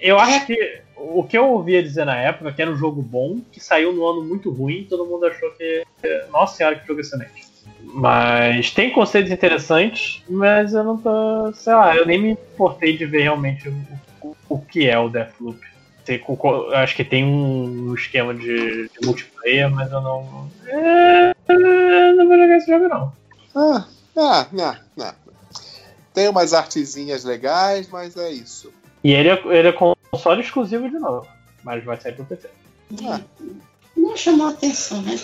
[0.00, 3.40] eu acho que o que eu ouvia dizer na época que era um jogo bom,
[3.50, 5.82] que saiu no ano muito ruim, todo mundo achou que.
[6.30, 7.46] Nossa senhora, que jogo excelente.
[7.92, 11.52] Mas tem conceitos interessantes, mas eu não tô.
[11.54, 13.74] Sei lá, eu nem me importei de ver realmente o,
[14.22, 15.58] o- o que é o Deathloop.
[16.04, 20.50] Tem eu acho que tem um esquema de, de multiplayer, mas eu não.
[20.66, 21.32] É,
[22.14, 23.12] não vou jogar esse jogo, não.
[23.54, 23.84] Ah,
[24.16, 25.12] ah, não, não.
[26.14, 28.72] Tem umas artezinhas legais, mas é isso.
[29.04, 31.26] E ele é, ele é console exclusivo de novo,
[31.62, 32.48] mas vai sair pro PC.
[33.08, 33.20] Ah,
[33.96, 35.18] Não chamou atenção, né?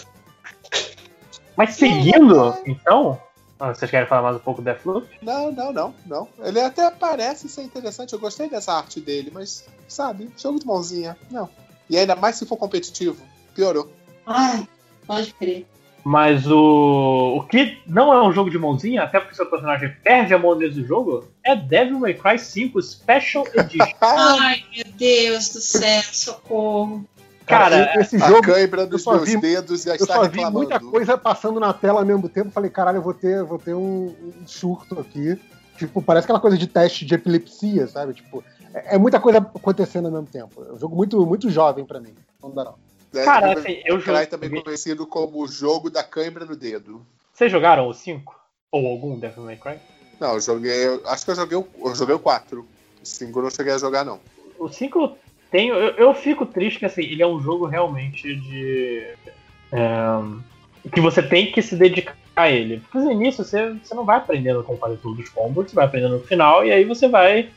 [1.57, 3.21] Mas seguindo, então,
[3.59, 5.09] ah, vocês querem falar mais um pouco do Deathloop?
[5.23, 6.29] não, não, não, não.
[6.41, 8.13] Ele até parece ser interessante.
[8.13, 11.49] Eu gostei dessa arte dele, mas, sabe, jogo de mãozinha, não.
[11.89, 13.17] E ainda mais se for competitivo.
[13.55, 13.91] Piorou.
[14.27, 14.69] Ai,
[15.07, 15.67] pode crer.
[16.05, 20.35] Mas o, o que não é um jogo de mãozinha, até porque seu personagem perde
[20.35, 23.93] a mão nesse jogo, é Devil May Cry 5 Special Edition.
[24.01, 27.05] Ai, meu Deus do céu, socorro.
[27.47, 30.45] Cara, esse A jogo, cãibra dos eu meus vi- dedos já eu está só vi
[30.51, 32.51] muita coisa passando na tela ao mesmo tempo.
[32.51, 34.07] Falei, caralho, eu vou ter, vou ter um,
[34.43, 35.39] um surto aqui.
[35.79, 38.15] Tipo, parece aquela coisa de teste de epilepsia, sabe?
[38.15, 38.43] Tipo,
[38.75, 40.65] é, é muita coisa acontecendo ao mesmo tempo.
[40.69, 42.15] É um jogo muito, muito jovem pra mim.
[42.43, 42.75] Não dá, não.
[43.15, 47.07] É, Cara, Devil assim, eu joguei- também conhecido como o jogo da cãibra no dedo.
[47.33, 48.35] Vocês jogaram o 5?
[48.73, 49.79] Ou algum Devil May Cry?
[50.19, 51.01] Não, eu joguei.
[51.07, 52.61] Acho que eu joguei o, eu joguei o 4.
[52.61, 54.19] O 5 eu não cheguei a jogar, não.
[54.59, 55.17] O 5
[55.57, 55.69] tem.
[55.69, 59.03] Eu, eu fico triste que assim, ele é um jogo realmente de.
[59.73, 62.81] é, que você tem que se dedicar a ele.
[62.81, 65.87] Porque no início você, você não vai aprendendo como fazer tudo os combos, você vai
[65.87, 67.49] aprendendo no final, e aí você vai.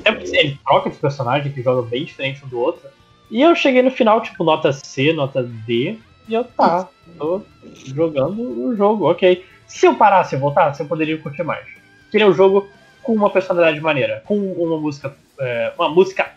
[0.00, 2.88] Até porque ele troca de personagem que joga bem diferente um do outro.
[3.30, 7.42] E eu cheguei no final, tipo, nota C, nota D, e eu tá, tô
[7.86, 9.44] jogando o jogo, ok.
[9.66, 11.66] Se eu parasse e voltasse, eu poderia curtir mais.
[12.12, 12.68] Ele é um jogo
[13.02, 16.35] com uma personalidade maneira, com uma música, é, uma música.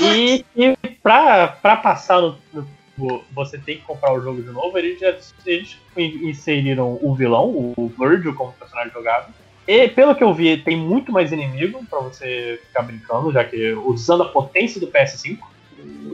[0.00, 4.76] E, e pra, pra passar no, no- Você tem que comprar o jogo de novo,
[4.76, 5.14] eles, já,
[5.46, 9.30] eles inseriram o vilão, o Virgil, como personagem jogável.
[9.66, 13.72] E pelo que eu vi, tem muito mais inimigo pra você ficar brincando, já que
[13.72, 15.38] usando a potência do PS5.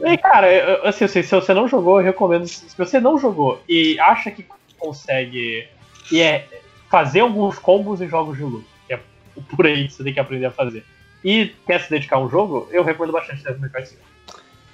[0.05, 0.47] E cara,
[0.87, 2.47] assim, se você não jogou, eu recomendo.
[2.47, 4.45] Se você não jogou e acha que
[4.77, 5.67] consegue
[6.11, 6.47] e é
[6.89, 8.99] fazer alguns combos em jogos de luta, que é
[9.55, 10.85] por aí que você tem que aprender a fazer.
[11.29, 14.01] E quer se dedicar a um jogo, eu recomendo bastante Devil May Cry 5.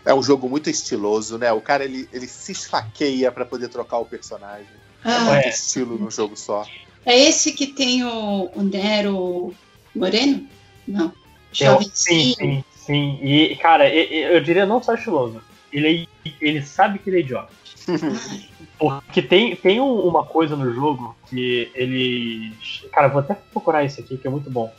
[0.06, 1.52] É um jogo muito estiloso, né?
[1.52, 4.68] O cara ele, ele se esfaqueia pra poder trocar o personagem.
[5.04, 5.50] É Ah, muito É.
[5.50, 6.64] estilo num jogo só.
[7.06, 9.52] é esse que tem o, o Nero
[9.96, 10.48] Moreno?
[10.88, 11.12] Não.
[11.52, 13.20] Jovem sim, sim, sim.
[13.24, 15.42] E, cara, eu diria não só estiloso.
[15.72, 17.52] Ele, é- ele sabe que ele é idiota.
[18.78, 22.54] Porque tem, tem um- uma coisa no jogo que ele.
[22.92, 24.74] Cara, vou até procurar isso aqui, que é muito bom.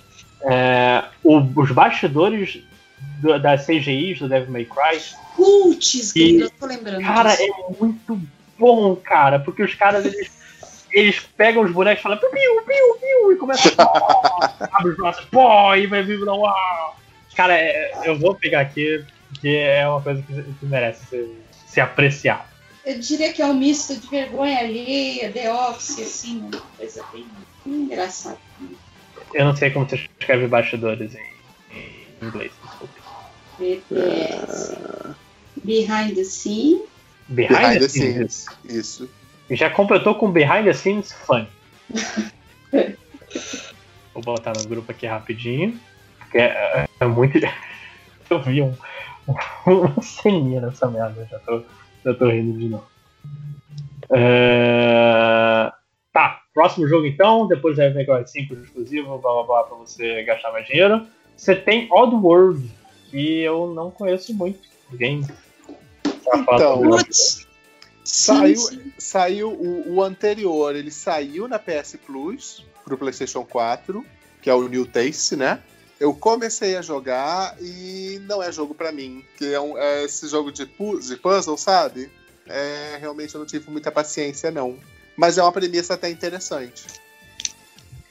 [0.46, 2.58] É, o- os bastidores
[3.20, 5.00] do- das CGIs do Devil May Cry
[5.36, 7.42] Putz, eu tô lembrando Cara, disso.
[7.42, 8.20] é muito
[8.58, 10.30] bom, cara, porque os caras, eles,
[10.92, 15.24] eles pegam os bonecos e falam piu, piu, piu, e começam a abre os braços,
[15.26, 16.96] pô, e vai vir não, uau.
[17.34, 21.80] Cara, é- eu vou pegar aqui, porque é uma coisa que, que merece ser, ser
[21.80, 22.44] apreciada.
[22.84, 27.26] Eu diria que é um misto de vergonha alheia, The Office, assim, uma coisa bem
[27.66, 28.38] engraçada.
[29.34, 31.74] Eu não sei como você escreve bastidores em,
[32.22, 32.94] em inglês, desculpa.
[33.58, 34.76] BTS.
[35.62, 36.82] Behind the Scene.
[37.28, 38.32] Behind, Behind the the scenes.
[38.34, 38.46] scenes.
[38.64, 39.10] Isso.
[39.50, 41.46] Já completou com Behind the Scenes Fun.
[44.12, 45.78] Vou botar no grupo aqui rapidinho.
[46.18, 47.38] porque É, é muito.
[48.30, 48.74] Eu vi um,
[49.66, 51.62] uma ceninha nessa merda, já tô,
[52.04, 52.86] já tô rindo de novo.
[54.10, 55.78] É, Tá,
[56.54, 60.66] próximo jogo então, depois vai ver 5 exclusivo, blá blá blá, pra você gastar mais
[60.66, 61.06] dinheiro.
[61.36, 62.70] Você tem Oddworld,
[63.10, 64.60] que eu não conheço muito.
[66.24, 66.82] Falar Então.
[68.04, 68.92] Saiu, Sim, sim.
[68.98, 74.04] saiu o, o anterior, ele saiu na PS Plus pro PlayStation 4,
[74.42, 75.60] que é o New Taste, né?
[75.98, 80.28] Eu comecei a jogar e não é jogo pra mim, que é, um, é esse
[80.28, 82.10] jogo de, pu- de puzzle, sabe?
[82.46, 84.76] É, realmente eu não tive muita paciência, não.
[85.16, 86.84] Mas é uma premissa até interessante.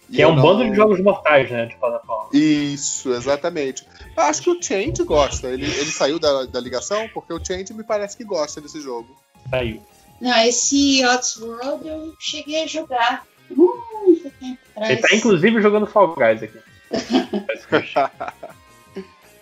[0.10, 1.66] E Que é um não- bando de jogos mortais, né?
[1.66, 2.30] De plataforma.
[2.34, 3.86] Isso, exatamente.
[4.16, 5.48] Eu acho que o Change gosta.
[5.50, 9.16] Ele, ele saiu da, da ligação porque o Change me parece que gosta desse jogo.
[9.50, 9.82] Saiu.
[10.22, 14.92] Não, esse Oddworld eu cheguei a jogar muito tempo atrás.
[14.92, 16.60] Ele tá inclusive jogando Fall Guys aqui.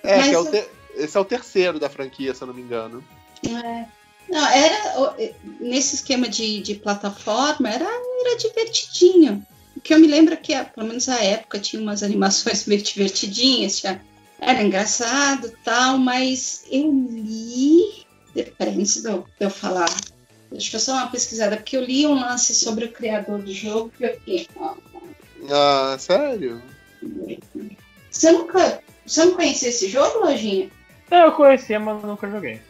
[0.04, 3.04] É, é o te- esse é o terceiro da franquia, se eu não me engano.
[3.48, 3.86] É.
[4.32, 5.16] Não, era
[5.60, 9.46] nesse esquema de, de plataforma, era, era divertidinho.
[9.76, 12.66] O que eu me lembro é que, ah, pelo menos na época, tinha umas animações
[12.68, 14.02] meio divertidinhas, tinha-
[14.40, 18.06] era engraçado e tal, mas eu li.
[18.58, 19.90] Peraí, antes de eu, de eu falar,
[20.50, 23.54] deixa eu só dar uma pesquisada, porque eu li um lance sobre o criador do
[23.54, 24.48] jogo que eu fiquei.
[25.50, 26.62] Ah, sério?
[28.10, 28.82] Você nunca.
[29.06, 30.70] Você não conhecia esse jogo, Lojinha?
[31.10, 32.62] É, eu conhecia, mas nunca joguei.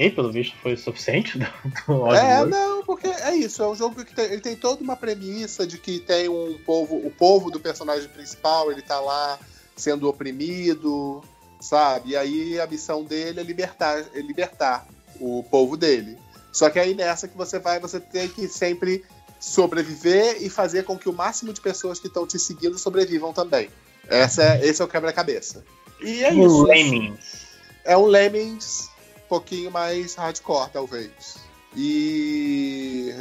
[0.00, 1.46] Ok, pelo visto foi o suficiente do,
[1.86, 3.62] do É, não, porque é isso.
[3.62, 6.96] É um jogo que tem, ele tem toda uma premissa de que tem um povo,
[6.96, 9.38] o povo do personagem principal, ele tá lá
[9.76, 11.22] sendo oprimido,
[11.60, 12.10] sabe?
[12.10, 14.86] E aí a missão dele é libertar, é libertar
[15.20, 16.16] o povo dele.
[16.50, 19.04] Só que aí nessa que você vai, você tem que sempre
[19.38, 23.68] sobreviver e fazer com que o máximo de pessoas que estão te seguindo sobrevivam também.
[24.08, 25.62] Essa é, esse é o quebra-cabeça.
[26.00, 26.62] E é isso.
[26.62, 27.50] Lemmings.
[27.84, 28.90] É um Lemmings
[29.30, 31.38] pouquinho mais hardcore, talvez.
[31.76, 33.14] E.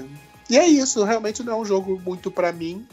[0.50, 2.86] E é isso, realmente não é um jogo muito pra mim.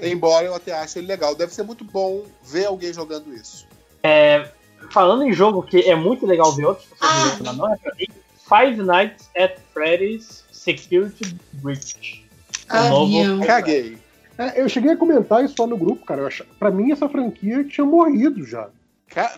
[0.00, 1.34] Embora eu até ache ele legal.
[1.34, 3.66] Deve ser muito bom ver alguém jogando isso.
[4.02, 4.50] É,
[4.90, 7.94] falando em jogo que é muito legal ver outros pessoas jogando, mas não é pra
[7.94, 8.06] mim,
[8.48, 12.26] Five Nights at Freddy's Security Breach.
[12.70, 13.46] O novo.
[13.46, 13.98] Caguei.
[14.36, 16.22] É, eu cheguei a comentar isso lá no grupo, cara.
[16.22, 16.42] Eu ach...
[16.58, 18.68] Pra mim, essa franquia tinha morrido já.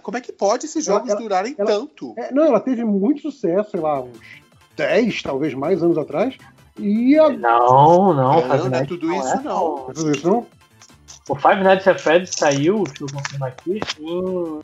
[0.03, 2.15] Como é que pode esses jogos Ela- durarem ela- tanto?
[2.19, 4.19] É, não, ela teve muito sucesso, sei lá, uns
[4.77, 6.37] 10, talvez mais anos atrás.
[6.79, 7.29] E a...
[7.29, 9.41] Não, não, Não, Five não é Nights tudo isso, é.
[9.43, 9.87] não.
[9.91, 10.47] É tudo isso, não?
[11.29, 14.61] O Five Nights at Freddy's saiu, deixa eu confirmar aqui, em.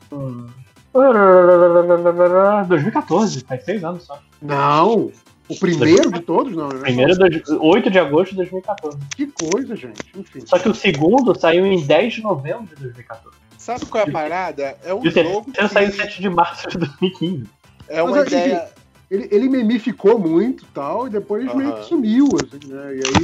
[2.67, 4.19] 2014, faz seis anos só.
[4.41, 5.11] Não!
[5.49, 6.79] O primeiro de todos, não, né?
[6.81, 8.97] Primeiro, dois- 8 de agosto de 2014.
[9.15, 10.01] Que coisa, gente.
[10.13, 10.41] Enfim.
[10.45, 13.36] Só que o segundo saiu em 10 de novembro de 2014.
[13.67, 14.77] Sabe qual é a parada?
[14.81, 17.43] É um E o jogo em que 7 de março de 2015.
[17.89, 18.69] é uma Mas, assim, ideia.
[19.11, 22.95] Ele, ele memificou muito e tal, e depois meio que sumiu, assim, né?
[22.95, 23.23] E aí.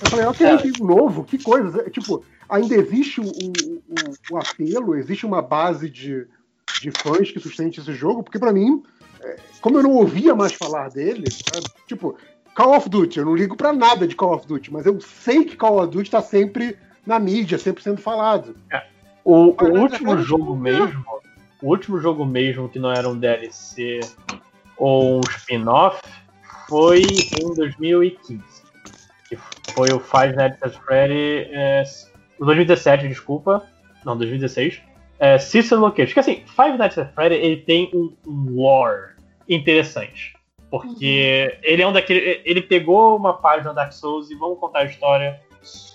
[0.00, 0.56] Eu falei, ok, É.
[0.56, 1.82] que novo, que coisa.
[1.82, 6.26] É, Tipo, ainda existe o, o, o- o apelo, existe uma base de,
[6.80, 8.82] de fãs que sustente esse jogo, porque pra mim,
[9.20, 12.16] é, como eu não ouvia mais falar dele, é, tipo,
[12.54, 15.44] Call of Duty, eu não ligo pra nada de Call of Duty, mas eu sei
[15.44, 18.56] que Call of Duty tá sempre na mídia, sempre sendo falado.
[19.24, 21.04] O, o Mas, último jogo mesmo,
[21.62, 24.00] o último jogo mesmo que não era um DLC
[24.76, 26.02] ou um spin-off
[26.68, 28.42] foi em 2015.
[29.28, 29.38] Que
[29.72, 31.48] foi o Five Nights at Freddy.
[31.50, 31.82] É,
[32.38, 33.66] 2017, desculpa.
[34.04, 34.82] Não, 2016.
[35.18, 36.12] É, Sister Location.
[36.12, 39.14] Que assim, Five Nights at Freddy ele tem um, lore
[39.48, 40.34] interessante.
[40.70, 42.42] Porque ele é um daquele.
[42.44, 45.40] Ele pegou uma página da Dark Souls e vamos contar a história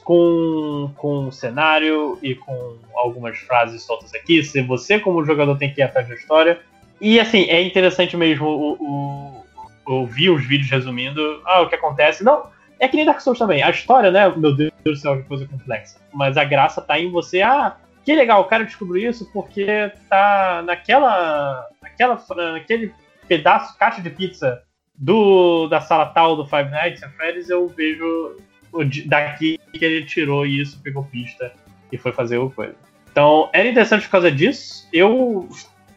[0.10, 4.44] com, com um cenário e com algumas frases soltas aqui.
[4.44, 6.60] Se você, como jogador, tem que ir atrás da história.
[7.00, 9.46] E assim, é interessante mesmo o, o,
[9.86, 12.24] ouvir os vídeos resumindo ah, o que acontece.
[12.24, 12.48] Não,
[12.80, 13.62] é que nem Dark Souls também.
[13.62, 14.28] A história, né?
[14.36, 16.00] Meu Deus do céu, que coisa complexa.
[16.12, 17.44] Mas a graça tá em você.
[17.44, 21.68] Ah, que legal, o cara descobriu isso porque tá naquela.
[21.84, 22.20] naquela
[22.54, 22.92] naquele
[23.28, 24.60] pedaço, caixa de pizza
[24.96, 28.38] do da sala tal do Five Nights at Freddy's, eu vejo
[29.06, 31.54] daqui que ele tirou isso, pegou pista
[31.92, 32.76] e foi fazer o coisa.
[33.12, 34.88] Então, era interessante por causa disso.
[34.94, 35.50] Eu,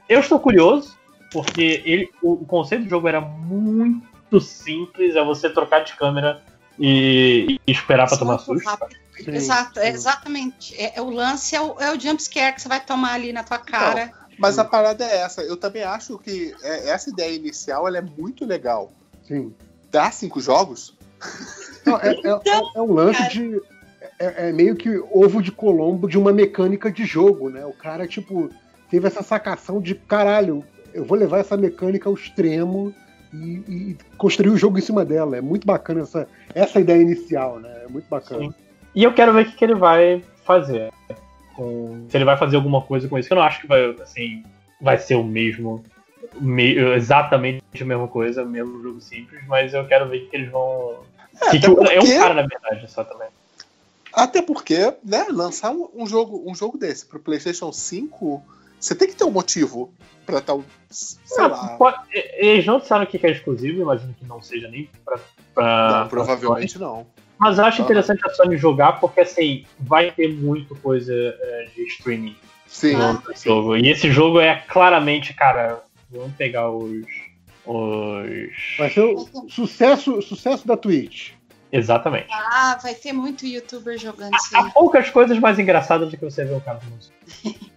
[0.08, 0.96] eu estou curioso,
[1.30, 6.42] porque ele, o, o conceito do jogo era muito simples, é você trocar de câmera
[6.78, 8.68] e, e esperar pra tomar susto.
[9.16, 9.94] Sim, Exato, é sim.
[9.94, 10.74] exatamente.
[10.74, 13.44] É, é o lance é o, é o jumpscare que você vai tomar ali na
[13.44, 14.10] tua cara.
[14.38, 15.42] Mas a parada é essa.
[15.42, 18.90] Eu também acho que é- essa ideia inicial ela é muito legal.
[19.22, 19.54] Sim.
[19.90, 20.96] Dá cinco jogos?
[21.86, 23.60] Não, é, é- é- é um lance de.
[24.18, 27.64] É, é meio que ovo de Colombo de uma mecânica de jogo, né?
[27.64, 28.50] O cara, tipo,
[28.90, 32.92] teve essa sacação de caralho, eu vou levar essa mecânica ao extremo
[33.32, 35.36] e, e construir o jogo em cima dela.
[35.36, 37.82] É muito bacana essa, essa ideia inicial, né?
[37.84, 38.42] É muito bacana.
[38.42, 38.54] Sim.
[38.94, 40.90] E eu quero ver o que, que ele vai fazer.
[41.56, 42.04] Com...
[42.08, 43.28] Se ele vai fazer alguma coisa com isso.
[43.28, 44.42] que Eu não acho que vai, assim,
[44.80, 45.82] vai ser o mesmo.
[46.40, 50.26] me- exatamente a mesma coisa, o mesmo jogo simples, mas eu quero ver o que,
[50.30, 50.96] que eles vão.
[51.46, 53.28] É, que porque- é um cara, na verdade, só também.
[54.12, 58.42] Até porque, né, lançar um, um jogo, um jogo desse pro PlayStation 5,
[58.78, 59.92] você tem que ter um motivo
[60.26, 61.68] pra tal, sei Ah, lá.
[61.78, 65.18] pode- Eles não disseram o que é exclusivo, imagino que não seja nem pra.
[65.54, 67.06] pra Não, provavelmente não.
[67.38, 71.82] Mas eu acho interessante a Sony jogar, porque assim, vai ter muito coisa é, de
[71.86, 72.94] streaming Sim.
[72.96, 73.76] no jogo.
[73.76, 77.04] E esse jogo é claramente, cara, vamos pegar os.
[77.64, 78.76] Os.
[78.78, 81.32] Vai ser o sucesso, sucesso da Twitch.
[81.70, 82.28] Exatamente.
[82.30, 86.44] Ah, vai ter muito youtuber jogando isso Há poucas coisas mais engraçadas do que você
[86.44, 87.14] ver o no música.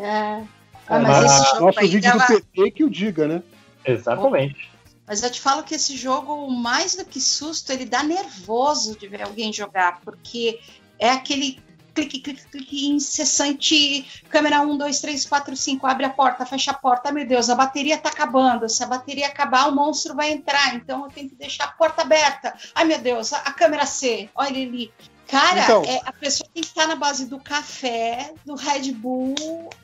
[0.00, 0.44] É.
[0.86, 2.18] Ah, mas esse jogo Nosso vídeo tava...
[2.18, 3.42] do PT que o diga, né?
[3.84, 4.70] Exatamente.
[5.04, 9.08] Mas eu te falo que esse jogo, mais do que susto, ele dá nervoso de
[9.08, 10.60] ver alguém jogar, porque
[10.98, 11.60] é aquele
[11.98, 16.74] clique, clique, clique incessante, câmera 1, 2, 3, 4, 5, abre a porta, fecha a
[16.74, 20.30] porta, ai meu Deus, a bateria tá acabando, se a bateria acabar, o monstro vai
[20.30, 23.86] entrar, então eu tenho que deixar a porta aberta, ai meu Deus, a, a câmera
[23.86, 24.92] C, olha ele ali.
[25.26, 25.82] Cara, Então.
[25.84, 29.34] é, a pessoa tem que estar na base do café, do Red Bull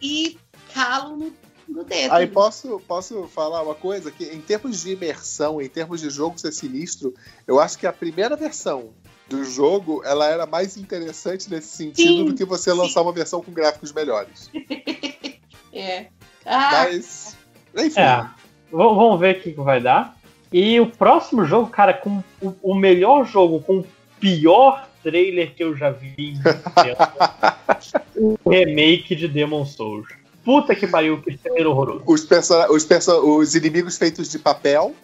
[0.00, 0.38] e
[0.72, 1.32] calo no,
[1.68, 2.14] no dedo.
[2.14, 4.10] Aí posso, posso falar uma coisa?
[4.10, 7.14] Que em termos de imersão, em termos de jogo ser sinistro,
[7.46, 8.94] eu acho que a primeira versão
[9.28, 13.42] do jogo ela era mais interessante nesse sentido Sim, do que você lançar uma versão
[13.42, 14.50] com gráficos melhores.
[15.76, 16.06] É.
[16.46, 17.36] Ah, Mas,
[17.76, 17.98] enfim.
[17.98, 18.24] É.
[18.70, 20.16] Vamos ver o que vai dar.
[20.52, 23.86] E o próximo jogo, cara, com o, o melhor jogo, com o
[24.20, 28.38] pior trailer que eu já vi em muito tempo.
[28.44, 30.06] o remake de Demon Souls.
[30.44, 32.04] Puta que pariu, que trailer horroroso.
[32.06, 34.94] Os, perso os, perso os inimigos feitos de papel.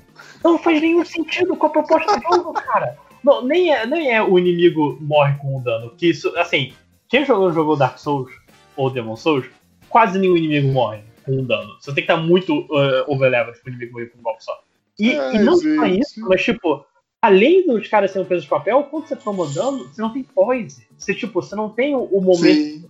[0.45, 2.97] Não faz nenhum sentido com a proposta do jogo, cara.
[3.23, 5.91] Não, nem, é, nem é o inimigo morre com o dano.
[5.97, 6.73] Que isso, assim,
[7.09, 8.31] quem jogou, jogou Dark Souls
[8.77, 9.47] ou Demon Souls,
[9.89, 11.77] quase nenhum inimigo morre com um dano.
[11.79, 14.59] Você tem que estar muito uh, overlevel pro inimigo morrer com um golpe só.
[14.99, 16.85] E, Ai, e não só isso, mas tipo,
[17.21, 20.87] além dos caras sendo pesos de papel, quando você toma dano, você não tem poise.
[20.97, 22.43] Você, tipo, você não tem o, o momento.
[22.43, 22.85] Sim.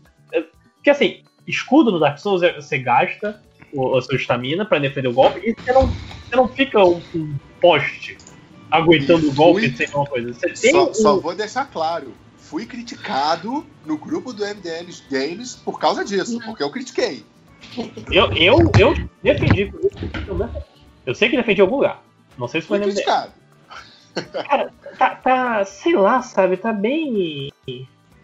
[0.77, 3.41] Porque assim, escudo no Dark Souls é- você gasta
[3.73, 7.01] o, a sua estamina pra defender o golpe e você não, você não fica um,
[7.15, 8.17] um poste
[8.71, 10.33] aguentando o golpe Fui- sem alguma coisa.
[10.35, 12.13] Você tem Só, um- só vou deixar claro.
[12.39, 17.25] Fui criticado no grupo do MDN Games por causa disso, porque eu critiquei.
[18.11, 19.73] Eu, eu, eu defendi.
[21.07, 22.03] Eu sei que defendi em algum lugar.
[22.37, 23.05] Não sei se foi Fui no MDM.
[23.05, 23.33] criticado.
[24.49, 26.57] Cara, tá, tá, sei lá, sabe?
[26.57, 27.53] Tá bem.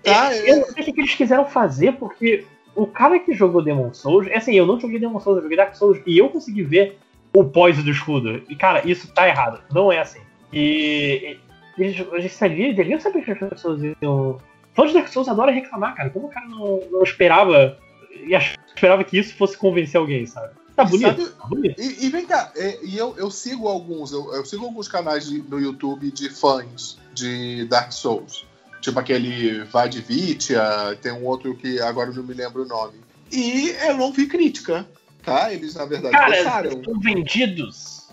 [0.02, 2.44] Tá, eu, eu não sei o que que eles quiseram fazer, porque
[2.74, 5.56] o cara que jogou Demon Souls, é assim, eu não joguei Demon Souls, eu joguei
[5.56, 6.98] Dark Souls, e eu consegui ver
[7.32, 8.42] o pós do escudo.
[8.48, 9.60] E, cara, isso tá errado.
[9.72, 10.20] Não é assim.
[10.52, 11.38] E.
[11.78, 14.38] e eles, eles sabiam, deviam saber que as pessoas iam.
[14.74, 16.10] Fãs de Dark Souls adoram reclamar, cara.
[16.10, 17.78] Como o cara não, não esperava.
[18.12, 18.34] E
[18.74, 20.54] esperava que isso fosse convencer alguém, sabe?
[20.74, 21.80] Tá E bonito, sabe- tá bonito.
[21.80, 25.30] E, e vem cá, é, e eu, eu sigo alguns, eu, eu sigo alguns canais
[25.48, 28.44] no YouTube de fãs de Dark Souls.
[28.82, 30.60] Tipo aquele Vadvitia,
[31.00, 33.00] tem um outro que agora eu não me lembro o nome.
[33.32, 34.86] E eu não vi crítica,
[35.24, 35.52] tá?
[35.52, 36.70] Eles, na verdade, Cara, gostaram.
[36.72, 38.08] estão vendidos.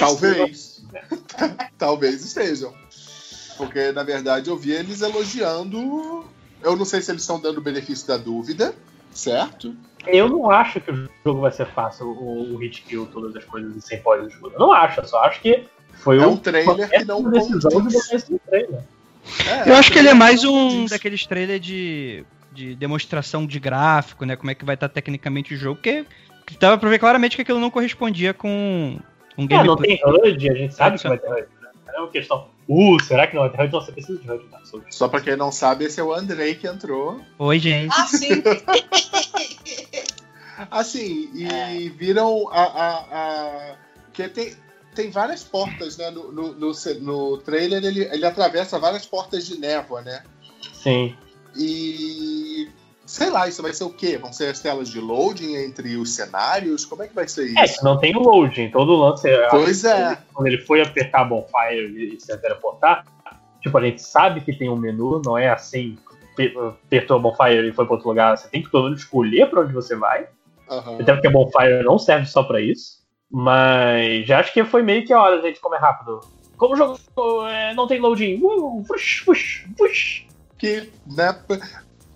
[0.00, 0.69] Talvez.
[1.78, 2.72] Talvez estejam.
[3.56, 6.24] Porque, na verdade, eu vi eles elogiando.
[6.62, 8.74] Eu não sei se eles estão dando o benefício da dúvida,
[9.12, 9.74] certo?
[10.06, 13.44] Eu não acho que o jogo vai ser fácil, o, o hit kill, todas as
[13.44, 14.54] coisas e sem pós de escudo.
[14.54, 17.38] Eu não acho, eu só acho que foi É um- um trailer que não de
[17.38, 17.62] condiz.
[17.64, 18.80] começo do trailer.
[19.46, 24.24] É, Eu acho que ele é mais um daqueles trailers de, de demonstração de gráfico,
[24.24, 24.36] né?
[24.36, 26.06] Como é que vai estar tecnicamente o jogo, porque
[26.58, 28.98] dava pra ver claramente que aquilo não correspondia com
[29.40, 29.98] um É, não gameplay.
[29.98, 31.46] tem HUD, a gente sabe que vai ter HUD.
[31.60, 31.68] Né?
[31.94, 32.48] É uma questão.
[32.68, 33.72] Uh, será que não vai ter HUD?
[33.72, 34.44] Não, você precisa de HUD.
[34.48, 34.60] Tá?
[34.90, 37.20] Só pra quem não sabe, esse é o Andrei que entrou.
[37.38, 37.92] Oi, gente.
[37.96, 38.42] ah, sim.
[40.70, 41.88] Assim, e É.
[41.90, 42.62] viram a.
[42.62, 43.76] a, a-
[44.12, 44.52] que tem,
[44.94, 46.10] tem várias portas, né?
[46.10, 50.22] No, no, no, no trailer ele, ele atravessa várias portas de névoa, né?
[50.74, 51.16] Sim.
[51.56, 52.68] E.
[53.10, 54.16] Sei lá, isso vai ser o quê?
[54.16, 56.84] Vão ser as telas de loading entre os cenários?
[56.84, 57.78] Como é que vai ser É, isso?
[57.78, 59.28] que não tem o loading, todo o lance.
[59.28, 60.16] é- Pois é.
[60.32, 63.04] Quando ele foi apertar a bonfire e se teleportar,
[63.60, 65.98] tipo, a gente sabe que tem um menu, não é assim,
[66.36, 68.38] pe- apertou a bonfire e foi pra outro lugar.
[68.38, 70.28] Você tem que pelo menos escolher pra onde você vai.
[70.70, 70.98] Aham.
[71.00, 73.00] Até porque a bonfire não serve só pra isso.
[73.28, 76.20] Mas já acho que foi meio que a hora, gente, como é rápido.
[76.56, 76.96] Como o jogo
[77.48, 80.26] é, não tem loading, uh, fush, fush, fush.
[80.56, 81.34] que, né?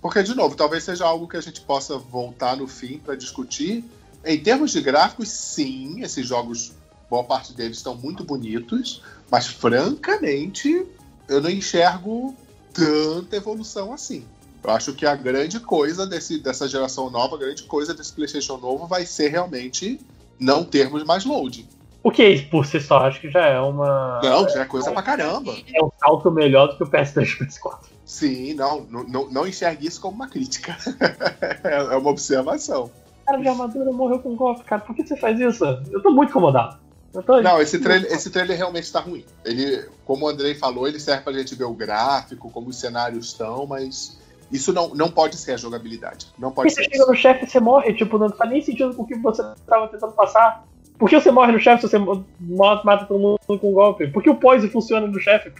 [0.05, 3.83] Porque, de novo, talvez seja algo que a gente possa voltar no fim para discutir.
[4.23, 6.74] Em termos de gráficos, sim, esses jogos,
[7.08, 10.86] boa parte deles estão muito bonitos, mas francamente,
[11.26, 12.36] eu não enxergo
[12.74, 14.26] tanta evolução assim.
[14.62, 18.58] Eu acho que a grande coisa desse, dessa geração nova, a grande coisa desse PlayStation
[18.58, 19.99] novo vai ser realmente
[20.39, 21.66] não termos mais load.
[22.02, 24.20] O que por si só acho que já é uma.
[24.23, 25.57] Não, já é coisa pra caramba.
[25.74, 27.94] É um salto melhor do que o PS3 e o PS4.
[28.05, 30.76] Sim, não, não, não, enxergue isso como uma crítica.
[31.65, 32.84] é é uma observação.
[33.23, 34.83] O cara de armadura morreu com golpe, cara.
[34.83, 35.65] Por que você faz isso?
[35.91, 36.78] Eu tô muito incomodado.
[37.26, 39.24] Tô- Não, esse trailer, esse trailer realmente tá ruim.
[39.44, 43.26] Ele, como o Andrei falou, ele serve pra gente ver o gráfico, como os cenários
[43.26, 44.18] estão, mas
[44.52, 46.26] isso não, não pode ser a jogabilidade.
[46.39, 47.07] Não Porque pode você ser chega isso.
[47.10, 49.89] no chefe e você morre, tipo, não tá nem sentindo com o que você tava
[49.89, 50.65] tentando passar.
[50.99, 51.99] Por que você morre no chefe se você
[52.41, 54.08] mata, todo mundo com um golpe?
[54.08, 55.52] Por que o poise funciona no chefe?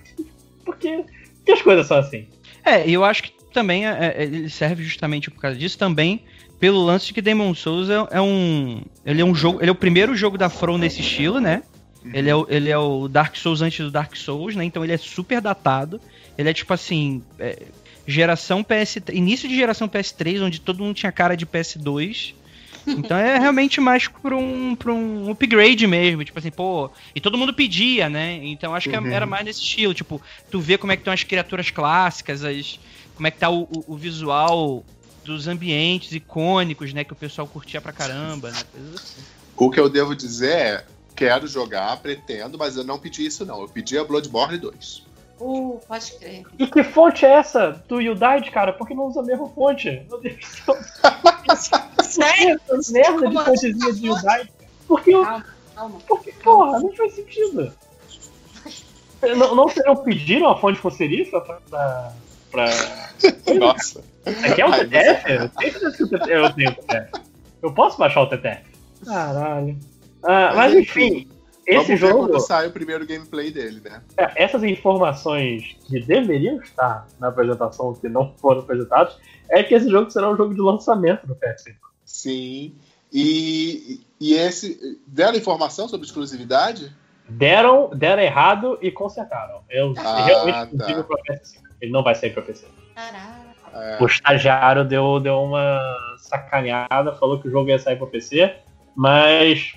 [0.65, 1.05] Porque,
[1.45, 2.27] porque as coisas são assim.
[2.65, 6.25] É, e eu acho que também é, é, ele serve justamente por causa disso também
[6.59, 9.73] pelo lance de que Demon Souls é, é um ele é um jogo, ele é
[9.73, 11.63] o primeiro jogo da From nesse estilo, né?
[12.13, 14.65] Ele é, o, ele é o Dark Souls antes do Dark Souls, né?
[14.65, 16.01] Então ele é super datado.
[16.37, 17.63] Ele é tipo assim, é,
[18.07, 22.35] geração PS, início de geração PS3, onde todo mundo tinha cara de PS2.
[22.87, 26.91] Então é realmente mais pra um, pra um upgrade mesmo, tipo assim, pô.
[27.15, 28.35] E todo mundo pedia, né?
[28.45, 29.07] Então acho que Uhum.
[29.07, 32.79] era mais nesse estilo, tipo, tu vê como é que estão as criaturas clássicas, as,
[33.15, 34.85] como é que tá o, o- o visual
[35.25, 37.05] dos ambientes icônicos, né?
[37.05, 38.59] Que o pessoal curtia pra caramba, né?
[38.95, 39.23] Assim.
[39.57, 40.85] O que eu devo dizer é,
[41.17, 43.61] quero jogar, pretendo, mas eu não pedi isso não.
[43.63, 45.04] Eu pedi a Bloodborne 2.
[45.41, 46.45] Uh, pode crer.
[46.59, 48.73] E que fonte é essa do Udite, cara?
[48.73, 50.03] Por que não usa a mesma fonte?
[50.09, 50.77] Meu Deus do céu.
[52.03, 52.61] Sério?
[52.71, 54.01] Essa merda de fontezinha assim?
[54.01, 54.53] de Udite.
[54.87, 55.99] Por que, eu- Calma, calma.
[56.07, 57.73] por que porra, não faz sentido.
[59.23, 61.57] Não, não, não pediram a fonte fosserifa pra.
[61.69, 62.13] pra,
[62.51, 62.65] pra...
[63.59, 64.05] Nossa.
[64.27, 65.33] Aqui é o Ai, TTF?
[65.33, 67.11] Eu tenho certeza que o TTF eu tenho o TTF.
[67.63, 68.63] Eu posso baixar o TTF?
[69.05, 69.77] Caralho.
[70.23, 71.27] Ah, mas enfim,
[71.67, 72.29] esse Vamos ver jogo.
[72.29, 74.03] quando sai o primeiro gameplay dele, né?
[74.17, 79.17] É, essas informações que deveriam estar na apresentação que não foram apresentadas
[79.49, 81.75] é que esse jogo será um jogo de lançamento do PS5.
[82.05, 82.75] Sim.
[83.13, 85.01] E, e esse.
[85.07, 86.93] Deram informação sobre exclusividade?
[87.29, 89.61] Deram, deram errado e consertaram.
[89.71, 90.65] Eu Ah, realmente tá.
[90.65, 91.61] exclusivo para PS5.
[91.81, 92.67] Ele não vai sair para PC.
[92.95, 93.45] Caralho.
[93.73, 95.81] É, O estagiário deu, deu uma
[96.19, 98.55] sacaneada, falou que o jogo ia sair para PC,
[98.95, 99.75] mas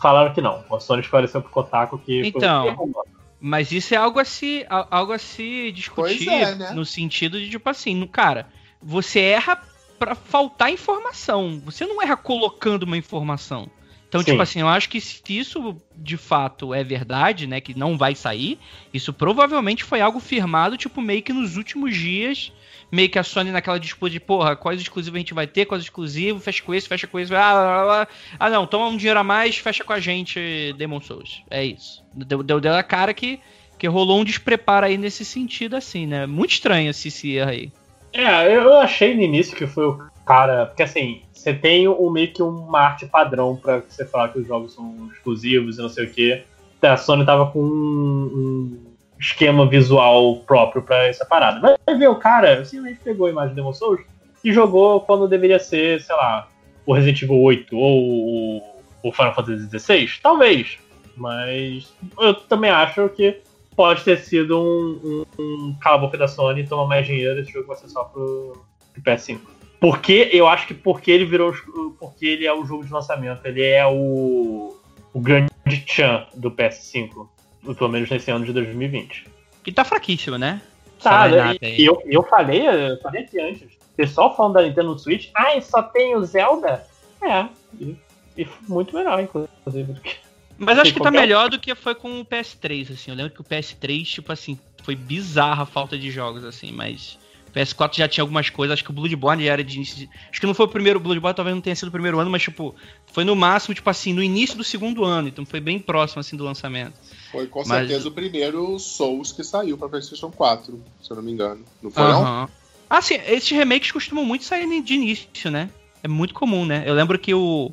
[0.00, 0.64] falaram que não.
[0.70, 2.66] A Sony esclareceu pro Kotaku que foi Então.
[2.66, 3.04] erro.
[3.40, 6.70] Mas isso é algo a se, algo a se discutir é, né?
[6.70, 8.48] no sentido de, tipo assim, no, cara,
[8.80, 9.60] você erra
[9.98, 11.60] pra faltar informação.
[11.64, 13.70] Você não erra colocando uma informação.
[14.08, 14.30] Então, Sim.
[14.30, 18.14] tipo assim, eu acho que se isso de fato é verdade, né, que não vai
[18.14, 18.58] sair,
[18.92, 22.52] isso provavelmente foi algo firmado, tipo, meio que nos últimos dias,
[22.90, 25.82] meio que a Sony naquela disputa de, porra, quais exclusivos a gente vai ter, quais
[25.82, 28.06] exclusivos, fecha com esse, fecha com esse, ah,
[28.38, 31.42] ah não, toma um dinheiro a mais, fecha com a gente Demon Souls.
[31.50, 32.04] É isso.
[32.12, 33.40] Deu, deu, deu a cara que,
[33.78, 36.26] que rolou um despreparo aí nesse sentido, assim, né?
[36.26, 37.72] Muito estranho esse, esse erro aí.
[38.12, 40.66] É, eu achei no início que foi o cara.
[40.66, 44.46] Porque assim, você tem um, meio que uma arte padrão pra você falar que os
[44.46, 46.44] jogos são exclusivos e não sei o quê.
[46.80, 48.93] A Sony tava com um, um
[49.24, 51.76] esquema visual próprio pra essa parada.
[51.86, 54.00] Vai ver o cara, simplesmente pegou a imagem do Demon Souls
[54.44, 56.48] e jogou quando deveria ser, sei lá,
[56.84, 58.62] o Resident Evil 8 ou
[59.02, 60.08] o, Final Fantasy XVI?
[60.22, 60.78] Talvez.
[61.16, 63.40] Mas eu também acho que
[63.74, 67.52] pode ter sido um, um, um cala a boca da Sony tomar mais dinheiro, esse
[67.52, 69.38] jogo vai ser só pro, pro PS5.
[69.80, 71.52] Porque eu acho que porque ele virou.
[71.98, 74.76] Porque ele é o jogo de lançamento, ele é o.
[75.12, 75.50] o grande
[75.86, 77.28] chan do PS5.
[77.76, 79.26] Pelo menos nesse ano de 2020.
[79.62, 80.60] Que tá fraquíssimo, né?
[81.00, 81.28] Tá,
[81.62, 83.62] e eu, eu falei, eu falei aqui antes.
[83.62, 86.84] O pessoal falando da Nintendo Switch, ai, só tem o Zelda?
[87.22, 87.46] É.
[87.80, 87.96] E,
[88.36, 90.16] e muito melhor, inclusive, do que.
[90.56, 93.10] Mas acho que tá melhor do que foi com o PS3, assim.
[93.10, 97.18] Eu lembro que o PS3, tipo assim, foi bizarra a falta de jogos, assim, mas.
[97.48, 99.96] O PS4 já tinha algumas coisas, acho que o Bloodborne já era de início.
[99.96, 102.28] de- Acho que não foi o primeiro Bloodborne, talvez não tenha sido o primeiro ano,
[102.30, 102.74] mas, tipo,
[103.12, 106.36] foi no máximo, tipo assim, no início do segundo ano, então foi bem próximo, assim,
[106.36, 106.94] do lançamento.
[107.34, 111.22] Foi com Mas- certeza o primeiro Souls que saiu pra PlayStation 4, se eu não
[111.22, 111.64] me engano.
[111.82, 112.48] Não foi, não?
[112.88, 115.68] Ah, sim, esses remakes costumam muito sair de início, né?
[116.02, 116.84] É muito comum, né?
[116.86, 117.72] Eu lembro que o.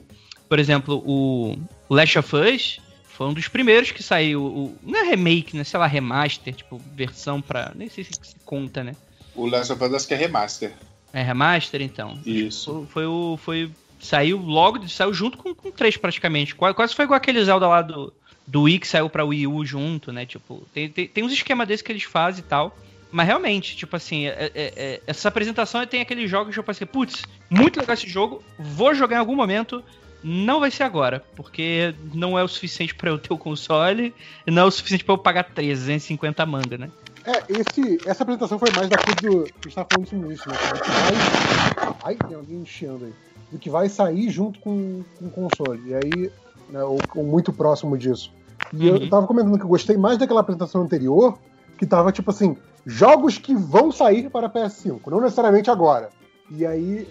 [0.49, 1.55] Por exemplo, o
[1.89, 4.43] Last of Us foi um dos primeiros que saiu.
[4.43, 5.63] O, não é remake, né?
[5.63, 7.71] Sei lá, remaster, tipo, versão pra.
[7.75, 8.95] Nem sei se se conta, né?
[9.35, 10.73] O Last of Us acho que é remaster.
[11.13, 12.17] É remaster, então.
[12.25, 12.87] Isso.
[12.89, 13.37] Foi, foi o.
[13.37, 16.55] Foi, saiu logo, saiu junto com, com três praticamente.
[16.55, 18.11] Quase foi igual aquele Zelda lá do,
[18.51, 20.25] do Wii que saiu pra Wii U junto, né?
[20.25, 22.77] Tipo, tem, tem, tem uns esquemas desses que eles fazem e tal.
[23.09, 26.85] Mas realmente, tipo assim, é- é- é- essa apresentação tem aqueles jogos que eu pensei,
[26.85, 29.81] putz, muito legal esse jogo, vou jogar em algum momento,
[30.21, 34.13] não vai ser agora, porque não é o suficiente pra eu ter o console,
[34.45, 36.89] não é o suficiente pra eu pagar 350 manga, né?
[37.25, 39.43] É, esse, essa apresentação foi mais da coisa do.
[39.45, 40.57] que a gente tava falando isso no início, né?
[40.57, 41.93] Vai.
[42.03, 43.13] Ai, tem alguém enchendo aí.
[43.51, 45.81] Do que vai sair junto com, com o console.
[45.89, 46.31] E aí,
[46.69, 48.31] né, ou, ou muito próximo disso.
[48.73, 48.95] E Uhum.
[48.97, 51.37] eu tava comentando que eu gostei mais daquela apresentação anterior,
[51.77, 56.09] que tava tipo assim: jogos que vão sair para PS5, não necessariamente agora.
[56.49, 57.07] E aí,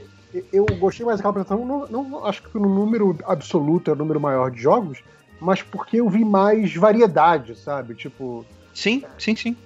[0.53, 4.21] eu gostei mais daquela apresentação, não, não acho que no número absoluto é o número
[4.21, 5.03] maior de jogos,
[5.41, 7.95] mas porque eu vi mais variedade, sabe?
[7.95, 9.57] Tipo, Sim, sim, sim.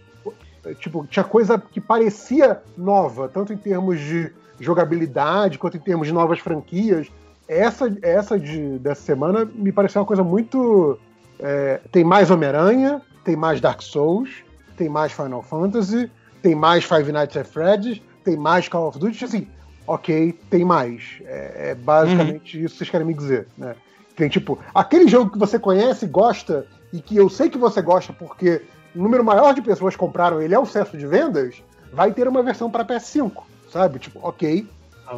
[0.81, 6.13] tipo, tinha coisa que parecia nova, tanto em termos de jogabilidade quanto em termos de
[6.13, 7.11] novas franquias.
[7.47, 10.99] Essa, essa de, dessa semana me pareceu uma coisa muito.
[11.39, 14.31] É, tem mais Homem-Aranha, tem mais Dark Souls,
[14.77, 16.11] tem mais Final Fantasy,
[16.43, 19.25] tem mais Five Nights at Freddy's, tem mais Call of Duty.
[19.25, 19.49] Assim,
[19.87, 21.21] ok, tem mais.
[21.25, 23.75] É, é basicamente isso que vocês querem me dizer, né?
[24.17, 28.13] Tem tipo, aquele jogo que você conhece, gosta, e que eu sei que você gosta
[28.13, 28.63] porque
[28.95, 31.61] o número maior de pessoas compraram ele é o sucesso de vendas,
[31.93, 33.33] vai ter uma versão para PS5,
[33.73, 33.99] sabe?
[33.99, 34.65] Tipo, ok,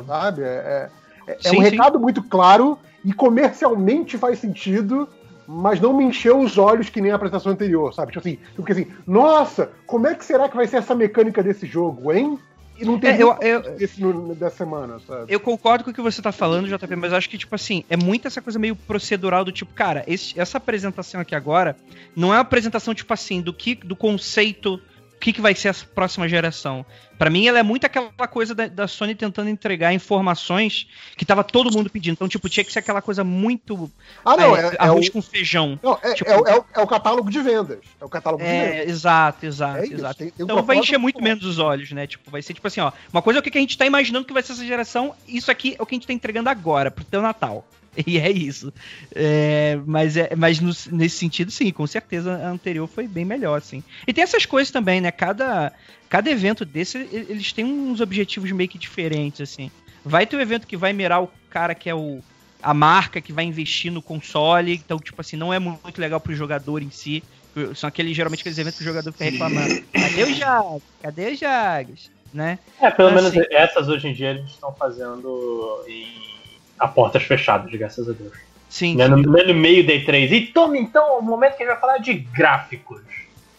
[0.06, 0.42] sabe?
[0.42, 0.90] É,
[1.26, 1.68] é, é Sim, um sim.
[1.68, 5.06] recado muito claro e comercialmente faz sentido,
[5.46, 8.12] mas não me encheu os olhos que nem a apresentação anterior, sabe?
[8.12, 11.66] Tipo assim, porque assim, nossa, como é que será que vai ser essa mecânica desse
[11.66, 12.38] jogo, hein?
[12.78, 15.32] E não tem É, eu- eu- esse no, dessa semana, sabe?
[15.32, 17.96] Eu concordo com o que você tá falando, JP, mas acho que, tipo assim, é
[17.96, 21.74] muito essa coisa meio procedural do tipo, cara, esse- essa apresentação aqui agora
[22.14, 24.78] não é uma apresentação, tipo assim, do que do conceito,
[25.16, 26.84] o que, que vai ser a próxima geração.
[27.18, 30.86] Pra mim, ela é muito aquela coisa da, da Sony tentando entregar informações
[31.16, 32.12] que tava todo mundo pedindo.
[32.12, 33.90] Então, tipo, tinha que ser aquela coisa muito
[34.24, 35.80] Ah, não, é, é, é arroz o, com feijão.
[35.82, 37.78] não, é, tipo- é o- é o, é o catálogo de vendas.
[37.98, 38.68] É o catálogo de vendas.
[38.76, 40.18] É, exato, exato, É isso, exato.
[40.18, 42.06] tem- tem então vai encher muito muito menos os olhos, né?
[42.06, 42.92] Tipo, vai ser tipo assim, ó.
[43.10, 45.50] Uma coisa é o que a gente tá imaginando que vai ser essa geração, isso
[45.50, 47.66] aqui é o que a gente tá entregando agora, pro teu Natal.
[48.06, 48.72] E é isso.
[49.14, 53.58] É, mas é, mas no- nesse sentido, sim, com certeza a anterior foi bem melhor,
[53.58, 53.82] assim.
[54.06, 55.10] E tem essas coisas também, né?
[55.10, 55.72] Cada,
[56.08, 59.70] cada evento desse, eles têm uns objetivos meio que diferentes, assim.
[60.04, 62.20] Vai ter um evento que vai mirar o cara que é o.
[62.62, 66.34] A marca que vai investir no console, então, tipo assim, não é muito legal pro
[66.34, 67.22] jogador em si.
[67.74, 69.82] São aqueles, geralmente, aqueles eventos que o jogador fica reclamando.
[69.92, 70.82] Cadê o Jags?
[71.00, 72.10] Cadê o Jags?
[72.32, 72.58] Né?
[72.80, 73.38] É, pelo Assim.
[73.38, 76.35] menos essas hoje em dia eles estão fazendo em
[76.78, 78.32] a portas fechadas, graças a Deus.
[78.68, 78.96] Sim.
[78.96, 80.30] Não é no, não é no meio da E3.
[80.30, 83.02] E tome então o momento que a gente vai falar de gráficos.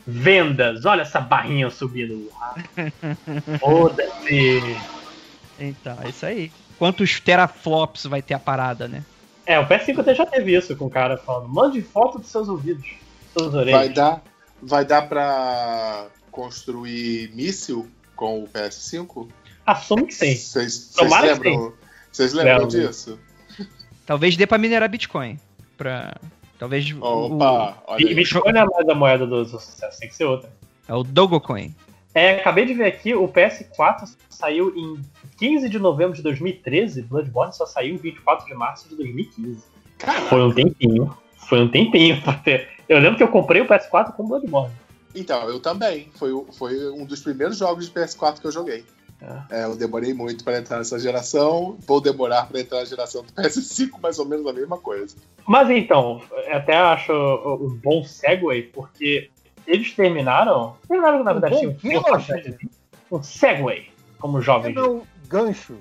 [0.05, 2.31] Vendas, olha essa barrinha subindo.
[3.59, 4.61] Foda-se.
[5.59, 6.51] Então, é isso aí.
[6.77, 9.03] Quantos teraflops vai ter a parada, né?
[9.45, 12.47] É, o PS5 até já teve isso com o cara falando: mande foto dos seus
[12.47, 12.87] ouvidos,
[13.33, 13.79] suas orelhas.
[13.79, 14.23] Vai dar,
[14.61, 19.27] vai dar pra construir míssil com o PS5?
[19.65, 20.35] Assume que sim.
[20.35, 21.73] Vocês vocês Tomara que lembram,
[22.11, 23.19] vocês lembram disso?
[24.05, 25.39] Talvez dê pra minerar Bitcoin.
[25.77, 26.15] Pra.
[26.57, 26.89] Talvez.
[26.91, 28.15] o- Opa, olha E aí.
[28.15, 30.49] Bitcoin não é mais a moeda do sucesso, tem que ser outra.
[30.87, 31.75] É o Dogecoin.
[32.13, 34.99] É, acabei de ver aqui, o PS4 saiu em
[35.37, 39.63] 15 de novembro de 2013, Bloodborne só saiu em 24 de março de 2015.
[40.29, 41.15] Foi um tempinho.
[41.47, 42.69] Foi um tempinho pra ter.
[42.89, 44.73] Eu lembro que eu comprei o PS4 com Bloodborne.
[45.13, 46.09] Então, eu também.
[46.15, 48.83] Foi, o- foi um dos primeiros jogos de PS4 que eu joguei.
[49.49, 51.77] É, eu demorei muito para entrar nessa geração.
[51.87, 55.15] Vou demorar para entrar na geração do PS5, mais ou menos a mesma coisa.
[55.47, 59.29] Mas então, eu até acho um bom segue, porque
[59.65, 60.75] eles terminaram.
[60.87, 62.57] Terminaram, na verdade, bom um, Lojinha?
[63.11, 64.73] um segue, como jovem.
[64.73, 65.77] Não, gancho.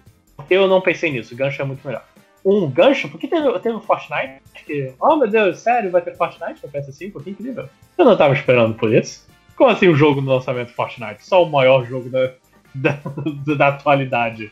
[0.48, 2.04] Eu não pensei nisso, gancho é muito melhor.
[2.44, 6.60] Um gancho, porque teve, teve o Fortnite, que, oh meu Deus, sério, vai ter Fortnite
[6.62, 7.22] no PS5?
[7.22, 7.68] Que incrível.
[7.98, 9.26] Eu não tava esperando por isso.
[9.56, 11.26] Como assim um jogo no lançamento Fortnite?
[11.26, 12.32] Só o maior jogo da,
[12.76, 13.00] da,
[13.56, 14.50] da atualidade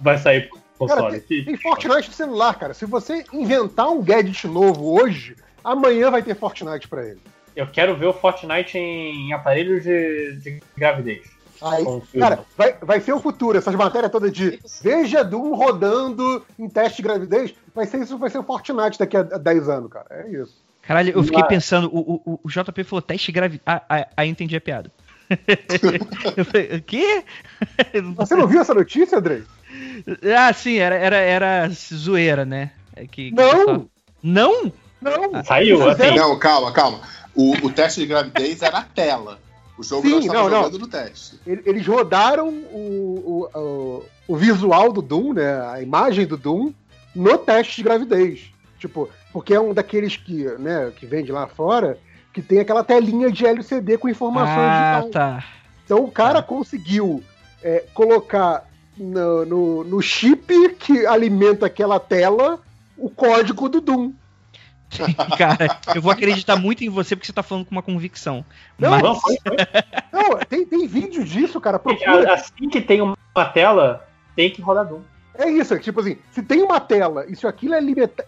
[0.00, 1.20] vai sair pro Cara, console.
[1.20, 2.74] tem, Que- tem Fortnite no celular, cara.
[2.74, 7.20] Se você inventar um gadget novo hoje, amanhã vai ter Fortnite pra ele.
[7.54, 11.30] Eu quero ver o Fortnite em, aparelhos de, de gravidez.
[11.60, 11.84] Aí,
[12.18, 13.56] cara, vai, vai ser o futuro.
[13.56, 17.54] Essas matérias todas de veja Doom rodando em teste de gravidez.
[17.72, 20.06] Vai ser isso, vai ser o Fortnite daqui a 10 anos, cara.
[20.10, 20.60] É isso.
[20.82, 23.60] Caralho, eu fiquei Mas- pensando, o, o, o JP falou teste grave.
[23.64, 24.90] Ah, ah, aí eu entendi a piada.
[26.36, 27.24] eu falei, o quê?
[28.16, 29.42] Você não viu essa notícia, Andrei?
[30.36, 32.72] Ah, sim, era, era, era zoeira, né?
[32.94, 33.50] É que, que Não!
[33.58, 33.86] pessoal-
[34.22, 34.72] Não?
[35.00, 35.44] Não.
[35.44, 37.00] Saiu, Eles fizeram- Não, calma, calma.
[37.34, 39.40] O, o teste de gravidez era a tela.
[39.78, 40.50] O jogo Sim, não, não.
[40.50, 41.40] jogando no teste.
[41.46, 45.60] Ele- Eles rodaram o, o, o, o visual do Doom, né?
[45.72, 46.72] A imagem do Doom,
[47.14, 48.52] no teste de gravidez.
[48.78, 51.98] Tipo, porque é um daqueles que, né, que vende lá fora,
[52.32, 55.12] que tem aquela telinha de LCD com informações Ah, digitais.
[55.12, 55.44] tá.
[55.84, 57.22] Então o cara conseguiu
[57.62, 58.64] é, colocar
[58.96, 62.60] no, no, no chip que alimenta aquela tela
[62.96, 64.12] o código do Doom.
[65.38, 68.44] Cara, eu vou acreditar muito em você porque você tá falando com uma convicção.
[68.78, 69.56] Não, Mas- Não, foi, foi.
[70.12, 71.78] Não, tem, tem vídeo disso, cara.
[71.78, 72.34] Procura.
[72.34, 73.16] Assim que tem uma
[73.54, 75.00] tela, tem que rodar Doom.
[75.34, 77.80] É isso, é tipo assim, se tem uma tela e se aquilo é,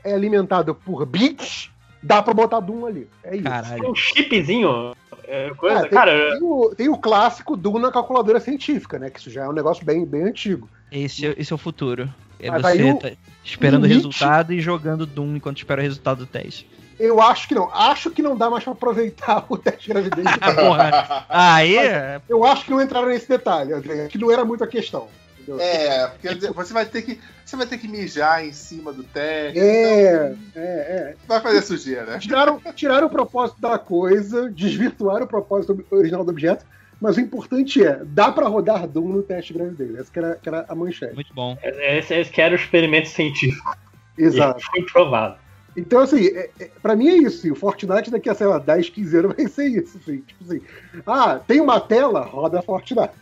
[0.05, 1.71] é alimentado por bits,
[2.05, 3.09] dá pra botar Doom ali.
[3.25, 3.43] É isso.
[3.43, 3.91] Tem Caralho.
[3.91, 4.95] um chipzinho,
[5.27, 5.89] é, coisa.
[5.89, 9.11] Cara, tem, cara, tem o, tem o clássico Doom na calculadora científica, né?
[9.11, 10.69] Que isso já é um negócio bem, bem antigo.
[10.93, 12.09] Esse, é- esse é o futuro.
[12.39, 13.11] É Mas você o- tá
[13.43, 16.69] esperando o limite- resultado e jogando Doom enquanto espera o resultado do teste.
[17.01, 17.69] Eu acho que não.
[17.75, 20.27] Acho que não dá mais pra aproveitar o teste de gravidez.
[20.55, 21.25] Porra.
[21.29, 21.77] Aí.
[21.77, 25.09] é- Eu acho que não entraram nesse detalhe, André, que não era muito a questão.
[25.45, 25.61] Entendeu?
[25.61, 27.21] É, quer dizer, você vai ter que.
[27.45, 29.59] Você vai ter que mijar em cima do teste.
[29.59, 31.17] É, então é, é.
[31.27, 32.19] Vai fazer sujeira.
[32.19, 36.65] Tiraram, tiraram o propósito da coisa, desvirtuaram o propósito original do objeto,
[37.01, 39.95] mas o importante é, dá pra rodar Doom no teste de gravidez.
[39.97, 41.15] Essa que era, que era a manchete.
[41.15, 41.57] Muito bom.
[41.63, 43.77] Esse, esse que era o experimento científico.
[44.17, 44.61] Exato.
[44.61, 45.45] E foi provado.
[45.77, 47.51] Então, assim, é, é, pra mim é isso.
[47.53, 49.99] O Fortnite daqui a, sei lá, 10, 15 anos vai ser isso.
[49.99, 50.61] Assim, tipo assim,
[51.07, 53.13] ah, tem uma tela, roda Fortnite.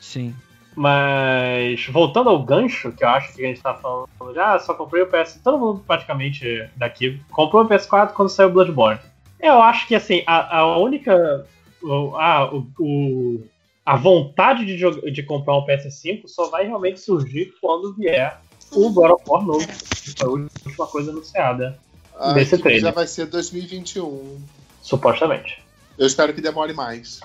[0.00, 0.34] Sim.
[0.74, 5.02] Mas voltando ao gancho, que eu acho que a gente tá falando já, só comprei
[5.02, 5.40] o PS.
[5.42, 9.00] Todo mundo praticamente daqui comprou o PS4 quando saiu o Bloodborne.
[9.40, 11.46] Eu acho que assim, a, a única.
[11.84, 13.44] A, o,
[13.84, 18.88] a vontade de, jogar- de comprar um PS5 só vai realmente surgir quando vier o
[18.90, 19.66] God of War novo.
[19.66, 21.78] Que foi a última coisa anunciada.
[22.16, 22.82] Ah, Desse que trailer.
[22.82, 24.40] já vai ser 2021.
[24.80, 25.60] Supostamente.
[25.98, 27.20] Eu espero que demore mais.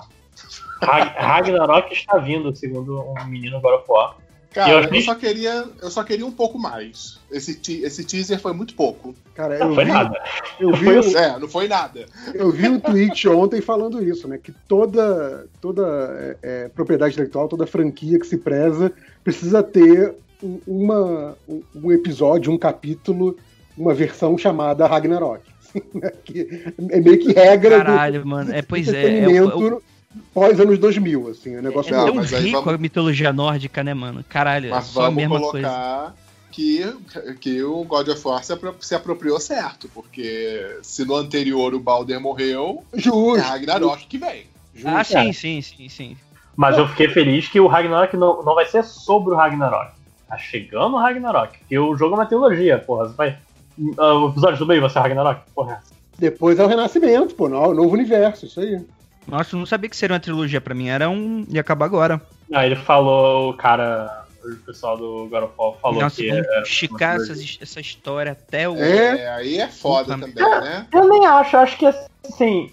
[0.82, 4.16] Rag- Ragnarok está vindo, segundo um menino God of War.
[4.50, 7.18] Cara, Eu eu, achei- só queria, eu só queria um pouco mais.
[7.30, 9.14] Esse, te- esse teaser foi muito pouco.
[9.34, 10.22] Cara, Não eu foi vi, nada.
[10.58, 12.06] eu vi, Foi o- É, não foi nada.
[12.34, 14.38] eu vi um tweet ontem falando isso, né?
[14.42, 15.82] Que toda, toda
[16.18, 18.90] é, é, propriedade intelectual, toda franquia que se preza,
[19.22, 21.36] precisa ter um, uma,
[21.74, 23.36] um, episódio, um capítulo,
[23.76, 25.42] uma versão chamada Ragnarok.
[26.24, 28.50] que é meio que regra Caralho, mano.
[28.52, 29.20] É, do pois é.
[29.30, 29.82] É, o-
[30.32, 33.32] pós anos 2000, assim, o é negócio Não, tão mas aí rico vamos- a mitologia
[33.32, 34.24] nórdica, né, mano?
[34.28, 35.68] Caralho, é Mas só a mesma coisa.
[35.68, 36.14] colocar
[36.50, 36.96] que,
[37.40, 39.88] que o God of War se, apro- se apropriou certo.
[39.94, 43.40] Porque se no anterior o Balder morreu, é Justo.
[43.46, 44.46] Ragnarok que vem.
[44.74, 44.88] justo.
[44.96, 46.16] Ah, sim, sim, sim, sim.
[46.56, 49.92] Mas eu fiquei feliz que o Ragnarok não, não vai ser sobre o Ragnarok.
[50.28, 51.56] Tá chegando o Ragnarok.
[51.58, 53.08] Porque o jogo é uma trilogia, porra.
[53.08, 53.38] Você vai.
[53.96, 55.42] ah, o episódio do meio vai ser Ragnarok?
[55.54, 55.74] Porra.
[55.74, 58.80] é Depois é o Renascimento, pô, no- novo universo, isso aí.
[59.28, 60.88] Nossa, eu não sabia que seria uma trilogia pra mim.
[60.88, 61.44] Era um.
[61.48, 62.20] ia acabar agora.
[62.52, 66.32] Aí ele falou, o cara, o pessoal do God of War falou Nossa, que.
[66.32, 67.44] uma esticar trilogia.
[67.44, 68.76] essa, essa história até o.
[68.76, 69.18] É.
[69.20, 70.86] É, aí é foda Puta também, né?
[70.92, 71.86] Eu nem acho, eu acho que
[72.26, 72.72] assim.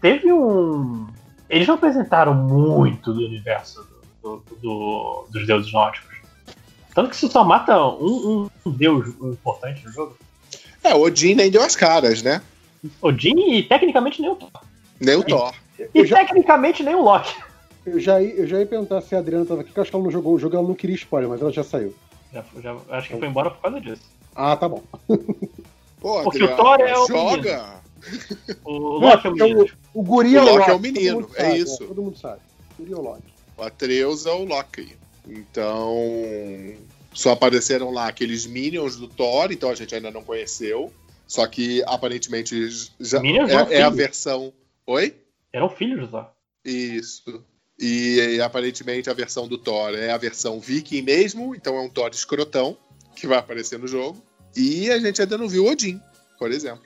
[0.00, 1.06] Teve um.
[1.48, 3.86] Eles não apresentaram muito do universo
[4.22, 6.16] do, do- do- dos deuses nórdicos.
[6.94, 10.16] Tanto que se só mata um, um- um deus importante no jogo.
[10.82, 12.40] É, Odin nem deu as caras, né?
[13.02, 14.50] Odin e tecnicamente nem o Thor.
[14.98, 15.52] Nem o Thor.
[15.94, 17.34] E tecnicamente nem o Loki.
[17.86, 19.90] Eu já, ia, eu já ia perguntar se a Adriana tava aqui, que eu acho
[19.90, 21.94] que ela não jogou o jogo, ela não queria spoiler, mas ela já saiu.
[22.32, 24.02] Já, já- acho que foi embora por causa disso.
[24.34, 24.82] Ah, tá bom.
[26.00, 27.80] Pô, Porque Adriano, o Thor é o Joga!
[28.64, 29.66] O Loki é o menino.
[29.94, 31.78] o guri é O o Loki é o menino, é sabe, isso.
[31.86, 32.40] Todo mundo sabe.
[32.78, 33.22] O guri é o Loki.
[33.58, 34.96] O Atreus é o Loki.
[35.28, 35.94] Então,
[37.12, 40.92] só apareceram lá aqueles minions do Thor, então a gente ainda não conheceu.
[41.26, 42.68] Só que aparentemente
[42.98, 44.52] já Minions é, é a versão.
[44.86, 45.14] Oi?
[45.52, 46.26] Eram filhos do Thor.
[46.64, 47.44] Isso.
[47.78, 51.88] E, e, aparentemente a versão do Thor é a versão viking mesmo, então é um
[51.88, 52.76] Thor escrotão
[53.16, 54.22] que vai aparecer no jogo.
[54.56, 56.00] E a gente ainda não viu Odin,
[56.38, 56.82] por exemplo.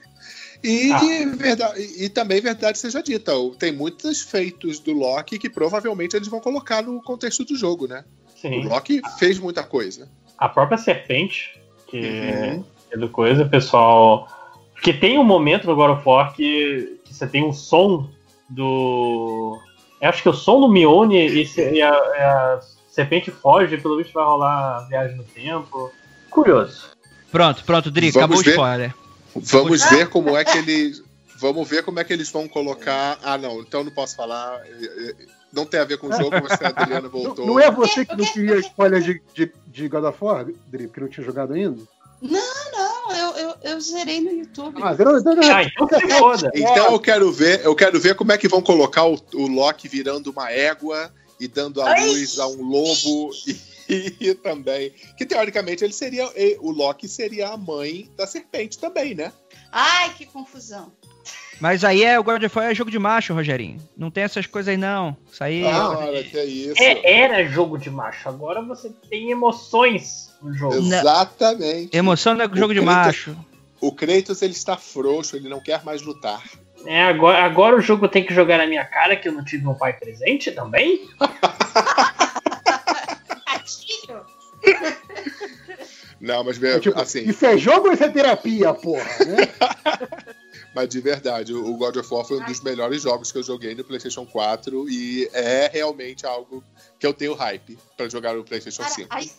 [0.63, 0.99] E, Ah.
[1.35, 6.27] verdade, e também, verdade seja dita, o- tem muitos feitos do Loki que provavelmente eles
[6.29, 8.05] vão colocar no contexto do jogo, né?
[8.33, 8.63] O Sim.
[8.67, 10.09] Loki fez muita coisa.
[10.37, 12.65] A própria serpente, que Uhum.
[12.91, 14.27] é do coisa, pessoal.
[14.73, 18.09] Porque tem um momento no God of War que, que você tem um som
[18.49, 19.59] do.
[20.01, 23.97] Eu acho que o som do Mione e, se- e a, a serpente foge, pelo
[23.97, 25.91] visto vai rolar viagem no tempo.
[26.29, 26.89] Curioso.
[27.31, 28.51] Pronto, pronto, Dri, Vamos acabou o ver.
[28.51, 28.93] spoiler.
[29.35, 31.03] Vamos ver como é que eles.
[31.39, 33.17] Vamos ver como é que eles vão colocar.
[33.23, 34.61] Ah, não, então não posso falar.
[34.65, 35.15] É, é,
[35.51, 37.45] Não tem a ver com o jogo, mas a Adriana Não, voltou.
[37.45, 41.01] não é você que não queria spoiler de, de, de God of War, Dri, porque
[41.01, 41.81] não tinha jogado ainda?
[42.21, 42.64] Não,
[43.11, 44.81] eu, eu, eu zerei no YouTube.
[44.81, 45.41] Ah, zero, zero.
[45.43, 46.51] Ah, então se foda.
[46.53, 49.87] Então eu quero ver, eu quero ver como é que vão colocar o, o Loki
[49.87, 52.07] virando uma égua e dando a Ai.
[52.07, 53.31] luz a um lobo
[53.89, 59.13] e, e também que teoricamente ele seria o Loki seria a mãe da serpente também,
[59.13, 59.31] né?
[59.71, 60.91] Ai, que confusão.
[61.59, 63.77] Mas aí é o God of War é jogo de macho, Rogerinho.
[63.97, 65.15] Não tem essas coisas aí, não.
[65.31, 65.65] Isso aí.
[65.65, 66.81] Ah, olha que é isso.
[66.81, 70.75] É, era jogo de macho, agora você tem emoções no jogo.
[70.75, 71.95] Exatamente.
[71.95, 72.85] Emoção não é jogo de Kratos-
[73.27, 73.37] macho.
[73.79, 76.41] O Kratos ele está frouxo, ele não quer mais lutar.
[76.85, 79.67] É, agora, agora o jogo tem que jogar na minha cara que eu não tive
[79.67, 81.07] um pai presente também?
[86.19, 89.03] Não, mas É, tipo, assim, Isso é jogo ou isso é terapia, porra?
[89.25, 89.47] Né?
[90.75, 93.73] Mas de verdade, o God of War foi um dos melhores jogos que eu joguei
[93.73, 96.61] no PlayStation 4 e é realmente algo
[96.99, 99.07] que eu tenho hype pra jogar no PlayStation Cara, 5.
[99.09, 99.31] aí,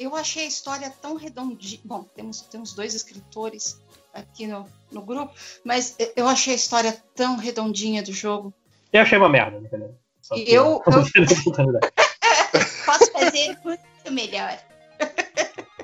[0.00, 1.78] eu achei a história tão redondinha.
[1.84, 3.78] Bom, temos, temos dois escritores
[4.14, 8.54] aqui no, no grupo, mas eu achei a história tão redondinha do jogo.
[8.90, 9.94] Eu achei uma merda, entendeu?
[10.22, 11.80] Só que- Eu- eu-.
[12.86, 14.58] Posso fazer muito melhor.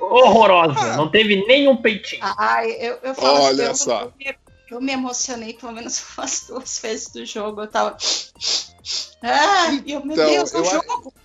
[0.01, 2.23] Horrorosa, não teve nenhum peitinho.
[2.39, 4.13] Ai, eu, eu falo assim, Olha eu, só.
[4.19, 4.35] Me,
[4.75, 7.63] eu me emocionei pelo menos umas duas vezes do jogo.
[7.63, 7.97] Eu tava.
[9.27, 11.15] Ah, eu, meu Então, Deus, o eu jogo!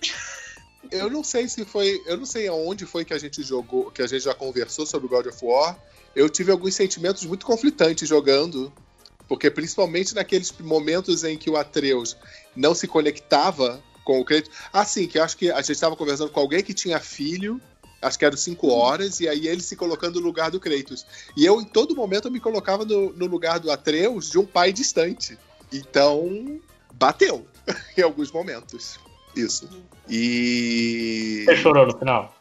[0.90, 2.02] Eu não sei se foi.
[2.06, 5.06] Eu não sei aonde foi que a gente jogou, que a gente já conversou sobre
[5.06, 5.78] o God of War.
[6.16, 8.72] Eu tive alguns sentimentos muito conflitantes jogando.
[9.28, 12.16] Porque principalmente naqueles momentos em que o Atreus
[12.56, 14.50] não se conectava com o Kratos.
[14.72, 17.60] Ah, sim, que eu acho que a gente estava conversando com alguém que tinha filho,
[18.02, 21.04] acho que eram cinco horas, e aí ele se colocando no lugar do Kratos.
[21.36, 24.46] E eu, em todo momento, eu me colocava no, no lugar do Atreus de um
[24.46, 25.38] pai distante.
[25.72, 26.60] Então,
[26.94, 27.46] bateu
[27.96, 28.98] em alguns momentos.
[29.36, 29.68] Isso.
[30.08, 31.42] E.
[31.46, 32.34] Você chorou no final?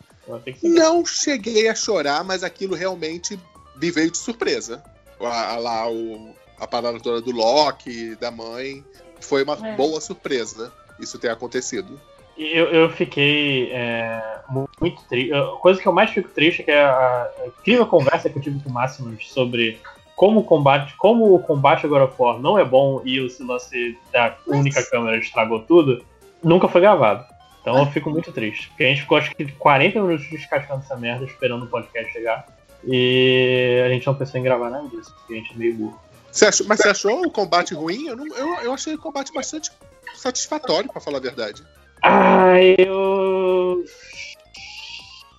[0.64, 3.40] Não cheguei a chorar, mas aquilo realmente
[3.82, 4.84] me veio de surpresa.
[5.20, 8.84] A, a- lá, o, a parada toda do Loki, da mãe.
[9.20, 9.76] Foi uma É.
[9.76, 12.00] boa surpresa isso ter acontecido.
[12.42, 14.40] Eu, eu fiquei é,
[14.80, 15.34] muito triste.
[15.34, 18.42] A coisa que eu mais fico triste é que a, a incrível conversa que eu
[18.42, 19.78] tive com o Máximos sobre
[20.16, 23.28] como o combate, como o combate a God of War não é bom e o
[23.46, 26.04] lance da única câmera estragou tudo,
[26.44, 27.26] nunca foi gravado.
[27.62, 28.70] Então eu fico muito triste.
[28.70, 32.46] Porque a gente ficou acho que 40 minutos descascando essa merda, esperando o podcast chegar.
[32.86, 36.00] E a gente não pensou em gravar nada disso, porque a gente é meio burro.
[36.32, 38.08] Você achou- mas você achou o combate ruim?
[38.08, 39.72] Eu, não- eu, eu achei o combate bastante
[40.16, 41.64] satisfatório, pra falar a verdade.
[42.04, 43.84] Ah, eu.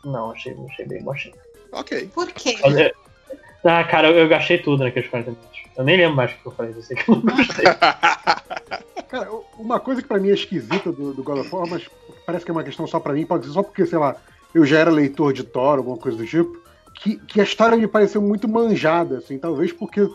[0.04, 1.34] Não, achei, achei bem baixinho.
[1.72, 2.10] Ok.
[2.14, 2.56] Por quê?
[2.62, 2.92] Olha-
[3.64, 5.60] Ah, cara, eu, eu gastei tudo naqueles 40 minutos.
[5.76, 7.64] Eu nem lembro mais o que eu falei, eu sei que eu não gostei.
[9.08, 11.88] Cara, uma coisa que pra mim é esquisita do, do God of War, mas
[12.24, 14.16] parece que é uma questão só pra mim, pode ser só porque, sei lá,
[14.54, 16.52] eu já era leitor de Thor, alguma coisa do tipo,
[16.94, 20.08] que, que a história me pareceu muito manjada, assim, talvez porque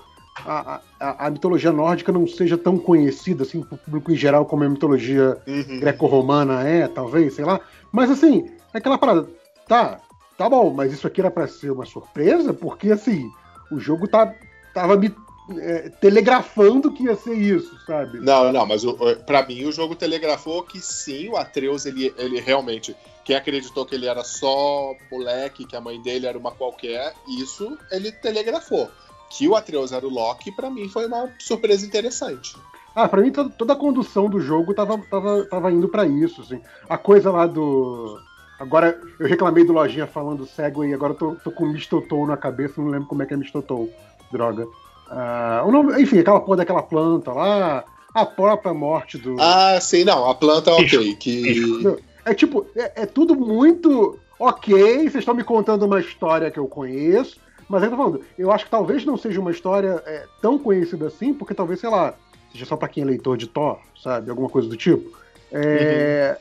[0.44, 4.64] a, a, a mitologia nórdica não seja tão conhecida, assim, pro público em geral como
[4.64, 5.80] a mitologia Uhum.
[5.80, 7.60] greco-romana é, talvez, sei lá.
[7.92, 9.28] Mas assim, é aquela parada,
[9.68, 10.02] tá,
[10.38, 13.32] tá bom, mas isso aqui era pra ser uma surpresa, porque assim,
[13.72, 14.34] o jogo tá,
[14.74, 15.14] tava me
[15.58, 18.20] é, telegrafando que ia ser isso, sabe?
[18.20, 22.14] Não, não, mas o, o- pra mim o jogo telegrafou que sim, o Atreus, ele,
[22.18, 22.96] ele realmente.
[23.24, 27.78] Quem acreditou que ele era só moleque, que a mãe dele era uma qualquer, isso
[27.92, 28.92] ele telegrafou.
[29.38, 32.56] Que o Atreus era o Loki, pra mim foi uma surpresa interessante.
[32.96, 36.42] Ah, pra mim toda, toda a condução do jogo tava, tava, tava indo pra isso,
[36.42, 36.62] assim.
[36.88, 38.18] A coisa lá do.
[38.58, 42.82] Agora, eu reclamei do Lojinha falando Segway, agora eu tô, tô com Mistotou na cabeça,
[42.82, 43.90] não lembro como é que é Mistotou.
[44.32, 44.66] Droga.
[45.10, 47.84] Ah, o nome- enfim, aquela porra daquela planta lá,
[48.14, 49.36] a própria morte do.
[49.42, 51.16] Ah, sim, não, a planta ok.
[51.16, 51.96] Que.
[52.24, 56.68] É tipo, é, é tudo muito ok, vocês estão me contando uma história que eu
[56.68, 57.38] conheço,
[57.70, 61.08] mas eu tô falando, eu acho que talvez não seja uma história é, tão conhecida
[61.08, 62.14] assim, porque talvez, sei lá,
[62.52, 64.30] seja só pra quem é leitor de Thor, sabe?
[64.30, 65.18] Alguma coisa do tipo.
[65.52, 66.38] É,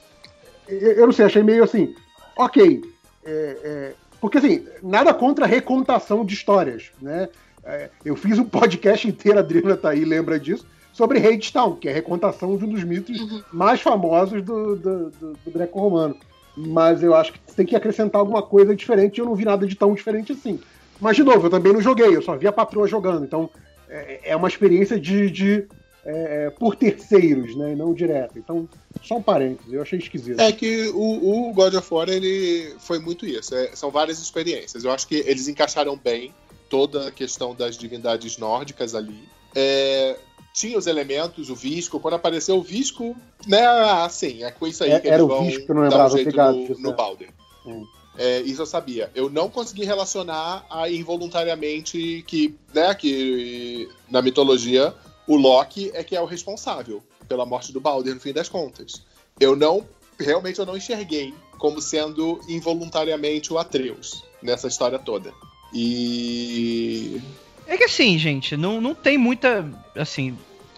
[0.68, 1.94] eu, eu não sei, achei meio assim,
[2.36, 2.82] ok.
[3.24, 7.28] é, é, porque assim, nada contra a recontação de histórias, né?
[7.64, 11.88] É, eu fiz um podcast inteiro, a Adriana tá aí, lembra disso, sobre Hadestown, que
[11.88, 16.16] é a recontação de um dos mitos mais famosos do, do, do- do greco-romano.
[16.56, 19.66] Mas eu acho que tem que acrescentar alguma coisa diferente e eu não vi nada
[19.66, 20.60] de tão diferente assim.
[21.00, 23.24] Mas, de novo, eu também não joguei, eu só vi a patroa jogando.
[23.24, 23.50] Então,
[23.88, 25.66] é, é uma experiência de, de,
[26.04, 27.72] é, por terceiros, né?
[27.72, 28.38] E não direto.
[28.38, 28.68] Então,
[29.02, 30.40] só um parênteses, eu achei esquisito.
[30.40, 33.54] É que o, o God of War ele foi muito isso.
[33.54, 34.84] é- são várias experiências.
[34.84, 36.32] Eu acho que eles encaixaram bem
[36.70, 39.28] toda a questão das divindades nórdicas ali.
[39.54, 40.16] É,
[40.54, 42.00] tinha os elementos, o Visco.
[42.00, 43.14] Quando apareceu o Visco,
[43.46, 43.66] né?
[43.66, 46.06] Assim, é com isso aí É- que era eles o vão Visco não dar lembrava,
[46.06, 47.28] um jeito obrigado, no, no Balder.
[47.66, 47.84] Hum.
[48.16, 49.10] É, isso eu sabia.
[49.14, 54.94] Eu não consegui relacionar a involuntariamente que, né, que na mitologia
[55.26, 59.02] o Loki é que é o responsável pela morte do Balder no fim das contas.
[59.40, 59.86] Eu não,
[60.20, 65.32] realmente eu não enxerguei como sendo involuntariamente o Atreus nessa história toda.
[65.72, 67.20] E
[67.66, 69.68] É que assim, gente, não, não tem muita.
[69.96, 70.36] Assim.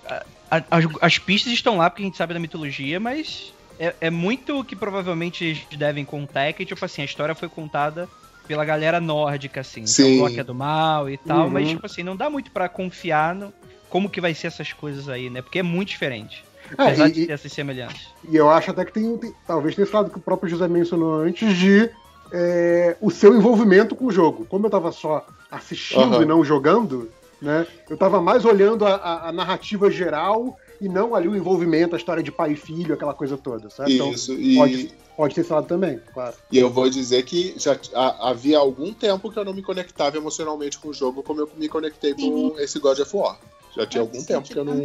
[0.08, 3.94] a- a- as, as pistas estão lá porque a gente sabe da mitologia, mas é,
[4.00, 6.42] é muito o que provavelmente eles devem contar.
[6.44, 8.08] É que, tipo assim, a história foi contada
[8.46, 9.80] pela galera nórdica, assim.
[9.80, 10.18] Então Sim.
[10.18, 11.50] o Loki é do mal e tal, Uhum.
[11.50, 13.52] mas, tipo assim, não dá muito pra confiar no
[13.88, 15.40] como que vai ser essas coisas aí, né?
[15.42, 16.44] Porque é muito diferente.
[16.76, 18.00] É, Apesar e- de ter essas semelhanças.
[18.28, 20.66] E eu acho até que tem, tem- talvez tenha esse lado que o próprio José
[20.68, 21.88] mencionou antes de
[22.32, 24.44] é, o seu envolvimento com o jogo.
[24.46, 26.22] Como eu tava só assistindo Aham.
[26.22, 27.08] e não jogando,
[27.40, 27.64] né?
[27.88, 31.98] Eu tava mais olhando a, a- a narrativa geral e não ali o envolvimento, a
[31.98, 33.94] história de pai e filho, aquela coisa toda, sabe?
[33.94, 36.34] Então, Isso, e, pode, pode ter esse lado também, claro.
[36.50, 40.16] e eu vou dizer que já a- havia algum tempo que eu não me conectava
[40.16, 42.58] emocionalmente com o jogo como eu me conectei com Uhum.
[42.58, 43.38] esse God of War.
[43.76, 44.76] Já tinha algum Sim, tempo que eu não,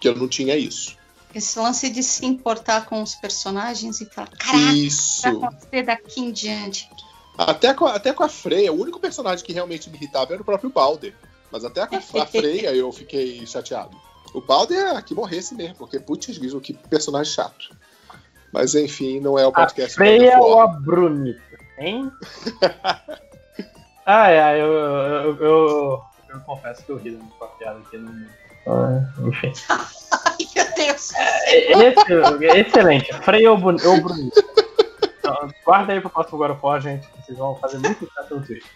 [0.00, 0.96] que eu não tinha isso.
[1.34, 5.22] Esse lance de se importar com os personagens e falar, caraca, Isso.
[5.22, 6.90] vai acontecer daqui em diante.
[7.38, 10.42] Até com, a, até com a Freya, o único personagem que realmente me irritava era
[10.42, 11.14] o próprio Balder.
[11.50, 13.96] Mas até com a Freya eu fiquei chateado.
[14.34, 17.70] O Balder é que morresse mesmo, porque putz, grilo, que personagem chato.
[18.52, 19.96] Mas enfim, não é o A podcast.
[19.96, 21.40] God of ou a Brunita?
[21.78, 22.10] Hein?
[24.06, 28.26] ah, é, eu, eu, eu, eu confesso que eu ri com a piada aqui no.
[28.66, 29.52] Ah, Enfim.
[29.68, 31.12] Ai, meu Deus.
[31.46, 33.12] Esse- excelente.
[33.22, 34.44] Freya ou, Bru- ou Brunita?
[35.18, 37.06] Então, guarda aí pro próximo War, gente.
[37.08, 38.70] que Vocês vão fazer muito sucesso no Twitter.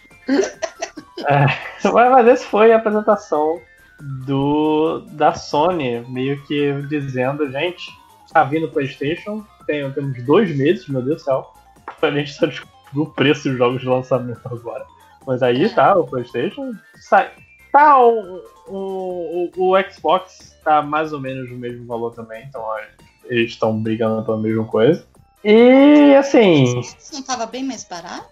[1.27, 1.45] É,
[1.83, 3.61] mas, mas esse foi a apresentação
[4.01, 7.91] do da Sony, meio que dizendo, gente,
[8.31, 11.53] tá vindo o PlayStation, tem, temos dois meses, meu Deus do céu,
[12.01, 14.85] a gente só descobriu o preço dos jogos de lançamento agora.
[15.25, 17.31] Mas aí tá, o PlayStation sai.
[17.71, 22.79] Tá, o, o, o, Xbox tá mais ou menos no mesmo valor também, então ó,
[23.25, 25.05] eles estão brigando pela mesma coisa.
[25.43, 26.81] E assim,
[27.13, 28.25] não tava bem mais barato?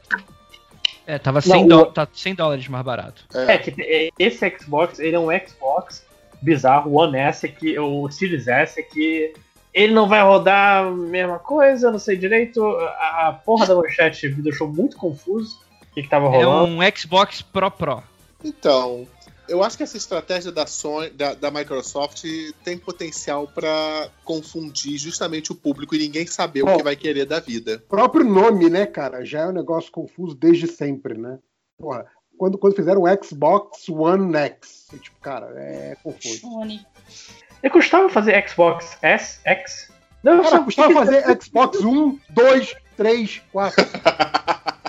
[1.05, 3.25] É, tava 100, Não, o- dó- tá 100 dólares mais barato.
[3.33, 6.05] É que é, esse Xbox, ele é um Xbox
[6.41, 9.33] bizarro, o One S aqui, o Series S aqui,
[9.73, 12.63] ele não vai rodar a mesma coisa, eu não sei direito.
[12.65, 16.73] A, a porra da manchete me deixou muito confuso o que, que tava É rolando.
[16.73, 18.03] um Xbox Pro Pro.
[18.43, 19.07] Então,
[19.47, 22.23] eu acho que essa estratégia da, Sony, da, da Microsoft
[22.63, 26.77] tem potencial para confundir justamente o público e ninguém saber o Bom.
[26.77, 27.75] que vai querer da vida.
[27.85, 31.39] O próprio nome, né, cara, já é um negócio confuso desde sempre, né?
[31.77, 32.05] Porra,
[32.37, 36.39] quando, quando fizeram o Xbox One X, tipo, cara, é confuso.
[36.39, 36.85] Sony.
[37.61, 39.91] E custava fazer Xbox S, X?
[40.23, 43.85] Não, Cara, só- custava fazer Xbox 1, 2, 3, 4.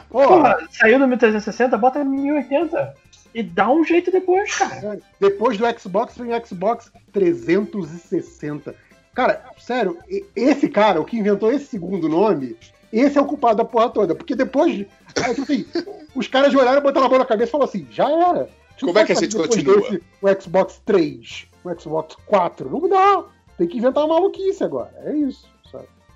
[0.08, 2.94] Porra, Porra, saiu no 1360, bota em 1080.
[3.34, 5.00] E dá um jeito depois, cara.
[5.18, 8.74] depois do Xbox vem o Xbox 360.
[9.12, 9.99] Cara, sério,
[10.34, 12.56] esse cara, o que inventou esse segundo nome,
[12.92, 14.15] esse é o culpado da porra toda.
[14.15, 15.67] Porque depois, tipo assim,
[16.15, 18.49] os caras já olharam, botaram a mão na cabeça e falaram assim, já era.
[18.76, 19.81] Tipo, Como é que a gente continua?
[19.81, 22.68] desse o Xbox 3, o Xbox 4?
[22.70, 23.24] Não dá.
[23.56, 24.92] Tem que inventar uma maluquice agora.
[25.04, 25.49] É isso?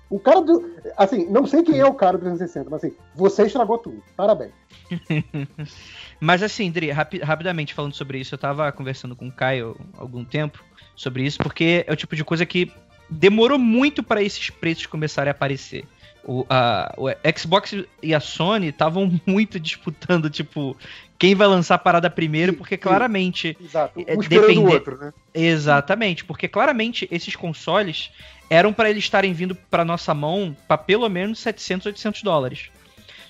[0.09, 0.73] O cara do.
[0.97, 4.01] Assim, não sei quem é o cara do 360, mas assim, você estragou tudo.
[4.17, 4.51] Parabéns.
[6.19, 10.01] Mas assim, Dri, rapi- rapidamente falando sobre isso, eu tava conversando com o Caio há
[10.01, 10.63] algum tempo
[10.95, 12.71] sobre isso, porque é o tipo de coisa que
[13.09, 15.85] demorou muito para esses preços começarem a aparecer.
[16.31, 20.77] O, a, o Xbox e a Sony estavam muito disputando, tipo,
[21.17, 23.57] quem vai lançar a parada primeiro, porque claramente.
[23.59, 23.99] Exato.
[24.05, 25.11] É, Um o depender- outro, né?
[25.33, 28.11] Exatamente, porque claramente esses consoles
[28.47, 32.69] eram para eles estarem vindo para nossa mão para pelo menos 700, 800 dólares.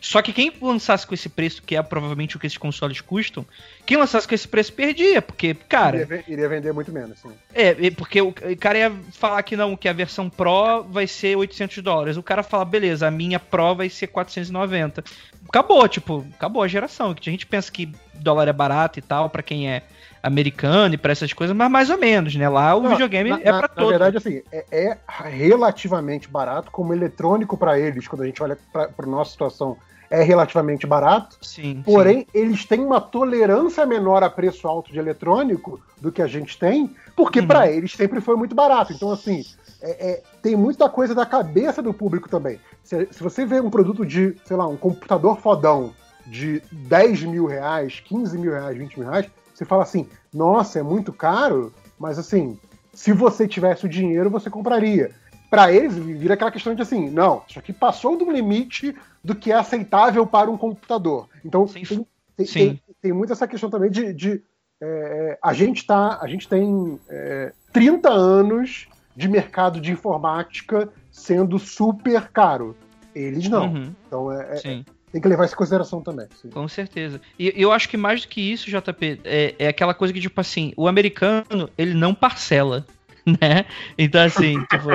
[0.02, 3.46] Só que quem lançasse com esse preço, que é provavelmente o que esses consoles custam,
[3.86, 7.32] quem lançasse com esse preço perdia, porque, cara, Iria, iria vender muito menos, sim.
[7.54, 11.84] é, porque o cara ia falar que não, que a versão Pro vai ser 800
[11.84, 12.18] dólares.
[12.18, 15.04] O cara fala, beleza, a minha Pro vai ser 490.
[15.48, 17.14] Acabou, tipo, acabou a geração.
[17.14, 19.84] Que a gente pensa que dólar é barato e tal, pra quem é
[20.22, 22.48] americano e pra essas coisas, mas mais ou menos, né?
[22.50, 23.90] Lá o Não, videogame na, é na- pra Na todos.
[23.90, 24.98] verdade, assim, é, é
[25.30, 29.78] relativamente barato, como eletrônico para eles, quando a gente olha para nossa situação,
[30.10, 31.38] é relativamente barato.
[31.42, 31.82] Sim.
[31.86, 36.58] Porém, eles têm uma tolerância menor a preço alto de eletrônico do que a gente
[36.58, 37.48] tem, porque Uhum.
[37.48, 38.92] para eles sempre foi muito barato.
[38.94, 39.44] Então, assim,
[39.82, 42.60] é- é, tem muita coisa da cabeça do público também.
[42.84, 45.94] Se, se você vê um produto de, sei lá, um computador fodão
[46.26, 50.84] de 10 mil reais, 15 mil reais, 20 mil reais, você fala assim, nossa, é
[50.84, 52.58] muito caro, mas assim,
[52.94, 55.12] se você tivesse o dinheiro, você compraria.
[55.50, 59.52] Para eles, vira aquela questão de assim, não, isso aqui passou do limite do que
[59.52, 61.28] é aceitável para um computador.
[61.44, 61.84] Então, Sim.
[61.84, 62.06] tem,
[62.38, 62.54] tem, Sim.
[62.54, 64.14] tem, tem muito essa questão também de.
[64.14, 64.42] de,
[64.82, 71.60] é, a, gente tá, a gente tem é, 30 anos de mercado de informática sendo
[71.60, 72.76] super caro.
[73.14, 73.74] Eles não.
[73.74, 76.28] Uhum, Então é, é- tem que levar isso em consideração também.
[76.42, 76.50] sim.
[76.50, 77.20] Com certeza.
[77.38, 80.40] E eu acho que mais do que isso, JP, é, é aquela coisa que, tipo
[80.40, 82.86] assim, o americano, ele não parcela,
[83.26, 83.66] né?
[83.98, 84.88] Então, assim, tipo.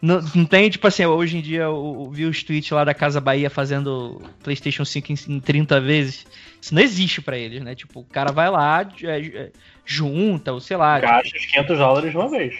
[0.00, 2.94] Não, não tem, tipo assim, hoje em dia eu, eu vi os tweets lá da
[2.94, 6.26] Casa Bahia fazendo PlayStation 5 em, em 30 vezes.
[6.60, 7.74] Isso não existe pra eles, né?
[7.74, 9.50] Tipo, o cara vai lá, é, é,
[9.84, 10.98] junta, ou sei lá.
[11.00, 12.54] Gasta os 500 dólares de uma vez.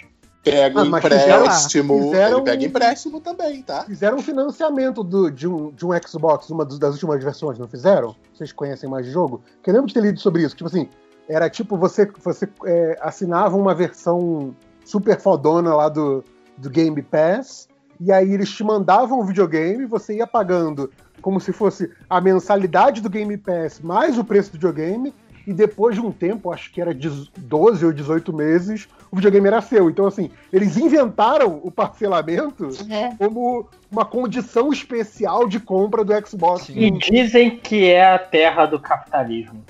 [0.44, 2.02] Pega Ah, mas fizeram- empréstimo.
[2.02, 3.84] fizeram- Ele pega empréstimo também, tá?
[3.84, 8.16] Fizeram um financiamento do- de, um, de um Xbox, uma das últimas versões, não fizeram?
[8.34, 9.40] Vocês conhecem mais de jogo?
[9.62, 10.56] Que eu lembro de ter lido sobre isso.
[10.56, 10.88] Tipo assim,
[11.28, 16.24] Era tipo, você, você é, assinava uma versão super fodona lá do,
[16.56, 17.68] do Game Pass,
[18.00, 23.00] e aí eles te mandavam o videogame, você ia pagando como se fosse a mensalidade
[23.00, 25.14] do Game Pass mais o preço do videogame,
[25.46, 29.60] e depois de um tempo, acho que era 12 ou 18 meses, o videogame era
[29.60, 29.90] seu.
[29.90, 33.14] Então, assim, eles inventaram o parcelamento É.
[33.16, 36.68] como uma condição especial de compra do Xbox.
[36.68, 39.64] E dizem que é a terra do capitalismo.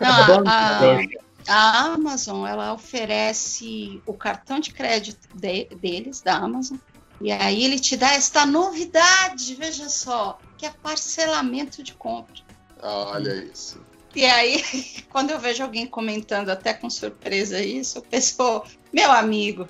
[0.00, 0.98] Não, a,
[1.48, 6.76] a Amazon ela oferece o cartão de crédito de- deles, da Amazon,
[7.20, 12.34] e aí ele te dá esta novidade, veja só, que é parcelamento de compra.
[12.82, 13.80] Olha isso.
[14.14, 14.62] E aí,
[15.10, 19.68] quando eu vejo alguém comentando até com surpresa isso, eu penso, meu amigo,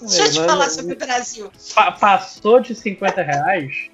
[0.00, 1.50] deixa eu te falar sobre o Brasil.
[1.74, 3.90] Pa- passou de 50 reais,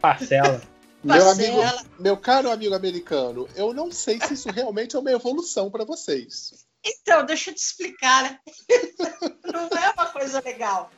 [0.00, 0.60] parcela.
[1.06, 1.58] Meu, amigo,
[1.98, 6.66] meu caro amigo americano, eu não sei se isso realmente é uma evolução para vocês.
[6.84, 8.38] Então, deixa eu te explicar, né?
[9.52, 10.90] Não é uma coisa legal.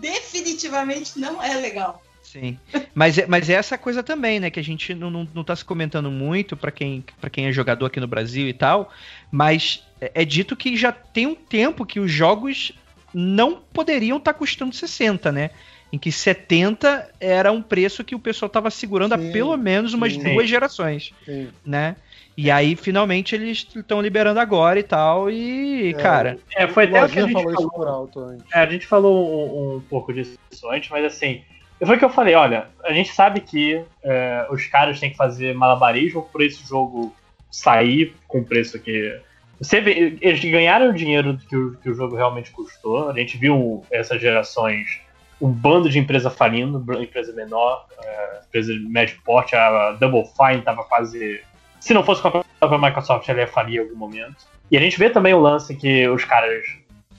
[0.00, 2.02] Definitivamente não é legal.
[2.22, 2.58] Sim.
[2.94, 4.50] Mas, é- mas é essa coisa também, né?
[4.50, 7.52] Que a gente não, não, não tá se comentando muito pra quem, pra quem é
[7.52, 8.92] jogador aqui no Brasil e tal.
[9.30, 12.72] Mas é, é dito que já tem um tempo que os jogos
[13.12, 15.50] não poderiam estar custando 60, né?
[15.92, 19.92] Em que 70 era um preço que o pessoal tava segurando Sim, há pelo menos
[19.92, 20.22] umas sim.
[20.22, 21.48] duas gerações, Sim.
[21.66, 21.96] né?
[22.36, 25.30] E aí, finalmente, eles estão liberando agora e tal.
[25.30, 26.38] E, cara.
[26.54, 27.70] É, foi até o que a gente falou falou.
[27.70, 28.46] por alto antes.
[28.54, 30.38] É, a gente falou um, um pouco disso
[30.70, 31.42] antes, mas assim,
[31.84, 35.16] foi o que eu falei, olha, a gente sabe que é, os caras têm que
[35.16, 37.14] fazer malabarismo por esse jogo
[37.50, 39.18] sair com o preço que.
[39.58, 43.10] Você vê, eles ganharam o dinheiro que o, que o jogo realmente custou.
[43.10, 45.00] A gente viu essas gerações,
[45.40, 50.58] um bando de empresa falindo, empresa menor, é, empresa de médio porte, a Double Fine
[50.58, 51.40] estava quase.
[51.80, 54.36] Se não fosse comprada pela Microsoft, ela ia falir em algum momento.
[54.70, 56.62] E a gente vê também o lance que os caras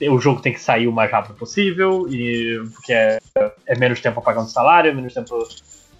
[0.00, 3.18] o jogo tem que sair o mais rápido possível, e porque é,
[3.66, 5.46] é menos tempo pagando salário, é menos tempo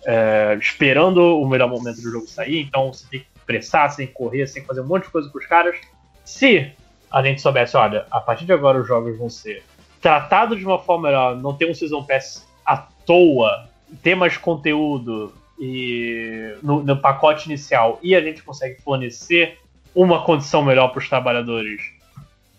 [0.05, 4.06] é, esperando o melhor momento do jogo sair, então você tem que pressar, você tem
[4.06, 5.76] que correr, você tem que fazer um monte de coisa com os caras.
[6.24, 6.72] Se
[7.10, 9.62] a gente soubesse, olha, a partir de agora os jogos vão ser
[10.02, 13.68] tratados de uma forma melhor, não ter um Season Pass à toa,
[14.02, 19.58] ter mais conteúdo e no, no pacote inicial, e a gente consegue fornecer
[19.94, 21.81] uma condição melhor para os trabalhadores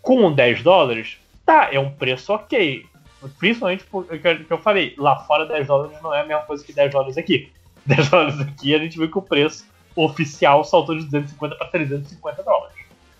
[0.02, 2.86] com 10 dólares, tá, é um preço ok.
[3.40, 6.74] Principalmente porque que eu falei, lá fora 10 dólares não é a mesma coisa que
[6.74, 7.52] 10 dólares aqui.
[7.86, 12.44] 10 dólares aqui a gente viu que o preço oficial saltou de 250 para 350
[12.44, 12.73] dólares.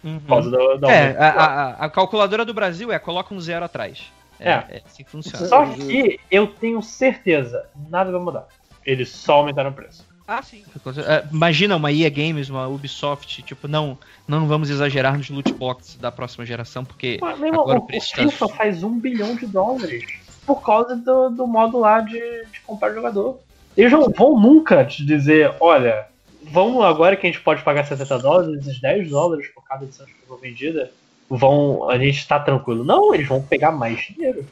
[0.04, 3.64] Por causa da, da É, a, a- a calculadora do Brasil é coloca um zero
[3.66, 4.12] atrás.
[4.40, 4.66] É, É.
[4.70, 5.46] é assim que funciona.
[5.48, 8.48] Só que eu tenho certeza, nada vai mudar.
[8.86, 10.06] Eles só aumentaram o preço.
[10.28, 10.64] Ah, sim.
[11.06, 15.96] É, Imagina uma EA Games, uma Ubisoft, tipo, não, não vamos exagerar nos loot boxes
[15.96, 18.56] da próxima geração, porque Mas, irmão, agora o o preço FIFA tá...
[18.56, 20.04] faz um bilhão de dólares
[20.46, 23.40] por causa do, do modo lá de, de comprar jogador.
[23.76, 26.08] Eles não vão nunca te dizer, olha,
[26.52, 30.06] vamos agora que a gente pode pagar 70 dólares, esses 10 dólares por cada edição
[30.06, 30.92] que for vendida,
[31.30, 32.84] vão, a gente tá tranquilo.
[32.84, 34.46] Não, eles vão pegar mais dinheiro.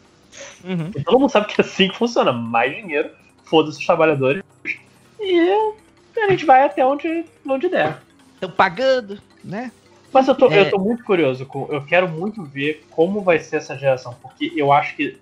[0.63, 0.91] Uhum.
[1.03, 2.31] Todo mundo sabe que é assim que funciona.
[2.31, 3.09] Mais dinheiro,
[3.43, 4.43] foda-se os trabalhadores.
[5.19, 5.73] E
[6.17, 8.01] a gente vai até onde, onde der.
[8.35, 9.71] Estão pagando, né?
[10.11, 10.59] Mas eu tô, É.
[10.59, 14.71] eu tô muito curioso, eu quero muito ver como vai ser essa geração, porque eu
[14.71, 15.17] acho que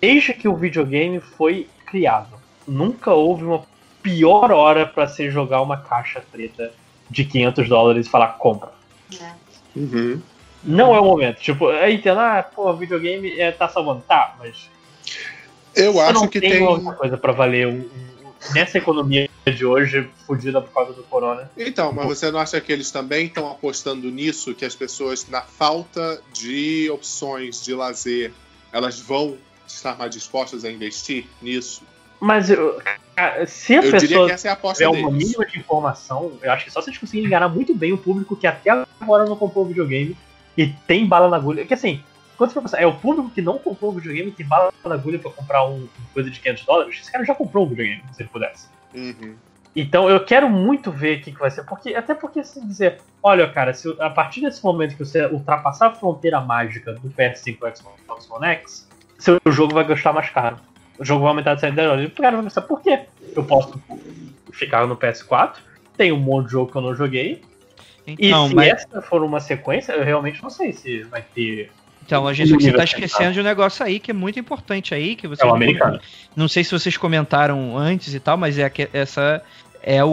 [0.00, 2.34] desde que o videogame foi criado,
[2.66, 3.58] nunca houve uma
[4.06, 6.72] pior hora pra se jogar uma caixa preta
[7.10, 8.70] de 500 dólares e falar compra.
[9.74, 10.22] Uhum.
[10.62, 11.40] Não é o momento.
[11.40, 14.02] Tipo, eu entendo, ah, pô, videogame é, tá salvando.
[14.06, 14.70] Tá, mas
[15.74, 16.62] Eu acho não que tem.
[16.62, 21.50] outra coisa pra valer um- um- nessa economia de hoje, fodida por causa do corona.
[21.56, 25.42] Então, mas você não acha que eles também estão apostando nisso, que as pessoas, na
[25.42, 28.32] falta de opções de lazer,
[28.72, 31.82] elas vão estar mais dispostas a investir nisso?
[32.20, 32.80] Mas eu,
[33.46, 36.80] se a Eu pessoa é a tiver uma mínima de informação, eu acho que só
[36.80, 40.16] se eles conseguirem enganar muito bem o público que até agora não comprou o videogame
[40.56, 41.64] e tem bala na agulha.
[41.66, 42.02] Que assim,
[42.36, 44.72] quando você for pensar, é o público que não comprou o videogame e tem bala
[44.84, 47.68] na agulha pra comprar um, uma coisa de 500 dólares, esse cara já comprou um
[47.68, 48.68] videogame, se ele pudesse.
[48.94, 49.34] Uhum.
[49.74, 52.98] Então eu quero muito ver o que, que vai ser, porque até porque se dizer,
[53.22, 57.58] olha, cara, se a partir desse momento que você ultrapassar a fronteira mágica do PS5
[57.62, 60.56] e Xbox One X, seu jogo vai gastar mais caro.
[60.98, 62.06] O jogo vai aumentar de 100 dólares.
[62.08, 63.00] O cara vai pensar, por quê?
[63.34, 63.80] Eu posso
[64.52, 65.56] ficar no PS4,
[65.96, 67.42] tem um monte de jogo que eu não joguei,
[68.06, 71.70] e Então, se mas- essa for uma sequência, eu realmente não sei se vai ter.
[72.04, 72.84] Então, a gente, você tá central.
[72.84, 75.98] esquecendo de um negócio aí que é muito importante aí, que você É o americano.
[76.36, 79.42] Não sei se vocês comentaram antes e tal, mas é que essa
[79.82, 80.10] é o, o,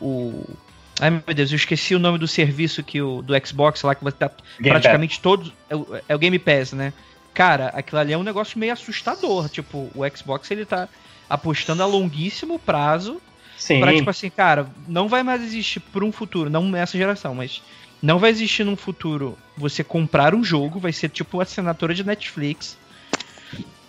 [0.00, 0.56] o, o-
[1.00, 4.06] Ai meu Deus, eu esqueci o nome do serviço que o, do Xbox lá, que
[4.06, 4.28] estar
[4.60, 5.52] Game praticamente todos.
[5.68, 6.92] É, o- é o Game Pass, né?
[7.34, 9.48] Cara, aquilo ali é um negócio meio assustador.
[9.48, 10.88] Tipo, o Xbox ele tá
[11.28, 13.20] apostando a longuíssimo prazo
[13.58, 13.80] Sim.
[13.80, 17.62] pra, tipo assim, cara, não vai mais existir por um futuro, não nessa geração, mas
[18.00, 22.78] não vai existir num futuro você comprar um jogo, vai ser tipo assinatura de Netflix.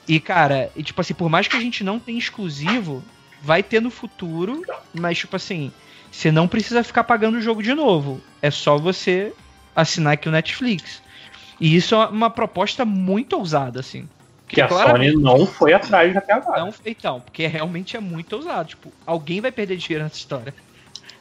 [0.08, 3.04] E, cara, e, tipo assim, por mais que a gente não tenha exclusivo,
[3.42, 4.64] vai ter no futuro,
[4.94, 5.72] mas, tipo assim,
[6.12, 8.22] você não precisa ficar pagando o jogo de novo.
[8.42, 9.34] É só você
[9.76, 11.02] assinar aqui o Netflix.
[11.60, 14.08] E isso é uma proposta muito ousada, assim.
[14.48, 16.62] que a Sony não foi atrás até agora.
[16.62, 18.70] não, então, porque realmente é muito ousado.
[18.70, 20.54] Tipo, alguém vai perder dinheiro nessa história.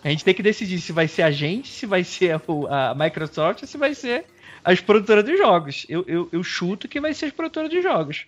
[0.02, 3.62] A gente tem que decidir se vai ser a gente, se vai ser a Microsoft
[3.62, 4.26] ou se vai ser
[4.62, 5.86] as produtoras de jogos.
[5.88, 8.26] Eu, eu, eu chuto que vai ser as produtoras de jogos.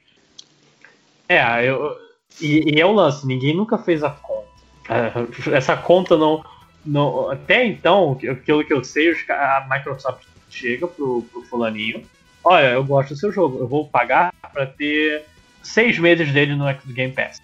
[1.29, 1.95] É, eu,
[2.41, 4.47] e, e é o lance, ninguém nunca fez a conta.
[5.53, 6.45] Essa conta não.
[6.85, 12.03] não até então, aquilo que eu sei, a Microsoft chega pro, pro fulaninho.
[12.43, 15.25] Olha, eu gosto do seu jogo, eu vou pagar pra ter
[15.63, 17.41] seis meses dele no Game Pass.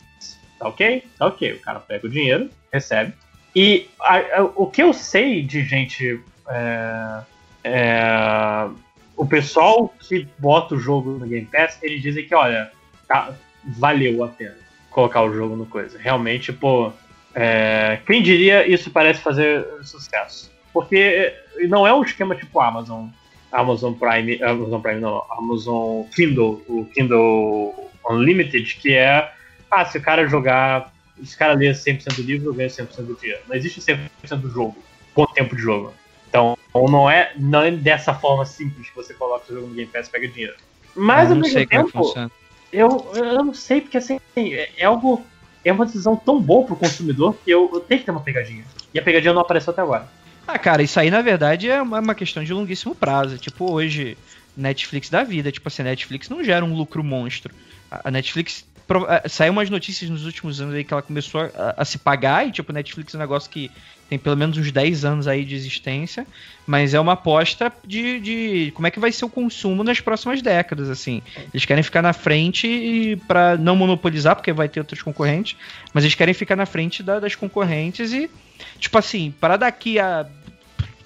[0.59, 1.05] Tá ok?
[1.19, 1.53] Tá ok.
[1.55, 3.13] O cara pega o dinheiro, recebe.
[3.55, 6.21] E a- a- o que eu sei de gente.
[6.49, 7.23] é,
[7.65, 8.69] é,
[9.17, 12.71] o pessoal que bota o jogo no Game Pass, eles dizem que, olha,
[13.07, 13.33] tá-
[13.65, 14.57] valeu a pena
[14.91, 15.99] colocar o jogo no coisa.
[15.99, 16.93] Realmente, pô,
[17.35, 20.51] é, quem diria isso parece fazer sucesso?
[20.73, 21.35] Porque
[21.69, 23.09] não é um esquema tipo Amazon,
[23.53, 29.31] Amazon Prime, Amazon Prime não, Amazon Kindle, o Kindle Unlimited, que é,
[29.71, 33.15] ah, se o cara jogar, se o cara ler 100% do livro, ganha 100% do
[33.15, 33.41] dia.
[33.49, 34.77] Não existe 100% do jogo,
[35.15, 35.93] quanto tempo de jogo.
[36.29, 39.91] Então, não é, não é dessa forma simples que você coloca o jogo no Game
[39.91, 40.55] Pass e pega dinheiro.
[40.95, 42.31] Mas, eu ao não mesmo sei como é tempo, funciona.
[42.73, 45.25] eu, eu não sei, porque assim, é, é algo.
[45.65, 48.65] É uma decisão tão boa pro consumidor que eu, eu tenho que ter uma pegadinha.
[48.93, 50.09] E a pegadinha não apareceu até agora.
[50.47, 53.39] Ah, cara, isso aí na verdade é uma uma questão de longuíssimo prazo.
[53.39, 54.19] Tipo, hoje,
[54.57, 55.53] Netflix da vida.
[55.53, 57.55] Tipo assim, a Netflix não gera um lucro monstro.
[57.91, 58.65] A a Netflix.
[59.09, 62.47] eh, Saiu umas notícias nos últimos anos aí que ela começou a, a se pagar,
[62.47, 63.71] e tipo, Netflix é um negócio que
[64.13, 66.27] tem pelo menos uns 10 anos aí de existência,
[66.67, 70.43] mas é uma aposta de, de como é que vai ser o consumo nas próximas
[70.43, 71.23] décadas, assim.
[71.51, 75.57] Eles querem ficar na frente para não monopolizar, porque vai ter outros concorrentes,
[75.95, 78.31] mas eles querem ficar na frente da- das concorrentes e,
[78.79, 80.29] tipo assim, para daqui a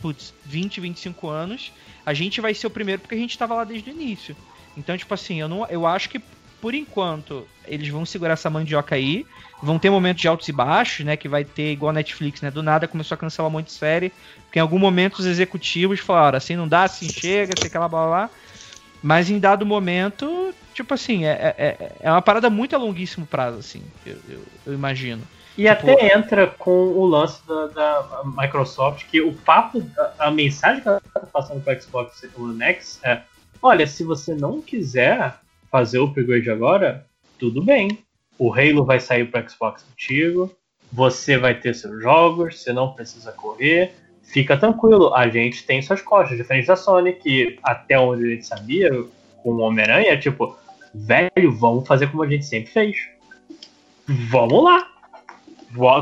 [0.03, 1.72] putz, 20, 25 anos,
[2.05, 4.37] a gente vai ser o primeiro porque a gente estava lá desde o início.
[4.76, 6.21] Então, tipo assim, eu, não, eu acho que
[6.67, 9.25] por enquanto eles vão segurar essa mandioca aí.
[9.63, 11.17] Vão ter momentos de altos e baixos, né?
[11.17, 12.51] Que vai ter igual a Netflix, né?
[12.51, 14.13] Do nada começou a cancelar um monte de série.
[14.43, 17.89] Porque em algum momento os executivos falaram assim, não dá, assim chega, sei que lá,
[17.89, 18.31] blá, blá, blá.
[19.01, 23.59] Mas em dado momento, tipo assim, é, é, é uma parada muito a longuíssimo prazo,
[23.59, 25.23] assim, eu, eu, eu imagino.
[25.57, 30.31] E Tipo- até entra com o lance da, da Microsoft, que o papo, a, a
[30.33, 33.23] mensagem que ela tá passando para o Xbox One X é:
[33.63, 37.07] olha, se você não quiser fazer o upgrade agora,
[37.39, 37.99] tudo bem.
[38.39, 40.51] O Halo vai sair para Xbox antigo,
[40.93, 43.95] você vai ter seus jogos, você não precisa correr.
[44.23, 48.47] Fica tranquilo, a gente tem suas costas, diferente da Sony, que até onde a gente
[48.47, 48.91] sabia,
[49.43, 50.57] com o Homem-Aranha, tipo,
[50.93, 52.97] velho, vamos fazer como a gente sempre fez.
[54.07, 54.89] Vamos lá.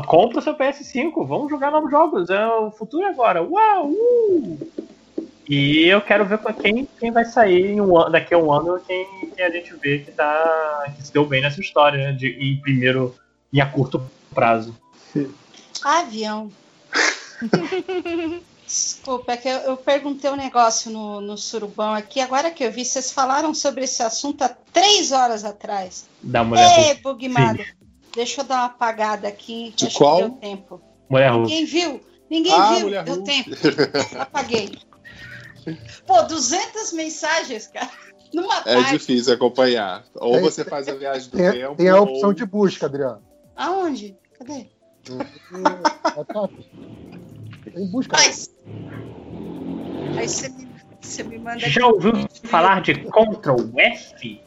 [0.07, 2.29] Compra o seu PS5, vamos jogar novos jogos.
[2.29, 3.43] É o futuro agora.
[3.43, 3.91] Uau!
[3.91, 4.85] uh!
[5.47, 8.79] E eu quero ver quem, quem vai sair em um ano- daqui a um ano,
[8.85, 12.11] quem, quem a gente vê que, tá, que se deu bem nessa história, né?
[12.13, 13.15] De ir primeiro
[13.53, 14.01] e a curto
[14.33, 14.75] prazo.
[15.83, 16.51] Avião.
[18.65, 22.19] Desculpa, é que eu, eu perguntei um negócio no, no surubão aqui.
[22.19, 26.05] Agora que eu vi, vocês falaram sobre esse assunto há três horas atrás.
[26.23, 26.95] Da mulher Ei.
[26.95, 27.63] Bugmado.
[28.15, 29.71] Deixa eu dar uma apagada aqui.
[29.75, 30.15] De acho qual?
[30.17, 30.81] que deu tempo.
[31.07, 31.31] Mulher.
[31.33, 32.01] Ninguém viu?
[32.27, 32.79] Ninguém Ah, viu?
[32.81, 33.29] Mulher deu Hulk.
[33.29, 33.49] tempo.
[34.19, 34.71] Apaguei.
[36.05, 37.89] Pô, 200 mensagens, cara.
[38.33, 38.91] Numa É tarde.
[38.91, 40.03] difícil acompanhar.
[40.15, 41.75] Ou Tem- você faz a viagem do Tem, tempo.
[41.75, 42.33] tem a opção ou...
[42.33, 43.21] de busca, Adriano.
[43.55, 44.15] Aonde?
[44.37, 44.67] Cadê?
[46.15, 46.69] WhatsApp.
[47.73, 48.17] Tem busca.
[48.17, 48.53] Mas...
[50.17, 50.67] Aí você me,
[51.01, 51.59] você me manda.
[51.59, 54.41] Já ouviu falar de Ctrl F?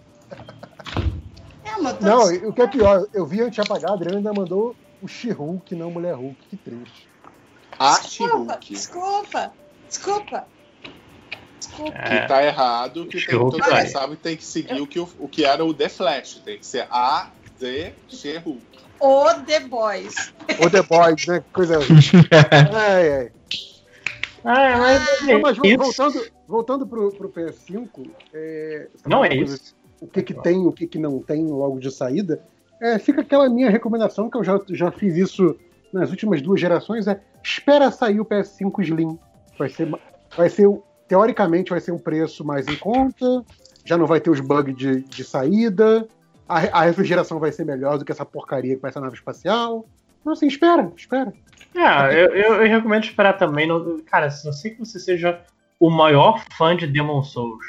[1.65, 4.33] É, Não, dizendo- o que é pior, eu vi antes de apagar, a Adriana ainda
[4.33, 6.36] mandou o She-Hulk, não Mulher Hulk.
[6.51, 7.08] Que triste.
[7.78, 8.72] A She-Hulk.
[8.72, 9.52] desculpa, desculpa.
[9.88, 10.47] Desculpa.
[11.60, 15.28] Que tá errado, que tem, todo mundo sabe tem que seguir o que, o, o
[15.28, 16.40] que era o The Flash.
[16.44, 18.62] Tem que ser A, D, She-Hulk.
[19.00, 20.32] O The Boys.
[20.60, 21.44] Ou The Boys, né?
[21.52, 21.78] Coisa.
[22.74, 23.32] Ai, ai.
[24.44, 29.76] Ah, mas, Não, mas isso voltando, voltando pro, pro PS5, é, não é coisa- isso.
[30.00, 32.42] o que, que tem o que, que não tem logo de saída,
[32.80, 35.58] é, fica aquela minha recomendação, que eu já, já fiz isso
[35.92, 39.18] nas últimas duas gerações é espera sair o PS5 Slim.
[39.58, 39.90] Vai ser,
[40.36, 40.68] vai ser
[41.08, 43.44] teoricamente vai ser um preço mais em conta,
[43.84, 46.06] já não vai ter os bugs de, de saída,
[46.48, 49.16] a, a refrigeração vai ser melhor do que essa porcaria que vai ser a nave
[49.16, 49.86] espacial.
[50.20, 51.32] Então, assim, espera, espera.
[51.76, 53.66] Ah, eu, eu, eu recomendo esperar também.
[53.66, 55.40] Não, cara, se não sei que você seja
[55.78, 57.64] o maior fã de Demon Souls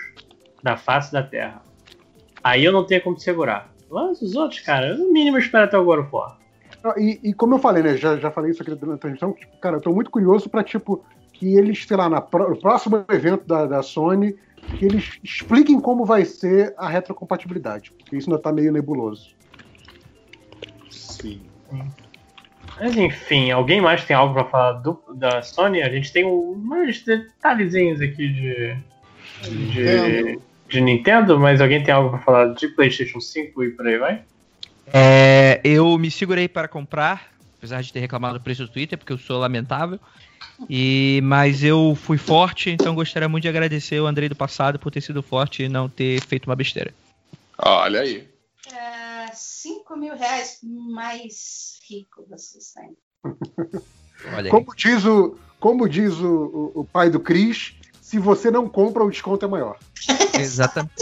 [0.63, 1.61] da face da Terra,
[2.43, 3.71] aí eu não tenho como te segurar.
[3.89, 6.37] Mas os outros, cara, no mínimo espera até o God of War.
[6.97, 7.97] E, e como eu falei, né?
[7.97, 11.03] Já, já falei isso aqui na transmissão, tipo, cara, eu tô muito curioso pra, tipo,
[11.39, 14.35] que eles, sei lá, na no próximo evento da, da Sony,
[14.77, 17.91] que eles expliquem como vai ser a retrocompatibilidade.
[17.97, 19.29] Porque isso ainda tá meio nebuloso.
[20.89, 21.41] Sim.
[22.77, 25.81] Mas enfim, alguém mais tem algo pra falar do- da Sony?
[25.81, 28.75] A gente tem uns detalhezinhos aqui de,
[29.41, 30.41] de, Nintendo.
[30.67, 34.23] de Nintendo, mas alguém tem algo pra falar de PlayStation 5 e por aí vai?
[34.93, 39.13] É, eu me segurei para comprar, apesar de ter reclamado do preço do Twitter, porque
[39.13, 39.99] eu sou lamentável.
[40.69, 44.91] E, mas eu fui forte, então gostaria muito de agradecer o Andrei do passado por
[44.91, 46.93] ter sido forte e não ter feito uma besteira.
[47.57, 48.27] Olha aí.
[49.33, 52.95] 5 mil reais mais rico vocês têm.
[54.33, 54.49] Olha aí.
[54.49, 59.03] Como diz o, como diz o, o, o pai do Chris, se você não compra,
[59.03, 59.77] o desconto é maior.
[60.37, 60.93] Exatamente.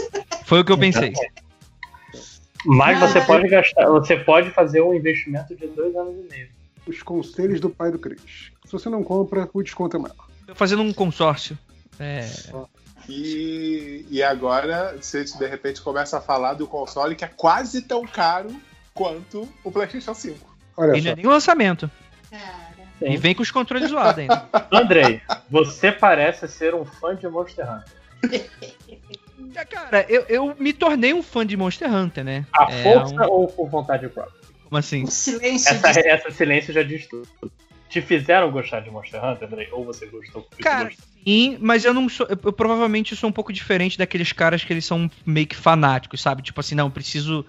[0.44, 1.12] Foi o que eu pensei.
[2.64, 3.24] Mas você Ah.
[3.24, 6.48] pode gastar, você pode fazer um investimento de dois anos e meio.
[6.88, 8.50] Os conselhos do pai do Chris.
[8.64, 10.26] Se você não compra, o desconto é maior.
[10.46, 11.56] Tô fazendo um consórcio.
[12.00, 12.26] É,
[13.08, 18.06] E, e agora você de repente começa a falar do console que é quase tão
[18.06, 18.50] caro
[18.94, 20.56] quanto o PlayStation 5.
[20.76, 21.08] Olha e não só.
[21.10, 21.90] é nem lançamento.
[22.30, 22.78] Cara.
[23.00, 24.48] E vem com os controles zoados ainda.
[24.72, 28.50] Andrei, você parece ser um fã de Monster Hunter.
[29.54, 32.44] É, Cara, eu, eu me tornei um fã de Monster Hunter, né?
[32.52, 34.37] A É, força um- ou por vontade própria?
[34.68, 35.04] Como assim?
[35.04, 36.08] O silêncio Essa, de...
[36.08, 37.28] essa silêncio já diz tudo.
[37.88, 39.68] Te fizeram gostar de Monster Hunter, Andrei?
[39.72, 40.46] Ou você gostou?
[40.60, 41.06] Cara, gostou?
[41.24, 42.26] sim, mas eu não sou.
[42.28, 46.20] Eu, eu provavelmente sou um pouco diferente daqueles caras que eles são meio que fanáticos,
[46.20, 46.42] sabe?
[46.42, 47.46] Tipo assim, não, eu preciso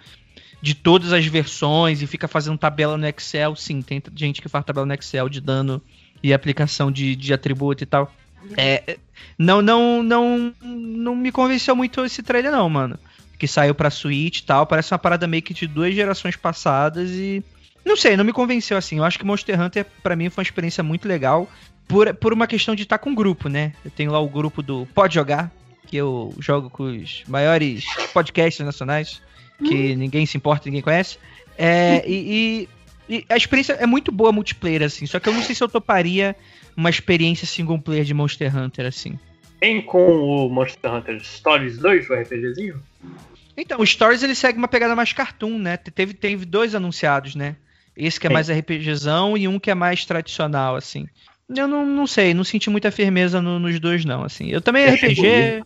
[0.61, 3.55] de todas as versões e fica fazendo tabela no Excel.
[3.55, 5.81] Sim, tem gente que faz tabela no Excel de dano
[6.23, 8.13] e aplicação de, de atributo e tal.
[8.57, 8.97] É, é,
[9.37, 12.97] não, não, não, não me convenceu muito esse trailer, não, mano.
[13.39, 14.67] Que saiu pra Switch e tal.
[14.67, 17.43] Parece uma parada meio que de duas gerações passadas e.
[17.85, 18.97] Não sei, não me convenceu assim.
[18.97, 21.49] Eu acho que Monster Hunter, pra mim, foi uma experiência muito legal.
[21.87, 23.73] Por, por uma questão de estar com grupo, né?
[23.83, 25.49] Eu tenho lá o grupo do Pode Jogar,
[25.87, 29.21] que eu jogo com os maiores podcasts nacionais,
[29.65, 31.17] que ninguém se importa, ninguém conhece.
[31.57, 32.67] É, e,
[33.09, 35.07] e- e a experiência é muito boa multiplayer, assim.
[35.07, 36.35] Só que eu não sei se eu toparia
[36.77, 39.17] uma experiência single player de Monster Hunter, assim.
[39.59, 42.79] Tem com o Monster Hunter Stories 2, o RPGzinho?
[43.61, 45.77] Então, o Stories ele segue uma pegada mais cartoon, né?
[45.77, 47.55] Te- Teve, teve dois anunciados, né?
[47.95, 48.33] Esse que é Sim.
[48.33, 51.07] mais RPGzão e um que é mais tradicional, assim.
[51.53, 54.49] Eu não, não sei, não senti muita firmeza no- nos dois, não, assim.
[54.49, 55.63] Eu também achei RPG.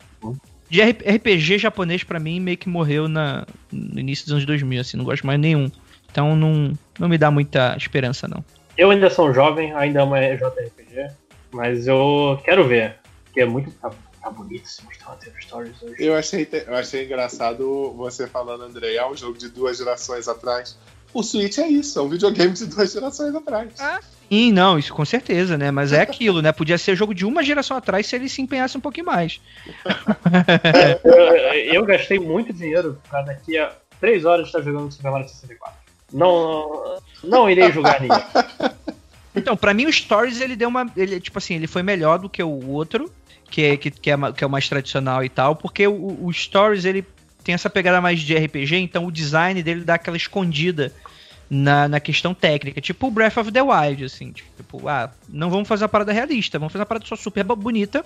[0.69, 4.97] De RPG japonês, pra mim, meio que morreu na, no início dos anos 2000, assim,
[4.97, 5.69] não gosto mais nenhum.
[6.11, 8.43] Então não, não me dá muita esperança, não.
[8.75, 11.11] Eu ainda sou jovem, ainda amo JRPG,
[11.51, 12.95] mas eu quero ver,
[13.25, 13.71] porque é muito.
[14.23, 15.95] Tá, bonito esse Monster Hunter Stories hoje.
[15.99, 20.77] Eu achei, eu achei engraçado você falando, André, é um jogo de duas gerações atrás.
[21.13, 23.73] O Switch é isso, é um videogame de duas gerações atrás.
[24.31, 25.71] Sim, não, isso com certeza, né?
[25.71, 26.53] Mas é aquilo, né?
[26.53, 29.41] Podia ser jogo de uma geração atrás se ele se empenhasse um pouquinho mais.
[31.03, 35.77] eu, eu gastei muito dinheiro pra daqui a 3 horas estar jogando Super Mario 64.
[36.13, 38.23] Não, não irei julgar ninguém.
[39.35, 42.29] Então, pra mim o Stories ele deu uma, ele tipo assim, ele foi melhor do
[42.29, 43.11] que o outro,
[43.53, 46.33] que é que, que é, que é o mais tradicional e tal, porque o, o
[46.33, 47.05] Stories ele
[47.43, 50.91] tem essa pegada mais de RPG, então o design dele dá aquela escondida
[51.47, 55.67] na, na questão técnica, tipo o Breath of the Wild, assim, tipo, ah, não vamos
[55.67, 58.03] fazer uma parada realista, vamos fazer uma parada só super bo- bonita,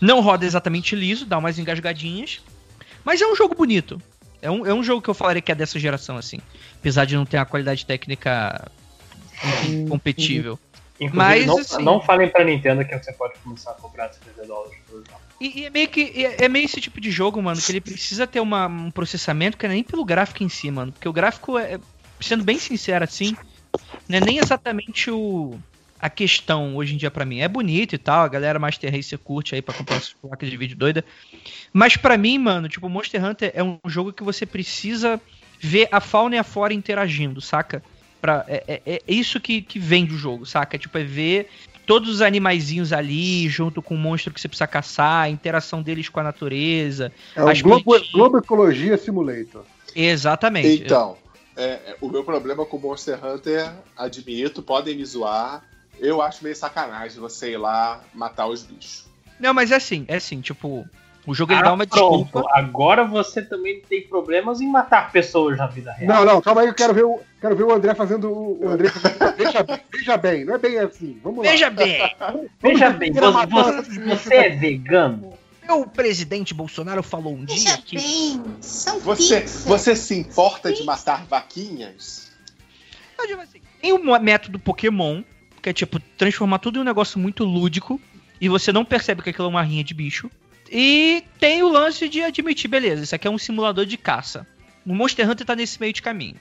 [0.00, 2.40] não roda exatamente liso, dá umas engasgadinhas,
[3.04, 4.00] mas é um jogo bonito.
[4.40, 6.38] É um, é um jogo que eu falaria que é dessa geração, assim.
[6.78, 8.70] Apesar de não ter uma qualidade técnica
[9.88, 10.58] compatível.
[11.00, 14.46] Inclusive, Mas, não, assim- não falem pra Nintendo que você pode começar a cobrar 70
[14.46, 15.20] dólares por jogo.
[15.40, 17.80] E, e é meio que é, é meio esse tipo de jogo, mano, que ele
[17.80, 20.92] precisa ter uma- um processamento que não é nem pelo gráfico em si, mano.
[20.92, 21.80] Porque o gráfico é,
[22.20, 23.34] sendo bem sincero assim,
[24.06, 25.58] não é nem exatamente o
[26.02, 27.40] a questão hoje em dia pra mim.
[27.40, 30.56] É bonito e tal, a galera Master Racer curte aí pra comprar essas placas de
[30.56, 31.04] vídeo doida.
[31.72, 35.20] Mas pra mim, mano, tipo, Monster Hunter é um jogo que você precisa
[35.58, 37.82] ver a fauna e a flora interagindo, saca?
[38.20, 40.78] Pra, é, é- é isso que, que vem do jogo, saca?
[40.78, 41.48] Tipo, é ver
[41.86, 46.08] todos os animaizinhos ali, junto com o monstro que você precisa caçar, a interação deles
[46.08, 47.12] com a natureza.
[47.34, 48.12] É o Globo, plantinhas.
[48.12, 49.64] Globo Ecologia Simulator.
[49.94, 50.82] Exatamente.
[50.84, 51.16] Então,
[51.56, 55.62] É, é, o meu problema com Monster Hunter, admito, podem me zoar.
[55.98, 59.04] Eu acho meio sacanagem você ir lá matar os bichos.
[59.38, 60.88] Não, mas é assim, é assim, tipo,
[61.26, 62.24] o jogo ele Ah, dá uma pronto.
[62.24, 62.48] desculpa.
[62.54, 66.14] Agora você também tem problemas em matar pessoas na vida real.
[66.16, 68.88] Não, não, calma aí, eu quero ver o, quero ver o André fazendo o, André
[68.88, 71.18] fazendo- veja, bem, veja bem, não é bem assim.
[71.22, 71.50] Vamos lá.
[71.50, 71.98] Veja bem,
[72.62, 75.32] Veja bem, você, você- é vegano?
[75.70, 79.68] o presidente Bolsonaro falou um dia que bem, são Você, pizza.
[79.68, 82.28] você se importa de matar vaquinhas?
[83.16, 85.22] Eu digo assim, Tem o método Pokémon,
[85.62, 88.00] que é tipo transformar tudo em um negócio muito lúdico
[88.40, 90.28] e você não percebe que aquilo é uma rinha de bicho.
[90.70, 94.46] E tem o lance de admitir, beleza, isso aqui é um simulador de caça.
[94.86, 96.36] O Monster Hunter tá nesse meio de caminho.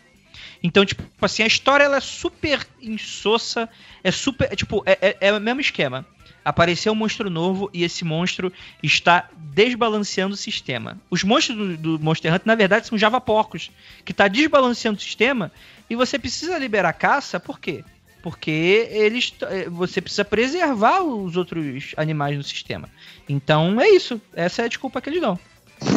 [0.61, 3.67] Então, tipo assim, a história ela é super insossa,
[4.03, 4.51] é super.
[4.51, 6.05] É, tipo, é, é- é o mesmo esquema.
[6.43, 10.97] Apareceu um monstro novo e esse monstro está desbalanceando o sistema.
[11.09, 13.71] Os monstros do, do Monster Hunter, na verdade, são Java porcos,
[14.05, 15.51] que está desbalanceando o sistema
[15.89, 17.83] e você precisa liberar caça, por quê?
[18.21, 22.89] Porque eles, eh, você precisa preservar os outros animais no sistema.
[23.27, 24.21] Então é isso.
[24.33, 25.39] Essa é a desculpa que eles dão.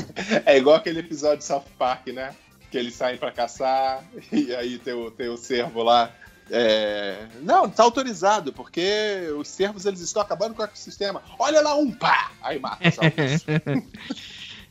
[0.46, 2.34] É igual aquele episódio de South Park, né?
[2.70, 6.10] Que eles saem pra caçar e aí tem o, tem o cervo lá.
[6.50, 11.22] é, Não, tá autorizado, porque os cervos eles estão acabando com o ecossistema.
[11.38, 12.30] Olha lá um pá!
[12.42, 12.78] Aí mata.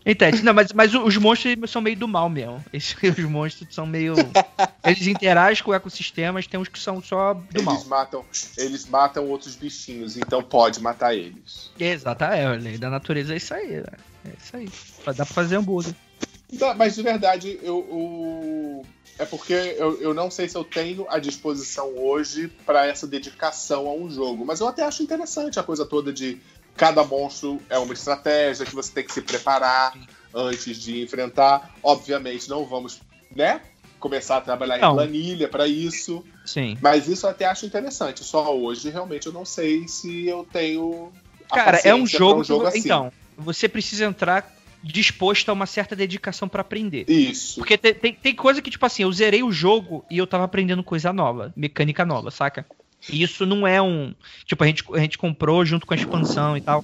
[0.05, 0.41] Entende?
[0.43, 2.63] Não, mas, mas os monstros são meio do mal mesmo.
[2.73, 4.15] Esses, os monstros são meio.
[4.83, 7.75] Eles interagem com ecossistemas, tem uns que são só do mal.
[7.75, 8.25] Eles matam,
[8.57, 11.69] eles matam outros bichinhos, então pode matar eles.
[11.79, 13.83] Exato, é, a lei da natureza é isso aí, né?
[14.25, 14.69] É isso aí.
[15.05, 15.93] Dá pra fazer hambúrguer.
[16.51, 18.85] Não, mas de verdade, eu, eu-
[19.19, 23.87] é porque eu, eu não sei se eu tenho a disposição hoje para essa dedicação
[23.87, 24.43] a um jogo.
[24.45, 26.39] Mas eu até acho interessante a coisa toda de
[26.75, 29.93] cada monstro é uma estratégia que você tem que se preparar
[30.33, 31.73] antes de enfrentar.
[31.83, 32.99] Obviamente, não vamos,
[33.35, 33.61] né?
[33.99, 34.91] Começar a trabalhar Não.
[34.91, 36.25] em planilha para isso.
[36.45, 36.77] Sim.
[36.81, 38.23] Mas isso eu até acho interessante.
[38.23, 41.11] Só hoje, realmente, eu não sei se eu tenho.
[41.51, 42.41] a Cara, é um jogo.
[42.41, 42.79] um jogo assim.
[42.79, 44.51] Então, você precisa entrar
[44.83, 47.05] disposto a uma certa dedicação pra aprender.
[47.07, 47.59] Isso.
[47.59, 50.43] Porque tem, tem, tem coisa que, tipo assim, eu zerei o jogo e eu tava
[50.45, 52.65] aprendendo coisa nova, mecânica nova, saca?
[53.09, 54.13] E isso não é um.
[54.45, 56.83] Tipo, a gente, a gente comprou junto com a expansão e tal.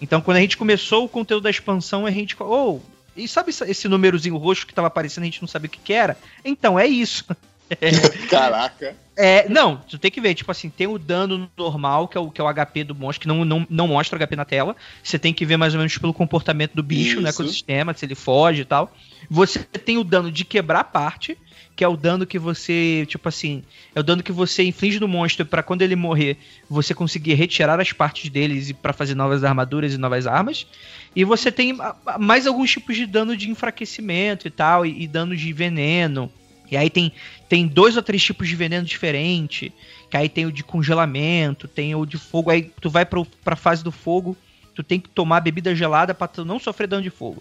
[0.00, 2.36] Então, quando a gente começou o conteúdo da expansão, a gente.
[2.40, 2.80] Oh,
[3.16, 5.92] e sabe esse- númerozinho roxo que tava aparecendo, a gente não sabia o que, que
[5.92, 6.16] era?
[6.44, 7.24] Então, é isso.
[8.30, 8.96] Caraca.
[9.16, 12.30] É, não, tu tem que ver, tipo assim, tem o dano normal, que é o,
[12.30, 14.76] que é o HP do monstro, que não, não, não mostra o HP na tela.
[15.02, 17.42] Você tem que ver mais ou menos pelo comportamento do bicho no Isso.
[17.42, 18.94] ecossistema, se ele foge e tal.
[19.28, 21.36] Você tem o dano de quebrar parte,
[21.78, 23.62] que é o dano que você, tipo assim,
[23.94, 26.36] é o dano que você inflige no monstro pra quando ele morrer,
[26.68, 30.66] você conseguir retirar as partes deles e pra fazer novas armaduras e novas armas.
[31.14, 31.78] E você tem
[32.18, 36.28] mais alguns tipos de dano de enfraquecimento e tal, e, e danos de veneno.
[36.68, 37.12] E aí tem,
[37.48, 39.72] tem dois ou três tipos de veneno diferente.
[40.10, 42.50] Que aí tem o de congelamento, tem o de fogo.
[42.50, 44.36] Aí tu vai pro, pra fase do fogo,
[44.74, 47.40] tu tem que tomar bebida gelada pra tu não sofrer dano de fogo.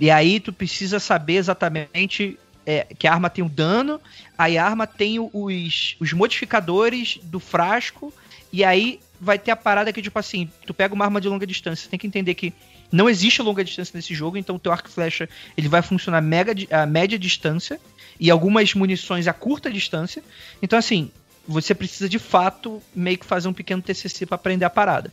[0.00, 4.00] E aí tu precisa saber exatamente é, que a arma tem o dano,
[4.36, 8.12] aí a arma tem os, os modificadores do frasco,
[8.52, 11.46] e aí vai ter a parada que, tipo assim, tu pega uma arma de longa
[11.46, 12.52] distância, você tem que entender que
[12.90, 16.20] não existe longa distância nesse jogo, então o teu arco e flecha ele vai funcionar
[16.20, 17.80] mega, a média distância
[18.18, 20.22] e algumas munições a curta distância.
[20.60, 21.10] Então, assim,
[21.46, 25.12] você precisa de fato meio que fazer um pequeno TCC pra aprender a parada.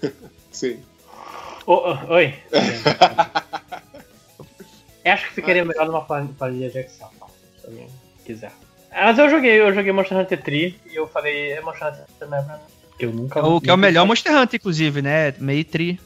[0.50, 0.80] Sim.
[1.66, 2.34] Ô, ô, oi.
[5.10, 7.26] Acho que ficaria melhor numa plan- planilha de Excel, tá?
[7.60, 7.88] se alguém
[8.24, 8.52] quiser.
[8.90, 12.04] Ah, Mas eu joguei, eu joguei Monster Hunter 3 e eu falei, é Monster Hunter
[12.20, 12.60] é mim.
[12.98, 15.34] Que eu nunca O que é o melhor Monster Hunter, inclusive, né?
[15.38, 16.00] Meio tri.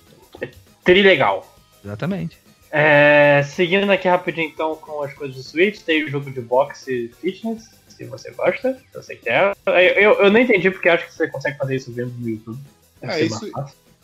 [0.85, 1.47] Tri legal.
[1.85, 2.36] Exatamente.
[2.70, 7.12] É, seguindo aqui rapidinho então com as coisas do Switch, tem o jogo de boxe
[7.20, 9.54] fitness, se você gosta, se você quer.
[9.67, 12.58] Eu, eu, eu não entendi porque acho que você consegue fazer isso vendo no YouTube.
[13.02, 13.47] É, isso-.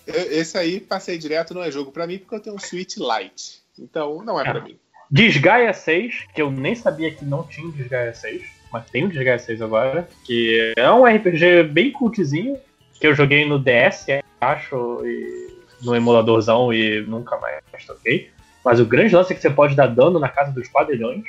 [0.07, 2.97] Eu- Esse aí, passei direto, não é jogo pra mim, porque eu tenho um Switch
[2.97, 3.61] Lite.
[3.79, 4.63] Então, não é pra Ah.
[4.63, 4.79] mim.
[5.11, 8.43] Desgaia 6, que eu nem sabia que não tinha um Desgaia 6,
[8.73, 12.59] mas tem um Desgaia 6 agora, que é um RPG bem cultzinho,
[13.01, 14.07] que eu joguei no DS,
[14.41, 15.49] acho, e
[15.83, 18.31] no emuladorzão e nunca mais toquei.
[18.65, 21.25] Mas o grande lance é que você pode dar dano na casa dos quadrilhões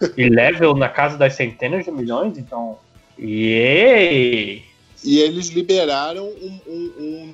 [0.16, 2.78] e level na casa das centenas de milhões, então.
[3.18, 4.64] Yay!
[5.02, 7.32] E eles liberaram um, um, um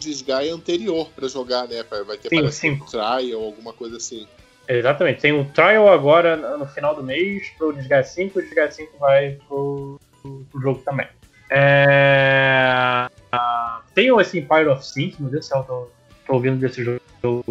[0.53, 1.85] anterior pra jogar, né?
[2.07, 2.71] Vai ter Sim, parece sim.
[2.71, 4.27] um trial, alguma coisa assim.
[4.69, 5.21] Exatamente.
[5.21, 8.99] Tem um trial agora no final do mês pro Desgaia 5 e o Desgaia 5
[8.99, 10.01] vai pro,
[10.51, 11.07] pro jogo também.
[11.51, 13.09] É...
[13.33, 15.89] ah, Tem esse Empire of Sin, meu Deus do céu, tô,
[16.27, 17.01] tô ouvindo desse jogo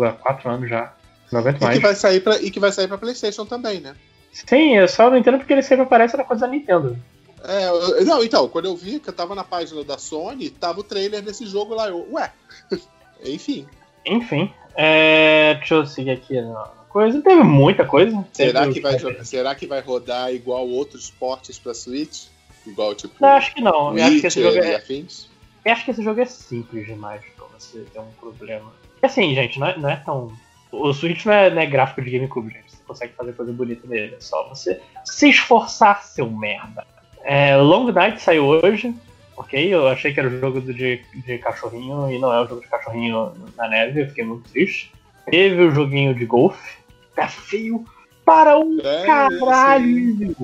[0.04, 0.94] há 4 anos já.
[1.32, 1.82] Não aguento E que mais.
[1.82, 3.96] vai sair pra, e que vai sair pra PlayStation também, né?
[4.32, 6.98] Sim, eu só não entendo porque ele sempre aparece na coisa da Nintendo.
[7.44, 10.80] É, eu- não, então, quando eu vi que eu tava na página da Sony, tava
[10.82, 11.88] o trailer desse jogo lá.
[11.88, 12.32] Eu, ué,
[13.24, 13.66] enfim.
[14.06, 17.22] Enfim, é, deixa eu seguir aqui na coisa.
[17.22, 18.26] Teve muita coisa.
[18.32, 22.28] Será que, vai, será que vai rodar igual outros portes pra Switch?
[22.66, 23.98] Igual, tipo, Não, acho que não.
[23.98, 25.30] Eu acho que esse Witcher jogo é, afins?
[25.66, 28.72] eu acho que esse jogo é simples demais pra você ter um problema.
[29.04, 30.32] E assim, gente, não é, não é tão.
[30.72, 32.72] O Switch não é, não é gráfico de GameCube, gente.
[32.72, 34.16] Você consegue fazer coisa bonita nele.
[34.16, 36.88] É só você se esforçar, seu merda.
[37.26, 38.96] É, Long Night saiu hoje.
[39.36, 42.62] Ok, eu achei que era o jogo de, de cachorrinho e não é o jogo
[42.62, 44.94] de cachorrinho na neve, eu fiquei muito triste.
[45.30, 46.85] Teve o joguinho de golfe.
[47.16, 47.86] Tá feio
[48.26, 50.36] para um É, caralho!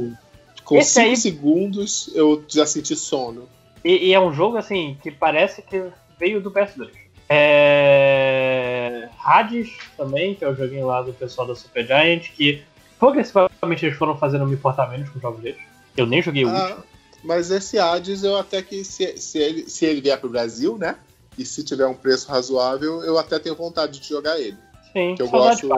[0.64, 3.50] Com Esse 5 aí- segundos eu já senti sono.
[3.84, 5.84] E, e é um jogo assim que parece que
[6.20, 6.90] veio do PS2.
[7.28, 9.10] É...
[9.24, 12.64] Hades também, que é o joguinho lá do pessoal da Supergiant, que
[13.00, 15.62] progressivamente eles foram fazendo me importar menos com os jogos deles.
[15.98, 16.84] Eu nem joguei o Ah, último.
[17.24, 20.96] mas esse Hades eu até que se, se, ele, se ele vier pro Brasil, né?
[21.38, 24.58] E se tiver um preço razoável, eu até tenho vontade de jogar ele.
[24.94, 25.70] Sim, Que eu gosto.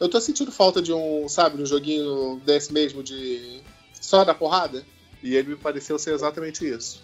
[0.00, 3.60] Eu tô sentindo falta de um, sabe, de um joguinho desse mesmo de.
[4.00, 4.84] só da porrada.
[5.22, 7.02] E ele me pareceu ser exatamente isso.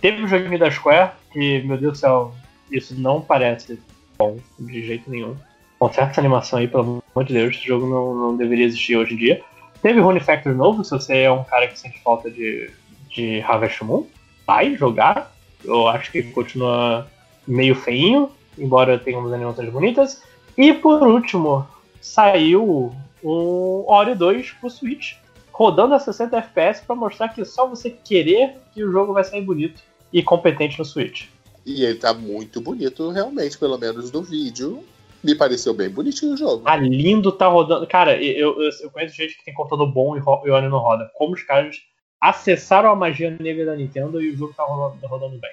[0.00, 2.34] Teve o joguinho da Square, que, meu Deus do céu,
[2.70, 3.78] isso não parece
[4.18, 5.36] bom de jeito nenhum.
[5.78, 9.14] Conserta essa animação aí, pelo amor de Deus, esse jogo não, não deveria existir hoje
[9.14, 9.42] em dia.
[9.82, 12.70] Teve Rune Factory novo, se você é um cara que sente falta de,
[13.08, 14.06] de Harvest Moon,
[14.46, 15.34] vai jogar.
[15.64, 17.06] Eu acho que continua
[17.46, 20.22] meio feinho, embora tenha umas animações bonitas.
[20.56, 21.66] E por último,
[22.00, 25.14] saiu o Ori 2 pro Switch,
[25.52, 29.42] rodando a 60 FPS pra mostrar que só você querer que o jogo vai sair
[29.42, 31.26] bonito e competente no Switch.
[31.64, 34.82] E ele tá muito bonito, realmente, pelo menos no vídeo.
[35.22, 36.64] Me pareceu bem bonitinho o jogo.
[36.64, 37.86] Tá lindo, tá rodando.
[37.86, 40.78] Cara, eu, eu, eu conheço gente que tem computador bom e, ro- e Ori não
[40.78, 41.10] roda.
[41.14, 41.76] Como os caras
[42.18, 45.50] acessaram a magia negra da Nintendo e o jogo tá rodando, rodando bem.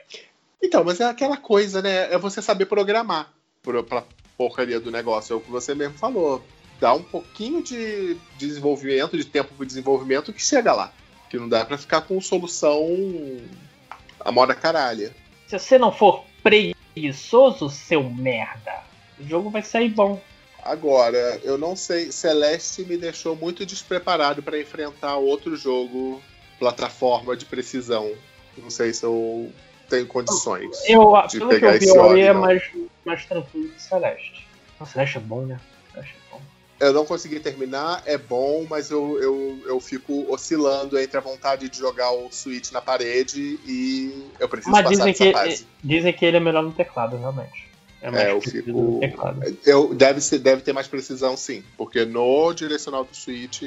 [0.64, 2.12] Então, mas é aquela coisa, né?
[2.14, 3.30] É você saber programar
[3.62, 4.04] pro, pra
[4.38, 5.34] porcaria do negócio.
[5.34, 6.44] É o que você mesmo falou.
[6.80, 10.94] Dá um pouquinho de desenvolvimento, de tempo pro desenvolvimento que chega lá.
[11.30, 12.86] Que não dá pra ficar com solução
[14.20, 15.16] a moda caralha.
[15.48, 18.84] Se você não for preguiçoso, seu merda,
[19.20, 20.22] o jogo vai sair bom.
[20.64, 26.22] Agora, eu não sei, Celeste me deixou muito despreparado pra enfrentar outro jogo
[26.60, 28.12] plataforma de precisão.
[28.58, 29.52] Não sei se eu
[29.90, 30.78] tenho condições.
[30.88, 32.42] Eu, de pelo que pegar eu vi, esse Ori é não.
[32.42, 32.64] mais,
[33.06, 34.48] mais tranquilo que Celeste.
[34.80, 35.60] Nossa, Celeste é bom, né?
[35.94, 36.42] Celeste é bom.
[36.80, 41.68] Eu não consegui terminar, é bom, mas eu, eu, eu fico oscilando entre a vontade
[41.70, 45.68] de jogar o Switch na parede e eu preciso Mas passar dizem que, fase.
[45.84, 47.68] dizem que ele é melhor no teclado, realmente.
[48.00, 48.70] É mais É, eu fico.
[48.72, 49.58] no teclado.
[49.66, 51.64] Eu, deve, ser, deve ter mais precisão, sim.
[51.76, 53.64] Porque no direcional do Switch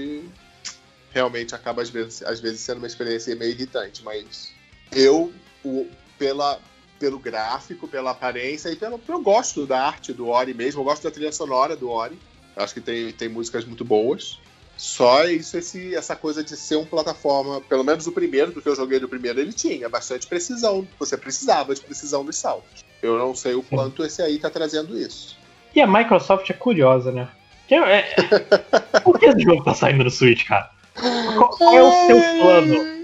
[1.12, 4.04] realmente acaba às vezes, às vezes sendo uma experiência meio irritante.
[4.04, 4.52] Mas
[4.92, 5.32] eu,
[5.64, 5.88] o-
[6.20, 6.58] pela,
[6.98, 9.00] pelo gráfico, pela aparência e pelo.
[9.08, 12.18] Eu gosto da arte do Ori mesmo, eu gosto da trilha sonora do Ori.
[12.54, 14.38] Eu Acho que tem, tem músicas muito boas.
[14.76, 18.68] Só isso, esse, essa coisa de ser um plataforma, pelo menos o primeiro, do que
[18.68, 20.86] eu joguei do primeiro, ele tinha bastante precisão.
[20.98, 22.84] Você precisava de precisão dos saltos.
[23.02, 25.36] Eu não sei o quanto esse aí tá trazendo isso.
[25.74, 27.28] E a Microsoft é curiosa, né?
[27.66, 28.14] Que é-
[29.04, 30.70] Por que esse jogo tá saindo no Switch, cara?
[30.94, 33.00] Qual, qual é o seu plano?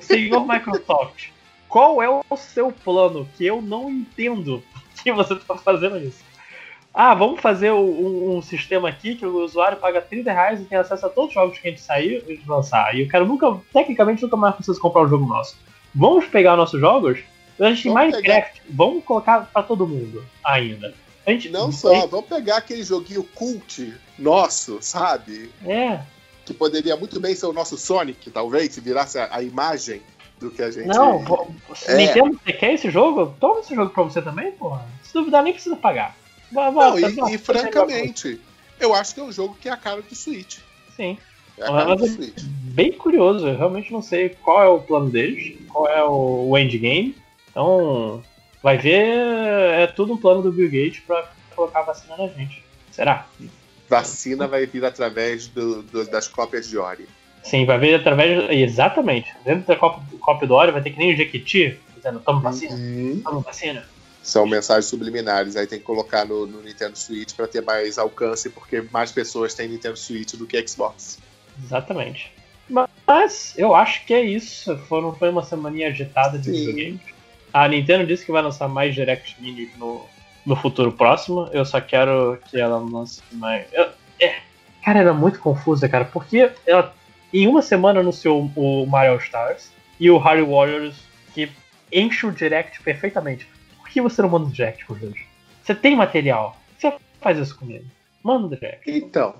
[0.00, 1.28] Senhor Microsoft,
[1.70, 4.62] qual é o seu plano que eu não entendo
[5.02, 6.28] que você tá fazendo isso?
[6.92, 10.76] Ah, vamos fazer um, um sistema aqui que o usuário paga 30 reais e tem
[10.76, 12.92] acesso a todos os jogos que a gente sair e lançar.
[12.96, 15.56] E o cara nunca, tecnicamente, nunca mais precisa comprar um jogo nosso.
[15.94, 17.20] Vamos pegar nossos jogos,
[17.60, 20.92] a gente Vamos Minecraft, vamos colocar pra todo mundo ainda.
[21.24, 25.48] A gente, Não só, vamos pegar aquele joguinho cult nosso, sabe?
[25.64, 26.00] É.
[26.44, 30.02] Que poderia muito bem ser o nosso Sonic, talvez, se virasse a, a imagem
[30.40, 30.86] do que a gente.
[30.88, 31.22] Não,
[31.86, 31.94] É.
[31.96, 33.34] Nintendo, você quer esse jogo?
[33.38, 34.84] Toma esse jogo pra você também, porra.
[35.02, 36.16] Se duvidar, nem precisa pagar.
[36.50, 38.40] Não, e, vai, e vai, francamente,
[38.80, 40.58] eu acho que é um jogo que é a cara do Switch.
[40.96, 41.16] Sim.
[41.58, 42.42] É a cara do é Switch.
[42.42, 46.58] bem curioso, eu realmente não sei qual é o plano deles, qual é o, o
[46.58, 47.14] endgame.
[47.50, 48.22] Então,
[48.62, 52.64] vai ver, é tudo um plano do Bill Gates pra colocar a vacina na gente.
[52.90, 53.26] Será?
[53.88, 57.06] Vacina vai vir através do- do- das cópias de Ori.
[57.42, 58.48] Sim, vai ver através.
[58.50, 59.32] Exatamente.
[59.44, 62.74] Dentro da cópia, cópia do Ori vai ter que nem o Jequiti, dizendo: toma vacina,
[62.74, 63.20] Uhum.
[63.24, 63.84] toma vacina.
[64.22, 68.50] São mensagens subliminares, aí tem que colocar no, no Nintendo Switch pra ter mais alcance,
[68.50, 71.18] porque mais pessoas têm Nintendo Switch do que Xbox.
[71.64, 72.30] Exatamente.
[72.68, 74.76] Mas eu acho que é isso.
[74.88, 77.00] Foram, foi uma semaninha agitada de videogames.
[77.52, 80.04] A Nintendo disse que vai lançar mais Direct Mini no,
[80.46, 81.48] no futuro próximo.
[81.52, 83.66] Eu só quero que ela lance mais.
[83.72, 83.88] eu-
[84.20, 84.36] é,
[84.84, 86.94] cara, ela é muito confusa, cara, porque ela
[87.32, 90.96] em uma semana anunciou o Mario Stars e o Harry Warriors,
[91.34, 91.50] que
[91.92, 93.48] enche o direct perfeitamente.
[93.76, 95.20] Por que você não manda um direct os dois?
[95.62, 96.56] Você tem material.
[96.78, 97.84] Você faz isso comigo.
[98.22, 98.90] Manda um direct.
[98.90, 99.34] Então.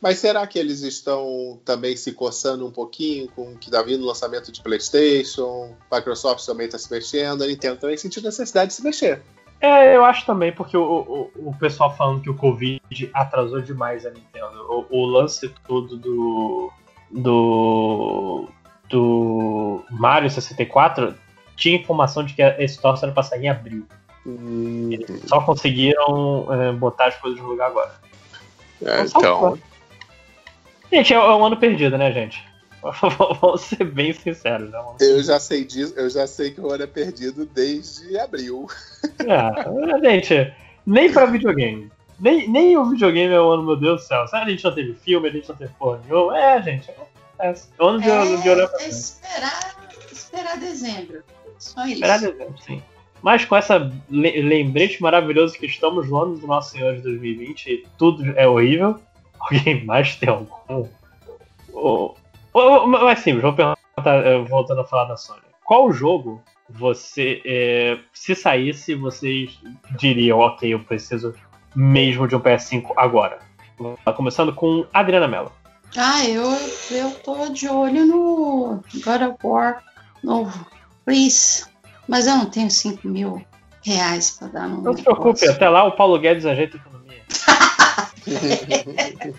[0.00, 4.04] Mas será que eles estão também se coçando um pouquinho com o que tá vindo
[4.04, 5.74] o lançamento de PlayStation?
[5.92, 9.20] Microsoft também está se mexendo, a Nintendo também sentiu necessidade de se mexer.
[9.60, 10.82] É, eu acho também, porque o,
[11.34, 14.86] o, o pessoal falando que o Covid atrasou demais a Nintendo.
[14.90, 16.72] O, o lance todo do.
[17.10, 18.48] Do.
[18.88, 21.14] do Mario 64
[21.56, 23.86] tinha informação de que esse torce era pra sair em abril.
[24.24, 27.94] Eles só conseguiram é, botar as coisas no lugar agora.
[28.84, 29.58] É, então.
[30.92, 32.42] Gente, é um ano perdido, né, gente?
[33.40, 34.78] Vamos ser bem sinceros, né?
[35.00, 38.66] Eu já sei disso, eu já sei que o ano é perdido desde abril.
[39.20, 40.54] É, gente,
[40.86, 41.90] nem pra videogame.
[42.20, 44.26] Nem, nem o videogame é o ano, meu Deus do céu.
[44.26, 46.38] Sabe, a gente não teve filme, a gente não teve porra nenhuma.
[46.38, 46.90] É, gente,
[47.38, 48.90] é, é o ano de, É, de olhar pra frente.
[48.92, 49.76] esperar,
[50.10, 51.22] esperar dezembro.
[51.58, 51.94] Só isso.
[51.94, 52.82] Esperar dezembro, sim.
[53.22, 57.86] Mas com essa le- lembrete maravilhoso que estamos longe do Nosso Senhor de 2020 e
[57.96, 58.98] tudo é horrível.
[59.40, 60.86] Alguém mais tem algum?
[61.72, 62.14] Ô,
[62.52, 63.78] ô, Mais simples, vou perguntar,
[64.26, 65.40] eh, voltando a falar da Sony.
[65.64, 69.58] Qual jogo você, eh, se saísse, vocês
[69.98, 71.34] diriam, ok, eu preciso
[71.74, 73.38] mesmo de um PS5 agora?
[74.04, 75.52] Tá Começando com Adriana Mello.
[75.96, 76.44] Ah, eu,
[76.90, 79.82] eu tô de olho no God of War
[80.22, 80.66] novo.
[81.04, 81.64] Please.
[82.06, 83.44] Mas eu não tenho 5 mil
[83.82, 87.22] reais pra dar no Não se preocupe, até lá o Paulo Guedes ajeita a economia.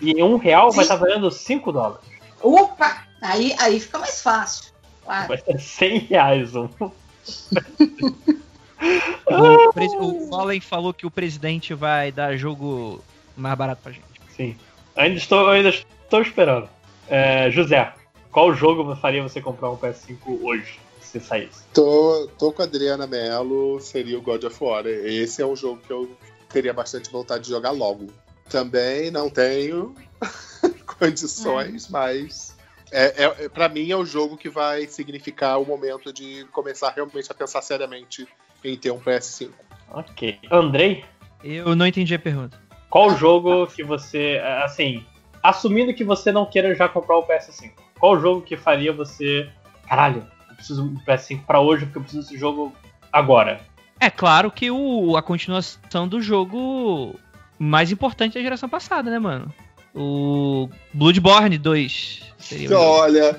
[0.00, 2.04] e um real vai estar valendo 5 dólares.
[2.40, 3.04] Opa!
[3.20, 4.72] Aí, aí fica mais fácil.
[5.04, 5.28] Claro.
[5.28, 6.68] Vai ser 100 reais um.
[9.30, 13.02] O, pres- o Fallen falou que o presidente vai dar jogo
[13.36, 14.04] mais barato pra gente.
[14.36, 14.56] Sim.
[14.96, 16.68] Ainda estou, ainda estou esperando.
[17.08, 17.92] É, José,
[18.32, 21.62] qual jogo faria você comprar um PS5 hoje, se saísse?
[21.72, 24.86] Tô, tô com a Adriana Mello, seria o God of War.
[24.86, 26.10] Esse é um jogo que eu
[26.48, 28.08] teria bastante vontade de jogar logo.
[28.48, 29.94] Também não tenho
[30.98, 32.56] condições, mas
[32.90, 37.30] é, é, para mim é o jogo que vai significar o momento de começar realmente
[37.30, 38.26] a pensar seriamente
[38.64, 39.50] em ter um PS5.
[39.90, 40.38] Ok.
[40.50, 41.04] Andrei,
[41.42, 42.58] Eu não entendi a pergunta.
[42.88, 44.40] qual jogo que você.
[44.64, 45.04] Assim,
[45.42, 49.48] assumindo que você não queira já comprar o PS5, qual jogo que faria você.
[49.88, 52.72] Caralho, eu preciso do PS5 pra hoje porque eu preciso desse jogo
[53.12, 53.60] agora.
[53.98, 57.18] É claro que o, a continuação do jogo
[57.58, 59.52] mais importante da geração passada, né, mano?
[59.94, 62.82] O Bloodborne 2 seria o jogo.
[62.84, 63.38] Olha,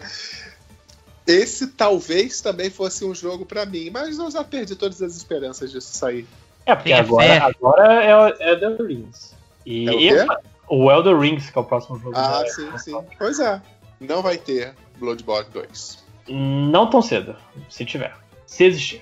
[1.31, 5.71] esse talvez também fosse um jogo pra mim, mas eu já perdi todas as esperanças
[5.71, 6.27] disso sair.
[6.65, 7.37] É, porque Tenha agora, fé.
[7.39, 9.35] agora é o é Elden Rings.
[9.65, 10.35] E É o quê?
[10.69, 12.13] o Elden Rings, que é o próximo jogo.
[12.15, 12.97] Ah, sim, sim.
[13.17, 13.61] Pois é.
[13.99, 16.03] Não vai ter Bloodborne 2.
[16.29, 17.35] Não tão cedo,
[17.69, 18.15] se tiver.
[18.45, 19.01] Se existir.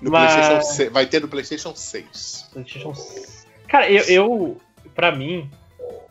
[0.00, 0.92] No Mas- PlayStation 6.
[0.92, 2.48] Vai ter no PlayStation 6.
[2.52, 3.46] PlayStation 6.
[3.68, 4.60] Cara, eu, eu.
[4.94, 5.50] Pra mim,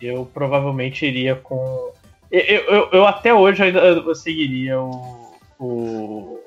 [0.02, 1.92] eu provavelmente iria com.
[2.32, 5.25] Eu, eu, eu até hoje ainda eu seguiria o.
[5.60, 6.40] O.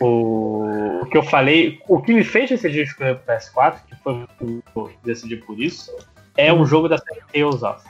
[0.00, 1.80] O, o que eu falei.
[1.88, 5.94] O que me fez decidir escolher o PS4, que foi o eu decidi por isso,
[6.36, 7.84] é um jogo da série Tales of.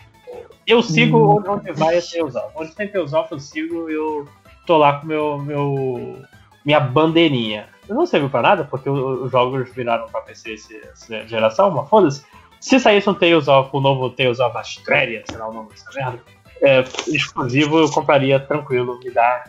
[0.67, 2.47] Eu sigo onde- onde vai a Tales of.
[2.55, 4.29] Onde tem Tales of, eu sigo eu
[4.67, 6.23] tô lá com meu, meu
[6.65, 7.69] minha bandeirinha.
[7.89, 12.25] Eu não serviu pra nada, porque os jogos viraram pra PC essa geração, mas foda-se.
[12.61, 15.91] Se saísse um Tales of, o novo Tales of Astrelia, sei lá o nome dessa
[15.95, 16.21] merda,
[16.63, 19.45] é, exclusivo eu compraria tranquilo, me dá.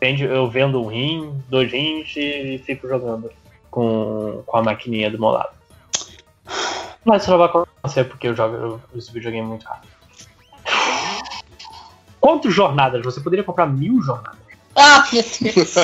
[0.00, 3.30] Vende, eu vendo um rim, dois rins e fico jogando
[3.70, 5.54] com, com a maquininha do meu lado.
[7.04, 9.92] Mas isso não vai acontecer porque eu jogo esse videogame muito rápido.
[12.20, 13.02] Quantas jornadas?
[13.04, 14.38] Você poderia comprar mil jornadas?
[14.74, 15.74] Ah, meu Deus.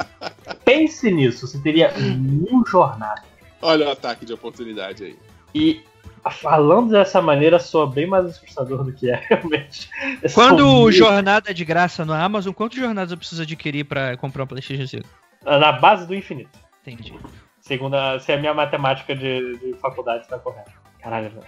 [0.64, 3.24] Pense nisso, você teria mil jornadas.
[3.62, 5.18] Olha o ataque de oportunidade aí.
[5.54, 5.82] E
[6.28, 9.88] falando dessa maneira soa bem mais assustador do que é realmente.
[10.34, 14.16] Quando São mil- jornada é de graça no Amazon, quantas jornadas eu preciso adquirir pra
[14.16, 15.08] comprar um PlayStation 5?
[15.44, 16.58] Na base do infinito.
[16.86, 17.14] Entendi.
[17.60, 20.72] Segundo a, se a minha matemática de, de faculdade está correta.
[21.00, 21.46] Caralho, velho.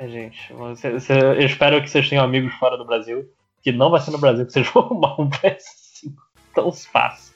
[0.00, 3.28] É, gente, você- você- eu espero que vocês tenham amigos fora do Brasil.
[3.62, 6.12] Que não vai ser no Brasil que vocês vão arrumar um PS5
[6.54, 7.34] tão fácil.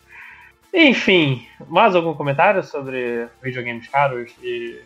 [0.73, 4.81] Enfim, mais algum comentário sobre videogames caros e,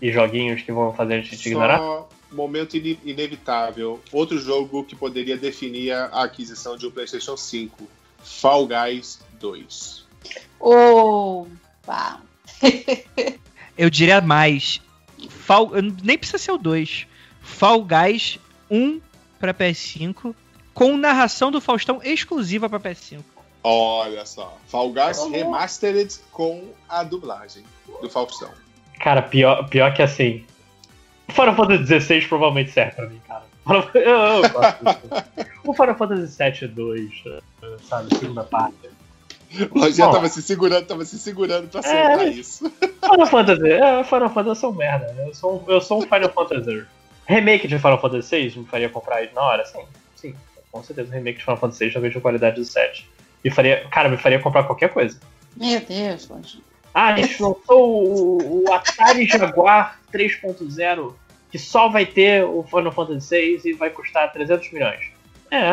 [0.00, 1.78] e joguinhos que vão fazer a gente ignorar?
[1.78, 4.00] Só momento ine- inevitável.
[4.12, 7.88] Outro jogo que poderia definir a aquisição de um PlayStation 5.
[8.22, 10.04] Fall Guys 2.
[10.60, 12.20] Opa.
[13.76, 14.80] Eu diria mais.
[15.28, 15.70] Fall,
[16.02, 17.06] nem precisa ser o 2.
[17.40, 18.38] Fall Guys
[18.70, 19.00] 1
[19.38, 20.34] pra PS5
[20.74, 23.22] com narração do Faustão exclusiva pra PS5.
[23.62, 24.56] Olha só.
[24.68, 27.64] Fall Guys Remastered com a dublagem
[28.00, 28.50] do Faustão.
[29.00, 30.44] Cara, pior, pior que assim.
[31.30, 33.42] Final Fantasy XVI provavelmente serve pra mim, cara.
[33.94, 35.24] Eu, eu gosto disso.
[35.64, 37.24] o Final Fantasy VII 2,
[37.88, 38.74] sabe, segunda parte.
[39.70, 40.12] O Rogério Bom.
[40.12, 42.28] tava se segurando, tava se segurando pra soltar É.
[42.30, 42.68] isso.
[43.00, 45.14] Final Fantasy, é, Final Fantasy eu sou um merda.
[45.26, 46.84] Eu sou um, eu sou um Final Fantasy.
[47.26, 49.64] Remake de Final Fantasy VI me faria comprar ele na hora?
[49.66, 49.82] Sim,
[50.16, 50.34] sim.
[50.72, 53.08] Com certeza, o remake de Final Fantasy VI já vejo a qualidade do 7.
[53.44, 55.18] Me faria, cara, me faria comprar qualquer coisa.
[55.56, 56.64] Meu Deus, Lojinha.
[56.94, 61.14] Ah, a gente lançou o, o Atari Jaguar 3.0,
[61.50, 65.00] que só vai ter o Final Fantasy VI e vai custar 300 milhões.
[65.50, 65.70] É,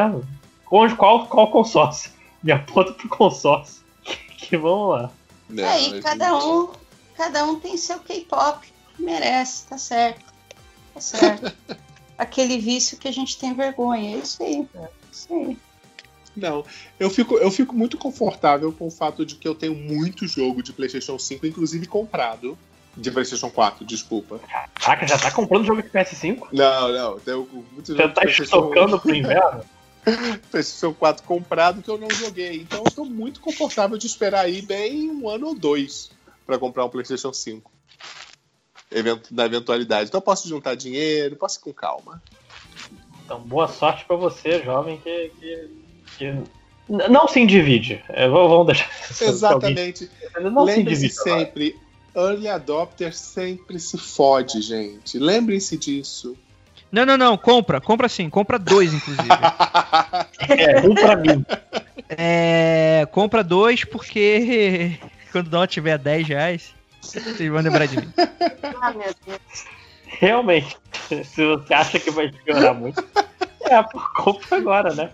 [0.65, 2.11] com- qual, qual consórcio?
[2.43, 3.81] Me aponta pro consórcio.
[4.03, 4.15] Que,
[4.49, 5.11] que vamos lá.
[5.49, 6.69] Né, Aí, mas- cada um,
[7.15, 8.67] cada um tem seu K-pop.
[8.99, 10.25] Merece, tá certo.
[10.93, 11.55] Tá certo.
[12.17, 14.15] Aquele vício que a gente tem vergonha.
[14.15, 14.67] É isso aí.
[14.75, 15.57] É isso aí.
[16.37, 16.63] Não,
[16.99, 20.61] eu fico, eu fico muito confortável com o fato de que eu tenho muito jogo
[20.61, 22.57] de PlayStation 5, inclusive comprado.
[22.95, 24.39] De PlayStation 4, desculpa.
[24.75, 26.47] Caraca, já tá comprando jogo de PS5?
[26.51, 29.63] Não, não, tenho muitos Já jogos tá estocando pro inverno?
[30.51, 32.61] PlayStation 4 comprado que eu não joguei.
[32.61, 36.11] Então eu tô muito confortável de esperar aí bem um ano ou dois
[36.45, 37.71] pra comprar um PlayStation 5.
[38.91, 40.07] Event- na eventualidade.
[40.09, 42.21] Então eu posso juntar dinheiro, posso ir com calma.
[43.25, 45.69] Então, boa sorte pra você, jovem, que, que,
[46.89, 48.03] não se individe.
[48.09, 48.89] É, vamos deixar.
[49.21, 50.09] Exatamente.
[50.41, 51.19] Não Lembre-se individe.
[51.19, 51.39] agora.
[51.39, 51.75] sempre,
[52.15, 55.19] Early Adopter sempre se fode, gente.
[55.19, 56.35] Lembrem-se disso.
[56.89, 59.27] Não, não, não, compra, compra sim, compra dois, inclusive.
[60.49, 61.45] É, um pra mim.
[62.07, 64.97] É, compra dois porque
[65.31, 68.07] quando o dólar tiver a 10 reais, vocês vão lembrar de mim.
[68.81, 69.65] Ah, meu Deus.
[70.05, 70.77] Realmente.
[71.09, 73.03] Se você acha que vai piorar muito,
[73.61, 73.83] é,
[74.15, 75.09] compra agora, né?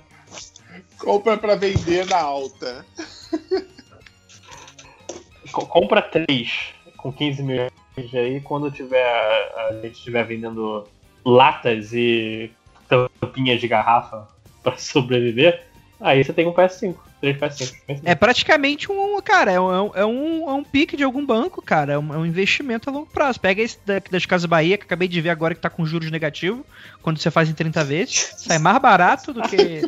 [1.04, 2.86] Compra pra vender na alta.
[5.52, 7.58] Co- compra três com 15 mil
[7.98, 10.88] reais aí quando tiver a gente estiver vendendo
[11.26, 12.52] latas e
[12.88, 14.28] tampinhas de garrafa
[14.64, 15.66] pra sobreviver,
[16.00, 17.74] aí você tem um PS5, três PS5.
[18.06, 21.94] É praticamente um, cara, é um, é um, é um pique de algum banco, cara.
[21.94, 23.40] É um, é um investimento a longo prazo.
[23.40, 26.10] Pega esse da- das Casas Bahia, que acabei de ver agora que tá com juros
[26.10, 26.66] negativos,
[27.02, 28.34] quando você faz em 30 vezes.
[28.38, 29.82] Sai mais barato do que,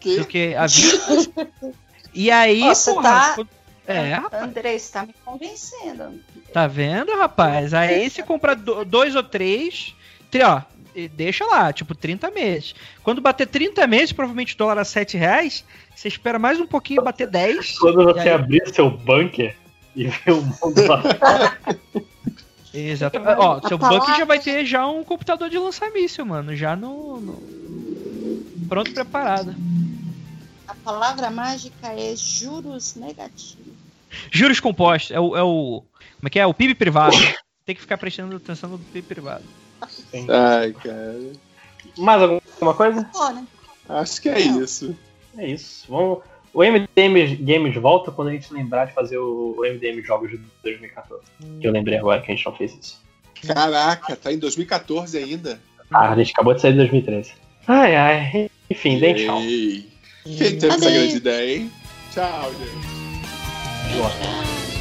[0.00, 0.16] Que?
[0.18, 1.48] do que a vida.
[2.14, 3.48] E aí, Nossa, porra, tá- quando-
[3.86, 6.20] é, rapaz, André, você tá me convencendo.
[6.52, 7.72] tá vendo, rapaz?
[7.74, 9.94] Aí você compra do- dois ou três,
[10.44, 10.62] ó,
[10.94, 12.74] e deixa lá, tipo, 30 meses.
[13.02, 15.64] Quando bater 30 meses, provavelmente o dólar a 7 reais,
[15.94, 17.78] você espera mais um pouquinho bater 10.
[17.78, 19.54] Quando você aí- abrir seu bunker
[19.94, 21.02] e ver o mundo lá
[22.72, 23.36] Exatamente.
[23.38, 26.54] Ó, seu palavra- banco já vai ter já um computador de lançar míssil, mano.
[26.54, 27.20] Já no.
[27.20, 27.56] no-
[28.68, 29.54] Pronto, preparado.
[30.86, 33.74] A palavra mágica é juros negativos.
[34.30, 35.10] Juros compostos.
[35.10, 35.36] É o.
[35.36, 35.82] É o
[36.14, 36.46] como é que é?
[36.46, 37.16] O PIB privado.
[37.66, 39.42] Tem que ficar prestando atenção no PIB privado.
[40.28, 41.32] Ai, cara.
[41.98, 43.00] Mais alguma coisa?
[43.00, 43.46] Né?
[43.88, 44.96] Acho que é isso.
[45.36, 45.86] É isso.
[45.88, 46.20] Vamos...
[46.54, 51.20] O MDM Games volta quando a gente lembrar de fazer o MDM Jogos de 2014.
[51.60, 53.02] Que eu lembrei agora que a gente não fez isso.
[53.44, 55.60] Caraca, tá em 2014 ainda?
[55.90, 57.32] Ah, a gente acabou de sair de 2013.
[57.66, 58.50] Ai, ai.
[58.70, 59.40] Enfim, dê tchau.
[60.26, 60.92] Quem teve essa Adeus.
[60.92, 61.72] grande ideia, hein?
[62.12, 64.75] Tchau, gente.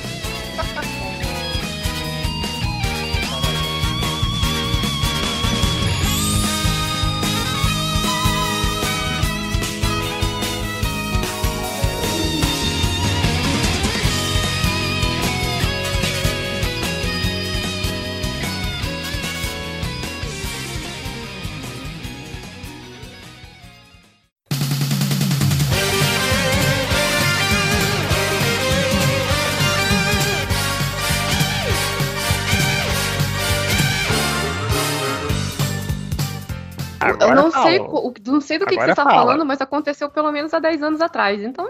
[37.30, 39.16] Eu não sei, o- não sei do que, que você tá fala.
[39.16, 41.42] falando, mas aconteceu pelo menos há 10 anos atrás.
[41.42, 41.68] Então,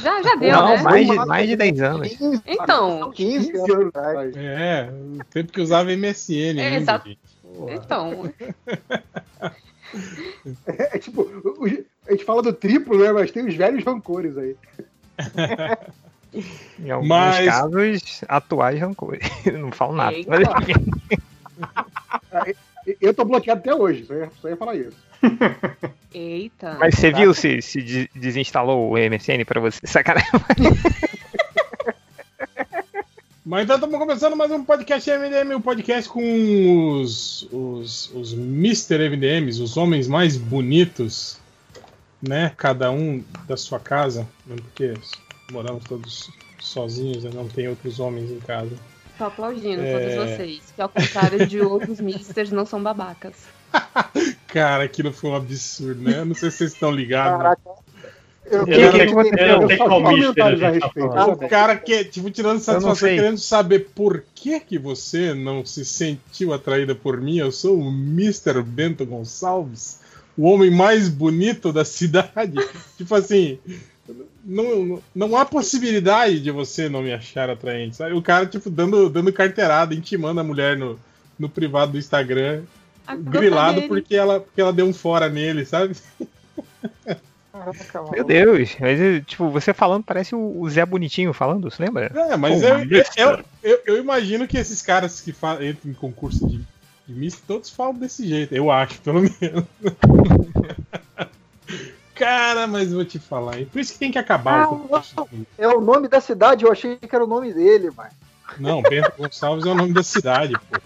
[0.00, 0.82] já, já deu, Não, né?
[0.82, 2.16] mais de, mais de 10 anos.
[2.46, 4.36] Então, 15 anos atrás.
[4.36, 6.58] É, o tempo que usava MSN.
[6.60, 7.08] É, ainda, exato.
[7.08, 7.20] gente.
[7.70, 8.32] então.
[10.66, 11.28] É, tipo,
[12.08, 13.12] a gente fala do triplo, né?
[13.12, 14.56] Mas tem os velhos rancores aí.
[16.82, 19.28] Em alguns Mas- casos, atuais rancores.
[19.52, 20.14] Não falo nada.
[20.16, 20.30] Eita.
[20.30, 20.80] Mas, enfim.
[23.02, 24.96] Eu tô bloqueado até hoje, só ia, só ia falar isso.
[26.14, 26.76] Eita.
[26.78, 29.80] Mas você viu se, se de- desinstalou o MSN pra você?
[29.84, 30.30] Sacanagem.
[33.44, 39.08] Mas então estamos começando mais um podcast MDM, um podcast com os, os, os Mr.
[39.10, 41.40] MDMs, os homens mais bonitos
[42.22, 42.52] né?
[42.56, 44.94] Cada um da sua casa, mesmo porque
[45.50, 47.30] moramos todos sozinhos, né?
[47.34, 48.70] não tem outros homens em casa.
[49.22, 49.92] Tô aplaudindo É.
[49.92, 53.34] todos vocês, que ao contrário de outros misters, não são babacas.
[54.48, 56.18] Cara, aquilo foi um absurdo, né?
[56.18, 57.38] Eu não sei se vocês estão ligados.
[57.38, 57.62] Caraca.
[58.44, 59.06] Eu, Eu eu
[59.70, 61.08] eu comentários a respeito.
[61.08, 66.52] O cara que, tipo, tirando satisfação, querendo saber por que que você não se sentiu
[66.52, 67.38] atraída por mim.
[67.38, 68.60] Eu sou o Mr.
[68.60, 70.00] Bento Gonçalves,
[70.36, 72.56] o homem mais bonito da cidade.
[72.98, 73.60] tipo assim,
[74.44, 78.14] não, não, há possibilidade de você não me achar atraente, sabe?
[78.14, 80.98] O cara, tipo, dando, dando carteirada, intimando a mulher no,
[81.38, 82.62] no privado do Instagram,
[83.06, 85.96] A grilado porque ela, porque ela deu um fora nele, sabe?
[88.12, 92.10] Meu Deus, mas, tipo, você falando parece o, Zé Bonitinho falando, você lembra?
[92.14, 92.78] É, mas eu,
[93.16, 96.58] eu, eu, eu imagino que esses caras que entram em concurso de,
[97.06, 99.64] de Miss, todos falam desse jeito, eu acho, pelo menos.
[102.22, 105.28] Cara, mas vou te falar, por isso que tem que acabar Ah, o concurso.
[105.58, 108.10] É o nome da cidade, eu achei que era o nome dele, mano.
[108.60, 110.78] Não, Bento Gonçalves é o nome da cidade, pô.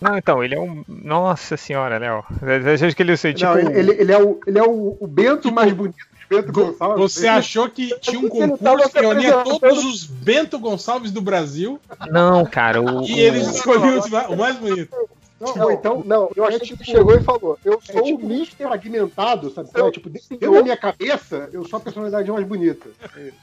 [0.00, 0.84] Não, então, ele é um.
[0.88, 2.24] Nossa senhora, Léo.
[2.42, 3.52] Eu acho que ele sei, tipo.
[3.54, 7.00] Não, ele, ele é, o, ele é o, o Bento mais bonito de Bento Gonçalves.
[7.00, 12.44] Você achou que tinha um concurso que reunia todos os Bento Gonçalves do Brasil Não,
[12.44, 13.04] cara, o.
[13.04, 14.94] e eles escolhiam o mais bonito.
[15.40, 18.02] Não, não, então, não, eu achei que tipo- ele chegou e falou: Eu É sou
[18.02, 18.66] tipo o Mister.
[18.68, 19.68] fragmentado, sabe?
[19.74, 22.88] Eu- É, tipo, dentro da minha cabeça, eu sou a personalidade mais bonita.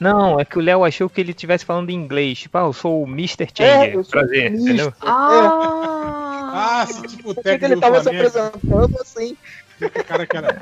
[0.00, 2.40] Não, é que o Léo achou que ele estivesse falando em inglês.
[2.40, 3.44] Tipo, ah, eu sou o Mr.
[3.44, 3.94] É, Change.
[3.96, 4.92] eu sou prazer, o entendeu?
[5.00, 6.80] Ah!
[6.82, 8.26] Ah, se tipo o Eu achei que técnico ele tava se Flamengo.
[8.28, 9.36] apresentando assim.
[9.78, 10.60] Tipo, o cara que era.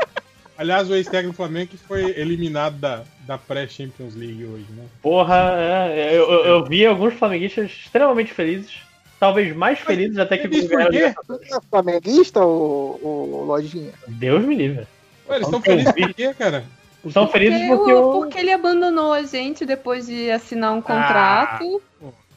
[0.58, 4.84] Aliás, o ex-técnico do Flamengo que foi eliminado da, da pré-Champions League hoje, né?
[5.00, 8.72] Porra, é, eu, eu, eu vi alguns flamenguistas extremamente felizes.
[9.20, 10.90] Talvez mais felizes até que Feliz ganharam?
[10.90, 11.48] Libertadores.
[11.48, 13.92] Você é flamenguista ou, ou lojinha?
[14.08, 14.86] Deus me livre.
[15.28, 16.64] Ué, eles estão felizes por quê, cara?
[17.04, 18.12] Estão felizes Porque, porque o- o.
[18.20, 21.80] porque ele abandonou a gente depois de assinar um contrato.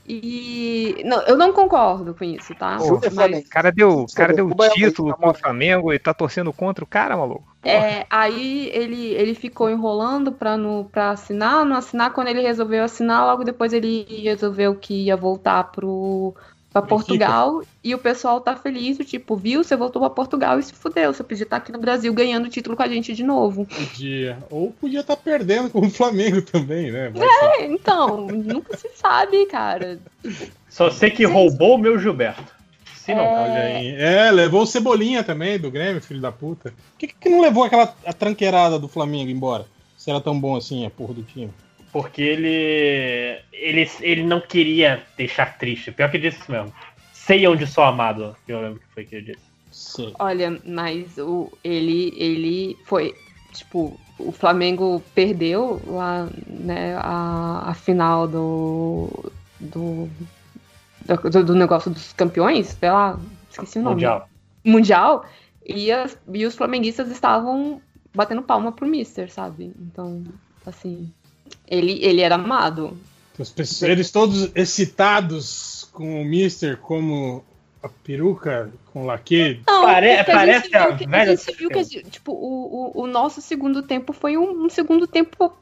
[0.05, 1.01] E.
[1.05, 2.77] Não, eu não concordo com isso, tá?
[2.77, 6.13] Pô, Mas, O cara deu, o cara deu é título tá pro Flamengo e tá
[6.13, 7.47] torcendo contra o cara, maluco.
[7.63, 12.11] é, aí ele, ele ficou enrolando pra, no, pra assinar, não assinar.
[12.11, 16.35] Quando ele resolveu assinar, logo depois ele resolveu que ia voltar pro,
[16.73, 16.95] pra Benfica.
[16.95, 17.63] Portugal.
[17.83, 19.63] E o pessoal tá feliz, tipo, viu?
[19.63, 21.13] Você voltou pra Portugal e se fudeu.
[21.13, 23.65] Você podia estar aqui no Brasil ganhando título com a gente de novo.
[23.65, 24.39] Podia.
[24.49, 27.11] Ou podia estar perdendo com o Flamengo também, né?
[27.13, 29.99] Vai É, então, nunca se sabe, cara.
[30.67, 32.51] Só sei que roubou o meu Gilberto.
[32.95, 33.23] Se não.
[33.23, 33.95] Olha aí.
[33.95, 36.71] É, levou o Cebolinha também do Grêmio, filho da puta.
[36.71, 39.65] Por que, que não levou aquela a tranqueirada do Flamengo embora?
[39.97, 41.51] Se era tão bom assim a porra do time.
[41.93, 43.89] Porque ele, ele.
[44.01, 45.91] Ele não queria deixar triste.
[45.91, 46.73] Pior que disse isso mesmo.
[47.13, 48.35] Sei onde sou amado.
[48.45, 49.45] que Eu lembro que foi que ele disse.
[49.71, 50.11] Sim.
[50.19, 53.13] Olha, mas o, ele, ele foi.
[53.53, 59.31] Tipo, o Flamengo perdeu lá, né, a, a final do.
[59.59, 60.09] do.
[61.29, 63.19] do, do negócio dos campeões, sei lá,
[63.51, 63.95] esqueci o nome.
[63.95, 64.29] Mundial.
[64.65, 65.25] Mundial.
[65.65, 67.79] E, as- e os flamenguistas estavam
[68.15, 69.71] batendo palma pro Mister, sabe?
[69.79, 70.23] Então,
[70.65, 71.11] assim.
[71.67, 72.97] Ele, ele era amado.
[73.81, 77.43] Eles todos excitados com o Mister como
[77.81, 79.61] a peruca com laque.
[79.67, 82.31] Não, Pare- a parece gente a viu que, velha a gente viu que a tipo,
[82.31, 85.53] o, o, o nosso segundo tempo foi um, um segundo tempo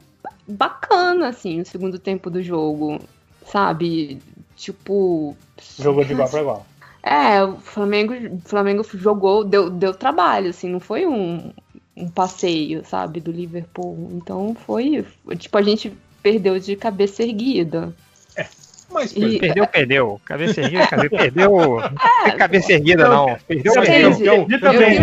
[0.47, 2.99] bacana, assim, o segundo tempo do jogo,
[3.45, 4.19] sabe?
[4.55, 5.35] Tipo.
[5.79, 6.67] Jogou de igual pra igual.
[7.03, 8.13] É, o Flamengo,
[8.45, 11.51] Flamengo jogou, deu, deu trabalho, assim, não foi um,
[11.95, 14.09] um passeio, sabe, do Liverpool.
[14.13, 15.05] Então foi,
[15.37, 15.91] tipo, a gente
[16.23, 17.93] perdeu de cabeça erguida.
[18.93, 20.21] Mas E- Perdeu, perdeu.
[20.25, 21.49] Cabeça erguida, cabeça, perdeu.
[21.79, 21.81] Não
[22.25, 23.37] tem cabeça erguida, Não.
[23.47, 23.87] Perdeu, Entende?
[23.87, 24.17] perdeu.
[24.17, 24.99] Deu, E deu também,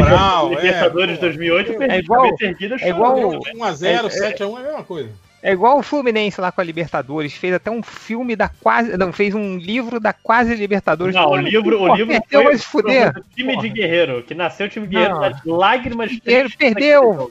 [0.51, 4.57] Libertadores é, de 2008, perdi É de igual- cabeça erguida, é igual- 1x0, É- 7x1
[4.59, 5.09] é a mesma coisa.
[5.43, 7.33] É igual o Fluminense lá com a Libertadores.
[7.33, 8.97] Fez até um filme da quase.
[8.97, 11.15] Não, fez um livro da quase Libertadores.
[11.15, 13.15] Não, o livro, o livro perdeu, foi fuder.
[13.17, 15.21] o time de guerreiro, que nasceu o time guerreiro Não.
[15.21, 17.31] das lágrimas Ele tristes perdeu.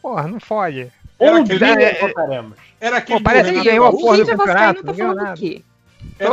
[0.00, 0.88] Porra, não fode.
[1.18, 2.58] Era Um aquele- é- voltaremos.
[2.80, 5.34] Era aquele Pô, parece que ganhou a Gaúcho, porra do a campeonato, tá não falando
[5.36, 5.62] quê?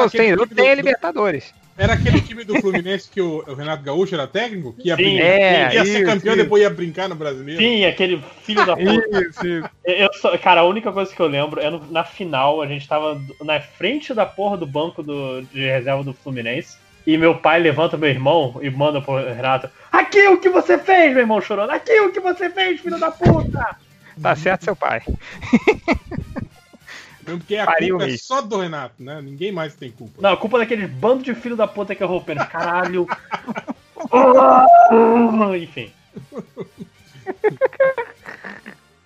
[0.10, 0.34] tenho
[0.72, 1.54] a do- Libertadores.
[1.80, 4.74] Era aquele time do Fluminense que o, o Renato Gaúcho era técnico?
[4.74, 6.44] Que ia, Sim, brincar, é, ia ser isso, campeão isso.
[6.44, 7.62] depois ia brincar no brasileiro.
[7.62, 9.64] Sim, aquele filho da puta.
[9.86, 12.86] Eu só- cara, a única coisa que eu lembro é no- na final, a gente
[12.86, 16.78] tava na frente da porra do banco do, de reserva do Fluminense.
[17.08, 21.12] E meu pai levanta meu irmão e manda pro Renato: Aqui o que você fez,
[21.14, 21.70] meu irmão chorando.
[21.72, 23.78] Aqui o que você fez, filho da puta.
[24.22, 25.02] Tá certo, seu pai.
[27.30, 29.22] Mesmo porque a Pariu, culpa é só do Renato, né?
[29.22, 30.14] Ninguém mais tem culpa.
[30.20, 32.36] Não, a culpa é daqueles bando de filho da puta que eu roubei.
[32.36, 33.08] Caralho.
[35.62, 35.92] Enfim.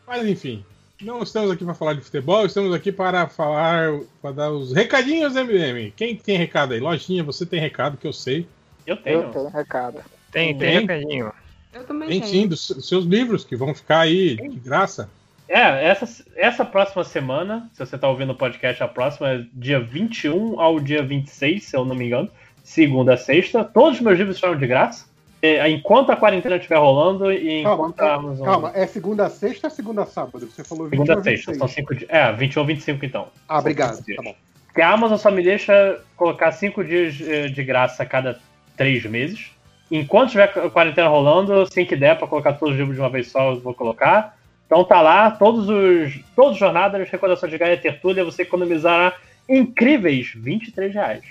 [0.07, 0.63] Mas enfim,
[1.01, 5.33] não estamos aqui para falar de futebol, estamos aqui para falar, para dar os recadinhos
[5.33, 5.91] MDM.
[5.95, 6.79] Quem tem recado aí?
[6.79, 8.47] Lojinha, você tem recado que eu sei.
[8.85, 9.99] Eu Eu tenho recado.
[10.31, 10.79] Tem, tem Tem?
[10.81, 11.31] recadinho.
[11.73, 12.31] Eu também Tem tenho.
[12.31, 15.09] sim, dos, dos seus livros que vão ficar aí de graça.
[15.47, 19.79] É, essa, essa próxima semana, se você tá ouvindo o podcast, a próxima é dia
[19.79, 22.29] 21 ao dia 26, se eu não me engano.
[22.63, 23.63] Segunda a sexta.
[23.63, 25.05] Todos os meus livros estão de graça.
[25.41, 28.45] É, enquanto a quarentena estiver rolando e Calma, enquanto a Amazon.
[28.45, 30.49] calma, é segunda a sexta ou segunda a sábado?
[30.49, 31.57] Você falou 21 Segunda a sexta, 26.
[31.57, 32.09] são cinco dias.
[32.09, 33.27] É, 21 ou 25 então.
[33.49, 33.97] Ah, obrigado.
[33.97, 34.35] Tá bom.
[34.67, 38.39] Porque a Amazon só me deixa colocar cinco dias eh, de graça a cada
[38.77, 39.51] três meses.
[39.91, 43.09] Enquanto tiver a quarentena rolando, assim que der pra colocar todos os livros de uma
[43.09, 44.35] vez só, eu vou colocar.
[44.73, 46.19] Então tá lá, todos os.
[46.35, 49.13] Todos os jornadas, recordações de Gaia Tertúlia, você economizará
[49.47, 51.23] incríveis 23 reais.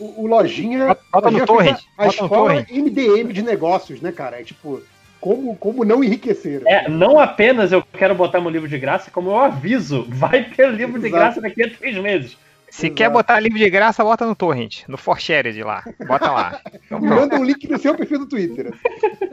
[0.00, 0.96] O, o Lojinha.
[1.12, 2.66] Bota no fez A, escola.
[2.68, 4.40] MDM de negócios, né, cara?
[4.40, 4.82] É tipo,
[5.20, 6.62] como, como não enriquecer.
[6.66, 10.68] É, não apenas eu quero botar meu livro de graça, como eu aviso, vai ter
[10.72, 11.22] livro de Exato.
[11.22, 12.36] graça daqui a três meses.
[12.68, 15.84] Se quer botar livro de graça, bota no Torrent, no ForShared lá.
[16.08, 16.60] Bota lá.
[16.84, 18.74] Então, manda um link no seu perfil do Twitter.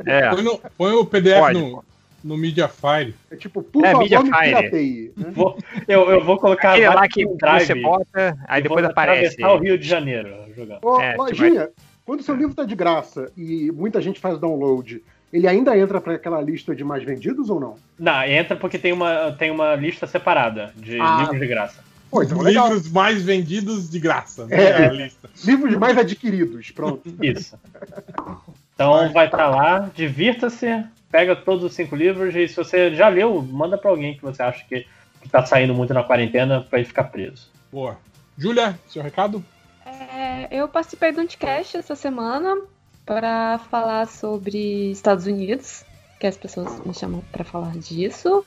[0.05, 0.29] É.
[0.29, 1.59] Põe, no- põe o PDF Pode.
[1.59, 1.83] no,
[2.23, 3.15] no Mediafire.
[3.29, 4.55] É tipo, por É, favor, me Mediafire.
[4.55, 5.11] pirateie.
[5.17, 5.31] né?
[5.31, 9.43] Vou- eu, eu vou colocar Aquele lá que pendrive você bota, aí depois aparece.
[9.43, 10.79] o Rio de Janeiro jogando.
[10.83, 11.69] Ô, É, Lojinha,
[12.05, 15.01] quando o seu livro tá de graça e muita gente faz download,
[15.33, 17.75] ele ainda entra pra aquela lista de mais vendidos ou não?
[17.97, 21.19] Não, entra porque tem uma, tem uma lista separada de Ah.
[21.21, 21.83] livros de graça.
[22.09, 22.67] Pô, então legal.
[22.67, 24.45] Livros mais vendidos de graça.
[24.45, 24.61] Né?
[24.61, 24.85] É.
[24.87, 25.29] A lista.
[25.45, 27.01] Livros mais adquiridos, pronto.
[27.23, 27.57] Isso.
[28.73, 33.41] Então vai estar lá, divirta-se, pega todos os cinco livros e se você já leu,
[33.41, 34.87] manda pra alguém que você acha que,
[35.21, 37.49] que tá saindo muito na quarentena pra ele ficar preso.
[37.71, 37.97] Boa.
[38.37, 39.43] Júlia, seu recado?
[39.85, 42.57] É, eu participei do Anticast essa semana
[43.05, 45.83] para falar sobre Estados Unidos,
[46.19, 48.43] que as pessoas me chamam para falar disso.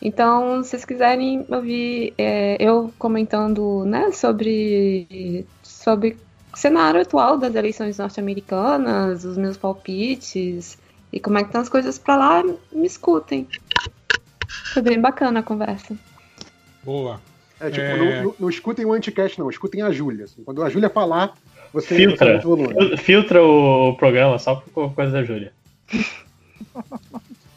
[0.00, 6.16] Então, se vocês quiserem ouvir é, eu comentando né, sobre, sobre
[6.56, 10.78] o cenário atual das eleições norte-americanas, os meus palpites
[11.12, 13.46] e como é que estão as coisas para lá, me escutem.
[14.72, 15.94] Foi bem bacana a conversa.
[16.82, 17.20] Boa.
[17.60, 17.96] É tipo, É.
[17.98, 20.24] Não, não- não escutem o anticast, não, escutem a Júlia.
[20.24, 20.42] assim.
[20.44, 21.34] Quando a Júlia falar,
[21.74, 22.40] você Filtra.
[22.40, 25.52] você Filtra o programa só por coisa da Júlia.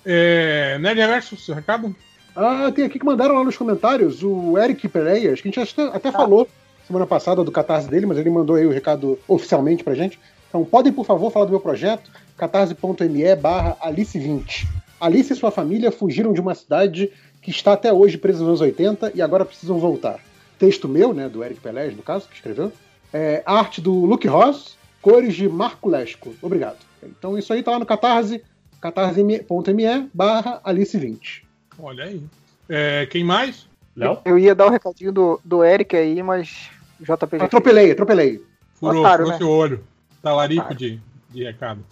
[0.06, 1.94] É, Nerd Reverso, seu recado?
[2.36, 5.96] Ah, tem aqui que mandaram lá nos comentários o Eric Pereias, que a gente até,
[5.96, 6.48] até falou
[6.90, 10.20] semana passada do catarse dele, mas ele mandou aí o recado oficialmente pra gente.
[10.50, 14.66] Então, podem, por favor, falar do meu projeto, catarse.me barra Alice20.
[15.00, 17.12] Alice e sua família fugiram de uma cidade
[17.44, 20.20] que está até hoje presa nos anos 80 e agora precisam voltar.
[20.58, 22.72] Texto meu, né, do Eric Pereias, no caso, que escreveu.
[23.14, 26.34] É, arte do Luke Ross, cores de Marco Lesco.
[26.42, 26.78] Obrigado.
[27.04, 28.44] Então, isso aí tá lá no catarse,
[28.82, 31.44] catarse.me barra Alice20.
[31.78, 32.24] Olha aí.
[32.68, 33.68] É, quem mais?
[33.96, 34.18] Léo?
[34.26, 38.44] Eu ia dar o recadinho do, do Eric aí, mas o JP já Atropelei, atropelei.
[38.74, 39.38] Furou, Otário, furou né?
[39.38, 39.84] seu olho.
[40.22, 41.00] Talarico de,
[41.30, 41.84] de recado.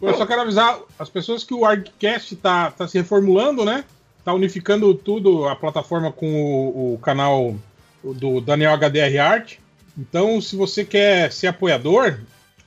[0.00, 3.84] Eu só quero avisar as pessoas que o ArgCast tá, tá se reformulando, né?
[4.24, 7.56] Tá unificando tudo, a plataforma com o, o canal
[8.02, 9.56] do Daniel HDR Art.
[9.96, 12.20] Então, se você quer ser apoiador,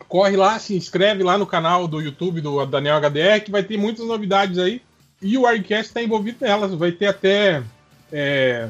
[0.08, 3.78] corre lá, se inscreve lá no canal do YouTube do Daniel HDR, que vai ter
[3.78, 4.82] muitas novidades aí.
[5.22, 6.74] E o ArgCast está envolvido nelas.
[6.74, 7.64] Vai ter até
[8.12, 8.68] é,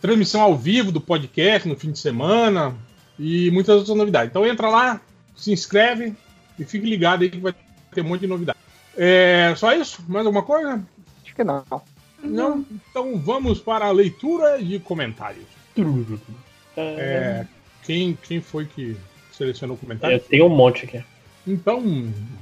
[0.00, 2.74] transmissão ao vivo do podcast no fim de semana
[3.18, 4.30] e muitas outras novidades.
[4.30, 5.00] Então entra lá,
[5.36, 6.14] se inscreve
[6.58, 7.54] e fique ligado aí que vai
[7.92, 8.58] ter um monte de novidade.
[8.96, 10.02] É, só isso?
[10.08, 10.82] Mais alguma coisa?
[11.24, 11.64] Acho que não.
[12.22, 12.64] Não?
[12.90, 15.46] Então vamos para a leitura de comentários.
[16.76, 17.46] É,
[17.84, 18.96] quem, quem foi que
[19.32, 20.16] selecionou o comentário?
[20.16, 21.02] Eu tenho um monte aqui.
[21.46, 21.82] Então,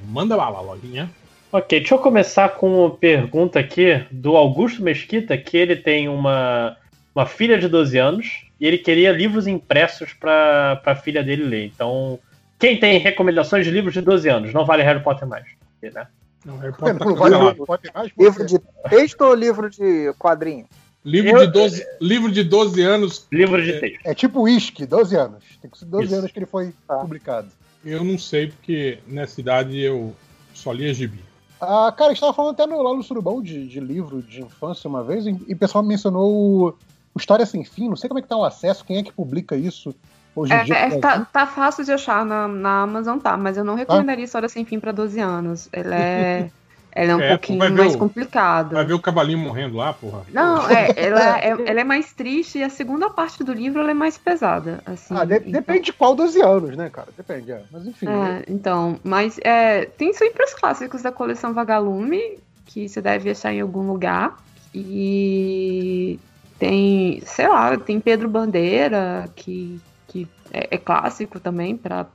[0.09, 1.11] manda bala, lojinha.
[1.51, 6.77] Ok, deixa eu começar com uma pergunta aqui do Augusto Mesquita, que ele tem uma,
[7.19, 11.67] uma filha de 12 anos e ele queria livros impressos para a filha dele ler.
[11.67, 12.17] Então,
[12.57, 14.55] quem tem recomendações de livros de 12 anos?
[14.55, 15.45] Não vale Harry Potter mais.
[15.83, 16.07] Né?
[16.45, 17.67] Não, Harry Potter Não vale cancelado.
[17.67, 20.67] pode mais Livro de texto ou livro de quadrinho?
[21.05, 23.99] Livro, Eu- de 12, livro de 12 anos, Livro de texto.
[24.05, 25.43] É tipo uísque, 12 anos.
[25.61, 26.15] Tem que ser 12 Isso.
[26.15, 27.49] anos que ele foi publicado.
[27.85, 30.15] eu não sei, porque nessa idade eu
[30.55, 31.19] só lia gibi.
[31.61, 34.41] Ah, cara, a gente tava falando até no, lá no Surubão de, de livro de
[34.43, 36.77] infância uma vez, e, e o pessoal mencionou
[37.19, 37.89] o, História Sem Fim.
[37.89, 39.95] Não sei como é que tá o acesso, quem é que publica isso
[40.35, 40.75] hoje em É, dia.
[40.77, 44.49] é, tá, tá fácil de achar na, na Amazon, tá, mas eu não recomendaria História
[44.49, 45.69] Sem Fim pra 12 anos.
[45.73, 46.49] Ele é,
[46.95, 48.75] ele é um É, pouquinho mais o- complicado.
[48.75, 50.23] Vai ver o cavalinho morrendo lá, porra.
[50.33, 53.91] Não, é, ela, é, ela é mais triste e a segunda parte do livro ela
[53.91, 54.81] é mais pesada.
[54.87, 57.09] Assim, Ah, de- então- depende de qual 12 anos, né, cara?
[57.17, 57.63] Depende, é.
[57.71, 58.07] Mas enfim.
[58.09, 63.53] É, então, mas é, tem sempre os clássicos da coleção Vagalume, que você deve achar
[63.53, 64.37] em algum lugar.
[64.75, 66.19] E
[66.59, 72.07] tem, sei lá, tem Pedro Bandeira, que, que é, é clássico também para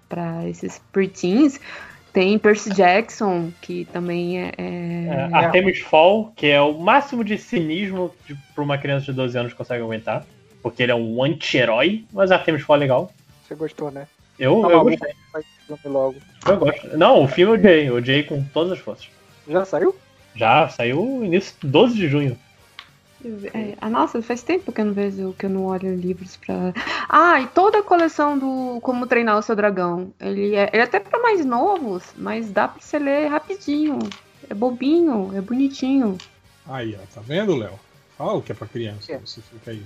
[0.48, 1.60] esses preteens.
[2.12, 4.52] Tem Percy Jackson, que também é.
[4.58, 5.06] é...
[5.08, 8.14] É, Artemis Fall, que é o máximo de cinismo
[8.54, 10.24] para uma criança de 12 anos consegue aguentar.
[10.62, 13.12] Porque ele é um anti-herói, mas Artemis Fall é legal.
[13.44, 14.08] Você gostou, né?
[14.38, 15.14] Eu, Tá eu gostei.
[15.86, 16.16] logo.
[16.48, 16.98] Eu gosto.
[16.98, 17.90] Não, o filme eu odiei.
[17.90, 19.08] Eu odiei com todas as forças.
[19.48, 19.96] Já saiu?
[20.36, 22.38] Já, saiu no início 12 de junho.
[23.54, 26.74] É, ah, nossa, faz tempo que eu não vejo, que eu não olho livros pra.
[27.08, 30.14] Ah, e toda a coleção do Como Treinar o Seu Dragão.
[30.20, 34.00] Ele é, ele é até pra mais novos, mas dá pra você ler rapidinho.
[34.50, 36.18] É bobinho, é bonitinho.
[36.68, 37.80] Aí, ó, tá vendo, Léo?
[38.18, 39.20] Fala o que é pra criança.
[39.20, 39.84] Você fica aí.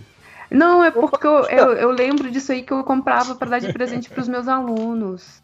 [0.50, 3.72] Não, é porque eu, eu, eu lembro disso aí que eu comprava pra dar de
[3.72, 5.42] presente pros meus alunos.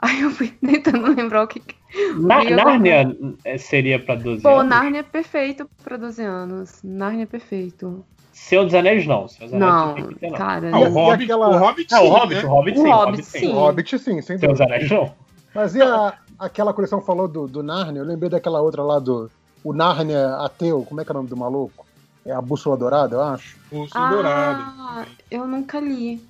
[0.02, 1.60] Aí eu fui tentando lembrar o que.
[1.60, 1.74] que-
[2.16, 3.16] Na, eu Nárnia
[3.58, 4.66] seria pra 12 Pô, anos?
[4.70, 6.80] Nárnia é perfeito pra 12 anos.
[6.82, 8.04] Nárnia é perfeito.
[8.32, 9.24] Senhor dos Anéis não.
[9.24, 10.38] Dos Anéis Não, tem não.
[10.38, 10.70] cara.
[10.72, 12.44] Ah, o Hobbit, o Hobbit sim, o Hobbit, né?
[12.44, 12.86] o Hobbit sim.
[12.88, 13.38] O Hobbit, sim.
[13.40, 13.48] sim.
[13.48, 14.64] O Hobbit, sim, sem dos dúvida.
[14.64, 15.12] Anéis não.
[15.54, 18.00] Mas e a, aquela coleção que falou do, do Narnia?
[18.00, 19.30] Eu lembrei daquela outra lá do.
[19.62, 21.84] O Narnia ateu, como é que é o nome do maluco?
[22.24, 23.58] É a Bússola Dourada, eu acho.
[23.70, 24.62] Bússola Dourada.
[24.78, 26.22] Ah, eu nunca li.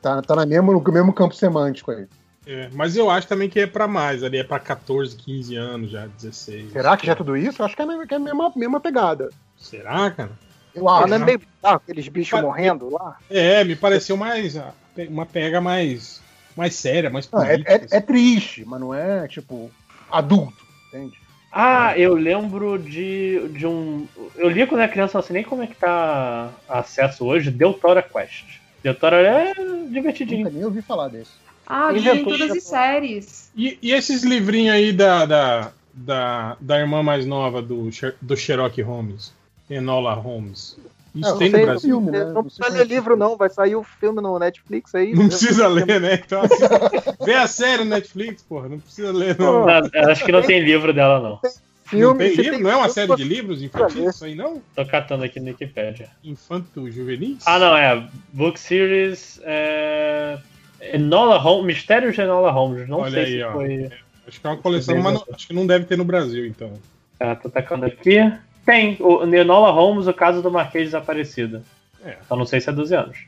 [0.00, 2.06] Tá, tá na mesmo, no mesmo campo semântico aí.
[2.46, 5.90] É, mas eu acho também que é pra mais, ali é pra 14, 15 anos
[5.90, 6.70] já, 16.
[6.70, 7.60] Será que já é tudo isso?
[7.60, 9.30] Eu acho que é a mesma, é mesma, pegada.
[9.58, 10.30] Será, cara?
[10.72, 11.08] Eu Ah, acho.
[11.08, 13.16] não é meio bizarro aqueles bichos morrendo lá?
[13.28, 14.72] É, me pareceu mais ah,
[15.08, 16.20] uma pega mais
[16.56, 17.72] mais séria, mais Não, é, política.
[17.72, 19.70] é- é triste, mas não é, tipo,
[20.10, 21.18] adulto, entende?
[21.52, 24.06] Ah, eu lembro de, de um.
[24.36, 28.02] Eu li quando era criança, não sei nem como é que tá acesso hoje, Deutora
[28.02, 28.44] Quest.
[28.82, 29.54] Deutora é
[29.90, 30.44] divertidinho.
[30.44, 31.30] Nunca nem ouvi falar desse.
[31.66, 33.50] Ah, Ele li em inventou todas as séries.
[33.56, 38.80] E, e esses livrinhos aí da, da, da, da irmã mais nova do, do Sherlock
[38.82, 39.32] Holmes,
[39.68, 40.76] Enola Holmes.
[41.16, 41.90] Isso Não tem no Brasil?
[41.90, 42.24] filme, né?
[42.26, 43.36] Não precisa ler livro, não.
[43.36, 45.14] Vai sair o filme no Netflix aí.
[45.14, 46.20] Não precisa ler, né?
[46.22, 46.64] Então, assim,
[47.24, 48.68] vê a série no Netflix, porra.
[48.68, 49.64] Não precisa ler, não.
[49.64, 51.40] Não, acho que não tem livro dela, não.
[51.98, 52.50] não tem livro?
[52.52, 54.14] tem não é uma filme, série de livros infantis?
[54.14, 54.60] Isso aí não?
[54.74, 56.10] Tô catando aqui no Wikipedia.
[56.22, 57.42] Infanto juvenis?
[57.46, 58.06] Ah, não, é.
[58.34, 59.40] Book Series.
[59.42, 60.38] É...
[60.80, 61.76] Enola Holmes.
[61.76, 62.88] Mistérios de Enola Holmes.
[62.88, 63.52] Não Olha sei aí, se ó.
[63.52, 63.90] foi.
[64.28, 66.72] Acho que é uma coleção, mas não- acho que não deve ter no Brasil, então.
[67.20, 68.18] Ah, tô tacando aqui.
[68.64, 68.96] Tem.
[69.00, 71.62] O Enola Holmes, o caso do Marquês desaparecido.
[72.04, 72.16] É.
[72.28, 73.18] Só não sei se é 12 anos.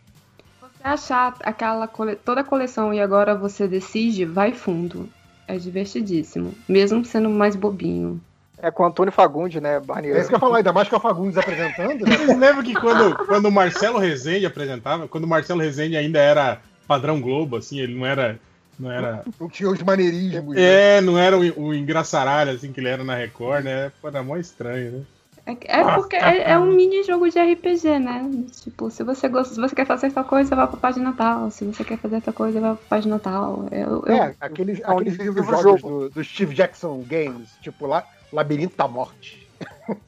[0.61, 2.17] Você achar aquela cole...
[2.17, 5.09] toda a coleção e agora você decide, vai fundo.
[5.47, 6.55] É divertidíssimo.
[6.69, 8.21] Mesmo sendo mais bobinho.
[8.61, 10.11] É com o Antônio Fagundes, né, Barney?
[10.11, 12.17] É isso que eu ia falar, ainda mais que é o Fagundes apresentando, né?
[12.19, 16.61] Vocês lembram que quando, quando o Marcelo Rezende apresentava, quando o Marcelo Rezende ainda era
[16.89, 18.41] padrão Globo, assim, ele não era.
[18.79, 19.25] Não era.
[19.41, 20.55] Não tinha os maneirismos.
[20.57, 20.97] né?
[20.97, 23.93] É, não era o, o engraçaralho assim que ele era na Record, né?
[24.03, 25.05] Era mó estranho, né?
[25.47, 28.31] É, é porque é, é um mini jogo de RPG, né?
[28.63, 31.51] Tipo, se você gosta, se você quer fazer tal coisa, vai pra página tal.
[31.51, 33.67] Se você quer fazer tal coisa, vai pra página tal.
[33.73, 35.63] Eu, eu- É, aqueles, É um aqueles livro livros jogo.
[35.79, 39.49] jogos do, do Steve Jackson Games, tipo lá, Labirinto da Morte.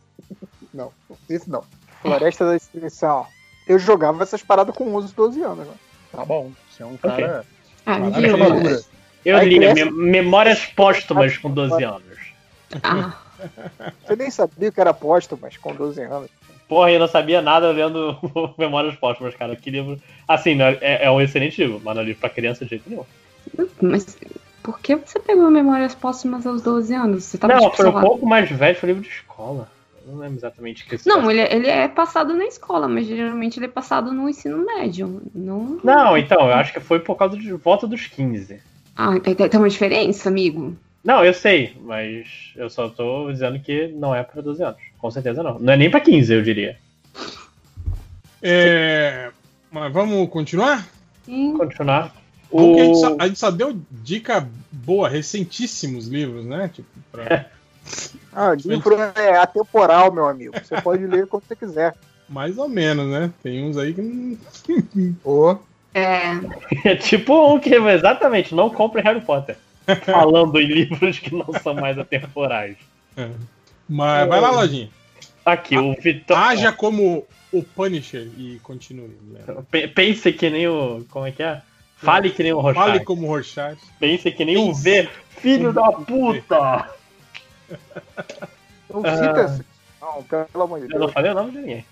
[0.72, 0.92] não,
[1.28, 1.64] esse não.
[2.02, 3.26] Floresta da Destruição.
[3.66, 5.74] Eu jogava essas paradas com 11, 12 anos, né?
[6.12, 6.50] Tá bom,
[6.82, 7.44] é um cara.
[7.86, 8.36] Ah, viu?
[9.24, 12.02] Eu Aí li cresce- Mem- Memórias Póstumas com 12 anos.
[12.82, 13.16] Ah,
[14.06, 16.30] Você nem sabia que era aposto, mas com 12 anos.
[16.68, 18.16] Porra, eu não sabia nada lendo
[18.58, 19.56] Memórias Póstumas, cara.
[19.56, 20.00] Que livro.
[20.28, 23.04] Assim, é, é um excelente livro, mas não é livro pra criança de jeito nenhum.
[23.80, 24.16] mas
[24.62, 27.24] por que você pegou Memórias Póstumas aos 12 anos?
[27.24, 29.68] Você tava não, foi um pouco mais velho, foi livro de escola.
[30.10, 33.58] Não lembro exatamente o que isso Não, ele, ele é passado na escola, mas geralmente
[33.58, 35.22] ele é passado no ensino médio.
[35.34, 35.80] Não.
[35.82, 38.60] Não, então, eu acho que foi por causa de volta dos 15.
[38.96, 40.76] Ah, tem, tem uma diferença, amigo?
[41.02, 44.80] Não, eu sei, mas eu só tô dizendo que não é pra 12 anos.
[44.98, 45.58] Com certeza não.
[45.58, 46.76] Não é nem pra 15, eu diria.
[48.42, 49.30] É,
[49.70, 50.86] mas vamos continuar?
[51.24, 51.56] Sim.
[51.56, 52.14] Continuar.
[52.50, 52.94] Que a, gente O...
[52.96, 56.68] só, a gente só deu dica boa, recentíssimos livros, né?
[56.72, 57.46] Tipo, pra-
[58.32, 60.54] Ah, livro é atemporal, meu amigo.
[60.62, 61.94] Você pode ler quando você quiser.
[62.28, 63.30] mais ou menos, né?
[63.42, 64.36] Tem uns aí que não.
[65.24, 65.56] Ô,
[65.94, 66.38] É.
[66.84, 69.56] É tipo um que exatamente não compre Harry Potter.
[70.04, 72.76] Falando em livros que não são mais atemporais.
[73.16, 73.28] É.
[73.88, 74.88] Mas vai lá, Lojinha.
[75.44, 76.36] Aqui, o Vitor.
[76.38, 79.10] Haja como o Punisher e continue.
[79.70, 81.04] Pe- Pense que nem o.
[81.10, 81.60] Como é que é?
[81.96, 83.04] Fale que nem o Fale Rochat.
[83.04, 83.76] como Rorschach.
[83.98, 85.08] Pense que nem o V.
[85.40, 86.88] Filho da puta!
[88.92, 89.16] Não Ah.
[89.16, 89.64] cita esse.
[90.00, 91.12] Não, pelo amor de Eu não Deus.
[91.12, 91.84] falei o nome de ninguém.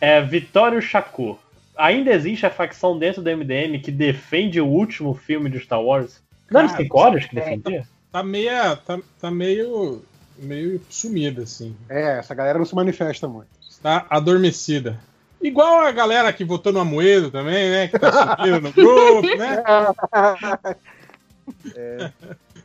[0.00, 1.36] É Vitório Shakur.
[1.76, 6.22] Ainda existe a facção dentro do MDM que defende o último filme de Star Wars?
[6.50, 7.86] Não era cinco horas que defendia?
[8.12, 8.76] Tá meio.
[8.78, 10.02] Tá, tá meio.
[10.38, 11.76] meio sumida, assim.
[11.88, 13.48] É, essa galera não se manifesta muito.
[13.68, 14.98] Está adormecida.
[15.42, 17.88] Igual a galera que votou no Amoedo também, né?
[17.88, 19.62] Que tá sumindo no grupo, né?
[21.76, 22.10] É,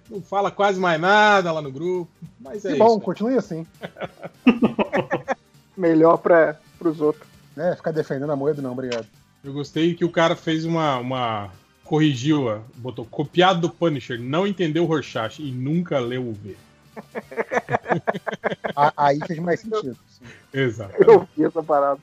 [0.10, 2.10] Não fala quase mais nada lá no grupo.
[2.40, 3.02] Mas é que bom, isso.
[3.02, 3.66] continue assim.
[5.78, 7.28] Melhor para os outros.
[7.56, 7.76] Né?
[7.76, 9.06] Ficar defendendo a moeda, não, obrigado.
[9.44, 10.98] Eu gostei que o cara fez uma.
[10.98, 11.52] uma
[11.84, 16.56] corrigiu, botou copiado do Punisher, não entendeu o Rorschach e nunca leu o V.
[18.96, 19.98] Aí fez mais sentido.
[20.08, 20.24] sim.
[20.54, 20.94] Exato.
[21.02, 22.00] Eu vi essa parada.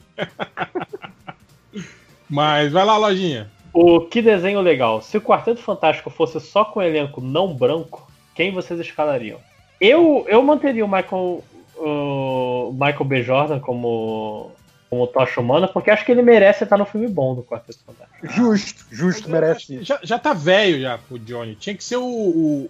[2.28, 3.48] Mas vai lá, lojinha.
[3.78, 5.02] O que desenho legal.
[5.02, 9.38] Se o Quarteto Fantástico fosse só com elenco não branco, quem vocês escalariam?
[9.80, 11.44] Eu, eu manteria o Michael,
[11.76, 13.22] o Michael B.
[13.22, 14.50] Jordan como,
[14.88, 18.26] como Tocha Humana, porque acho que ele merece estar no filme bom do Quarteto Fantástico.
[18.28, 19.82] Justo, justo, merece.
[19.82, 21.54] Já, já tá velho já pro Johnny.
[21.54, 22.66] Tinha que ser o, o,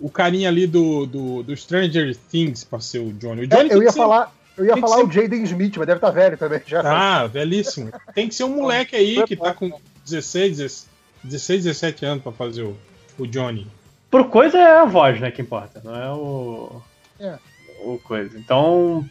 [0.00, 3.42] o, o carinha ali do, do, do Stranger Things pra ser o Johnny.
[3.42, 5.76] O Johnny É, eu ia ser- falar, eu ia tem falar ser- o Jaden Smith,
[5.76, 6.62] mas deve estar velho também.
[6.66, 7.90] Já Ah, velhíssimo.
[8.14, 9.70] Tem que ser um moleque aí que tá com
[10.06, 10.88] 16,
[11.22, 12.76] 16 17 anos pra fazer o,
[13.18, 13.66] o Johnny.
[14.10, 16.82] Por coisa é a voz, né, que importa, não é o.
[17.20, 17.38] É.
[17.84, 18.38] O coisa.
[18.38, 19.04] Então.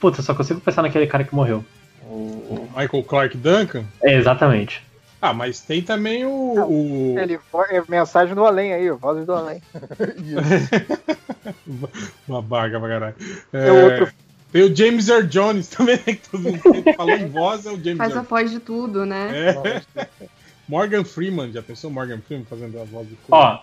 [0.00, 1.64] Puta, só consigo pensar naquele cara que morreu.
[2.02, 3.84] O Michael Clark Duncan.
[4.02, 4.82] É, exatamente.
[5.20, 6.66] Ah, mas tem também o.
[6.68, 7.18] o...
[7.18, 7.38] Ele
[7.70, 9.62] é mensagem do além aí, vozes do além.
[12.28, 13.14] Babaca pra caralho.
[13.52, 14.12] É outro.
[14.54, 16.60] Tem o James Earl Jones também, né, que todo mundo
[16.96, 18.26] falou em voz, é o James Faz a Earl.
[18.28, 19.30] voz de tudo, né?
[19.98, 20.06] É.
[20.68, 23.58] Morgan Freeman, já pensou Morgan Freeman fazendo a voz do Ó.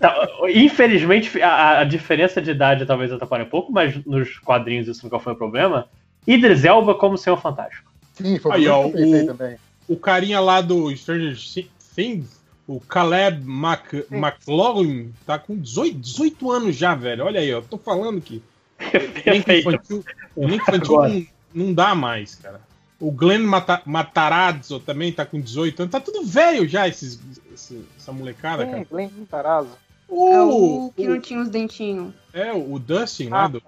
[0.00, 5.04] tá, infelizmente, a, a diferença de idade talvez atrapalhe um pouco, mas nos quadrinhos isso
[5.04, 5.86] nunca foi um problema.
[6.26, 7.88] Idris Elba como Senhor Fantástico.
[8.14, 9.56] Sim, foi Aí, ó, o que eu pensei o- também.
[9.88, 11.36] o carinha lá do Stranger
[11.94, 17.24] Things, o Caleb Mac, McLaughlin, tá com 18, 18 anos já, velho.
[17.24, 17.60] Olha aí, ó.
[17.62, 18.42] Tô falando que.
[19.26, 20.04] Elenco infantil,
[20.36, 21.26] elenco infantil não,
[21.66, 22.60] não dá mais, cara.
[22.98, 25.92] O Glenn Mata, Matarazzo também tá com 18 anos.
[25.92, 27.18] Tá tudo velho já, esses,
[27.52, 28.86] esse- essa molecada, cara.
[28.90, 29.70] Glenn Tarazzo.
[30.08, 32.12] É O, o que não tinha os dentinhos.
[32.32, 33.62] é, o Dustin lá Ah, do,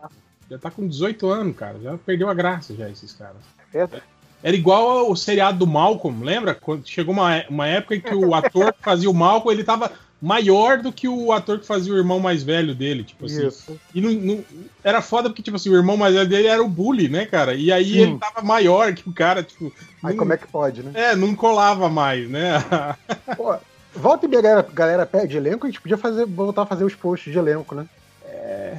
[0.50, 1.78] já tá com 18 anos, cara.
[1.80, 3.36] Já perdeu a graça já, esses caras.
[3.72, 4.02] Verdade.
[4.42, 6.52] Era igual ao seriado do Malcolm, lembra?
[6.54, 9.92] Quando chegou uma, uma época em que o ator que fazia o Malcolm, ele tava
[10.22, 13.44] maior do que o ator que fazia o irmão mais velho dele, tipo assim.
[13.48, 13.76] Isso.
[13.92, 14.44] E não, não-
[14.84, 17.54] era foda porque, tipo assim, o irmão mais velho dele era o bully, né, cara?
[17.54, 17.98] E aí Sim.
[17.98, 19.72] ele tava maior que o cara, tipo.
[20.02, 20.92] Aí não- como é que pode, né?
[20.94, 22.52] É, não colava mais, né?
[23.36, 23.56] Pô,
[23.94, 26.94] volta e meia, galera, galera pede elenco, a gente podia fazer, voltar a fazer os
[26.94, 27.84] posts de elenco, né?
[28.24, 28.78] É.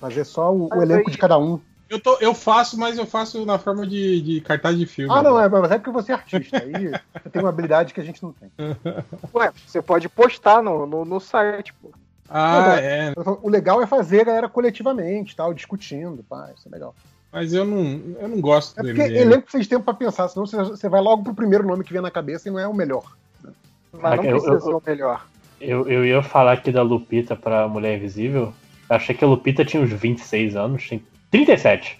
[0.00, 1.60] Fazer só o, o elenco aí- de cada um.
[1.92, 5.12] Eu, tô, eu faço, mas eu faço na forma de, de cartaz de filme.
[5.14, 6.56] Ah, não, é, mas é porque você é artista.
[6.56, 8.50] Aí você tem uma habilidade que a gente não tem.
[9.34, 11.90] Ué, você pode postar no, no, no site, pô.
[12.30, 13.12] Ah, é.
[13.42, 16.94] O legal é fazer a galera coletivamente, tal, discutindo, pá, isso é legal.
[17.30, 20.46] Mas eu não, eu não gosto É do porque elenco de tempo pra pensar, senão
[20.46, 22.72] você, você vai logo pro primeiro nome que vem na cabeça e não é o
[22.72, 23.04] melhor.
[23.92, 25.26] Mas não Eu- precisa eu- ser o melhor.
[25.60, 28.54] Eu, eu ia falar aqui da Lupita pra Mulher Invisível.
[28.88, 31.98] Eu achei que a Lupita tinha uns 26 anos, tem 37.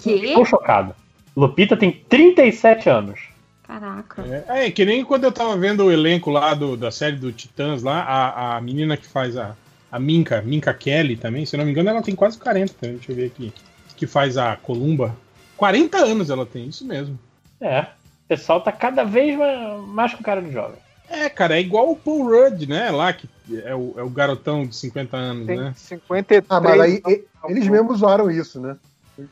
[0.00, 0.34] Que?
[0.34, 0.94] Tô chocado.
[1.36, 3.20] Lupita tem 37 anos.
[3.64, 4.22] Caraca.
[4.48, 7.32] É, é, que nem quando eu tava vendo o elenco lá do, da série do
[7.32, 9.56] Titãs lá, a, a menina que faz a,
[9.90, 12.96] a Minka, Minka Kelly também, se eu não me engano, ela tem quase 40 também,
[12.96, 13.52] deixa eu ver aqui.
[13.96, 15.16] Que faz a Columba.
[15.56, 17.18] 40 anos ela tem, isso mesmo.
[17.60, 17.80] É.
[17.80, 20.78] O pessoal tá cada vez mais, mais com cara de jovem.
[21.08, 22.90] É, cara, é igual o Paul Rudd, né?
[22.90, 23.28] Lá, que
[23.64, 25.72] é o, é o garotão de 50 anos, Tem né?
[25.76, 26.44] 53.
[26.50, 28.76] Ah, mas aí não, eles mesmos usaram isso, né?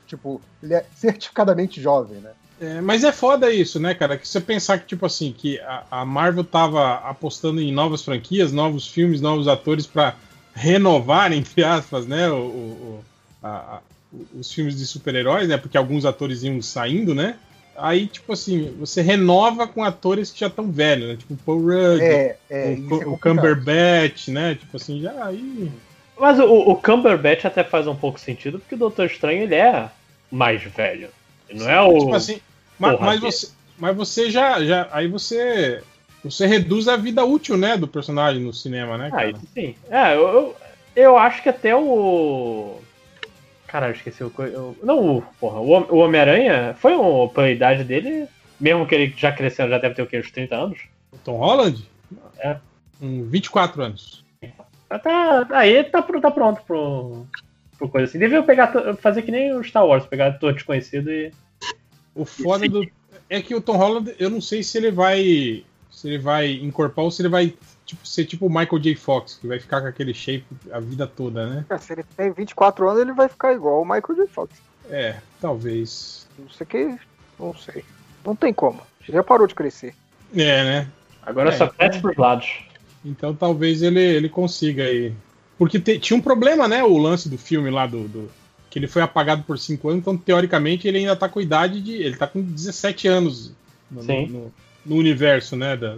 [0.06, 2.30] Tipo, ele é certificadamente jovem, né?
[2.60, 4.16] É, mas é foda isso, né, cara?
[4.16, 8.52] Que você pensar que, tipo assim, que a, a Marvel tava apostando em novas franquias,
[8.52, 10.14] novos filmes, novos atores pra
[10.54, 12.38] renovar, entre aspas, né, o, o-
[13.02, 13.04] o-
[13.42, 13.80] a- a-
[14.38, 15.56] os filmes de super-heróis, né?
[15.56, 17.36] Porque alguns atores iam saindo, né?
[17.76, 21.16] Aí, tipo assim, você renova com atores que já estão velhos, né?
[21.16, 23.18] Tipo o Paul Rudd, É, é, o, é o.
[23.18, 24.54] Cumberbatch, né?
[24.54, 25.70] Tipo assim, já aí.
[26.18, 29.88] Mas o, o Cumberbatch até faz um pouco sentido, porque o Doutor Estranho ele é
[30.30, 31.08] mais velho.
[31.52, 31.98] Não é o.
[31.98, 32.40] Tipo assim,
[32.78, 34.88] ma- mas, Porra, você, mas você já, já.
[34.92, 35.82] Aí você.
[36.22, 39.30] Você reduz a vida útil, né, do personagem no cinema, né, Ah, cara?
[39.30, 39.74] isso sim.
[39.90, 40.56] É, eu, eu,
[40.96, 42.80] eu acho que até o.
[43.74, 44.32] Caralho, esqueci o.
[44.84, 48.28] Não, o- porra, o Hom- o Homem-Aranha foi um, pela idade dele,
[48.60, 50.16] mesmo que ele já crescendo, já deve ter o quê?
[50.20, 50.78] Uns 30 anos?
[51.12, 51.84] O Tom Holland?
[52.38, 52.56] É.
[53.00, 54.24] Com 24 anos.
[54.88, 57.26] Ah, Tá, aí tá, tá pronto pro,
[57.76, 58.16] pro coisa assim.
[58.20, 61.32] Devia pegar, fazer que nem o Star Wars, pegar ator desconhecido e.
[62.14, 62.86] O foda do.
[63.28, 65.64] É que o Tom Holland, eu não sei se ele vai.
[65.90, 67.52] Se ele vai encorpar ou se ele vai
[67.86, 68.94] tipo, ser tipo o Michael J.
[68.96, 71.64] Fox, que vai ficar com aquele shape a vida toda, né?
[71.68, 74.26] É, se ele tem 24 anos, ele vai ficar igual o Michael J.
[74.28, 74.54] Fox.
[74.90, 76.26] É, talvez.
[76.38, 76.98] Não sei que.
[77.38, 77.84] Não sei.
[78.24, 78.80] Não tem como.
[79.08, 79.94] Já parou de crescer.
[80.34, 80.88] É, né?
[81.22, 82.48] Agora É, só cresce pros lados.
[83.04, 85.12] Então talvez ele, ele consiga aí.
[85.58, 86.82] Porque te- tinha um problema, né?
[86.82, 88.30] O lance do filme lá do, do-
[88.70, 91.92] Que ele foi apagado por 5 anos, então teoricamente ele ainda tá com idade de.
[91.92, 93.52] Ele tá com 17 anos
[93.90, 94.26] no, Sim.
[94.26, 94.52] no-
[94.84, 95.76] no universo, né?
[95.76, 95.96] Da,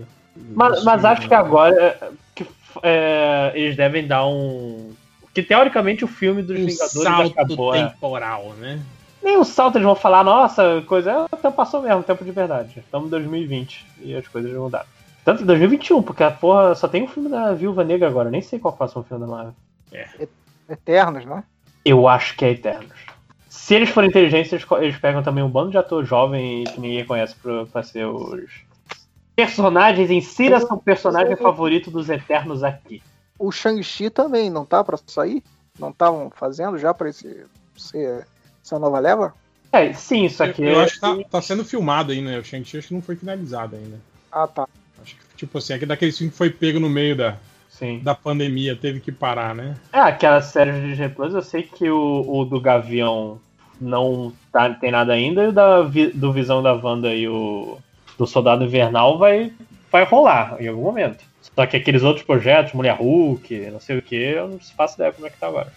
[0.54, 2.46] Mas, mas acho que agora é, que,
[2.82, 4.92] é, eles devem dar um.
[5.34, 7.74] Que teoricamente o filme dos Um Vingadores salto acabou.
[7.74, 7.88] é.
[7.88, 8.80] temporal, né?
[9.22, 11.28] Nem um salto eles vão falar, nossa, coisa.
[11.32, 12.78] É, tempo passou mesmo, tempo de verdade.
[12.78, 14.86] Estamos em 2020 e as coisas vão dar.
[15.24, 18.40] Tanto em 2021, porque a porra só tem o filme da Viúva Negra agora, nem
[18.40, 19.54] sei qual é o próximo filme da Marvel.
[20.68, 21.42] Eternos, né?
[21.84, 22.96] Eu acho que é Eternos.
[23.48, 27.04] Se eles forem inteligentes, eles, eles pegam também um bando de ator jovem que ninguém
[27.04, 28.50] conhece pra, pra ser os
[29.36, 30.10] personagens.
[30.10, 33.02] Insira seu personagem favorito dos Eternos aqui.
[33.38, 35.44] O Shang-Chi também não tá pra sair?
[35.78, 37.44] Não estavam fazendo já pra esse,
[37.76, 38.26] ser
[38.64, 39.34] essa nova leva?
[39.70, 40.84] É, sim, isso aqui Eu, eu é.
[40.84, 42.38] acho que tá, tá sendo filmado ainda, né?
[42.38, 44.00] O Shang-Chi acho que não foi finalizado ainda.
[44.32, 44.66] Ah, tá.
[45.02, 47.36] Acho que, tipo assim, é que daqueles filmes que foi pego no meio da,
[47.68, 48.00] Sim.
[48.00, 49.76] da pandemia, teve que parar, né?
[49.92, 53.38] É, aquela série de Disney Plus, eu sei que o, o do Gavião
[53.78, 57.78] não tá, tem nada ainda, e o da, do Visão da Wanda e o
[58.18, 59.52] do Soldado Invernal vai,
[59.90, 61.24] vai rolar em algum momento.
[61.54, 65.12] Só que aqueles outros projetos, Mulher Hulk, não sei o que, eu não faço ideia
[65.12, 65.72] como é que tá agora.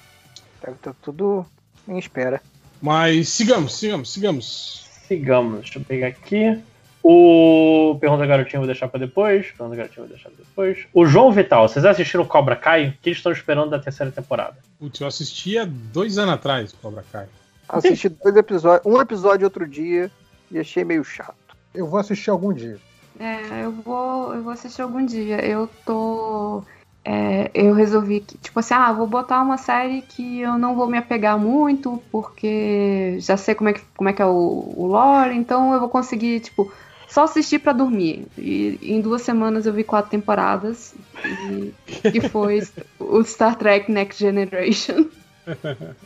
[0.61, 1.45] Deve estar tudo
[1.87, 2.41] em espera.
[2.81, 4.89] Mas sigamos, sigamos, sigamos.
[5.07, 6.59] Sigamos, deixa eu pegar aqui.
[7.01, 9.47] O Pergunta Garotinho eu vou deixar pra depois.
[9.47, 10.85] Pergunta Garotinho vou deixar pra depois.
[10.93, 12.89] O João Vital, vocês assistiram Cobra Kai?
[12.89, 14.57] O que eles estão esperando da terceira temporada?
[14.77, 17.27] Putz, eu assisti há dois anos atrás, Cobra Kai.
[17.67, 20.11] Assisti dois episódios, um episódio outro dia
[20.51, 21.38] e achei meio chato.
[21.73, 22.77] Eu vou assistir algum dia.
[23.19, 25.43] É, eu vou, eu vou assistir algum dia.
[25.45, 26.63] Eu tô.
[27.03, 30.87] é, eu resolvi que, tipo assim, ah, vou botar uma série que eu não vou
[30.87, 34.87] me apegar muito, porque já sei como é que, como é, que é o, o
[34.87, 36.71] lore, então eu vou conseguir, tipo,
[37.07, 38.25] só assistir pra dormir.
[38.37, 41.73] E em duas semanas eu vi quatro temporadas, e,
[42.09, 42.61] que foi
[42.99, 45.05] o Star Trek Next Generation.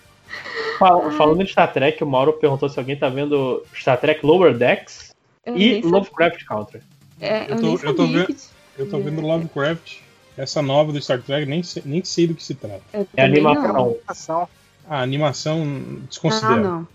[0.80, 4.58] Fal- Falando de Star Trek, o Mauro perguntou se alguém tá vendo Star Trek Lower
[4.58, 5.13] Decks
[5.48, 5.82] e.
[5.82, 6.82] Lovecraft Country.
[7.20, 8.36] É, eu, Eu tô, eu tô, vendo, que.
[8.78, 10.00] eu tô vendo Lovecraft,
[10.38, 12.82] essa nova do Star Trek, nem sei, nem sei do que se trata.
[12.94, 14.50] Eu É animação.
[14.88, 16.56] A animação Ah, desconsidera.
[16.62, 16.88] não.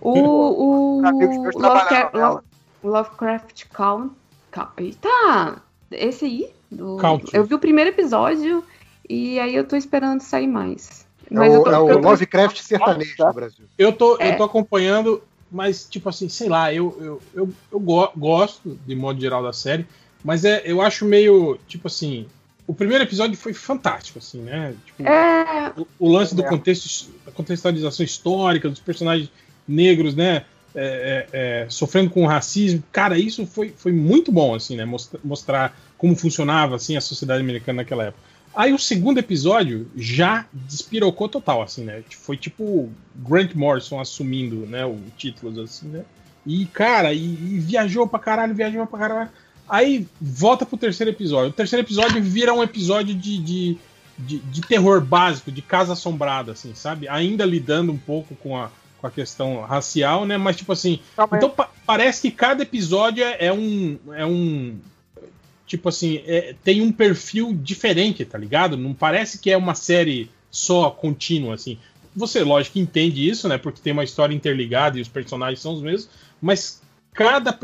[0.00, 1.00] O, o
[1.56, 2.44] Lovecraft, nela.
[2.82, 4.12] Lovecraft Count.
[4.78, 5.62] Eita!
[5.90, 6.50] Esse aí?
[6.70, 6.98] Do,
[7.32, 8.64] eu vi o primeiro episódio
[9.08, 11.06] e aí eu tô esperando sair mais.
[11.30, 13.66] É Mas eu o, tô, é o eu tô- Lovecraft sertanejo no Brasil.
[13.78, 14.32] Eu tô, É.
[14.32, 18.94] eu tô acompanhando, mas, tipo assim, sei lá, eu, eu, eu, eu go- gosto, de
[18.94, 19.86] modo geral, da série,
[20.24, 22.26] mas é, eu acho meio, tipo assim,
[22.66, 24.74] o primeiro episódio foi fantástico, assim, né?
[24.84, 29.30] Tipo, É, o, o lance do contexto, da contextualização histórica, dos personagens
[29.68, 30.44] negros, né?
[30.78, 32.82] é, é, é, sofrendo com o racismo.
[32.92, 34.84] Cara, isso foi, foi muito bom, assim, né?
[34.84, 38.22] Mostra- mostrar como funcionava, assim, a sociedade americana naquela época.
[38.56, 42.02] Aí o segundo episódio já despirocou total, assim, né?
[42.10, 46.04] Foi tipo Grant Morrison assumindo, né, o título, assim, né?
[46.46, 49.30] E, cara, e, e viajou pra caralho, viajou pra caralho.
[49.68, 51.50] Aí volta pro terceiro episódio.
[51.50, 53.78] O terceiro episódio vira um episódio de, de,
[54.18, 57.08] de, de terror básico, de casa assombrada, assim, sabe?
[57.08, 60.38] Ainda lidando um pouco com a, com a questão racial, né?
[60.38, 61.00] Mas, tipo assim.
[61.36, 63.98] Então pa- parece que cada episódio é, é um.
[64.14, 64.78] É um.
[65.66, 68.76] Tipo assim, é- tem um perfil diferente, tá ligado?
[68.76, 71.78] Não parece que é uma série só contínua, assim.
[72.14, 73.58] Você, lógico, entende isso, né?
[73.58, 76.08] Porque tem uma história interligada e os personagens são os mesmos,
[76.40, 76.80] mas
[77.12, 77.58] cada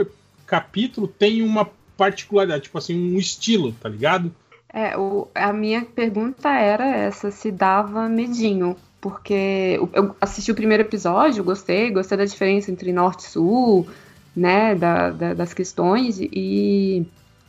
[0.46, 4.32] capítulo tem uma particularidade, tipo assim, um estilo, tá ligado?
[4.74, 8.74] é, o- a minha pergunta era essa, se dava medinho.
[9.02, 13.86] Porque eu assisti o primeiro episódio, gostei, gostei da diferença entre norte e sul,
[14.34, 17.04] né, da, da- das questões, e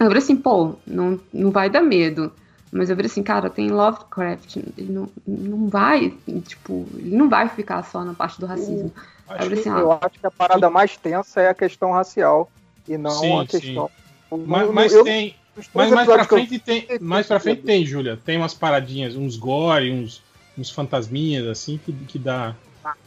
[0.05, 2.31] eu falei assim, pô, não, não vai dar medo.
[2.71, 6.09] Mas eu falei assim, cara, tem Lovecraft, ele não, não vai,
[6.47, 8.91] tipo, ele não vai ficar só na parte do racismo.
[9.29, 12.49] Eu falei assim, Eu ah, acho que a parada mais tensa é a questão racial
[12.87, 13.91] e não Sim, a questão.
[14.31, 15.35] Mas, No- mas eu- tem.
[15.75, 16.87] Mas mais pra que eu- frente tem.
[16.99, 18.17] Mais pra frente tem, Júlia.
[18.17, 20.23] Tem umas paradinhas, uns gore, uns,
[20.57, 22.55] uns fantasminhas, assim, que, que dá.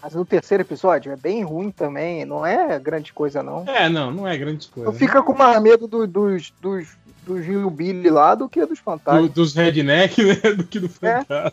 [0.03, 3.65] Mas no terceiro episódio é bem ruim também, não é grande coisa não.
[3.67, 4.89] É, não, não é grande coisa.
[4.89, 6.89] Eu fico com mais medo do- dos, dos,
[7.27, 9.31] dos Billy lá do que dos Do- fantasmas.
[9.33, 10.35] dos redneck, né?
[10.55, 11.19] Do que do É.
[11.25, 11.53] fantasma.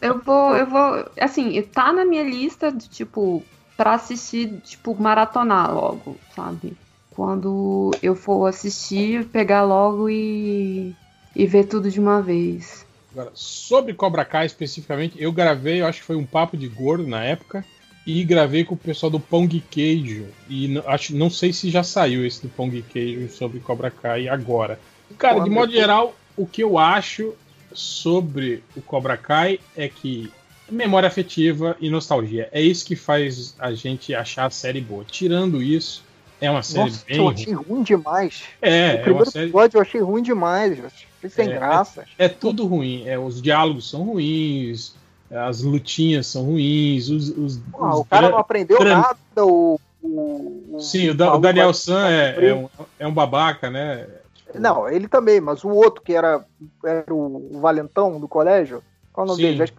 [0.00, 1.04] Eu vou, eu vou.
[1.20, 3.42] Assim, tá na minha lista de, tipo,
[3.76, 6.76] pra assistir, tipo, maratonar logo, sabe?
[7.14, 10.94] quando eu for assistir, pegar logo e,
[11.36, 12.86] e ver tudo de uma vez.
[13.12, 17.06] Agora, sobre Cobra Kai especificamente, eu gravei, eu acho que foi um papo de gordo
[17.06, 17.64] na época,
[18.06, 20.26] e gravei com o pessoal do Pong Queijo.
[20.48, 24.78] E acho, não sei se já saiu esse do Pong Queijo sobre Cobra Kai agora.
[25.18, 27.34] Cara, de modo geral, o que eu acho
[27.72, 30.32] sobre o Cobra Kai é que
[30.70, 32.48] memória afetiva e nostalgia.
[32.50, 35.04] É isso que faz a gente achar a série boa.
[35.04, 36.02] Tirando isso,
[36.46, 38.42] é uma série Nossa, bem eu achei ruim demais.
[38.60, 40.78] É, o é primeiro série- episódio eu achei ruim demais.
[40.84, 42.04] Achei sem É, graça.
[42.18, 43.06] É, é tudo ruim.
[43.06, 44.94] É, os diálogos são ruins,
[45.30, 47.28] as lutinhas são ruins, os.
[47.30, 49.16] os- Ah, os o cara não aprendeu dra- nada.
[49.46, 54.06] O, o, Sim, o, Da- o Daniel San é, é um, é um babaca, né?
[54.54, 56.44] Não, ele também, mas o outro que era,
[56.84, 58.82] era o, valentão do colégio.
[59.12, 59.56] Qual é o nome Sim.
[59.56, 59.72] dele?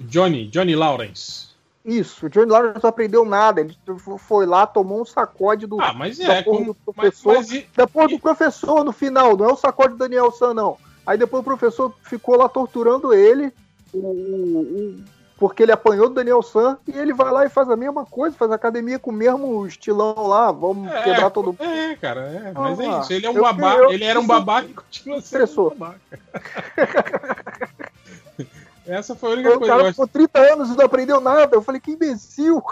[0.00, 1.48] Johnny, Johnny Lawrence.
[1.84, 3.60] Isso, o Johnny Lawrence não aprendeu nada.
[3.60, 3.76] Ele
[4.18, 7.34] foi lá, tomou um sacode do, Ah, mas da é, porra como- do professor.
[7.36, 10.52] mas e- Da porra do professor no final, não é o sacode do Daniel San,
[10.52, 10.76] não.
[11.06, 13.52] Aí depois o professor ficou lá torturando ele,
[13.94, 14.96] o- o-
[15.38, 18.36] porque ele apanhou do Daniel San, e ele vai lá e faz a mesma coisa,
[18.36, 21.62] faz academia com o mesmo estilão lá, vamos É, quebrar todo mundo.
[21.62, 23.12] É, cara, é, mas Ah, é isso.
[23.14, 26.00] Ele é um eu- babaca, eu- ele era um babaca e continua sendo um babaca.
[28.88, 31.54] Essa foi a única O coisa eu cara ficou 30 anos e não aprendeu nada.
[31.54, 32.62] Eu falei, que imbecil.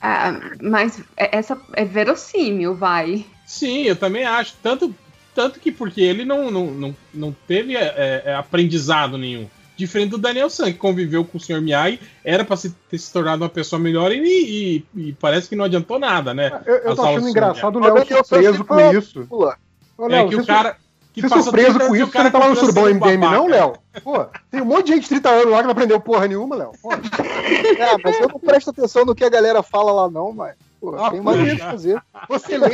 [0.00, 3.26] Ah, mas é- essa é verossímil, vai.
[3.46, 4.54] Sim, eu também acho.
[4.62, 4.94] Tanto,
[5.34, 9.46] tanto que porque ele não, não, não, não teve é, é, aprendizado nenhum.
[9.76, 11.60] Diferente do Daniel San, que conviveu com o Sr.
[11.60, 15.54] Miyagi, era pra se, ter se tornado uma pessoa melhor e, e- e parece que
[15.54, 16.50] não adiantou nada, né?
[16.66, 17.80] Eu, eu tô achando do engraçado o.
[17.80, 19.26] Léo surpreso com isso.
[19.30, 20.76] Ô, É que o cara.
[21.20, 22.06] Que Você surpreso 30 com isso?
[22.06, 23.46] Você não tava no continua Surubão MDM, não.
[23.48, 23.72] Léo?
[24.02, 26.56] Pô, tem um monte de gente de 30 anos lá que não aprendeu porra nenhuma,
[26.56, 26.72] Léo.
[27.78, 30.54] É, mas eu não presto atenção no que a galera fala lá, não, mas.
[30.80, 31.64] Pô, Ah, tem mais o que poxa.
[31.64, 32.02] fazer.
[32.28, 32.68] Você lê,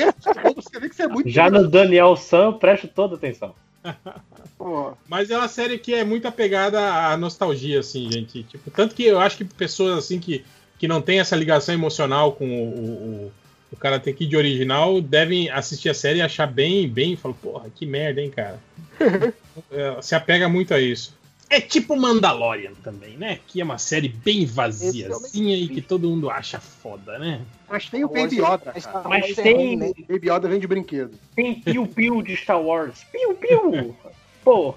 [0.55, 1.29] você vê que você é muito.
[1.31, 3.55] Já no Daniel San, eu presto toda atenção.
[5.09, 8.43] Mas é uma série que é muito apegada à nostalgia, assim, gente.
[8.45, 10.45] Tipo, tanto que eu acho que pessoas assim que,
[10.79, 13.33] que não têm essa ligação emocional com o, o,
[13.75, 17.69] o, o Karate Kid original devem assistir a série e achar bem, bem, falam, porra,
[17.75, 18.59] que merda, hein, cara.
[19.71, 21.17] É, se apega muito a isso.
[21.49, 23.39] É tipo Mandalorian também, né?
[23.47, 27.41] Que é uma série bem vaziazinha e que todo mundo acha foda, né?
[27.69, 29.09] Mas tem o Baby Yoda, cara.
[29.09, 31.17] Mas tem, Baby Yoda vem de brinquedo.
[31.37, 33.05] tem piu-piu de Star Wars.
[33.13, 33.95] Piu-piu!
[34.43, 34.75] Pô,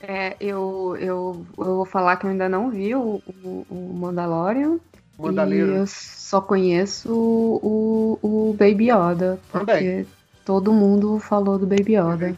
[0.00, 4.78] É, eu, eu, eu vou falar que eu ainda não vi o, o, o Mandalorian.
[5.18, 5.72] Mandaleiro.
[5.72, 9.38] E eu só conheço o, o, o Baby Yoda.
[9.50, 10.06] Porque Também.
[10.44, 12.36] todo mundo falou do Baby Yoda.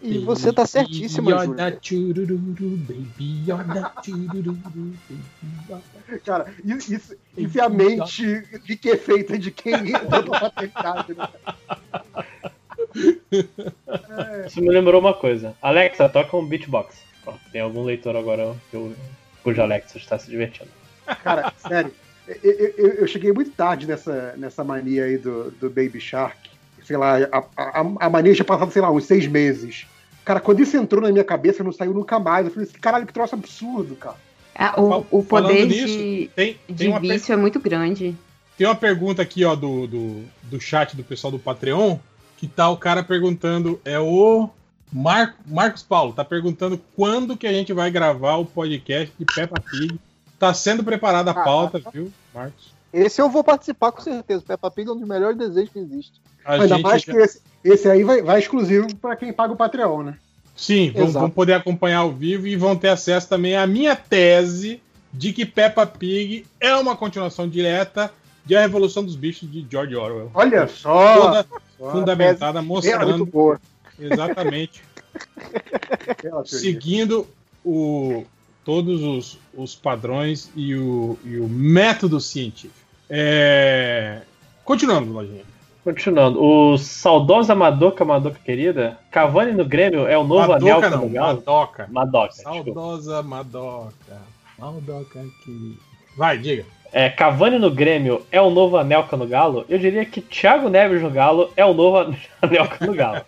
[0.00, 1.78] E você tá certíssima, Yoda, Júlia.
[1.82, 5.20] chururu, baby Yoda, chururu, baby
[5.68, 6.20] Yoda.
[6.24, 10.40] Cara, isso, isso, isso é a mente de que é feita de quem entra na
[10.40, 11.28] maternidade, né?
[14.46, 15.56] isso me lembrou uma coisa.
[15.60, 16.96] Alexa, toca um beatbox.
[17.24, 18.94] Pronto, tem algum leitor agora que eu,
[19.42, 20.70] cujo Alexa está se divertindo.
[21.22, 21.92] Cara, sério,
[22.42, 26.48] eu, eu- eu cheguei muito tarde nessa, nessa mania aí do, do Baby Shark.
[26.84, 29.86] Sei lá, a, a, a mania tinha passado, sei lá, uns seis meses.
[30.24, 32.46] Cara, quando isso entrou na minha cabeça, não saiu nunca mais.
[32.46, 34.16] Eu falei assim, caralho, que troço absurdo, cara.
[34.54, 38.16] Ah, o, o poder nisso, de, tem, de tem, per- vício é muito grande.
[38.56, 41.98] tem uma pergunta aqui, ó, do, do, do chat do pessoal do Patreon,
[42.36, 44.48] que tá o cara perguntando, é o
[44.92, 49.60] Mar, Marcos Paulo, tá perguntando quando que a gente vai gravar o podcast de Peppa
[49.60, 49.98] Pig.
[50.38, 52.72] Tá sendo preparada a pauta, viu, Marcos?
[52.92, 54.42] Esse eu vou participar com certeza.
[54.46, 56.20] Peppa Pig é um dos melhores desejos que existe.
[56.44, 59.52] A Ainda gente mais já- que esse, esse aí vai, vai exclusivo pra quem paga
[59.52, 60.18] o Patreon, né?
[60.56, 64.80] Sim, vão, vão poder acompanhar ao vivo e vão ter acesso também à minha tese
[65.12, 68.10] de que Peppa Pig é uma continuação direta
[68.44, 70.30] de A Revolução dos Bichos de George Orwell.
[70.34, 71.20] Olha só!
[71.20, 71.46] Toda
[71.78, 73.60] Só, fundamentada, É mostrando boa.
[73.98, 74.82] exatamente,
[76.44, 77.26] seguindo
[77.64, 78.24] o,
[78.68, 82.86] todos os, os padrões e o, e o método científico.
[83.08, 84.20] É...
[84.62, 85.42] Continuando, Lojinha.
[85.82, 91.06] Continuando, o saudosa Madoka, Madoka querida, Cavani no Grêmio é o novo Madoka anel não,
[91.06, 91.36] no Galo?
[91.38, 91.88] Madoka.
[91.90, 92.64] Madoka, desculpa.
[92.74, 94.20] Saudosa Madoka.
[94.58, 95.80] Madoka querida.
[96.14, 96.66] Vai, diga.
[96.92, 99.64] É, Cavani no Grêmio é o novo Anelka no Galo?
[99.66, 103.22] Eu diria que Thiago Neves no Galo é o novo Anelka no Galo.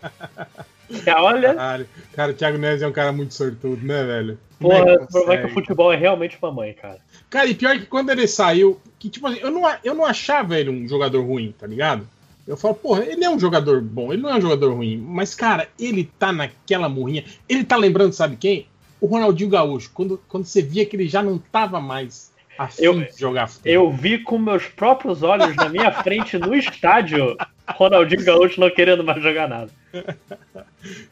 [1.07, 1.89] É, olha, Caralho.
[2.13, 4.39] Cara, o Thiago Neves é um cara muito sortudo, né, velho?
[4.61, 6.99] Como é porra, que provar que o futebol é realmente mamãe, cara.
[7.29, 10.59] Cara, e pior que quando ele saiu, que tipo assim, eu não, eu não achava
[10.59, 12.07] ele um jogador ruim, tá ligado?
[12.47, 14.97] Eu falo, porra, ele é um jogador bom, ele não é um jogador ruim.
[14.97, 17.25] Mas, cara, ele tá naquela morrinha.
[17.49, 18.67] Ele tá lembrando, sabe quem?
[19.01, 19.91] O Ronaldinho Gaúcho.
[19.95, 22.30] Quando, quando você via que ele já não tava mais
[22.65, 23.73] afim Eu- de jogar futebol.
[23.73, 27.37] Eu vi com meus próprios olhos na minha frente no estádio
[27.69, 29.71] Ronaldinho Gaúcho não querendo mais jogar nada.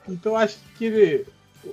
[0.08, 1.26] Então acho que ele,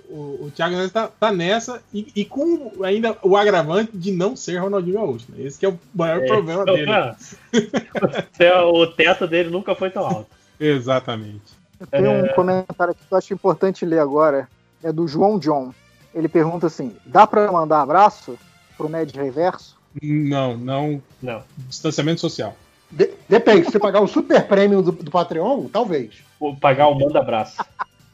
[0.10, 4.36] o, o Thiago Neves tá, tá nessa e, e com ainda o agravante de não
[4.36, 5.26] ser Ronaldinho Gaúcho.
[5.30, 5.46] Né?
[5.46, 6.92] Esse que é o maior É, problema então, dele.
[8.40, 10.28] é, o teto dele nunca foi tão alto.
[10.60, 11.54] Exatamente.
[11.92, 12.30] Tem um É.
[12.30, 14.48] comentário aqui que eu acho importante ler agora.
[14.84, 15.74] É do João John.
[16.14, 18.38] Ele pergunta assim: dá pra mandar abraço
[18.78, 19.78] pro Ned Reverso?
[20.02, 21.02] Não, não.
[21.22, 21.44] Não.
[21.70, 22.56] Distanciamento social.
[22.92, 26.16] De- depende, se você pagar o super premium do, do Patreon, talvez.
[26.40, 27.64] Vou pagar o manda abraço.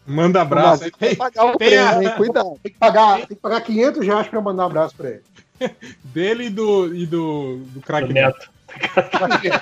[0.06, 0.90] Manda abraço.
[0.98, 2.16] Tem, pagar o tem a- prêmio, hein?
[2.18, 2.60] Cuidado.
[2.64, 5.22] Tem que pagar, tem que pagar 500 reais pra eu mandar um abraço pra ele.
[6.04, 8.50] dele e do, e do, do craque Do Neto.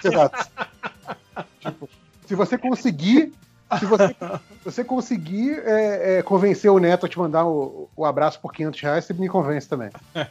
[0.06, 0.50] Exato.
[1.60, 1.90] Tipo,
[2.28, 3.34] se você conseguir.
[3.78, 4.16] Se você,
[4.64, 8.82] você conseguir é, é, convencer o Neto a te mandar o, o abraço por 500
[8.82, 9.90] reais, você me convence também.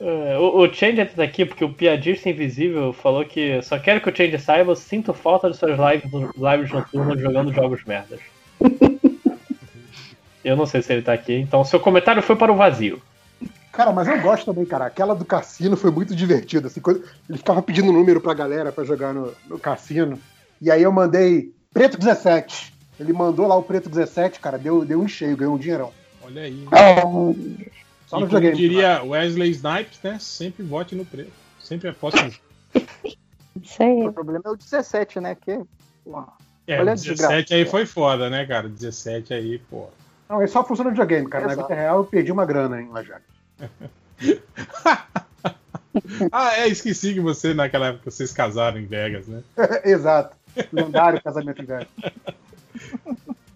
[0.00, 4.10] É, o, o Change tá aqui porque o piadista invisível falou que só quero que
[4.10, 8.20] o Change saiba, eu sinto falta de suas lives, lives noturnas jogando jogos merdas.
[10.44, 13.00] Eu não sei se ele tá aqui, então seu comentário foi para o vazio.
[13.72, 14.84] Cara, mas eu gosto também, cara.
[14.84, 16.68] Aquela do cassino foi muito divertida.
[16.68, 16.80] Assim,
[17.28, 20.18] ele ficava pedindo número pra galera pra jogar no, no cassino.
[20.60, 22.72] E aí eu mandei Preto 17.
[22.98, 25.92] Ele mandou lá o Preto 17, cara, deu, deu um cheio, ganhou um dinheirão.
[26.22, 26.64] Olha aí.
[28.06, 28.56] Só e no como videogame.
[28.56, 30.16] diria Wesley Snipes, né?
[30.20, 31.32] Sempre vote no preto.
[31.60, 32.80] Sempre aposte no
[33.60, 34.06] Isso aí.
[34.06, 35.34] O problema é o 17, né?
[35.34, 35.50] Que,
[36.66, 37.54] É, Olha a 17 desgraça.
[37.54, 38.68] aí foi foda, né, cara?
[38.68, 39.88] 17 aí, pô.
[40.28, 41.46] Não, ele só funciona no videogame, cara.
[41.46, 41.68] Na Exato.
[41.68, 43.22] vida real eu perdi uma grana em Lajak.
[46.32, 49.42] Ah, é, esqueci que você, naquela época, vocês casaram em Vegas, né?
[49.84, 50.36] Exato.
[50.72, 51.88] Lendário casamento em Vegas.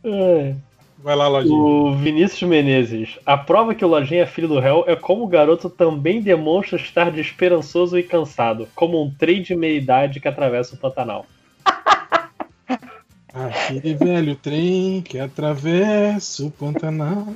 [0.05, 0.55] É.
[0.99, 1.55] Vai lá, Lojinha.
[1.55, 3.19] O Vinícius Menezes.
[3.25, 6.77] A prova que o Lojinha é filho do réu é como o garoto também demonstra
[6.77, 11.25] estar desesperançoso e cansado, como um trem de meia-idade que atravessa o Pantanal.
[13.33, 17.29] Aquele velho trem que atravessa o Pantanal.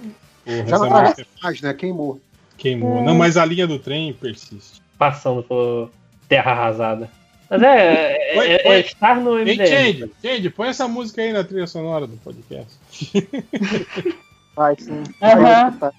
[0.44, 1.74] Porra, Já não essa atravessa mais, né?
[1.74, 2.20] Queimou.
[2.58, 3.02] queimou.
[3.04, 4.82] Não, mas a linha do trem persiste.
[4.98, 5.88] Passando por
[6.28, 7.08] terra arrasada.
[7.52, 9.66] Mas é, é, Oi, é- é estar no MDM.
[9.66, 12.78] Change, Change, põe essa música aí na trilha sonora do podcast.
[14.56, 15.02] vai sim.
[15.20, 15.92] Vai, tá.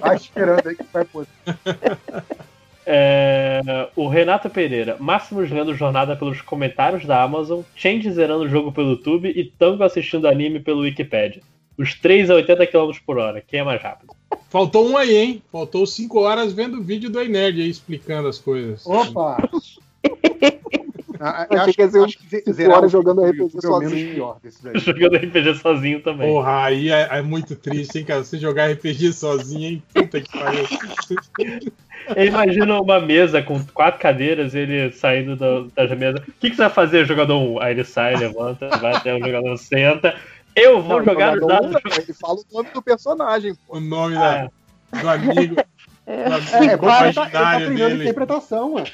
[0.00, 1.26] Vai esperando aí que vai pôr.
[2.86, 4.96] É, o Renato Pereira.
[5.00, 9.82] Máximos lendo jornada pelos comentários da Amazon, Change zerando o jogo pelo YouTube e Tango
[9.82, 11.42] assistindo anime pelo Wikipedia.
[11.76, 13.40] Os três a 80 km por hora.
[13.44, 14.14] Quem é mais rápido?
[14.48, 15.42] Faltou um aí, hein?
[15.50, 18.86] Faltou 5 horas vendo o vídeo do Nerd aí explicando as coisas.
[18.86, 19.38] Opa!
[21.20, 24.14] Ah, Eu acho, que ia ser uns acho que zerar jogando do RPG é sozinho.
[24.14, 24.38] pior.
[24.76, 26.28] Jogando RPG sozinho também.
[26.28, 28.22] Porra, aí é, é muito triste, hein, cara?
[28.24, 29.82] Você jogar RPG sozinho, hein?
[29.94, 30.64] Puta que pariu.
[32.14, 36.20] Eu imagino uma mesa com quatro cadeiras, ele saindo do- das mesas.
[36.20, 37.60] O que, que você vai fazer, jogador 1?
[37.62, 40.14] Aí ele sai, levanta, vai até o jogador senta.
[40.54, 43.54] Eu vou Não, jogar jogador Ele fala o nome do personagem.
[43.66, 44.50] O nome Ah,
[44.92, 45.56] da, do amigo.
[46.06, 46.24] É.
[46.24, 48.02] É, bom, ele, tá, ele tá dele.
[48.02, 48.84] interpretação, ué.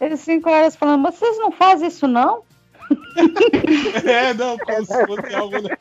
[0.00, 2.42] Eles cinco horas falando, vocês não fazem isso não?
[4.04, 5.60] É, não, como se fosse algo.
[5.60, 5.76] né?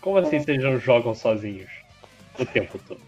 [0.00, 1.70] Como assim vocês não jogam sozinhos
[2.38, 3.00] o tempo todo?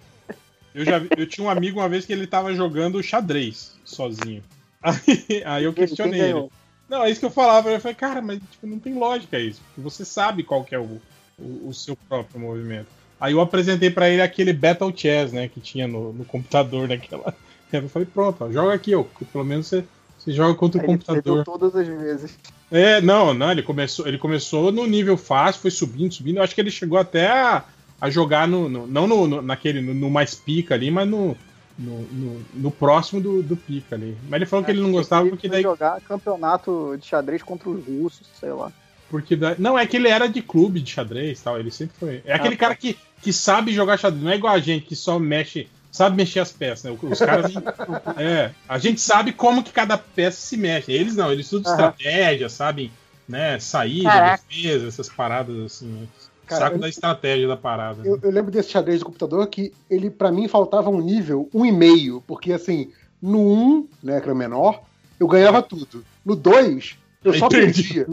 [0.74, 4.42] Eu, já, vi- eu tinha um amigo uma vez que ele tava jogando xadrez sozinho.
[4.82, 6.48] Aí, aí eu questionei ele.
[6.88, 7.70] Não, é isso que eu falava.
[7.70, 9.60] Eu falei, cara, mas tipo, não tem lógica isso.
[9.66, 10.98] Porque você sabe qual que é o,
[11.40, 12.86] o, o seu próprio movimento.
[13.20, 17.34] Aí eu apresentei pra ele aquele Battle Chess, né, que tinha no, no computador naquela.
[17.72, 19.04] Eu falei, pronto, ó, joga aqui, ó.
[19.32, 19.84] Pelo menos você,
[20.18, 21.44] você joga contra o Aí ele computador.
[21.44, 22.38] todas as vezes.
[22.70, 26.38] É, não, não, ele começou, ele começou no nível fácil, foi subindo, subindo.
[26.38, 27.64] Eu acho que ele chegou até a,
[28.00, 31.36] a jogar no, no- não no, no- naquele no, mais pica ali, mas no,
[31.78, 34.16] no, próximo do, do pica ali.
[34.28, 37.42] Mas ele falou que ele não gostava porque Ele daí, foi jogar campeonato de xadrez
[37.42, 38.72] contra os russos, sei lá.
[39.10, 41.58] Porque daí- não é que ele era de clube de xadrez, e tal.
[41.58, 42.22] Ele sempre foi.
[42.24, 44.96] É aquele Ah, cara que, que sabe jogar xadrez, não é igual a gente que
[44.96, 46.98] só mexe, sabe mexer as peças, né?
[47.02, 47.52] Os caras
[48.16, 50.92] é, a gente sabe como que cada peça se mexe.
[50.92, 51.88] Eles não, eles estudam Aham.
[51.90, 52.90] estratégia, sabem,
[53.28, 54.42] né, saída, Caraca.
[54.48, 55.86] defesa, essas paradas assim.
[55.86, 56.06] né?
[56.46, 58.02] Cara, Saco eu- da estratégia da parada.
[58.04, 61.64] Eu, eu lembro desse xadrez do computador que ele, pra mim, faltava um nível, um
[61.64, 62.90] e meio, porque assim,
[63.22, 64.82] no 1, né, que era menor,
[65.20, 66.04] eu ganhava tudo.
[66.24, 68.06] No 2, eu só perdi perdia.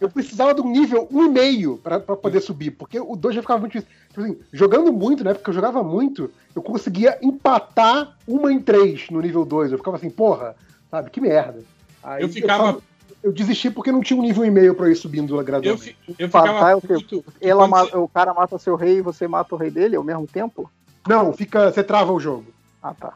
[0.00, 3.34] Eu precisava de um nível um e meio pra, pra poder subir, porque o 2
[3.34, 3.94] já ficava muito difícil.
[4.08, 5.34] Tipo assim, jogando muito, né?
[5.34, 9.72] Porque eu jogava muito, eu conseguia empatar uma em três no nível 2.
[9.72, 10.56] Eu ficava assim, porra,
[10.90, 11.62] sabe, que merda.
[12.02, 12.80] Aí Eu ficava- só-
[13.22, 15.94] Eu desisti porque não tinha um nível e meio pra ir subindo Eu, gradualmente.
[16.18, 16.94] eu Empatar ficava é o quê?
[16.94, 17.24] puto.
[17.38, 17.66] Ela
[17.98, 20.70] O cara mata seu rei e você mata o rei dele ao mesmo tempo?
[21.06, 21.70] Não, fica.
[21.70, 22.46] Você trava o jogo.
[22.82, 23.12] Ah, tá.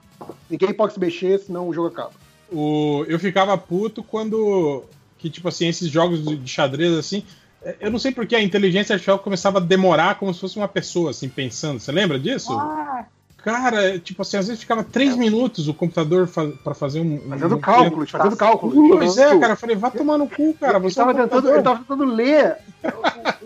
[0.50, 2.10] Ninguém pode se mexer, senão o jogo acaba.
[2.52, 4.82] O, eu ficava puto quando.
[5.18, 7.24] Que, tipo assim, esses jogos de xadrez, assim.
[7.62, 10.68] é, Eu não sei porque a inteligência artificial começava a demorar como se fosse uma
[10.68, 11.80] pessoa, assim, pensando.
[11.80, 12.52] Você lembra disso?
[12.52, 13.06] Ah,
[13.38, 17.16] Cara, tipo assim, às vezes ficava três minutos o computador fa pra fazer um.
[17.26, 18.74] um- Fazendo um- cálculos, fazendo cálculos.
[18.98, 20.78] Pois é, cara, eu falei, vai tomar no cu, cara.
[20.78, 21.54] Você é um tava, tentando, computador.
[21.54, 22.56] ele tava tentando ler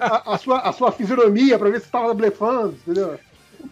[0.01, 3.19] a, a sua, a sua fisionomia pra ver se tava blefando, entendeu?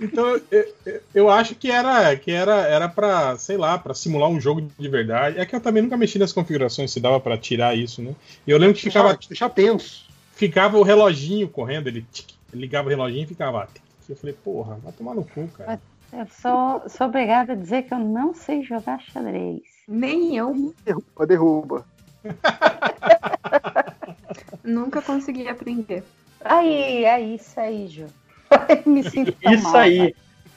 [0.00, 4.28] Então, eu, eu- eu acho que era que era era para, sei lá, pra simular
[4.28, 5.38] um jogo de verdade.
[5.38, 8.14] É que eu também nunca mexi nas configurações se dava pra tirar isso, né?
[8.46, 10.04] E eu lembro que ficava Deixar, deixar tenso.
[10.32, 13.66] ficava o reloginho correndo, ele, tic, ligava o reloginho e ficava.
[13.72, 13.82] tic.
[14.08, 15.80] Eu falei, porra, vai tomar no cu, cara.
[16.12, 19.62] eu sou, sou obrigada a dizer que eu não sei jogar xadrez.
[19.88, 20.74] Nem eu.
[20.84, 21.84] Derruba, derruba.
[24.62, 26.04] Nunca consegui aprender.
[26.44, 28.06] Aí, é isso aí, Ju.
[28.86, 30.14] Me sinto tão Isso mal, aí.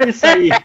[0.08, 0.50] Isso aí.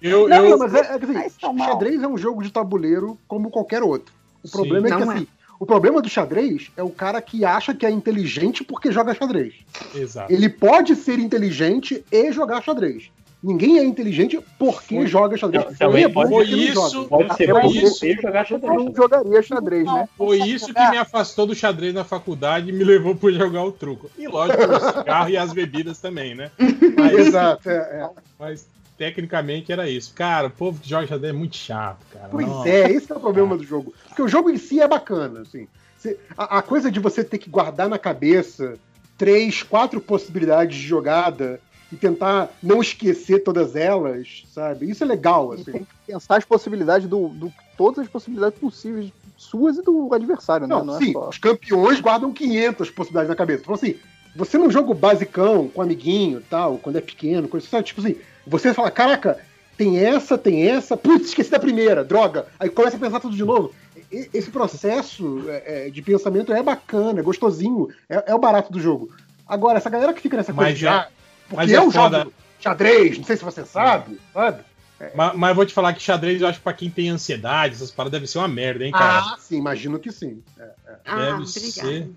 [0.00, 3.82] Eu, Não, eu, mas é, é assim, xadrez é um jogo de tabuleiro como qualquer
[3.82, 4.14] outro.
[4.44, 4.52] O Sim.
[4.52, 5.14] problema é que Não é.
[5.16, 5.26] assim,
[5.58, 9.54] o problema do xadrez é o cara que acha que é inteligente porque joga xadrez.
[9.94, 10.32] exato.
[10.32, 13.10] Ele pode ser inteligente e jogar xadrez.
[13.40, 15.64] Ninguém é inteligente porque Foi- joga xadrez.
[15.64, 17.04] Não, também Ele é Foi isso.
[17.06, 18.74] Pode ser foi isso, jogar Eu xadrez.
[18.74, 20.08] não jogaria xadrez, né?
[20.18, 23.70] foi isso que me afastou do xadrez na faculdade e me levou para jogar o
[23.70, 24.10] truco.
[24.18, 26.50] E lógico, o cigarro e as bebidas também, né?
[26.98, 28.10] Mas, Exato, é, é.
[28.38, 30.12] mas tecnicamente era isso.
[30.14, 32.28] Cara, o povo que joga xadrez é muito chato, cara.
[32.30, 32.68] Pois Nossa.
[32.68, 33.94] é, esse é o problema do jogo.
[34.08, 35.68] Porque o jogo em si é bacana, assim.
[36.36, 38.74] A, a coisa de você ter que guardar na cabeça
[39.16, 41.60] três, quatro possibilidades de jogada
[41.92, 44.90] e tentar não esquecer todas elas, sabe?
[44.90, 45.72] Isso é legal, E assim.
[45.72, 50.66] tem que pensar as possibilidades do, do- Todas as possibilidades possíveis, suas e do adversário,
[50.66, 50.74] né?
[50.74, 51.28] Não, Não é sim, só.
[51.28, 53.62] os campeões guardam 500 possibilidades na cabeça.
[53.62, 53.94] Então, assim,
[54.34, 57.84] você num jogo basicão, com amiguinho e tal, quando é pequeno, coisa assim, sabe?
[57.84, 59.38] tipo assim, você fala, caraca,
[59.76, 62.46] tem essa, tem essa, putz, esqueci da primeira, droga.
[62.58, 63.72] Aí começa a pensar tudo de novo.
[64.10, 68.80] Esse processo é, é, de pensamento é bacana, é gostosinho, é, é o barato do
[68.80, 69.08] jogo.
[69.46, 71.08] Agora, essa galera que fica nessa coisa Mas de, é- ah,
[71.48, 72.18] porque mas é eu foda.
[72.18, 74.62] jogo xadrez, não sei se você sabe, sabe?
[75.14, 77.74] Mas, mas eu vou te falar que xadrez, eu acho que pra quem tem ansiedade,
[77.74, 79.18] essas paradas deve ser uma merda, hein, cara?
[79.20, 80.42] Ah, sim, imagino que sim.
[80.58, 80.96] É, é.
[81.06, 82.10] Ah, Deve ser.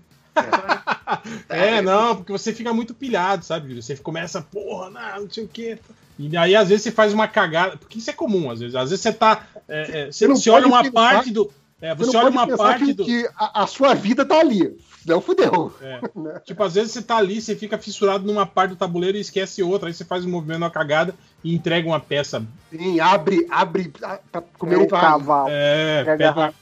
[1.48, 3.68] É, não, porque você fica muito pilhado, sabe?
[3.68, 3.82] Júlio?
[3.82, 5.78] Você começa, porra, não, não sei o quê.
[6.18, 7.76] E aí, às vezes, você faz uma cagada.
[7.76, 8.74] Porque isso é comum, às vezes.
[8.74, 9.46] Às vezes você tá.
[9.68, 11.52] é, é, você, não você olha pode uma pensar- parte do.
[11.82, 13.04] É, Você você não olha pode uma parte que, do.
[13.04, 14.78] que a, a sua vida tá ali.
[15.04, 15.74] Não fudeu.
[15.82, 16.00] É.
[16.46, 19.64] Tipo, às vezes você tá ali, você fica fissurado numa parte do tabuleiro e esquece
[19.64, 19.88] outra.
[19.88, 22.46] Aí você faz um movimento, uma cagada e entrega uma peça.
[22.70, 23.92] Sim, abre, abre
[24.30, 25.48] pra comer É o o cavalo.
[25.50, 26.54] É, Pega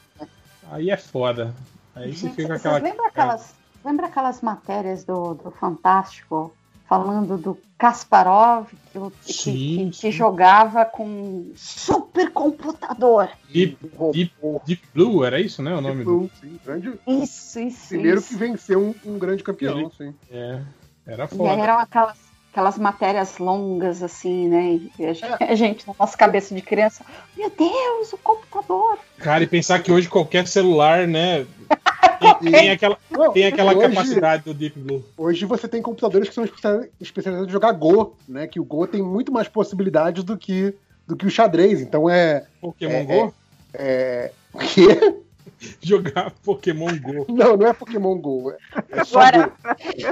[0.70, 1.54] Aí é foda.
[1.94, 2.78] Aí você fica aquela.
[2.78, 3.54] lembram aquelas,
[3.84, 6.54] lembra aquelas matérias do, do Fantástico
[6.90, 10.10] falando do Kasparov que, o- que- Sim, que- que sim.
[10.10, 13.28] jogava com supercomputador?
[13.48, 13.78] Deep,
[14.12, 14.32] Deep,
[14.66, 15.72] Deep Blue, era isso, né?
[15.72, 16.28] O nome do.
[16.40, 18.28] Sim, sim, grande, Isso, isso, primeiro isso.
[18.30, 20.14] que venceu um, um grande campeão, Ele- sim.
[20.32, 20.60] É,
[21.06, 21.62] era E aí foda.
[21.62, 22.18] eram aquelas,
[22.50, 24.80] aquelas matérias longas, assim, né?
[24.98, 27.04] E a gente, a gente, na nossa cabeça de criança,
[27.36, 28.98] meu Deus, o computador!
[29.18, 31.46] Cara, e pensar que hoje qualquer celular, né?
[32.40, 35.04] Tem, tem aquela, Não, tem aquela hoje- capacidade do Deep Blue.
[35.16, 38.46] Hoje você tem computadores que são especia- especializados em jogar Go, né?
[38.46, 40.74] Que o Go tem muito mais possibilidades do que,
[41.06, 41.80] do que o xadrez.
[41.80, 42.46] Então é.
[42.60, 43.34] Pokémon É, Go?
[43.74, 44.32] é...
[44.52, 45.16] O quê?
[45.82, 47.26] Jogar Pokémon Go.
[47.28, 48.52] Não, não é Pokémon Go.
[48.90, 49.52] É só Agora, Go.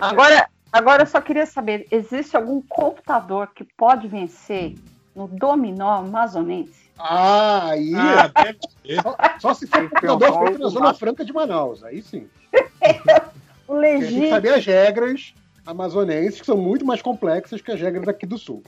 [0.00, 4.74] agora, agora eu só queria saber, existe algum computador que pode vencer
[5.16, 6.87] no dominó amazonense?
[6.98, 7.92] Ah, aí.
[7.94, 9.02] Ah, deve ser.
[9.02, 11.84] Só, só se for um computador feito na Zona Franca de Manaus.
[11.84, 12.28] Aí sim.
[13.68, 14.30] O Porque Tem que legítimo.
[14.30, 15.34] saber as regras
[15.66, 18.62] amazonenses, que são muito mais complexas que as regras daqui do sul.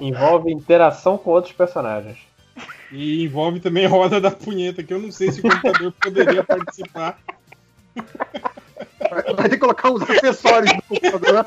[0.00, 2.18] Envolve interação com outros personagens.
[2.90, 7.18] E envolve também roda da punheta, que eu não sei se o computador poderia participar.
[7.94, 11.46] Vai vai ter que colocar uns acessórios no computador.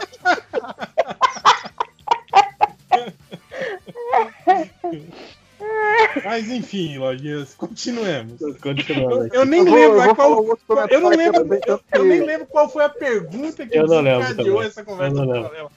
[6.23, 8.39] Mas enfim, Lojinhas, continuemos.
[8.61, 12.05] Continuando Eu, eu nem Eu vou- lembro eu vou qual, eu não lembro, eu, eu
[12.05, 15.71] nem lembro qual foi a pergunta que Eu não lembro essa conversa Eu não lembro.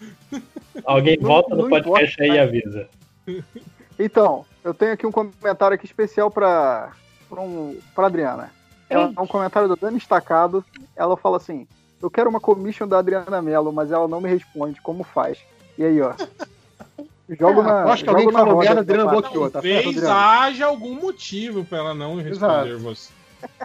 [0.84, 2.88] Alguém Não- volta no não podcast importa, aí e avisa.
[3.98, 6.92] Então, eu tenho aqui um comentário aqui especial para
[7.32, 8.50] um, pra Adriana.
[8.90, 10.64] É um comentário do Dani Estacado.
[10.96, 11.66] Ela fala assim:
[12.00, 14.80] Eu quero uma commission da Adriana Mello, mas ela não me responde.
[14.80, 15.38] Como faz?
[15.76, 16.14] E aí, ó.
[17.28, 20.18] Jogo É, na, aposto que alguém falou merda, Adriana bloqueou, tá certo, Talvez Adriano?
[20.18, 23.10] haja algum motivo pra ela não responder você.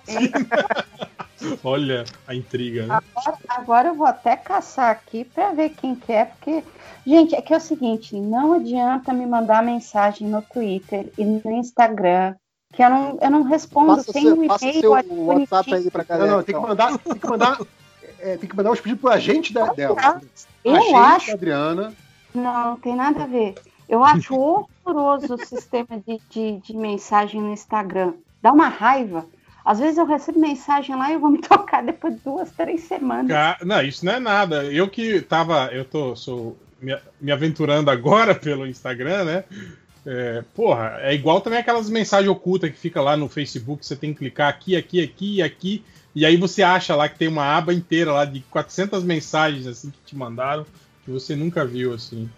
[1.64, 3.00] Olha a intriga, né?
[3.16, 6.64] Agora, agora eu vou até caçar aqui pra ver quem que é, porque.
[7.06, 11.52] Gente, é que é o seguinte, não adianta me mandar mensagem no Twitter e no
[11.52, 12.34] Instagram,
[12.74, 13.98] que eu não, eu não respondo.
[13.98, 15.76] Passa Tem seu- um passa e-mail seu ali WhatsApp bonitinho.
[15.76, 16.32] aí pra Não, galera.
[16.32, 16.70] não, tem que então.
[16.70, 17.60] mandar, tem que mandar,
[18.20, 20.22] é, tem que mandar os pedidos pro agente da, dela.
[20.64, 21.94] Eu agente acho- da Adriana.
[22.34, 23.56] Não, não tem nada a ver.
[23.88, 24.34] Eu acho
[24.86, 28.14] horroroso o sistema de, de, de mensagem no Instagram.
[28.42, 29.26] Dá uma raiva.
[29.64, 32.82] Às vezes eu recebo mensagem lá e eu vou me tocar depois de duas, três
[32.82, 33.58] semanas.
[33.64, 34.66] Não, isso não é nada.
[34.66, 35.68] Eu que tava.
[35.72, 39.44] Eu tô sou, me, me aventurando agora pelo Instagram, né?
[40.06, 44.12] É, porra, é igual também aquelas mensagens ocultas que fica lá no Facebook, você tem
[44.12, 45.84] que clicar aqui, aqui, aqui e aqui,
[46.14, 49.90] e aí você acha lá que tem uma aba inteira lá de 400 mensagens assim
[49.92, 50.66] que te mandaram
[51.06, 52.30] que você nunca viu assim.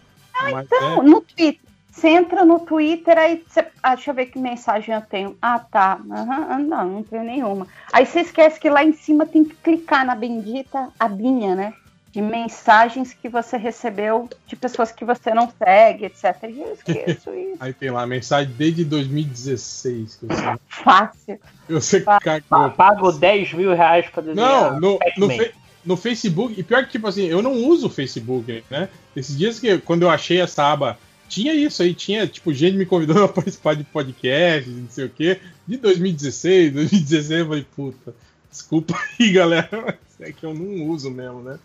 [0.52, 1.60] Mas, Então, é, no Twitter.
[1.92, 3.66] Você entra no Twitter, aí você.
[3.82, 5.38] Ah, deixa eu ver que mensagem eu tenho.
[5.42, 5.98] Ah, tá.
[6.12, 7.68] Aham, não, não tenho nenhuma.
[7.94, 11.74] Aí você esquece que lá em cima tem que clicar na bendita abinha, né?
[12.12, 16.36] De mensagens que você recebeu de pessoas que você não segue, etc.
[16.50, 17.58] E eu esqueço isso.
[17.62, 21.40] aí tem lá mensagem desde 2016 que você, Fácil.
[21.70, 22.72] você Pa- cagou.
[22.72, 24.74] Pago 10 mil reais pra desenhar.
[24.74, 25.54] Não, no, no, fe-
[25.86, 28.90] no Facebook, e pior que, tipo assim, eu não uso o Facebook, né?
[29.16, 30.98] Esses dias que, quando eu achei essa aba,
[31.30, 35.10] tinha isso aí, tinha, tipo, gente me convidando a participar de podcast, não sei o
[35.10, 38.16] quê, de 2016, 2016, eu falei, puta,
[38.50, 41.60] desculpa aí, galera, mas é que eu não uso mesmo, né?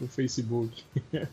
[0.00, 0.84] O Facebook.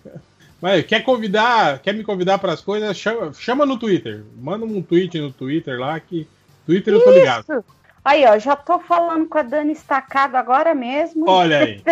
[0.61, 4.23] Mas quer convidar, quer me convidar para as coisas, chama, chama no Twitter.
[4.37, 6.25] Manda um tweet no Twitter lá que.
[6.65, 7.41] Twitter eu tô ligado.
[7.41, 7.65] Isso.
[8.05, 11.29] Aí, ó, já tô falando com a Dani Estacado agora mesmo.
[11.29, 11.83] Olha aí.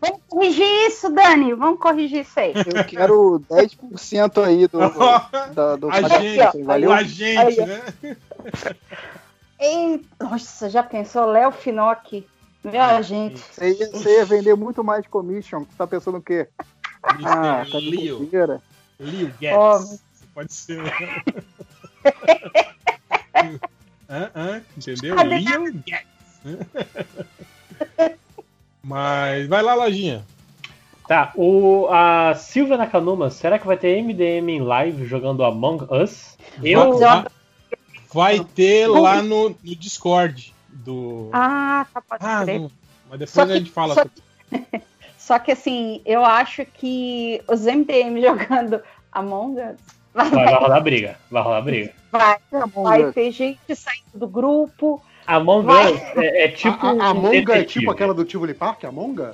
[0.00, 1.54] Vamos corrigir isso, Dani.
[1.54, 2.52] Vamos corrigir isso aí.
[2.54, 4.78] Eu quero 10% aí do,
[5.54, 6.92] da, do A gente, valeu?
[6.92, 7.82] a gente, né?
[9.58, 12.26] Ei, nossa, já pensou Léo Finocchi?
[12.62, 13.40] Meu, gente.
[13.40, 15.60] Você ia, você ia vender muito mais commission.
[15.60, 16.48] Você tá pensando o quê?
[17.02, 18.28] Ah, tá de Leo.
[19.00, 20.02] Leo Ó, Getz.
[20.34, 20.80] Pode ser.
[24.08, 25.16] hã, hã, entendeu?
[25.16, 26.06] Leo Getz.
[28.88, 30.24] Mas vai lá, Lojinha.
[31.06, 36.36] Tá, o, a Silvia Nakanuma, será que vai ter MDM em live jogando Among Us?
[36.62, 37.24] Eu, Vai,
[38.12, 41.28] vai ter lá no, no Discord do.
[41.32, 42.60] Ah, tá, pode Ah, crer.
[43.10, 43.94] Mas depois Só a que- gente fala.
[43.94, 44.82] só sobre-
[45.18, 48.80] Só que assim, eu acho que os MDM jogando
[49.12, 49.76] Among Us
[50.14, 51.92] vai, vai, vai rolar briga, vai rolar briga.
[52.10, 52.36] vai,
[52.74, 55.02] vai ter gente saindo do grupo.
[55.28, 55.92] Among Vai.
[55.92, 58.84] Us é, é tipo a, a, um a Monga é tipo aquela do Tivoli Park,
[58.84, 59.32] a Monga?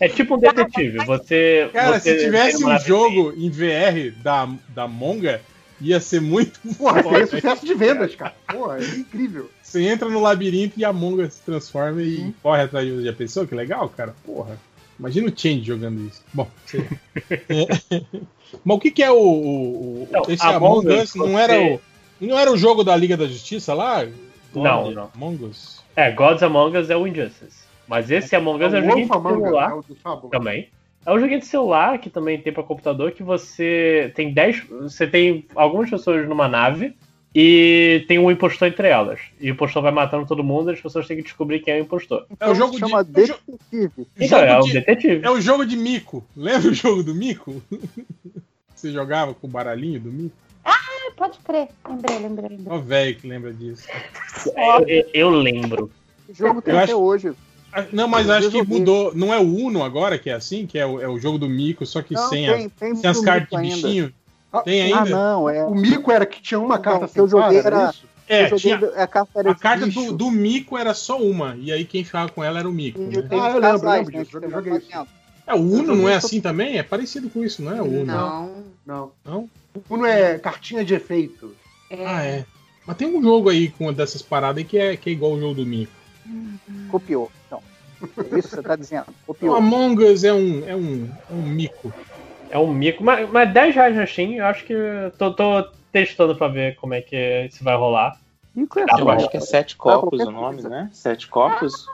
[0.00, 1.04] É tipo um detetive.
[1.04, 1.68] Você.
[1.72, 5.42] Cara, você se tivesse um jogo em VR da, da Monga,
[5.78, 8.34] ia ser muito Porra, seria sucesso de vendas, cara.
[8.50, 9.50] Porra, é incrível.
[9.62, 13.04] Você entra no labirinto e a Monga se transforma e corre atrás de você.
[13.04, 13.46] Já pensou?
[13.46, 14.14] Que legal, cara?
[14.24, 14.58] Porra.
[14.98, 16.22] Imagina o Change jogando isso.
[16.32, 16.86] Bom, sei.
[17.48, 18.02] É.
[18.64, 19.16] Mas o que, que é o.
[19.16, 21.80] o- o- Não, esse Among Us, não era o.
[22.20, 24.06] Não era o jogo da Liga da Justiça lá?
[24.54, 25.10] Não, God não.
[25.14, 25.82] Among Us?
[25.96, 27.64] É, Gods Among Us é o Injustice.
[27.86, 30.30] Mas esse Among Us é, É um o joguinho de celular é do Fábula.
[30.30, 30.68] também.
[31.06, 34.64] É um joguinho de celular que também tem pra computador que você tem 10.
[34.82, 36.94] Você tem algumas pessoas numa nave
[37.34, 39.18] e tem um impostor entre elas.
[39.40, 41.78] E o impostor vai matando todo mundo e as pessoas têm que descobrir quem é
[41.78, 42.26] o impostor.
[42.38, 43.10] É o jogo Então chama de.
[43.22, 44.06] é detetive.
[44.18, 45.26] Então, jogo é o de- detetive.
[45.26, 46.24] É o jogo de mico.
[46.36, 47.62] Lembra o jogo do mico?
[48.74, 50.36] Você jogava com o baralhinho do mico?
[51.10, 51.68] Ah, pode crer.
[51.88, 52.66] Lembrei, lembrei, lembrei.
[52.68, 53.86] Ó, velho que lembra disso.
[54.56, 55.90] Eu, eu- eu lembro.
[56.28, 57.32] O jogo tem Eu até acho- hoje.
[57.72, 59.14] Ah, Não, mas Eu acho que mudou.
[59.14, 60.66] Não é o Uno agora que é assim?
[60.66, 62.94] Que é o, é o jogo do mico, só que Não, sem, tem- as, tem
[62.96, 63.74] sem as cartas de ainda.
[63.76, 64.14] bichinho.
[64.52, 65.10] Ah, Tem Ah, ainda?
[65.10, 65.64] não, é.
[65.64, 68.04] O Mico era que tinha uma carta Não, que sem eu joguei era era- isso?
[68.26, 71.56] É, tinha, a carta era a carta do, do mico era só uma.
[71.56, 72.98] E aí quem ficava com ela era o mico.
[73.00, 73.08] Né?
[73.30, 74.88] Ah, eu lembro, lembro né, disso, que eu joguei isso.
[75.46, 76.78] É, o Uno não é assim também?
[76.78, 77.80] É parecido com isso, não é?
[77.82, 78.04] O Uno.
[78.06, 78.52] Não.
[78.86, 79.12] Não.
[79.24, 79.50] Não?
[79.74, 81.54] O Uno é cartinha de efeito.
[82.06, 82.44] Ah, é.
[82.86, 85.32] Mas tem um jogo aí com uma dessas paradas aí que é, que é igual
[85.32, 85.92] o jogo do mico.
[86.90, 87.30] Copiou.
[87.46, 87.62] Então,
[88.02, 89.06] é isso que você tá dizendo.
[89.26, 89.56] O Copiou.
[89.56, 91.92] Among Us é um, é um, é um mico.
[92.50, 93.04] É um mico.
[93.04, 94.74] Mas, mas 10 reais na Steam, eu acho que.
[95.18, 98.18] Tô, tô testando pra ver como é que isso vai rolar.
[98.54, 100.68] Mico é Tá Eu acho que é sete copos o nome, coisa.
[100.68, 100.90] né?
[100.92, 101.86] Sete copos.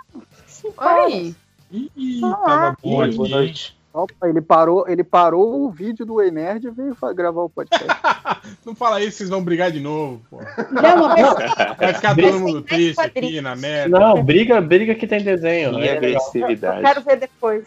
[0.78, 1.34] Olha aí.
[1.70, 2.82] Ih, Ah, tava aqui.
[2.88, 3.75] boa noite.
[3.96, 7.86] Opa, ele parou, ele parou o vídeo do Ei Nerd e veio gravar o podcast.
[8.62, 10.36] Não fala isso, vocês vão brigar de novo, pô.
[10.70, 13.98] Não, vez Vai ficar todo mundo triste aqui na merda.
[13.98, 15.70] Não, briga, briga que tem desenho.
[15.70, 15.80] Que né?
[15.80, 15.94] Legal.
[15.94, 16.82] eu agressividade.
[16.82, 17.64] quero ver depois.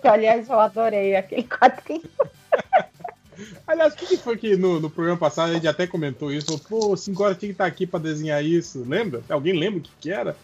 [0.00, 2.02] que, aliás, eu adorei aquele quadrinho.
[3.66, 6.56] Aliás, o que, que foi que no, no programa passado a gente até comentou isso?
[6.68, 8.84] Pô, o 5 horas tinha que estar aqui pra desenhar isso.
[8.86, 9.22] Lembra?
[9.28, 10.36] Alguém lembra o que, que era?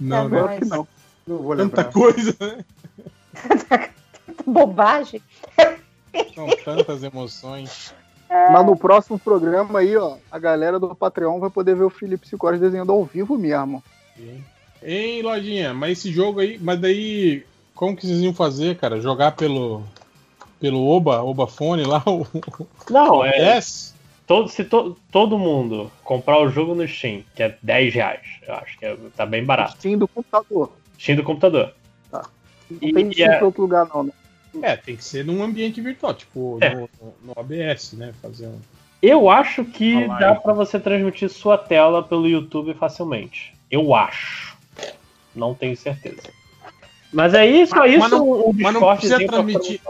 [0.00, 0.40] Não, né?
[0.40, 0.68] nós.
[0.68, 0.88] Não,
[1.26, 2.64] não vou Tanta coisa, né?
[4.46, 5.22] Bobagem.
[6.34, 7.94] São tantas emoções.
[8.28, 12.28] Mas no próximo programa aí, ó, a galera do Patreon vai poder ver o Felipe
[12.28, 13.82] Sicores desenhando ao vivo mesmo.
[14.82, 19.00] Hein, Lojinha, mas esse jogo aí, mas daí, como que vocês iam fazer, cara?
[19.00, 19.82] Jogar pelo
[20.60, 22.02] pelo Oba, Oba Fone lá?
[22.06, 22.26] O...
[22.90, 23.56] Não, é.
[23.56, 23.94] Yes?
[24.26, 28.54] Todo, se to- todo mundo comprar o jogo no Steam, que é 10 reais, eu
[28.54, 29.76] acho que é- tá bem barato.
[29.78, 30.70] Steam do computador.
[30.98, 31.72] Steam do computador.
[32.70, 34.12] Não tem e Steam é- pra outro lugar, não, né?
[34.62, 36.74] É, tem que ser num ambiente virtual, tipo É.
[36.74, 36.88] no,
[37.22, 38.12] no- OBS, né?
[38.20, 38.58] Fazer um.
[39.00, 43.54] Eu acho que dá pra você transmitir sua tela pelo YouTube facilmente.
[43.70, 44.56] Eu acho.
[45.34, 46.22] Não tenho certeza.
[47.12, 48.00] Mas é isso, Mas- é isso.
[48.00, 49.80] mas não- um mas não precisa transmitir.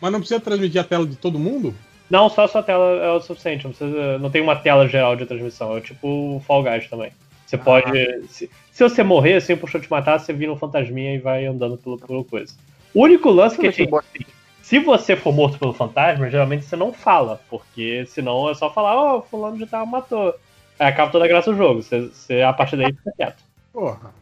[0.00, 1.74] Mas não precisa transmitir a tela de todo mundo?
[2.10, 3.64] Não, só a sua tela é o suficiente.
[3.64, 5.76] Não, precisa, não tem uma tela geral de transmissão.
[5.76, 6.06] É tipo
[6.36, 7.10] o Fall Guys também.
[7.48, 7.58] Você Ah.
[7.60, 8.26] pode.
[8.28, 11.46] Se, se você morrer, assim, o puxou te matar, você vira um fantasminha e vai
[11.46, 12.54] andando pelo, pelo coisa.
[12.92, 13.88] O único lance que tem.
[13.90, 14.26] assim,
[14.60, 18.96] Se você for morto pelo fantasma, geralmente você não fala, porque senão é só falar,
[18.96, 20.34] ó, fulano de tal matou.
[20.78, 21.82] Aí acaba toda a graça do jogo.
[21.82, 23.42] Você, você a partir daí fica quieto.
[23.72, 24.12] Porra.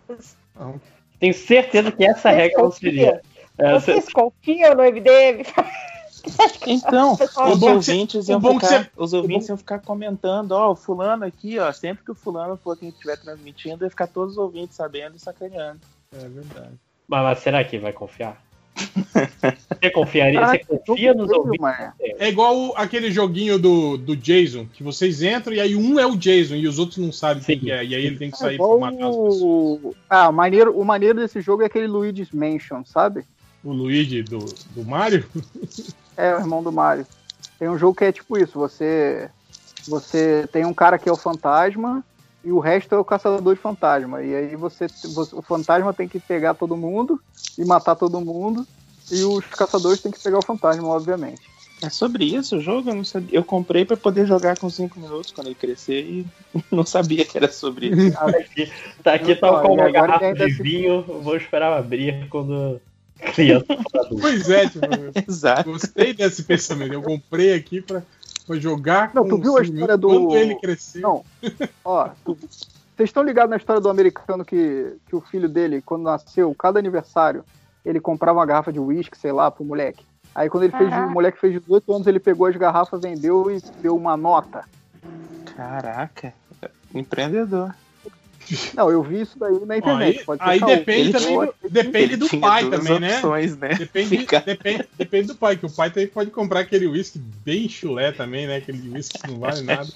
[0.59, 0.81] Não.
[1.19, 3.21] Tenho certeza que essa regra não seria.
[3.59, 5.43] É, você- Vocês confiam no MDM?
[6.67, 7.13] Então,
[7.53, 12.05] os ouvintes iam ficar, os ouvintes iam ficar comentando, ó, o fulano aqui, ó, sempre
[12.05, 15.81] que o fulano for quem estiver transmitindo, ia ficar todos os ouvintes sabendo e sacaneando.
[16.13, 16.75] É verdade.
[17.09, 18.45] Mas, mas será que vai confiar?
[19.81, 20.47] Você confiaria?
[20.47, 21.67] Você confia nos ouvintes?
[22.01, 26.07] É igual o- aquele joguinho do, do Jason, que vocês entram e aí um é
[26.07, 27.83] o Jason e os outros não sabem quem que é.
[27.85, 29.95] E aí ele tem que É sair igual pra matar as pessoas.
[30.11, 33.25] Ah, o maneiro, o maneiro desse jogo é aquele Luigi's Mansion, sabe?
[33.65, 34.39] O Luigi do,
[34.75, 35.25] do Mario?
[36.17, 37.07] É, o irmão do Mario.
[37.59, 39.31] Tem um jogo que é tipo isso, você
[39.89, 42.05] você tem um cara que é o fantasma
[42.45, 44.23] e o resto é o caçador de fantasma.
[44.23, 47.21] E aí você, você- o fantasma tem que pegar todo mundo
[47.59, 48.67] e matar todo mundo
[49.11, 51.41] e os caçadores têm que pegar o fantasma, obviamente.
[51.83, 52.91] É sobre isso o jogo?
[52.91, 53.37] Eu, não sabia.
[53.39, 56.27] eu comprei pra poder jogar com 5 minutos quando ele crescer e
[56.73, 58.17] não sabia que era sobre isso.
[58.17, 62.29] Tá aqui, tá, aqui tá Olha, com uma agora garrafa de vinho, vou esperar abrir
[62.29, 62.81] quando
[63.19, 63.67] criança.
[64.21, 64.87] Pois é, tipo,
[65.29, 65.71] Exato.
[65.73, 66.93] gostei desse pensamento.
[66.95, 68.03] Eu comprei aqui pra,
[68.47, 70.09] pra jogar Não, com tu viu a história do.
[70.09, 71.01] Quando ele cresceu.
[71.03, 71.25] Não.
[71.85, 72.37] Ó, tu-
[72.97, 76.79] vocês estão ligados na história do americano que, que o filho dele, quando nasceu, cada
[76.79, 77.45] aniversário,
[77.85, 80.05] ele comprava uma garrafa de uísque, sei lá, pro moleque.
[80.35, 81.09] Aí quando ele fez, Caraca.
[81.11, 84.65] o moleque fez 18 anos, ele pegou as garrafas, vendeu e deu uma nota.
[85.57, 86.33] Caraca,
[86.95, 87.75] empreendedor.
[88.75, 90.25] Não, eu vi isso daí na internet.
[90.39, 93.15] Aí, aí depende também do, depende do pai também, né?
[93.17, 93.69] opções, né?
[93.75, 97.69] Depende, Ficar- depende, depende do pai, que o pai também pode comprar aquele uísque bem
[97.69, 98.57] chulé também, né?
[98.57, 99.89] Aquele uísque que não vale nada.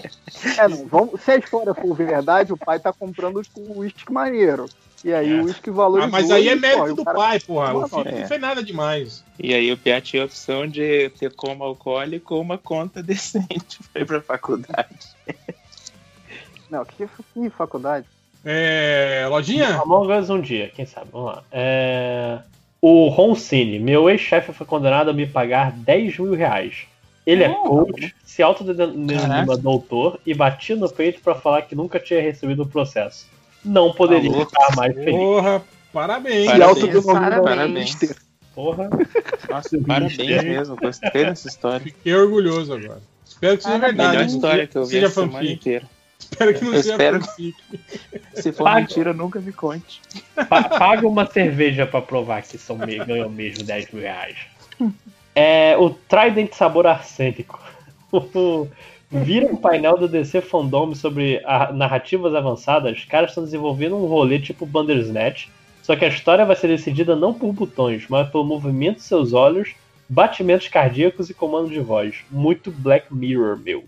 [0.58, 4.66] É, não, vamos, se a história for verdade, o pai tá comprando o uísque maneiro.
[5.02, 5.40] E aí É.
[5.40, 6.10] o uísque Ah, valorizou.
[6.10, 7.74] mas aí é e, mérito porra, do cara- pai, porra.
[7.74, 8.20] O Não, filho é.
[8.20, 9.24] não fez nada demais.
[9.38, 13.78] E aí o Pia tinha a opção de ter como alcoólico ou uma conta decente
[13.92, 14.88] pra ir pra faculdade.
[16.70, 18.06] Não, que, que faculdade?
[18.44, 19.26] É.
[19.28, 19.80] Lojinha?
[19.80, 21.08] Among Us um dia, quem sabe?
[21.12, 21.42] Vamos lá.
[21.52, 22.38] É...
[22.82, 26.86] O Roncine, meu ex-chefe foi condenado a me pagar 10 mil reais.
[27.26, 32.22] Ele é coach, se autodenomina doutor e batia no peito pra falar que nunca tinha
[32.22, 33.28] recebido o processo.
[33.62, 34.42] Não poderia Alô?
[34.42, 35.14] estar mais feliz.
[35.14, 36.50] Porra, parabéns.
[36.50, 36.68] Se Parabéns.
[36.68, 37.98] autodenomina Parabéns.
[38.54, 38.90] Porra.
[39.48, 40.76] Nossa, parabéns mesmo.
[40.76, 41.80] Gostei dessa história.
[41.80, 43.02] Fiquei orgulhoso agora.
[43.26, 43.96] Espero que seja Parabéns.
[43.96, 44.16] verdade.
[44.16, 45.84] Melhor não história que eu vi seja a semana inteira.
[46.20, 47.20] Espero que não Eu seja espero.
[48.34, 48.80] Se for Paga.
[48.80, 50.00] mentira, nunca me conte.
[50.48, 54.36] Pa- Paga uma cerveja pra provar que são me ganham mesmo 10 mil reais.
[55.34, 57.60] É, o Trident sabor arsênico.
[59.12, 62.98] Vira um painel do DC Fandom sobre a- narrativas avançadas.
[62.98, 65.48] Os caras estão desenvolvendo um rolê tipo Bandersnatch.
[65.82, 69.32] Só que a história vai ser decidida não por botões, mas pelo movimento de seus
[69.32, 69.74] olhos,
[70.08, 72.14] batimentos cardíacos e comando de voz.
[72.30, 73.82] Muito Black Mirror, meu.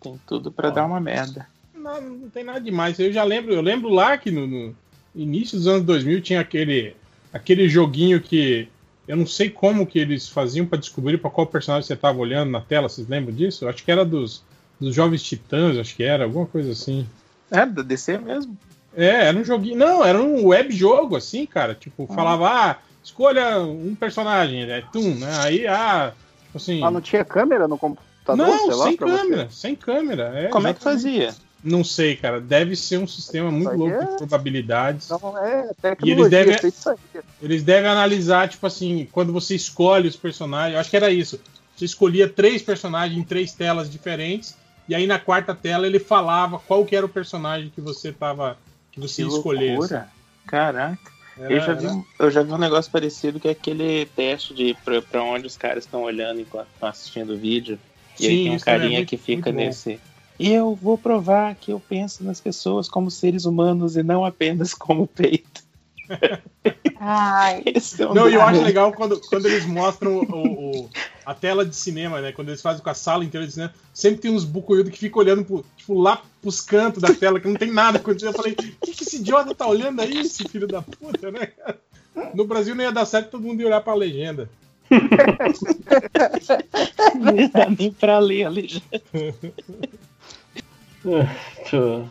[0.00, 1.46] Tem tudo pra dar uma merda.
[1.74, 2.98] Não, não tem nada demais.
[2.98, 4.76] Eu já lembro, eu lembro lá que no, no
[5.14, 6.94] início dos anos 2000 tinha aquele,
[7.32, 8.68] aquele joguinho que
[9.06, 12.50] eu não sei como que eles faziam pra descobrir pra qual personagem você tava olhando
[12.50, 12.88] na tela.
[12.88, 13.64] Vocês lembram disso?
[13.64, 14.44] Eu acho que era dos,
[14.78, 17.08] dos Jovens Titãs, acho que era, alguma coisa assim.
[17.50, 18.56] É, da DC mesmo.
[18.94, 19.76] É, era um joguinho.
[19.76, 21.74] Não, era um web jogo, assim, cara.
[21.74, 24.82] Tipo, falava, ah, escolha um personagem, né?
[24.92, 25.38] Tum, né?
[25.38, 26.12] Aí, ah,
[26.44, 26.82] tipo assim.
[26.82, 28.07] Ah, não tinha câmera no computador?
[28.36, 29.16] Não, sei lá, sem pra você?
[29.22, 30.32] câmera, sem câmera.
[30.34, 31.34] é, Como é que fazia?
[31.62, 32.40] Não sei, cara.
[32.40, 35.08] Deve ser um sistema muito louco é- de probabilidades.
[35.08, 35.70] Não, é
[36.04, 36.96] E eles devem, é feito isso aí.
[37.42, 40.74] eles devem analisar, tipo assim, quando você escolhe os personagens.
[40.74, 41.40] Eu acho que era isso.
[41.76, 44.56] você escolhia três personagens em três telas diferentes,
[44.88, 48.56] e aí na quarta tela ele falava qual que era o personagem que você tava.
[48.90, 49.76] que você Que escolhesse.
[49.78, 50.08] loucura.
[50.46, 51.12] Caraca.
[51.38, 54.06] Era- eu, já vi, era- um- eu já vi um negócio parecido que é aquele
[54.06, 57.78] teste de pra, pra onde os caras estão olhando enquanto estão assistindo o vídeo.
[58.20, 60.00] E aí Sim, tem um é carinha muito- que fica nesse.
[60.38, 64.72] E eu vou provar que eu penso nas pessoas como seres humanos e não apenas
[64.72, 65.62] como peito.
[67.00, 67.62] Ai.
[67.98, 70.90] É um Não, e eu acho legal quando, quando eles mostram o, o-
[71.24, 72.32] a tela de cinema, né?
[72.32, 75.20] Quando eles fazem com a sala inteira de cinema, sempre tem uns bucoiudos que ficam
[75.20, 78.30] olhando pro, tipo, lá pros cantos da tela, que não tem nada acontecendo.
[78.30, 81.48] Eu falei, o que, que esse idiota tá olhando aí, esse filho da puta, né?
[82.34, 84.48] No Brasil não ia dar certo todo mundo ia olhar pra legenda.
[87.14, 89.02] Não dá nem pra ler a legenda.
[91.04, 92.08] Deixa eu,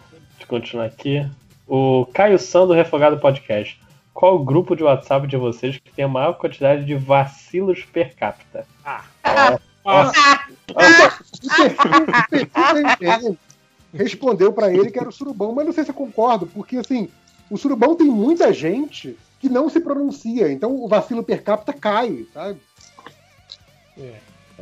[0.48, 1.26] continuar aqui.
[1.68, 3.80] O Caio São do Refogado Podcast.
[4.14, 8.16] Qual o grupo de WhatsApp de vocês que tem a maior quantidade de vacilos per
[8.16, 8.66] capita?
[8.84, 9.04] Ah.
[13.94, 17.10] Respondeu pra ele que era o surubão, mas não sei se eu concordo, porque assim,
[17.50, 22.26] o surubão tem muita gente que não se pronuncia, então o vacilo per capita cai,
[22.34, 22.60] sabe?
[23.98, 24.14] É.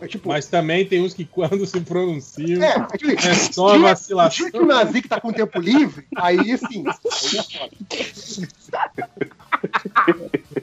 [0.02, 3.68] É tipo, Mas também tem uns que quando se pronunciam É, é, é tipo, só
[3.68, 4.44] uma dia- vacilação.
[4.44, 6.84] dia que o Nazik tá com tempo livre, aí sim.
[6.86, 8.06] é.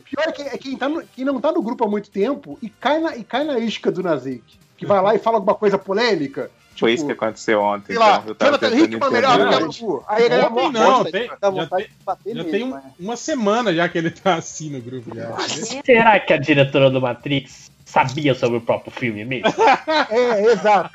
[0.04, 2.58] Pior é que é quem, tá no- quem não tá no grupo há muito tempo
[2.62, 4.42] e cai na, e cai na isca do Nazik.
[4.76, 6.50] Que vai lá e fala alguma coisa polêmica.
[6.78, 7.87] Foi isso que aconteceu ontem.
[7.94, 10.05] sei lá, então, eu tava Jonathan Hickman melhor que a.
[10.08, 12.71] Aí ele Ontem não, tem, dá já vontade tem, de bater já nele, tem um-
[12.71, 15.15] mas- uma semana já que ele tá assim no grupo.
[15.15, 15.37] Já.
[15.85, 19.53] Será que a diretora do Matrix sabia sobre o próprio filme mesmo?
[20.10, 20.90] É, exato.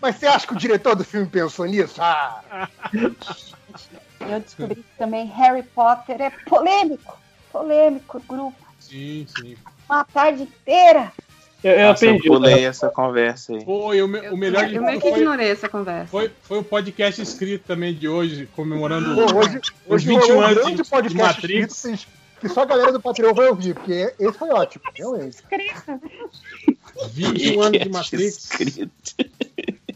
[0.00, 2.00] Mas você acha que o diretor do filme pensou nisso?
[2.00, 2.68] Ah,
[4.20, 7.18] Eu descobri que também Harry Potter é polêmico.
[7.52, 8.56] Polêmico, grupo.
[8.78, 9.56] Sim, sim.
[9.88, 11.12] Uma tarde inteira.
[11.62, 12.28] Eu, eu Nossa, eu aprendi.
[12.28, 13.64] pulei essa conversa aí.
[13.64, 16.08] Foi o, me- o melhor de Eu meio que ignorei essa conversa.
[16.08, 20.36] foi, foi o podcast escrito também de hoje, comemorando Pô, hoje, os hoje 21 rolou
[20.36, 21.84] um anos grande de, de podcast Matrix.
[21.84, 25.36] escrito que só a galera do Patreon vai ouvir, porque esse foi ótimo, realmente.
[27.12, 28.48] 21 anos de Matrix.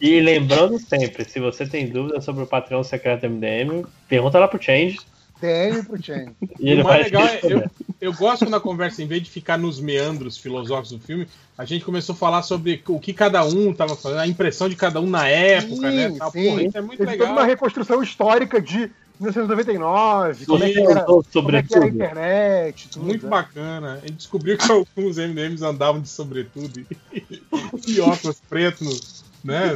[0.00, 4.62] E lembrando sempre, se você tem dúvida sobre o Patreon secreto MDM, pergunta lá pro
[4.62, 4.98] Change.
[5.40, 6.34] Tem pro Chen.
[6.58, 7.70] E ele o mais legal é, eu,
[8.00, 11.64] eu gosto quando a conversa, em vez de ficar nos meandros filosóficos do filme, a
[11.64, 15.00] gente começou a falar sobre o que cada um tava fazendo, a impressão de cada
[15.00, 16.10] um na época, né?
[16.10, 16.32] Tal.
[16.32, 17.28] Porra, isso é muito Teve legal.
[17.28, 21.84] toda uma reconstrução histórica de 1999, como é que era, Sobre como é que era
[21.84, 21.94] a tudo.
[21.94, 23.04] internet, tudo.
[23.06, 23.30] Muito né?
[23.30, 23.94] bacana.
[23.94, 26.86] A gente descobriu que alguns MDMs andavam de sobretudo e,
[27.88, 29.70] e óculos pretos, né?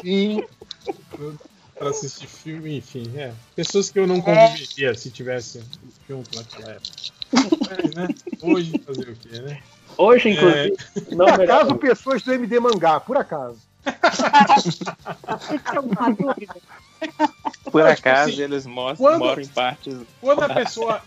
[0.00, 0.44] Sim.
[1.76, 3.10] Pra assistir filme, enfim.
[3.16, 3.32] É.
[3.56, 5.62] Pessoas que eu não conviveria se tivesse
[6.08, 6.94] junto naquela época.
[7.32, 8.08] Mas, né?
[8.40, 9.60] Hoje fazer o quê, né?
[9.96, 10.76] Hoje, É, inclusive,
[11.16, 11.56] não Por melhor.
[11.62, 13.58] acaso, pessoas do MD Mangá, por acaso.
[17.70, 19.96] Por acaso, assim, eles mostram, quando- em partes.
[20.20, 21.02] Quando a pessoa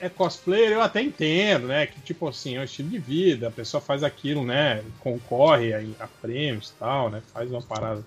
[0.00, 1.86] é cosplayer, eu até entendo, né?
[1.86, 4.82] Que tipo assim, é um estilo de vida, a pessoa faz aquilo, né?
[5.00, 7.22] Concorre a, a prêmios e tal, né?
[7.32, 8.04] Faz uma parada.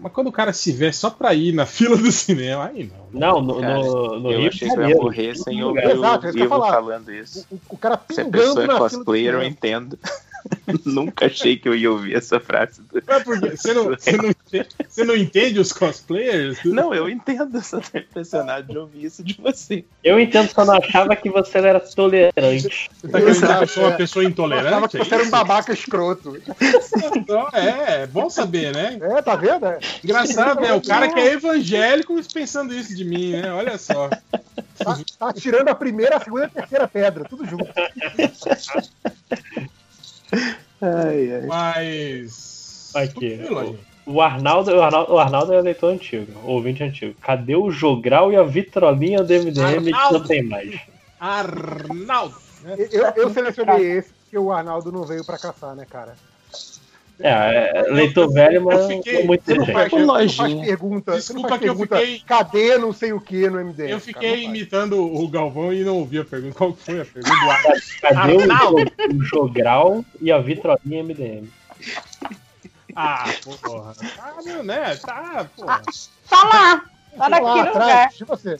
[0.00, 3.10] Mas quando o cara se vê só pra ir na fila do cinema, aí não.
[3.12, 5.96] Não, no, Cara, no, no eu Rio achei que ia morrer sem ouvir lugar.
[5.96, 7.46] Exato, é o falando isso.
[7.50, 9.98] O, o cara Se a pingando pessoa é cosplayer, eu entendo.
[10.84, 12.82] Nunca achei que eu ia ouvir essa frase.
[12.82, 16.58] do- É porque você não, você, não entende, você não entende os cosplayers?
[16.64, 19.84] Não, eu entendo, só tô impressionado de ouvir isso de você.
[20.02, 22.90] Eu entendo que eu não achava que você era tolerante.
[23.00, 23.96] Você tá querendo dizer que eu sou uma É.
[23.96, 24.88] pessoa Eu achava intolerante?
[24.88, 25.30] que É você era um isso?
[25.30, 26.42] babaca escroto.
[27.16, 28.98] Então, é, é bom saber, né?
[29.00, 29.66] É, tá vendo?
[29.66, 29.78] É.
[30.02, 30.72] Engraçado, né?
[30.72, 33.52] O cara que é evangélico pensando isso de mim, né?
[33.52, 34.08] Olha só.
[34.78, 37.66] Tá, tá tirando a primeira, a segunda e a terceira pedra, tudo junto.
[40.80, 41.46] Ai, ai.
[41.46, 42.92] Mas.
[42.94, 43.36] Aqui.
[43.36, 43.78] Tranquilo.
[44.06, 47.14] O Arnaldo, o Arnaldo, o Arnaldo é leitor antigo, ouvinte antigo.
[47.20, 50.18] Cadê o Jogral e a vitrolinha do MDM que Arnaldo!
[50.18, 50.80] não tem mais?
[51.20, 52.34] Arnaldo!
[52.90, 56.14] Eu, eu selecionei esse porque o Arnaldo não veio pra caçar, né, cara?
[57.22, 60.54] É, é leitor velho, mas eu fiquei- não muito Você não faz, você não faz
[60.54, 63.90] pergunta, Desculpa faz que eu pergunta, fiquei- cadê não sei o que no MDM?
[63.90, 66.54] Eu fiquei imitando o Galvão e não ouvi a pergunta.
[66.56, 67.36] Qual que foi a pergunta?
[68.00, 71.48] Cadê o, o Jogral e a vitrolinha MDM?
[72.96, 73.94] Ah, porra.
[74.16, 74.96] Tá, meu, né?
[74.96, 75.82] Tá, porra.
[76.28, 76.82] Tá lá.
[77.16, 78.08] Tá Lá naquele lugar.
[78.10, 78.56] de você.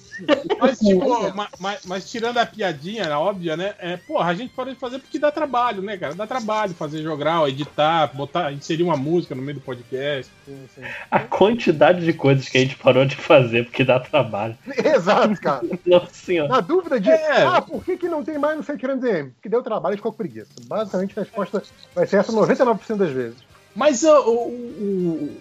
[0.61, 3.75] Mas, tipo, ma- ma- mas, tirando a piadinha, óbvia, né?
[3.79, 6.15] É, porra, a gente pode fazer porque dá trabalho, né, cara?
[6.15, 10.31] Dá trabalho fazer jogral, editar, botar, inserir uma música no meio do podcast.
[11.11, 14.57] A quantidade de coisas que a gente parou de fazer porque dá trabalho.
[14.85, 15.63] Exato, cara.
[15.87, 16.49] Nossa senhora.
[16.49, 17.43] Na dúvida de, É.
[17.45, 19.31] ah, por que, que não tem mais não sei o que MDM?
[19.31, 20.51] Porque deu trabalho e ficou com preguiça.
[20.67, 21.63] Basicamente a resposta
[21.95, 23.37] vai ser essa 99% das vezes.
[23.75, 25.41] Mas o, o,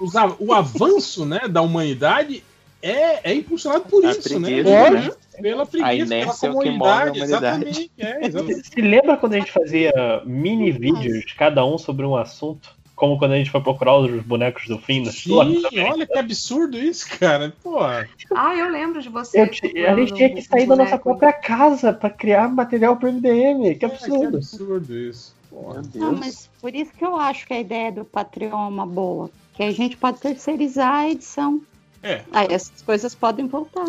[0.00, 0.06] o,
[0.40, 2.42] o avanço né, da humanidade
[2.82, 4.48] é, é impulsionado por A isso, né?
[4.48, 5.10] preguiça, né?
[5.40, 7.18] Pela A preguiça, pela é o que move a comodidade.
[7.18, 7.22] humanidade.
[7.22, 7.90] Exatamente.
[7.98, 8.68] É, exatamente.
[8.68, 9.92] Se lembra quando a gente fazia
[10.24, 12.76] mini vídeos, cada um sobre um assunto?
[12.94, 16.76] Como quando a gente foi procurar os bonecos do fim da Sim, olha que absurdo
[16.76, 17.54] isso, cara.
[17.62, 17.78] Pô.
[17.80, 19.38] Ah, eu lembro de você.
[19.40, 23.76] Eu a gente tinha que sair da nossa própria casa pra criar material pro MDM.
[23.78, 24.38] Que absurdo.
[24.38, 25.32] absurdo isso.
[25.52, 28.86] Meu Não, mas por isso que eu acho que a ideia do Patreon é uma
[28.86, 29.30] boa.
[29.54, 31.62] Que a gente pode terceirizar a edição.
[32.02, 32.22] É.
[32.32, 33.86] Aí essas coisas podem voltar.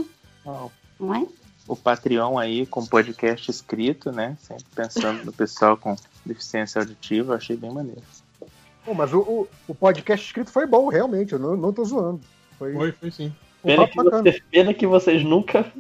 [0.99, 1.25] Não é?
[1.67, 4.35] O Patreon aí com podcast escrito, né?
[4.41, 8.01] Sempre pensando no pessoal com deficiência auditiva, eu achei bem maneiro.
[8.83, 11.33] Pô, mas o, o, o podcast escrito foi bom, realmente.
[11.33, 12.21] Eu não, não tô zoando.
[12.57, 13.33] Foi, foi, foi sim.
[13.63, 15.71] Pena que, você- pena que vocês nunca,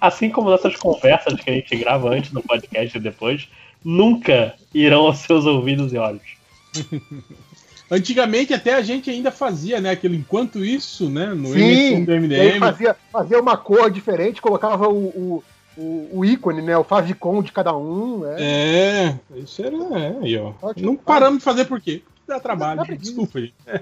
[0.00, 3.48] assim como nossas conversas que a gente grava antes do podcast e depois,
[3.84, 6.22] nunca irão aos seus ouvidos e olhos.
[7.90, 9.90] Antigamente até a gente ainda fazia, né?
[9.90, 11.26] Aquilo enquanto isso, né?
[11.34, 12.58] No Sim, M1 do MDM.
[12.60, 15.44] fazia, fazia uma cor diferente, colocava o, o,
[15.76, 16.76] o, o ícone, né?
[16.78, 18.18] O favicon de cada um.
[18.20, 18.36] Né?
[18.38, 19.76] É, isso era.
[19.76, 20.52] É, aí, ó.
[20.76, 22.02] Não paramos de fazer por quê?
[22.04, 22.84] Porque dá trabalho.
[22.96, 23.54] Desculpa, gente.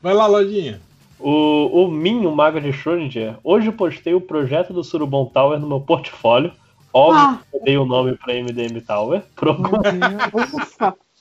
[0.00, 0.80] Vai lá, lojinha.
[1.18, 5.58] O, o Min, o Mago de Schrödinger, hoje eu postei o projeto do Surubom Tower
[5.60, 6.52] no meu portfólio.
[6.92, 7.38] Óbvio Ah.
[7.50, 9.22] que eu dei o nome pra MDM Tower.
[9.36, 9.78] Algum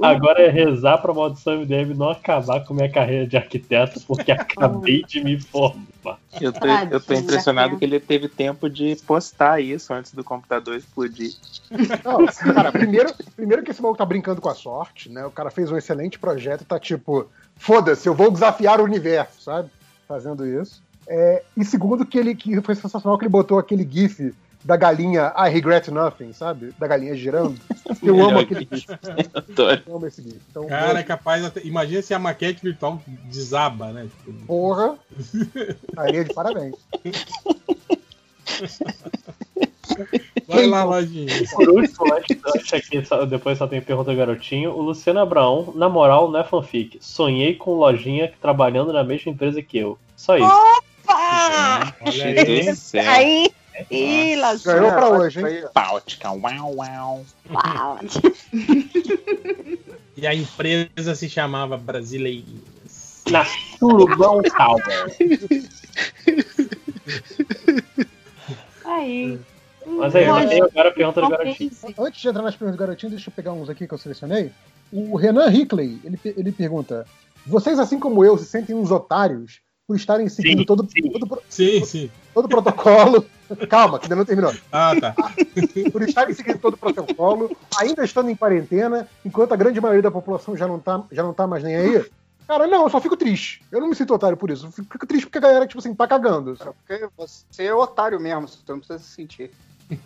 [0.00, 5.02] Agora é rezar pra maldição MDM não acabar com minha carreira de arquiteto, porque acabei
[5.02, 6.18] de me formar.
[6.40, 10.76] Eu tô, eu tô impressionado que ele teve tempo de postar isso antes do computador
[10.76, 11.32] explodir.
[12.04, 15.26] Não, cara, primeiro, primeiro que esse maluco tá brincando com a sorte, né?
[15.26, 19.42] O cara fez um excelente projeto e tá tipo, foda-se, eu vou desafiar o universo,
[19.42, 19.70] sabe?
[20.06, 20.80] Fazendo isso.
[21.08, 24.32] É, e segundo que ele que foi sensacional que ele botou aquele gif
[24.66, 26.74] da galinha I regret nothing, sabe?
[26.76, 27.56] Da galinha girando.
[28.02, 28.88] Eu amo aquele gif.
[29.86, 30.40] Eu amo esse gif.
[30.50, 31.44] Então, Cara, é capaz.
[31.44, 34.08] Até, imagina se a maquete virtual desaba, né?
[34.24, 34.98] Tipo, porra.
[35.88, 36.74] Estaria de parabéns.
[40.48, 41.32] Vai lá, lojinha.
[41.54, 44.72] Por último, aqui, depois só tem pergunta do garotinho.
[44.72, 46.98] O Luciano Abraão, na moral, não é fanfic.
[47.00, 49.96] Sonhei com lojinha trabalhando na mesma empresa que eu.
[50.16, 50.46] Só isso.
[50.46, 51.94] Opa!
[52.04, 52.66] Olha aí.
[52.66, 53.08] do céu.
[53.08, 53.50] Aí,
[53.90, 54.74] ih, Lazinha.
[54.74, 55.64] Ganhou pra hoje, hein?
[55.74, 57.26] Báltica, uau, uau.
[57.50, 57.98] Uau.
[60.16, 63.22] E a empresa se chamava Brasileirinhas.
[63.30, 65.16] Na Surubão Tower.
[68.84, 69.38] Aí.
[69.86, 71.70] Mas aí, já tem agora a pergunta do garotinho.
[71.98, 74.50] Antes de entrar nas perguntas do garotinho, deixa eu pegar uns aqui que eu selecionei.
[74.92, 77.06] O Renan Hickley, ele, ele pergunta:
[77.46, 82.10] Vocês, assim como eu, se sentem uns otários por estarem seguindo todo, todo, Sim, sim.
[82.34, 83.24] todo o protocolo.
[83.68, 84.54] Calma, que ainda não terminou.
[84.72, 85.14] Ah, tá.
[85.92, 90.10] Por estarem seguindo todo o protocolo, ainda estando em quarentena, enquanto a grande maioria da
[90.10, 92.04] população já não tá, já não tá mais nem aí.
[92.46, 93.62] Cara, não, eu só fico triste.
[93.72, 94.66] Eu não me sinto otário por isso.
[94.66, 96.56] Eu fico fico triste porque a galera, tipo assim, tá cagando.
[96.56, 96.70] sabe?
[96.86, 99.50] Porque você é otário mesmo, você não precisa se sentir.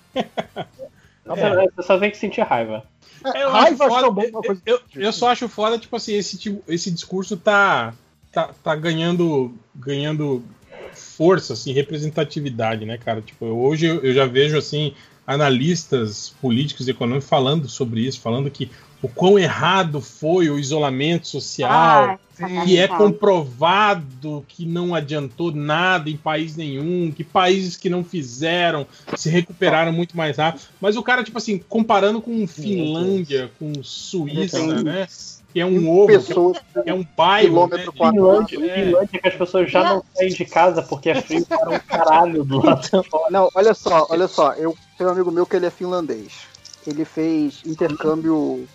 [1.23, 2.83] Você, você só tem que sentir raiva.
[3.24, 4.60] É, Eu, raiva foda, bom uma coisa.
[4.67, 7.94] eu, eu só acho foda, tipo assim, esse, tipo, esse discurso tá,
[8.33, 10.42] tá, tá ganhando, ganhando
[10.94, 13.20] força, assim, representatividade, né, cara?
[13.20, 14.94] Tipo, eu- hoje eu, eu já vejo, assim,
[15.26, 18.70] analistas políticos e econômicos falando sobre isso, falando que
[19.02, 21.70] o quão errado foi o isolamento social,
[22.12, 28.02] Ah, que é comprovado que não adiantou nada em país nenhum, que países que não
[28.04, 30.62] fizeram se recuperaram muito mais rápido.
[30.80, 34.82] Mas o cara, tipo assim, comparando com Finlândia, com Suíça, né?
[35.52, 37.66] Que é um ovo, Pessoas que é um bairro.
[37.68, 37.84] Né?
[37.86, 38.47] quadrado.
[38.47, 41.78] Finlândia, Finlândia que as pessoas já não saem de casa porque é frio para um
[41.81, 42.88] caralho do lado.
[43.31, 44.52] Não, olha só, olha só.
[44.52, 46.33] Eu tenho um amigo meu que ele é finlandês.
[46.86, 48.66] Ele fez intercâmbio.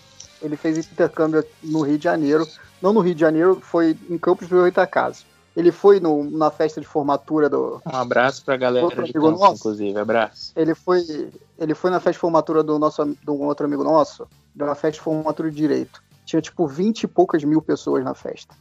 [0.42, 2.46] Ele fez intercâmbio no Rio de Janeiro.
[2.82, 5.24] Não no Rio de Janeiro, foi em Campos do Goitacazes.
[5.56, 7.80] Ele foi no- na festa de formatura do.
[7.90, 9.54] Um abraço pra galera Outro de amigo Campos, nosso.
[9.54, 9.98] inclusive.
[9.98, 10.52] Abraço.
[10.54, 14.62] Ele foi, ele foi na festa de formatura do nosso um outro amigo nosso, de
[14.62, 16.02] uma festa de formatura de direito.
[16.26, 18.54] Tinha tipo 20 e poucas mil pessoas na festa.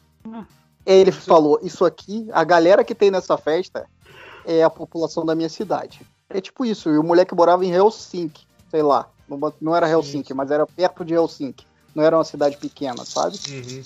[0.86, 3.88] Aí ele falou: Isso aqui, a galera que tem nessa festa
[4.46, 6.02] é a população da minha cidade.
[6.30, 6.90] É tipo isso.
[6.90, 9.10] E o moleque morava em Helsinki, sei lá.
[9.28, 11.66] Não, não era Helsinki, mas era perto de Helsinki.
[11.94, 13.38] Não era uma cidade pequena, sabe?
[13.50, 13.84] Uhum.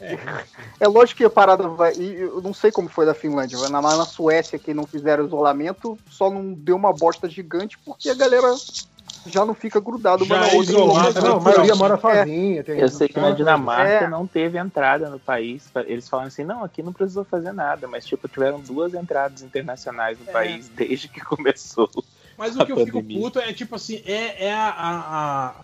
[0.80, 1.94] É lógico que a parada vai.
[1.94, 5.96] Eu não sei como foi da Finlândia, mas na, na Suécia que não fizeram isolamento,
[6.10, 8.54] só não deu uma bosta gigante porque a galera
[9.26, 11.20] já não fica grudado uma Já na é outra.
[11.22, 11.98] Não, a maioria mora É.
[11.98, 12.64] sozinha.
[12.66, 14.08] Eu sei que na Dinamarca É.
[14.08, 15.70] não teve entrada no país.
[15.86, 20.18] Eles falam assim, não, aqui não precisou fazer nada, mas tipo, tiveram duas entradas internacionais
[20.18, 21.90] no país desde que começou.
[22.36, 25.54] Mas o que eu fico puto é tipo assim, é, é a, a, a,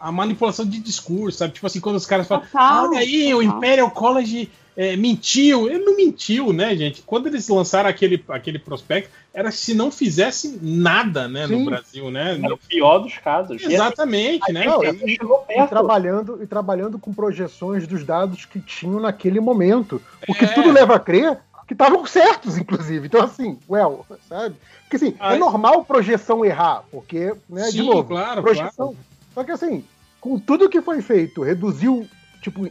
[0.00, 1.54] a manipulação de discurso, sabe?
[1.54, 3.56] Tipo assim, quando os caras falam, Total, olha aí, o total.
[3.56, 5.68] Imperial College é, mentiu.
[5.68, 7.02] Ele não mentiu, né, gente?
[7.02, 11.58] Quando eles lançaram aquele, aquele prospecto, era se não fizesse nada, né, Sim.
[11.58, 12.40] no Brasil, né?
[12.42, 13.62] Era o pior dos casos.
[13.62, 14.64] Exatamente, né?
[14.66, 20.00] Não, e, e trabalhando, e trabalhando com projeções dos dados que tinham naquele momento.
[20.28, 20.48] O que É.
[20.48, 23.06] tudo leva a crer que estavam certos, inclusive.
[23.06, 24.54] Então, assim, well, sabe?
[24.82, 25.38] Porque assim, é Ai.
[25.38, 28.88] normal projeção errar, porque, né, de Sim, novo, claro, projeção.
[28.88, 28.96] claro.
[29.34, 29.84] Só que assim,
[30.20, 32.06] com tudo que foi feito, reduziu
[32.40, 32.68] tipo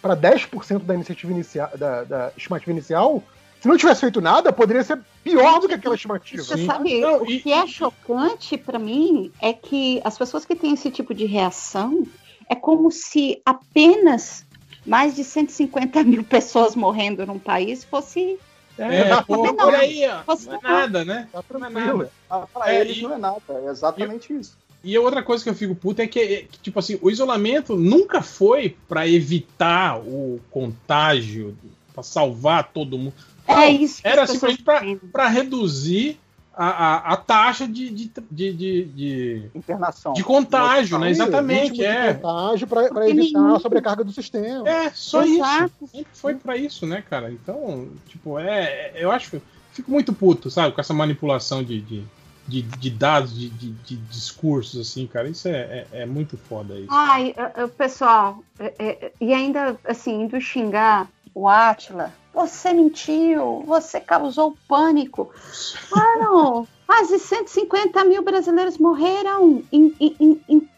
[0.00, 3.22] para 10% da iniciativa inicial, da, da estimativa inicial.
[3.60, 6.42] Se não tivesse feito nada, poderia ser pior do que aquela estimativa.
[6.44, 10.90] Você sabe, o que é chocante pra mim é que as pessoas que têm esse
[10.92, 12.06] tipo de reação
[12.48, 14.46] é como se apenas
[14.86, 18.38] mais de 150 mil pessoas morrendo num país fosse.
[18.78, 20.22] É, pô, Não, olha aí, ó.
[20.22, 21.28] fosse- Não é nada, né?
[21.32, 22.12] Tá Não é nada.
[22.30, 24.56] Ah, pra É, eles e- não é nada, é exatamente isso.
[24.82, 27.10] E a outra coisa que eu fico puto é que, é que, tipo assim, o
[27.10, 31.56] isolamento nunca foi pra evitar o contágio,
[31.92, 33.14] pra salvar todo mundo.
[33.46, 36.18] É Não, isso que Era simplesmente pra, pra reduzir
[36.54, 40.12] a, a, a taxa de, de, de, de, de- Internação.
[40.12, 41.10] de contágio, né?
[41.10, 42.14] Exatamente, de é.
[42.14, 44.68] contágio para evitar nenhum- a sobrecarga do sistema.
[44.68, 45.72] É, só Exato.
[45.82, 45.92] isso.
[45.92, 47.30] Sempre foi pra isso, né, cara?
[47.32, 48.92] Então, tipo, é.
[48.96, 49.40] Eu acho.
[49.72, 50.74] Fico muito puto, sabe?
[50.74, 52.04] Com essa manipulação de, de,
[52.48, 55.28] de, de dados, de, de, de discursos, assim, cara.
[55.28, 56.88] Isso é, é, é muito foda isso.
[56.90, 57.34] Ai,
[57.76, 65.30] pessoal, eh, eh, e ainda assim, indo xingar o Átila, você mentiu, você causou pânico.
[65.92, 70.68] Mano, quase 150 mil brasileiros morreram em, em- em-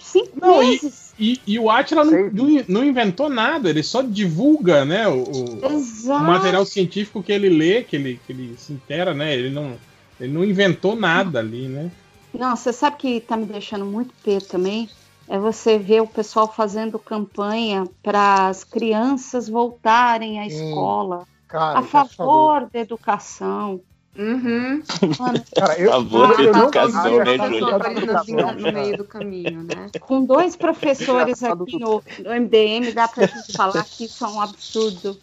[0.00, 1.08] cinco Não, e- meses.
[1.18, 6.64] E, e o Atila não, não, inventou nada, ele só divulga, né, o, o material
[6.64, 9.34] científico que ele lê, que ele, que ele se intera, né?
[9.34, 9.76] Ele não,
[10.20, 11.90] ele não inventou nada ali, né?
[12.32, 14.88] Não, você sabe que tá me deixando muito pé também?
[15.28, 20.68] É você ver o pessoal fazendo campanha para as crianças voltarem à Sim.
[20.68, 23.80] escola, Cara, a favor da educação.
[24.16, 24.82] Uhum.
[25.18, 27.76] Mano, Cara, eu, Favor não educação, né, Júlia?
[27.76, 29.86] educação, no meio do caminho, né?
[30.00, 34.40] com dois professores aqui no, no MDM, dá pra gente falar que isso é um
[34.40, 35.18] absurdo.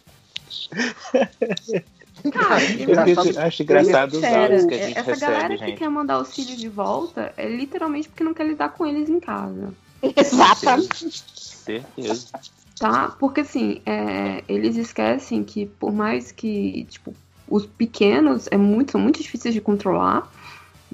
[2.32, 5.78] Cara, Eu acho- acho engraçado os áudios que a gente essa recebe, galera que gente.
[5.78, 9.20] quer mandar os filhos de volta é literalmente porque não quer lidar com eles em
[9.20, 9.72] casa.
[10.02, 11.22] Exatamente.
[11.34, 12.26] Certeza.
[12.78, 13.14] Tá?
[13.18, 17.14] Porque assim, é, eles esquecem que por mais que, tipo,
[17.48, 20.30] os pequenos é muito, são muito difíceis de controlar,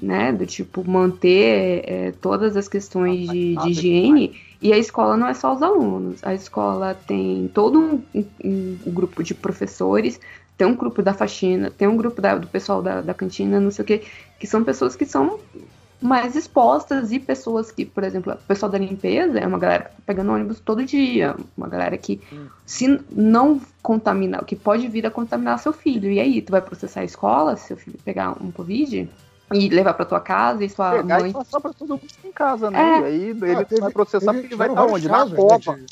[0.01, 0.31] né?
[0.31, 4.39] Do tipo, manter é, todas as questões de, de higiene.
[4.61, 6.23] E a escola não é só os alunos.
[6.23, 10.21] A escola tem todo um, um- um grupo de professores,
[10.57, 13.71] tem um grupo da faxina, tem um grupo da- do pessoal da, da cantina, não
[13.71, 14.03] sei o que,
[14.39, 15.39] que são pessoas que são
[16.01, 19.89] mais expostas e pessoas que, por exemplo, o pessoal da limpeza é uma galera que
[19.91, 22.21] tá pegando ônibus todo dia, uma galera que
[22.65, 26.11] se não contaminar, que pode vir a contaminar seu filho.
[26.11, 29.09] E aí, tu vai processar a escola se seu filho pegar um covid
[29.53, 32.31] e levar pra tua casa e sua Pegar mãe e passar pra todo mundo em
[32.33, 32.79] casa, né?
[32.97, 32.99] É.
[32.99, 34.91] E aí ele Ah, teve- vai processar porque ele vai estar onde?
[34.91, 35.77] vários Na casos, Copa.
[35.77, 35.85] né,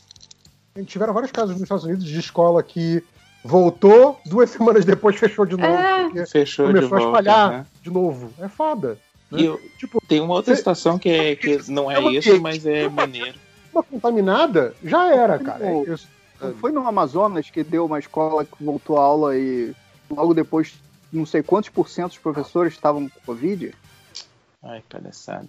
[0.76, 3.02] de- tiveram vários casos nos Estados Unidos de escola que
[3.44, 5.74] voltou, duas semanas depois fechou de novo.
[5.74, 6.04] É.
[6.04, 7.20] porque Fechou de começou a volta.
[7.20, 7.66] espalhar né?
[7.82, 8.34] de novo.
[8.40, 8.98] É foda.
[9.32, 9.42] né?
[9.42, 12.42] E eu- Tipo, tem uma outra Cê- situação que, é, que não é Chama isso,
[12.42, 13.38] mas é maneiro.
[13.74, 15.60] uma contaminada, já era, cara.
[15.66, 15.98] Como- Eu-
[16.42, 19.74] Não foi no Amazonas que deu uma escola que voltou à aula e
[20.10, 20.74] logo depois
[21.14, 23.74] não sei quantos por cento dos professores estavam com Covid?
[24.64, 25.48] Ai, palhaçada.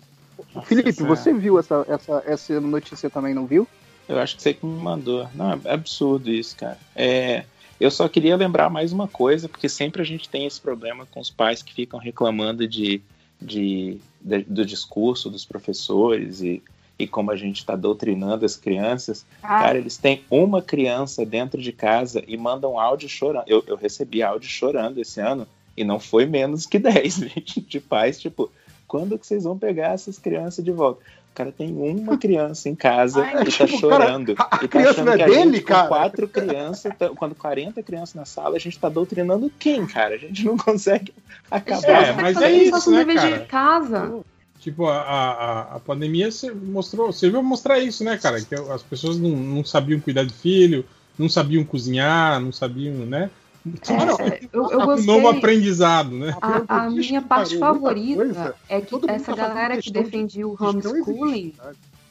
[0.54, 1.14] Nossa Felipe, Senhora.
[1.16, 3.66] você viu essa, essa, essa notícia também, não viu?
[4.08, 5.28] Eu acho que você que me mandou.
[5.34, 6.78] Não, é absurdo isso, cara.
[6.96, 7.44] É,
[7.82, 11.20] eu só queria lembrar mais uma coisa, porque sempre a gente tem esse problema com
[11.20, 13.02] os pais que ficam reclamando de,
[13.40, 16.62] de, de- do discurso dos professores e,
[16.98, 19.24] e como a gente está doutrinando as crianças.
[19.42, 19.60] Ah.
[19.60, 23.44] Cara, eles têm uma criança dentro de casa e mandam áudio chorando.
[23.46, 27.80] Eu, eu recebi áudio chorando esse ano e não foi menos que 10, gente, de
[27.80, 28.50] pais, tipo,
[28.86, 31.02] quando que vocês vão pegar essas crianças de volta?
[31.32, 34.34] O cara tem uma criança em casa Ai, e tá tipo, cara, chorando.
[34.38, 35.88] a- a e tá criança achando não é que a dele, gente, cara?
[35.88, 40.14] quatro crianças, tá- quando 40 crianças na sala, a gente tá doutrinando quem, cara?
[40.14, 41.14] A gente não consegue
[41.50, 41.88] acabar.
[41.88, 43.38] É, mas é isso, né, cara?
[43.38, 44.20] de casa.
[44.60, 48.40] Tipo, a, a, a pandemia se- mostrou, serviu mostrar isso, né, cara?
[48.40, 50.84] Que as pessoas não, não sabiam cuidar de filho,
[51.18, 53.30] não sabiam cozinhar, não sabiam, né?
[53.64, 55.06] É, eu, eu um gostei.
[55.06, 56.36] novo aprendizado, né?
[56.40, 58.54] A, a minha parte favorita coisa.
[58.68, 61.54] é que Todo essa tá galera que defendia o homeschooling.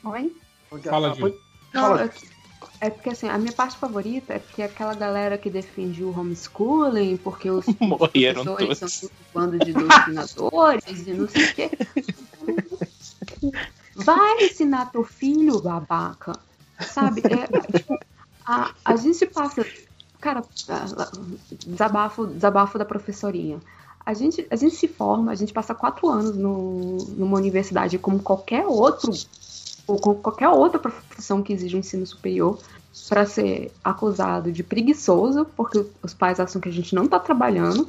[0.05, 0.31] Oi?
[0.83, 1.33] Fala, Ju.
[1.73, 2.03] Fala.
[2.03, 2.27] é, que-
[2.79, 7.17] é porque assim, a minha parte favorita é porque aquela galera que defendia o homeschooling,
[7.17, 8.93] porque os Morreram professores todos.
[8.93, 11.69] são tudo um bando de doutrinadores e não sei o quê.
[13.95, 16.39] Vai ensinar teu filho, babaca.
[16.79, 17.21] Sabe?
[17.25, 17.99] É, tipo,
[18.45, 19.65] a, a gente passa.
[20.21, 20.43] Cara,
[21.65, 23.59] desabafo, desabafo da professorinha.
[24.05, 28.19] A gente, a gente se forma, a gente passa quatro anos no, numa universidade como
[28.19, 29.11] qualquer outro,
[29.87, 32.59] ou com qualquer outra profissão que exige um ensino superior,
[33.09, 37.87] para ser acusado de preguiçoso, porque os pais acham que a gente não tá trabalhando.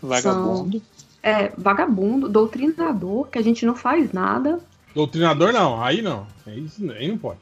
[0.00, 0.78] Vagabundo.
[0.78, 0.82] São,
[1.22, 4.60] é, vagabundo, doutrinador, que a gente não faz nada.
[4.94, 6.26] Doutrinador não, aí não.
[6.46, 6.66] Aí,
[6.96, 7.40] aí não pode.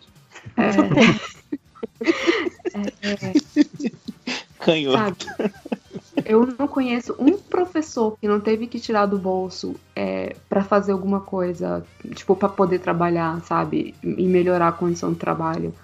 [0.56, 0.70] É,
[3.02, 3.66] é, é,
[4.60, 5.14] Canhoto.
[5.14, 5.34] sabe?
[6.24, 10.92] Eu não conheço um professor que não teve que tirar do bolso é, para fazer
[10.92, 13.98] alguma coisa, tipo, para poder trabalhar, sabe?
[14.02, 15.74] E melhorar a condição de trabalho.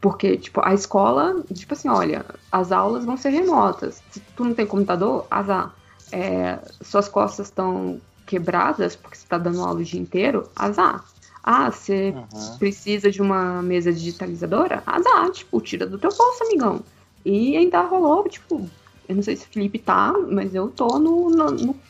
[0.00, 4.02] Porque, tipo, a escola, tipo assim, olha, as aulas vão ser remotas.
[4.10, 5.76] Se tu não tem computador, azar.
[6.10, 11.04] É, suas costas estão quebradas porque você está dando aula o dia inteiro, azar.
[11.42, 12.58] Ah, você Uhum.
[12.58, 14.82] precisa de uma mesa digitalizadora?
[14.86, 16.84] Azar, tipo, tira do teu bolso, amigão.
[17.24, 18.68] E ainda rolou, tipo,
[19.08, 21.80] eu não sei se o Felipe tá, mas eu tô no, no- no-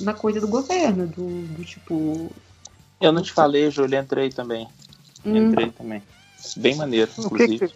[0.00, 2.30] na coisa do governo, do, do tipo.
[3.00, 4.68] Eu não te falei, Júlio, entrei também.
[5.24, 5.36] Hum.
[5.36, 6.02] Entrei também.
[6.56, 7.72] Bem maneiro, inclusive.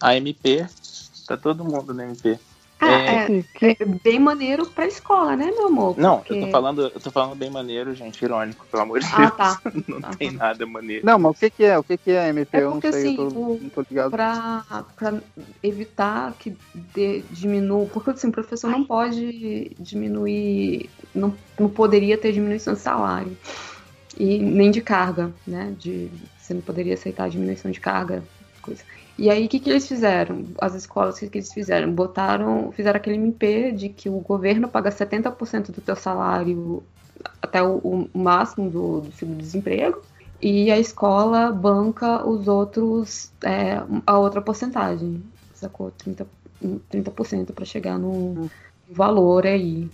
[0.00, 0.66] A MP,
[1.26, 2.38] tá todo mundo na MP.
[2.82, 3.26] Ah, É,
[3.66, 5.98] é, é bem maneiro pra escola, né, meu amor?
[5.98, 9.06] Não, Porque- eu tô falando, eu tô falando bem maneiro, gente, irônico, pelo amor de
[9.12, 9.36] Ah, Deus.
[9.36, 9.60] tá.
[9.88, 11.04] Não tem nada maneiro.
[11.04, 11.78] Não, mas o que, que é?
[11.78, 12.56] O que, que é MP?
[12.56, 14.10] É eu não porque, sei, eu assim, tô, o- não tô ligado.
[14.10, 14.64] Pra,
[14.96, 15.22] pra
[15.62, 16.56] evitar que
[16.94, 17.86] de, diminua.
[17.86, 20.90] Porque assim, o professor não pode diminuir.
[21.14, 23.36] Não, não poderia ter diminuição de salário.
[24.18, 25.74] E nem de carga, né?
[25.78, 28.24] De, você não poderia aceitar a diminuição de carga.
[28.62, 28.84] Coisa.
[29.18, 30.44] E aí, o que, que eles fizeram?
[30.60, 31.92] As escolas, o que, que eles fizeram?
[31.92, 36.82] Botaram, fizeram aquele MP de que o governo paga 70% do teu salário
[37.42, 40.00] até o, o máximo do, do seguro-desemprego
[40.40, 45.22] e a escola banca os outros, é, a outra porcentagem,
[45.54, 45.92] sacou?
[45.92, 46.26] 30%,
[46.90, 48.50] 30% para chegar no
[48.88, 49.88] valor aí.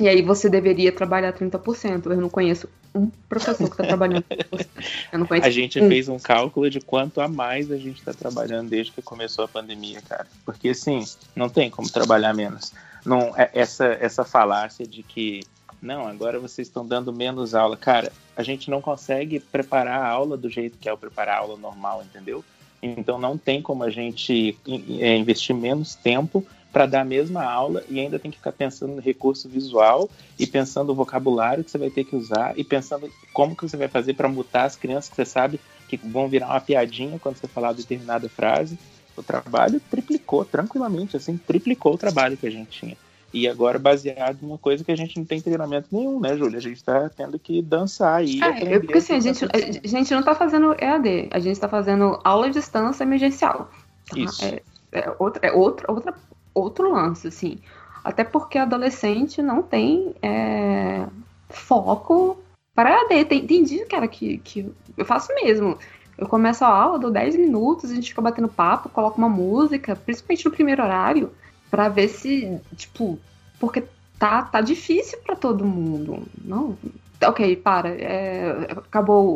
[0.00, 2.06] E aí você deveria trabalhar 30%.
[2.06, 4.66] Eu não conheço um professor que está trabalhando 30%.
[5.12, 5.88] Eu não conheço A gente um.
[5.88, 9.48] fez um cálculo de quanto a mais a gente tá trabalhando desde que começou a
[9.48, 10.26] pandemia, cara.
[10.44, 12.72] Porque assim, não tem como trabalhar menos.
[13.04, 15.40] Não, é- essa, essa falácia de que
[15.80, 17.76] não, agora vocês estão dando menos aula.
[17.76, 21.40] Cara, a gente não consegue preparar a aula do jeito que é o preparar a
[21.40, 22.44] aula normal, entendeu?
[22.80, 24.56] Então não tem como a gente
[25.00, 28.94] é, investir menos tempo para dar a mesma aula e ainda tem que ficar pensando
[28.94, 33.10] no recurso visual e pensando o vocabulário que você vai ter que usar e pensando
[33.32, 36.48] como que você vai fazer para mutar as crianças que você sabe que vão virar
[36.48, 38.78] uma piadinha quando você falar determinada frase.
[39.14, 42.96] O trabalho triplicou tranquilamente, assim, triplicou o trabalho que a gente tinha.
[43.32, 46.58] E agora baseado numa coisa que a gente não tem treinamento nenhum, né, Júlia?
[46.58, 48.38] A gente está tendo que dançar aí.
[48.38, 51.38] e É, eu- porque assim, a gente, tá a gente não tá fazendo EAD, a
[51.38, 53.70] gente tá fazendo aula à distância emergencial.
[54.14, 54.44] Isso.
[54.44, 56.14] É, é, outra, é outra, outra,
[56.54, 57.58] outro lance, assim.
[58.04, 61.06] Até porque adolescente não tem é,
[61.48, 62.38] foco
[62.74, 63.24] para EAD.
[63.26, 65.78] Tem, tem dia, cara, que, que eu faço mesmo.
[66.18, 69.96] Eu começo a aula, dou 10 minutos, a gente fica batendo papo, coloca uma música,
[69.96, 71.32] principalmente no primeiro horário,
[71.70, 73.18] pra ver se, tipo,
[73.58, 73.84] porque
[74.18, 76.22] tá, tá difícil pra todo mundo.
[76.44, 76.76] Não,
[77.28, 77.88] ok, para.
[77.90, 79.26] é, acabou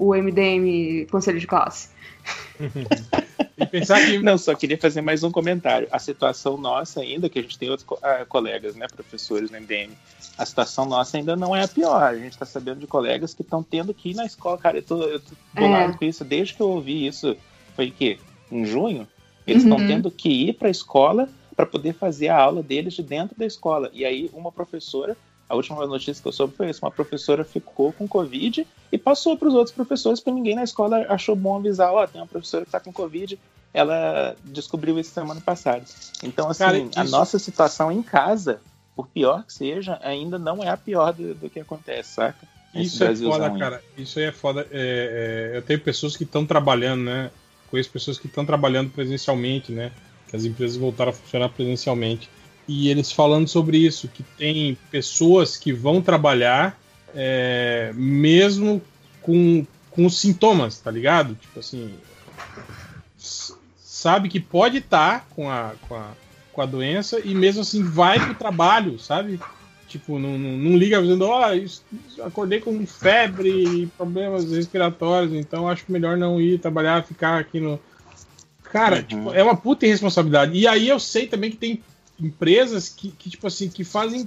[0.00, 1.90] o, o MDM Conselho de Classe.
[3.56, 4.18] E pensar que.
[4.18, 5.88] Não, só queria fazer mais um comentário.
[5.90, 9.56] A situação nossa ainda, que a gente tem outros co- ah, colegas, né, professores no
[9.56, 9.92] MDM,
[10.36, 12.02] a situação nossa ainda não é a pior.
[12.02, 14.58] A gente está sabendo de colegas que estão tendo que ir na escola.
[14.58, 15.96] Cara, eu tô, eu tô bolado É.
[15.96, 16.24] com isso.
[16.24, 17.36] Desde que eu ouvi isso,
[17.74, 19.06] foi que em junho,
[19.46, 19.86] eles estão Uhum.
[19.86, 23.44] tendo que ir para a escola para poder fazer a aula deles de dentro da
[23.44, 23.90] escola.
[23.92, 25.16] E aí, uma professora,
[25.48, 29.36] a última notícia que eu soube foi isso: uma professora ficou com Covid e passou
[29.36, 32.64] para os outros professores, porque ninguém na escola achou bom avisar: ó, tem uma professora
[32.64, 33.38] que está com Covid.
[33.72, 35.84] Ela descobriu isso semana passada.
[36.22, 38.60] Então, assim, Cara, a nossa situação em casa,
[38.96, 42.46] por pior que seja, ainda não é a pior do, do que acontece, saca?
[42.74, 43.82] Esse Isso é foda, cara.
[43.96, 44.66] Isso aí é foda.
[44.70, 47.30] É, é, eu tenho pessoas que estão trabalhando, né?
[47.70, 49.92] Conheço pessoas que estão trabalhando presencialmente, né?
[50.28, 52.28] Que as empresas voltaram a funcionar presencialmente.
[52.68, 56.78] E eles falando sobre isso, que tem pessoas que vão trabalhar
[57.14, 58.82] é, mesmo
[59.22, 61.34] com, com os sintomas, tá ligado?
[61.34, 61.90] Tipo assim,
[63.78, 66.08] sabe que pode estar com, a, com, a,
[66.52, 69.40] com a doença e mesmo assim vai pro trabalho, sabe?
[69.88, 71.82] Tipo, não, não, não liga dizendo, ó, isso-
[72.22, 77.80] acordei com febre e problemas respiratórios, então acho melhor não ir trabalhar, ficar aqui no.
[78.70, 79.02] Cara, Uhum.
[79.04, 80.52] tipo, é uma puta irresponsabilidade.
[80.58, 81.82] E aí eu sei também que tem
[82.20, 84.26] empresas que, que, tipo assim, que fazem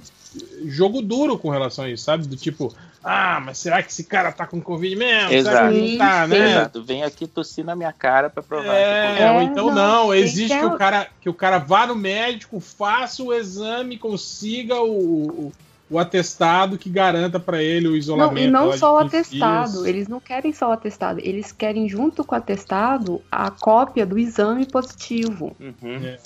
[0.64, 2.26] jogo duro com relação a isso, sabe?
[2.26, 5.28] Do tipo, ah, mas será que esse cara tá com Covid mesmo?
[5.28, 5.38] Será
[5.70, 5.74] Exato.
[5.74, 6.50] que não tá, né?
[6.52, 6.82] Exato.
[6.84, 8.74] Vem aqui tossir na minha cara pra provar.
[8.74, 11.58] É, que- ou então não, tem exige que é o, o- cara, que o cara
[11.58, 15.52] vá no médico, faça o exame, consiga o, o,
[15.90, 18.46] o atestado que garanta pra ele o Não, isolamento.
[18.46, 19.72] e não lá de só o 15 atestado.
[19.72, 19.84] dias.
[19.84, 21.20] Eles não querem só o atestado.
[21.22, 25.54] Eles querem, junto com o atestado, a cópia do exame positivo.
[25.60, 25.96] Uhum.
[26.06, 26.18] É.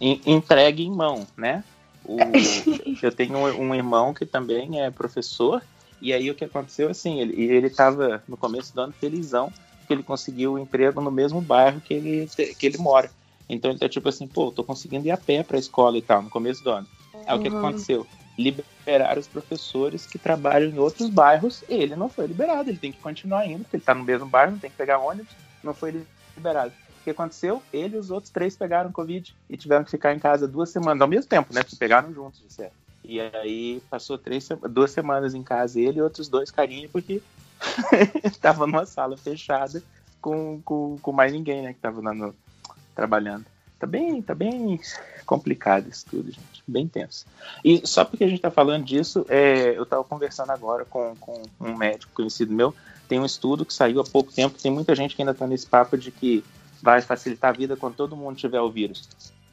[0.00, 1.64] En- entregue em mão, né?
[2.04, 2.32] O-
[3.02, 5.62] eu tenho um, um irmão que também é professor,
[6.00, 9.52] e aí o que aconteceu assim, ele, ele tava no começo do ano felizão
[9.86, 12.26] que ele conseguiu o emprego no mesmo bairro que ele,
[12.58, 13.10] que ele mora.
[13.48, 16.22] Então ele tá tipo assim, pô, tô conseguindo ir a pé pra escola e tal,
[16.22, 16.88] no começo do ano.
[17.26, 17.60] Aí o que que Uhum.
[17.62, 18.06] aconteceu?
[18.36, 22.98] Liberaram os professores que trabalham em outros bairros, ele não foi liberado, ele tem que
[22.98, 26.04] continuar indo, porque ele tá no mesmo bairro, não tem que pegar ônibus, não foi
[26.36, 26.74] liberado.
[27.06, 27.62] Que aconteceu?
[27.72, 31.00] Ele e os outros três pegaram Covid e tiveram que ficar em casa duas semanas,
[31.00, 31.62] ao mesmo tempo, né?
[31.62, 32.74] Porque pegaram juntos, certo.
[33.04, 37.22] E aí passou três, duas semanas em casa ele e outros dois carinha, porque
[38.42, 39.80] tava numa sala fechada
[40.20, 41.74] com, com, com mais ninguém, né?
[41.74, 42.34] Que tava lá no-
[42.92, 43.46] trabalhando.
[43.78, 44.80] Tá bem, tá bem
[45.24, 46.64] complicado isso tudo, gente.
[46.66, 47.24] Bem tenso.
[47.64, 51.40] E só porque a gente tá falando disso, é, eu tava conversando agora com, com
[51.60, 52.74] um médico conhecido meu.
[53.06, 54.60] Tem um estudo que saiu há pouco tempo.
[54.60, 56.42] Tem muita gente que ainda tá nesse papo de que
[56.82, 59.08] vai facilitar a vida quando todo mundo tiver o vírus.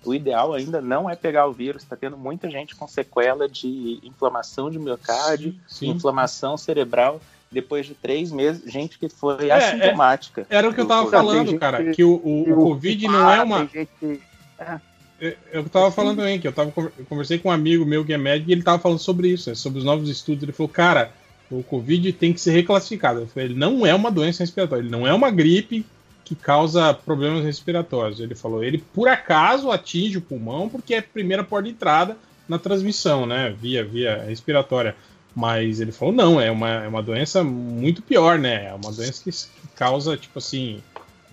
[0.06, 1.84] O ideal ainda não é pegar o vírus.
[1.84, 5.92] Tá tendo muita gente com sequela de inflamação de miocárdio, Sim.
[5.92, 7.22] inflamação cerebral.
[7.50, 10.46] Depois de três meses, gente que foi É, assintomática.
[10.50, 13.66] Era o que eu tava falando, cara, que o, o, o Covid não é uma.
[13.68, 14.22] Gente
[14.58, 14.80] é.
[15.22, 18.04] É, é eu tava falando também, que eu, tava, eu conversei com um amigo meu
[18.04, 20.44] que é médico e ele tava falando sobre isso, né, sobre os novos estudos.
[20.44, 21.12] Ele falou, cara,
[21.50, 23.22] o Covid tem que ser reclassificado.
[23.22, 25.86] Eu falei, ele não é uma doença respiratória, ele não é uma gripe
[26.24, 28.20] que causa problemas respiratórios.
[28.20, 32.18] Ele falou, ele por acaso atinge o pulmão porque é a primeira porta de entrada
[32.48, 34.96] na transmissão, né, via, via respiratória.
[35.36, 38.68] Mas ele falou, não, é uma, é uma doença muito pior, né?
[38.68, 40.80] É uma doença que, que causa, tipo assim,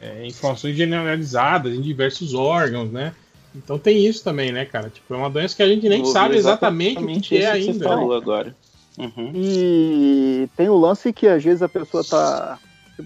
[0.01, 3.13] é, inflamações generalizadas em diversos órgãos, né?
[3.55, 4.89] Então tem isso também, né, cara?
[4.89, 7.41] Tipo, é uma doença que a gente nem sabe exatamente o que, exatamente que é
[7.41, 7.73] que ainda.
[7.73, 8.17] Você falou né?
[8.17, 8.57] agora.
[8.97, 9.33] Uhum.
[9.35, 12.59] E tem o lance que às vezes a pessoa tá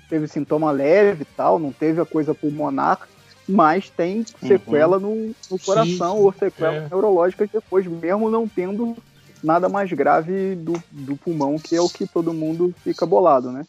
[0.08, 3.08] teve sintoma leve e tal, não teve a coisa pulmonar,
[3.48, 6.88] mas tem sequela no, no coração sim, ou sequela é.
[6.88, 8.96] neurológica depois, mesmo não tendo
[9.42, 13.64] nada mais grave do, do pulmão, que é o que todo mundo fica bolado, né?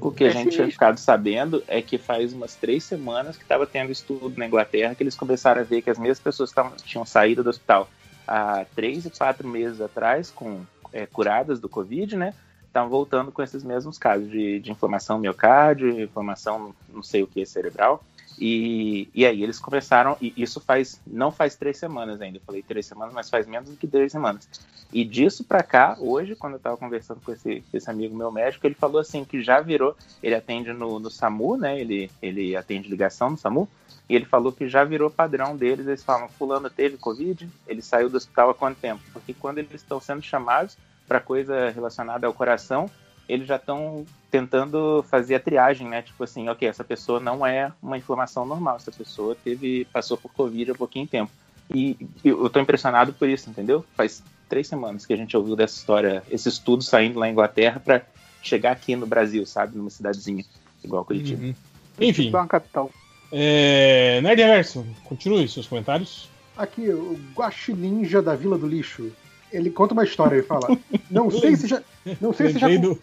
[0.00, 3.66] O que a gente tinha ficado sabendo é que faz umas três semanas que estava
[3.66, 6.76] tendo estudo na Inglaterra que eles começaram a ver que as mesmas pessoas que tavam-
[6.76, 7.88] tinham saído do hospital
[8.26, 10.60] há três e quatro meses atrás, com
[10.92, 12.34] é, curadas do Covid, né?
[12.74, 17.46] Estavam voltando com esses mesmos casos de, de inflamação miocárdio, inflamação não sei o que
[17.46, 18.04] cerebral.
[18.36, 22.64] E, e aí eles começaram, e isso faz, não faz três semanas ainda, eu falei
[22.64, 24.48] três semanas, mas faz menos do que três semanas.
[24.92, 28.66] E disso pra cá, hoje, quando eu tava conversando com esse, esse amigo meu médico,
[28.66, 31.80] ele falou assim que já virou, ele atende no, no SAMU, né?
[31.80, 33.68] Ele, ele atende ligação no SAMU,
[34.08, 38.10] e ele falou que já virou padrão deles, eles falam, fulano teve Covid, ele saiu
[38.10, 39.00] do hospital há quanto tempo?
[39.12, 42.90] Porque quando eles estão sendo chamados para coisa relacionada ao coração,
[43.28, 46.02] eles já estão tentando fazer a triagem, né?
[46.02, 50.32] Tipo assim, ok, essa pessoa não é uma inflamação normal, essa pessoa teve passou por
[50.32, 51.30] Covid há pouquinho tempo.
[51.74, 53.84] E eu tô impressionado por isso, entendeu?
[53.96, 57.80] Faz três semanas que a gente ouviu dessa história, esse estudo saindo lá na Inglaterra
[57.80, 58.02] para
[58.42, 59.76] chegar aqui no Brasil, sabe?
[59.76, 60.44] Numa cidadezinha
[60.82, 61.42] igual Curitiba.
[61.42, 61.54] Uhum.
[61.98, 62.24] Enfim.
[62.24, 62.90] Tipo uma capital.
[63.32, 64.20] É...
[64.20, 66.28] Nerd Reverso, continue seus comentários.
[66.56, 69.10] Aqui, o Guaxininja da Vila do Lixo.
[69.56, 70.68] Ele conta uma história, ele fala.
[71.10, 71.80] Não sei se já.
[72.20, 72.66] Não sei se já.
[72.66, 72.98] Lembrei do,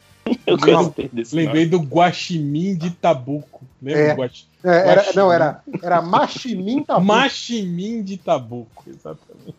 [0.46, 3.62] Eu lembrei desse lembrei do Guaxinim de Tabuco.
[3.82, 4.14] Lembra É.
[4.14, 7.06] do Guaxi- É, era, não, era, era Machimin Tabu.
[7.06, 9.56] Machimim de Tabuco, exatamente.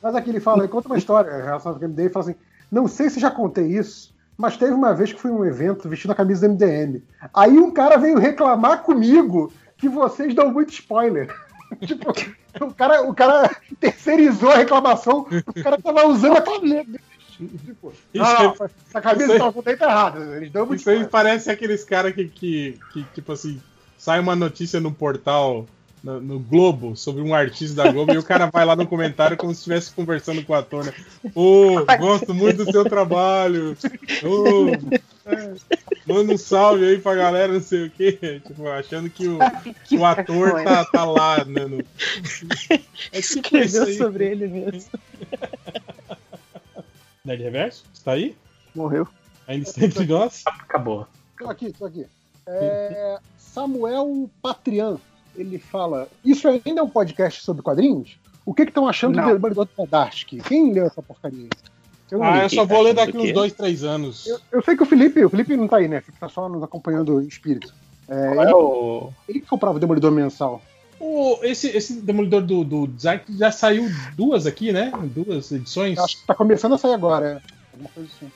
[0.00, 2.26] Mas aqui ele fala, ele conta uma história em relação ao game dele, ele fala
[2.30, 2.38] assim:
[2.70, 5.88] não sei se já contei isso, mas teve uma vez que fui em um evento
[5.88, 7.02] vestindo a camisa do MDM.
[7.34, 11.28] Aí um cara veio reclamar comigo que vocês dão muito spoiler.
[11.86, 12.10] tipo,
[12.64, 17.00] o cara, o cara terceirizou a reclamação, o cara tava usando a camisa.
[17.64, 20.36] Tipo, Isso não, essa camisa tá contando tá errada.
[20.36, 23.60] Eles dão muito Isso aí parece aqueles caras que, que, que, tipo assim,
[23.98, 25.66] sai uma notícia no portal,
[26.02, 29.36] no, no Globo, sobre um artista da Globo, e o cara vai lá no comentário
[29.36, 30.92] como se estivesse conversando com o ator, né?
[31.34, 33.76] Ô, gosto muito do seu trabalho.
[34.22, 34.70] Ô,
[35.26, 35.54] é,
[36.06, 38.40] manda um salve aí pra galera, não sei o quê.
[38.44, 39.38] Tipo, achando que o,
[39.86, 41.64] Que o ator tá, tá lá, né?
[41.66, 41.84] no-
[43.12, 43.96] É tipo isso Escreveu aí.
[43.96, 44.90] sobre ele mesmo.
[47.24, 48.36] Nerd Reverso, está aí?
[48.74, 49.06] Morreu.
[49.46, 50.42] Ainda está entre nós?
[50.46, 51.06] Acabou.
[51.38, 52.06] Tô aqui, tô aqui.
[52.46, 54.98] É, Samuel Patrian,
[55.36, 58.18] ele fala: Isso ainda é um podcast sobre quadrinhos?
[58.44, 59.28] O que estão achando Não.
[59.28, 60.38] do Demolidor do Tadarsky?
[60.40, 61.48] Quem leu essa porcaria?
[62.10, 62.42] Eu Ah, li.
[62.42, 64.26] eu só vou ler daqui uns dois, três anos.
[64.26, 66.00] Eu, eu sei que o Felipe, o Felipe não tá aí, né?
[66.00, 67.72] Fica tá só nos acompanhando em espírito.
[68.08, 70.60] É, Qual é ele, o- ele que comprava o Demolidor mensal.
[71.00, 74.92] O- esse, esse Demolidor do, do Zack já saiu duas aqui, né?
[75.14, 75.98] Duas edições.
[75.98, 77.52] Acho que tá começando a sair agora, é.
[77.72, 78.30] Alguma coisa assim.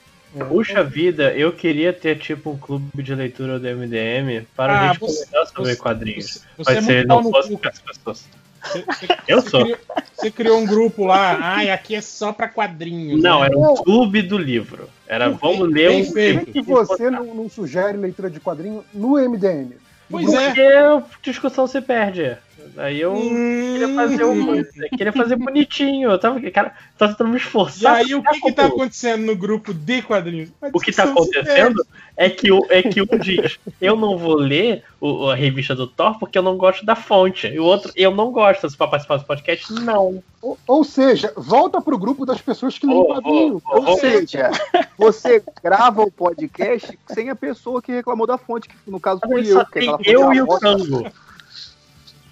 [0.49, 4.89] Puxa vida, eu queria ter tipo um clube de leitura do MDM para Ah, a
[4.89, 6.27] gente você- comentar sobre você- quadrinhos.
[6.27, 8.25] você- você Mas é se não fosse para as pessoas.
[8.67, 9.63] Você- Eu você sou.
[9.63, 9.79] criou-
[10.17, 11.39] você criou um grupo lá.
[11.41, 13.23] Ai, aqui é só pra quadrinhos.
[13.23, 13.47] Não, né?
[13.47, 14.91] era um clube do livro.
[15.07, 16.47] Era vamos ler um feito.
[16.47, 19.67] Por que você não, não sugere leitura de quadrinho no MDM?
[19.67, 19.77] No
[20.11, 20.47] Pois grupo- é.
[20.49, 22.37] Porque a discussão se perde.
[22.79, 24.65] Aí eu queria fazer um, eu
[24.97, 26.11] queria fazer bonitinho.
[26.11, 27.95] Eu tava, cara, tava tentando me E esforçar.
[27.97, 30.51] aí, o que que tá acontecendo no grupo de quadrinhos?
[30.73, 31.85] O que tá acontecendo
[32.17, 35.87] é que, o, é que um diz, eu não vou ler o- a revista do
[35.87, 37.47] Thor porque eu não gosto da fonte.
[37.47, 38.69] E o outro, eu não gosto.
[38.69, 40.23] Se pra participar do podcast, não.
[40.43, 43.63] Ou, ou seja, volta pro grupo das pessoas que leem Ô, quadrinho.
[43.71, 44.51] ô, Ou seja,
[44.99, 49.45] você grava o podcast sem a pessoa que reclamou da fonte, que no caso fui
[49.47, 49.99] Só eu.
[50.05, 51.13] eu e o bosta.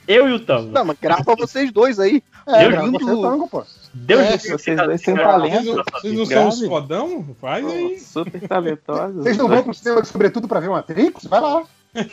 [0.06, 0.70] Eu e o Tango.
[0.70, 2.22] Não, mas grava vocês dois aí.
[2.46, 2.98] É, Deus grava lindo.
[2.98, 3.64] você tango, pô.
[3.94, 5.86] Deus É, me vocês dois têm talento.
[5.92, 7.36] Vocês não, são os fodão?
[7.40, 7.98] Faz aí.
[8.00, 9.22] Super talentosos.
[9.22, 11.24] Vocês não vão pro cinema sobretudo pra ver Matrix?
[11.24, 11.64] Vai lá.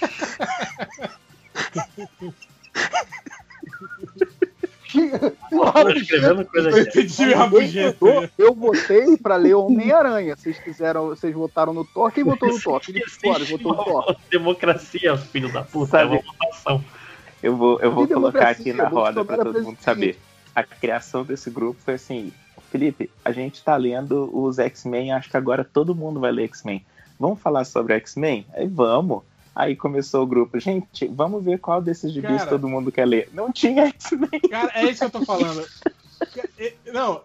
[7.89, 10.35] Votou, Eu votei pra ler Homem-Aranha.
[10.35, 12.11] Vocês quiseram, vocês votaram no Thor.
[12.11, 12.83] Quem votou no Thor?
[12.83, 14.15] Felipe Soares votou no Thor.
[14.29, 15.91] Democracia, filho da puta.
[15.91, 16.83] Sabe- É uma votação.
[17.41, 20.17] Eu vou, eu vou colocar aqui na roda para todo mundo saber.
[20.55, 22.31] A criação desse grupo foi assim:
[22.69, 26.85] Felipe, a gente tá lendo os X-Men, acho que agora todo mundo vai ler X-Men.
[27.19, 28.45] Vamos falar sobre X-Men?
[28.53, 29.23] Aí vamos.
[29.55, 30.59] Aí começou o grupo.
[30.59, 32.49] Gente, vamos ver qual desses gibis Cara.
[32.49, 33.29] todo mundo quer ler.
[33.33, 34.39] Não tinha X-Men.
[34.49, 35.65] Cara, é isso que eu tô falando.
[36.59, 37.19] É- Não,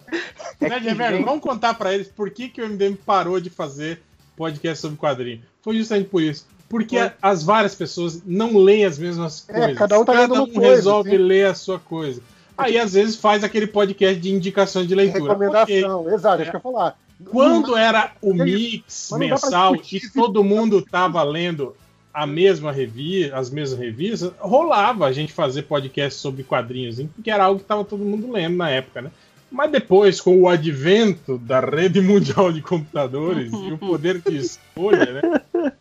[0.59, 3.39] É né, que Geverno, vem- vamos contar pra eles por que, que o MDM parou
[3.39, 4.01] de fazer
[4.35, 5.43] podcast sobre quadrinho.
[5.61, 6.47] Foi justamente por isso.
[6.69, 7.11] Porque Foi.
[7.23, 9.79] as várias pessoas não leem as mesmas É, coisas.
[9.79, 11.17] cada um tá lendo uma coisa, resolve sim.
[11.17, 12.21] ler a sua coisa.
[12.59, 15.35] Aí, às vezes, faz aquele podcast de indicações de leitura.
[15.35, 16.99] Recomendação, exato, é isso que eu ia falar.
[17.27, 21.75] Quando era o mix não mensal e todo mundo tava lendo
[22.13, 27.11] a mesma revista, as mesmas revistas, rolava a gente fazer podcast sobre quadrinhos, hein?
[27.15, 29.11] porque era algo que tava todo mundo lendo na época, né?
[29.51, 35.13] Mas depois, com o advento da rede mundial de computadores e o poder de escolha,
[35.13, 35.73] né?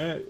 [0.00, 0.20] É,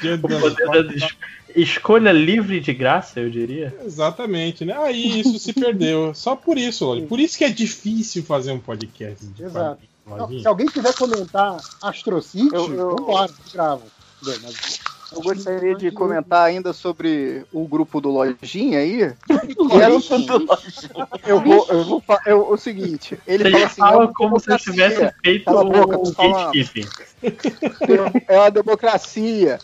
[0.00, 1.16] diante das- es-
[1.54, 3.74] escolha livre de graça, eu diria.
[3.84, 4.76] Exatamente, né?
[4.76, 6.12] Aí isso se perdeu.
[6.16, 7.06] Só por isso, Lodi.
[7.06, 9.24] Por isso que é difícil fazer um podcast.
[9.26, 9.80] De Exato.
[10.06, 13.82] Não, se alguém quiser comentar Astrocity, Eu- eu- vambora, grava.
[14.24, 14.79] Bem, mas-
[15.12, 19.12] Eu gostaria de comentar ainda sobre o grupo do Lojinha aí.
[21.26, 24.50] Eu vou, eu vou eu- o seguinte, ele Você fala assim, fala é como se
[24.52, 26.88] eu tivesse feito Cala a boca, o gatekeeping.
[28.28, 29.58] é uma democracia.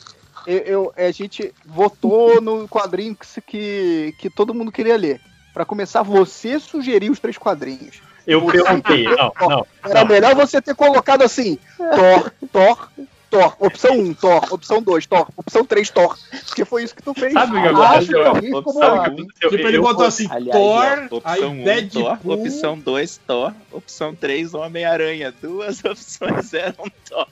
[0.47, 5.21] Eu, eu- a gente votou no quadrinho que, que, todo mundo queria ler.
[5.53, 8.01] Pra começar, você sugeriu os três quadrinhos.
[8.27, 9.67] Eu Você- perguntei, não, não.
[9.85, 10.09] Era não.
[10.09, 12.89] melhor você ter colocado assim: Thor, Thor,
[13.31, 13.57] Thor.
[13.59, 14.53] Opção 1, Thor.
[14.53, 15.29] Opção 2, Thor.
[15.37, 16.17] Opção 3, Thor.
[16.47, 17.33] Porque foi isso que tu fez.
[17.33, 18.23] Sabe o que Ah, aconteceu?
[18.23, 22.03] Eu- Tipo, ele botou assim, Aliás, Thor, aí 1, Deadpool.
[22.03, 25.35] Thor, opção 2, Thor, opção 3, Homem-Aranha.
[25.43, 27.27] Duas opções eram Thor.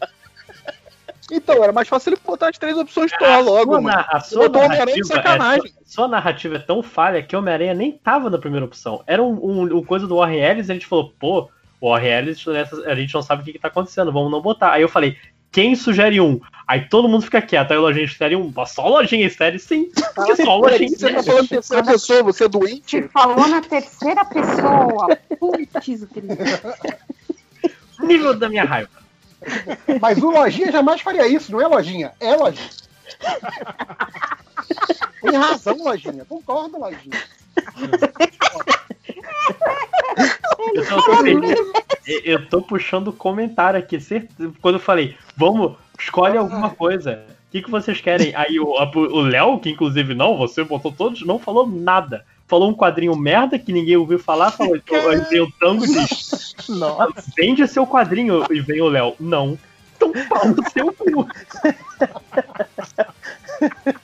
[1.33, 3.97] Então, era mais fácil ele botar as três opções Thor A logo, sua, mano.
[3.97, 5.63] na- a sua botou Homem-Aranha de é, sacanagem.
[5.73, 9.03] sua, sua narrativa é tão falha que Homem-Aranha nem tava na primeira opção.
[9.07, 11.49] Era um, um, um coisa do Warren Ellis e a gente falou, pô,
[11.81, 12.45] o Warren Ellis,
[12.87, 14.73] a gente não sabe o que, que tá acontecendo, vamos não botar.
[14.73, 15.17] Aí eu falei,
[15.55, 16.41] quem sugere um?
[16.67, 17.71] Aí todo mundo fica quieto.
[17.71, 18.53] Aí o Lojinha sugere um.
[18.67, 19.89] Só o Lojinha sério, sim.
[20.27, 23.03] Que só o Lojinha Você tá falando terceira pessoa, você é doente?
[23.03, 25.17] Você falou na terceira pessoa.
[25.39, 26.09] Putz.
[28.01, 28.91] Nível da minha raiva.
[30.01, 32.13] Mas o Lojinha jamais faria isso, não é Lojinha?
[32.19, 32.71] É Lojinha.
[35.23, 36.25] Tem razão, Lojinha.
[36.25, 37.23] Concordo, Lojinha.
[40.75, 41.13] Eu tô,
[42.25, 43.99] eu tô puxando comentário aqui.
[44.61, 47.25] Quando eu falei, vamos, escolhe alguma coisa.
[47.49, 48.35] O que, que vocês querem?
[48.35, 52.25] Aí o Léo, que inclusive não, você botou todos, não falou nada.
[52.47, 56.55] Falou um quadrinho merda que ninguém ouviu falar, falou, aí vem o Tango e diz,
[56.69, 57.25] Nossa.
[57.37, 58.45] vende seu quadrinho.
[58.51, 59.59] E vem o Léo, não.
[59.97, 61.27] Então pau no seu cu.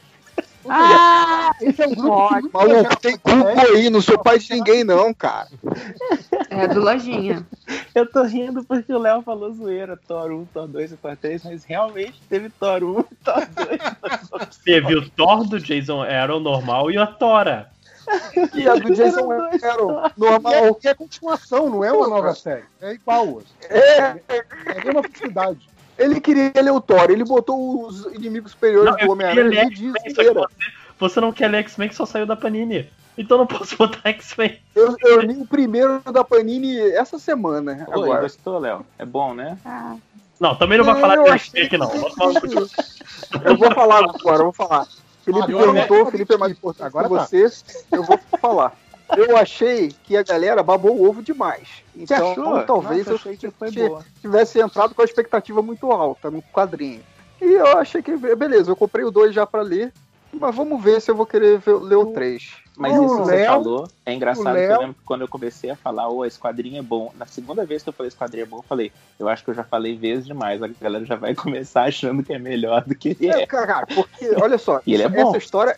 [0.72, 4.84] Ah, Esse é um grupo que Maluco, tem grupo aí, não sou pai de ninguém,
[4.84, 5.48] não, cara.
[6.48, 7.44] É do Lojinha.
[7.94, 11.44] Eu tô rindo porque o Léo falou zoeira, Thor 1, Thor 2 e Thor 3,
[11.44, 14.56] mas realmente teve Thor 1 e Thor 2.
[14.64, 17.68] Teve o Thor do Jason Aaron normal e a Tora.
[18.54, 20.78] E a do Jason Aaron, normal.
[20.82, 22.64] E é continuação, não é uma nova série.
[22.80, 23.42] É igual.
[23.68, 24.44] É, É
[24.80, 25.68] a mesma possibilidade.
[26.00, 29.92] Ele queria ler o Thor, ele botou os inimigos superiores Não, do Homem-Aranha e diz
[29.92, 30.32] você,
[30.98, 32.88] você não quer ler X-Men que só saiu da Panini.
[33.18, 34.58] Então não posso botar X-Men.
[34.74, 38.22] Eu, eu li o primeiro da Panini essa semana, Oi, agora.
[38.22, 38.84] gostou, Léo?
[38.98, 39.58] É bom, né?
[40.40, 41.90] Não, também não vai É, falar eu de X-Men aqui não.
[43.44, 44.86] Eu vou falar agora, eu vou falar.
[45.24, 46.10] Felipe Agora, perguntou, né?
[46.10, 47.26] Felipe é mais importante Agora que tá.
[47.26, 48.74] você, eu vou falar.
[49.16, 51.68] Eu achei que a galera babou o ovo demais.
[51.96, 52.62] Então, achou?
[52.62, 54.04] talvez Nossa, eu achei que foi tivesse- boa.
[54.20, 57.00] tivesse entrado com a expectativa muito alta no quadrinho.
[57.40, 59.92] E eu achei que, beleza, eu comprei o 2 já pra ler,
[60.32, 62.52] mas vamos ver se eu vou querer ver- ler o 3.
[62.76, 64.42] Mas O isso que você Léo- falou é engraçado.
[64.42, 66.82] o que eu Léo- lembro que quando eu comecei a falar, ô, esse quadrinho é
[66.82, 67.12] bom.
[67.18, 69.50] Na segunda vez que eu falei esse quadrinho é bom, eu falei, eu acho que
[69.50, 70.62] eu já falei vezes demais.
[70.62, 71.34] A galera já vai
[71.68, 73.46] começar achando que é melhor do que ele É, é.
[73.46, 75.36] cara, porque, olha só, E ele é essa bom.
[75.36, 75.76] história,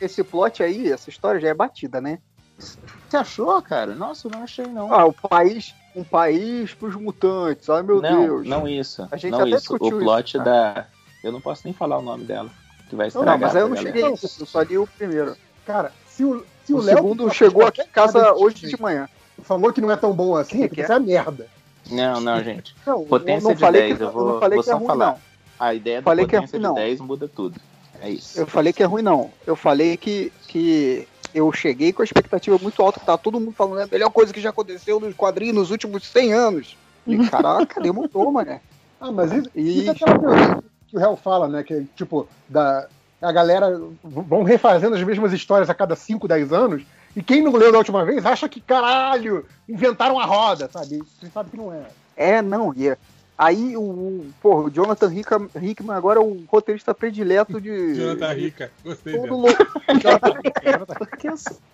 [0.00, 2.18] esse plot aí, essa história já é batida, né?
[2.58, 3.94] Você achou, cara?
[3.94, 4.92] Nossa, eu não achei, não.
[4.92, 8.46] Ah, o país, um país pros mutantes, ai meu não, Deus.
[8.46, 9.06] não isso.
[9.10, 9.74] A gente não até isso.
[9.74, 10.86] O plot isso, da.
[11.22, 12.50] Eu não posso nem falar o nome dela.
[12.88, 13.32] Que vai Não, estragar.
[13.38, 15.36] não, mas aí eu não cheguei nisso, eu só li o primeiro.
[15.66, 16.96] Cara, se o, se o, O Léo.
[16.96, 19.08] segundo chegou aqui em casa hoje de manhã.
[19.42, 21.48] Falou que não é tão bom assim, é que isso é merda.
[21.90, 22.74] Não, não, gente.
[22.86, 24.72] Não, Potência não de falei 10, que- eu eu vou, não falei vou que é
[24.72, 25.06] só ruim, falar.
[25.06, 25.18] não.
[25.58, 26.74] A ideia da Falei que é potência ruim, de não.
[26.74, 27.60] 10 muda tudo.
[28.00, 28.38] É isso.
[28.40, 29.30] Eu falei que é ruim, não.
[29.46, 33.52] Eu falei que, que eu cheguei com a expectativa muito alta, que tá todo mundo
[33.52, 36.76] falando, é a melhor coisa que já aconteceu nos quadrinhos nos últimos 100 anos.
[37.06, 38.60] E caraca, demorou, mané.
[39.00, 41.62] Ah, mas isso, E- isso é aquela teoria que o Hell fala, né?
[41.62, 42.86] Que, tipo, da,
[43.20, 46.82] a galera vão refazendo as mesmas histórias a cada 5, 10 anos,
[47.16, 50.98] e quem não leu da última vez acha que, caralho, inventaram a roda, sabe?
[51.20, 51.82] Você sabe que não é.
[52.16, 52.96] É, não, e é-
[53.36, 57.94] Aí o, o, porra, o Jonathan Hickman, Hickman agora é o roteirista predileto de.
[57.94, 58.70] Jonathan Rica.
[58.84, 59.36] Gostei todo dela.
[59.36, 59.64] louco.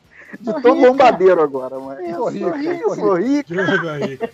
[0.40, 1.98] de todo lombadeiro agora, mas.
[2.00, 3.18] Eu sou rico, sou.
[3.46, 4.30] Jonathan Rica.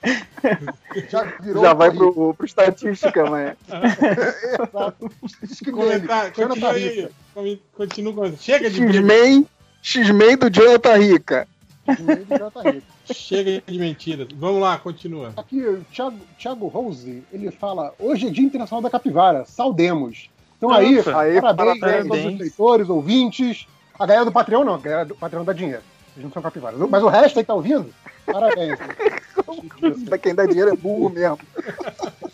[1.10, 3.56] Já virou Já vai pro, pro estatística, mas.
[4.54, 5.10] Exato.
[5.72, 7.10] Comentar, Jonathan continua.
[7.34, 8.36] Come- Continua com.
[8.36, 8.82] Chega de.
[8.82, 9.46] X-Men.
[9.82, 11.48] X-Men do Jonathan Rica.
[11.96, 12.82] Do.
[13.14, 14.28] Chega de mentiras.
[14.34, 15.32] Vamos lá, continua.
[15.36, 20.28] Aqui, o Thiago, Thiago Rose, ele fala: hoje é Dia Internacional da Capivara, saudemos.
[20.56, 22.04] Então aí, Nossa, aí, parabéns, parabéns.
[22.04, 23.66] a todos os leitores, ouvintes.
[23.98, 25.82] A galera do Patreon não, a galera do Patreon dá dinheiro.
[26.16, 26.78] Eles não são capivaras.
[26.90, 27.92] Mas o resto aí que tá ouvindo,
[28.26, 28.78] parabéns.
[30.08, 31.38] Pra quem dá dinheiro é burro mesmo.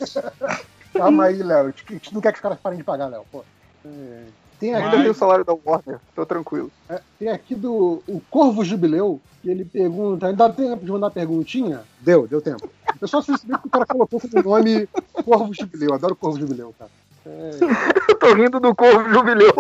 [0.93, 1.67] Calma aí, Léo.
[1.67, 3.25] A gente- a gente não quer que os caras parem de pagar, Léo.
[3.31, 3.45] Pô.
[3.85, 4.23] É,
[4.65, 6.73] Tem Ainda aqui, tem o salário da Warner, tô tranquilo.
[6.89, 10.27] é, tem aqui do o Corvo Jubileu, que ele pergunta.
[10.27, 11.83] Ainda dá tempo de mandar perguntinha?
[12.01, 12.67] Deu, deu tempo.
[12.99, 14.89] Eu só sei que o cara colocou como nome
[15.23, 15.91] Corvo Jubileu.
[15.91, 16.91] Eu adoro Corvo Jubileu, cara.
[17.27, 19.53] Eu tô rindo do Corvo Jubileu.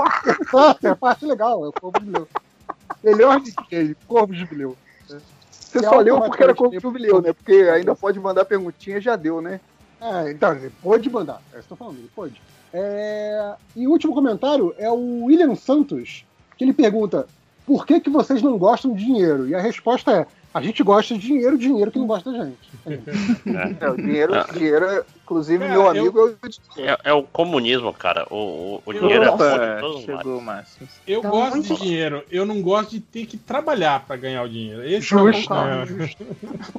[0.55, 2.29] Ah, é a parte legal, é o Corvo Jubileu.
[3.03, 4.75] Melhor de que ele, Corvo Jubileu.
[5.07, 7.35] Você Que só leu porque era Corvo Jubileu, né?
[7.35, 9.61] Porque ainda pode mandar perguntinha, já deu, né?
[10.01, 11.43] É, então, ele pode mandar.
[11.53, 12.41] É isso que eu tô falando, ele pode.
[12.77, 16.25] É, E o último comentário é o William Santos,
[16.59, 17.27] que ele pergunta:
[17.65, 19.49] por que, que vocês não gostam de dinheiro?
[19.49, 22.59] E a resposta é: a gente gosta de dinheiro, dinheiro que não gosta da gente.
[23.47, 26.37] É, dinheiro, dinheiro, inclusive, É, meu eu- amigo é o
[26.85, 28.27] É, é o comunismo, cara.
[28.31, 30.05] O, o, o dinheiro é de males.
[30.05, 30.89] chegou, Márcio.
[31.07, 34.49] Eu Então, gosto de dinheiro, eu não gosto de ter que trabalhar pra ganhar o
[34.49, 34.83] dinheiro.
[34.85, 35.53] Esse Justo.
[35.53, 36.11] é o problema.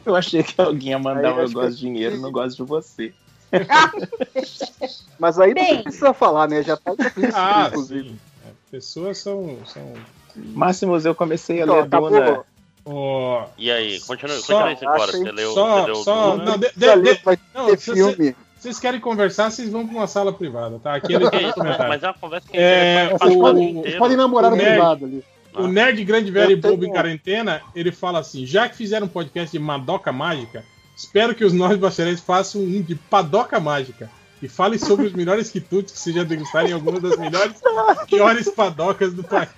[0.06, 2.70] Eu achei que alguém ia mandar um eu acho gosto de dinheiro, não gosto de
[2.70, 3.14] você.
[5.20, 5.76] Mas aí Bem.
[5.78, 6.64] não precisa falar, né?
[6.64, 8.10] Já tá explícito, Ah, inclusive.
[8.10, 8.20] sim.
[8.46, 9.58] É, Pessoas são.
[9.66, 9.94] são...
[10.36, 12.10] Máximos, eu comecei a Então, ler acabou.
[12.10, 12.44] Duna.
[12.86, 15.04] ó, E aí, continua, Só- continua isso agora.
[15.12, 16.44] achei Você leu, só- você leu só- Duna?
[16.46, 18.36] não, de- de- de- vai não, ter se filme.
[18.60, 20.96] vocês querem conversar, vocês vão pra uma sala privada, tá?
[20.96, 21.52] Aqui ele Que tem
[21.88, 24.62] mas é uma conversa que É, é, o- podem, o- vocês podem namorar o no
[24.62, 25.24] nerd- privado ali.
[25.58, 29.10] O Nerd Grande Velho e Bobo em Quarentena, ele fala assim: já que fizeram um
[29.10, 34.10] podcast de Madoca Mágica, espero que os nós bacharéis façam um de Padoca Mágica.
[34.42, 37.60] E falem sobre os melhores quitutes que já degustaram em algumas das melhores
[38.08, 39.50] piores padocas do país.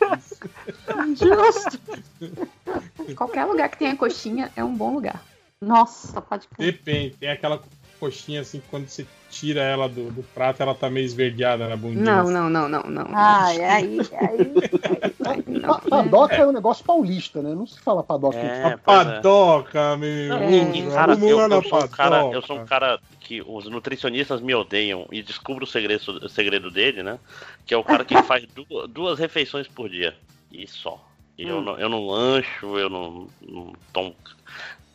[3.15, 5.21] Qualquer lugar que tenha coxinha é um bom lugar.
[5.59, 6.71] Nossa, pode crer.
[6.71, 7.61] Depende, tem aquela
[7.99, 11.75] coxinha assim que quando você tira ela do, do prato, ela tá meio esverdeada na
[11.75, 12.03] bundinha.
[12.03, 13.07] Não, não, não, não, não.
[13.13, 15.59] Ai, aí, aí.
[15.61, 16.47] Pa- Padoca é.
[16.47, 17.53] um negócio paulista, né?
[17.53, 18.37] Não se fala padoca.
[18.37, 18.77] É, é.
[18.77, 20.33] Padoca, meu.
[20.35, 20.91] É.
[20.93, 25.05] cara, eu, eu sou um cara, eu sou um cara que os nutricionistas me odeiam
[25.11, 27.19] e descubro o segredo, o segredo dele, né?
[27.65, 30.15] Que é o cara que faz du- duas refeições por dia.
[30.51, 31.03] E só.
[31.37, 31.49] E Hum.
[31.49, 34.15] eu, não, eu não lancho, eu não, não tomo.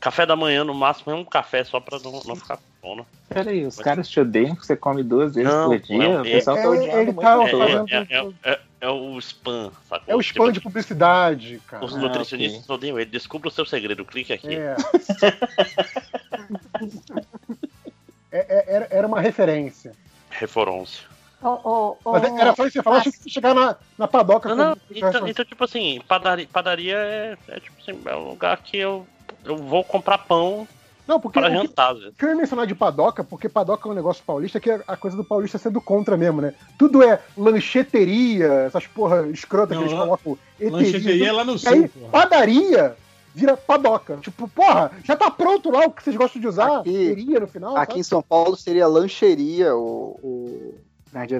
[0.02, 3.06] Café da manhã, no máximo, é um café só pra não, não ficar com sono.
[3.28, 5.96] Peraí, os caras te odeiam porque você come duas vezes Não, por dia?
[5.96, 9.16] não, o pessoal é- tá odiando ele muito tá fazendo- É, é- é- é o
[9.20, 10.04] spam, sacou?
[10.12, 11.84] É o spam de publicidade, cara.
[11.84, 13.10] Os Ah, nutricionistas odeiam ele.
[13.12, 14.56] Descubra o seu segredo, clique aqui.
[14.56, 14.74] É.
[18.34, 19.92] É, é, era, era uma referência.
[20.30, 21.06] Referência.
[22.04, 24.48] Mas era só isso que você falar, achei que você chegar na, na padoca.
[24.48, 28.56] Não, não, então, então, tipo assim, padaria, padaria é, é, tipo assim, é um lugar
[28.62, 29.06] que eu,
[29.44, 30.66] eu vou comprar pão
[31.06, 34.22] Não, porque para jantar, que eu ia mencionar de padoca, porque padoca é um negócio
[34.24, 36.54] paulista que é a coisa do paulista sendo contra mesmo, né?
[36.78, 40.38] Tudo é lancheteria, essas porra escrota que eles colocam.
[40.60, 41.26] eteria, lancheteria tudo.
[41.26, 42.10] é lá no sul, Aí, porra.
[42.10, 42.96] padaria
[43.34, 44.18] vira padoca.
[44.18, 46.82] Tipo, porra, já tá pronto lá o que vocês gostam de usar.
[46.82, 47.76] Teria no final.
[47.76, 48.08] Aqui em sabe?
[48.08, 50.74] São Paulo seria lancheria o, o
[51.12, 51.34] Nerd.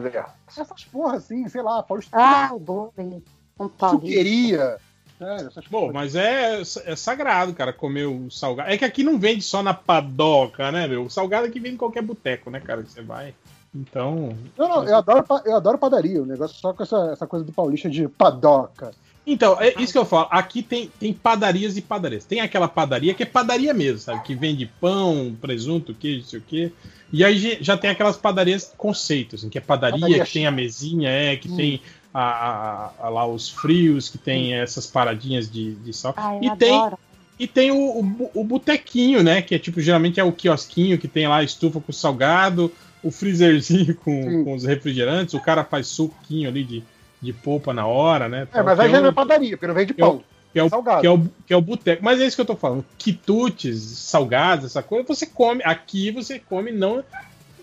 [0.48, 2.16] Essas porra assim, sei lá, paulista.
[2.16, 3.22] Ah, bullying.
[3.58, 4.06] Um paulista.
[4.06, 4.76] Suqueria.
[5.18, 8.70] Sério, essas Pô, mas é, é sagrado, cara, comer o salgado.
[8.70, 11.04] É que aqui não vende só na padoca, né, meu?
[11.04, 13.34] O salgado aqui vende em qualquer boteco, né, cara, que você vai.
[13.74, 14.36] Então.
[14.58, 16.22] Não, não, eu adoro, eu adoro padaria.
[16.22, 18.90] O negócio só com essa, essa coisa do paulista de padoca.
[19.26, 20.26] Então, é isso que eu falo.
[20.30, 22.24] Aqui tem, tem padarias e padarias.
[22.24, 24.22] Tem aquela padaria que é padaria mesmo, sabe?
[24.24, 26.72] Que vende pão, presunto, queijo, não sei o quê.
[27.12, 30.50] E aí já- tem aquelas padarias conceito, assim, que é padaria, Padaria que tem a
[30.50, 31.56] mesinha, é, que Hum.
[31.56, 31.80] tem
[32.12, 36.12] a, a- a- lá os frios, que tem essas paradinhas de, de sal.
[36.16, 36.98] Ai, e eu tem, adoro.
[37.38, 39.40] e tem o, o, o botequinho, né?
[39.42, 42.70] Que é tipo, geralmente é o quiosquinho que tem lá a estufa com salgado,
[43.02, 46.82] o freezerzinho com, com os refrigerantes, o cara faz suquinho ali de,
[47.20, 48.46] de polpa na hora, né?
[48.52, 50.24] É, mas aí já é padaria, porque não vende é o- pão.
[50.52, 51.00] que é o, Salgado.
[51.00, 52.04] que é o, que é o boteco.
[52.04, 52.84] Mas é isso que eu tô falando.
[52.98, 55.62] Quitutes, salgados, essa coisa, você come.
[55.64, 57.02] Aqui você come não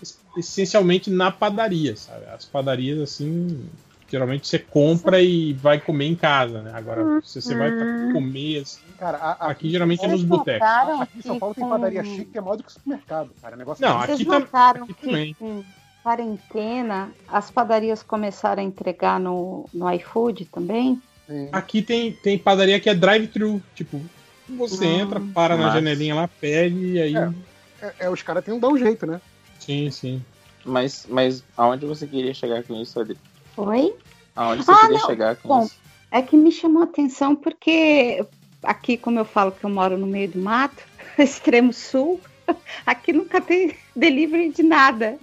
[0.02, 2.24] es- essencialmente na padaria, sabe?
[2.34, 3.60] As padarias, assim,
[4.10, 6.72] geralmente você compra e vai comer em casa, né?
[6.74, 10.68] Agora, se você vai pra comer, assim, Cara, a- aqui geralmente é nos botecos.
[10.68, 13.56] Aqui em São Paulo tem com- padaria chique que é maior do que supermercado, cara.
[13.56, 14.06] Negócio Não, assim.
[14.06, 15.34] Vocês aqui tá- notaram aqui que também.
[15.38, 15.64] com
[16.02, 21.00] quarentena as padarias começaram a entregar no, no iFood também?
[21.52, 23.62] Aqui tem, tem padaria que é drive-thru.
[23.74, 24.02] Tipo,
[24.48, 25.00] você Hum.
[25.00, 25.76] entra, para na Massa.
[25.76, 27.16] janelinha lá, pede e aí.
[27.16, 27.30] É.
[27.82, 29.20] É, é, os caras têm que dar um jeito, né?
[29.58, 30.22] Sim, sim.
[30.64, 33.16] Mas, mas aonde você queria chegar com isso, Adri?
[33.66, 33.94] Oi?
[34.36, 35.06] Aonde você Ah, queria não.
[35.06, 35.80] chegar com Bom, isso?
[36.12, 38.24] é que me chamou a atenção porque
[38.62, 40.82] aqui, como eu falo que eu moro no meio do mato,
[41.18, 42.20] extremo sul,
[42.86, 45.18] aqui nunca tem delivery de nada.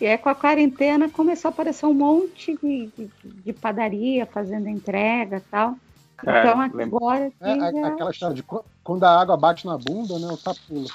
[0.00, 4.68] E aí, com a quarentena, começou a aparecer um monte de, de, de padaria fazendo
[4.68, 5.74] entrega e tal.
[6.16, 9.76] Cara, então, agora É, a- já- aquela história de qu- quando a água bate na
[9.76, 10.26] bunda, né?
[10.28, 10.88] O sapo pula.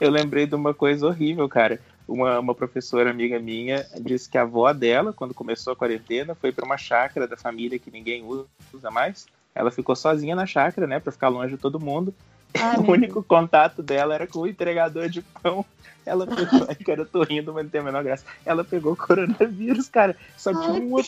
[0.00, 1.80] Eu lembrei de uma coisa horrível, cara.
[2.06, 6.52] Uma, uma professora amiga minha disse que a avó dela, quando começou a quarentena, foi
[6.52, 8.24] para uma chácara da família que ninguém
[8.72, 9.26] usa mais.
[9.54, 12.14] Ela ficou sozinha na chácara, né, para ficar longe de todo mundo.
[12.54, 15.64] Ai, o único contato dela era com o entregador de pão.
[16.04, 18.24] Ela pegou, cara, eu tô rindo, mas não tem a menor graça.
[18.44, 20.16] Ela pegou coronavírus, cara.
[20.36, 21.02] Só tinha uma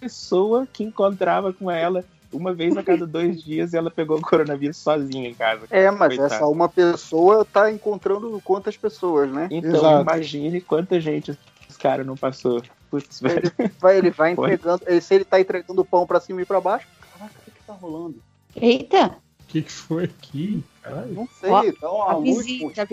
[0.00, 2.04] pessoa que encontrava com ela
[2.36, 5.66] uma vez a cada dois dias e ela pegou o coronavírus sozinha em casa.
[5.70, 6.34] É, mas Coitada.
[6.34, 9.48] essa uma pessoa tá encontrando quantas pessoas, né?
[9.50, 10.02] Então, Exato.
[10.02, 11.36] imagine quanta gente
[11.68, 12.62] esse cara não passou.
[12.90, 13.50] Putz, velho.
[13.58, 14.82] Ele vai, ele vai entregando.
[14.86, 17.66] ele- Se ele tá entregando pão pra cima e pra baixo, caraca, o que, que
[17.66, 18.16] tá rolando?
[18.54, 19.16] Eita!
[19.40, 20.62] O que, que foi aqui?
[20.82, 21.12] Caralho.
[21.14, 22.84] Não sei, Ó, dá uma a luz, visita, um a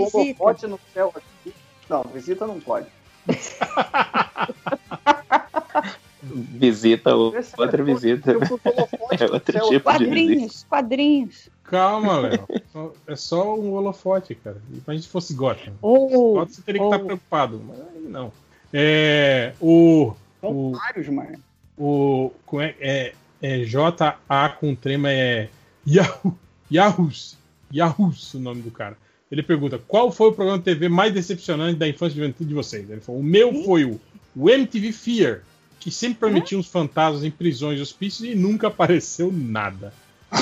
[0.54, 0.68] visita.
[0.68, 1.54] no céu aqui.
[1.90, 2.88] Não, visita não pode.
[6.24, 8.32] Visita ou- outra visita.
[8.32, 8.40] eu
[9.20, 9.80] É outro tipo de visita.
[9.84, 11.50] Quadrinhos, quadrinhos.
[11.64, 12.48] Calma, Léo.
[13.08, 14.58] É só um holofote, cara.
[14.70, 15.74] Imagina se fosse Gotham.
[15.82, 17.62] Ou, Gotham você teria que ou- estar preocupado.
[17.68, 18.32] Mas aí não.
[18.72, 19.54] É.
[19.62, 20.14] O.
[20.42, 20.72] São O.
[20.72, 21.38] vários, mas.
[21.78, 25.50] o como é, é, é JA com trema é.
[25.88, 26.36] Yahoo.
[26.72, 27.38] Yahoos.
[27.74, 28.98] Yahoos, o nome do cara.
[29.32, 32.56] Ele pergunta: qual foi o programa de TV mais decepcionante da infância e juventude de
[32.56, 32.90] vocês?
[32.90, 34.00] Ele falou: o meu foi o,
[34.36, 35.42] o MTV Fear,
[35.84, 39.94] que sempre prometia uns fantasmas em prisões e hospícios e nunca apareceu nada.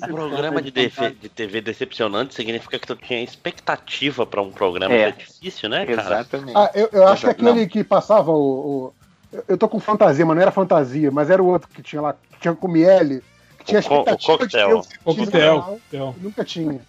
[0.00, 4.94] Programa de, TV, de TV decepcionante significa que tu tinha expectativa pra um programa.
[4.94, 5.08] É.
[5.08, 6.00] É difícil, né, cara?
[6.20, 6.56] Exatamente.
[6.56, 8.92] Ah, eu, eu acho que aquele que passava o.
[9.32, 12.00] o- eu- tô com fantasia, mas não era fantasia, mas era o outro que tinha
[12.00, 13.22] lá, que tinha com Miele,
[13.58, 14.68] que tinha O co- o expectativa de coquetel.
[14.68, 16.80] ter um Coquetel, Nunca tinha.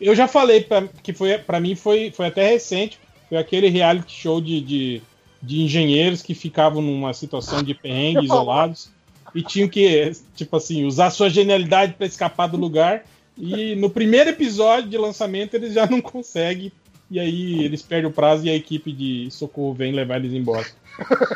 [0.00, 4.12] Eu já falei pra, que foi para mim foi, foi até recente, foi aquele reality
[4.12, 5.02] show de, de,
[5.42, 8.90] de engenheiros que ficavam numa situação de perrengue isolados
[9.34, 13.04] e tinham que, tipo assim, usar sua genialidade pra escapar do lugar.
[13.38, 16.72] E no primeiro episódio de lançamento eles já não conseguem
[17.10, 20.66] e aí eles perdem o prazo e a equipe de socorro vem levar eles embora.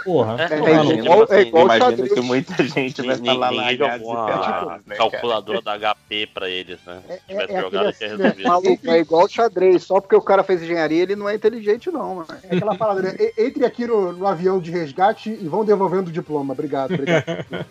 [0.04, 2.12] Porra, É, tomar é igual- é igual Imagina xadrez.
[2.12, 5.72] que muita gente vai Ninguém, falar ninguém largados jogou e a pelados, né, calculadora da
[5.78, 7.02] HP pra eles, né?
[7.08, 10.62] Se tivesse É jogado, aquele assim, maluco, é igual xadrez, só porque o cara fez
[10.62, 12.26] engenharia ele não é inteligente, não, mano.
[12.48, 13.14] É aquela parada, né?
[13.38, 16.52] Entre aqui no, no avião de resgate e vão devolvendo o diploma.
[16.52, 17.24] Obrigado, obrigado.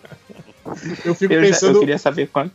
[1.06, 1.76] Eu fico Eu já- pensando.
[1.76, 2.54] eu queria saber quanto.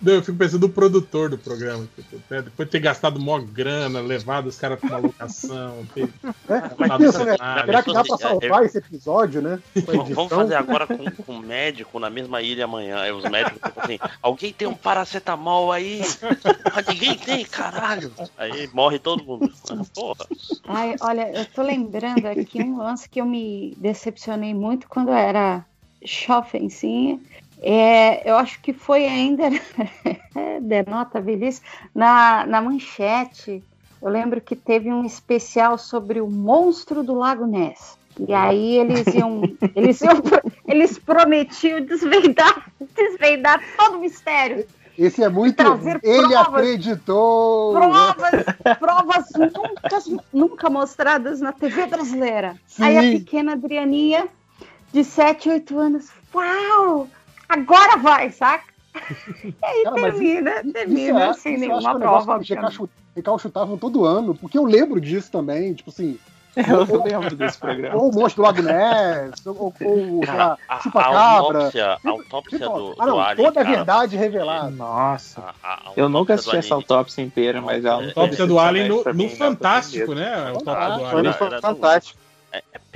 [0.00, 1.88] Não, eu fico pensando no produtor do programa.
[1.96, 5.86] tipo, né, Depois de ter gastado mó grana, levado os caras pra uma locação.
[5.94, 6.08] Ter...
[6.48, 7.36] É, Mas pensa, né?
[7.36, 7.66] cenário.
[7.66, 9.58] Será que dá pra É, salvar esse episódio, né?
[10.14, 12.98] Vamos fazer agora com, com um médico na mesma ilha amanhã.
[13.00, 16.00] Aí os médicos ficam assim: alguém tem um paracetamol aí?
[16.88, 18.12] Ninguém tem, caralho.
[18.36, 19.50] Aí morre todo mundo.
[19.70, 20.26] Ah, Porra.
[20.68, 25.14] Ai, olha, eu tô lembrando aqui um lance que eu me decepcionei muito quando eu
[25.14, 25.64] era
[26.02, 27.18] jovemzinha.
[27.62, 29.44] É, eu acho que foi ainda,
[30.60, 31.62] denota a velhice,
[31.94, 33.62] na, na manchete.
[34.00, 37.96] Eu lembro que teve um especial sobre o monstro do Lago Ness.
[38.18, 39.42] E aí eles iam,
[39.74, 40.22] eles iam,
[40.66, 44.66] eles prometiam desvendar, desvendar todo o mistério.
[44.98, 45.56] Esse é muito.
[45.56, 46.46] trazer Ele provas.
[46.46, 47.74] acreditou.
[47.74, 48.44] Provas,
[48.78, 52.56] provas nunca, nunca mostradas na TV brasileira.
[52.66, 52.82] Sim.
[52.82, 54.26] Aí a pequena Adrianinha,
[54.92, 57.08] de 7, 8 anos, uau!
[57.48, 58.64] Agora vai, saca?
[59.44, 62.42] E aí Cara, termina, Isso termina é- sem nenhuma é um negócio prova.
[62.42, 62.54] que
[63.14, 66.18] recalchutavam todo ano, porque eu lembro disso também, tipo assim.
[66.56, 67.94] Eu lembro desse programa.
[67.96, 71.18] Ou o monstro do Lago Ness, ou, ou Cara, a, a chupa-cabra.
[71.58, 74.70] autópsia, a autópsia do, Ah, do não, Alien, toda a cara, verdade revelada.
[74.70, 75.54] Nossa.
[75.62, 78.88] a- a Eu nunca assisti do essa autópsia inteira, mas ela não Autópsia do Alien
[78.88, 80.32] no, no não, Fantástico, né?
[80.32, 81.32] A autópsia do Fantástico, Alien.
[81.50, 82.18] do- Fantástico.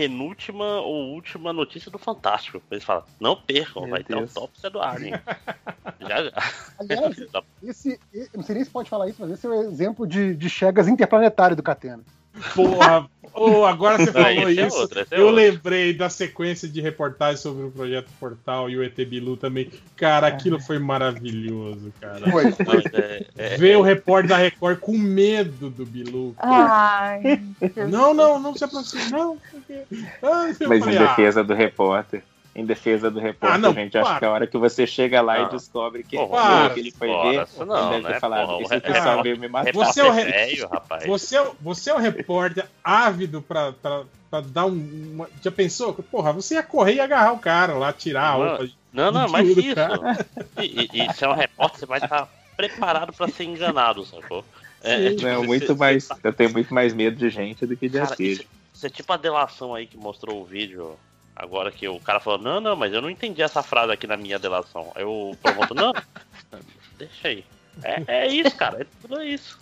[0.01, 2.63] Penúltima ou última notícia do Fantástico.
[2.71, 4.35] Eles falam, não percam, Meu vai ter Deus.
[4.35, 5.13] autópsia do Alien.
[6.01, 6.33] já, já.
[6.79, 7.19] Aliás,
[7.63, 8.01] esse,
[8.35, 10.89] não sei nem se pode falar isso, mas esse é o exemplo de, de Chegas
[10.89, 12.03] interplanetário do Catena.
[12.55, 14.77] Porra, oh, agora você Não, falou é isso.
[14.77, 18.97] outro, é eu lembrei da sequência de reportagens sobre o projeto Portal e o ET
[18.97, 19.71] Bilu também.
[19.97, 22.31] Cara, aquilo foi maravilhoso, cara.
[22.31, 22.45] Foi.
[22.95, 26.35] É- é- Ver o repórter da Record com medo do Bilu.
[26.39, 27.41] Ai,
[27.89, 29.37] Não, não, não se aproxime, não.
[30.23, 32.23] Ah, eu Mas em falei, ah, defesa do repórter.
[32.55, 34.19] Em defesa do repórter, Ah, não, gente, acho para.
[34.19, 35.47] que a hora que você chega lá Não.
[35.47, 38.47] e descobre que, Porra, que ele foi porra, ver, não, ele deve ter né, falado,
[38.49, 39.73] porra, esse pessoal repórter- veio me matar.
[39.73, 41.07] Você é o re- velho, rapaz.
[41.07, 44.71] Você é, você é um repórter ávido pra, pra, pra dar um.
[45.15, 45.29] Uma...
[45.41, 45.93] Já pensou?
[45.95, 48.69] Porra, você ia correr e agarrar o cara lá, tirar a Não, roupa.
[48.93, 49.75] Não, não, mas isso.
[49.77, 50.27] cara.
[50.59, 54.45] E, e, e se é um repórter, você vai estar preparado pra ser enganado, sacou?
[54.83, 57.65] É, é tipo, Não, você- muito você- mais, eu tenho muito mais medo de gente
[57.65, 60.97] do que de Cara, isso, isso é tipo a delação aí que mostrou o vídeo.
[61.43, 64.17] Agora que o cara falou, não, não, mas eu não entendi essa frase aqui na
[64.17, 64.93] minha delação.
[64.95, 65.93] Aí o promotor, não,
[66.99, 67.45] deixa aí.
[67.83, 69.59] É, é isso, cara, é tudo isso.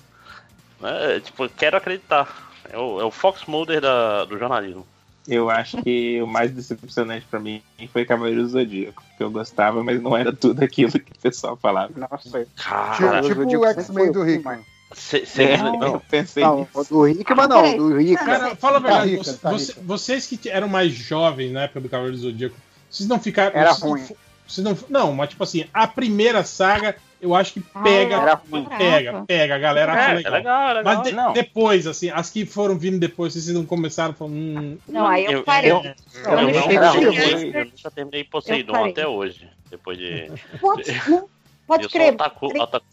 [0.83, 2.51] É, tipo, quero acreditar.
[2.69, 4.85] É o, é o Fox Mulder da, do jornalismo.
[5.27, 7.63] Eu acho que o mais decepcionante pra mim
[7.93, 11.57] foi Cavaleiro do Zodíaco, que eu gostava, mas não era tudo aquilo que o pessoal
[11.57, 11.93] falava.
[11.95, 14.65] Nossa, Cara, tipo o X-Men do Rickman.
[14.95, 16.89] Cê, cê É, não, eu pensei Não, nisso.
[16.93, 18.17] do Rickman não, do Rickman.
[18.39, 19.81] Cara, fala a verdade, rica, você- tá você- rica.
[19.85, 22.57] vocês que eram mais jovens na época do Cavaleiro do Zodíaco,
[22.91, 23.57] vocês não ficaram.
[23.57, 24.07] Era vocês não- ruim.
[24.47, 28.35] Vocês não, não, mas tipo assim, a primeira saga eu acho que Ah, pega, era
[28.51, 28.65] ruim.
[28.65, 30.33] pega, pega, a galera É, legal.
[30.35, 30.95] é legal, legal.
[30.97, 31.33] Mas de- Não.
[31.35, 34.35] depois, assim, as que foram vindo depois, vocês não começaram falando.
[34.37, 35.71] Hum, Não, aí eu Eu- parei.
[35.71, 35.93] eu- Eu,
[36.25, 39.47] Eu não não terminei, eu terminei Poseidon até hoje.
[39.71, 40.33] Depois de.
[40.61, 41.29] Pode, não,
[41.67, 42.17] pode eu crer.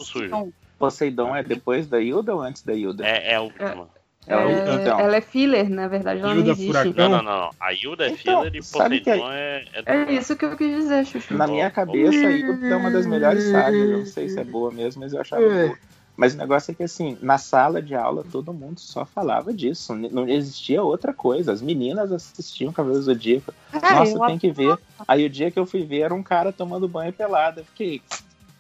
[0.02, 0.28] sujo.
[0.30, 3.06] Não, Poseidon é depois da Hilda ou antes da Hilda?
[3.06, 3.90] É, é a última.
[4.28, 5.00] É o- É, então.
[5.00, 6.66] Ela é filler, na verdade, ela não existe.
[6.66, 7.10] Furacão.
[7.10, 7.52] Não, não, não.
[7.60, 10.58] A Hilda é Então, filler e sabe que Poseidon é, é, É isso que eu
[10.58, 11.38] quis dizer, Chuchu.
[11.38, 13.90] Na minha cabeça, a Hilda é uma das melhores sagas.
[13.90, 15.78] Eu não sei se é boa mesmo, mas eu achava boa.
[16.18, 19.94] Mas o negócio é que, assim, na sala de aula, todo mundo só falava disso.
[19.94, 21.52] Não existia outra coisa.
[21.52, 23.54] As meninas assistiam Cavaleiro do Zodíaco.
[23.92, 24.78] Nossa, tem que ver.
[25.08, 27.60] Aí o dia que eu fui ver, era um cara tomando banho pelado.
[27.60, 28.02] Eu fiquei,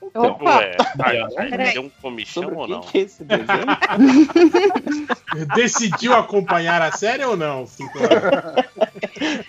[0.05, 0.59] então, Opa,
[1.03, 1.73] aí Peraí.
[1.73, 2.81] deu um comichão sobre ou que, não?
[2.81, 3.47] que é esse desenho?
[5.55, 7.65] Decidiu acompanhar a série ou não?
[7.67, 8.65] Cinco horas?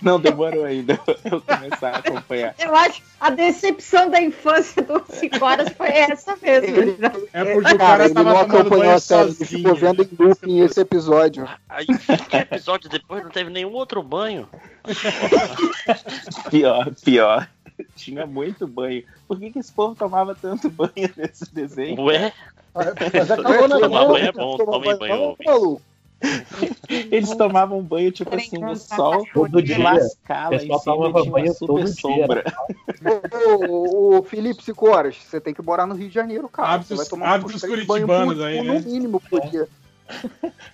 [0.03, 2.55] não, demorou ainda eu começar a acompanhar.
[2.59, 6.97] eu acho que a decepção da infância do 5 horas foi essa mesmo.
[7.33, 9.59] É porque o Cara, cara ele não acompanhou a série, ele sozinho.
[9.61, 11.49] ficou vendo em looping esse episódio.
[11.69, 11.87] Aí,
[12.33, 14.49] episódio depois não teve nenhum outro banho.
[16.51, 17.49] Pior, pior.
[17.97, 19.03] Tinha muito banho.
[19.29, 22.01] Por que, que esse povo tomava tanto banho nesse desenho?
[22.03, 22.33] Ué,
[22.75, 25.83] Mas acabou na tomar banho é bom, tomem banho, maluco.
[26.89, 29.85] Eles tomavam banho, tipo Peraí, assim, no sol, Todo de dia.
[29.85, 32.45] lascar lá em cima e tinha uma banho super sombra.
[33.31, 36.71] Ô, ô, ô, Felipe Sicoras, você tem que morar no Rio de Janeiro, cara.
[36.71, 38.79] Hábitos- você vai tomar banhos curitibanos por- aí, né?
[38.79, 39.63] no mínimo por dia.
[39.65, 39.86] É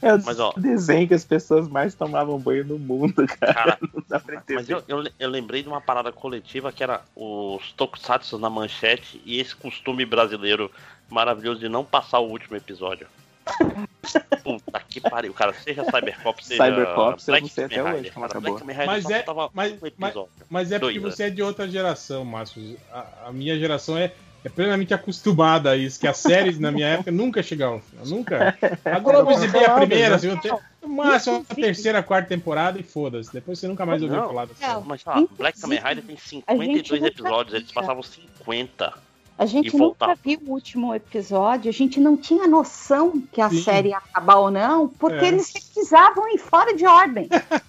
[0.02, 0.52] o Mas, ó.
[0.56, 3.54] desenho que as pessoas mais tomavam banho no mundo, cara.
[3.54, 4.54] Cara, Não dá pra entender.
[4.54, 9.20] Mas eu, eu, eu lembrei de uma parada coletiva que era os tokusatsu na manchete
[9.24, 10.70] e esse costume brasileiro
[11.08, 13.06] maravilhoso de não passar o último episódio.
[14.44, 15.52] Puta que pariu, cara.
[15.52, 16.64] Seja Cybercop, seja.
[16.64, 18.60] Cybercops, eu não sei até hoje como acabou.
[18.86, 20.14] Mas é, mas, um mas,
[20.48, 22.76] mas é porque Dois, você é de outra geração, Márcio.
[22.92, 24.12] A, a minha geração é,
[24.44, 28.06] é plenamente acostumada a isso, que as séries na minha época nunca chegavam ao final.
[28.06, 28.58] Nunca.
[28.84, 32.78] A Globo exibia a primeira, a segunda, te- no máximo a terceira, a quarta temporada
[32.78, 33.32] e foda-se.
[33.32, 34.82] Depois você nunca mais ouviu falar da série.
[34.84, 38.92] Mas ó, Black Kamen Rider tem 52 nunca episódios, eles passavam 50.
[39.42, 43.62] A gente nunca viu o último episódio, a gente não tinha noção que a Sim.
[43.62, 45.28] série ia acabar ou não, porque É.
[45.28, 47.28] eles precisavam ir fora de ordem.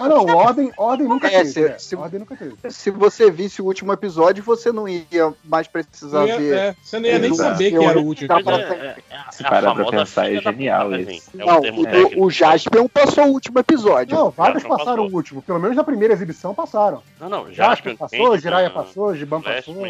[0.00, 1.50] Ah, não, ordem, ordem nunca É, teve.
[1.50, 2.54] se- é, se- Ordem nunca teve.
[2.70, 6.54] Se você visse o último episódio, você não ia mais precisar Não ia- ver.
[6.58, 7.52] é, você não ia nem Exato.
[7.52, 9.02] saber que era o último Dá pra- episódio.
[9.32, 11.22] Se parar pra pensar, é genial puta, esse.
[11.40, 14.14] É Não, um o, o Jaspion passou o último episódio.
[14.16, 15.10] Não, vários Jaspion passaram passou.
[15.12, 15.42] o último.
[15.42, 17.02] Pelo menos na primeira exibição passaram.
[17.20, 19.86] Não, não, Jasper Jaspion, passou, Jiraiya passou, Giban passou.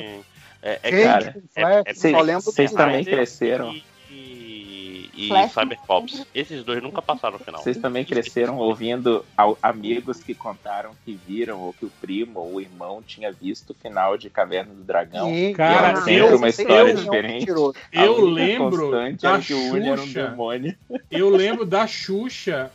[0.69, 3.73] É, é, cara, é, é, Vocês também cresceram.
[4.11, 5.53] e, e Flash.
[5.53, 6.27] Cybercops.
[6.35, 7.63] Esses dois nunca passaram no final.
[7.63, 12.55] Vocês também cresceram ouvindo ao- amigos que contaram que viram ou que o primo ou
[12.55, 15.29] o irmão tinha visto o final de Caverna do Dragão.
[15.29, 17.47] Sim, E cara, era sempre eu- uma história eu- diferente.
[17.93, 20.29] Eu lembro da era que o Uni era um Xuxa.
[20.31, 20.77] demônio.
[21.11, 22.71] Eu lembro da Xuxa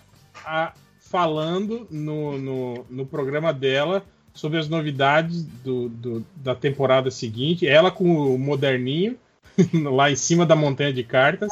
[0.46, 4.02] a- falando no, no, no programa dela
[4.34, 7.68] sobre as novidades do, do- da temporada seguinte.
[7.68, 9.18] Ela com o moderninho
[9.92, 11.50] lá em cima da montanha de cartas.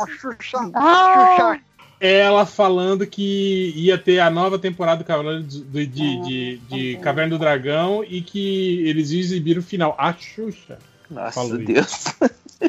[0.74, 1.58] Ah,
[2.00, 6.98] Ela falando que ia ter a nova temporada do Cavaleiro do- do- de, de, de
[7.02, 9.96] Caverna do Dragão e que eles iam exibir o final.
[9.98, 10.78] A Xuxa.
[11.10, 11.66] Nossa, falou isso.
[11.66, 12.04] Deus.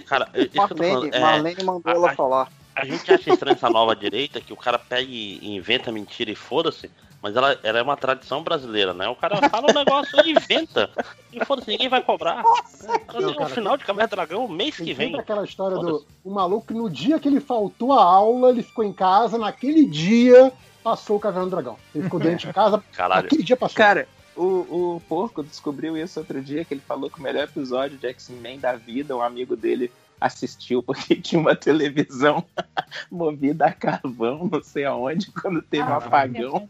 [0.07, 2.53] Cara, isso que eu tô falando, Marlene, é, Marlene mandou ela falar.
[2.75, 6.35] A gente acha estranho essa nova direita que o cara pega e inventa mentira e
[6.35, 6.91] foda-se.
[7.23, 9.07] Mas ela, ela é uma tradição brasileira, né?
[9.07, 10.89] O cara fala um negócio e inventa.
[11.31, 12.43] E foda-se, ninguém vai cobrar.
[12.83, 15.15] É, Não, o cara, final de Caverna do Dragão, mês que vem.
[15.19, 18.83] aquela história do o maluco que no dia que ele faltou a aula, ele ficou
[18.83, 20.51] em casa, naquele dia
[20.83, 21.77] passou o Caverna do Dragão.
[21.95, 23.25] Ele ficou doente em casa, Caralho.
[23.25, 23.77] naquele dia passou.
[23.77, 27.99] Cara, o, o Porco descobriu isso outro dia, que ele falou que o melhor episódio
[27.99, 32.45] de X-Men da vida, um amigo dele assistiu porque tinha uma televisão
[33.11, 36.69] movida a carvão, não sei aonde, quando teve um apagão.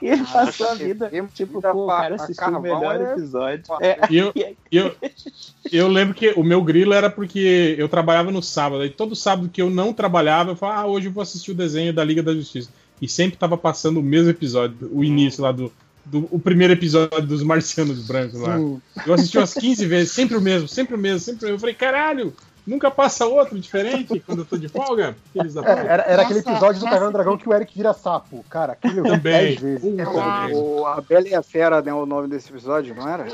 [0.00, 3.64] E ele passou a vida, tipo, pô, o cara assistiu o melhor episódio.
[3.80, 4.32] É, eu,
[4.70, 4.94] eu,
[5.72, 8.84] eu lembro que o meu grilo era porque eu trabalhava no sábado.
[8.84, 11.54] E todo sábado que eu não trabalhava, eu falava, ah, hoje eu vou assistir o
[11.54, 12.70] desenho da Liga da Justiça.
[13.00, 15.72] E sempre tava passando o mesmo episódio, o início lá do.
[16.04, 18.58] Do o primeiro episódio dos Marcianos Brancos lá.
[18.58, 18.80] Sim.
[19.06, 21.56] Eu assisti umas 15 vezes, sempre o mesmo, sempre o mesmo, sempre o mesmo.
[21.56, 22.34] Eu falei, caralho,
[22.66, 25.16] nunca passa outro diferente quando eu tô de folga?
[25.32, 27.92] Filhos da É, era, era aquele episódio do Caverna do Dragão que o Eric vira
[27.92, 28.44] sapo.
[28.48, 29.56] Cara, aquele vi Também.
[29.56, 29.96] 10 vezes.
[29.96, 31.92] Cara, O, a Bela e a Fera, né?
[31.92, 33.26] O nome desse episódio, não era?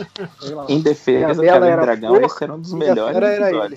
[0.68, 3.68] Em defesa do Caverna do Dragão, flor, esse era um dos melhores Fera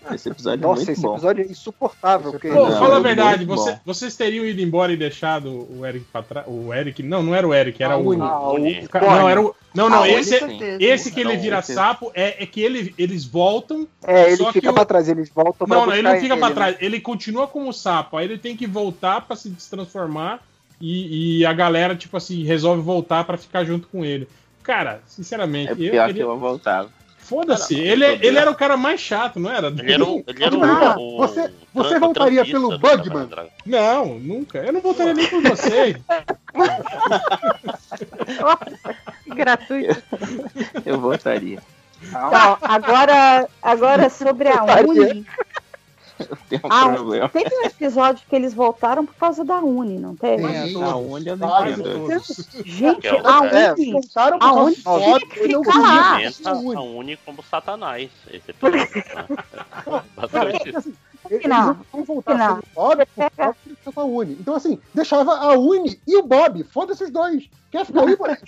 [0.00, 0.20] episódios.
[0.20, 1.12] Esse episódio é Nossa, muito esse bom.
[1.12, 2.30] episódio é insuportável.
[2.32, 6.04] Porque Pô, Não, fala a verdade, você- vocês teriam ido embora e deixado o Eric
[6.12, 6.46] pra trás?
[6.48, 8.08] O Eric, não, não era o Eric, era Ah, o.
[8.08, 8.22] Uni.
[8.22, 9.54] Ah, o ca- Não, era o.
[9.74, 10.34] Não, não, Ah, o esse,
[10.80, 13.86] esse que ele Não, vira esse- sapo é, é que ele, eles voltam.
[14.04, 16.18] É, ele Só fica que o- pra trás, eles voltam pra Não, não, ele não
[16.20, 16.54] fica pra né?
[16.54, 20.40] trás, ele continua como sapo, aí ele tem que voltar pra se destransformar
[20.80, 24.26] e, e a galera, tipo assim, resolve voltar pra ficar junto com ele.
[24.62, 26.90] Cara, sinceramente, É eu, pior ele- que eu voltava.
[27.30, 29.68] Foda-se, ele, é- ele era o cara mais chato, não era?
[29.68, 30.24] Ele era o.
[30.26, 33.28] Ele era o, Ah, o- você- você voltaria pelo Bugman?
[33.64, 34.58] Não, nunca.
[34.58, 35.96] Eu não voltaria nem com vocês.
[39.26, 40.02] gratuito.
[40.84, 41.58] Eu voltaria.
[42.10, 45.26] Não, agora, agora sobre a Uni.
[46.28, 47.28] Eu tenho um Ah, problema.
[47.28, 50.46] teve um episódio que eles voltaram por causa da Uni, não teve?
[50.46, 52.22] Tem, Na onde eu não entendo.
[52.64, 53.92] Gente, é a É, Uni.
[53.92, 56.18] Voltaram por A Uni tinha que ficar lá.
[56.58, 56.76] Uni.
[56.76, 58.10] a Uni como Satanás.
[58.30, 58.88] Esse episódio.
[60.86, 60.92] né?
[61.30, 61.78] Eles Não.
[61.92, 62.54] vão voltar Não.
[62.56, 64.36] sem o Bob fica com a Uni.
[64.40, 66.64] Então, assim, deixava a Uni e o Bob.
[66.64, 67.48] Foda-se os dois.
[67.70, 68.42] Quer ficar aí, moleque?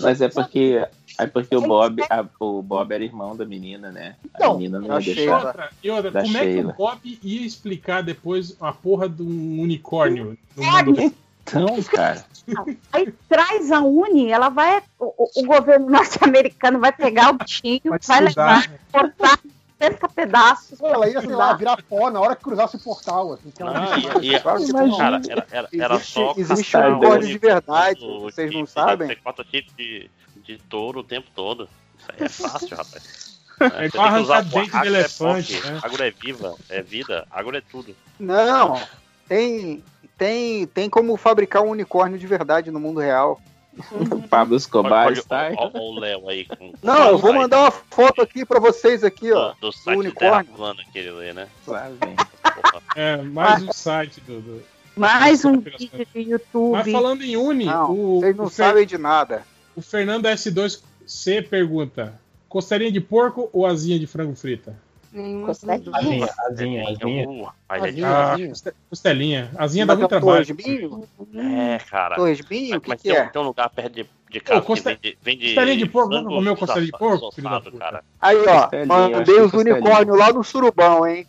[0.00, 0.86] Mas é porque,
[1.18, 4.14] é porque o Bob, a- o Bob era irmão da menina, né?
[4.22, 5.44] A Então, menina não ia deixar.
[5.46, 6.70] Outra, e outra, Da como é que Sheila.
[6.70, 11.12] o Bob ia explicar depois a porra de um unicórnio no mundo?
[11.42, 12.24] Então, cara,
[12.92, 14.80] Aí traz a Uni, ela vai.
[15.00, 19.38] O, o- governo norte-americano vai pegar o bichinho, Vai vai, levar, cortar
[19.80, 20.80] 60 pedaços.
[20.80, 23.32] Ela ia, sei lá, virar pó na hora que cruzasse o portal.
[23.32, 27.32] Assim, que ela e, Claro que cara, era, era, era Existe- só existe unicórnio o
[27.32, 29.08] de verdade, o vocês não sabem?
[29.08, 30.10] Tem quatro chifres de,
[30.44, 31.68] de touro o tempo todo.
[31.98, 33.02] Isso aí é fácil, rapaz.
[33.60, 35.80] É Você igual tem que usar arrancar dente de arrasto, elefante, É, né?
[35.82, 37.96] Agro é viva, é vida, agro é tudo.
[38.18, 38.80] Não,
[39.28, 39.84] Tem,
[40.18, 43.40] tem, tem como fabricar um unicórnio de verdade no mundo real.
[43.92, 45.46] O Pablo Escobar Olha, está.
[45.48, 46.44] olha, olha o Léo aí.
[46.44, 49.52] Com, Não, eu vou mandar uma foto aqui pra vocês aqui, ó.
[49.60, 50.52] do Do site unicórnio.
[50.92, 51.48] Que ele lê, né?
[52.96, 54.40] É, mais um site do.
[54.40, 54.62] do-
[54.96, 56.72] Mais um vídeo de YouTube.
[56.72, 59.44] Mas falando em Uni, Não, o, vocês não o Fer- sabem de nada.
[59.76, 64.76] o Fernando S2C pergunta: costelinha de porco ou asinha de frango frita?
[65.12, 67.26] Asinha, asinha, asinha.
[68.04, 69.50] Ah, coste- costelinha.
[69.56, 70.46] Asinha dá Mas muito é trabalho.
[70.46, 71.08] torresminho?
[71.34, 72.14] É, cara.
[72.16, 72.80] Torresminho?
[72.80, 73.28] Que Mas que tem, um- é?
[73.28, 76.56] tem um lugar perto de, de casa que vende, vende costelinha de porco, nunca comeu
[76.56, 78.04] costelinha de porco, filho cara.
[78.20, 81.26] Aí, ó, mandei que os unicórnios lá no surubão, hein?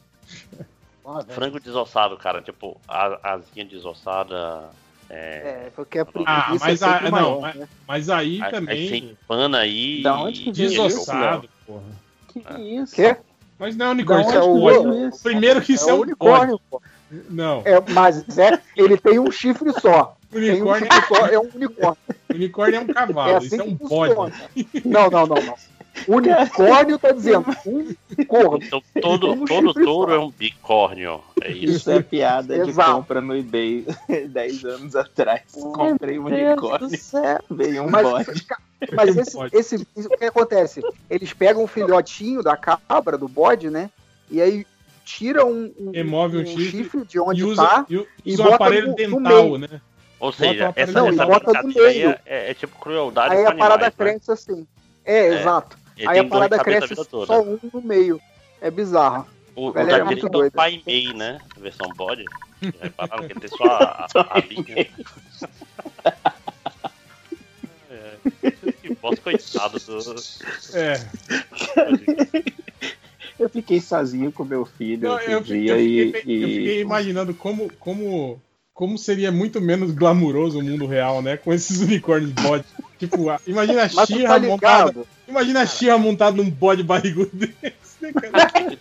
[1.30, 2.42] Frango desossado, cara.
[2.42, 4.70] Tipo, a asinha desossada.
[5.10, 7.70] É, É, porque a Ah, preguiça mas, é a, não, maior, mas, né?
[7.86, 8.88] mas aí aí, aí também.
[8.88, 10.02] você empana aí.
[10.04, 11.84] Da onde que Desossado, porra.
[12.30, 12.96] Que isso?
[12.96, 13.18] Quê?
[13.62, 14.28] Mas não é unicórnio.
[14.28, 14.90] Isso é bode.
[14.90, 15.22] veio isso?
[15.22, 16.82] Primeiro que isso É é, o um unicórnio, pô.
[17.30, 17.62] Não.
[17.64, 20.18] É, mas é, ele tem um chifre só.
[20.32, 21.98] Tem um Unicórnio, chifre só, é um unicórnio.
[22.34, 23.32] unicórnio é um cavalo.
[23.32, 24.34] É assim isso é um funciona.
[24.86, 25.56] Não, não, não, não.
[26.08, 28.60] Unicórnio tá dizendo um corno.
[28.64, 30.18] Então todo, Um todo chifre touro só.
[30.18, 31.22] é um bicórnio.
[31.42, 31.74] É isso.
[31.78, 32.94] Isso é piada de Exato.
[32.94, 33.86] compra no eBay
[34.30, 35.42] 10 anos atrás.
[35.52, 36.90] Comprei um Deus unicórnio.
[37.52, 38.46] Veio um Mas, bode.
[38.94, 40.82] Mas esse, esse, isso, o que acontece?
[41.10, 43.90] Eles pegam um filhotinho da cabra, do bode, né?
[44.30, 44.66] E aí
[45.04, 47.86] tiram um, um, Remove um um chifre de onde E usa, tá.
[47.90, 49.58] e, e usa um bota aparelho no- no dental, meio.
[49.58, 49.82] né?
[50.20, 53.56] Ou seja, essa, Não, e essa bota no brincadeira é, é tipo crueldade Aí a
[53.56, 54.06] parada animais, né?
[54.14, 54.68] cresce assim.
[55.04, 55.40] É, É.
[55.42, 55.78] exato.
[55.98, 58.22] Ele Aí tem a parada a cresce só um no meio.
[58.60, 59.28] É bizarro.
[59.56, 60.56] O, o é muito que é o doida.
[60.56, 61.40] Pai Mei, né?
[61.58, 62.26] Versão bode.
[62.62, 64.88] Já repararam que ele tem só a, a, a linha.
[67.90, 68.16] É.
[68.82, 70.16] Que bosta, coitado do.
[70.74, 70.94] É.
[73.42, 76.82] Eu fiquei sozinho com meu filho Não, eu, fiquei, dia eu, e, fiquei, eu fiquei
[76.82, 78.40] imaginando como, como,
[78.82, 81.38] como seria muito menos glamuroso o mundo real, né?
[81.38, 82.66] Com esses unicórnios bode.
[82.98, 85.04] Tipo, a- imagina a Xirra tá montada.
[85.28, 87.62] Imagina a Xirra montada num bode barrigudo desse,
[88.02, 88.12] né?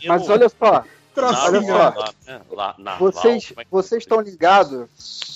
[0.08, 0.84] Mas olha só,
[1.15, 1.74] Trocinho, olha só.
[1.76, 2.12] Lá,
[2.50, 4.88] lá, na vocês vocês estão ligados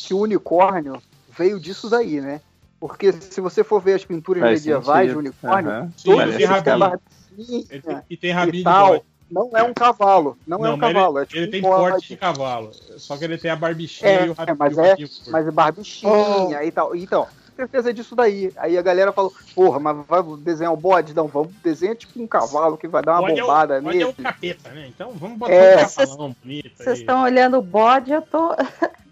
[0.07, 1.03] que o unicórnio
[1.37, 2.41] veio disso daí, né?
[2.81, 5.93] Porque se você for ver as pinturas Faz medievais de unicórnio, Aham.
[6.03, 6.99] todos eles têm rabinho.
[7.37, 8.89] tem- e tem rabinho e de tal.
[8.89, 9.03] bode.
[9.35, 12.09] Não é um cavalo, não, é um cavalo, ele, é tipo ele um tem porte
[12.09, 12.71] de cavalo.
[12.99, 14.57] Só que ele tem a barbichinha É, e o rabinho.
[14.59, 14.97] mas o é,
[15.31, 16.95] mas é barbichinha e tal.
[16.95, 18.53] Então, certeza disso daí.
[18.57, 21.15] Aí a galera falou, porra, mas vai desenhar o bode?
[21.15, 23.79] Não, vamos desenhar tipo um cavalo que vai dar uma Bode é o- bombada é
[23.79, 24.13] o nele.
[24.13, 24.87] capeta, né?
[24.89, 25.85] Então vamos botar É.
[25.85, 28.55] um cavalão bonito Vocês estão olhando o bode, eu tô.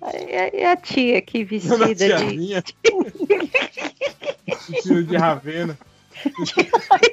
[0.54, 2.62] E a tia aqui vestida de.
[4.46, 5.78] Vestido de ravena.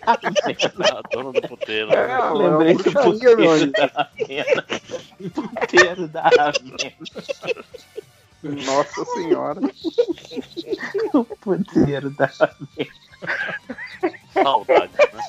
[0.06, 1.92] A dona do puteiro.
[1.92, 2.32] É, né?
[2.32, 4.66] Lembrei do puteiro da Ravena.
[5.34, 6.98] Puteiro da Ravena.
[8.44, 9.62] Nossa senhora.
[11.14, 12.92] O puteiro da Ravena.
[14.34, 15.24] Saudade, né?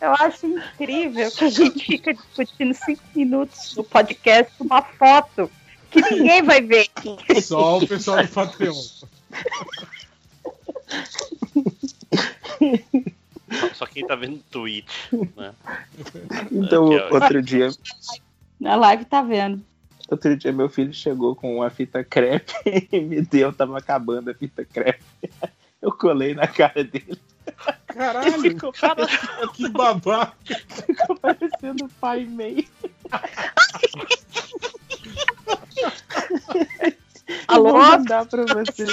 [0.00, 5.50] Eu acho incrível que a gente fica discutindo cinco minutos no podcast uma foto
[5.90, 6.88] que ninguém vai ver.
[7.42, 8.74] Só o pessoal do Patreon.
[13.74, 15.52] Só- quem tá vendo no Twitch, né?
[16.50, 17.68] Então, outro dia,
[18.58, 19.62] Na live tá vendo.
[20.10, 22.52] outro dia meu filho chegou com uma fita crepe
[22.92, 25.02] e me deu, tava acabando a fita crepe.
[25.80, 27.18] Eu colei na cara dele.
[27.88, 30.34] Caralho, Ficou que babaca.
[30.86, 32.64] Ficou parecendo o pai meio.
[37.48, 37.72] Alô?
[37.72, 38.90] Vou mandar pra vocês.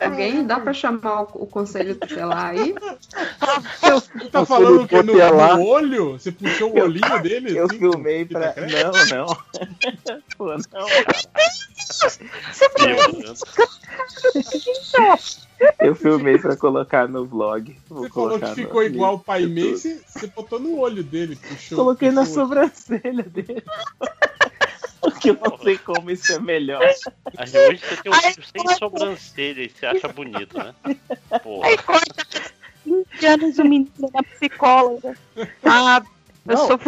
[0.00, 2.74] Alguém dá pra chamar o, o conselho tutelar aí?
[3.80, 5.02] Você tá falando o quê?
[5.02, 6.12] No, no olho?
[6.12, 7.56] Você puxou o olhinho dele?
[7.58, 8.54] Eu assim, filmei pra.
[8.56, 9.36] Não, não.
[10.36, 10.56] Pô, não,
[15.78, 17.76] Eu filmei pra colocar no vlog.
[17.88, 19.72] Vou Você falou que no- ficou igual o no pai YouTube.
[20.06, 21.36] você, botou no olho dele.
[21.36, 22.70] Puxou, Coloquei na puxou olho.
[22.70, 23.62] sobrancelha dele.
[25.10, 26.80] Porque eu não sei como isso é melhor.
[27.36, 30.74] Aí hoje você tem um filho sem sobrancelha e você acha bonito, né?
[31.42, 31.68] Porra.
[31.68, 32.26] Aí corta
[32.86, 35.16] 20 anos o menino da psicóloga.
[35.64, 36.02] Ah,
[36.46, 36.66] eu Não.
[36.66, 36.78] sou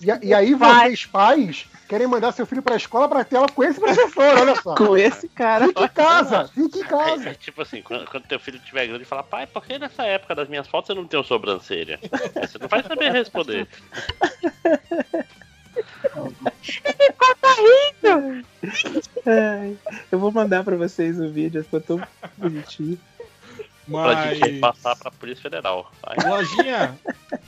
[0.00, 0.88] E, e aí Vai.
[0.88, 4.56] vocês, pais, querem mandar seu filho pra escola pra ter ela com esse professor, olha
[4.56, 4.74] só.
[4.74, 5.66] Com esse cara.
[5.68, 7.28] Fique em casa, fique em É, casa.
[7.30, 10.34] é tipo assim, quando, quando teu filho tiver grande, fala, pai, por que nessa época
[10.34, 12.00] das minhas fotos você não tem sobrancelha?
[12.36, 13.68] Aí Você não vai saber responder.
[17.40, 18.46] Tá rindo.
[19.26, 19.76] Ai,
[20.10, 22.02] eu vou mandar pra vocês o vídeo, ficou tão
[22.36, 22.98] bonitinho.
[23.90, 25.90] Pra gente Mas, passar pra Polícia Federal.
[26.02, 26.16] Vai.
[26.30, 26.96] Lojinha,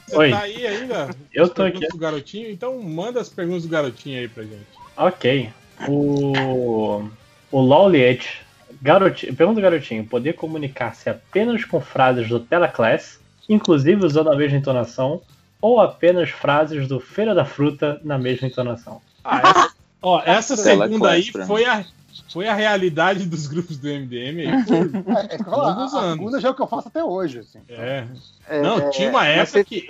[0.07, 0.31] você Oi.
[0.31, 1.11] tá aí ainda?
[1.33, 1.87] Eu tô aqui.
[1.87, 2.51] Do garotinho?
[2.51, 4.67] Então manda as perguntas do garotinho aí pra gente.
[4.97, 5.51] Ok.
[5.89, 7.09] O.
[7.51, 8.43] O Lowliet.
[8.83, 14.59] Garotinho, pergunta do garotinho: poder comunicar-se apenas com frases do Teleclass, inclusive usando a mesma
[14.59, 15.23] entonação,
[15.65, 19.01] ou apenas frases do Feira da Fruta na mesma entonação?
[19.25, 21.83] Ah, essa, ó, essa Tela segunda aí foi a,
[22.31, 26.49] foi a realidade dos grupos do MDM aí por É, é, claro, a, segunda já
[26.49, 27.39] é o que eu faço até hoje.
[27.39, 27.61] Assim.
[27.67, 28.05] É.
[28.47, 29.89] É, Não, é, tinha uma época você- que.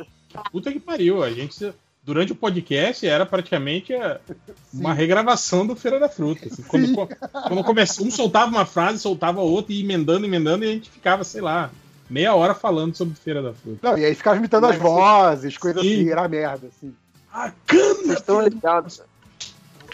[0.53, 1.25] Puta que pariu.
[1.25, 1.73] A gente.
[2.05, 4.21] Durante o podcast era praticamente a-
[4.73, 6.47] uma regravação do Feira da Fruta.
[6.47, 6.63] assim.
[6.63, 6.95] quando,
[7.49, 11.25] quando começou, um soltava uma frase, soltava outra, e emendando, emendando, e a gente ficava,
[11.25, 11.71] sei lá,
[12.15, 13.79] meia hora falando sobre Feira da Fruta.
[13.83, 15.95] Não, e aí ficava imitando as Mas- vozes, coisas Sim.
[15.95, 16.95] assim, era merda, assim.
[17.69, 19.03] Vocês estão ligados?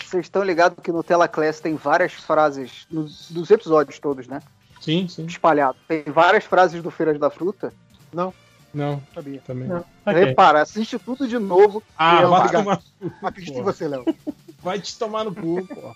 [0.05, 4.43] Vocês estão ligados que no Telaclass tem várias frases, nos, nos episódios todos, né?
[4.83, 5.25] Sim, sim.
[5.25, 5.79] Espalhado.
[5.89, 7.73] Tem várias frases do Feiras da Fruta.
[8.13, 8.35] Não.
[8.75, 9.41] Não, sabia.
[9.47, 9.67] Também.
[9.67, 9.85] Não.
[10.05, 10.25] Ok.
[10.25, 11.83] Repara, assiste tudo de novo.
[11.97, 12.81] Ah, vai tomar.
[13.23, 14.05] Acredito em você, Léo.
[14.63, 15.95] Vai te tomar no cu, pô.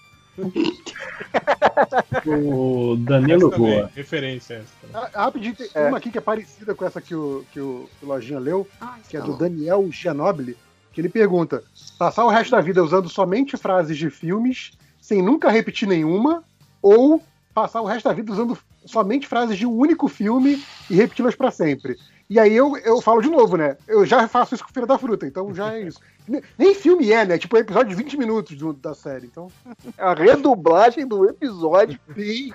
[2.26, 3.90] O Danilo Essa também, Goa.
[3.94, 5.10] Referência essa.
[5.14, 5.88] Ah, Rapidinho, tem É.
[5.88, 8.66] uma aqui que é parecida com essa que o, que o, que o Lojinha leu,
[9.08, 9.36] que é tá do.
[9.36, 10.56] Daniel Gianobili,
[10.92, 11.62] que ele pergunta:
[11.98, 16.42] passar o resto da vida usando somente frases de filmes, sem nunca repetir nenhuma,
[16.82, 21.34] ou passar o resto da vida usando somente frases de um único filme e repeti-las
[21.34, 21.96] pra sempre.
[22.28, 23.76] E aí eu, eu falo de novo, né?
[23.86, 26.00] Eu já faço isso com Feira da Fruta, então já é isso.
[26.26, 27.36] Ne- Nem filme é, né?
[27.36, 29.52] Tipo, é episódio de 20 minutos do- da série, então.
[29.98, 32.00] A redublagem do episódio.
[32.16, 32.50] Sim.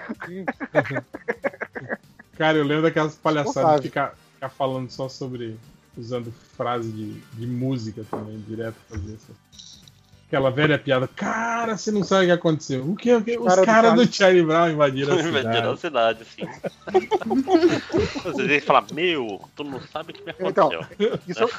[2.37, 5.55] Cara, eu lembro daquelas palhaçadas de ficar, ficar falando só sobre.
[5.97, 9.78] usando frase de, de música também, direto fazer isso.
[10.29, 11.07] Aquela velha piada.
[11.07, 12.87] Cara, você não sabe o que aconteceu.
[12.87, 13.11] O que?
[13.15, 13.35] O que?
[13.37, 16.23] Os Cara do caras do Charlie- Brown invadiram a Invadiram a cidade.
[16.25, 16.43] cidade, sim.
[18.93, 21.19] Meu, tu não sabe o que me Então, aconteceu.
[21.27, 21.49] isso, eu-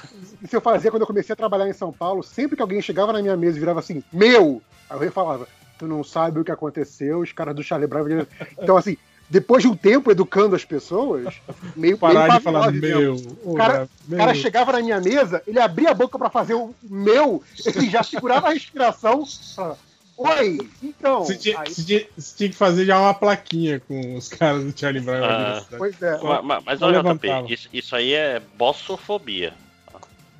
[0.42, 2.22] isso eu fazia quando eu comecei a trabalhar em São Paulo.
[2.22, 4.62] Sempre que alguém chegava na minha mesa e virava assim, meu!
[4.88, 8.26] Aí eu falava, tu não sabe o que aconteceu, os caras do Charlie Brown.
[8.60, 8.96] Então, assim,
[9.30, 11.34] depois de um tempo educando as pessoas,
[11.76, 13.14] meio Parar meio de falar meu,
[13.44, 14.18] O cara, meu.
[14.18, 18.02] cara chegava na minha mesa, ele abria a boca pra fazer o meu, ele já
[18.02, 19.78] segurava a respiração, falava,
[20.16, 21.24] oi, então.
[21.24, 24.64] Você tinha, Aí- você tinha- você tinha que fazer já uma plaquinha com os caras
[24.64, 25.62] do Charlie Brown Ah.
[25.78, 26.18] Pois é.
[26.22, 27.00] Ma- ma- Mas, Só olha.
[27.02, 29.54] JP, isso, isso aí é bossofobia.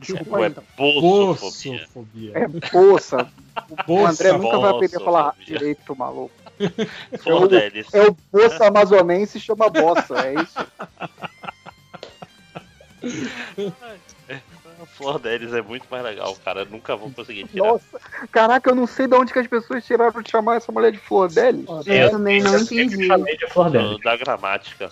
[0.01, 0.65] Desculpa é então.
[0.77, 1.79] bossofobia.
[1.79, 2.33] Bossofobia.
[2.35, 3.91] É.
[3.91, 6.33] O André nunca vai aprender a falar direito, maluco.
[7.13, 7.87] É Flor o, deles.
[7.95, 10.59] é o poça amazonense e chama bossa, é isso.
[14.81, 16.61] A flor deles é muito mais legal, cara.
[16.61, 17.69] Eu nunca vou conseguir tirar.
[17.69, 18.01] Nossa,
[18.33, 20.99] caraca, eu não sei de onde que as pessoas tiraram de chamar essa mulher de
[20.99, 21.67] flor dele.
[21.87, 23.09] Eu também não entendi.
[23.09, 24.91] Do- Da gramática.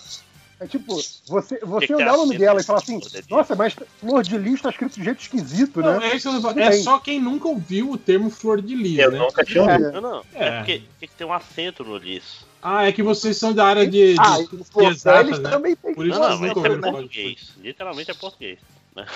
[0.60, 3.55] É tipo, você, você que olhar é o nome assim, dela e falar assim, nossa,
[3.55, 6.10] mas flor de lis tá escrito de jeito esquisito, Não, né?
[6.10, 9.19] é, É só quem nunca ouviu o termo flor de lis, Eu né?
[9.19, 9.92] nunca tinha ouvido.
[9.92, 10.24] Não, não.
[10.35, 10.49] É.
[10.49, 12.44] É, porque tem que ter um acento no lis.
[12.60, 15.51] Ah, é que vocês são da área de, de, Ah, de exatas, né?
[15.51, 17.53] também tem Por isso Não, que não, nunca é português.
[17.58, 18.58] Literalmente é português.
[18.97, 19.07] né?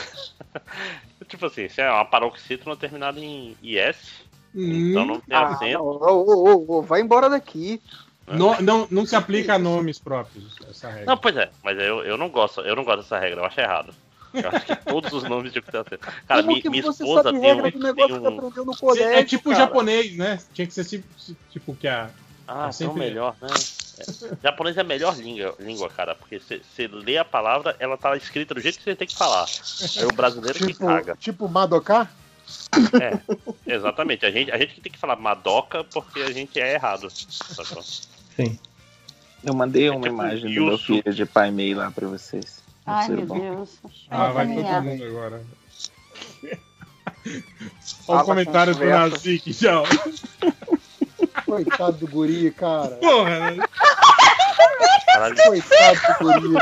[1.28, 3.96] tipo assim, se é uma paroxítona terminada em IS,
[4.54, 5.78] então não tem Ah, acento.
[5.82, 7.80] não, vai embora daqui.
[8.26, 11.06] Não, não, não se aplica a nomes próprios, essa regra.
[11.06, 13.60] Não, pois é, mas eu, eu não gosto, eu não gosto dessa regra, eu acho
[13.60, 13.92] errado.
[14.32, 15.98] Eu acho que todos os nomes tinham que ter acento.
[16.26, 17.70] Cara, Como minha, que minha você esposa sabe tem regra um.
[17.70, 19.56] do negócio tem que um- no colégio, é tipo cara?
[19.64, 20.38] japonês, né?
[20.54, 21.06] Tinha que ser tipo,
[21.50, 22.08] tipo que a.
[22.48, 23.48] Ah, é sempre- melhor, né?
[23.98, 28.16] É, japonês é a melhor língua, língua cara, porque você lê a palavra, ela tá
[28.16, 29.44] escrita do jeito que você tem que falar.
[29.98, 31.16] Aí o brasileiro que Tipo, caga.
[31.16, 32.08] tipo Madoka?
[33.00, 34.24] É, exatamente.
[34.24, 37.08] A gente, a gente que tem que falar madoca porque a gente é errado.
[37.10, 37.82] sacou?
[38.36, 38.58] Sim.
[39.44, 42.62] Eu mandei uma tipo imagem do meu filho de pai meio lá pra vocês.
[42.86, 43.38] Ai, meu bom.
[43.38, 43.78] Deus.
[44.10, 45.42] Ah, vai todo mundo agora.
[48.08, 48.86] Olha o comentário com do.
[48.86, 49.82] Nazik, já.
[51.44, 52.96] Coitado do guri, cara.
[52.96, 53.64] Porra, né?
[55.44, 56.58] Coitado do guri.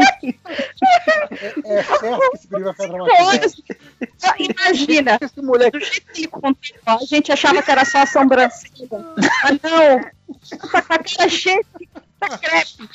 [0.22, 3.54] É, é certo que esse guri vai ficar traumatizado.
[4.38, 8.06] Imagina, Esse moleque do jeito que ele contou, a gente achava que era só a
[8.06, 8.88] sobrancelha.
[9.42, 10.00] Mas não,
[10.58, 11.88] tá com a cara cheia de
[12.38, 12.88] crepe.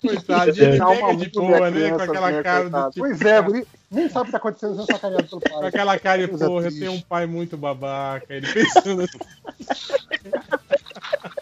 [0.00, 1.90] Coitado, pega de boa, né?
[1.90, 3.06] Com aquela minha cara do tipo.
[3.06, 5.68] Pois é, guri nem sabe o que tá acontecendo sacaneado pelo Com pai.
[5.68, 8.32] aquela cara de porra, eu tenho um pai muito babaca.
[8.32, 9.18] Ele pensando assim.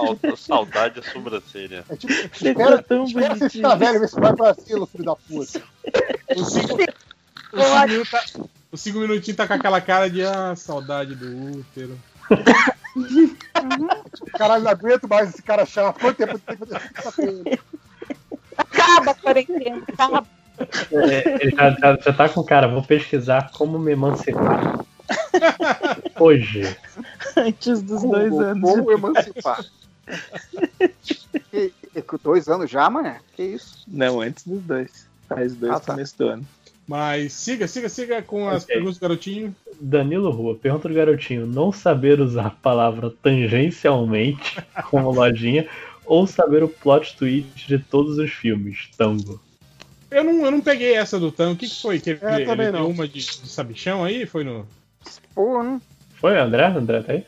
[0.00, 1.84] Saud- saudade da sobrancelha.
[1.88, 5.62] É tipo, espera, espera você ficar velho, ver se vai pra asilo, filho da puta.
[6.36, 6.78] Os cinco, os
[7.64, 8.24] cinco minutos tá,
[8.72, 11.98] os cinco minutinhos tá com aquela cara de ah, saudade do útero.
[14.38, 15.98] Caralho, não aguento mais esse cara chato.
[16.00, 17.60] Quanto tempo eu tenho que fazer?
[18.56, 20.26] Acaba a quarentena, acaba.
[20.90, 24.80] É, ele já, já, já tá com cara, vou pesquisar como me emancipar.
[26.18, 26.76] Hoje.
[27.36, 28.70] Antes dos dois Como- anos.
[28.70, 29.64] como emancipar?
[31.50, 33.20] Que, que- dois anos já, mané?
[33.34, 33.84] Que isso?
[33.88, 35.06] Não, antes dos dois.
[35.28, 35.92] Faz dois Ah, tá.
[35.92, 36.46] começo do ano.
[36.86, 38.74] Mas siga, siga, siga com as Ok.
[38.74, 39.56] perguntas do garotinho.
[39.80, 44.56] Danilo Rua, pergunta do garotinho: não saber usar a palavra tangencialmente
[44.88, 45.68] como lojinha
[46.04, 48.88] ou saber o plot twist de todos os filmes?
[48.96, 49.40] Tango.
[50.08, 51.52] Eu não, eu não peguei essa do Tão.
[51.52, 51.98] O que, que foi?
[51.98, 52.88] Que ele, É, ele não.
[52.88, 54.24] uma de, de sabichão aí?
[54.24, 54.64] Foi no.
[55.34, 55.82] Pô, não.
[56.14, 56.66] Foi, André?
[56.66, 57.24] André tá aí?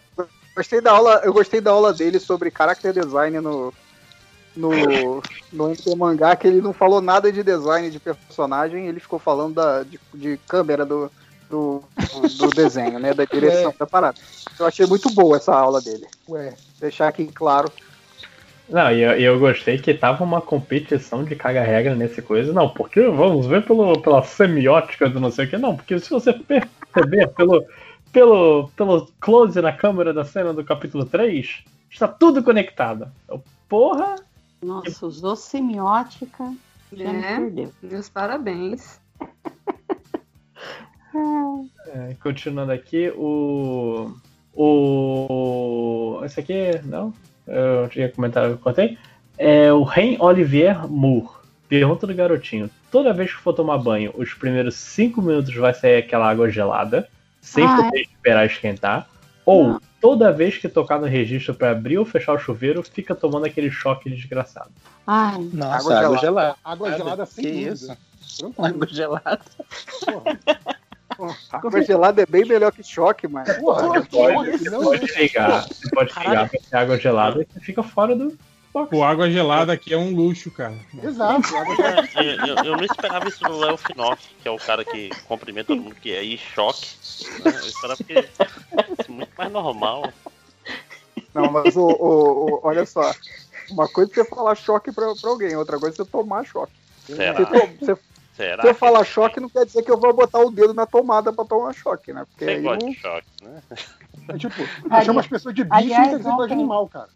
[0.58, 3.72] Gostei da aula, eu gostei da aula dele sobre character design no
[4.56, 9.20] no no MT mangá que ele não falou nada de design de personagem, ele ficou
[9.20, 11.12] falando da, de, de câmera do,
[11.48, 11.84] do,
[12.38, 13.78] do desenho, né, da direção É.
[13.78, 14.18] da parada.
[14.58, 16.08] Eu achei muito boa essa aula dele.
[16.28, 16.54] Ué.
[16.80, 17.70] Deixar aqui claro.
[18.68, 22.52] Não, e eu, eu gostei que tava uma competição de caga-regra nesse coisa.
[22.52, 25.56] Não, porque vamos ver pelo, pela semiótica do não sei o que.
[25.56, 27.64] Não, porque se você perceber pelo,
[28.12, 33.10] pelo, pelo close na câmera da cena do capítulo 3, está tudo conectado.
[33.28, 34.16] Eu, porra!
[34.62, 36.52] Nossa, usou semiótica.
[36.92, 37.72] Já me É, perdeu.
[37.82, 39.00] meus parabéns.
[41.86, 44.12] É, continuando aqui, o.
[44.54, 46.20] O.
[46.24, 47.12] Esse aqui, não?
[47.46, 48.98] Eu tinha comentado, eu contei.
[49.38, 51.28] É o Ren Olivier Moore.
[51.68, 55.96] Pergunta do garotinho: toda vez que for tomar banho, os primeiros 5 minutos vai sair
[55.96, 57.08] aquela água gelada,
[57.40, 59.08] sem Ah, poder esperar esquentar?
[59.44, 63.46] Ou toda vez que tocar no registro para abrir ou fechar o chuveiro, fica tomando
[63.46, 64.70] aquele choque desgraçado?
[65.06, 66.56] Ai, Nossa, água, gelada.
[66.62, 67.72] Água gelada sem que dúvida.
[67.72, 67.96] isso?
[68.38, 68.66] Tranquilo.
[68.68, 69.40] Água gelada.
[71.50, 73.50] Água gelada é bem melhor que choque, mas.
[73.58, 74.82] Porra, Você que pode, ódio, você não.
[74.84, 78.36] pode ligar, você pode ligar pra água gelada e você fica fora do.
[78.86, 80.74] Pô, água gelada aqui é um luxo, cara.
[81.02, 81.48] Exato.
[82.16, 85.68] eu, eu- eu não esperava isso do Léo Finoff, que é o cara que cumprimenta
[85.68, 86.86] todo mundo que é em choque.
[87.40, 87.60] né?
[87.62, 88.28] Eu esperava que
[88.86, 90.12] fosse muito mais normal.
[91.34, 93.12] Não, mas o, o- o- olha só.
[93.70, 96.72] Uma coisa é você falar choque pra, pra alguém, outra coisa é você tomar choque.
[97.06, 97.34] Será?
[97.34, 97.98] Você, to- você,
[98.34, 98.62] Será?
[98.62, 101.32] você que falar choque não quer dizer que eu vou botar o dedo na tomada
[101.32, 102.24] pra tomar choque, né?
[102.30, 102.90] Porque Você aí gosta não...
[102.92, 103.62] de choque, né?
[104.28, 104.62] É tipo,
[105.04, 107.08] chama as pessoas de bicho aliás, e que gosta de animal, cara.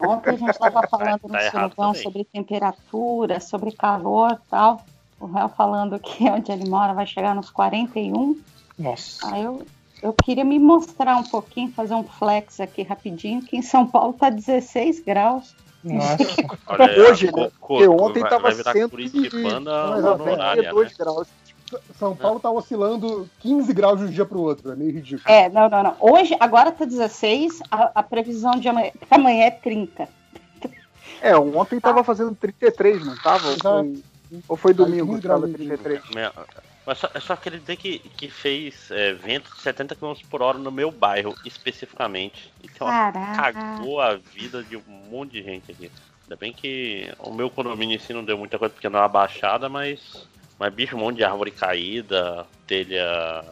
[0.00, 4.84] Ontem a gente estava falando no Tá Surubão sobre temperatura, sobre calor e tal.
[5.18, 8.40] O réu falando que onde ele mora vai chegar nos 41.
[8.78, 9.34] Nossa.
[9.34, 9.66] Aí eu,
[10.02, 14.14] eu queria me mostrar um pouquinho, fazer um flex aqui rapidinho, que em São Paulo
[14.14, 15.54] tá 16 graus.
[15.82, 16.16] Nossa.
[16.66, 17.50] Olha, Hoje, né?
[17.58, 20.72] Porque ontem vai, tava vai virar 100 Curitibana Mas, ó, honorária?
[20.72, 21.28] 92 graus.
[21.98, 25.22] São Paulo tá oscilando 15 graus de um dia pro outro, é meio ridículo.
[25.26, 25.96] É, não, não, não.
[26.00, 30.08] Hoje, agora tá 16, a, a previsão de amanhã, amanhã é 30.
[31.22, 33.48] É, ontem tava fazendo 33, não tava?
[33.48, 34.02] Ou foi,
[34.48, 36.00] ou foi domingo que tava 33?
[36.10, 36.32] Minha-
[36.86, 40.40] Mas só, eu só queria dizer que, que fez é, vento de 70 km por
[40.40, 42.50] hora no meu bairro, especificamente.
[42.62, 43.52] Então Caraca.
[43.52, 45.90] cagou a vida de um monte de gente aqui.
[46.24, 49.02] Ainda bem que o meu condomínio em si não deu muita coisa porque não é
[49.02, 50.28] uma baixada, mas.
[50.60, 53.42] Mas bicho, um monte de árvore caída, telha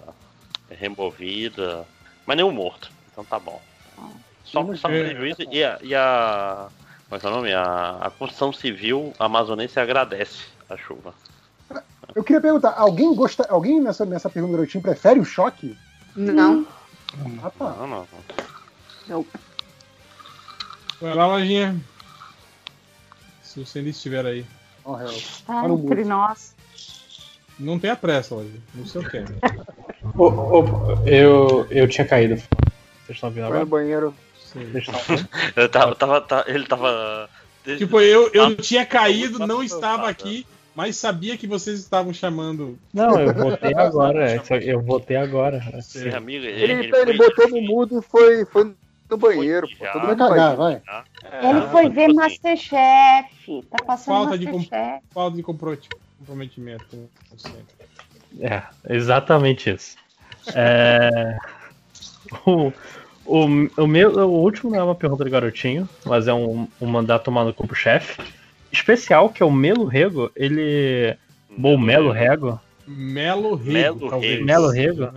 [0.71, 1.87] removida.
[2.27, 2.91] Mas nenhum morto.
[3.11, 3.63] Então tá bom.
[4.45, 5.05] Só, só É.
[5.05, 5.79] prejuízo e a.
[5.83, 6.69] E a
[7.09, 7.53] como é que é o nome?
[7.55, 11.15] A, a construção civil amazonense agradece a chuva.
[12.15, 15.75] Eu queria perguntar, alguém gosta, alguém nessa, nessa pergunta do garotinho prefere o choque?
[16.15, 16.67] Não.
[17.43, 17.71] Ah, tá.
[17.71, 18.09] Não, não.
[19.09, 19.27] Não.
[21.01, 21.81] Vai lá, lojinha.
[23.43, 24.45] Se você ainda estiver aí.
[24.85, 25.09] Ó, réu.
[25.47, 26.58] Tá Olha o entre nós.
[27.59, 28.61] Não tenha pressa, lojinha.
[28.75, 29.33] No seu tempo.
[30.17, 30.65] Ô, ô,
[31.07, 32.37] eu, eu tinha caído.
[32.37, 33.67] Vocês estão ouvindo Foi no agora?
[33.67, 34.15] banheiro.
[35.57, 37.29] Eu tava, tava, tá- ele tava.
[37.65, 42.79] Tipo, eu, eu tinha caído, não estava aqui, mas sabia que vocês estavam chamando.
[42.95, 44.31] Não, eu voltei agora.
[44.33, 45.59] é, Eu voltei agora.
[45.75, 46.07] assim.
[46.07, 48.73] Esse amigo, Ele, ele, ele foi- botou no mudo e foi, foi
[49.11, 49.69] no banheiro.
[49.79, 49.85] Pô.
[49.85, 49.93] já.
[49.93, 50.75] Todo mundo cagar, vai.
[50.75, 50.83] Ele
[51.61, 53.63] Ah, foi ver tipo assim, Masterchef.
[53.71, 55.03] Tá passando Falta de com- Masterchef.
[55.11, 56.85] Falta de comprometi- comprometimento.
[56.91, 57.53] com você.
[58.41, 59.97] É, exatamente isso.
[60.55, 61.39] É,
[62.47, 62.73] o,
[63.25, 63.45] o,
[63.77, 67.25] o, meu, o último não é uma pergunta do garotinho, mas é um, um mandato
[67.25, 68.21] tomar no corpo chefe.
[68.71, 71.17] Especial, que é o Melo Rego, ele.
[71.63, 74.33] Ou Melo Rego, Melo Rego, Melo talvez.
[74.33, 74.47] Rego.
[74.47, 75.09] Melo Rego,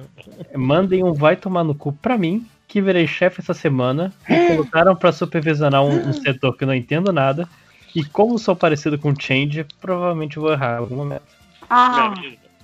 [0.56, 4.96] mandem um vai tomar no cu pra mim, que virei chefe essa semana, me colocaram
[4.96, 7.48] pra supervisionar um, um setor que eu não entendo nada,
[7.96, 11.24] e como sou parecido com Change, provavelmente vou errar em algum momento.
[11.70, 12.14] Ah,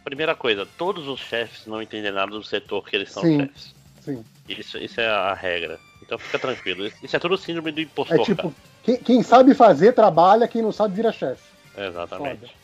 [0.04, 3.40] primeira coisa, todos os chefes não entendem nada do setor que eles são Sim.
[3.42, 3.76] chefes.
[4.02, 4.24] Sim.
[4.48, 5.80] Isso, isso é a regra.
[6.02, 6.90] Então fica tranquilo.
[7.04, 10.72] Isso é tudo síndrome do impostor, É tipo, quem, quem sabe fazer trabalha, quem não
[10.72, 11.44] sabe vira chefe.
[11.78, 12.56] Exatamente.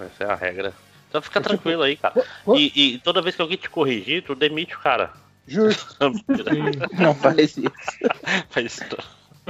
[0.00, 0.72] Essa é a regra.
[1.08, 2.24] Então fica É tipo- tranquilo aí, cara.
[2.54, 5.12] E, e toda vez que alguém te corrigir, tu demite o cara.
[5.46, 5.96] Justo.
[6.98, 7.62] Não faz isso.
[8.50, 8.80] Faz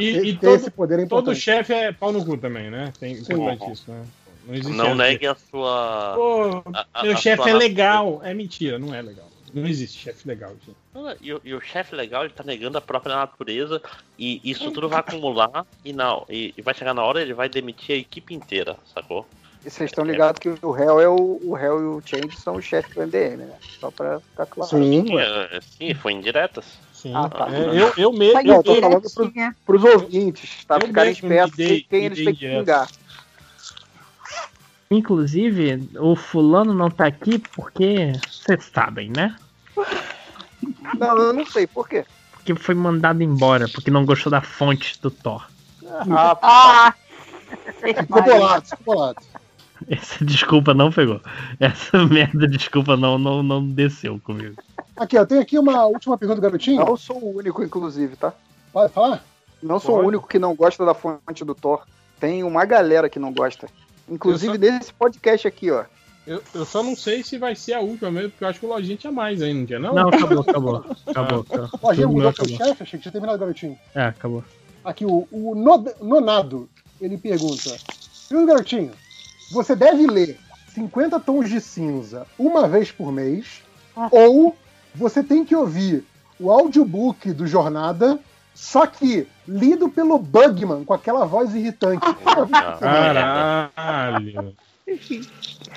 [0.01, 1.41] E, e ter todo, esse poder é todo importante.
[1.41, 2.93] chefe é pau no cu também, né?
[2.99, 4.05] Tem importante isso, né?
[4.47, 6.13] Não existe Não negue a sua.
[6.15, 7.59] Pô, a- a- meu chefe é natureza.
[7.59, 8.21] legal.
[8.25, 9.27] É mentira, não é legal.
[9.53, 10.77] Não existe chefe legal, gente.
[11.21, 13.81] E, o- e o chefe legal, ele tá negando a própria natureza
[14.19, 17.49] e isso tudo vai acumular e, não, e, e vai chegar na hora ele vai
[17.49, 19.27] demitir a equipe inteira, sacou?
[19.65, 22.57] E vocês estão ligados que o réu é o, o réu e o Change são
[22.57, 23.55] os chefes do MDM, né?
[23.81, 24.71] Só pra ficar claro.
[24.71, 26.65] Sim, é, sim foi indiretas.
[27.01, 27.13] Sim.
[27.15, 27.49] Ah, tá.
[27.55, 28.43] É, eu, eu mesmo.
[28.43, 29.33] Não, eu tô falando pros,
[29.65, 30.79] pros ouvintes, tá?
[30.81, 32.89] Eu Ficarem espertos de quem eles têm que xingar.
[34.91, 39.37] Inclusive, o fulano não tá aqui porque vocês sabem, né?
[40.99, 42.05] Não, eu não sei, por quê?
[42.33, 45.47] Porque foi mandado embora, porque não gostou da fonte do Thor.
[46.11, 46.95] Ah, Ah!
[47.81, 49.21] Ficou bolado, ficou bolado.
[49.89, 51.21] Essa desculpa não pegou.
[51.61, 54.57] Essa merda de desculpa não, não, não desceu comigo.
[54.99, 56.85] Aqui, ó, tem aqui uma última pergunta do garotinho.
[56.85, 58.33] Não sou o único, inclusive, tá?
[58.73, 59.25] Pode falar?
[59.63, 60.05] Não sou Pode.
[60.05, 61.83] o único que não gosta da fonte do Thor.
[62.21, 63.69] Tem uma galera que não gosta.
[64.09, 65.85] Inclusive nesse podcast aqui, ó.
[66.27, 68.67] Eu, eu só não sei se vai ser a última mesmo, porque eu acho que
[68.67, 69.95] o Lojinha tinha mais ainda, não tinha não?
[69.95, 70.85] Não, acabou, acabou.
[71.07, 71.47] Acabou.
[71.49, 71.71] acabou.
[71.71, 72.57] Já Tudo meu mudou acabou.
[72.57, 72.83] chefe?
[72.83, 73.79] Achei que tinha terminado, garotinho.
[73.95, 74.45] É, acabou.
[74.85, 75.55] Aqui, o, o
[76.01, 76.69] Nonado,
[77.01, 77.77] ele pergunta:
[78.31, 78.93] Viu, garotinho,
[79.51, 80.39] você deve ler
[80.75, 83.63] 50 tons de cinza uma vez por mês,
[84.11, 84.55] ou
[84.95, 86.05] você tem que ouvir
[86.41, 88.19] o audiobook do Jornada,
[88.55, 92.07] só que lido pelo Bugman, com aquela voz irritante.
[92.81, 94.55] Caralho.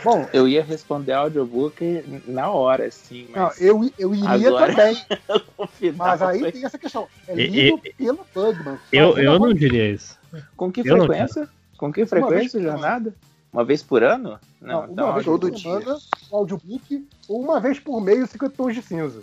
[0.04, 3.28] Bom, Eu ia responder audiobook na hora, assim.
[3.36, 4.96] Não, Mas eu, eu iria agora- também.
[5.78, 7.08] final Mas aí foi- tem essa questão.
[7.28, 8.78] É E- lido pelo Bugman.
[8.92, 10.18] Eu, eu não diria isso.
[10.56, 11.50] Com que Eu frequência?
[11.78, 13.14] Com que frequência, jornada?
[13.52, 14.40] Uma vez por ano?
[14.62, 15.62] Não, Não, então uma vez por audiobook.
[15.62, 16.00] semana,
[16.32, 19.22] audiobook, ou uma vez por mês, 50 tons de cinza.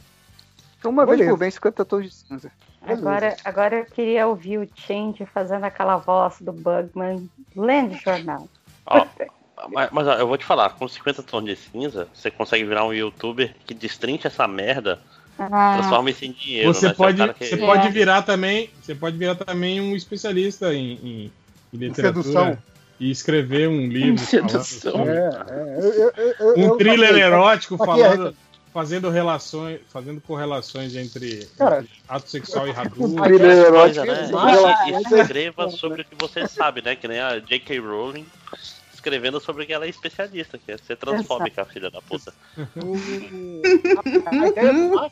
[0.78, 1.34] Então, uma vez Beleza.
[1.36, 2.52] por mês, 50 tons de cinza.
[2.82, 8.48] Agora, agora eu queria ouvir o Change fazendo aquela voz do Bugman lendo jornal.
[8.86, 9.04] Ó,
[9.72, 12.84] mas, mas, ó, eu vou te falar, com 50 tons de cinza, você consegue virar
[12.84, 15.00] um youtuber que destrincha essa merda,
[15.38, 15.74] Ah.
[15.78, 16.72] transforma isso em dinheiro.
[16.72, 16.92] Você né?
[16.92, 20.92] é pode, cara que- você pode virar também, você pode virar também um especialista em,
[20.92, 21.32] em,
[21.72, 22.58] em literatura sedução.
[23.00, 24.92] E escrever um livro sedução.
[24.92, 27.96] falando É, sobre- é, eu- eu- eu- eu- um eu thriller saquei, erótico saquei a
[27.96, 28.38] falando, referência.
[28.72, 33.22] fazendo relações, fazendo correlações entre, Cara, entre ato sexual e radura.
[33.24, 34.06] Thriller Coisa, erótico.
[34.06, 34.30] né?
[34.88, 36.96] E escreva sobre o que você sabe, né?
[36.96, 37.78] Que nem a J.K.
[37.78, 38.26] Rowling
[38.92, 42.32] escrevendo sobre que ela é especialista, que é ser transfóbica, filha da puta.
[44.26, 45.10] A ideia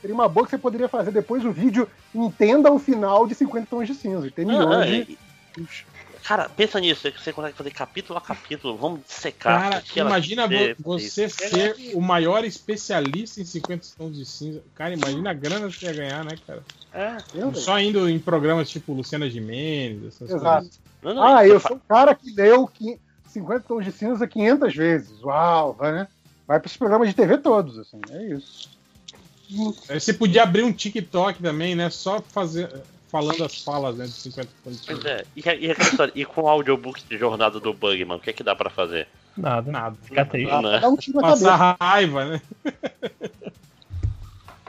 [0.00, 3.66] seria uma boa que você poderia fazer depois o vídeo Entenda o final de 50
[3.68, 4.26] tons de cinza.
[4.28, 4.92] e Tem milhões Ah, de.
[5.12, 5.18] e-
[6.24, 9.60] Cara, pensa nisso, você consegue fazer capítulo a capítulo, vamos dissecar.
[9.70, 14.62] Cara, imagina você ser o maior especialista em 50 tons de cinza.
[14.74, 16.62] Cara, imagina a grana que você ia ganhar, né, cara?
[16.94, 17.22] É.
[17.54, 20.62] Só indo em programas tipo Luciana Gimenez, essas Exato.
[20.62, 20.80] coisas.
[21.02, 24.74] Não, não, Ah, eu sou o cara que leu qui- 50 tons de cinza 500
[24.74, 25.22] vezes.
[25.22, 26.08] Uau, vai, né?
[26.46, 28.00] Vai para os programas de TV todos, assim.
[28.10, 28.70] É isso.
[29.88, 31.90] Você podia abrir um TikTok também, né?
[31.90, 32.70] Só fazer,
[33.14, 34.06] falando as falas, né?
[34.06, 37.60] De 50 tons de Pois é, e, e história, e com o audiobook de jornada
[37.60, 39.06] do Bugman, o que é que dá pra fazer?
[39.36, 39.70] Nada.
[39.70, 39.96] Nada.
[40.02, 40.62] Fica triste.
[40.62, 40.80] Né?
[40.80, 41.46] Dá um tiro na cabeça.
[41.48, 42.42] Passar raiva, né?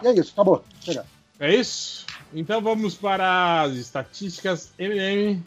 [0.03, 0.63] E é isso, acabou.
[0.79, 1.03] Chega.
[1.39, 2.05] É isso?
[2.35, 5.41] Então vamos para as estatísticas MDM.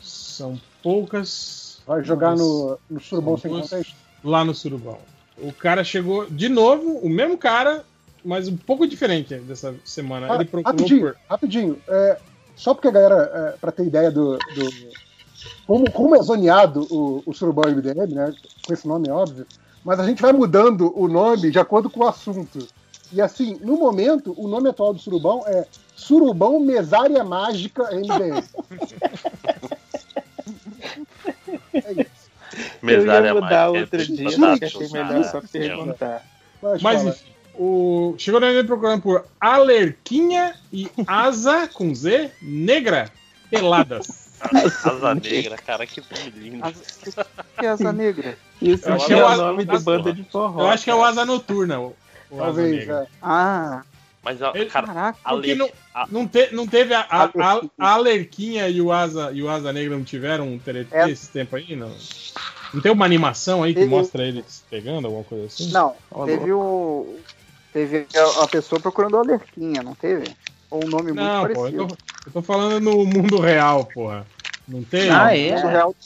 [0.00, 1.82] São poucas.
[1.86, 3.94] Vai jogar mas no, no surubom são sem contexto.
[4.24, 4.98] Lá no Surubão.
[5.36, 7.84] O cara chegou de novo, o mesmo cara,
[8.24, 10.28] mas um pouco diferente dessa semana.
[10.28, 11.16] Cara, Ele procurou rapidinho, por.
[11.28, 11.78] rapidinho.
[11.88, 12.18] É,
[12.56, 14.36] só porque a galera, é, pra ter ideia do.
[14.38, 15.00] do-
[15.66, 18.34] como, como é zoneado o, o Surubão MDM, né?
[18.66, 19.46] Com esse nome, óbvio.
[19.84, 22.58] Mas a gente vai mudando o nome de acordo com o assunto.
[23.12, 25.64] E assim, no momento, o nome atual do Surubão é
[25.96, 28.42] Surubão Mesária Mágica MDM.
[31.74, 32.30] é isso.
[32.82, 36.22] Mesária eu ia mudar mágica, outro é dia, achei melhor só perguntar.
[36.62, 38.14] Mas, Mas enfim, o...
[38.18, 43.10] chegou na procurando por Alerquinha e Asa com Z negra
[43.50, 44.30] peladas.
[44.84, 46.62] Asa negra, cara, que nome lindo.
[47.58, 48.38] Que asa negra?
[48.62, 50.62] Isso Eu é acho que é o Asa- nome de Asa- banda de forró.
[50.62, 51.04] Eu acho que é o.
[51.04, 51.78] Asa Noturna.
[51.80, 51.96] O,
[52.30, 53.02] o Asa Talvez, Negra.
[53.02, 53.06] é.
[53.20, 53.82] Ah,
[54.22, 55.18] Mas, cara, caraca.
[55.24, 55.70] a Porque Lê- não,
[56.10, 59.72] não, te- não teve a, a, a, a Alerquinha e o, Asa, e o Asa
[59.72, 61.10] Negra não tiveram um TNT É.
[61.10, 61.76] esse tempo aí?
[61.76, 61.92] Não.
[62.72, 65.70] Não tem uma animação aí que Ele- mostra eles pegando, alguma coisa assim?
[65.72, 65.94] Não,
[66.24, 67.18] teve o.
[67.72, 70.34] Teve a, a pessoa procurando a alerquinha, não teve?
[70.70, 71.82] Ou um nome muito Não, pô, parecido.
[71.82, 74.26] eu tô, eu tô falando no mundo real, porra.
[74.66, 75.10] Não tem?
[75.10, 75.54] Ah, No é?
[75.56, 75.96] mundo real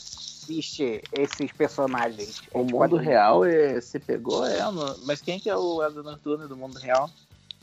[0.43, 2.35] existe esses personagens.
[2.53, 3.01] O mundo quadrinho.
[3.01, 4.71] real é, se pegou, é.
[4.71, 7.09] no- Mas quem que é o Asa Noturna do mundo real?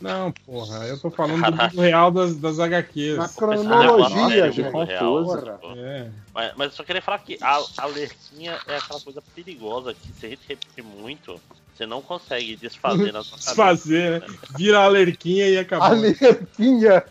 [0.00, 3.16] Não, porra, eu tô falando do mundo real das, das HQs.
[3.16, 4.72] Na Ah, cronologia, é, gente.
[4.72, 5.58] real, Porra.
[5.60, 5.68] pô.
[5.70, 6.10] É.
[6.34, 10.12] Mas, mas eu só queria falar que a, a alerquinha é aquela coisa perigosa que
[10.12, 11.40] se a gente repetir muito,
[11.74, 13.48] você não consegue desfazer na sua cabeça.
[13.50, 14.26] Desfazer, né?
[14.56, 15.88] Vira a alerquinha e acabou.
[15.88, 17.02] Alerquinha.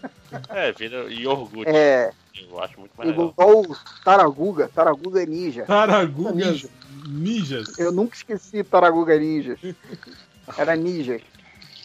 [0.49, 1.71] É, vira iogurte.
[1.71, 2.11] É.
[2.49, 3.29] Eu acho muito mais legal.
[3.37, 4.69] Igual o Taraguga.
[4.73, 5.63] Taraguga Ninja.
[5.65, 6.65] Taragugas
[7.05, 7.77] ninjas.
[7.77, 9.57] Eu nunca esqueci Taraguga Ninja.
[10.57, 11.19] Era ninja.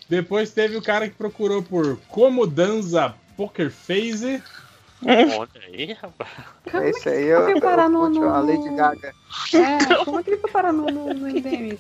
[0.09, 4.41] Depois teve o cara que procurou por Como Danza Poker Face.
[5.05, 6.31] Olha aí, rapaz.
[6.87, 9.15] Esse aí Como é eu, que parar eu no- curti no- a Lady Gaga.
[9.53, 11.78] É, como é que ele foi parar no, no, no MDM?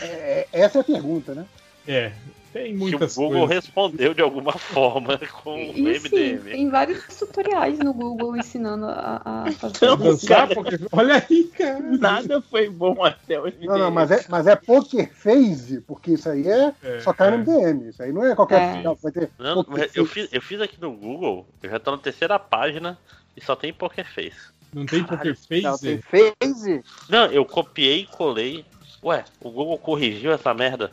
[0.00, 1.46] É, essa é a pergunta, né?
[1.86, 2.12] É,
[2.52, 3.56] tem Que o muitas Google coisas.
[3.64, 6.50] respondeu de alguma forma com o E sim, MDM.
[6.50, 11.80] tem vários tutoriais no Google ensinando a, a fazer Dançar poker Olha aí, cara.
[11.80, 13.58] Nada foi bom até hoje.
[13.60, 17.30] Não, não, mas é, mas é Poker Phase, porque isso aí é, É, só cai
[17.30, 17.38] no é.
[17.72, 17.88] MDM.
[17.90, 18.76] Isso aí não é qualquer É.
[18.76, 18.98] final.
[19.02, 19.58] Vai ter Não,
[19.94, 20.06] eu, Face.
[20.06, 22.98] fiz, eu fiz aqui no Google, eu já tô na terceira página
[23.36, 24.54] e só tem Poker Face.
[24.72, 26.82] Não tem Poker Não, tem Face?
[27.08, 28.64] Não, eu copiei e colei.
[29.04, 30.90] Ué, o Google corrigiu essa merda.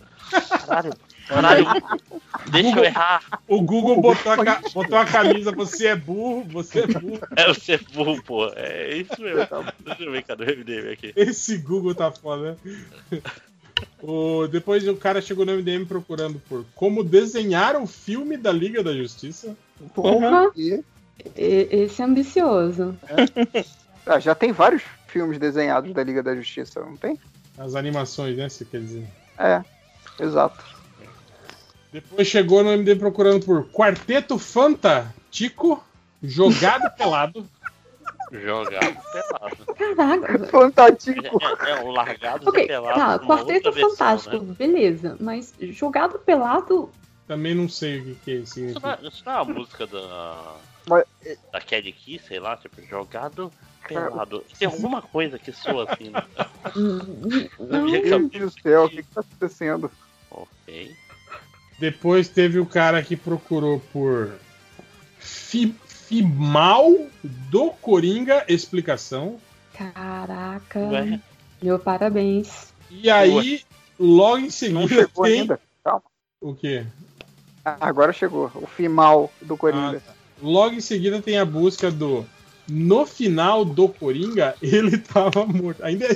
[0.66, 0.92] Caralho,
[1.28, 1.66] caralho,
[2.52, 3.42] deixa eu errar.
[3.48, 4.36] O Google botou a,
[4.74, 7.20] botou a camisa, você é burro, você é burro.
[7.38, 8.48] É o ser burro, pô.
[8.56, 9.48] É isso mesmo.
[9.80, 11.14] Deixa eu ver, cadê o MDM aqui?
[11.16, 12.58] Esse Google tá foda,
[13.12, 13.22] né?
[14.02, 18.84] O, depois o cara chegou no MDM procurando por como desenhar o filme da Liga
[18.84, 19.56] da Justiça.
[19.94, 20.52] Porra!
[20.58, 20.84] E
[21.36, 22.98] E- Esse é ambicioso.
[24.06, 27.18] Ah, já tem vários filmes desenhados da Liga da Justiça, não tem?
[27.64, 28.50] As animações, né?
[28.50, 29.08] Você quer dizer.
[29.38, 29.64] É,
[30.20, 30.64] exato.
[31.92, 35.84] Depois chegou no MDM procurando por Quarteto Fantástico,
[36.24, 37.46] jogado pelado.
[38.32, 39.76] Jogado pelado.
[39.76, 40.48] Caraca!
[40.48, 41.20] Fantástico.
[41.66, 42.96] É, é um largado Ok, pelado.
[42.98, 44.56] tá, Quarteto outra versão, Fantástico, né?
[44.58, 45.18] beleza.
[45.20, 46.90] Mas jogado pelado.
[47.28, 48.60] Também não sei o que, que é isso.
[48.60, 50.56] Isso não, é, isso não é uma música da.
[50.88, 51.06] Mas-
[51.52, 53.52] Da Kelly Key, sei lá, tipo, jogado
[53.88, 54.44] pelado.
[54.58, 56.10] Tem alguma coisa que soa assim.
[56.10, 56.24] né?
[57.60, 59.92] Não, Meu Deus do céu, o que, que tá acontecendo?
[60.30, 60.96] Ok.
[61.80, 64.32] Depois teve o cara que procurou por
[65.20, 66.92] Fi- Fimal
[67.24, 69.40] do Coringa explicação.
[69.74, 70.80] Caraca.
[70.80, 71.20] Ué.
[71.62, 72.74] Meu parabéns.
[72.90, 73.62] E aí,
[74.00, 75.60] logo em Não seguida chegou tem ainda.
[75.84, 76.04] Calma.
[76.42, 76.86] o quê?
[77.64, 78.52] Ah, Agora chegou.
[78.56, 79.98] O final do Coringa.
[79.98, 80.14] Ah, tá.
[80.42, 82.26] Logo em seguida tem a busca do
[82.72, 85.84] no final do Coringa, ele tava morto.
[85.84, 86.08] Ainda,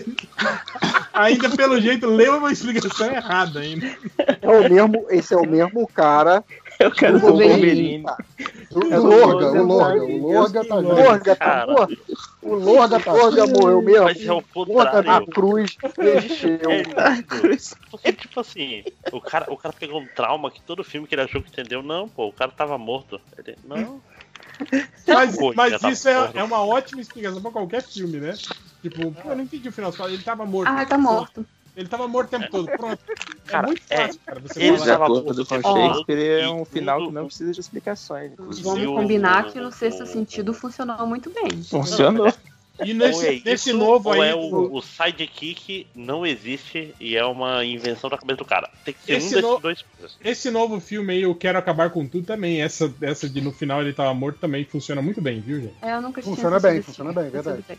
[1.13, 3.85] ainda pelo jeito, leu uma explicação errada ainda.
[4.41, 6.43] É o mesmo, esse é o mesmo cara.
[6.79, 8.03] Eu quero do Wolverine.
[8.71, 9.65] O É Lorga, o.
[9.65, 10.95] Lorga, o Lorga tá O junto.
[10.95, 11.97] Lorga tá morto.
[12.41, 14.03] O Lorga tá Lorga morreu mesmo.
[14.03, 15.27] Mas é o Lorga na contrário.
[15.27, 16.71] cruz mexeu.
[16.71, 17.23] É.
[17.91, 21.21] Porque, tipo assim, o cara, o cara pegou um trauma que todo filme que ele
[21.21, 23.19] achou que entendeu, não, pô, o cara tava morto.
[23.37, 24.01] Ele, não.
[25.07, 28.33] Mas, mas já isso é, é uma ótima explicação pra qualquer filme, né?
[28.81, 29.93] Tipo, pô, eu não entendi o final.
[30.07, 30.69] Ele tava morto.
[30.69, 31.45] Ah, tá morto.
[31.75, 32.67] Ele tava morto o tempo todo.
[32.69, 32.99] Pronto.
[33.47, 34.39] É Cara, muito é, fácil, cara.
[34.39, 38.31] Você ele De tava acordo com Shakespeare, é um final que não precisa de explicações.
[38.33, 38.67] inclusive.
[38.67, 41.63] Vamos combinar que no sexto sentido funcionou muito bem.
[41.63, 42.33] Funcionou.
[42.83, 44.29] E nesse, é nesse isso, novo aí.
[44.29, 48.69] é do- o, o sidekick não existe e é uma invenção da cabeça do cara.
[48.83, 50.17] Tem que ser um Esse desses no- dois coisas.
[50.23, 52.61] Esse novo filme aí, Eu Quero Acabar com Tudo, também.
[52.61, 55.73] Essa, essa de no final ele tava morto também funciona muito bem, viu, gente?
[55.81, 57.57] É, eu nunca tinha Funciona bem, funciona bem, verdade.
[57.63, 57.77] Tudo bem.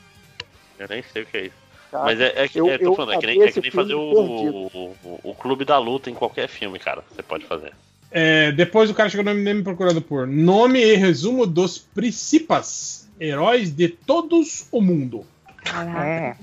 [0.78, 1.56] Eu nem sei o que é isso.
[1.90, 2.02] Tá?
[2.02, 3.92] Mas é, é, que- Eu- é, tô falando, é que nem, é que nem fazer
[3.92, 7.04] filme o, o, o clube da luta em qualquer filme, cara.
[7.14, 7.72] Você pode fazer.
[8.10, 13.70] É, depois o cara chegou no MDM procurando por nome e resumo dos principais heróis
[13.70, 15.24] de todos o mundo.
[15.64, 16.36] Caraca.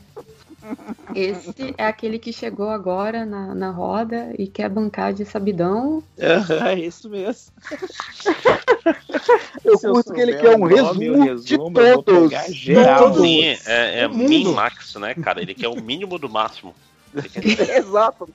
[1.13, 6.01] Esse é aquele que chegou agora na, na roda e quer bancar de sabidão.
[6.17, 7.51] É isso mesmo.
[9.63, 12.45] Eu Se eu curto que ele quer um resumo, eu de resumo, eu vou todos.
[12.53, 12.99] geral.
[13.11, 13.22] Todos.
[13.22, 15.41] Sim, é, é min-max, né, cara?
[15.41, 16.75] Ele quer o mínimo do máximo.
[17.31, 18.27] Quer- Exato.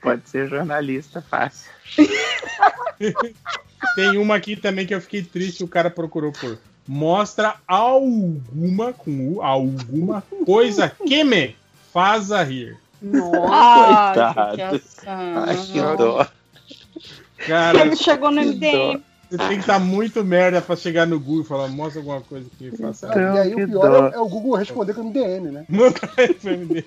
[0.00, 1.70] Pode ser jornalista fácil.
[3.94, 6.58] Tem uma aqui também que eu fiquei triste, o cara procurou por.
[6.86, 11.56] Mostra alguma, com U, alguma coisa que me
[11.92, 12.76] faça rir.
[13.00, 14.56] Nossa, Coitado.
[14.56, 16.26] que Ai, que dó.
[17.46, 19.02] Cara, Ele chegou no MDM.
[19.28, 22.46] você tem que estar muito merda pra chegar no Google e falar, mostra alguma coisa
[22.56, 23.20] que me faça rir.
[23.20, 25.64] e aí o pior é, é o Google responder com MDM, né?
[25.68, 26.84] Manda aí pro MD.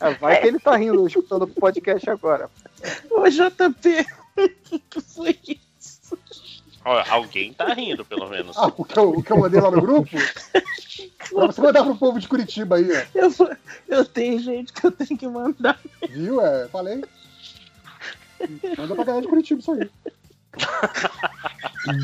[0.00, 2.50] É, vai que ele tá rindo escutando o podcast agora.
[3.10, 5.65] Ô, JP, o que, que foi isso?
[7.10, 8.56] Alguém tá rindo, pelo menos.
[8.56, 10.08] Ah, o que eu, o que eu mandei lá no grupo?
[11.34, 13.02] pra você mandar pro povo de Curitiba aí, ó.
[13.14, 13.32] Eu,
[13.88, 15.78] eu tenho gente que eu tenho que mandar.
[16.08, 16.40] Viu?
[16.40, 17.02] É, falei.
[18.78, 19.90] Manda pra galera de Curitiba isso aí.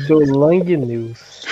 [0.07, 1.43] Do Lang News.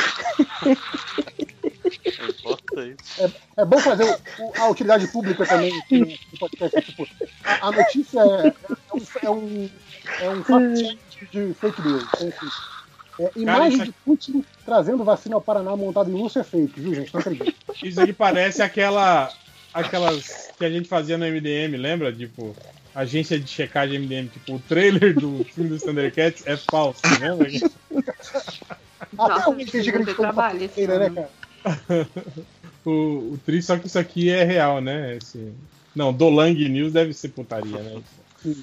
[3.17, 3.31] É,
[3.62, 6.81] é bom fazer o- o- a utilidade pública também aqui no podcast.
[6.81, 7.08] Tipo,
[7.44, 8.47] a, a notícia é,
[9.26, 9.69] é um,
[10.22, 10.74] é um, é um
[11.31, 12.03] de fake news.
[12.15, 12.49] Então, assim,
[13.21, 16.95] é, imagem isso de Putin trazendo vacina ao Paraná montada em urso é fake, viu,
[16.95, 17.13] gente?
[17.13, 17.53] Não acredito.
[17.83, 19.31] Isso aqui parece aquela.
[19.73, 22.11] aquelas que a gente fazia no MDM, lembra?
[22.13, 22.55] Tipo,
[22.95, 24.27] agência de checagem MDM.
[24.27, 27.49] Tipo, o trailer do filme dos Thundercats é falso, lembra?
[29.17, 31.15] Até alguém que diga que a gente trabalho né, ano.
[31.15, 31.29] cara?
[32.85, 32.89] o,
[33.33, 35.17] o triste, só que isso aqui é real, né?
[35.17, 35.53] Esse...
[35.95, 38.01] Não, Dolang News deve ser putaria, né?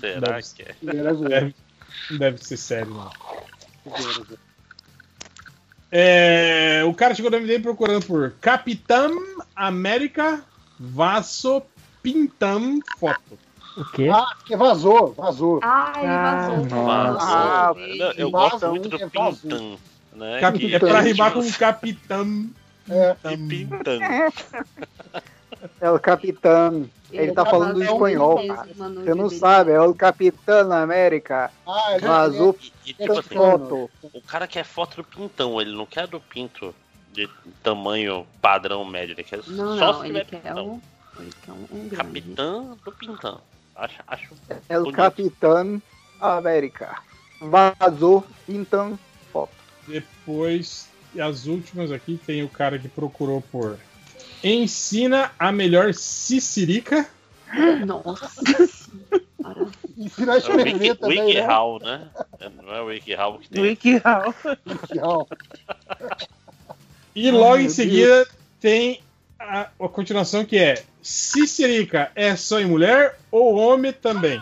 [0.00, 0.74] Será Deve- que é?
[0.82, 1.54] Deve,
[2.10, 3.10] não deve ser sério, não.
[5.90, 9.10] É, o cara chegou no MDM procurando por Capitão
[9.56, 10.42] América
[10.78, 11.62] Vaso
[12.02, 13.38] Pintam Foto.
[13.76, 14.08] O quê?
[14.12, 15.60] Ah, porque vazou, vazou.
[15.62, 16.64] Ah, ele vazou.
[16.84, 17.20] Vazou.
[17.20, 19.08] Ah, Não, eu vazou, gosto muito do é.
[19.08, 19.76] Pintan.
[20.14, 20.40] Né?
[20.40, 22.50] Cap- é pra rimar com Capitão.
[22.90, 23.16] É.
[23.32, 23.98] E Pintan.
[25.80, 26.88] É o Capitão.
[27.10, 28.68] Ele tá falando do espanhol, cara.
[28.74, 31.50] Você não sabe, é o Capitão América.
[31.66, 33.90] Ah, é Vazou E tipo assim, foto.
[34.02, 36.74] o cara quer foto do pintão, ele não quer do pinto
[37.12, 37.28] de
[37.62, 40.66] tamanho padrão médio, ele quer Não, só não, se ele tiver quer pintão.
[40.68, 40.80] um,
[41.18, 41.88] ele quer um, um.
[41.88, 43.40] Capitão do pintão.
[43.74, 44.28] Acho, acho
[44.68, 44.92] É o.
[44.92, 45.80] Capitão
[46.20, 46.98] América.
[47.40, 48.98] Vazou, então,
[49.32, 49.52] foto.
[49.86, 53.78] Depois, e as últimas aqui, tem o cara que procurou por
[54.42, 57.08] Ensina a melhor Cicirica.
[57.86, 58.30] Nossa.
[59.96, 61.46] Ensina a É o escrever Wiki, também, Wiki né?
[61.82, 62.08] Né?
[62.40, 63.62] É, Não é o Wiki How que tem.
[63.62, 64.34] WikiHow.
[64.66, 65.28] Wikihow.
[67.14, 68.28] E logo Ai, em seguida
[68.60, 69.00] tem
[69.38, 74.40] a, a continuação que é Cicirica é só em mulher ou homem também?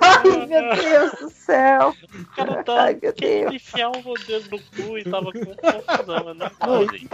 [0.00, 1.94] Ai, meu Deus do céu.
[2.14, 3.54] O cara tá Ai, meu Deus.
[3.54, 6.34] enfiar o dedo no cu e tava com confusão.
[6.34, 7.08] Não, não, gente.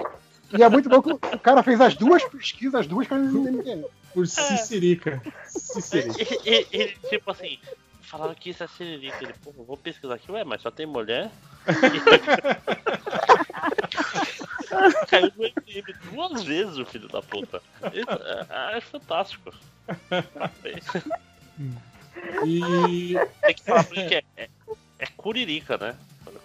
[0.57, 3.49] E é muito bom que o cara fez as duas pesquisas, as duas caras não
[3.49, 3.85] entendem.
[4.13, 5.23] Por Cicirica.
[5.47, 6.37] Cicirica.
[6.45, 7.59] Ele, tipo assim,
[8.03, 9.17] falaram que isso é siririca.
[9.23, 11.31] Ele, pô, vou pesquisar aqui, ué, mas só tem mulher?
[15.09, 17.61] Caiu no MDM duas vezes o filho da puta.
[17.93, 18.09] Isso,
[18.51, 19.53] é, é fantástico.
[22.47, 24.49] E Tem que falar pra ele que é, é,
[25.01, 25.97] é curirica, né?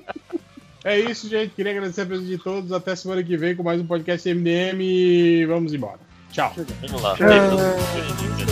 [0.84, 1.54] é isso, gente.
[1.54, 2.72] Queria agradecer a presença de todos.
[2.72, 4.80] Até semana que vem com mais um podcast MDM.
[4.80, 6.00] e Vamos embora.
[6.30, 6.52] Tchau.
[6.82, 7.16] Vamos lá.
[7.16, 7.28] Tchau.
[7.28, 8.51] Beijo.